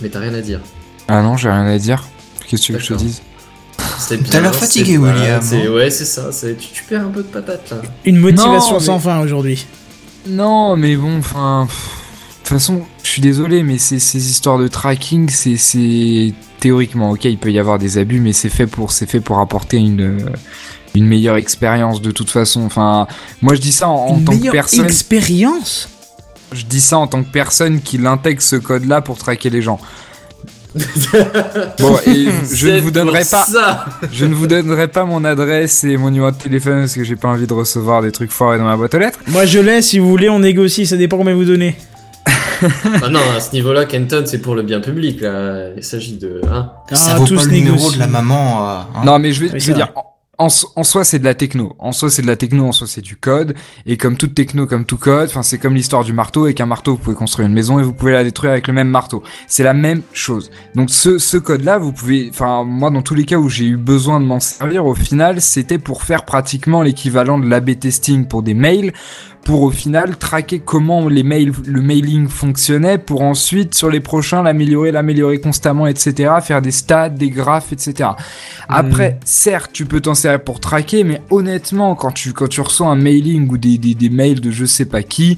mais 0.01 0.09
t'as 0.09 0.19
rien 0.19 0.33
à 0.33 0.41
dire. 0.41 0.59
Ah 1.07 1.21
non, 1.21 1.37
j'ai 1.37 1.49
rien 1.49 1.65
à 1.67 1.77
dire. 1.77 2.03
Qu'est-ce 2.47 2.61
que 2.63 2.65
tu 2.67 2.71
veux 2.73 2.77
que 2.79 2.83
je 2.83 2.93
te 2.93 2.99
dise 2.99 3.21
C'est 3.97 4.17
T'as 4.29 4.41
l'air 4.41 4.53
fatigué, 4.55 4.97
William, 4.97 5.41
hein. 5.41 5.69
Ouais, 5.71 5.89
c'est 5.89 6.05
ça. 6.05 6.31
c'est- 6.31 6.55
Tu, 6.57 6.67
tu 6.73 6.83
perds 6.83 7.05
un 7.07 7.09
peu 7.11 7.21
de 7.23 7.27
patate 7.27 7.69
là. 7.71 7.77
Une 8.03 8.17
motivation 8.17 8.73
Non, 8.73 8.79
sans 8.79 8.95
mais- 8.95 8.99
fin 9.03 9.19
aujourd'hui. 9.21 9.65
Non, 10.27 10.75
mais 10.75 10.95
bon, 10.95 11.17
enfin. 11.19 11.65
De 11.67 12.49
toute 12.49 12.59
façon, 12.59 12.81
je 13.03 13.09
suis 13.09 13.21
désolé, 13.21 13.63
mais 13.63 13.77
ces, 13.79 13.97
ces 13.99 14.29
histoires 14.29 14.59
de 14.59 14.67
tracking, 14.67 15.29
c'est, 15.29 15.57
c'est 15.57 16.33
théoriquement 16.59 17.11
ok. 17.11 17.25
Il 17.25 17.37
peut 17.39 17.51
y 17.51 17.57
avoir 17.57 17.79
des 17.79 17.97
abus, 17.97 18.19
mais 18.19 18.33
c'est 18.33 18.49
fait 18.49 18.67
pour, 18.67 18.91
c'est 18.91 19.09
fait 19.09 19.19
pour 19.19 19.39
apporter 19.39 19.77
une, 19.77 20.19
une 20.99 21.07
meilleure 21.07 21.35
expérience 21.37 22.01
de 22.01 22.11
toute 22.11 22.29
façon. 22.29 22.61
Enfin, 22.63 23.07
moi 23.41 23.55
je 23.55 23.61
dis 23.61 23.71
ça 23.71 23.87
en, 23.89 23.95
en 23.95 24.17
Une 24.17 24.25
tant 24.25 24.31
que 24.33 24.37
meilleure 24.37 24.53
personne. 24.53 24.85
expérience 24.85 25.89
Je 26.53 26.63
dis 26.65 26.81
ça 26.81 26.97
en 26.97 27.07
tant 27.07 27.23
que 27.23 27.29
personne 27.31 27.81
qui 27.81 27.97
l'intègre 27.97 28.41
ce 28.41 28.55
code-là 28.55 29.01
pour 29.01 29.17
traquer 29.17 29.49
les 29.49 29.61
gens. 29.61 29.79
Bon, 31.79 31.97
et 32.05 32.27
je 32.53 32.67
ne 32.67 32.79
vous 32.81 32.91
donnerai 32.91 33.19
pas, 33.19 33.45
Ça. 33.45 33.85
je 34.11 34.25
ne 34.25 34.33
vous 34.33 34.45
donnerai 34.47 34.87
pas 34.89 35.05
mon 35.05 35.23
adresse 35.23 35.83
et 35.85 35.95
mon 35.97 36.09
numéro 36.11 36.31
de 36.31 36.35
téléphone 36.35 36.81
parce 36.81 36.93
que 36.95 37.03
j'ai 37.03 37.15
pas 37.15 37.29
envie 37.29 37.47
de 37.47 37.53
recevoir 37.53 38.01
des 38.01 38.11
trucs 38.11 38.31
foirés 38.31 38.57
dans 38.57 38.65
ma 38.65 38.75
boîte 38.75 38.93
aux 38.93 38.99
lettres. 38.99 39.19
Moi 39.27 39.45
je 39.45 39.59
l'ai, 39.59 39.81
si 39.81 39.99
vous 39.99 40.09
voulez, 40.09 40.29
on 40.29 40.39
négocie, 40.39 40.85
ça 40.85 40.97
dépend 40.97 41.17
combien 41.17 41.35
vous 41.35 41.45
donnez. 41.45 41.75
Ah 43.03 43.09
non, 43.09 43.19
à 43.35 43.39
ce 43.41 43.51
niveau-là, 43.51 43.85
Kenton, 43.85 44.23
c'est 44.25 44.39
pour 44.39 44.55
le 44.55 44.63
bien 44.63 44.79
public 44.79 45.19
là. 45.21 45.67
Il 45.75 45.83
s'agit 45.83 46.13
de. 46.17 46.41
Hein 46.49 46.71
Ça 46.93 47.11
Ah, 47.11 47.15
vaut 47.15 47.25
tous 47.25 47.35
pas 47.35 47.43
le 47.43 47.51
numéro 47.51 47.91
de 47.91 47.99
la 47.99 48.07
maman. 48.07 48.67
euh, 48.69 48.77
hein. 48.95 49.01
Non, 49.05 49.19
mais 49.19 49.33
je 49.33 49.41
vais, 49.45 49.51
Oui, 49.53 49.59
je 49.59 49.67
veux 49.67 49.73
dire, 49.75 49.91
en, 50.37 50.45
en 50.45 50.49
so- 50.49 50.71
en 50.75 50.83
soi, 50.83 51.03
c'est 51.03 51.19
de 51.19 51.23
la 51.23 51.33
techno. 51.33 51.75
En 51.79 51.91
soi, 51.91 52.09
c'est 52.09 52.21
de 52.21 52.27
la 52.27 52.35
techno. 52.35 52.65
En 52.65 52.71
soi, 52.71 52.87
c'est 52.87 53.01
du 53.01 53.15
code. 53.15 53.55
Et 53.85 53.97
comme 53.97 54.17
toute 54.17 54.33
techno, 54.35 54.65
comme 54.67 54.85
tout 54.85 54.97
code, 54.97 55.29
enfin, 55.29 55.43
c'est 55.43 55.57
comme 55.57 55.75
l'histoire 55.75 56.03
du 56.03 56.13
marteau. 56.13 56.45
Avec 56.45 56.61
un 56.61 56.65
marteau, 56.65 56.91
vous 56.93 56.97
pouvez 56.97 57.15
construire 57.15 57.47
une 57.47 57.53
maison 57.53 57.79
et 57.79 57.83
vous 57.83 57.93
pouvez 57.93 58.11
la 58.11 58.23
détruire 58.23 58.51
avec 58.51 58.67
le 58.67 58.73
même 58.73 58.89
marteau. 58.89 59.23
C'est 59.47 59.63
la 59.63 59.73
même 59.73 60.01
chose. 60.13 60.51
Donc, 60.75 60.89
ce, 60.89 61.17
ce 61.17 61.37
code-là, 61.37 61.77
vous 61.77 61.91
pouvez, 61.93 62.29
enfin, 62.29 62.63
moi, 62.63 62.89
dans 62.91 63.01
tous 63.01 63.15
les 63.15 63.25
cas 63.25 63.37
où 63.37 63.49
j'ai 63.49 63.65
eu 63.65 63.77
besoin 63.77 64.19
de 64.19 64.25
m'en 64.25 64.39
servir, 64.39 64.85
au 64.85 64.95
final, 64.95 65.41
c'était 65.41 65.77
pour 65.77 66.03
faire 66.03 66.25
pratiquement 66.25 66.81
l'équivalent 66.81 67.39
de 67.39 67.47
l'AB 67.47 67.79
testing 67.79 68.27
pour 68.27 68.43
des 68.43 68.53
mails 68.53 68.93
pour 69.45 69.61
au 69.61 69.69
final 69.69 70.17
traquer 70.17 70.59
comment 70.59 71.07
les 71.07 71.21
mails, 71.21 71.53
le 71.65 71.81
mailing 71.81 72.27
fonctionnait 72.27 72.97
pour 72.97 73.21
ensuite 73.21 73.75
sur 73.75 73.91
les 73.91 73.99
prochains 73.99 74.41
l'améliorer, 74.41 74.91
l'améliorer 74.91 75.39
constamment, 75.39 75.85
etc. 75.85 76.33
Faire 76.41 76.63
des 76.63 76.71
stats, 76.71 77.09
des 77.09 77.29
graphes, 77.29 77.71
etc. 77.71 78.09
Après, 78.67 79.19
certes, 79.23 79.69
tu 79.71 79.85
peux 79.85 80.01
t'en 80.01 80.15
servir 80.15 80.43
pour 80.43 80.59
traquer, 80.59 81.03
mais 81.03 81.21
honnêtement, 81.29 81.93
quand 81.93 82.11
tu 82.11 82.33
quand 82.33 82.47
tu 82.47 82.59
reçois 82.59 82.87
un 82.87 82.95
mailing 82.95 83.47
ou 83.47 83.59
des, 83.59 83.77
des, 83.77 83.93
des 83.93 84.09
mails 84.09 84.41
de 84.41 84.49
je 84.49 84.65
sais 84.65 84.85
pas 84.85 85.03
qui, 85.03 85.37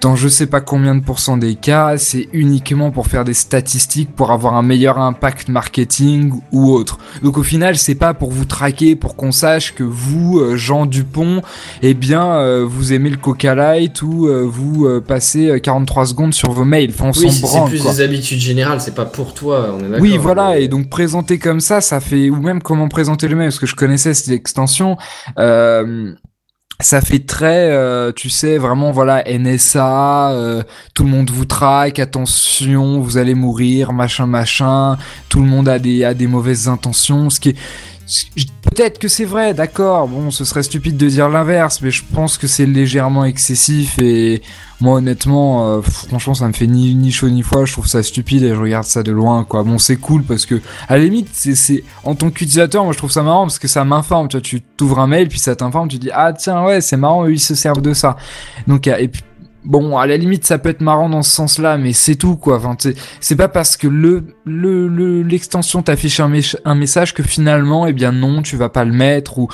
dans 0.00 0.16
je 0.16 0.28
sais 0.28 0.46
pas 0.46 0.60
combien 0.60 0.94
de 0.94 1.02
pourcents 1.04 1.36
des 1.36 1.54
cas, 1.56 1.98
c'est 1.98 2.28
uniquement 2.32 2.90
pour 2.90 3.06
faire 3.06 3.24
des 3.24 3.34
statistiques, 3.34 4.14
pour 4.14 4.30
avoir 4.32 4.54
un 4.54 4.62
meilleur 4.62 4.98
impact 4.98 5.48
marketing 5.48 6.32
ou 6.52 6.70
autre. 6.72 6.98
Donc 7.22 7.36
au 7.36 7.42
final, 7.42 7.76
c'est 7.76 7.94
pas 7.94 8.14
pour 8.14 8.30
vous 8.30 8.46
traquer, 8.46 8.96
pour 8.96 9.14
qu'on 9.14 9.30
sache 9.32 9.74
que 9.74 9.82
vous, 9.82 10.38
euh, 10.40 10.56
Jean 10.56 10.86
Dupont, 10.86 11.42
eh 11.82 11.92
bien, 11.94 12.24
euh, 12.32 12.64
vous 12.66 12.92
aimez 12.94 13.10
le 13.10 13.18
Coca 13.18 13.54
Light 13.54 14.00
ou 14.02 14.26
euh, 14.26 14.42
vous 14.50 14.86
euh, 14.86 15.00
passez 15.06 15.48
euh, 15.50 15.58
43 15.58 16.06
secondes 16.06 16.32
sur 16.34 16.50
vos 16.52 16.64
mails. 16.64 16.90
Enfin, 16.94 17.10
on 17.14 17.18
Oui, 17.20 17.30
s'en 17.30 17.64
c'est 17.64 17.70
plus 17.70 17.82
quoi. 17.82 17.92
des 17.92 18.00
habitudes 18.00 18.40
générales, 18.40 18.80
c'est 18.80 18.94
pas 18.94 19.04
pour 19.04 19.34
toi, 19.34 19.74
on 19.78 19.94
est. 19.94 20.00
Oui, 20.00 20.16
voilà, 20.16 20.50
mais- 20.52 20.64
et 20.64 20.68
donc 20.68 20.88
présenter 20.88 21.38
comme 21.38 21.60
ça, 21.60 21.80
ça 21.82 22.00
fait, 22.00 22.30
ou 22.30 22.36
même 22.40 22.62
comment 22.62 22.88
présenter 22.88 23.28
le 23.28 23.36
mail, 23.36 23.48
parce 23.48 23.58
que 23.58 23.66
je 23.66 23.76
connaissais 23.76 24.14
cette 24.14 24.30
extension, 24.32 24.96
euh, 25.38 26.12
ça 26.80 27.00
fait 27.00 27.20
très, 27.20 27.70
euh, 27.70 28.12
tu 28.12 28.30
sais, 28.30 28.58
vraiment, 28.58 28.90
voilà, 28.90 29.22
NSA, 29.26 30.32
euh, 30.32 30.62
tout 30.94 31.04
le 31.04 31.10
monde 31.10 31.30
vous 31.30 31.44
traque, 31.44 31.98
attention, 31.98 33.00
vous 33.00 33.18
allez 33.18 33.34
mourir, 33.34 33.92
machin, 33.92 34.26
machin, 34.26 34.96
tout 35.28 35.40
le 35.40 35.46
monde 35.46 35.68
a 35.68 35.78
des, 35.78 36.04
a 36.04 36.14
des 36.14 36.26
mauvaises 36.26 36.68
intentions, 36.68 37.30
ce 37.30 37.40
qui 37.40 37.50
est, 37.50 37.56
Peut-être 38.62 38.98
que 38.98 39.08
c'est 39.08 39.24
vrai, 39.24 39.54
d'accord. 39.54 40.08
Bon, 40.08 40.30
ce 40.30 40.44
serait 40.44 40.62
stupide 40.62 40.96
de 40.96 41.08
dire 41.08 41.28
l'inverse, 41.28 41.80
mais 41.82 41.90
je 41.90 42.02
pense 42.12 42.38
que 42.38 42.46
c'est 42.46 42.66
légèrement 42.66 43.24
excessif 43.24 43.98
et 43.98 44.42
moi, 44.80 44.94
honnêtement, 44.94 45.68
euh, 45.68 45.82
franchement, 45.82 46.32
ça 46.32 46.48
me 46.48 46.52
fait 46.52 46.66
ni, 46.66 46.94
ni 46.94 47.12
chaud 47.12 47.28
ni 47.28 47.42
froid. 47.42 47.66
Je 47.66 47.72
trouve 47.72 47.86
ça 47.86 48.02
stupide 48.02 48.42
et 48.42 48.54
je 48.54 48.60
regarde 48.60 48.84
ça 48.84 49.02
de 49.02 49.12
loin, 49.12 49.44
quoi. 49.44 49.62
Bon, 49.62 49.78
c'est 49.78 49.96
cool 49.96 50.22
parce 50.22 50.46
que, 50.46 50.60
à 50.88 50.96
la 50.96 51.04
limite, 51.04 51.28
c'est, 51.32 51.84
en 52.02 52.14
tant 52.14 52.30
qu'utilisateur, 52.30 52.84
moi, 52.84 52.92
je 52.92 52.98
trouve 52.98 53.10
ça 53.10 53.22
marrant 53.22 53.42
parce 53.42 53.58
que 53.58 53.68
ça 53.68 53.84
m'informe. 53.84 54.28
Tu 54.28 54.36
vois, 54.36 54.42
tu 54.42 54.62
t'ouvres 54.62 55.00
un 55.00 55.06
mail, 55.06 55.28
puis 55.28 55.38
ça 55.38 55.54
t'informe, 55.54 55.88
tu 55.88 55.98
dis, 55.98 56.10
ah, 56.12 56.32
tiens, 56.32 56.64
ouais, 56.64 56.80
c'est 56.80 56.96
marrant, 56.96 57.26
eux, 57.26 57.32
ils 57.32 57.40
se 57.40 57.54
servent 57.54 57.82
de 57.82 57.92
ça. 57.92 58.16
Donc, 58.66 58.86
et 58.86 59.08
puis, 59.08 59.22
Bon, 59.62 59.98
à 59.98 60.06
la 60.06 60.16
limite, 60.16 60.46
ça 60.46 60.56
peut 60.58 60.70
être 60.70 60.80
marrant 60.80 61.10
dans 61.10 61.20
ce 61.22 61.30
sens-là, 61.32 61.76
mais 61.76 61.92
c'est 61.92 62.14
tout, 62.14 62.36
quoi. 62.36 62.56
Enfin, 62.56 62.76
c'est- 63.20 63.36
pas 63.36 63.48
parce 63.48 63.76
que 63.76 63.86
le 63.86 64.24
le 64.46 64.88
le- 64.88 65.22
l'extension 65.22 65.82
t'affiche 65.82 66.18
un, 66.20 66.74
message 66.74 67.12
que 67.12 67.22
finalement, 67.22 67.86
eh 67.86 67.92
bien 67.92 68.10
non, 68.10 68.40
tu 68.40 68.56
vas 68.56 68.70
pas 68.70 68.84
le 68.86 68.92
mettre 68.92 69.38
ou 69.38 69.48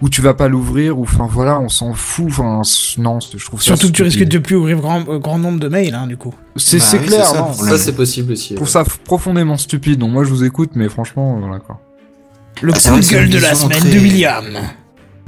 ou 0.00 0.08
tu 0.08 0.22
vas 0.22 0.32
pas 0.32 0.48
l'ouvrir 0.48 0.98
ou 0.98 1.02
enfin 1.02 1.28
voilà, 1.30 1.60
on 1.60 1.68
s'en 1.68 1.92
fout. 1.92 2.26
Enfin, 2.28 2.62
non, 2.96 3.18
je 3.20 3.44
trouve 3.44 3.60
ça 3.60 3.66
Surtout 3.66 3.88
que 3.88 3.92
tu 3.92 4.02
risques 4.02 4.24
de 4.24 4.38
plus 4.38 4.56
ouvrir 4.56 4.78
grand, 4.78 5.06
euh, 5.08 5.18
grand 5.18 5.38
nombre 5.38 5.60
de 5.60 5.68
mails, 5.68 5.94
hein, 5.94 6.06
du 6.06 6.16
coup. 6.16 6.34
C'est 6.56 6.78
Bah 6.78 6.84
oui, 6.94 7.06
clair, 7.06 7.26
c'est 7.26 7.34
ça, 7.34 7.70
Je 7.70 7.76
c'est 7.76 7.92
possible 7.94 8.32
aussi. 8.32 8.54
trouve 8.54 8.66
ouais. 8.66 8.72
ça 8.72 8.84
profondément 9.04 9.58
stupide. 9.58 9.98
Donc 9.98 10.10
moi, 10.12 10.24
je 10.24 10.30
vous 10.30 10.42
écoute, 10.44 10.70
mais 10.74 10.88
franchement, 10.88 11.36
euh, 11.36 11.40
voilà 11.46 11.58
quoi. 11.60 11.80
Le 12.62 12.72
Ah, 12.74 12.90
coup 12.90 12.98
de 12.98 13.06
gueule 13.06 13.28
de 13.28 13.38
la 13.38 13.54
semaine 13.54 13.78
très- 13.78 13.90
de 13.90 13.98
William. 13.98 14.44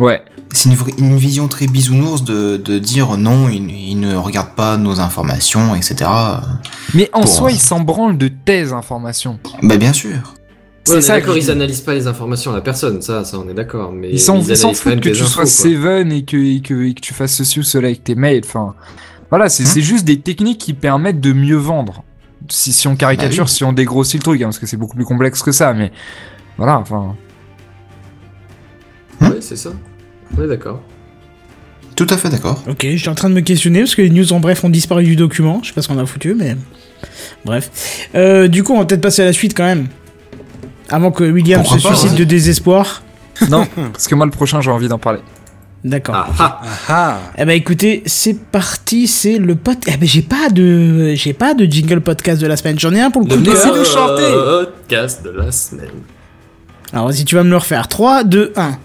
Ouais. 0.03 0.21
C'est 0.53 0.69
une, 0.99 1.17
vision 1.17 1.47
très 1.47 1.69
bisounours 1.69 2.25
de, 2.25 2.57
de 2.57 2.79
dire 2.81 3.17
non, 3.17 3.49
il, 3.49 3.71
il 3.71 4.01
ne 4.01 4.17
regarde 4.17 4.55
pas 4.57 4.77
nos 4.77 4.99
informations, 4.99 5.77
etc. 5.77 6.11
Mais 6.93 7.09
en 7.13 7.21
Pour, 7.21 7.29
soi, 7.29 7.53
ils 7.53 7.61
s'en 7.61 7.81
branlent 7.81 8.19
de 8.19 8.27
tes 8.29 8.73
informations. 8.73 9.39
Bah 9.63 9.77
bien 9.77 9.93
sûr. 9.93 10.35
Ouais, 10.89 11.01
C'est 11.01 11.13
d'accord, 11.13 11.37
ils 11.37 11.51
analysent 11.53 11.83
pas 11.83 11.95
les 11.95 12.09
informations 12.09 12.51
à 12.51 12.57
la 12.57 12.61
personne, 12.61 13.01
ça, 13.01 13.25
ça 13.25 13.39
on 13.39 13.49
est 13.49 13.55
d'accord. 13.55 13.93
Mais 13.93 14.11
Ils 14.11 14.19
s'en 14.19 14.43
foutent 14.43 15.01
que 15.01 15.09
tu 15.09 15.11
infos, 15.11 15.25
sois 15.27 15.45
quoi. 15.45 15.51
Seven 15.51 16.11
et 16.11 16.25
que, 16.25 16.37
et, 16.37 16.61
que, 16.61 16.83
et 16.85 16.95
que 16.95 17.01
tu 17.01 17.15
fasses 17.15 17.35
ceci 17.35 17.61
ou 17.61 17.63
cela 17.63 17.87
avec 17.87 18.03
tes 18.03 18.17
mails. 18.17 18.43
Enfin, 18.45 18.75
voilà, 19.31 19.49
c'est 19.49 19.63
Hein 19.63 19.81
juste 19.83 20.05
des 20.05 20.19
techniques 20.21 20.59
qui 20.59 20.75
permettent 20.75 21.21
de 21.21 21.33
mieux 21.33 21.57
vendre. 21.57 22.03
Si, 22.49 22.73
si 22.73 22.89
on 22.89 22.97
caricature, 22.97 23.45
Bah 23.45 23.51
oui. 23.51 23.57
si 23.57 23.63
on 23.63 23.73
dégrossit 23.73 24.17
le 24.17 24.25
truc, 24.25 24.43
hein, 24.43 24.47
parce 24.47 24.59
que 24.59 24.67
c'est 24.67 24.77
beaucoup 24.77 24.97
plus 24.97 25.05
complexe 25.05 25.45
que 25.45 25.53
ça, 25.53 25.73
mais 25.73 25.93
voilà, 26.59 26.79
enfin. 26.79 27.15
Ouais, 29.21 29.41
c'est 29.41 29.57
ça. 29.57 29.71
On 30.37 30.43
est 30.43 30.49
d'accord. 30.49 30.81
Tout 31.95 32.07
à 32.09 32.17
fait 32.17 32.31
d'accord. 32.31 32.63
Ok, 32.69 32.81
j'étais 32.81 33.09
en 33.09 33.15
train 33.15 33.29
de 33.29 33.35
me 33.35 33.41
questionner 33.41 33.81
parce 33.81 33.95
que 33.95 34.03
les 34.03 34.11
news 34.11 34.33
en 34.33 34.41
bref 34.41 34.65
ont 34.65 34.71
disparu 34.71 35.05
du 35.05 35.17
document. 35.17 35.61
Je 35.63 35.69
sais 35.69 35.75
pas 35.75 35.83
ce 35.83 35.89
qu'on 35.89 35.99
a 35.99 36.07
foutu, 36.07 36.35
mais. 36.35 36.57
Bref. 37.45 38.09
Euh, 38.15 38.49
du 38.49 38.63
coup, 38.63 38.73
on 38.73 38.79
va 38.79 38.85
peut-être 38.87 39.03
passer 39.03 39.23
à 39.23 39.27
la 39.27 39.33
suite 39.33 39.55
quand 39.57 39.65
même. 39.65 39.89
Avant 40.89 41.11
que 41.11 41.25
William 41.25 41.61
Pourquoi 41.61 41.79
se 41.79 41.89
pas, 41.89 41.95
suicide 41.95 42.13
ouais. 42.13 42.19
de 42.19 42.25
désespoir. 42.25 43.03
Non, 43.51 43.67
parce 43.93 44.09
que 44.09 44.15
moi, 44.15 44.25
le 44.27 44.33
prochain, 44.33 44.61
j'ai 44.61 44.71
envie 44.71 44.89
d'en 44.89 44.99
parler. 44.99 45.21
D'accord. 45.85 46.15
Ah, 46.17 46.31
ah. 46.39 46.61
Ah 46.89 47.19
Eh 47.37 47.45
ben 47.45 47.57
écoutez, 47.57 48.03
c'est 48.07 48.39
parti, 48.39 49.09
c'est 49.09 49.39
le 49.39 49.57
pod. 49.57 49.77
Eh 49.89 49.97
ben 49.97 50.09
j'ai 50.09 50.23
pas 50.23 50.49
de, 50.49 51.15
j'ai 51.15 51.33
pas 51.33 51.55
de 51.55 51.65
jingle 51.65 52.01
podcast 52.01 52.41
de 52.41 52.47
la 52.47 52.57
semaine. 52.57 52.79
J'en 52.79 52.95
ai 52.95 53.01
un 53.01 53.11
pour 53.11 53.23
le 53.23 53.29
coup 53.29 53.41
de 53.41 53.45
cœur. 53.45 53.55
Laissez-le 53.55 53.85
chanter. 53.85 54.33
Podcast 54.33 55.25
de 55.25 55.31
la 55.31 55.51
semaine. 55.51 55.89
Alors 56.93 57.13
si 57.13 57.25
tu 57.25 57.35
vas 57.35 57.43
me 57.43 57.51
le 57.51 57.57
refaire, 57.57 57.89
3, 57.89 58.23
2, 58.23 58.53
1. 58.55 58.79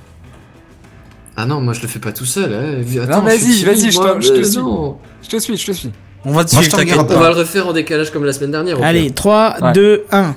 Ah 1.40 1.46
non, 1.46 1.62
moi 1.62 1.74
je 1.74 1.82
le 1.82 1.88
fais 1.88 2.00
pas 2.00 2.12
tout 2.12 2.26
seul. 2.26 2.52
Hein. 2.54 2.84
Non, 2.96 3.04
Attends, 3.04 3.22
vas-y, 3.22 3.38
je 3.38 3.52
suis 3.54 3.66
vas-y, 3.66 3.78
timide, 3.78 3.92
je 3.94 4.00
te- 4.00 4.22
je 4.22 4.28
te 4.30 4.40
Euh, 4.40 4.44
suis. 4.44 4.58
non. 4.58 4.98
Je 5.22 5.30
te 5.30 5.38
suis, 5.38 5.56
je 5.56 5.66
te 5.68 5.72
suis. 5.72 5.92
On 6.26 6.32
va 6.32 6.44
te 6.44 6.54
Moi, 6.56 6.64
suivre, 6.64 6.78
t'inquiète 6.78 6.98
On 7.00 7.20
va 7.20 7.30
le 7.30 7.36
refaire 7.36 7.68
en 7.68 7.74
décalage 7.74 8.10
comme 8.12 8.26
la 8.26 8.34
semaine 8.34 8.52
dernière. 8.52 8.82
Allez, 8.84 9.04
pire. 9.06 9.14
3, 9.16 9.56
Ouais. 9.62 9.72
2, 9.74 10.04
1. 10.12 10.36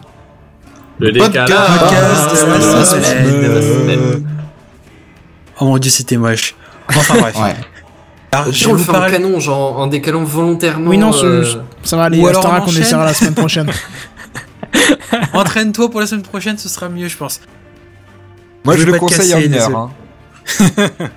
le 0.99 1.13
décalage. 1.13 1.49
Podcast 1.49 2.31
de 2.31 2.51
la 2.51 2.55
Ah, 2.55 2.85
semaine. 2.85 3.55
la 3.55 3.63
semaine. 3.63 4.27
Oh 5.59 5.65
mon 5.65 5.79
dieu, 5.79 5.91
c'était 5.91 6.19
moche. 6.19 6.55
Enfin 6.91 7.19
bref. 7.19 7.37
Ouais. 7.41 7.55
Alors, 8.33 8.49
Au 8.49 8.53
je 8.53 8.59
pire, 8.59 8.69
on 8.69 8.73
le 8.75 8.79
vous 8.79 8.85
fait 8.85 8.97
en 8.99 9.11
canon, 9.11 9.41
genre 9.41 9.79
en 9.79 9.87
décalant 9.87 10.23
volontairement. 10.23 10.91
Oui, 10.91 10.99
non, 10.99 11.13
je- 11.13 11.27
euh, 11.27 11.45
Ça 11.83 11.97
va 11.97 12.05
aller, 12.05 12.21
Ou 12.21 12.27
alors 12.29 12.43
te 12.43 12.47
on 12.49 12.63
on 12.67 12.79
essaiera 12.81 13.05
la 13.07 13.15
semaine 13.15 13.35
prochaine. 13.35 13.71
Entraîne-toi 15.33 15.91
pour 15.91 16.01
la 16.01 16.07
semaine 16.07 16.23
prochaine, 16.23 16.59
ce 16.59 16.69
sera 16.69 16.89
mieux, 16.89 17.09
je 17.09 17.17
pense. 17.17 17.41
Moi, 18.65 18.77
Je 18.77 18.83
je, 18.83 18.87
le 18.87 18.99
conseille 18.99 19.35
en 19.35 19.41
une 19.41 19.55
heure. 19.55 19.75
hein. 19.77 19.91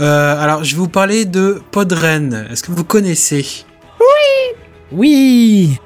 Euh, 0.00 0.42
alors, 0.42 0.64
je 0.64 0.72
vais 0.74 0.78
vous 0.80 0.88
parler 0.88 1.24
de 1.24 1.62
Podren. 1.70 2.48
Est-ce 2.50 2.64
que 2.64 2.72
vous 2.72 2.82
connaissez? 2.82 3.46
Oui 4.92 5.78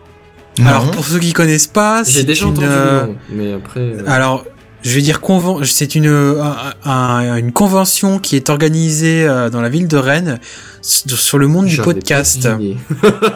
Alors, 0.65 0.87
Non. 0.87 0.91
pour 0.93 1.05
ceux 1.05 1.19
qui 1.19 1.33
connaissent 1.33 1.67
pas, 1.67 2.03
J'ai 2.05 2.21
c'est 2.21 2.25
déjà 2.25 2.47
une, 2.47 2.53
entendu 2.53 2.67
euh, 2.69 3.01
le 3.03 3.07
nom, 3.09 3.17
mais 3.31 3.53
après. 3.53 3.81
euh, 3.81 4.03
Alors, 4.07 4.45
je 4.83 4.91
vais 4.95 5.03
dire 5.03 5.21
conven... 5.21 5.65
c'est 5.65 5.95
une 5.95 6.09
un- 6.09 6.73
un- 6.91 7.37
une 7.37 7.53
convention 7.53 8.19
qui 8.19 8.37
est 8.37 8.49
organisée 8.51 9.27
euh, 9.29 9.51
dans 9.51 9.61
la 9.61 9.69
ville 9.69 9.87
de 9.87 9.97
Rennes 9.99 10.41
sur 10.83 11.39
le 11.39 11.47
monde 11.47 11.67
du 11.67 11.77
podcast. 11.77 12.49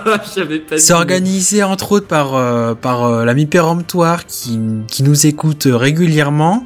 C'est 0.76 0.92
organisé 0.92 1.62
entre 1.62 1.92
autres 1.92 2.06
par 2.06 2.34
euh, 2.34 2.74
par 2.74 3.04
euh, 3.04 3.24
l'ami 3.24 3.46
péremptoire 3.46 4.26
qui 4.26 4.58
qui 4.88 5.02
nous 5.02 5.26
écoute 5.26 5.66
régulièrement 5.70 6.64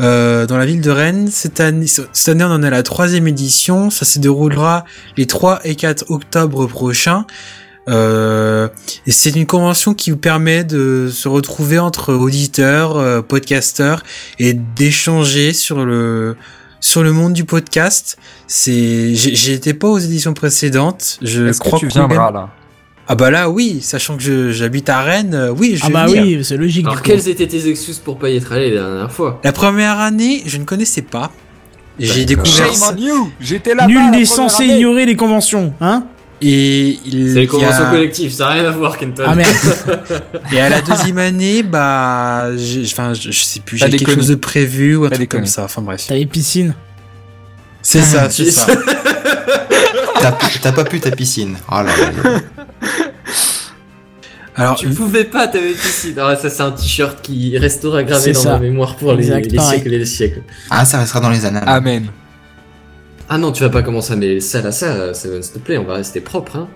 euh, 0.00 0.46
dans 0.46 0.56
la 0.56 0.66
ville 0.66 0.80
de 0.80 0.90
Rennes. 0.90 1.28
Cette 1.30 1.60
année, 1.60 1.86
cette 1.86 2.28
année, 2.28 2.44
on 2.44 2.48
en 2.48 2.62
est 2.62 2.68
à 2.68 2.70
la 2.70 2.82
troisième 2.82 3.28
édition. 3.28 3.90
Ça 3.90 4.04
se 4.04 4.18
déroulera 4.18 4.84
les 5.16 5.26
3 5.26 5.60
et 5.64 5.74
4 5.74 6.10
octobre 6.10 6.66
prochains. 6.66 7.26
Euh, 7.88 8.68
c'est 9.06 9.34
une 9.34 9.46
convention 9.46 9.94
qui 9.94 10.10
vous 10.10 10.16
permet 10.16 10.64
de 10.64 11.08
se 11.12 11.28
retrouver 11.28 11.78
entre 11.78 12.14
auditeurs, 12.14 12.96
euh, 12.96 13.22
podcasteurs 13.22 14.02
et 14.38 14.52
d'échanger 14.54 15.52
sur 15.52 15.84
le 15.84 16.36
sur 16.80 17.02
le 17.02 17.12
monde 17.12 17.32
du 17.34 17.44
podcast. 17.44 18.18
C'est, 18.46 19.14
j'ai- 19.14 19.34
j'étais 19.34 19.74
pas 19.74 19.88
aux 19.88 19.98
éditions 19.98 20.34
précédentes. 20.34 21.18
Je 21.22 21.46
Est-ce 21.48 21.60
crois 21.60 21.78
tu 21.78 21.86
que 21.86 21.92
William- 21.92 22.08
viendras 22.08 22.30
là 22.32 22.48
ah 23.12 23.16
bah 23.16 23.28
là 23.32 23.50
oui, 23.50 23.80
sachant 23.82 24.16
que 24.16 24.22
je- 24.22 24.52
j'habite 24.52 24.88
à 24.88 25.00
Rennes, 25.02 25.34
euh, 25.34 25.50
oui, 25.50 25.74
je 25.74 25.82
Ah 25.84 25.90
bah 25.90 26.06
venir. 26.06 26.22
oui, 26.22 26.44
c'est 26.44 26.56
logique. 26.56 26.86
Alors, 26.86 27.02
quelles 27.02 27.28
étaient 27.28 27.48
tes 27.48 27.68
excuses 27.68 27.98
pour 27.98 28.18
pas 28.20 28.30
y 28.30 28.36
être 28.36 28.52
allé 28.52 28.70
la 28.72 28.82
dernière 28.84 29.10
fois? 29.10 29.40
La 29.42 29.50
première 29.50 29.98
année, 29.98 30.44
je 30.46 30.58
ne 30.58 30.64
connaissais 30.64 31.02
pas. 31.02 31.32
J'ai 31.98 32.24
découvert 32.24 32.66
Shame 32.66 32.72
ça. 32.74 32.94
on 32.96 33.00
you 33.00 33.32
J'étais 33.40 33.74
là. 33.74 33.88
Nul 33.88 34.12
n'est 34.12 34.24
censé 34.24 34.64
ignorer 34.64 35.06
les 35.06 35.16
conventions, 35.16 35.74
hein? 35.80 36.04
Et 36.42 36.98
il 37.04 37.32
C'est 37.34 37.40
les 37.40 37.46
conventions 37.46 37.84
a- 37.84 37.90
collectives, 37.90 38.32
ça 38.32 38.44
n'a 38.46 38.50
rien 38.52 38.64
à 38.64 38.70
voir, 38.70 38.96
Kenton. 38.96 39.24
Ah 39.26 39.34
merde. 39.34 39.50
Et 40.52 40.60
à 40.60 40.70
la 40.70 40.80
deuxième 40.80 41.18
année, 41.18 41.62
bah, 41.62 42.46
enfin, 42.84 43.12
je, 43.12 43.30
sais 43.30 43.60
plus, 43.60 43.78
T'as 43.78 43.90
j'ai 43.90 43.98
quelque 43.98 44.14
chose 44.14 44.28
de 44.28 44.34
prévu 44.36 44.96
ou 44.96 45.04
un 45.04 45.10
T'as 45.10 45.16
truc 45.16 45.28
comme 45.28 45.46
ça. 45.46 45.64
Enfin 45.64 45.82
bref. 45.82 46.06
T'avais 46.06 46.24
piscine. 46.26 46.74
C'est 47.82 48.00
ça, 48.02 48.30
c'est 48.30 48.50
ça. 48.50 48.66
T'as 50.20 50.32
t'as 50.62 50.72
pas 50.72 50.84
pu 50.84 51.00
ta 51.00 51.10
piscine. 51.10 51.56
Oh 51.70 51.76
là 51.76 51.84
là. 51.84 52.40
Alors, 54.56 54.76
Tu 54.76 54.88
pouvais 54.90 55.24
pas, 55.24 55.48
t'avais 55.48 55.72
piscine. 55.72 56.14
Ah, 56.18 56.36
ça, 56.36 56.50
c'est 56.50 56.62
un 56.62 56.72
t-shirt 56.72 57.22
qui 57.22 57.56
restera 57.56 58.02
gravé 58.02 58.32
dans 58.32 58.40
ça. 58.40 58.50
ma 58.52 58.58
mémoire 58.58 58.96
pour 58.96 59.14
les, 59.14 59.24
les 59.40 59.58
siècles 59.58 59.94
et 59.94 59.98
les 59.98 60.04
siècles. 60.06 60.42
Ah, 60.68 60.84
ça 60.84 60.98
restera 60.98 61.20
dans 61.20 61.30
les 61.30 61.44
annales. 61.46 61.64
Amen. 61.66 62.06
Ah 63.32 63.38
non, 63.38 63.52
tu 63.52 63.62
vas 63.62 63.70
pas 63.70 63.82
commencer 63.82 64.12
à 64.12 64.16
mêler 64.16 64.40
ça 64.40 64.58
à 64.58 64.72
ça, 64.72 65.14
Seven, 65.14 65.40
s'il 65.42 65.52
te 65.52 65.58
plaît, 65.60 65.78
on 65.78 65.84
va 65.84 65.94
rester 65.94 66.20
propre, 66.20 66.56
hein. 66.56 66.68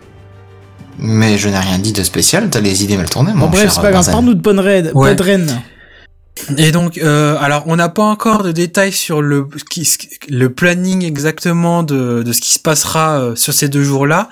Mais 0.98 1.36
je 1.36 1.48
n'ai 1.48 1.58
rien 1.58 1.78
dit 1.80 1.92
de 1.92 2.04
spécial, 2.04 2.48
t'as 2.48 2.60
les 2.60 2.84
idées 2.84 2.96
mal 2.96 3.10
tournées, 3.10 3.32
Bon 3.32 3.38
mon 3.38 3.46
bref, 3.48 3.62
cher 3.62 3.72
c'est 3.72 3.80
pas 3.80 3.90
grave, 3.90 4.08
parle-nous 4.08 4.34
de. 4.34 4.92
Ouais. 4.94 5.10
Podren. 5.16 5.60
Et 6.56 6.70
donc, 6.70 6.98
euh, 6.98 7.36
alors, 7.40 7.64
on 7.66 7.74
n'a 7.76 7.88
pas 7.88 8.02
encore 8.04 8.42
de 8.44 8.52
détails 8.52 8.92
sur 8.92 9.22
le 9.22 9.48
qui- 9.70 9.88
planning 10.56 11.04
exactement 11.04 11.82
de, 11.82 12.22
de 12.22 12.32
ce 12.32 12.40
qui 12.40 12.52
se 12.52 12.58
passera 12.60 13.18
euh, 13.18 13.36
sur 13.36 13.52
ces 13.52 13.68
deux 13.68 13.82
jours-là, 13.82 14.28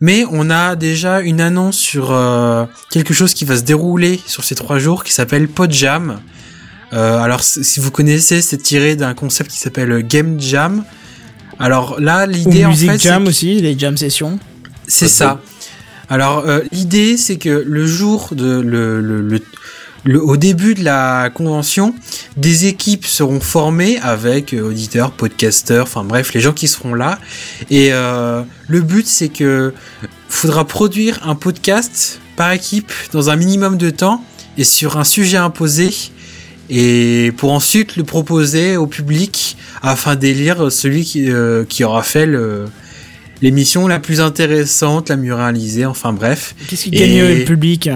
mais 0.00 0.24
on 0.30 0.48
a 0.50 0.74
déjà 0.74 1.20
une 1.20 1.40
annonce 1.40 1.76
sur 1.76 2.10
euh, 2.12 2.64
quelque 2.90 3.14
chose 3.14 3.34
qui 3.34 3.44
va 3.44 3.56
se 3.56 3.62
dérouler 3.62 4.20
sur 4.26 4.42
ces 4.42 4.54
trois 4.56 4.78
jours 4.80 5.04
qui 5.04 5.12
s'appelle 5.12 5.48
Podjam. 5.48 6.20
Euh, 6.92 7.18
alors, 7.20 7.42
si 7.42 7.78
vous 7.78 7.90
connaissez, 7.92 8.42
c'est 8.42 8.58
tiré 8.58 8.96
d'un 8.96 9.14
concept 9.14 9.50
qui 9.52 9.58
s'appelle 9.58 10.02
Game 10.06 10.40
Jam. 10.40 10.84
Alors 11.60 12.00
là, 12.00 12.26
l'idée 12.26 12.64
en 12.64 12.74
fait, 12.74 12.98
Jam 12.98 13.24
c'est- 13.24 13.28
aussi, 13.28 13.60
les 13.60 13.78
jam 13.78 13.96
sessions. 13.96 14.38
c'est 14.86 15.08
ça. 15.08 15.40
Alors 16.08 16.38
euh, 16.46 16.60
l'idée 16.72 17.16
c'est 17.16 17.36
que 17.36 17.62
le 17.66 17.86
jour 17.86 18.30
de 18.32 18.60
le, 18.60 19.00
le, 19.00 19.20
le, 19.20 19.40
le- 20.04 20.20
au 20.24 20.36
début 20.36 20.74
de 20.74 20.82
la 20.82 21.30
convention, 21.32 21.94
des 22.36 22.66
équipes 22.66 23.06
seront 23.06 23.38
formées 23.40 23.98
avec 24.02 24.52
euh, 24.54 24.62
auditeurs, 24.62 25.12
podcasteurs, 25.12 25.84
enfin 25.84 26.02
bref, 26.02 26.32
les 26.34 26.40
gens 26.40 26.52
qui 26.52 26.66
seront 26.66 26.94
là. 26.94 27.20
Et 27.70 27.90
euh, 27.92 28.42
le 28.66 28.80
but 28.80 29.06
c'est 29.06 29.28
que 29.28 29.72
faudra 30.28 30.66
produire 30.66 31.20
un 31.28 31.34
podcast 31.36 32.20
par 32.36 32.50
équipe 32.52 32.90
dans 33.12 33.30
un 33.30 33.36
minimum 33.36 33.76
de 33.76 33.90
temps 33.90 34.24
et 34.58 34.64
sur 34.64 34.96
un 34.98 35.04
sujet 35.04 35.36
imposé 35.36 35.90
et 36.70 37.32
pour 37.36 37.52
ensuite 37.52 37.96
le 37.96 38.04
proposer 38.04 38.76
au 38.76 38.86
public 38.86 39.56
afin 39.82 40.16
d'élire 40.16 40.70
celui 40.70 41.04
qui, 41.04 41.30
euh, 41.30 41.64
qui 41.68 41.84
aura 41.84 42.02
fait 42.02 42.26
le, 42.26 42.64
l'émission 43.42 43.86
la 43.88 43.98
plus 43.98 44.20
intéressante, 44.20 45.08
la 45.08 45.16
mieux 45.16 45.34
réalisée, 45.34 45.86
enfin 45.86 46.12
bref. 46.12 46.54
Qu'est-ce 46.68 46.84
qui 46.84 46.90
Et- 46.90 46.98
gagnerait 47.00 47.34
le 47.36 47.44
public? 47.44 47.90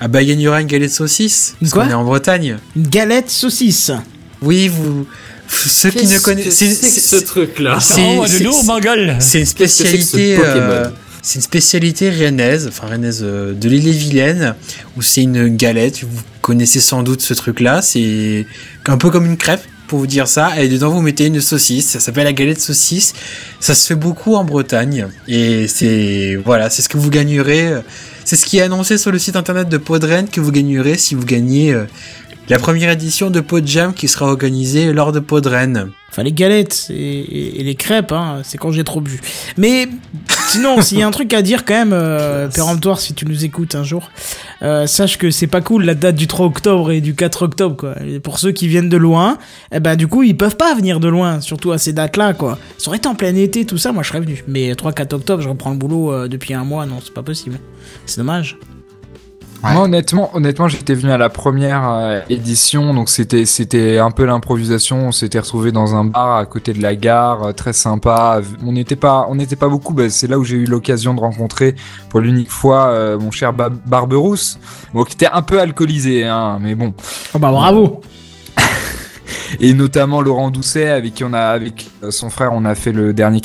Ah 0.00 0.08
bah 0.08 0.22
il 0.22 0.28
gagnera 0.28 0.60
une 0.60 0.66
galette 0.66 0.90
de 0.90 0.94
saucisse, 0.94 1.54
parce 1.60 1.72
Quoi 1.72 1.84
qu'on 1.84 1.90
est 1.90 1.94
en 1.94 2.04
Bretagne. 2.04 2.58
Une 2.76 2.88
galette 2.88 3.30
saucisse? 3.30 3.90
Oui, 4.42 4.68
vous... 4.68 5.06
Ceux 5.48 5.90
qui 5.90 6.06
ne 6.06 6.18
connaissent... 6.18 6.54
c'est- 6.54 6.74
ce 6.74 7.16
truc-là? 7.16 7.78
c'est- 7.80 8.00
Oh, 8.18 8.24
c'est- 8.26 9.38
une 9.40 9.46
ce 9.46 9.50
spécialité... 9.52 10.36
Euh, 10.40 10.88
c'est 11.22 11.36
une 11.36 11.42
spécialité 11.42 12.10
rennaise, 12.10 12.66
enfin 12.68 12.86
rennaise 12.88 13.20
euh, 13.22 13.54
de 13.54 13.68
l'île-et-Vilaine, 13.68 14.54
où 14.96 15.02
c'est 15.02 15.22
une 15.22 15.56
galette, 15.56 16.02
vous 16.02 16.20
connaissez 16.42 16.80
sans 16.80 17.02
doute 17.02 17.22
ce 17.22 17.32
truc-là, 17.32 17.80
c'est 17.80 18.46
un 18.86 18.98
peu 18.98 19.08
comme 19.10 19.24
une 19.24 19.38
crêpe, 19.38 19.62
pour 19.86 19.98
vous 19.98 20.06
dire 20.06 20.28
ça, 20.28 20.60
et 20.60 20.68
dedans 20.68 20.90
vous 20.90 21.02
mettez 21.02 21.26
une 21.26 21.40
saucisse, 21.40 21.88
ça 21.88 22.00
s'appelle 22.00 22.24
la 22.24 22.32
galette 22.32 22.60
saucisse, 22.60 23.14
ça 23.60 23.74
se 23.74 23.86
fait 23.86 23.94
beaucoup 23.94 24.34
en 24.34 24.44
Bretagne, 24.44 25.08
et 25.28 25.68
c'est, 25.68 26.36
voilà, 26.36 26.70
c'est 26.70 26.82
ce 26.82 26.88
que 26.88 26.96
vous 26.96 27.10
gagnerez, 27.10 27.68
euh, 27.68 27.80
c'est 28.24 28.36
ce 28.36 28.46
qui 28.46 28.58
est 28.58 28.62
annoncé 28.62 28.96
sur 28.96 29.12
le 29.12 29.18
site 29.18 29.36
internet 29.36 29.68
de 29.68 29.76
Podren 29.76 30.28
que 30.28 30.40
vous 30.40 30.52
gagnerez 30.52 30.96
si 30.96 31.14
vous 31.14 31.26
gagnez 31.26 31.72
euh, 31.72 31.84
la 32.48 32.58
première 32.58 32.90
édition 32.90 33.30
de 33.30 33.40
Podjam 33.40 33.94
qui 33.94 34.08
sera 34.08 34.26
organisée 34.26 34.92
lors 34.92 35.12
de 35.12 35.20
Podren. 35.20 35.90
Enfin, 36.10 36.22
les 36.22 36.32
galettes 36.32 36.86
et, 36.90 37.62
les 37.64 37.74
crêpes, 37.74 38.12
hein, 38.12 38.42
c'est 38.44 38.56
quand 38.56 38.70
j'ai 38.70 38.84
trop 38.84 39.00
bu. 39.00 39.20
Mais 39.56 39.88
sinon, 40.48 40.80
s'il 40.80 40.98
y 40.98 41.02
a 41.02 41.08
un 41.08 41.10
truc 41.10 41.34
à 41.34 41.42
dire 41.42 41.64
quand 41.64 41.74
même, 41.74 41.92
euh, 41.92 42.48
péremptoire, 42.48 43.00
si 43.00 43.14
tu 43.14 43.26
nous 43.26 43.44
écoutes 43.44 43.74
un 43.74 43.82
jour, 43.82 44.10
euh, 44.62 44.86
sache 44.86 45.18
que 45.18 45.32
c'est 45.32 45.48
pas 45.48 45.60
cool 45.60 45.84
la 45.84 45.94
date 45.94 46.14
du 46.14 46.28
3 46.28 46.46
octobre 46.46 46.92
et 46.92 47.00
du 47.00 47.16
4 47.16 47.42
octobre, 47.42 47.76
quoi. 47.76 47.94
Pour 48.22 48.38
ceux 48.38 48.52
qui 48.52 48.68
viennent 48.68 48.88
de 48.88 48.96
loin, 48.96 49.38
eh 49.72 49.80
ben 49.80 49.96
du 49.96 50.06
coup, 50.06 50.22
ils 50.22 50.36
peuvent 50.36 50.56
pas 50.56 50.74
venir 50.74 51.00
de 51.00 51.08
loin, 51.08 51.40
surtout 51.40 51.72
à 51.72 51.78
ces 51.78 51.92
dates-là, 51.92 52.32
quoi. 52.34 52.58
Ça 52.78 52.88
aurait 52.88 52.98
été 52.98 53.08
en 53.08 53.16
plein 53.16 53.34
été, 53.34 53.64
tout 53.64 53.78
ça, 53.78 53.90
moi 53.90 54.04
je 54.04 54.10
serais 54.10 54.20
venu. 54.20 54.44
Mais 54.46 54.72
3-4 54.74 55.14
octobre, 55.14 55.42
je 55.42 55.48
reprends 55.48 55.70
le 55.70 55.78
boulot 55.78 56.12
euh, 56.12 56.28
depuis 56.28 56.54
un 56.54 56.62
mois, 56.62 56.86
non, 56.86 56.98
c'est 57.02 57.14
pas 57.14 57.24
possible. 57.24 57.58
C'est 58.06 58.18
dommage. 58.18 58.56
Ouais. 59.64 59.72
Moi, 59.72 59.82
honnêtement, 59.84 60.30
honnêtement, 60.34 60.68
j'étais 60.68 60.94
venu 60.94 61.10
à 61.10 61.16
la 61.16 61.30
première 61.30 61.88
euh, 61.90 62.20
édition, 62.28 62.92
donc 62.92 63.08
c'était 63.08 63.46
c'était 63.46 63.98
un 63.98 64.10
peu 64.10 64.24
l'improvisation. 64.26 65.08
On 65.08 65.12
s'était 65.12 65.38
retrouvé 65.38 65.72
dans 65.72 65.94
un 65.94 66.04
bar 66.04 66.36
à 66.36 66.44
côté 66.44 66.72
de 66.74 66.82
la 66.82 66.94
gare, 66.94 67.42
euh, 67.44 67.52
très 67.52 67.72
sympa. 67.72 68.40
On 68.64 68.72
n'était 68.72 68.96
pas 68.96 69.26
on 69.30 69.36
n'était 69.36 69.56
pas 69.56 69.68
beaucoup. 69.68 69.94
Bah, 69.94 70.10
c'est 70.10 70.26
là 70.26 70.38
où 70.38 70.44
j'ai 70.44 70.56
eu 70.56 70.66
l'occasion 70.66 71.14
de 71.14 71.20
rencontrer 71.20 71.76
pour 72.10 72.20
l'unique 72.20 72.50
fois 72.50 72.88
euh, 72.88 73.18
mon 73.18 73.30
cher 73.30 73.52
Ba- 73.54 73.70
Barberousse, 73.70 74.58
bon, 74.92 75.04
qui 75.04 75.14
était 75.14 75.28
un 75.32 75.42
peu 75.42 75.58
alcoolisé, 75.60 76.24
hein, 76.24 76.58
mais 76.60 76.74
bon. 76.74 76.92
Oh 77.34 77.38
bah 77.38 77.50
bravo 77.50 78.02
Et 79.60 79.72
notamment 79.72 80.20
Laurent 80.20 80.50
Doucet, 80.50 80.90
avec 80.90 81.14
qui 81.14 81.24
on 81.24 81.32
a 81.32 81.40
avec 81.40 81.88
son 82.10 82.28
frère, 82.28 82.50
on 82.52 82.64
a 82.64 82.74
fait 82.74 82.92
le 82.92 83.12
dernier 83.14 83.40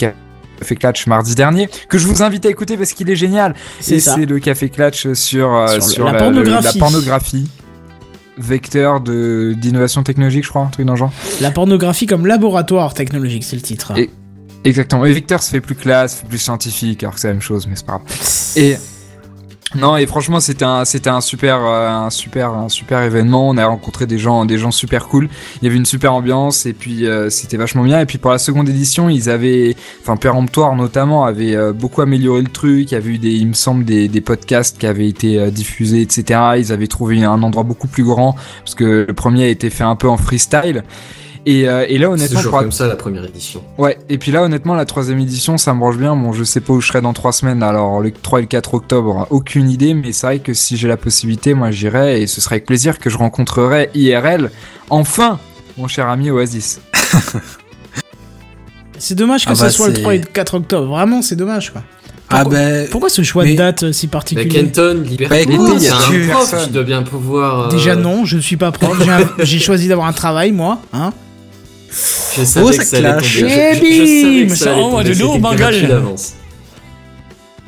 Café 0.59 0.75
Clatch 0.75 1.07
mardi 1.07 1.35
dernier, 1.35 1.69
que 1.89 1.97
je 1.97 2.07
vous 2.07 2.21
invite 2.21 2.45
à 2.45 2.49
écouter 2.49 2.77
parce 2.77 2.93
qu'il 2.93 3.09
est 3.09 3.15
génial. 3.15 3.55
C'est 3.79 3.99
c'est 3.99 4.25
le 4.25 4.39
Café 4.39 4.69
Clatch 4.69 5.11
sur, 5.13 5.53
euh, 5.53 5.67
Sur 5.75 5.83
sur, 5.83 6.05
la 6.05 6.13
la, 6.13 6.19
pornographie. 6.19 6.63
la 6.65 6.73
pornographie. 6.79 7.49
vecteur 8.37 9.01
de 9.01 9.53
d'innovation 9.57 10.03
technologique, 10.03 10.43
je 10.45 10.49
crois, 10.49 10.61
un 10.61 10.67
truc 10.67 10.85
dans 10.85 10.93
le 10.93 10.99
genre. 10.99 11.11
La 11.41 11.51
pornographie 11.51 12.05
comme 12.05 12.25
laboratoire 12.25 12.93
technologique, 12.93 13.43
c'est 13.43 13.55
le 13.55 13.61
titre. 13.61 13.97
Et- 13.97 14.09
Exactement. 14.65 15.05
Et 15.05 15.13
Vecteur 15.13 15.41
se 15.41 15.51
fait 15.51 15.61
plus 15.61 15.75
classe, 15.75 16.15
fait 16.15 16.27
plus 16.27 16.37
scientifique, 16.37 17.01
alors 17.03 17.15
que 17.15 17.21
c'est 17.21 17.27
la 17.29 17.33
même 17.33 17.41
chose, 17.41 17.65
mais 17.67 17.75
c'est 17.77 17.85
pas 17.85 17.93
grave. 17.93 18.01
Et 18.57 18.75
non, 19.75 19.97
et 19.97 20.07
franchement, 20.07 20.39
c'était 20.39 20.65
un, 20.65 20.83
c'était 20.83 21.11
un 21.11 21.21
super, 21.21 21.63
euh, 21.63 21.89
un 21.89 22.09
super, 22.09 22.53
un 22.53 22.69
super 22.69 23.03
événement. 23.03 23.47
On 23.47 23.55
a 23.55 23.67
rencontré 23.67 24.07
des 24.07 24.17
gens, 24.17 24.45
des 24.45 24.57
gens 24.57 24.71
super 24.71 25.07
cool. 25.07 25.29
Il 25.61 25.65
y 25.65 25.67
avait 25.67 25.77
une 25.77 25.85
super 25.85 26.11
ambiance 26.13 26.65
et 26.65 26.73
puis 26.73 27.05
euh, 27.05 27.29
c'était 27.29 27.57
vachement 27.57 27.83
bien. 27.83 27.99
Et 28.01 28.07
puis 28.07 28.17
pour 28.17 28.31
la 28.31 28.39
seconde 28.39 28.67
édition, 28.67 29.09
ils 29.09 29.29
avaient, 29.29 29.75
enfin 30.01 30.17
Péremptoire 30.17 30.75
notamment 30.75 31.23
avait 31.23 31.55
euh, 31.55 31.71
beaucoup 31.71 32.01
amélioré 32.01 32.41
le 32.41 32.47
truc. 32.47 32.91
Il 32.91 32.95
y 32.95 32.97
avait 32.97 33.11
eu 33.11 33.17
des, 33.19 33.31
il 33.31 33.47
me 33.47 33.53
semble 33.53 33.85
des, 33.85 34.09
podcasts 34.21 34.79
qui 34.79 34.87
avaient 34.87 35.07
été 35.07 35.49
diffusés, 35.51 36.01
etc. 36.01 36.39
Ils 36.57 36.73
avaient 36.73 36.87
trouvé 36.87 37.23
un 37.23 37.41
endroit 37.41 37.63
beaucoup 37.63 37.87
plus 37.87 38.03
grand 38.03 38.35
parce 38.65 38.75
que 38.75 39.05
le 39.07 39.13
premier 39.13 39.43
a 39.43 39.47
été 39.47 39.69
fait 39.69 39.83
un 39.83 39.95
peu 39.95 40.09
en 40.09 40.17
freestyle. 40.17 40.83
Et, 41.45 41.67
euh, 41.69 41.85
et 41.87 41.97
là, 41.97 42.07
C'est 42.07 42.13
honnêtement, 42.13 42.37
toujours 42.37 42.51
pour 42.51 42.59
la- 42.59 42.63
comme 42.65 42.71
ça 42.71 42.87
la 42.87 42.95
première 42.95 43.23
édition. 43.25 43.63
Ouais, 43.77 43.97
et 44.09 44.17
puis 44.17 44.31
là, 44.31 44.43
honnêtement, 44.43 44.75
la 44.75 44.85
troisième 44.85 45.19
édition, 45.19 45.57
ça 45.57 45.73
me 45.73 45.79
branche 45.79 45.97
bien. 45.97 46.15
Bon, 46.15 46.33
je 46.33 46.43
sais 46.43 46.59
pas 46.59 46.73
où 46.73 46.81
je 46.81 46.87
serai 46.87 47.01
dans 47.01 47.13
trois 47.13 47.31
semaines, 47.31 47.63
alors 47.63 48.01
le 48.01 48.11
3 48.11 48.39
et 48.39 48.41
le 48.43 48.47
4 48.47 48.73
octobre, 48.73 49.25
aucune 49.29 49.69
idée, 49.69 49.93
mais 49.93 50.11
c'est 50.11 50.27
vrai 50.27 50.39
que 50.39 50.53
si 50.53 50.75
j'ai 50.77 50.87
la 50.87 50.97
possibilité, 50.97 51.53
moi 51.53 51.71
j'irai, 51.71 52.21
et 52.21 52.27
ce 52.27 52.41
serait 52.41 52.55
avec 52.55 52.65
plaisir 52.65 52.99
que 52.99 53.09
je 53.09 53.17
rencontrerai 53.17 53.89
IRL, 53.95 54.51
enfin, 54.89 55.39
mon 55.77 55.87
cher 55.87 56.07
ami 56.09 56.29
Oasis. 56.29 56.81
C'est 58.97 59.15
dommage 59.15 59.45
que 59.45 59.51
Ah 59.51 59.55
ça 59.55 59.65
bah, 59.65 59.69
soit 59.71 59.87
le 59.87 59.95
c'est- 59.95 60.01
3 60.01 60.15
et 60.15 60.17
le 60.19 60.25
4 60.25 60.55
octobre. 60.55 60.87
Vraiment, 60.89 61.21
c'est 61.21 61.37
dommage, 61.37 61.71
quoi. 61.71 61.83
Ah 62.29 62.41
Pourquoi- 62.41 62.59
ben, 62.59 62.87
Pourquoi 62.91 63.09
ce 63.09 63.23
choix 63.23 63.43
mais- 63.45 63.53
de 63.53 63.57
date 63.57 63.83
euh, 63.83 63.91
si 63.93 64.05
Mais 64.07 64.11
particulier 64.11 64.47
Kenton, 64.49 65.01
Liberté, 65.03 65.45
Bah, 65.45 65.53
écoute, 65.53 65.79
c'est 65.79 65.85
y 65.85 65.87
a 65.87 65.95
un 65.95 66.27
prof 66.33 66.63
qui 66.65 66.69
doit 66.69 66.83
bien 66.83 67.01
pouvoir. 67.03 67.59
euh, 67.61 67.69
Déjà 67.71 67.95
non, 67.95 68.25
je 68.25 68.35
ne 68.35 68.41
suis 68.41 68.57
pas 68.57 68.71
prof. 68.71 69.01
J'ai 69.39 69.59
choisi 69.59 69.87
d'avoir 69.87 70.05
un 70.07 70.13
travail, 70.13 70.51
moi. 70.51 70.79
Hein 70.93 71.11
Je 72.37 72.43
savais 72.43 72.65
Oh, 72.65 72.69
que 72.69 72.75
ça 72.75 72.83
ça 72.83 72.97
allait 72.97 73.09
clash. 73.09 73.39
tomber. 73.39 73.49
Je- 73.49 73.49
je- 73.49 73.49
je 73.49 73.55
savais 73.55 73.79
que 73.79 74.47
bim, 74.49 74.49
ça 74.49 74.55
ça 74.65 74.71
allait 74.71 74.81
tomber, 74.81 75.09
de 75.81 75.87
d'avance. 75.87 76.33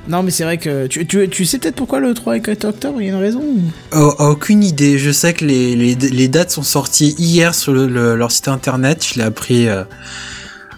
non, 0.08 0.24
mais 0.24 0.32
c'est 0.32 0.44
vrai 0.44 0.58
que 0.58 0.88
tu, 0.88 1.06
tu, 1.06 1.30
tu 1.30 1.46
sais 1.46 1.58
peut-être 1.60 1.76
pourquoi 1.76 2.00
le 2.00 2.14
3 2.14 2.38
et 2.38 2.42
4 2.42 2.66
octobre, 2.66 3.02
il 3.02 3.06
y 3.08 3.10
a 3.10 3.14
une 3.14 3.20
raison 3.20 3.44
oh, 3.94 4.14
aucune 4.20 4.64
idée. 4.64 4.98
Je 5.00 5.12
sais 5.12 5.34
que 5.34 5.46
les, 5.46 5.76
les, 5.76 5.96
les 5.96 6.28
dates 6.28 6.52
sont 6.52 6.64
sorties 6.64 7.16
hier 7.18 7.54
sur 7.56 7.72
le- 7.74 7.88
le- 7.88 8.16
leur 8.16 8.32
site 8.32 8.48
internet. 8.48 9.06
Je 9.14 9.20
l'ai 9.20 9.26
appris 9.26 9.68
euh, 9.68 9.84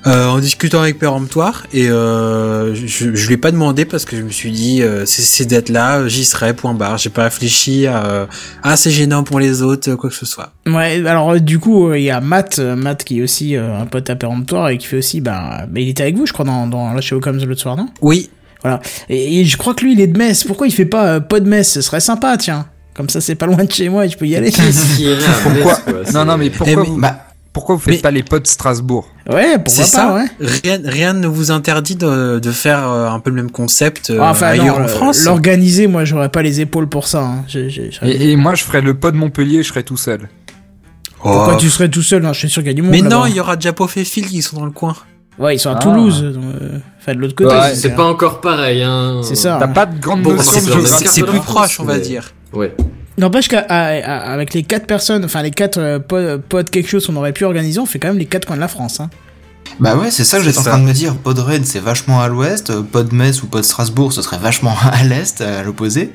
euh, 0.05 0.27
en 0.27 0.39
discutant 0.39 0.81
avec 0.81 0.99
Péremptoire 0.99 1.65
et 1.73 1.89
euh, 1.89 2.75
je, 2.75 3.15
je 3.15 3.27
lui 3.27 3.35
ai 3.35 3.37
pas 3.37 3.51
demandé 3.51 3.85
parce 3.85 4.03
que 4.05 4.17
je 4.17 4.21
me 4.21 4.29
suis 4.31 4.51
dit 4.51 4.81
euh, 4.83 5.05
ces, 5.05 5.21
ces 5.21 5.45
dates-là, 5.45 6.07
j'y 6.07 6.25
serai. 6.25 6.53
Point 6.53 6.73
barre. 6.73 6.97
J'ai 6.97 7.09
pas 7.09 7.23
réfléchi 7.23 7.87
à 7.87 8.05
euh, 8.05 8.25
ah 8.63 8.75
c'est 8.75 8.91
gênant 8.91 9.23
pour 9.23 9.39
les 9.39 9.61
autres, 9.61 9.95
quoi 9.95 10.09
que 10.09 10.15
ce 10.15 10.25
soit. 10.25 10.51
Ouais, 10.67 11.05
alors 11.07 11.31
euh, 11.31 11.39
du 11.39 11.57
coup, 11.59 11.87
euh, 11.89 11.97
il 11.97 12.03
y 12.03 12.11
a 12.11 12.19
Matt, 12.21 12.59
Matt 12.59 13.03
qui 13.03 13.19
est 13.19 13.23
aussi 13.23 13.55
euh, 13.55 13.79
un 13.79 13.85
pote 13.85 14.09
à 14.09 14.15
péremptoire 14.15 14.69
et 14.69 14.77
qui 14.77 14.87
fait 14.87 14.97
aussi, 14.97 15.21
bah, 15.21 15.65
bah, 15.69 15.79
il 15.79 15.87
était 15.89 16.03
avec 16.03 16.17
vous, 16.17 16.25
je 16.25 16.33
crois, 16.33 16.45
dans, 16.45 16.67
dans 16.67 16.91
la 16.93 17.01
show 17.01 17.19
Comes 17.19 17.43
l'autre 17.45 17.61
soir, 17.61 17.77
non? 17.77 17.87
Oui. 18.01 18.29
et, 19.09 19.39
et 19.39 19.45
je 19.45 19.57
crois 19.57 19.73
que 19.73 19.83
lui, 19.85 19.93
il 19.93 20.01
est 20.01 20.07
de 20.07 20.17
Metz. 20.17 20.43
Pourquoi 20.43 20.67
il 20.67 20.71
fait 20.73 20.85
pas 20.85 21.05
euh, 21.15 21.19
pas 21.21 21.39
de 21.39 21.47
Metz? 21.49 21.67
Ce 21.69 21.81
serait 21.81 21.99
sympa, 22.01 22.35
tiens. 22.37 22.67
Comme 22.95 23.09
ça, 23.09 23.21
c'est 23.21 23.33
pas 23.35 23.47
loin 23.47 23.63
de 23.63 23.71
chez 23.71 23.89
moi 23.89 24.05
et 24.05 24.09
je 24.09 24.17
peux 24.17 24.27
y 24.27 24.35
aller. 24.35 24.51
Pourquoi? 25.43 25.79
Non, 26.13 26.25
non, 26.25 26.37
mais 26.37 26.49
pourquoi, 26.49 26.73
Eh, 26.73 26.75
mais- 26.75 26.83
vous, 26.85 26.99
Bah, 26.99 27.17
pourquoi 27.53 27.75
vous 27.75 27.81
faites 27.81 27.93
mais- 27.95 28.01
pas 28.01 28.11
les 28.11 28.23
potes 28.23 28.47
Strasbourg 28.47 29.07
ouais, 29.29 29.57
pourquoi 29.63 29.83
C'est 29.85 29.95
pas, 29.95 30.07
ça. 30.07 30.15
ouais. 30.15 30.25
Rien, 30.39 30.79
rien 30.83 31.13
ne 31.13 31.27
vous 31.27 31.51
interdit 31.51 31.95
de, 31.95 32.39
de 32.39 32.51
faire 32.51 32.89
euh, 32.89 33.07
un 33.09 33.19
peu 33.19 33.29
le 33.29 33.35
même 33.37 33.51
concept 33.51 34.09
euh, 34.09 34.17
Ah, 34.21 34.31
enfin, 34.31 34.47
ailleurs 34.47 34.79
non, 34.79 34.85
en 34.85 34.87
euh, 34.87 34.89
France. 34.89 35.23
L'organiser, 35.23 35.87
moi, 35.87 36.03
j'aurais 36.03 36.29
pas 36.29 36.41
les 36.41 36.59
épaules 36.61 36.89
pour 36.89 37.07
ça. 37.07 37.21
hein. 37.23 37.43
J'ai- 37.47 37.69
j'ai- 37.69 37.91
j'aurais- 37.91 38.11
et, 38.11 38.31
et 38.31 38.35
moi, 38.35 38.55
je 38.55 38.63
ferais 38.63 38.81
le 38.81 38.95
pod 38.95 39.13
Montpellier, 39.15 39.61
je 39.63 39.67
serais 39.69 39.83
tout 39.83 39.97
seul. 39.97 40.29
Pourquoi 41.21 41.53
Oh. 41.53 41.57
tu 41.57 41.69
serais 41.69 41.87
tout 41.89 42.01
seul? 42.01 42.25
Hein 42.25 42.33
Je 42.33 42.39
suis 42.39 42.49
sûr 42.49 42.61
qu'il 42.63 42.71
y 42.71 42.73
a 42.73 42.75
du 42.75 42.81
monde. 42.81 42.91
Mais 42.91 43.01
non, 43.01 43.25
il 43.25 43.35
y 43.35 43.39
aura 43.39 43.57
Japo 43.57 43.87
et 43.95 44.03
Phil 44.03 44.25
qui 44.27 44.41
sont 44.41 44.57
dans 44.57 44.65
le 44.65 44.71
coin. 44.71 44.95
Ouais, 45.39 45.55
ils 45.55 45.59
sont 45.59 45.69
à 45.69 45.75
Ah. 45.77 45.79
Toulouse. 45.79 46.21
donc, 46.21 46.43
euh, 46.61 46.79
Enfin, 46.99 47.15
de 47.15 47.19
l'autre 47.19 47.35
côté. 47.35 47.53
Ouais, 47.53 47.75
C'est 47.75 47.95
pas 47.95 48.03
encore 48.05 48.39
pareil, 48.41 48.81
hein. 48.83 49.21
C'est 49.23 49.35
ça. 49.35 49.57
T'as 49.59 49.67
pas 49.67 49.85
de 49.85 49.99
grande 49.99 50.21
Bon, 50.21 50.33
notion 50.33 50.51
c'est 50.59 50.65
de. 50.65 50.85
C'est 50.85 51.21
de 51.21 51.25
plus 51.27 51.39
proche, 51.39 51.79
on 51.79 51.83
va 51.85 51.97
dire. 51.99 52.33
Ouais. 52.53 52.75
N'empêche 53.17 53.47
qu'avec 53.47 54.53
les 54.53 54.63
quatre 54.63 54.87
personnes, 54.87 55.23
enfin 55.25 55.41
les 55.43 55.51
quatre 55.51 55.77
euh, 55.77 55.99
pods, 55.99 56.39
pods 56.49 56.63
quelque 56.63 56.89
chose 56.89 57.05
qu'on 57.05 57.15
aurait 57.15 57.33
pu 57.33 57.43
organiser, 57.45 57.79
on 57.79 57.85
fait 57.85 57.99
quand 57.99 58.07
même 58.09 58.17
les 58.17 58.25
quatre 58.25 58.45
coins 58.45 58.55
de 58.55 58.61
la 58.61 58.67
France. 58.67 58.99
Hein. 58.99 59.09
bah 59.79 59.95
ouais, 59.95 60.09
c'est 60.11 60.23
ça 60.23 60.37
que 60.39 60.43
j'étais 60.43 60.57
en 60.59 60.63
train 60.63 60.79
de 60.79 60.83
me 60.85 60.93
dire. 60.93 61.15
Podred, 61.15 61.65
c'est 61.65 61.79
vachement 61.79 62.21
à 62.21 62.27
l'ouest. 62.27 62.69
euh, 62.71 62.81
Pod 62.81 63.13
Metz 63.13 63.43
ou 63.43 63.47
Pod 63.47 63.63
Strasbourg, 63.63 64.11
ce 64.13 64.21
serait 64.21 64.37
vachement 64.39 64.75
à 64.91 65.03
l'est, 65.03 65.41
à 65.41 65.61
l'opposé. 65.63 66.11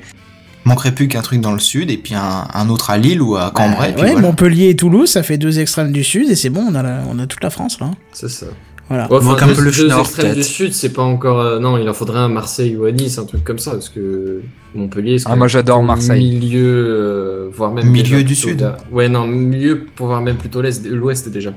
Manquerait 0.65 0.93
plus 0.93 1.09
qu'un 1.09 1.23
truc 1.23 1.41
dans 1.41 1.53
le 1.53 1.61
sud 1.61 1.91
et 1.91 1.97
puis 1.97 2.15
un, 2.15 2.47
un 2.53 2.69
autre 2.69 2.91
à 2.91 2.99
Lille 2.99 3.23
ou 3.23 3.37
à 3.37 3.51
Cambrai. 3.55 3.89
Bah, 3.89 3.93
puis 3.95 4.03
ouais, 4.03 4.11
voilà. 4.13 4.27
Montpellier 4.27 4.69
et 4.71 4.77
Toulouse, 4.77 5.09
ça 5.09 5.23
fait 5.23 5.39
deux 5.39 5.61
extrêmes 5.61 5.93
du 5.93 6.05
sud 6.05 6.29
et 6.29 6.35
c'est 6.37 6.51
bon, 6.51 6.67
on 6.69 6.75
a, 6.75 6.83
la- 6.83 7.03
on 7.09 7.19
a 7.21 7.27
toute 7.27 7.43
la 7.43 7.49
France 7.51 7.79
là. 7.81 7.87
hein. 7.87 7.95
C'est 8.13 8.29
ça. 8.29 8.47
Voilà. 8.89 9.11
Ouais, 9.13 9.21
manque 9.21 9.37
enfin, 9.43 9.51
un 9.51 9.55
peu 9.55 9.61
le 9.61 9.71
deux 9.71 9.89
Schnorr, 9.89 10.01
extrêmes 10.01 10.35
du 10.35 10.43
sud, 10.43 10.73
c'est 10.73 10.93
pas 10.93 11.03
encore. 11.03 11.41
euh, 11.41 11.59
non, 11.59 11.77
il 11.77 11.89
en 11.89 11.93
faudrait 11.93 12.21
un 12.21 12.29
Marseille 12.29 12.75
ou 12.77 12.85
à 12.85 12.93
Nice, 12.93 13.19
un 13.19 13.25
truc 13.27 13.45
comme 13.45 13.59
ça, 13.59 13.73
parce 13.73 13.91
que 13.91 14.41
Montpellier. 14.75 15.19
c'est 15.19 15.27
Ah, 15.29 15.37
moi, 15.37 15.47
j'adore 15.47 15.83
Marseille. 15.83 16.39
Milieu, 16.39 16.65
euh, 16.65 17.49
voire 17.53 17.73
même 17.73 17.87
Milieu 17.87 18.03
déjà 18.03 18.17
du 18.19 18.25
plutôt 18.35 18.49
sud. 18.49 18.61
là. 18.63 18.77
Ouais, 18.91 19.09
non, 19.09 19.27
milieu 19.27 19.85
pour 19.95 20.07
voir 20.07 20.23
même 20.23 20.37
plutôt 20.37 20.63
l'est, 20.63 20.87
l'ouest 20.87 21.29
déjà. 21.29 21.53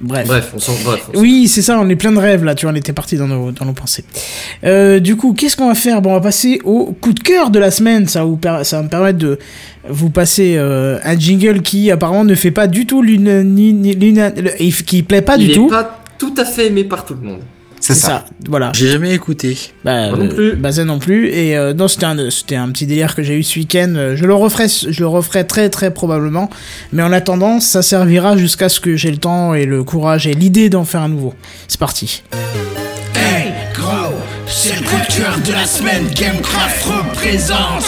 Bref. 0.00 0.26
Bref, 0.26 0.52
on 0.54 0.58
s'en. 0.58 0.72
Oui, 1.14 1.46
c'est 1.46 1.62
ça, 1.62 1.78
on 1.78 1.88
est 1.88 1.96
plein 1.96 2.12
de 2.12 2.18
rêves 2.18 2.44
là, 2.44 2.54
tu 2.54 2.64
vois, 2.64 2.72
on 2.72 2.76
était 2.76 2.92
parti 2.92 3.16
dans 3.16 3.28
nos, 3.28 3.52
dans 3.52 3.66
nos 3.66 3.72
pensées. 3.72 4.04
Euh, 4.64 4.98
du 4.98 5.16
coup, 5.16 5.34
qu'est-ce 5.34 5.56
qu'on 5.56 5.68
va 5.68 5.74
faire? 5.74 6.00
Bon, 6.00 6.10
on 6.10 6.14
va 6.14 6.20
passer 6.20 6.60
au 6.64 6.96
coup 7.00 7.12
de 7.12 7.20
cœur 7.20 7.50
de 7.50 7.58
la 7.58 7.70
semaine, 7.70 8.08
ça 8.08 8.20
va, 8.20 8.24
vous 8.24 8.38
ça 8.64 8.76
va 8.78 8.82
me 8.82 8.88
permettre 8.88 9.18
de 9.18 9.38
vous 9.88 10.10
passer 10.10 10.54
euh, 10.56 10.98
un 11.04 11.18
jingle 11.18 11.62
qui 11.62 11.90
apparemment 11.90 12.24
ne 12.24 12.34
fait 12.34 12.50
pas 12.50 12.66
du 12.66 12.86
tout 12.86 13.02
l'une... 13.02 13.44
qui 14.86 15.02
plaît 15.02 15.22
pas 15.22 15.36
il 15.36 15.48
du 15.48 15.54
tout. 15.54 15.68
pas 15.68 16.02
tout 16.18 16.34
à 16.36 16.44
fait 16.44 16.68
aimé 16.68 16.84
par 16.84 17.04
tout 17.04 17.14
le 17.14 17.26
monde. 17.26 17.40
C'est 17.80 17.94
ça. 17.94 18.26
voilà. 18.46 18.72
J'ai 18.74 18.88
jamais 18.90 19.12
écouté. 19.14 19.56
Bah, 19.84 20.10
Moi 20.10 20.18
non 20.18 20.24
euh, 20.26 20.34
plus. 20.34 20.52
bah, 20.56 20.70
ça 20.70 20.84
non 20.84 20.98
plus. 20.98 21.28
Et 21.28 21.56
euh, 21.56 21.72
non, 21.72 21.88
c'était 21.88 22.04
un, 22.06 22.30
c'était 22.30 22.56
un 22.56 22.68
petit 22.70 22.86
délire 22.86 23.14
que 23.14 23.22
j'ai 23.22 23.38
eu 23.38 23.42
ce 23.42 23.58
week-end. 23.58 23.94
Euh, 23.96 24.16
Je 24.16 24.26
le 24.26 24.34
referai, 24.34 24.66
je 24.68 25.00
le 25.00 25.06
referai 25.06 25.46
très 25.46 25.70
très 25.70 25.90
probablement. 25.92 26.50
Mais 26.92 27.02
en 27.02 27.10
attendant, 27.12 27.58
ça 27.58 27.82
servira 27.82 28.36
jusqu'à 28.36 28.68
ce 28.68 28.80
que 28.80 28.96
j'ai 28.96 29.10
le 29.10 29.16
temps 29.16 29.54
et 29.54 29.64
le 29.64 29.82
courage 29.82 30.26
et 30.26 30.34
l'idée 30.34 30.68
d'en 30.68 30.84
faire 30.84 31.00
un 31.02 31.08
nouveau. 31.08 31.34
C'est 31.68 31.80
parti. 31.80 32.22
Hey, 33.14 33.52
gros, 33.74 34.14
c'est 34.46 34.76
le 34.76 34.82
coup 34.86 34.96
de 34.96 35.14
cœur 35.16 35.38
de 35.44 35.52
la 35.52 35.64
semaine. 35.66 36.06
Gamecraft 36.14 36.84
représente. 36.84 37.84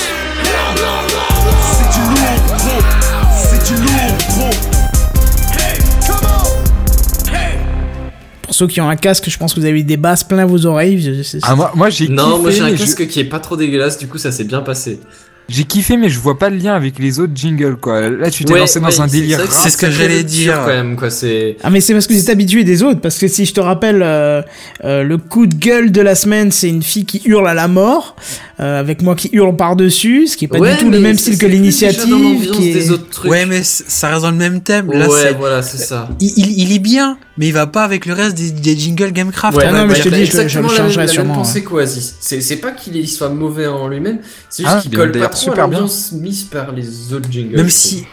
Pour 8.53 8.59
ceux 8.59 8.66
qui 8.66 8.83
ont 8.83 8.89
un 8.91 8.97
casque, 8.97 9.31
je 9.31 9.39
pense 9.39 9.55
que 9.55 9.61
vous 9.61 9.65
avez 9.66 9.83
des 9.83 9.97
basses 9.97 10.24
plein 10.24 10.45
vos 10.45 10.66
oreilles. 10.66 11.23
Ah, 11.43 11.57
moi, 11.57 11.73
moi 11.74 11.89
j'ai 11.89 12.07
Non, 12.09 12.39
moi 12.39 12.51
j'ai 12.51 12.61
un 12.61 12.69
je- 12.69 12.74
casque 12.74 13.07
qui 13.07 13.19
est 13.20 13.24
pas 13.24 13.39
trop 13.41 13.57
dégueulasse, 13.57 13.97
du 13.97 14.07
coup 14.09 14.19
ça 14.19 14.31
s'est 14.31 14.45
bien 14.45 14.61
passé. 14.61 15.01
j'ai 15.49 15.65
kiffé, 15.65 15.97
mais 15.97 16.09
je 16.11 16.19
vois 16.19 16.39
pas 16.39 16.49
le 16.51 16.57
lien 16.57 16.73
avec 16.74 16.99
les 16.99 17.19
autres 17.19 17.33
jingles, 17.35 17.77
quoi. 17.77 18.09
Là, 18.09 18.31
tu 18.31 18.45
t'es 18.45 18.53
Ouais, 18.55 18.61
lancé 18.61 18.79
dans 18.81 18.87
ouais, 18.89 19.01
un 19.01 19.07
délire. 19.07 19.41
C'est 19.51 19.69
ce 19.70 19.77
que 19.77 19.91
j'allais 19.91 20.23
dire. 20.23 20.55
quand 20.61 20.66
même, 20.69 20.97
quoi. 20.97 21.11
C'est. 21.11 21.57
Ah 21.62 21.69
mais 21.70 21.81
c'est 21.81 21.93
parce 21.95 22.07
que 22.07 22.12
vous 22.12 22.20
êtes 22.20 22.29
habitué 22.31 22.62
des 22.65 22.83
autres 22.83 23.01
parce 23.01 23.19
que 23.19 23.27
si 23.27 23.45
je 23.47 23.53
te 23.55 23.61
rappelle 23.61 24.03
euh, 24.03 24.41
euh, 24.85 25.03
le 25.03 25.16
coup 25.19 25.47
de 25.47 25.55
gueule 25.55 25.91
de 25.91 26.01
la 26.03 26.15
semaine 26.15 26.51
c'est 26.53 26.69
une 26.69 26.83
fille 26.83 27.05
qui 27.07 27.23
hurle 27.24 27.49
à 27.49 27.55
la 27.55 27.69
mort 27.69 28.16
euh, 28.61 28.79
avec 28.81 29.03
moi 29.03 29.15
qui 29.15 29.31
hurle 29.33 29.57
par 29.57 29.77
dessus 29.77 30.27
ce 30.29 30.37
qui 30.37 30.45
est 30.45 30.49
pas 30.49 30.59
Ouais, 30.59 30.77
du 30.77 30.85
tout 30.85 30.91
le 30.91 31.01
même 31.01 31.19
style 31.19 31.37
que 31.39 31.47
l'initiative 31.47 32.51
qui 32.53 32.70
est- 32.70 32.74
des 32.74 32.91
autres 32.93 33.09
trucs. 33.11 33.31
Ouais, 33.31 33.45
mais 33.47 33.62
ça 33.65 34.09
reste 34.11 34.23
dans 34.23 34.31
le 34.31 34.37
même 34.37 34.61
thème. 34.61 34.91
Là, 34.93 35.09
ouais, 35.09 35.19
c'est- 35.23 35.33
voilà, 35.33 35.61
c'est 35.62 35.79
ça. 35.79 36.09
il, 36.20 36.33
il, 36.37 36.59
il 36.62 36.73
est 36.73 36.79
bien, 36.79 37.19
mais 37.39 37.49
il 37.49 37.53
va 37.53 37.67
pas 37.67 37.85
avec 37.85 38.07
le 38.07 38.15
reste 38.15 38.37
des, 38.37 38.51
des 38.51 38.79
jingles 38.79 39.13
Gamecraft. 39.13 39.57
Ouais, 39.59 39.71
non, 39.73 39.87
mais 39.87 39.95
je 39.95 40.03
te 40.03 40.09
dis, 40.09 40.27
je- 40.27 40.31
je 40.33 40.37
le 40.37 40.43
exactement 40.45 40.69
la 40.69 40.73
même- 40.75 40.77
changerai 40.89 40.95
la 41.07 41.07
même 41.07 41.15
sûrement, 41.15 41.35
pensée 41.35 41.63
qu'Oasis. 41.65 42.17
C'est, 42.21 42.57
pas 42.57 42.73
qu'il 42.73 43.09
soit 43.09 43.29
mauvais 43.31 43.67
en 43.67 43.89
lui-même, 43.89 44.19
c'est 44.51 44.63
juste 44.65 44.75
Ah, 44.79 44.81
qu'il 44.83 44.91
colle 44.95 45.13
pas 45.13 45.29
trop 45.29 45.53
à 45.53 45.57
l'ambiance 45.57 46.13
mise 46.13 46.45
par 46.45 46.73
les 46.73 47.13
autres 47.13 47.31
jingles. 47.31 47.57
Même 47.57 47.67
je 47.67 47.73
si, 47.73 48.07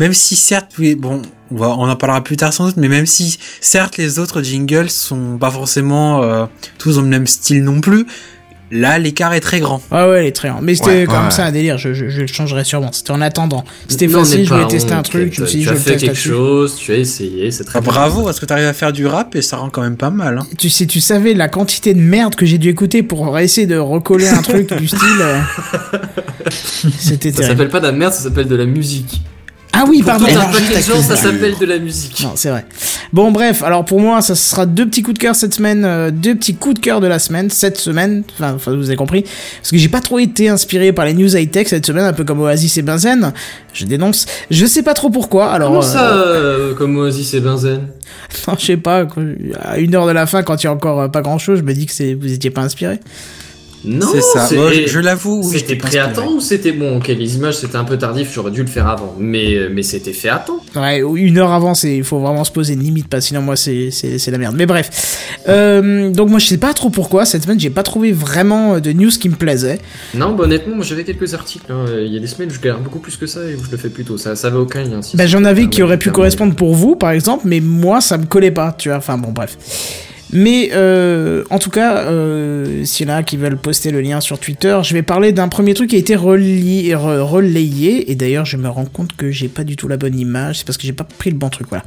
même 0.00 0.12
si 0.12 0.36
certes, 0.36 0.72
oui, 0.78 0.94
bon, 0.94 1.22
on, 1.50 1.56
va, 1.56 1.68
on 1.70 1.88
en 1.88 1.96
parlera 1.96 2.22
plus 2.22 2.36
tard 2.36 2.52
sans 2.52 2.66
doute, 2.66 2.76
mais 2.76 2.88
même 2.88 3.06
si 3.06 3.38
certes 3.60 3.96
les 3.96 4.18
autres 4.18 4.42
jingles 4.42 4.90
sont 4.90 5.38
pas 5.38 5.50
forcément 5.50 6.22
euh, 6.22 6.44
tous 6.78 6.96
dans 6.96 7.02
le 7.02 7.08
même 7.08 7.26
style 7.26 7.64
non 7.64 7.80
plus, 7.80 8.06
là 8.70 8.98
l'écart 8.98 9.32
est 9.34 9.40
très 9.40 9.60
grand. 9.60 9.80
Ah 9.90 10.08
ouais, 10.08 10.20
elle 10.20 10.26
est 10.26 10.32
très 10.32 10.48
lente. 10.48 10.60
Mais 10.62 10.74
c'était 10.74 10.88
Ouais, 10.90 11.04
comme 11.06 11.24
ouais. 11.26 11.30
ça 11.30 11.44
un 11.46 11.52
délire, 11.52 11.78
je, 11.78 11.94
je, 11.94 12.08
je 12.08 12.20
le 12.22 12.26
changerai 12.26 12.64
sûrement. 12.64 12.90
C'était 12.92 13.10
en 13.12 13.20
attendant. 13.20 13.64
C'était 13.88 14.08
facile, 14.08 14.44
je 14.44 14.52
voulais 14.54 14.66
tester 14.66 14.92
un 14.92 15.02
truc, 15.02 15.32
je 15.34 15.42
me 15.42 15.46
suis 15.46 15.58
dit, 15.58 15.64
tu 15.64 15.68
je 15.68 15.70
as 15.70 15.74
le 15.74 15.78
fait 15.80 15.90
teste 15.92 16.04
quelque 16.04 16.18
chose, 16.18 16.76
tu 16.76 16.92
as 16.92 16.96
essayé, 16.96 17.50
c'est 17.50 17.64
très 17.64 17.78
Ah, 17.78 17.82
bien. 17.82 17.92
bravo, 17.92 18.22
parce 18.24 18.40
que 18.40 18.46
t'arrives 18.46 18.66
à 18.66 18.72
faire 18.72 18.92
du 18.92 19.06
rap 19.06 19.34
et 19.36 19.42
ça 19.42 19.56
rend 19.58 19.70
quand 19.70 19.82
même 19.82 19.96
pas 19.96 20.10
mal. 20.10 20.38
Hein. 20.38 20.46
Tu 20.58 20.68
sais, 20.70 20.86
tu 20.86 21.00
savais 21.00 21.34
la 21.34 21.48
quantité 21.48 21.94
de 21.94 22.00
merde 22.00 22.34
que 22.34 22.46
j'ai 22.46 22.58
dû 22.58 22.68
écouter 22.68 23.02
pour 23.02 23.38
essayer 23.38 23.66
de 23.66 23.76
recoller 23.78 24.28
un 24.28 24.42
truc 24.42 24.72
du 24.74 24.88
style. 24.88 25.00
euh, 25.20 25.40
C'était 26.98 27.32
Ça 27.32 27.42
s'appelle 27.48 27.68
pas 27.68 27.80
de 27.80 27.86
la 27.86 27.92
merde, 27.92 28.12
ça 28.12 28.22
s'appelle 28.22 28.48
de 28.48 28.56
la 28.56 28.66
musique. 28.66 29.22
Ah 29.78 29.84
oui, 29.86 29.98
Pour 29.98 30.06
pardon. 30.12 30.24
tout 30.24 30.38
un 30.38 30.46
paquet 30.46 30.76
de 30.78 30.82
gens, 30.82 31.02
ça 31.02 31.16
s'appelle 31.16 31.54
de 31.58 31.66
la 31.66 31.78
musique. 31.78 32.20
Non, 32.22 32.32
c'est 32.34 32.48
vrai. 32.48 32.64
Bon, 33.12 33.30
bref, 33.30 33.62
alors 33.62 33.84
pour 33.84 34.00
moi, 34.00 34.22
ça 34.22 34.34
sera 34.34 34.64
deux 34.64 34.86
petits 34.86 35.02
coups 35.02 35.14
de 35.14 35.18
cœur 35.18 35.36
cette 35.36 35.52
semaine, 35.52 35.84
euh, 35.84 36.10
deux 36.10 36.34
petits 36.34 36.54
coups 36.54 36.76
de 36.76 36.80
cœur 36.80 37.00
de 37.00 37.06
la 37.06 37.18
semaine, 37.18 37.50
cette 37.50 37.76
semaine, 37.76 38.22
enfin, 38.40 38.74
vous 38.74 38.86
avez 38.88 38.96
compris, 38.96 39.22
parce 39.22 39.70
que 39.70 39.76
j'ai 39.76 39.90
pas 39.90 40.00
trop 40.00 40.18
été 40.18 40.48
inspiré 40.48 40.94
par 40.94 41.04
les 41.04 41.12
news 41.12 41.36
high-tech 41.36 41.68
cette 41.68 41.84
semaine, 41.84 42.04
un 42.04 42.14
peu 42.14 42.24
comme 42.24 42.40
Oasis 42.40 42.78
et 42.78 42.82
Benzen, 42.82 43.34
je 43.74 43.84
dénonce, 43.84 44.24
je 44.50 44.64
sais 44.64 44.82
pas 44.82 44.94
trop 44.94 45.10
pourquoi, 45.10 45.52
alors... 45.52 45.68
Comment 45.68 45.80
euh, 45.80 45.92
ça, 45.92 46.12
euh, 46.14 46.74
comme 46.74 46.96
Oasis 46.96 47.34
et 47.34 47.40
Benzen? 47.40 47.82
Non, 48.48 48.54
je 48.58 48.64
sais 48.64 48.76
pas, 48.76 49.06
à 49.60 49.78
une 49.78 49.94
heure 49.94 50.06
de 50.06 50.12
la 50.12 50.26
fin, 50.26 50.42
quand 50.42 50.62
il 50.62 50.66
y 50.66 50.68
a 50.68 50.72
encore 50.72 51.10
pas 51.10 51.20
grand-chose, 51.20 51.58
je 51.58 51.64
me 51.64 51.74
dis 51.74 51.84
que 51.86 51.92
c'est, 51.92 52.14
vous 52.14 52.32
étiez 52.32 52.50
pas 52.50 52.62
inspiré. 52.62 52.98
Non, 53.86 54.06
C'est 54.12 54.20
ça. 54.20 54.48
Moi, 54.54 54.72
je- 54.72 54.86
je 54.88 54.98
l'avoue, 54.98 55.42
C'était 55.44 55.76
pris 55.76 55.96
à 55.98 56.08
temps 56.08 56.32
ou 56.32 56.40
c'était 56.40 56.72
bon 56.72 56.96
Ok, 56.98 57.08
les 57.08 57.36
images 57.36 57.56
c'était 57.58 57.76
un 57.76 57.84
peu 57.84 57.96
tardif, 57.96 58.30
j'aurais 58.34 58.50
dû 58.50 58.60
le 58.62 58.66
faire 58.68 58.88
avant, 58.88 59.14
mais 59.18 59.56
mais 59.72 59.82
c'était 59.82 60.12
fait 60.12 60.28
à 60.28 60.38
temps. 60.38 60.60
Ouais, 60.74 61.00
une 61.14 61.38
heure 61.38 61.52
avant, 61.52 61.72
il 61.84 62.02
faut 62.04 62.18
vraiment 62.18 62.42
se 62.44 62.50
poser 62.50 62.74
une 62.74 62.82
limite, 62.82 63.08
pas 63.08 63.20
sinon 63.20 63.42
moi 63.42 63.54
c'est, 63.56 63.90
la 64.30 64.38
merde. 64.38 64.54
Mais 64.56 64.66
bref. 64.66 65.38
Euh, 65.48 66.10
donc 66.10 66.30
moi 66.30 66.38
je 66.40 66.46
sais 66.46 66.58
pas 66.58 66.74
trop 66.74 66.90
pourquoi, 66.90 67.24
cette 67.24 67.44
semaine 67.44 67.60
j'ai 67.60 67.70
pas 67.70 67.82
trouvé 67.84 68.10
vraiment 68.12 68.74
euh, 68.74 68.80
de 68.80 68.92
news 68.92 69.10
qui 69.10 69.28
me 69.28 69.36
plaisait. 69.36 69.78
Non, 70.14 70.32
bah, 70.34 70.44
honnêtement, 70.44 70.74
moi 70.76 70.84
j'avais 70.84 71.04
quelques 71.04 71.34
articles. 71.34 71.70
hein. 71.70 71.84
Il 72.04 72.12
y 72.12 72.16
a 72.16 72.20
des 72.20 72.26
semaines 72.26 72.50
je 72.50 72.60
galère 72.60 72.80
beaucoup 72.80 72.98
plus 72.98 73.16
que 73.16 73.26
ça 73.26 73.40
et 73.48 73.54
où 73.54 73.64
je 73.64 73.70
le 73.70 73.76
fais 73.76 73.88
plus 73.90 74.04
tôt. 74.04 74.16
Ça, 74.18 74.34
ça 74.36 74.50
va 74.50 74.58
aucun 74.58 74.82
lien. 74.82 75.00
si 75.02 75.16
Bah, 75.16 75.26
j'en 75.26 75.44
avais 75.44 75.68
qui 75.68 75.82
auraient 75.82 75.98
pu 75.98 76.10
correspondre 76.10 76.54
pour 76.56 76.74
vous, 76.74 76.96
par 76.96 77.10
exemple, 77.10 77.44
mais 77.46 77.60
moi, 77.60 78.00
ça 78.00 78.18
me 78.18 78.26
collait 78.26 78.50
pas, 78.50 78.74
tu 78.76 78.88
vois. 78.88 78.98
Enfin, 78.98 79.16
bon, 79.18 79.30
bref. 79.32 79.56
Mais 80.32 80.70
euh, 80.72 81.44
en 81.50 81.58
tout 81.60 81.70
cas, 81.70 81.98
euh, 81.98 82.84
s'il 82.84 83.08
y 83.08 83.10
en 83.10 83.14
a 83.14 83.22
qui 83.22 83.36
veulent 83.36 83.56
poster 83.56 83.92
le 83.92 84.00
lien 84.00 84.20
sur 84.20 84.38
Twitter, 84.40 84.76
je 84.82 84.92
vais 84.92 85.02
parler 85.02 85.30
d'un 85.32 85.46
premier 85.48 85.72
truc 85.72 85.90
qui 85.90 85.96
a 85.96 85.98
été 86.00 86.16
relié, 86.16 86.90
re- 86.94 87.20
relayé. 87.20 88.10
Et 88.10 88.16
d'ailleurs, 88.16 88.44
je 88.44 88.56
me 88.56 88.68
rends 88.68 88.86
compte 88.86 89.14
que 89.16 89.30
j'ai 89.30 89.46
pas 89.48 89.62
du 89.62 89.76
tout 89.76 89.86
la 89.86 89.96
bonne 89.96 90.18
image. 90.18 90.58
C'est 90.58 90.66
parce 90.66 90.78
que 90.78 90.84
j'ai 90.86 90.92
pas 90.92 91.04
pris 91.18 91.30
le 91.30 91.36
bon 91.36 91.48
truc, 91.48 91.68
voilà. 91.68 91.84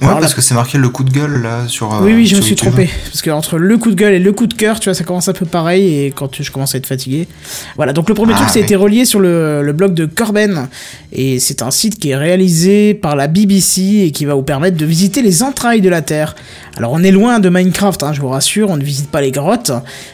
Ouais, 0.00 0.06
Alors, 0.08 0.20
parce 0.20 0.32
là- 0.32 0.36
que 0.36 0.42
c'est 0.42 0.54
marqué 0.54 0.78
le 0.78 0.88
coup 0.88 1.04
de 1.04 1.10
gueule 1.12 1.42
là 1.42 1.68
sur. 1.68 1.92
euh, 1.94 1.98
oui, 2.02 2.14
oui, 2.14 2.26
je 2.26 2.36
me 2.36 2.40
suis 2.40 2.52
YouTube. 2.54 2.68
trompé. 2.70 2.88
Parce 3.04 3.20
que 3.22 3.30
entre 3.30 3.58
le 3.58 3.76
coup 3.76 3.90
de 3.90 3.96
gueule 3.96 4.14
et 4.14 4.18
le 4.18 4.32
coup 4.32 4.46
de 4.46 4.54
cœur, 4.54 4.80
tu 4.80 4.88
vois, 4.88 4.94
ça 4.94 5.04
commence 5.04 5.28
un 5.28 5.32
peu 5.34 5.46
pareil. 5.46 6.04
Et 6.06 6.10
quand 6.10 6.42
je 6.42 6.50
commence 6.50 6.74
à 6.74 6.78
être 6.78 6.86
fatigué. 6.86 7.28
Voilà, 7.76 7.92
donc 7.92 8.08
le 8.08 8.14
premier 8.14 8.32
Ah, 8.34 8.38
truc, 8.38 8.48
ça 8.48 8.54
a 8.54 8.58
oui. 8.60 8.64
été 8.64 8.76
relié 8.76 9.04
sur 9.04 9.20
le, 9.20 9.62
le 9.62 9.72
blog 9.74 9.92
de 9.94 10.06
Corben. 10.06 10.68
Et 11.12 11.38
c'est 11.38 11.60
un 11.62 11.70
site 11.70 11.98
qui 12.00 12.10
est 12.10 12.16
réalisé 12.16 12.94
par 12.94 13.14
la 13.14 13.28
BBC 13.28 14.04
et 14.06 14.10
qui 14.10 14.24
va 14.24 14.34
vous 14.34 14.42
permettre 14.42 14.76
de 14.78 14.86
visiter 14.86 15.20
les 15.22 15.42
entrailles 15.42 15.80
de 15.82 15.88
la 15.90 16.00
Terre. 16.02 16.34
Alors, 16.76 16.90
on 16.92 17.02
est 17.04 17.12
loin 17.12 17.38
de 17.38 17.48
Minecraft, 17.48 17.73
hein, 17.82 18.12
je 18.12 18.20
vous 18.20 18.28
rassure, 18.28 18.70
on 18.70 18.76
ne 18.76 18.84
visite 18.84 19.10
pas 19.10 19.20
les 19.20 19.30
grottes. 19.30 19.72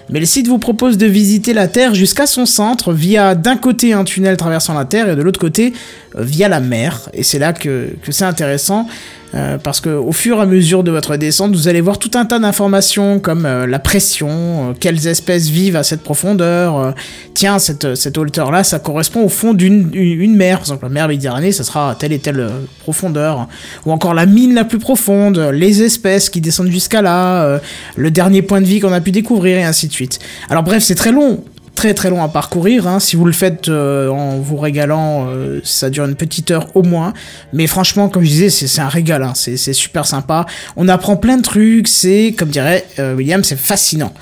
Mais 0.09 0.21
le 0.21 0.27
site 0.27 0.49
vous 0.49 0.59
propose 0.59 0.99
de 0.99 1.07
visiter 1.07 1.53
la 1.53 1.69
Terre 1.69 1.95
jusqu'à 1.95 2.27
son 2.27 2.47
centre 2.47 2.93
via 2.93 3.35
d'un 3.35 3.57
côté 3.57 3.93
un 3.93 4.05
tunnel 4.05 4.37
traversant 4.37 4.75
la 4.75 4.85
Terre 4.85 5.09
et 5.09 5.17
de 5.17 5.23
l'autre 5.23 5.41
côté 5.41 5.73
via 6.17 6.49
la 6.49 6.61
mer. 6.61 7.09
Et 7.13 7.23
c'est 7.23 7.39
là 7.39 7.53
que, 7.53 7.95
que 8.03 8.13
c'est 8.13 8.25
intéressant. 8.25 8.87
Euh, 9.35 9.59
parce 9.59 9.81
que 9.81 9.91
au 9.91 10.11
fur 10.11 10.39
et 10.39 10.41
à 10.41 10.47
mesure 10.47 10.83
de 10.83 10.91
votre 10.91 11.17
descente, 11.17 11.55
vous 11.55 11.69
allez 11.69 11.81
voir 11.81 11.99
tout 11.99 12.11
un 12.15 12.25
tas 12.25 12.41
d'informations 12.41 13.21
comme 13.21 13.47
euh, 13.47 13.65
la 13.65 13.79
pression, 13.79 14.29
euh, 14.29 14.73
quelles 14.79 15.07
espèces 15.07 15.49
vivent 15.49 15.77
à 15.77 15.85
cette 15.85 16.03
profondeur. 16.03 16.95
tiens, 17.35 17.61
cette, 17.61 17.95
cette 17.95 18.19
hauteur-là, 18.19 18.65
ça 18.65 18.81
correspond 18.81 19.23
au 19.23 19.29
fond 19.29 19.55
d'une 19.55 19.91
une, 19.93 20.35
mer. 20.35 20.59
Par 20.59 20.67
exemple, 20.67 20.85
la 20.85 20.89
mer 20.89 21.09
Méditerranée, 21.09 21.53
ça 21.53 21.63
sera 21.63 21.91
à 21.91 21.95
telle 21.95 22.13
et 22.13 22.19
telle 22.19 22.49
profondeur. 22.81 23.47
Ou 23.87 23.93
encore 23.93 24.15
la 24.15 24.27
mine 24.27 24.55
la 24.55 24.65
plus 24.65 24.79
profonde, 24.79 25.39
les 25.53 25.83
espèces 25.83 26.29
qui 26.29 26.41
descendent 26.41 26.71
jusqu'à 26.71 27.03
là, 27.03 27.61
le 27.97 28.11
dernier 28.11 28.43
point 28.43 28.61
de 28.61 28.67
vie 28.67 28.81
qu'on 28.81 28.93
a 28.93 29.01
pu 29.01 29.13
découvrir, 29.13 29.59
et 29.59 29.65
ainsi 29.65 29.87
de 29.87 29.93
suite. 29.93 30.19
Alors 30.49 30.63
bref, 30.63 30.83
c'est 30.83 30.95
très 30.95 31.13
long 31.13 31.45
très 31.81 31.95
très 31.95 32.11
long 32.11 32.23
à 32.23 32.29
parcourir. 32.29 32.87
Hein. 32.87 33.01
Si 33.01 33.17
vous 33.17 33.25
le 33.25 33.33
faites 33.33 33.71
euh, 33.71 34.11
en 34.11 34.39
vous 34.39 34.59
régalant, 34.59 35.29
euh, 35.31 35.61
ça 35.65 35.89
dure 35.89 36.05
une 36.05 36.15
petite 36.15 36.51
heure 36.51 36.67
au 36.77 36.83
moins. 36.83 37.15
Mais 37.55 37.67
franchement, 37.67 38.11
comme 38.11 38.23
je 38.23 38.29
disais, 38.29 38.51
c'est 38.51 38.83
un 38.83 38.89
régal. 38.91 39.23
Hein. 39.23 39.33
C'est 39.35 39.73
super 39.73 40.05
sympa. 40.05 40.45
On 40.77 40.89
apprend 40.89 41.17
plein 41.17 41.39
de 41.39 41.43
trucs. 41.43 41.89
C'est, 41.89 42.35
comme 42.37 42.51
dirait 42.51 42.85
euh, 42.99 43.15
William, 43.15 43.43
c'est 43.45 43.59
fascinant. 43.59 44.13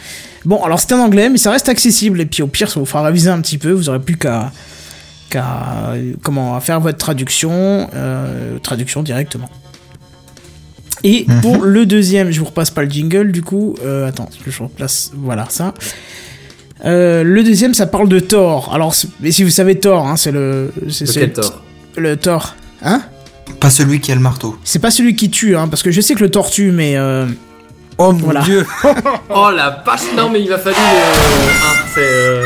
Bon, 0.44 0.62
alors 0.62 0.78
c'est 0.78 0.92
en 0.94 1.00
anglais, 1.00 1.30
mais 1.30 1.38
ça 1.38 1.50
reste 1.50 1.68
accessible. 1.68 2.20
Et 2.20 2.26
puis 2.26 2.44
au 2.44 2.46
pire, 2.46 2.70
ça 2.70 2.78
vous 2.78 2.86
fera 2.86 3.02
réviser 3.02 3.28
un 3.28 3.40
petit 3.40 3.58
peu. 3.58 3.72
Vous 3.72 3.88
aurez 3.88 3.98
plus 3.98 4.16
qu'à 4.16 4.52
comment 6.22 6.54
à 6.54 6.60
faire 6.60 6.78
votre 6.78 6.98
traduction, 6.98 7.90
traduction 8.62 9.02
directement. 9.02 9.50
Et 11.04 11.24
Mhm. 11.28 11.40
pour 11.40 11.62
le 11.62 11.86
deuxième, 11.86 12.30
je 12.30 12.38
vous 12.40 12.46
repasse 12.46 12.70
pas 12.70 12.82
le 12.82 12.90
jingle 12.90 13.32
du 13.32 13.42
coup. 13.42 13.74
Euh, 13.84 14.08
attends, 14.08 14.28
je 14.46 14.62
replace. 14.62 15.12
Voilà 15.14 15.46
ça. 15.48 15.74
Euh, 16.84 17.22
le 17.24 17.42
deuxième, 17.42 17.74
ça 17.74 17.86
parle 17.86 18.08
de 18.08 18.20
Thor. 18.20 18.70
Alors, 18.72 18.94
mais 19.20 19.30
si 19.32 19.42
vous 19.44 19.50
savez 19.50 19.78
Thor, 19.78 20.06
hein, 20.06 20.16
c'est 20.16 20.30
le, 20.30 20.72
c'est 20.88 21.06
c'est 21.06 21.20
Lequel 21.26 21.28
le, 21.30 21.34
tort 21.42 21.62
le 21.96 22.16
Thor, 22.16 22.54
hein 22.82 23.02
Pas 23.60 23.70
celui 23.70 24.00
qui 24.00 24.12
a 24.12 24.14
le 24.14 24.20
marteau. 24.20 24.56
C'est 24.64 24.78
pas 24.78 24.90
celui 24.92 25.16
qui 25.16 25.28
tue, 25.30 25.56
hein, 25.56 25.66
parce 25.68 25.82
que 25.82 25.90
je 25.90 26.00
sais 26.00 26.14
que 26.14 26.20
le 26.22 26.30
Thor 26.30 26.50
tue, 26.50 26.70
mais 26.70 26.96
euh, 26.96 27.26
Oh 27.98 28.12
mon 28.12 28.18
Voilà. 28.18 28.42
dieu. 28.42 28.64
Oh 29.30 29.50
la 29.50 29.82
vache 29.84 30.02
Non, 30.16 30.30
mais 30.30 30.40
il 30.42 30.52
a 30.52 30.58
fallu. 30.58 30.76
euh, 30.76 31.48
ah, 31.64 31.74
c'est. 31.94 32.00
euh, 32.00 32.44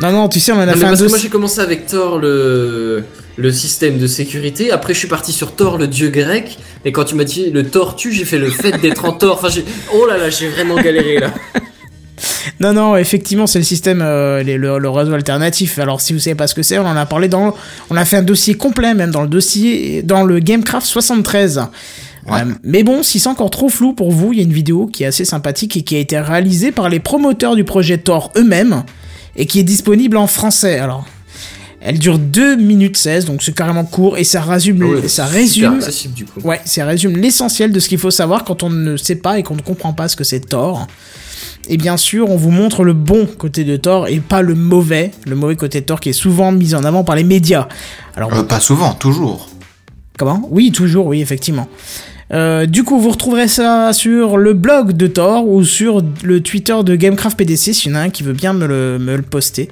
non, 0.00 0.10
non, 0.12 0.28
tu 0.28 0.40
sais, 0.40 0.52
on 0.52 0.56
en 0.56 0.60
a 0.60 0.66
Non, 0.66 0.72
mais 0.72 0.78
fait 0.78 0.84
un 0.86 0.88
parce 0.88 1.02
que 1.02 1.08
moi 1.08 1.18
j'ai 1.18 1.28
commencé 1.28 1.60
avec 1.60 1.86
Thor 1.86 2.18
le 2.18 3.04
le 3.36 3.50
système 3.52 3.98
de 3.98 4.06
sécurité. 4.06 4.72
Après 4.72 4.94
je 4.94 4.98
suis 4.98 5.08
parti 5.08 5.32
sur 5.32 5.54
Thor 5.54 5.78
le 5.78 5.86
dieu 5.86 6.08
grec. 6.08 6.58
Et 6.84 6.92
quand 6.92 7.04
tu 7.04 7.14
m'as 7.14 7.24
dit 7.24 7.50
le 7.50 7.64
tortue, 7.64 8.12
j'ai 8.12 8.24
fait 8.24 8.38
le 8.38 8.50
fait 8.50 8.72
d'être 8.80 9.04
en 9.04 9.12
Thor. 9.12 9.36
Enfin 9.38 9.48
j'ai 9.48 9.64
oh 9.94 10.06
là 10.06 10.16
là 10.18 10.28
j'ai 10.30 10.48
vraiment 10.48 10.74
galéré 10.80 11.18
là. 11.18 11.30
Non, 12.60 12.72
non, 12.72 12.96
effectivement, 12.96 13.46
c'est 13.46 13.58
le 13.58 13.64
système, 13.64 14.00
euh, 14.02 14.42
les- 14.42 14.56
le, 14.58 14.78
le 14.78 14.88
réseau 14.90 15.12
alternatif. 15.14 15.78
Alors, 15.78 16.00
si 16.00 16.12
vous 16.12 16.18
savez 16.18 16.34
pas 16.36 16.46
ce 16.46 16.54
que 16.54 16.62
c'est, 16.62 16.78
on 16.78 16.86
en 16.86 16.96
a 16.96 17.06
parlé 17.06 17.28
dans, 17.28 17.54
on 17.90 17.96
a 17.96 18.04
fait 18.04 18.16
un 18.16 18.22
dossier 18.22 18.54
complet, 18.54 18.94
même 18.94 19.10
dans 19.10 19.22
le 19.22 19.28
dossier, 19.28 20.02
dans 20.02 20.22
le 20.24 20.38
Gamecraft 20.38 20.86
73. 20.86 21.58
Ouais. 22.26 22.40
Euh, 22.40 22.44
mais 22.62 22.84
bon, 22.84 23.02
si 23.02 23.18
c'est 23.18 23.28
encore 23.28 23.50
trop 23.50 23.68
flou 23.68 23.92
pour 23.94 24.12
vous, 24.12 24.32
il 24.32 24.38
y 24.38 24.40
a 24.40 24.44
une 24.44 24.52
vidéo 24.52 24.86
qui 24.86 25.02
est 25.02 25.06
assez 25.06 25.24
sympathique 25.24 25.76
et 25.76 25.82
qui 25.82 25.96
a 25.96 25.98
été 25.98 26.18
réalisée 26.20 26.70
par 26.70 26.88
les 26.88 27.00
promoteurs 27.00 27.56
du 27.56 27.64
projet 27.64 27.98
Thor 27.98 28.30
eux-mêmes 28.36 28.84
et 29.34 29.46
qui 29.46 29.58
est 29.58 29.64
disponible 29.64 30.16
en 30.16 30.28
français. 30.28 30.78
Alors, 30.78 31.04
elle 31.80 31.98
dure 31.98 32.20
2 32.20 32.54
minutes 32.54 32.96
16, 32.96 33.24
donc 33.24 33.42
c'est 33.42 33.52
carrément 33.56 33.84
court 33.84 34.16
et 34.18 34.22
ça 34.22 34.40
résume, 34.42 34.84
Ouais, 34.84 35.08
ça 35.08 35.26
super 35.26 35.30
résume 35.40 35.74
accessible 35.74 36.14
du 36.14 36.24
coup. 36.24 36.38
Ouais, 36.44 36.60
ça 36.64 36.84
résume 36.84 37.16
l'essentiel 37.16 37.72
de 37.72 37.80
ce 37.80 37.88
qu'il 37.88 37.98
faut 37.98 38.12
savoir 38.12 38.44
quand 38.44 38.62
on 38.62 38.70
ne 38.70 38.96
sait 38.96 39.16
pas 39.16 39.40
et 39.40 39.42
qu'on 39.42 39.56
ne 39.56 39.62
comprend 39.62 39.92
pas 39.92 40.06
ce 40.06 40.14
que 40.14 40.22
c'est 40.22 40.38
Thor. 40.38 40.86
Et 41.68 41.76
bien 41.76 41.96
sûr, 41.96 42.28
on 42.28 42.36
vous 42.36 42.50
montre 42.50 42.82
le 42.84 42.92
bon 42.92 43.26
côté 43.26 43.64
de 43.64 43.76
Thor 43.76 44.08
et 44.08 44.18
pas 44.18 44.42
le 44.42 44.54
mauvais, 44.54 45.12
le 45.26 45.36
mauvais 45.36 45.56
côté 45.56 45.80
de 45.80 45.86
Thor 45.86 46.00
qui 46.00 46.08
est 46.08 46.12
souvent 46.14 46.50
mis 46.52 46.74
en 46.74 46.84
avant 46.84 47.04
par 47.04 47.14
les 47.16 47.24
médias. 47.24 47.68
Alors, 48.16 48.32
Euh, 48.34 48.42
pas 48.42 48.60
souvent, 48.60 48.94
toujours. 48.94 49.48
comment? 50.18 50.46
Oui, 50.50 50.72
toujours, 50.72 51.06
oui, 51.06 51.20
effectivement. 51.22 51.68
Euh, 52.32 52.66
du 52.66 52.82
coup, 52.82 52.98
vous 52.98 53.10
retrouverez 53.10 53.46
ça 53.48 53.92
sur 53.92 54.38
le 54.38 54.54
blog 54.54 54.92
de 54.92 55.06
Thor 55.06 55.46
ou 55.46 55.64
sur 55.64 56.02
le 56.24 56.40
Twitter 56.40 56.74
de 56.84 56.96
Gamecraft 56.96 57.36
PDC 57.38 57.72
s'il 57.74 57.92
y 57.92 57.94
en 57.94 57.98
a 57.98 58.02
un 58.02 58.10
qui 58.10 58.22
veut 58.22 58.32
bien 58.32 58.54
me 58.54 58.66
le, 58.66 58.98
me 58.98 59.16
le 59.16 59.22
poster. 59.22 59.68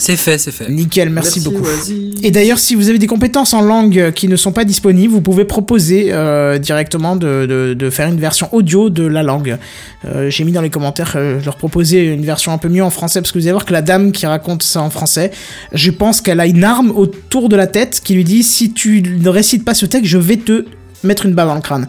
C'est 0.00 0.16
fait, 0.16 0.38
c'est 0.38 0.50
fait. 0.50 0.70
Nickel, 0.70 1.10
merci, 1.10 1.40
beaucoup. 1.40 1.62
Oasis. 1.62 2.14
Et 2.22 2.30
d'ailleurs, 2.30 2.58
si 2.58 2.74
vous 2.74 2.88
avez 2.88 2.98
des 2.98 3.06
compétences 3.06 3.52
en 3.52 3.60
langue 3.60 4.12
qui 4.12 4.28
ne 4.28 4.36
sont 4.36 4.50
pas 4.50 4.64
disponibles, 4.64 5.12
vous 5.12 5.20
pouvez 5.20 5.44
proposer 5.44 6.06
euh, 6.08 6.56
directement 6.56 7.16
de, 7.16 7.44
de, 7.46 7.74
de 7.74 7.90
faire 7.90 8.08
une 8.08 8.18
version 8.18 8.48
audio 8.52 8.88
de 8.88 9.04
la 9.06 9.22
langue. 9.22 9.58
Euh, 10.06 10.30
J'ai 10.30 10.44
mis 10.44 10.52
dans 10.52 10.62
les 10.62 10.70
commentaires, 10.70 11.12
euh, 11.16 11.38
je 11.38 11.44
leur 11.44 11.56
proposais 11.56 12.06
une 12.06 12.24
version 12.24 12.50
un 12.50 12.56
peu 12.58 12.70
mieux 12.70 12.82
en 12.82 12.88
français, 12.88 13.20
parce 13.20 13.30
que 13.30 13.38
vous 13.38 13.44
allez 13.44 13.52
voir 13.52 13.66
que 13.66 13.74
la 13.74 13.82
dame 13.82 14.10
qui 14.10 14.24
raconte 14.24 14.62
ça 14.62 14.80
en 14.80 14.88
français, 14.88 15.32
je 15.72 15.90
pense 15.90 16.22
qu'elle 16.22 16.40
a 16.40 16.46
une 16.46 16.64
arme 16.64 16.90
autour 16.92 17.50
de 17.50 17.56
la 17.56 17.66
tête 17.66 18.00
qui 18.02 18.14
lui 18.14 18.24
dit 18.24 18.42
si 18.42 18.72
tu 18.72 19.02
ne 19.02 19.28
récites 19.28 19.66
pas 19.66 19.74
ce 19.74 19.84
texte, 19.84 20.06
je 20.06 20.16
vais 20.16 20.38
te 20.38 20.64
mettre 21.04 21.26
une 21.26 21.34
balle 21.34 21.48
dans 21.48 21.54
le 21.56 21.60
crâne. 21.60 21.88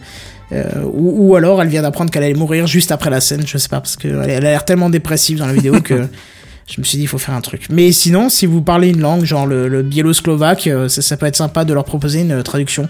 Euh, 0.51 0.65
ou, 0.93 1.29
ou 1.29 1.35
alors 1.37 1.61
elle 1.61 1.69
vient 1.69 1.81
d'apprendre 1.81 2.11
qu'elle 2.11 2.23
allait 2.23 2.33
mourir 2.33 2.67
juste 2.67 2.91
après 2.91 3.09
la 3.09 3.21
scène, 3.21 3.43
je 3.47 3.57
sais 3.57 3.69
pas, 3.69 3.79
parce 3.79 3.95
qu'elle 3.95 4.21
elle 4.25 4.45
a 4.45 4.49
l'air 4.51 4.65
tellement 4.65 4.89
dépressive 4.89 5.37
dans 5.37 5.47
la 5.47 5.53
vidéo 5.53 5.79
que 5.81 5.93
je 6.73 6.79
me 6.79 6.85
suis 6.85 6.97
dit 6.97 7.03
il 7.03 7.07
faut 7.07 7.17
faire 7.17 7.35
un 7.35 7.41
truc. 7.41 7.67
Mais 7.69 7.91
sinon, 7.91 8.29
si 8.29 8.45
vous 8.45 8.61
parlez 8.61 8.89
une 8.89 9.01
langue, 9.01 9.23
genre 9.25 9.45
le, 9.45 9.67
le 9.67 9.83
biélo-slovaque, 9.83 10.67
euh, 10.67 10.87
ça, 10.87 11.01
ça 11.01 11.17
peut 11.17 11.25
être 11.25 11.35
sympa 11.35 11.65
de 11.65 11.73
leur 11.73 11.83
proposer 11.85 12.21
une 12.21 12.41
traduction 12.43 12.87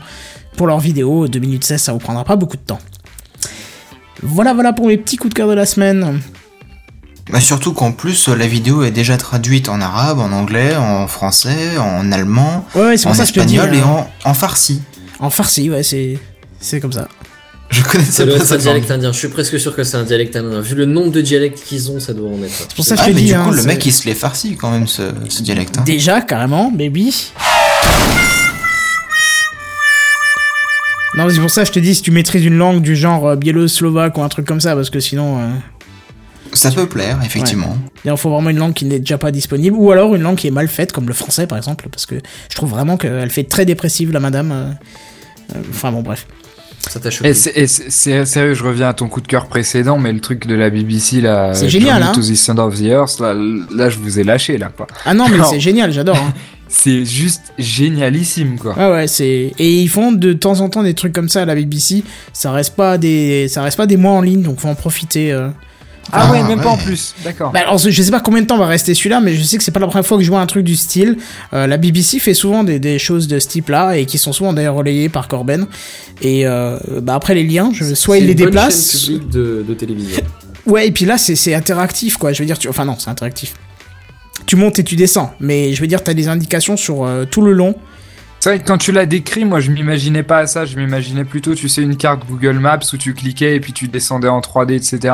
pour 0.57 0.67
leur 0.67 0.79
vidéo. 0.79 1.27
2 1.27 1.39
minutes 1.39 1.63
16, 1.63 1.81
ça 1.81 1.93
vous 1.93 1.99
prendra 1.99 2.23
pas 2.23 2.35
beaucoup 2.35 2.57
de 2.57 2.61
temps. 2.61 2.79
Voilà, 4.23 4.53
voilà 4.53 4.73
pour 4.73 4.87
mes 4.87 4.97
petits 4.97 5.17
coups 5.17 5.33
de 5.33 5.37
cœur 5.37 5.47
de 5.47 5.53
la 5.53 5.65
semaine. 5.65 6.21
Mais 7.31 7.39
surtout 7.39 7.73
qu'en 7.73 7.91
plus, 7.91 8.27
la 8.27 8.45
vidéo 8.47 8.83
est 8.83 8.91
déjà 8.91 9.17
traduite 9.17 9.69
en 9.69 9.79
arabe, 9.79 10.19
en 10.19 10.31
anglais, 10.31 10.75
en 10.75 11.07
français, 11.07 11.77
en 11.77 12.11
allemand, 12.11 12.65
Ouais, 12.75 12.99
en 12.99 13.03
pour 13.03 13.15
ça 13.15 13.25
que 13.25 13.39
dis. 13.39 13.55
espagnol 13.55 13.75
et 13.75 13.79
hein. 13.79 14.05
en, 14.25 14.29
en 14.29 14.33
farsi. 14.33 14.81
En 15.19 15.29
farsi, 15.29 15.69
ouais, 15.69 15.81
c'est 15.83 16.79
comme 16.81 16.91
ça. 16.91 17.07
Je 17.71 17.81
Ça 18.03 18.25
doit 18.25 18.35
pas 18.35 18.43
être 18.43 18.43
un 18.43 18.45
ça. 18.45 18.57
dialecte 18.57 18.91
indien. 18.91 19.11
Je 19.11 19.17
suis 19.17 19.27
presque 19.29 19.59
sûr 19.59 19.75
que 19.75 19.83
c'est 19.83 19.97
un 19.97 20.03
dialecte 20.03 20.35
indien. 20.35 20.59
Vu 20.61 20.75
le 20.75 20.85
nombre 20.85 21.11
de 21.11 21.21
dialectes 21.21 21.63
qu'ils 21.63 21.89
ont, 21.89 21.99
ça 21.99 22.13
doit 22.13 22.29
en 22.29 22.43
être. 22.43 22.51
C'est 22.51 22.75
pour 22.75 22.83
ça 22.85 22.95
que 22.95 23.01
Ah, 23.01 23.05
je 23.05 23.09
te 23.11 23.15
mais 23.15 23.21
dis. 23.21 23.27
du 23.27 23.33
hein, 23.33 23.45
coup, 23.45 23.51
le 23.51 23.61
c'est- 23.61 23.67
mec, 23.67 23.85
il 23.85 23.91
se 23.93 24.05
l'est 24.05 24.13
farci 24.13 24.55
quand 24.57 24.69
même, 24.71 24.87
ce, 24.87 25.03
ce 25.29 25.41
dialecte. 25.41 25.77
hein. 25.77 25.83
Déjà, 25.85 26.21
carrément, 26.21 26.69
baby. 26.71 27.31
Non, 31.17 31.27
c'est 31.29 31.39
pour 31.41 31.49
ça 31.49 31.61
que 31.63 31.67
je 31.67 31.73
te 31.73 31.79
dis, 31.79 31.93
si 31.95 32.01
tu 32.01 32.11
maîtrises 32.11 32.45
une 32.45 32.57
langue 32.57 32.81
du 32.81 32.95
genre 32.95 33.27
euh, 33.27 33.35
biélo-slovaque 33.35 34.17
ou 34.17 34.21
un 34.23 34.29
truc 34.29 34.45
comme 34.45 34.61
ça, 34.61 34.75
parce 34.75 34.89
que 34.89 35.01
sinon, 35.01 35.39
euh, 35.39 35.49
Ça 36.53 36.71
peut 36.71 36.87
plaire, 36.87 37.19
effectivement. 37.25 37.77
il 38.05 38.15
faut 38.15 38.29
vraiment 38.29 38.49
une 38.49 38.57
langue 38.59 38.73
qui 38.73 38.85
n'est 38.85 38.99
déjà 38.99 39.17
pas 39.17 39.31
disponible, 39.31 39.75
ou 39.77 39.91
alors 39.91 40.15
une 40.15 40.21
langue 40.21 40.37
qui 40.37 40.47
est 40.47 40.51
mal 40.51 40.69
faite, 40.69 40.93
comme 40.93 41.07
le 41.09 41.13
français 41.13 41.47
par 41.47 41.57
exemple, 41.57 41.87
parce 41.91 42.05
que 42.05 42.15
je 42.49 42.55
trouve 42.55 42.69
vraiment 42.69 42.95
qu'elle 42.95 43.29
fait 43.29 43.43
très 43.43 43.65
dépressive, 43.65 44.11
la 44.13 44.19
madame. 44.21 44.51
euh. 44.51 44.71
Euh, 45.55 45.61
Enfin 45.71 45.91
bon, 45.91 46.01
bref. 46.01 46.27
Ça 46.89 46.99
t'a 46.99 47.09
choqué. 47.09 47.29
Et 47.29 47.33
c'est- 47.67 48.25
sérieux, 48.25 48.53
je 48.53 48.63
reviens 48.63 48.89
à 48.89 48.93
ton 48.93 49.07
coup 49.07 49.21
de 49.21 49.27
cœur 49.27 49.47
précédent, 49.47 49.97
mais 49.97 50.11
le 50.11 50.19
truc 50.19 50.47
de 50.47 50.55
la 50.55 50.69
BBC 50.69 51.21
là, 51.21 51.53
C'est 51.53 51.69
génial, 51.69 52.01
hein. 52.03 52.11
to 52.13 52.21
the 52.21 52.35
Center 52.35 52.61
of 52.63 52.75
the 52.77 52.85
Earth, 52.85 53.19
là, 53.19 53.33
là, 53.73 53.89
je 53.89 53.97
vous 53.99 54.19
ai 54.19 54.23
lâché 54.23 54.57
là 54.57 54.69
quoi. 54.75 54.87
Ah 55.05 55.13
non, 55.13 55.27
mais 55.29 55.37
c'est 55.49 55.59
génial, 55.59 55.91
j'adore. 55.93 56.17
hein. 56.17 56.33
C'est 56.73 57.03
juste 57.03 57.51
génialissime 57.59 58.57
quoi. 58.57 58.73
Ah 58.77 58.91
ouais, 58.91 59.05
c'est 59.07 59.51
et 59.59 59.81
ils 59.81 59.89
font 59.89 60.13
de 60.13 60.31
temps 60.31 60.61
en 60.61 60.69
temps 60.69 60.83
des 60.83 60.93
trucs 60.93 61.11
comme 61.11 61.27
ça 61.27 61.41
à 61.41 61.45
la 61.45 61.53
BBC. 61.53 62.01
Ça 62.31 62.51
reste 62.53 62.77
pas 62.77 62.97
des, 62.97 63.49
ça 63.49 63.61
reste 63.61 63.75
pas 63.75 63.87
des 63.87 63.97
mois 63.97 64.13
en 64.13 64.21
ligne, 64.21 64.41
donc 64.41 64.59
faut 64.61 64.69
en 64.69 64.75
profiter. 64.75 65.33
euh. 65.33 65.49
Ah, 66.11 66.27
Ah, 66.27 66.31
ouais, 66.31 66.43
même 66.43 66.57
ouais. 66.59 66.63
pas 66.63 66.69
en 66.71 66.77
plus. 66.77 67.13
D'accord. 67.23 67.51
Bah 67.51 67.61
alors, 67.61 67.77
je 67.77 67.89
sais 68.01 68.11
pas 68.11 68.19
combien 68.19 68.41
de 68.41 68.47
temps 68.47 68.57
va 68.57 68.67
rester 68.67 68.93
celui-là, 68.93 69.19
mais 69.21 69.33
je 69.35 69.43
sais 69.43 69.57
que 69.57 69.63
c'est 69.63 69.71
pas 69.71 69.79
la 69.79 69.87
première 69.87 70.05
fois 70.05 70.17
que 70.17 70.23
je 70.23 70.29
vois 70.29 70.41
un 70.41 70.45
truc 70.45 70.63
du 70.65 70.75
style. 70.75 71.17
Euh, 71.53 71.67
la 71.67 71.77
BBC 71.77 72.19
fait 72.19 72.33
souvent 72.33 72.63
des, 72.63 72.79
des 72.79 72.99
choses 72.99 73.27
de 73.27 73.39
ce 73.39 73.47
type-là 73.47 73.95
et 73.97 74.05
qui 74.05 74.17
sont 74.17 74.33
souvent 74.33 74.53
d'ailleurs 74.53 74.75
relayées 74.75 75.09
par 75.09 75.27
Corben. 75.27 75.67
Et 76.21 76.45
euh, 76.45 76.77
bah 77.01 77.15
après 77.15 77.33
les 77.35 77.43
liens, 77.43 77.71
je, 77.73 77.93
soit 77.95 78.15
C'est 78.17 78.21
il 78.21 78.27
les 78.27 78.35
déplace, 78.35 79.01
publique 79.05 79.29
de, 79.29 79.65
de 79.67 79.73
télévision. 79.73 80.21
Ouais, 80.67 80.87
et 80.87 80.91
puis 80.91 81.05
là, 81.05 81.17
c'est 81.17 81.35
c'est 81.35 81.55
interactif, 81.55 82.17
quoi. 82.17 82.33
Je 82.33 82.39
veux 82.43 82.45
dire, 82.45 82.59
tu... 82.59 82.69
enfin 82.69 82.85
non, 82.85 82.95
c'est 82.99 83.09
interactif. 83.09 83.55
Tu 84.45 84.55
montes 84.55 84.77
et 84.77 84.83
tu 84.83 84.95
descends, 84.95 85.33
mais 85.39 85.73
je 85.73 85.81
veux 85.81 85.87
dire, 85.87 86.03
t'as 86.03 86.13
des 86.13 86.27
indications 86.27 86.77
sur 86.77 87.03
euh, 87.03 87.25
tout 87.25 87.41
le 87.41 87.51
long. 87.51 87.73
C'est 88.41 88.49
vrai 88.49 88.59
que 88.59 88.65
quand 88.65 88.79
tu 88.79 88.91
l'as 88.91 89.05
décrit, 89.05 89.45
moi 89.45 89.59
je 89.59 89.69
m'imaginais 89.69 90.23
pas 90.23 90.39
à 90.39 90.47
ça, 90.47 90.65
je 90.65 90.75
m'imaginais 90.75 91.25
plutôt, 91.25 91.53
tu 91.53 91.69
sais, 91.69 91.83
une 91.83 91.95
carte 91.95 92.23
Google 92.27 92.57
Maps 92.57 92.79
où 92.91 92.97
tu 92.97 93.13
cliquais 93.13 93.55
et 93.55 93.59
puis 93.59 93.71
tu 93.71 93.87
descendais 93.87 94.29
en 94.29 94.39
3D, 94.39 94.73
etc. 94.73 95.13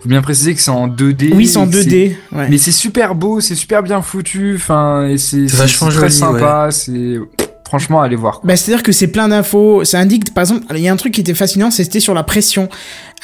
Faut 0.00 0.10
bien 0.10 0.20
préciser 0.20 0.54
que 0.54 0.60
c'est 0.60 0.70
en 0.70 0.86
2D. 0.86 1.32
Oui, 1.34 1.46
c'est 1.46 1.56
en 1.56 1.66
et 1.66 1.70
que 1.70 1.76
2D. 1.78 2.16
Ouais. 2.32 2.48
Mais 2.50 2.58
c'est 2.58 2.72
super 2.72 3.14
beau, 3.14 3.40
c'est 3.40 3.54
super 3.54 3.82
bien 3.82 4.02
foutu, 4.02 4.56
enfin, 4.56 5.06
et 5.06 5.16
c'est 5.16 5.46
vachement 5.46 5.88
très 5.88 6.00
joli, 6.00 6.12
sympa, 6.12 6.68
c'est... 6.70 7.18
Franchement, 7.66 8.00
allez 8.00 8.14
voir. 8.14 8.40
Bah, 8.44 8.54
c'est-à-dire 8.54 8.84
que 8.84 8.92
c'est 8.92 9.08
plein 9.08 9.26
d'infos. 9.26 9.84
Ça 9.84 9.98
indique, 9.98 10.32
par 10.32 10.42
exemple, 10.42 10.64
il 10.76 10.82
y 10.82 10.86
a 10.86 10.92
un 10.92 10.96
truc 10.96 11.12
qui 11.12 11.20
était 11.20 11.34
fascinant, 11.34 11.72
c'était 11.72 11.98
sur 11.98 12.14
la 12.14 12.22
pression. 12.22 12.68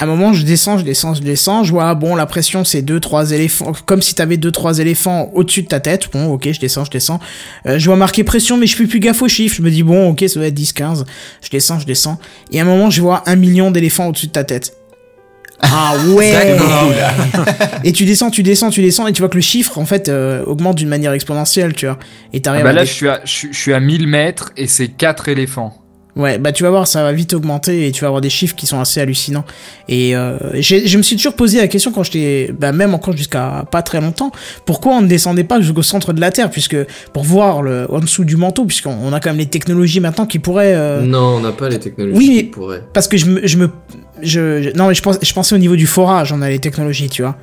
À 0.00 0.04
un 0.04 0.06
moment, 0.08 0.32
je 0.32 0.44
descends, 0.44 0.78
je 0.78 0.84
descends, 0.84 1.14
je 1.14 1.22
descends, 1.22 1.62
je 1.62 1.70
vois, 1.70 1.90
ah, 1.90 1.94
bon, 1.94 2.16
la 2.16 2.26
pression, 2.26 2.64
c'est 2.64 2.82
deux, 2.82 2.98
trois 2.98 3.30
éléphants, 3.30 3.70
comme 3.86 4.02
si 4.02 4.16
t'avais 4.16 4.38
deux, 4.38 4.50
trois 4.50 4.80
éléphants 4.80 5.30
au-dessus 5.34 5.62
de 5.62 5.68
ta 5.68 5.78
tête. 5.78 6.08
Bon, 6.12 6.32
ok, 6.32 6.50
je 6.50 6.58
descends, 6.58 6.84
je 6.84 6.90
descends. 6.90 7.20
Euh, 7.66 7.78
je 7.78 7.86
vois 7.86 7.94
marquer 7.94 8.24
pression, 8.24 8.56
mais 8.56 8.66
je 8.66 8.74
fais 8.74 8.86
plus 8.88 8.98
gaffe 8.98 9.22
aux 9.22 9.28
chiffres. 9.28 9.54
Je 9.58 9.62
me 9.62 9.70
dis, 9.70 9.84
bon, 9.84 10.10
ok, 10.10 10.24
ça 10.26 10.40
doit 10.40 10.48
être 10.48 10.54
10, 10.54 10.72
15. 10.72 11.04
Je 11.40 11.48
descends, 11.48 11.78
je 11.78 11.86
descends. 11.86 12.18
Et 12.50 12.58
à 12.58 12.64
un 12.64 12.66
moment, 12.66 12.90
je 12.90 13.00
vois 13.00 13.22
un 13.26 13.36
million 13.36 13.70
d'éléphants 13.70 14.08
au-dessus 14.08 14.26
de 14.26 14.32
ta 14.32 14.42
tête. 14.42 14.76
Ah 15.62 15.94
ouais 16.14 16.56
Et 17.84 17.92
tu 17.92 18.04
descends, 18.04 18.30
tu 18.30 18.42
descends, 18.42 18.70
tu 18.70 18.82
descends, 18.82 19.06
et 19.06 19.12
tu 19.12 19.22
vois 19.22 19.28
que 19.28 19.36
le 19.36 19.40
chiffre, 19.40 19.78
en 19.78 19.84
fait, 19.86 20.08
euh, 20.08 20.42
augmente 20.44 20.76
d'une 20.76 20.88
manière 20.88 21.12
exponentielle, 21.12 21.74
tu 21.74 21.86
vois. 21.86 21.98
Et 22.32 22.38
Ah 22.38 22.40
t'arrives 22.40 22.64
bah 22.64 22.70
à 22.70 22.72
là, 22.72 22.80
des- 22.82 22.86
je 22.88 22.92
suis, 22.92 23.08
à, 23.08 23.20
je, 23.24 23.30
suis- 23.30 23.48
je 23.52 23.58
suis 23.58 23.72
à 23.72 23.80
1000 23.80 24.06
mètres 24.06 24.52
et 24.56 24.66
c'est 24.66 24.88
4 24.88 25.28
éléphants. 25.28 25.78
Ouais, 26.14 26.36
bah 26.36 26.52
tu 26.52 26.62
vas 26.62 26.68
voir, 26.68 26.86
ça 26.86 27.02
va 27.02 27.10
vite 27.12 27.32
augmenter 27.32 27.86
et 27.86 27.90
tu 27.90 28.02
vas 28.02 28.08
avoir 28.08 28.20
des 28.20 28.28
chiffres 28.28 28.54
qui 28.54 28.66
sont 28.66 28.78
assez 28.78 29.00
hallucinants. 29.00 29.46
Et 29.88 30.14
euh, 30.14 30.36
je 30.60 30.98
me 30.98 31.02
suis 31.02 31.16
toujours 31.16 31.32
posé 31.32 31.56
la 31.58 31.68
question 31.68 31.90
quand 31.90 32.02
j'étais, 32.02 32.52
bah 32.52 32.70
même 32.72 32.92
encore 32.92 33.16
jusqu'à 33.16 33.64
pas 33.70 33.80
très 33.80 33.98
longtemps, 33.98 34.30
pourquoi 34.66 34.92
on 34.92 35.00
ne 35.00 35.06
descendait 35.06 35.42
pas 35.44 35.58
jusqu'au 35.62 35.82
centre 35.82 36.12
de 36.12 36.20
la 36.20 36.30
Terre, 36.30 36.50
puisque 36.50 36.76
pour 37.14 37.22
voir 37.22 37.62
le 37.62 37.86
en 37.90 37.98
dessous 38.00 38.24
du 38.24 38.36
manteau, 38.36 38.66
puisqu'on 38.66 38.94
on 39.02 39.10
a 39.14 39.20
quand 39.20 39.30
même 39.30 39.38
les 39.38 39.46
technologies 39.46 40.00
maintenant 40.00 40.26
qui 40.26 40.38
pourraient. 40.38 40.74
euh, 40.74 41.00
Non, 41.00 41.36
on 41.36 41.40
n'a 41.40 41.52
pas 41.52 41.70
les 41.70 41.78
technologies 41.78 42.18
Oui, 42.18 42.28
qui 42.36 42.42
pourraient. 42.44 42.82
Parce 42.92 43.08
que 43.08 43.16
je 43.16 43.24
me, 43.24 43.46
je 43.46 43.56
me, 43.56 43.70
je, 44.22 44.62
je- 44.62 44.70
non 44.76 44.88
mais 44.88 44.94
je 44.94 45.02
pense, 45.02 45.18
je 45.22 45.32
pensais 45.32 45.54
au 45.54 45.58
niveau 45.58 45.76
du 45.76 45.86
forage, 45.86 46.32
on 46.32 46.42
a 46.42 46.48
les 46.48 46.58
technologies, 46.58 47.08
tu 47.08 47.22
vois. 47.22 47.36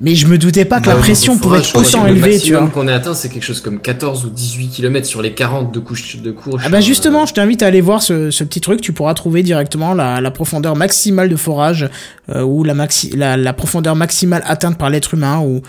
Mais 0.00 0.16
je 0.16 0.26
me 0.26 0.36
doutais 0.38 0.64
pas 0.64 0.80
que 0.80 0.88
la 0.88 0.94
Bah, 0.96 1.00
pression 1.00 1.38
pourrait 1.38 1.60
être 1.60 1.74
autant 1.76 2.02
le 2.04 2.10
élevée, 2.10 2.38
tu 2.38 2.52
vois. 2.52 2.66
qu'on 2.66 2.88
ait 2.88 2.92
atteint, 2.92 3.14
c'est 3.14 3.28
quelque 3.28 3.44
chose 3.44 3.60
comme 3.60 3.78
14 3.80 4.24
ou 4.26 4.28
18 4.30 4.68
km 4.68 5.06
sur 5.06 5.22
les 5.22 5.32
40 5.32 5.72
de 5.72 5.78
couches 5.78 6.16
de 6.16 6.32
couche. 6.32 6.62
Ah 6.64 6.68
bah 6.68 6.80
justement, 6.80 7.26
je 7.26 7.32
t'invite 7.32 7.62
à 7.62 7.66
aller 7.68 7.80
voir 7.80 8.02
ce, 8.02 8.30
ce 8.32 8.42
petit 8.42 8.60
truc. 8.60 8.80
Tu 8.80 8.92
pourras 8.92 9.14
trouver 9.14 9.44
directement 9.44 9.94
la, 9.94 10.20
la 10.20 10.30
profondeur 10.32 10.74
maximale 10.74 11.28
de 11.28 11.36
forage 11.36 11.88
euh, 12.28 12.42
ou 12.42 12.64
la, 12.64 12.74
maxi 12.74 13.10
la, 13.16 13.36
la 13.36 13.52
profondeur 13.52 13.94
maximale 13.94 14.42
atteinte 14.46 14.76
par 14.78 14.90
l'être 14.90 15.14
humain 15.14 15.38
ou, 15.38 15.62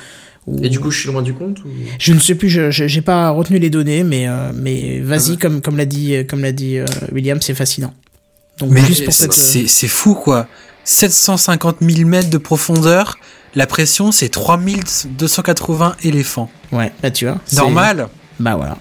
ou- 0.48 0.60
Et 0.64 0.70
du 0.70 0.80
coup, 0.80 0.90
je 0.90 1.02
suis 1.02 1.10
loin 1.12 1.22
du 1.22 1.34
compte 1.36 1.60
ou... 1.64 1.68
je 2.00 2.12
ne 2.12 2.20
sais 2.20 2.34
plus. 2.36 2.50
Je 2.50 2.72
j'ai 2.72 3.02
pas 3.02 3.30
retenu 3.30 3.60
les 3.60 3.70
données, 3.70 4.04
mais 4.04 4.28
euh, 4.28 4.52
mais 4.56 5.02
vas-y 5.02 5.38
comme 5.38 5.62
comme 5.62 5.78
l'a 5.78 5.86
dit 5.86 6.26
comme 6.28 6.42
l'a 6.42 6.52
dit 6.52 6.80
euh, 6.80 6.86
William, 7.14 7.40
c'est 7.42 7.54
fascinant. 7.54 7.94
Donc 8.58 8.72
Mais 8.72 8.82
juste 8.86 9.04
pour 9.06 9.14
c'est 9.14 9.24
cette. 9.24 9.32
euh, 9.32 9.34
c'est- 9.36 9.68
c'est 9.68 9.88
fou 9.88 10.14
quoi. 10.16 10.48
750 10.84 11.78
000 11.82 12.08
mètres 12.08 12.30
de 12.30 12.38
profondeur, 12.38 13.18
la 13.56 13.68
pression 13.68 14.12
c'est 14.12 14.30
3280 14.30 15.96
éléphants. 16.04 16.50
Ouais, 16.72 16.92
là 17.04 17.12
tu 17.12 17.26
vois. 17.26 17.38
c'est- 17.46 17.56
Normal. 17.58 18.08
Bah 18.40 18.56
voilà. 18.56 18.78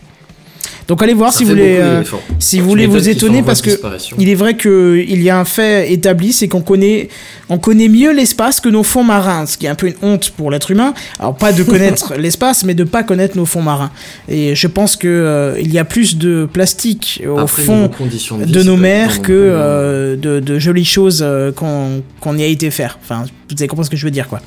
Donc 0.86 1.02
allez 1.02 1.14
voir 1.14 1.32
Ça 1.32 1.38
si 1.38 1.44
vous 1.44 1.50
voulez. 1.50 1.78
euh, 1.80 2.02
si 2.38 2.60
vous 2.60 2.68
voulez 2.68 2.86
vous 2.86 3.08
étonner 3.08 3.42
parce 3.42 3.62
que 3.62 3.70
il 4.18 4.28
est 4.28 4.34
vrai 4.34 4.54
que 4.54 5.02
il 5.06 5.22
y 5.22 5.30
a 5.30 5.38
un 5.38 5.44
fait 5.44 5.90
établi, 5.92 6.32
c'est 6.32 6.46
qu'on 6.48 6.60
connaît, 6.60 7.08
on 7.48 7.58
connaît 7.58 7.88
mieux 7.88 8.12
l'espace 8.12 8.60
que 8.60 8.68
nos 8.68 8.82
fonds 8.82 9.04
marins, 9.04 9.46
ce 9.46 9.56
qui 9.56 9.66
est 9.66 9.70
un 9.70 9.74
peu 9.74 9.86
une 9.86 9.94
honte 10.02 10.30
pour 10.30 10.50
l'être 10.50 10.70
humain. 10.70 10.92
Alors 11.18 11.36
pas 11.36 11.52
de 11.52 11.62
connaître 11.72 12.14
l'espace, 12.16 12.64
mais 12.64 12.74
de 12.74 12.84
pas 12.84 13.02
connaître 13.02 13.36
nos 13.36 13.46
fonds 13.46 13.62
marins. 13.62 13.90
Et 14.28 14.54
je 14.54 14.66
pense 14.66 14.96
que 14.96 15.08
euh, 15.08 15.58
il 15.60 15.72
y 15.72 15.78
a 15.78 15.84
plus 15.84 16.18
de 16.18 16.46
plastique 16.52 17.22
au 17.26 17.38
Après, 17.38 17.62
fond 17.62 17.90
vie, 18.00 18.52
de 18.52 18.62
nos 18.62 18.76
mers 18.76 19.22
que 19.22 19.32
euh, 19.32 20.16
de, 20.16 20.40
de 20.40 20.58
jolies 20.58 20.84
choses 20.84 21.24
qu'on 21.56 22.36
y 22.36 22.42
a 22.42 22.46
été 22.46 22.70
faire. 22.70 22.98
Enfin, 23.02 23.24
vous 23.48 23.56
avez 23.58 23.68
compris 23.68 23.86
ce 23.86 23.90
que 23.90 23.96
je 23.96 24.04
veux 24.04 24.10
dire, 24.10 24.28
quoi. 24.28 24.40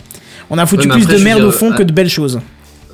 On 0.50 0.58
a 0.58 0.66
foutu 0.66 0.88
Ouais, 0.88 0.94
plus 0.94 1.08
de 1.08 1.18
merde 1.18 1.40
dire, 1.40 1.50
au 1.50 1.52
fond 1.52 1.72
que 1.74 1.84
de 1.84 1.92
belles 1.92 2.10
choses. 2.10 2.40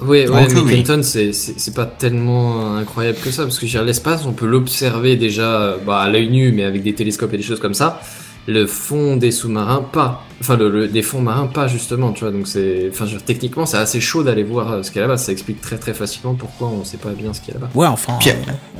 Ouais, 0.01 0.27
ouais, 0.27 0.47
mais 0.53 0.59
oui. 0.61 0.83
Kenton, 0.83 1.01
c'est- 1.03 1.33
c'est 1.33 1.53
c'est 1.59 1.73
pas 1.73 1.85
tellement 1.85 2.75
incroyable 2.75 3.17
que 3.23 3.31
ça, 3.31 3.43
parce 3.43 3.59
que 3.59 3.65
l'espace, 3.83 4.25
on 4.25 4.33
peut 4.33 4.47
l'observer 4.47 5.15
déjà 5.15 5.43
euh, 5.61 5.77
bah, 5.85 6.01
à 6.01 6.09
l'œil 6.09 6.29
nu, 6.29 6.51
mais 6.51 6.63
avec 6.63 6.83
des 6.83 6.93
télescopes 6.93 7.33
et 7.33 7.37
des 7.37 7.43
choses 7.43 7.59
comme 7.59 7.73
ça. 7.73 8.01
Le 8.45 8.65
fond 8.67 9.15
des 9.15 9.31
sous-marins, 9.31 9.85
pas. 9.93 10.25
Enfin, 10.41 10.57
le, 10.57 10.69
le- 10.69 10.87
des 10.89 11.01
fonds 11.01 11.21
marins, 11.21 11.47
pas 11.47 11.69
justement, 11.69 12.11
tu 12.11 12.25
vois. 12.25 12.31
Donc, 12.33 12.45
c'est. 12.45 12.89
Enfin, 12.91 13.05
techniquement, 13.25 13.65
c'est 13.65 13.77
assez 13.77 14.01
chaud 14.01 14.21
d'aller 14.23 14.43
voir 14.43 14.69
euh, 14.73 14.83
ce 14.83 14.91
qu'il 14.91 14.99
y 14.99 15.03
a 15.03 15.07
là-bas. 15.07 15.15
Ça 15.17 15.31
explique 15.31 15.61
très 15.61 15.77
très 15.77 15.93
facilement 15.93 16.33
pourquoi 16.33 16.67
on 16.67 16.83
sait 16.83 16.97
pas 16.97 17.11
bien 17.11 17.31
ce 17.33 17.39
qu'il 17.39 17.53
y 17.53 17.57
a 17.57 17.59
là-bas. 17.61 17.69
Ouais, 17.73 17.87
enfin, 17.87 18.17
Puis, 18.19 18.31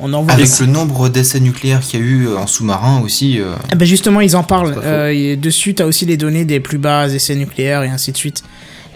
on 0.01 0.11
en 0.11 0.23
voit. 0.23 0.33
Avec 0.33 0.49
le 0.59 0.65
nombre 0.65 1.07
d'essais 1.07 1.39
nucléaires 1.39 1.79
qu'il 1.79 2.01
y 2.01 2.03
a 2.03 2.05
eu 2.05 2.27
en 2.35 2.45
sous-marin 2.45 2.99
aussi. 3.05 3.39
euh, 3.39 3.53
Ah 3.71 3.75
bah 3.75 3.85
justement, 3.85 4.19
ils 4.19 4.35
en 4.35 4.43
parlent. 4.43 4.75
Euh, 4.83 5.37
dessus, 5.37 5.73
t'as 5.75 5.85
aussi 5.85 6.05
les 6.05 6.17
données 6.17 6.43
des 6.43 6.59
plus 6.59 6.77
bas 6.79 7.07
essais 7.07 7.35
nucléaires 7.35 7.83
et 7.83 7.87
ainsi 7.87 8.11
de 8.11 8.17
suite. 8.17 8.43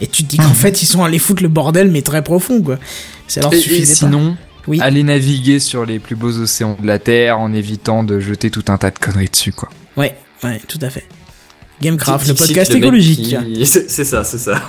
Et 0.02 0.08
tu 0.08 0.24
te 0.24 0.30
dis 0.30 0.38
qu'en 0.38 0.44
Mhm. 0.50 0.54
fait, 0.54 0.82
ils 0.82 0.86
sont 0.86 1.04
allés 1.04 1.20
foutre 1.20 1.42
le 1.44 1.50
bordel, 1.50 1.90
mais 1.92 2.02
très 2.02 2.22
profond, 2.24 2.62
quoi. 2.62 2.78
Ça 3.28 3.42
leur 3.42 3.54
Et, 3.54 3.58
et 3.60 3.80
pas. 3.80 3.86
sinon, 3.86 4.38
Oui. 4.68 4.80
allez 4.82 5.04
naviguer 5.04 5.60
sur 5.60 5.86
les 5.86 6.00
plus 6.00 6.16
beaux 6.16 6.38
océans 6.40 6.78
de 6.82 6.86
la 6.88 7.00
Terre 7.00 7.40
en 7.40 7.52
évitant 7.54 8.04
de 8.04 8.20
jeter 8.20 8.50
tout 8.52 8.64
un 8.68 8.78
tas 8.78 8.92
de 8.92 9.00
conneries 9.00 9.30
dessus, 9.30 9.52
quoi. 9.54 9.70
Ouais, 9.96 10.16
ouais, 10.44 10.62
tout 10.68 10.80
à 10.82 10.90
fait. 10.90 11.06
Gamecraft, 11.82 12.28
le 12.28 12.34
podcast 12.34 12.74
écologique. 12.74 13.36
qui- 13.38 13.66
C'est 13.66 14.04
ça, 14.06 14.24
c'est 14.24 14.38
ça. 14.40 14.62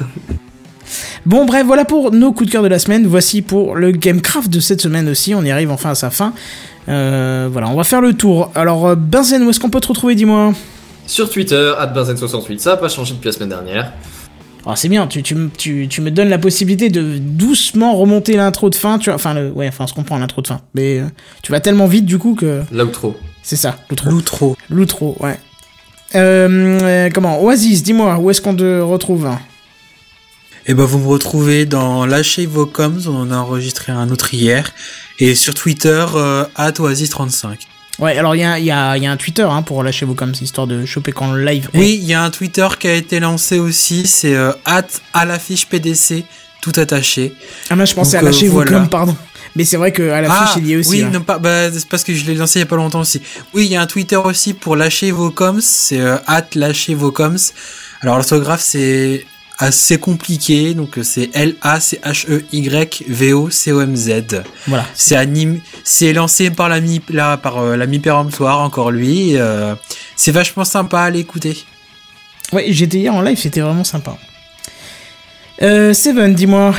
Bon, 1.27 1.45
bref, 1.45 1.67
voilà 1.67 1.85
pour 1.85 2.13
nos 2.13 2.33
coups 2.33 2.47
de 2.49 2.53
cœur 2.53 2.63
de 2.63 2.69
la 2.69 2.79
semaine. 2.79 3.07
Voici 3.07 3.43
pour 3.43 3.75
le 3.77 3.91
Gamecraft 3.93 4.49
de 4.49 4.61
cette 4.61 4.81
semaine 4.81 5.09
aussi. 5.09 5.35
On 5.35 5.43
y 5.43 5.51
arrive 5.51 5.71
enfin 5.71 5.91
à 5.91 5.95
sa 5.95 6.11
fin. 6.11 6.33
Euh, 6.89 7.49
voilà, 7.53 7.69
on 7.69 7.77
va 7.77 7.85
faire 7.85 8.01
le 8.01 8.15
tour. 8.15 8.51
Alors, 8.55 8.87
euh, 8.89 8.95
Benzen, 8.95 9.43
où 9.43 9.51
est-ce 9.51 9.61
qu'on 9.61 9.69
peut 9.69 9.81
te 9.81 9.89
retrouver, 9.89 10.15
dis-moi? 10.15 10.55
Sur 11.07 11.29
Twitter, 11.31 11.73
@benzen68, 11.95 12.59
ça 12.61 12.73
a 12.73 12.77
pas 12.79 12.89
changé 12.89 13.13
depuis 13.15 13.27
la 13.27 13.33
semaine 13.33 13.49
dernière. 13.51 13.93
Alors, 14.69 14.77
c'est 14.77 14.91
bien, 14.91 15.07
tu, 15.07 15.23
tu, 15.23 15.35
me- 15.35 15.49
tu, 15.49 15.89
tu 15.89 16.03
me 16.03 16.11
donnes 16.11 16.29
la 16.29 16.37
possibilité 16.37 16.91
de 16.91 17.17
doucement 17.17 17.97
remonter 17.97 18.37
l'intro 18.37 18.69
de 18.69 18.75
fin. 18.75 18.99
Tu 18.99 19.07
vois, 19.07 19.15
enfin, 19.15 19.33
le, 19.33 19.51
ouais, 19.51 19.67
enfin, 19.67 19.85
on 19.85 19.87
se 19.87 19.95
comprend 19.95 20.19
l'intro 20.19 20.43
de 20.43 20.47
fin. 20.47 20.61
Mais 20.75 20.99
euh, 20.99 21.07
tu 21.43 21.53
vas 21.53 21.61
tellement 21.61 21.87
vite, 21.87 22.05
du 22.05 22.19
coup, 22.19 22.35
que. 22.35 22.61
L'outro. 22.71 23.17
C'est 23.43 23.57
ça, 23.57 23.79
l'outro. 23.89 24.11
L'outro. 24.11 24.57
L'outro, 24.69 25.17
ouais. 25.21 25.39
Euh, 26.17 26.81
euh, 26.83 27.09
comment? 27.15 27.43
Oasis, 27.43 27.83
dis-moi, 27.83 28.19
où 28.19 28.29
est-ce 28.31 28.43
qu'on 28.43 28.55
te 28.55 28.81
retrouve? 28.83 29.31
Et 30.67 30.75
ben 30.75 30.85
vous 30.85 30.99
me 30.99 31.07
retrouvez 31.07 31.65
dans 31.65 32.05
Lâchez 32.05 32.45
vos 32.45 32.67
coms, 32.67 33.01
on 33.07 33.15
en 33.17 33.31
a 33.31 33.37
enregistré 33.39 33.91
un 33.91 34.11
autre 34.11 34.35
hier. 34.35 34.71
Et 35.19 35.35
sur 35.35 35.55
Twitter, 35.55 36.05
euh, 36.15 36.45
@oasis35. 36.59 37.57
Ouais, 37.99 38.17
alors 38.17 38.37
il 38.37 38.41
y 38.41 38.45
a, 38.45 38.59
y, 38.61 38.71
a, 38.71 38.97
y 38.97 39.07
a 39.07 39.11
un 39.11 39.17
Twitter 39.17 39.43
hein, 39.43 39.63
pour 39.63 39.83
lâcher 39.83 40.07
vos 40.07 40.15
coms, 40.15 40.33
histoire 40.41 40.67
de 40.69 40.87
choper 40.87 41.13
quand 41.13 41.33
le 41.33 41.45
live 41.45 41.69
est. 41.75 41.79
Oui, 41.79 41.99
il 42.01 42.07
y 42.07 42.15
a 42.15 42.23
un 42.23 42.31
Twitter 42.31 42.67
qui 42.79 42.87
a 42.87 42.95
été 42.95 43.19
lancé 43.19 43.59
aussi, 43.59 44.07
c'est 44.07 44.35
euh, 44.37 44.53
à 44.65 45.25
la 45.25 45.39
fiche 45.39 45.67
PDC, 45.67 46.25
tout 46.61 46.73
attaché. 46.77 47.35
Ah, 47.71 47.77
moi 47.77 47.85
je 47.87 47.95
pensais 47.95 48.19
Donc, 48.19 48.29
à 48.29 48.31
lâcher 48.31 48.47
euh, 48.47 48.51
vos 48.51 48.55
voilà. 48.57 48.71
coms, 48.71 48.89
pardon. 48.89 49.17
Mais 49.57 49.65
c'est 49.65 49.77
vrai 49.77 49.93
qu'à 49.93 50.21
la 50.21 50.31
fiche, 50.31 50.57
il 50.59 50.67
y 50.69 50.73
est 50.75 50.77
aussi. 50.77 50.91
oui, 50.91 51.03
hein. 51.03 51.11
non, 51.13 51.23
pas, 51.23 51.39
bah, 51.39 51.73
c'est 51.73 51.89
parce 51.89 52.05
que 52.05 52.15
je 52.15 52.25
l'ai 52.27 52.35
lancé 52.35 52.61
il 52.61 52.63
y 52.63 52.63
a 52.63 52.67
pas 52.67 52.77
longtemps 52.77 53.01
aussi. 53.01 53.21
Oui, 53.55 53.67
il 53.67 53.73
y 53.73 53.77
a 53.77 53.81
un 53.83 53.87
Twitter 53.87 54.17
aussi 54.17 54.55
pour 54.55 54.77
lâcher 54.77 55.11
vos 55.11 55.31
coms, 55.31 55.61
c'est 55.61 56.01
euh, 56.01 56.19
lâcher 56.55 56.95
vos 56.95 57.11
coms. 57.11 57.37
Alors 58.01 58.17
l'orthographe 58.17 58.61
c'est 58.63 59.27
assez 59.59 59.99
compliqué, 59.99 60.75
donc 60.75 60.99
euh, 60.99 61.03
c'est 61.03 61.31
L 61.35 61.57
A 61.63 61.81
C 61.81 62.01
H 62.05 62.31
E 62.31 62.45
Y 62.53 63.05
V 63.09 63.33
O 63.33 63.51
C 63.51 63.73
O 63.73 63.81
M 63.81 63.97
Z. 63.97 64.43
Voilà. 64.67 64.87
C'est 64.95 65.17
anime, 65.17 65.61
c'est 65.85 66.13
lancé 66.13 66.51
par 66.51 66.69
l'ami 66.69 67.01
là 67.11 67.37
par 67.37 67.59
euh, 67.59 67.77
l'ami 67.77 67.99
péremptoire 67.99 68.61
encore 68.61 68.91
lui. 68.91 69.37
euh, 69.37 69.75
c'est 70.17 70.33
vachement 70.33 70.65
sympa 70.65 71.01
à 71.03 71.11
l'écouter. 71.11 71.65
Ouais, 72.53 72.67
j'étais 72.71 72.99
hier 72.99 73.15
en 73.15 73.21
live, 73.21 73.39
c'était 73.39 73.61
vraiment 73.61 73.85
sympa. 73.85 74.17
Euh, 75.61 75.93
Seven, 75.93 76.35
dis-moi. 76.35 76.73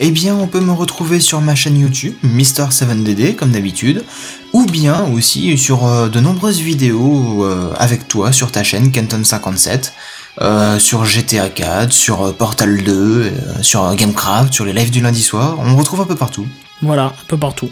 eh 0.00 0.10
bien 0.10 0.34
on 0.34 0.46
peut 0.46 0.60
me 0.60 0.72
retrouver 0.72 1.18
sur 1.18 1.40
ma 1.40 1.54
chaîne 1.54 1.78
YouTube, 1.80 2.14
Mister7DD 2.24 3.36
comme 3.36 3.52
d'habitude, 3.52 4.04
ou 4.52 4.66
bien 4.66 5.04
aussi 5.14 5.56
sur 5.56 5.86
euh, 5.86 6.08
de 6.08 6.20
nombreuses 6.20 6.60
vidéos 6.60 7.44
euh, 7.44 7.72
avec 7.78 8.06
toi 8.06 8.32
sur 8.32 8.52
ta 8.52 8.62
chaîne 8.62 8.90
Kenton57, 8.90 9.92
euh, 10.40 10.78
sur 10.78 11.04
GTA 11.04 11.48
4, 11.48 11.92
sur 11.92 12.22
euh, 12.22 12.32
Portal 12.32 12.82
2, 12.82 12.92
euh, 12.92 13.30
sur 13.62 13.94
Gamecraft, 13.94 14.52
sur 14.52 14.64
les 14.64 14.72
lives 14.72 14.90
du 14.90 15.00
lundi 15.00 15.22
soir, 15.22 15.56
on 15.60 15.76
retrouve 15.76 16.00
un 16.00 16.06
peu 16.06 16.16
partout. 16.16 16.46
Voilà, 16.82 17.04
un 17.04 17.12
peu 17.28 17.36
partout. 17.36 17.70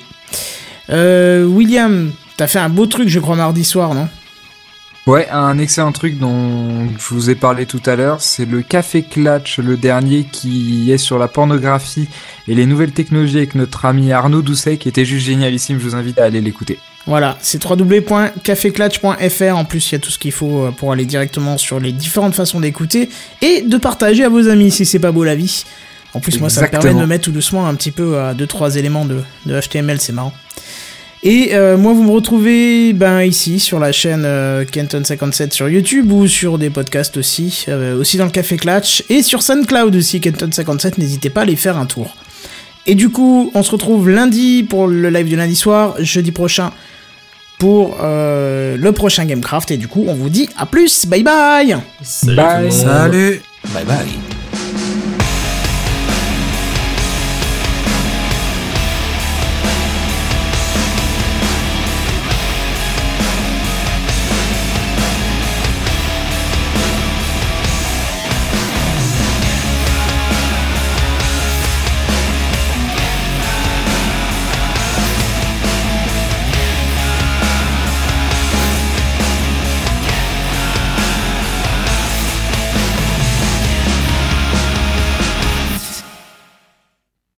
Euh, 0.91 1.45
William, 1.45 2.13
t'as 2.37 2.47
fait 2.47 2.59
un 2.59 2.69
beau 2.69 2.87
truc, 2.87 3.09
je 3.09 3.21
crois, 3.21 3.37
mardi 3.37 3.65
soir, 3.65 3.95
non? 3.95 4.09
Ouais, 5.09 5.29
un 5.31 5.59
excellent 5.59 5.91
truc 5.91 6.17
dont 6.17 6.87
je 6.97 7.15
vous 7.15 7.29
ai 7.29 7.35
parlé 7.35 7.67
tout 7.67 7.83
à 7.87 7.97
l'heure, 7.97 8.21
c'est 8.21 8.45
le 8.45 8.63
Café 8.63 9.03
Clutch, 9.03 9.59
le 9.59 9.77
dernier 9.77 10.23
qui 10.23 10.93
est 10.93 10.99
sur 10.99 11.19
la 11.19 11.27
pornographie 11.27 12.09
et 12.47 12.55
les 12.55 12.67
nouvelles 12.67 12.93
technologies 12.93 13.39
avec 13.39 13.57
notre 13.57 13.85
ami 13.85 14.13
Arnaud 14.13 14.43
Doucet, 14.43 14.77
qui 14.77 14.89
était 14.89 15.05
juste 15.05 15.27
génialissime. 15.27 15.81
Je 15.81 15.85
vous 15.85 15.97
invite 15.97 16.21
à 16.21 16.25
aller 16.25 16.41
l'écouter. 16.41 16.79
Voilà, 17.07 17.37
c'est 17.41 17.65
www.caféclatch.fr. 17.65 19.57
En 19.57 19.65
plus, 19.65 19.91
il 19.91 19.95
y 19.95 19.97
a 19.97 19.99
tout 19.99 20.11
ce 20.11 20.19
qu'il 20.19 20.33
faut 20.33 20.67
euh, 20.67 20.71
pour 20.71 20.93
aller 20.93 21.05
directement 21.05 21.59
sur 21.59 21.81
les 21.81 21.93
différentes 21.93 22.35
façons 22.35 22.61
d'écouter 22.61 23.09
et 23.41 23.63
de 23.63 23.77
partager 23.77 24.25
à 24.25 24.29
vos 24.29 24.49
amis 24.49 24.71
si 24.71 24.87
c'est 24.87 25.01
pas 25.01 25.11
beau 25.13 25.25
la 25.25 25.35
vie. 25.35 25.65
En 26.15 26.21
plus, 26.21 26.39
moi, 26.39 26.49
ça 26.51 26.63
me 26.63 26.69
permet 26.69 26.95
de 26.95 26.99
me 26.99 27.07
mettre 27.07 27.25
tout 27.25 27.33
doucement 27.33 27.67
un 27.67 27.75
petit 27.75 27.91
peu 27.91 28.19
à 28.19 28.35
2-3 28.35 28.77
éléments 28.77 29.07
de, 29.07 29.23
de 29.47 29.61
HTML, 29.61 30.01
c'est 30.01 30.13
marrant. 30.13 30.33
Et 31.25 31.51
euh, 31.53 31.77
moi, 31.77 31.93
vous 31.93 32.03
me 32.03 32.11
retrouvez 32.11 32.93
ben, 32.93 33.23
ici 33.23 33.61
sur 33.61 33.79
la 33.79 33.93
chaîne 33.93 34.25
euh, 34.25 34.65
Kenton57 34.65 35.53
sur 35.53 35.69
YouTube 35.69 36.11
ou 36.11 36.27
sur 36.27 36.59
des 36.59 36.69
podcasts 36.69 37.17
aussi, 37.17 37.65
euh, 37.69 37.97
aussi 37.97 38.17
dans 38.17 38.25
le 38.25 38.33
Café 38.33 38.57
Clatch 38.57 39.05
et 39.09 39.23
sur 39.23 39.43
SoundCloud 39.43 39.95
aussi, 39.95 40.19
Kenton57. 40.19 40.95
N'hésitez 40.99 41.31
pas 41.31 41.41
à 41.41 41.43
aller 41.45 41.55
faire 41.55 41.79
un 41.79 41.87
tour. 41.87 42.17
Et 42.87 42.97
du 42.97 43.09
coup, 43.11 43.53
on 43.55 43.63
se 43.63 43.71
retrouve 43.71 44.11
lundi 44.11 44.65
pour 44.69 44.89
le 44.89 45.09
live 45.11 45.29
du 45.29 45.37
lundi 45.37 45.55
soir, 45.55 45.95
jeudi 46.01 46.33
prochain 46.33 46.73
pour 47.63 47.99
euh, 48.03 48.77
le 48.77 48.91
prochain 48.91 49.25
Gamecraft. 49.25 49.71
Et 49.71 49.77
du 49.77 49.87
coup, 49.87 50.05
on 50.09 50.15
vous 50.15 50.31
dit 50.31 50.49
à 50.57 50.67
plus, 50.67 51.07
bye 51.07 51.23
bye. 51.23 51.77
Salut 52.03 52.37
Bye. 52.37 52.73
Salut. 52.73 53.41
Bye 53.73 53.85
bye 53.85 54.42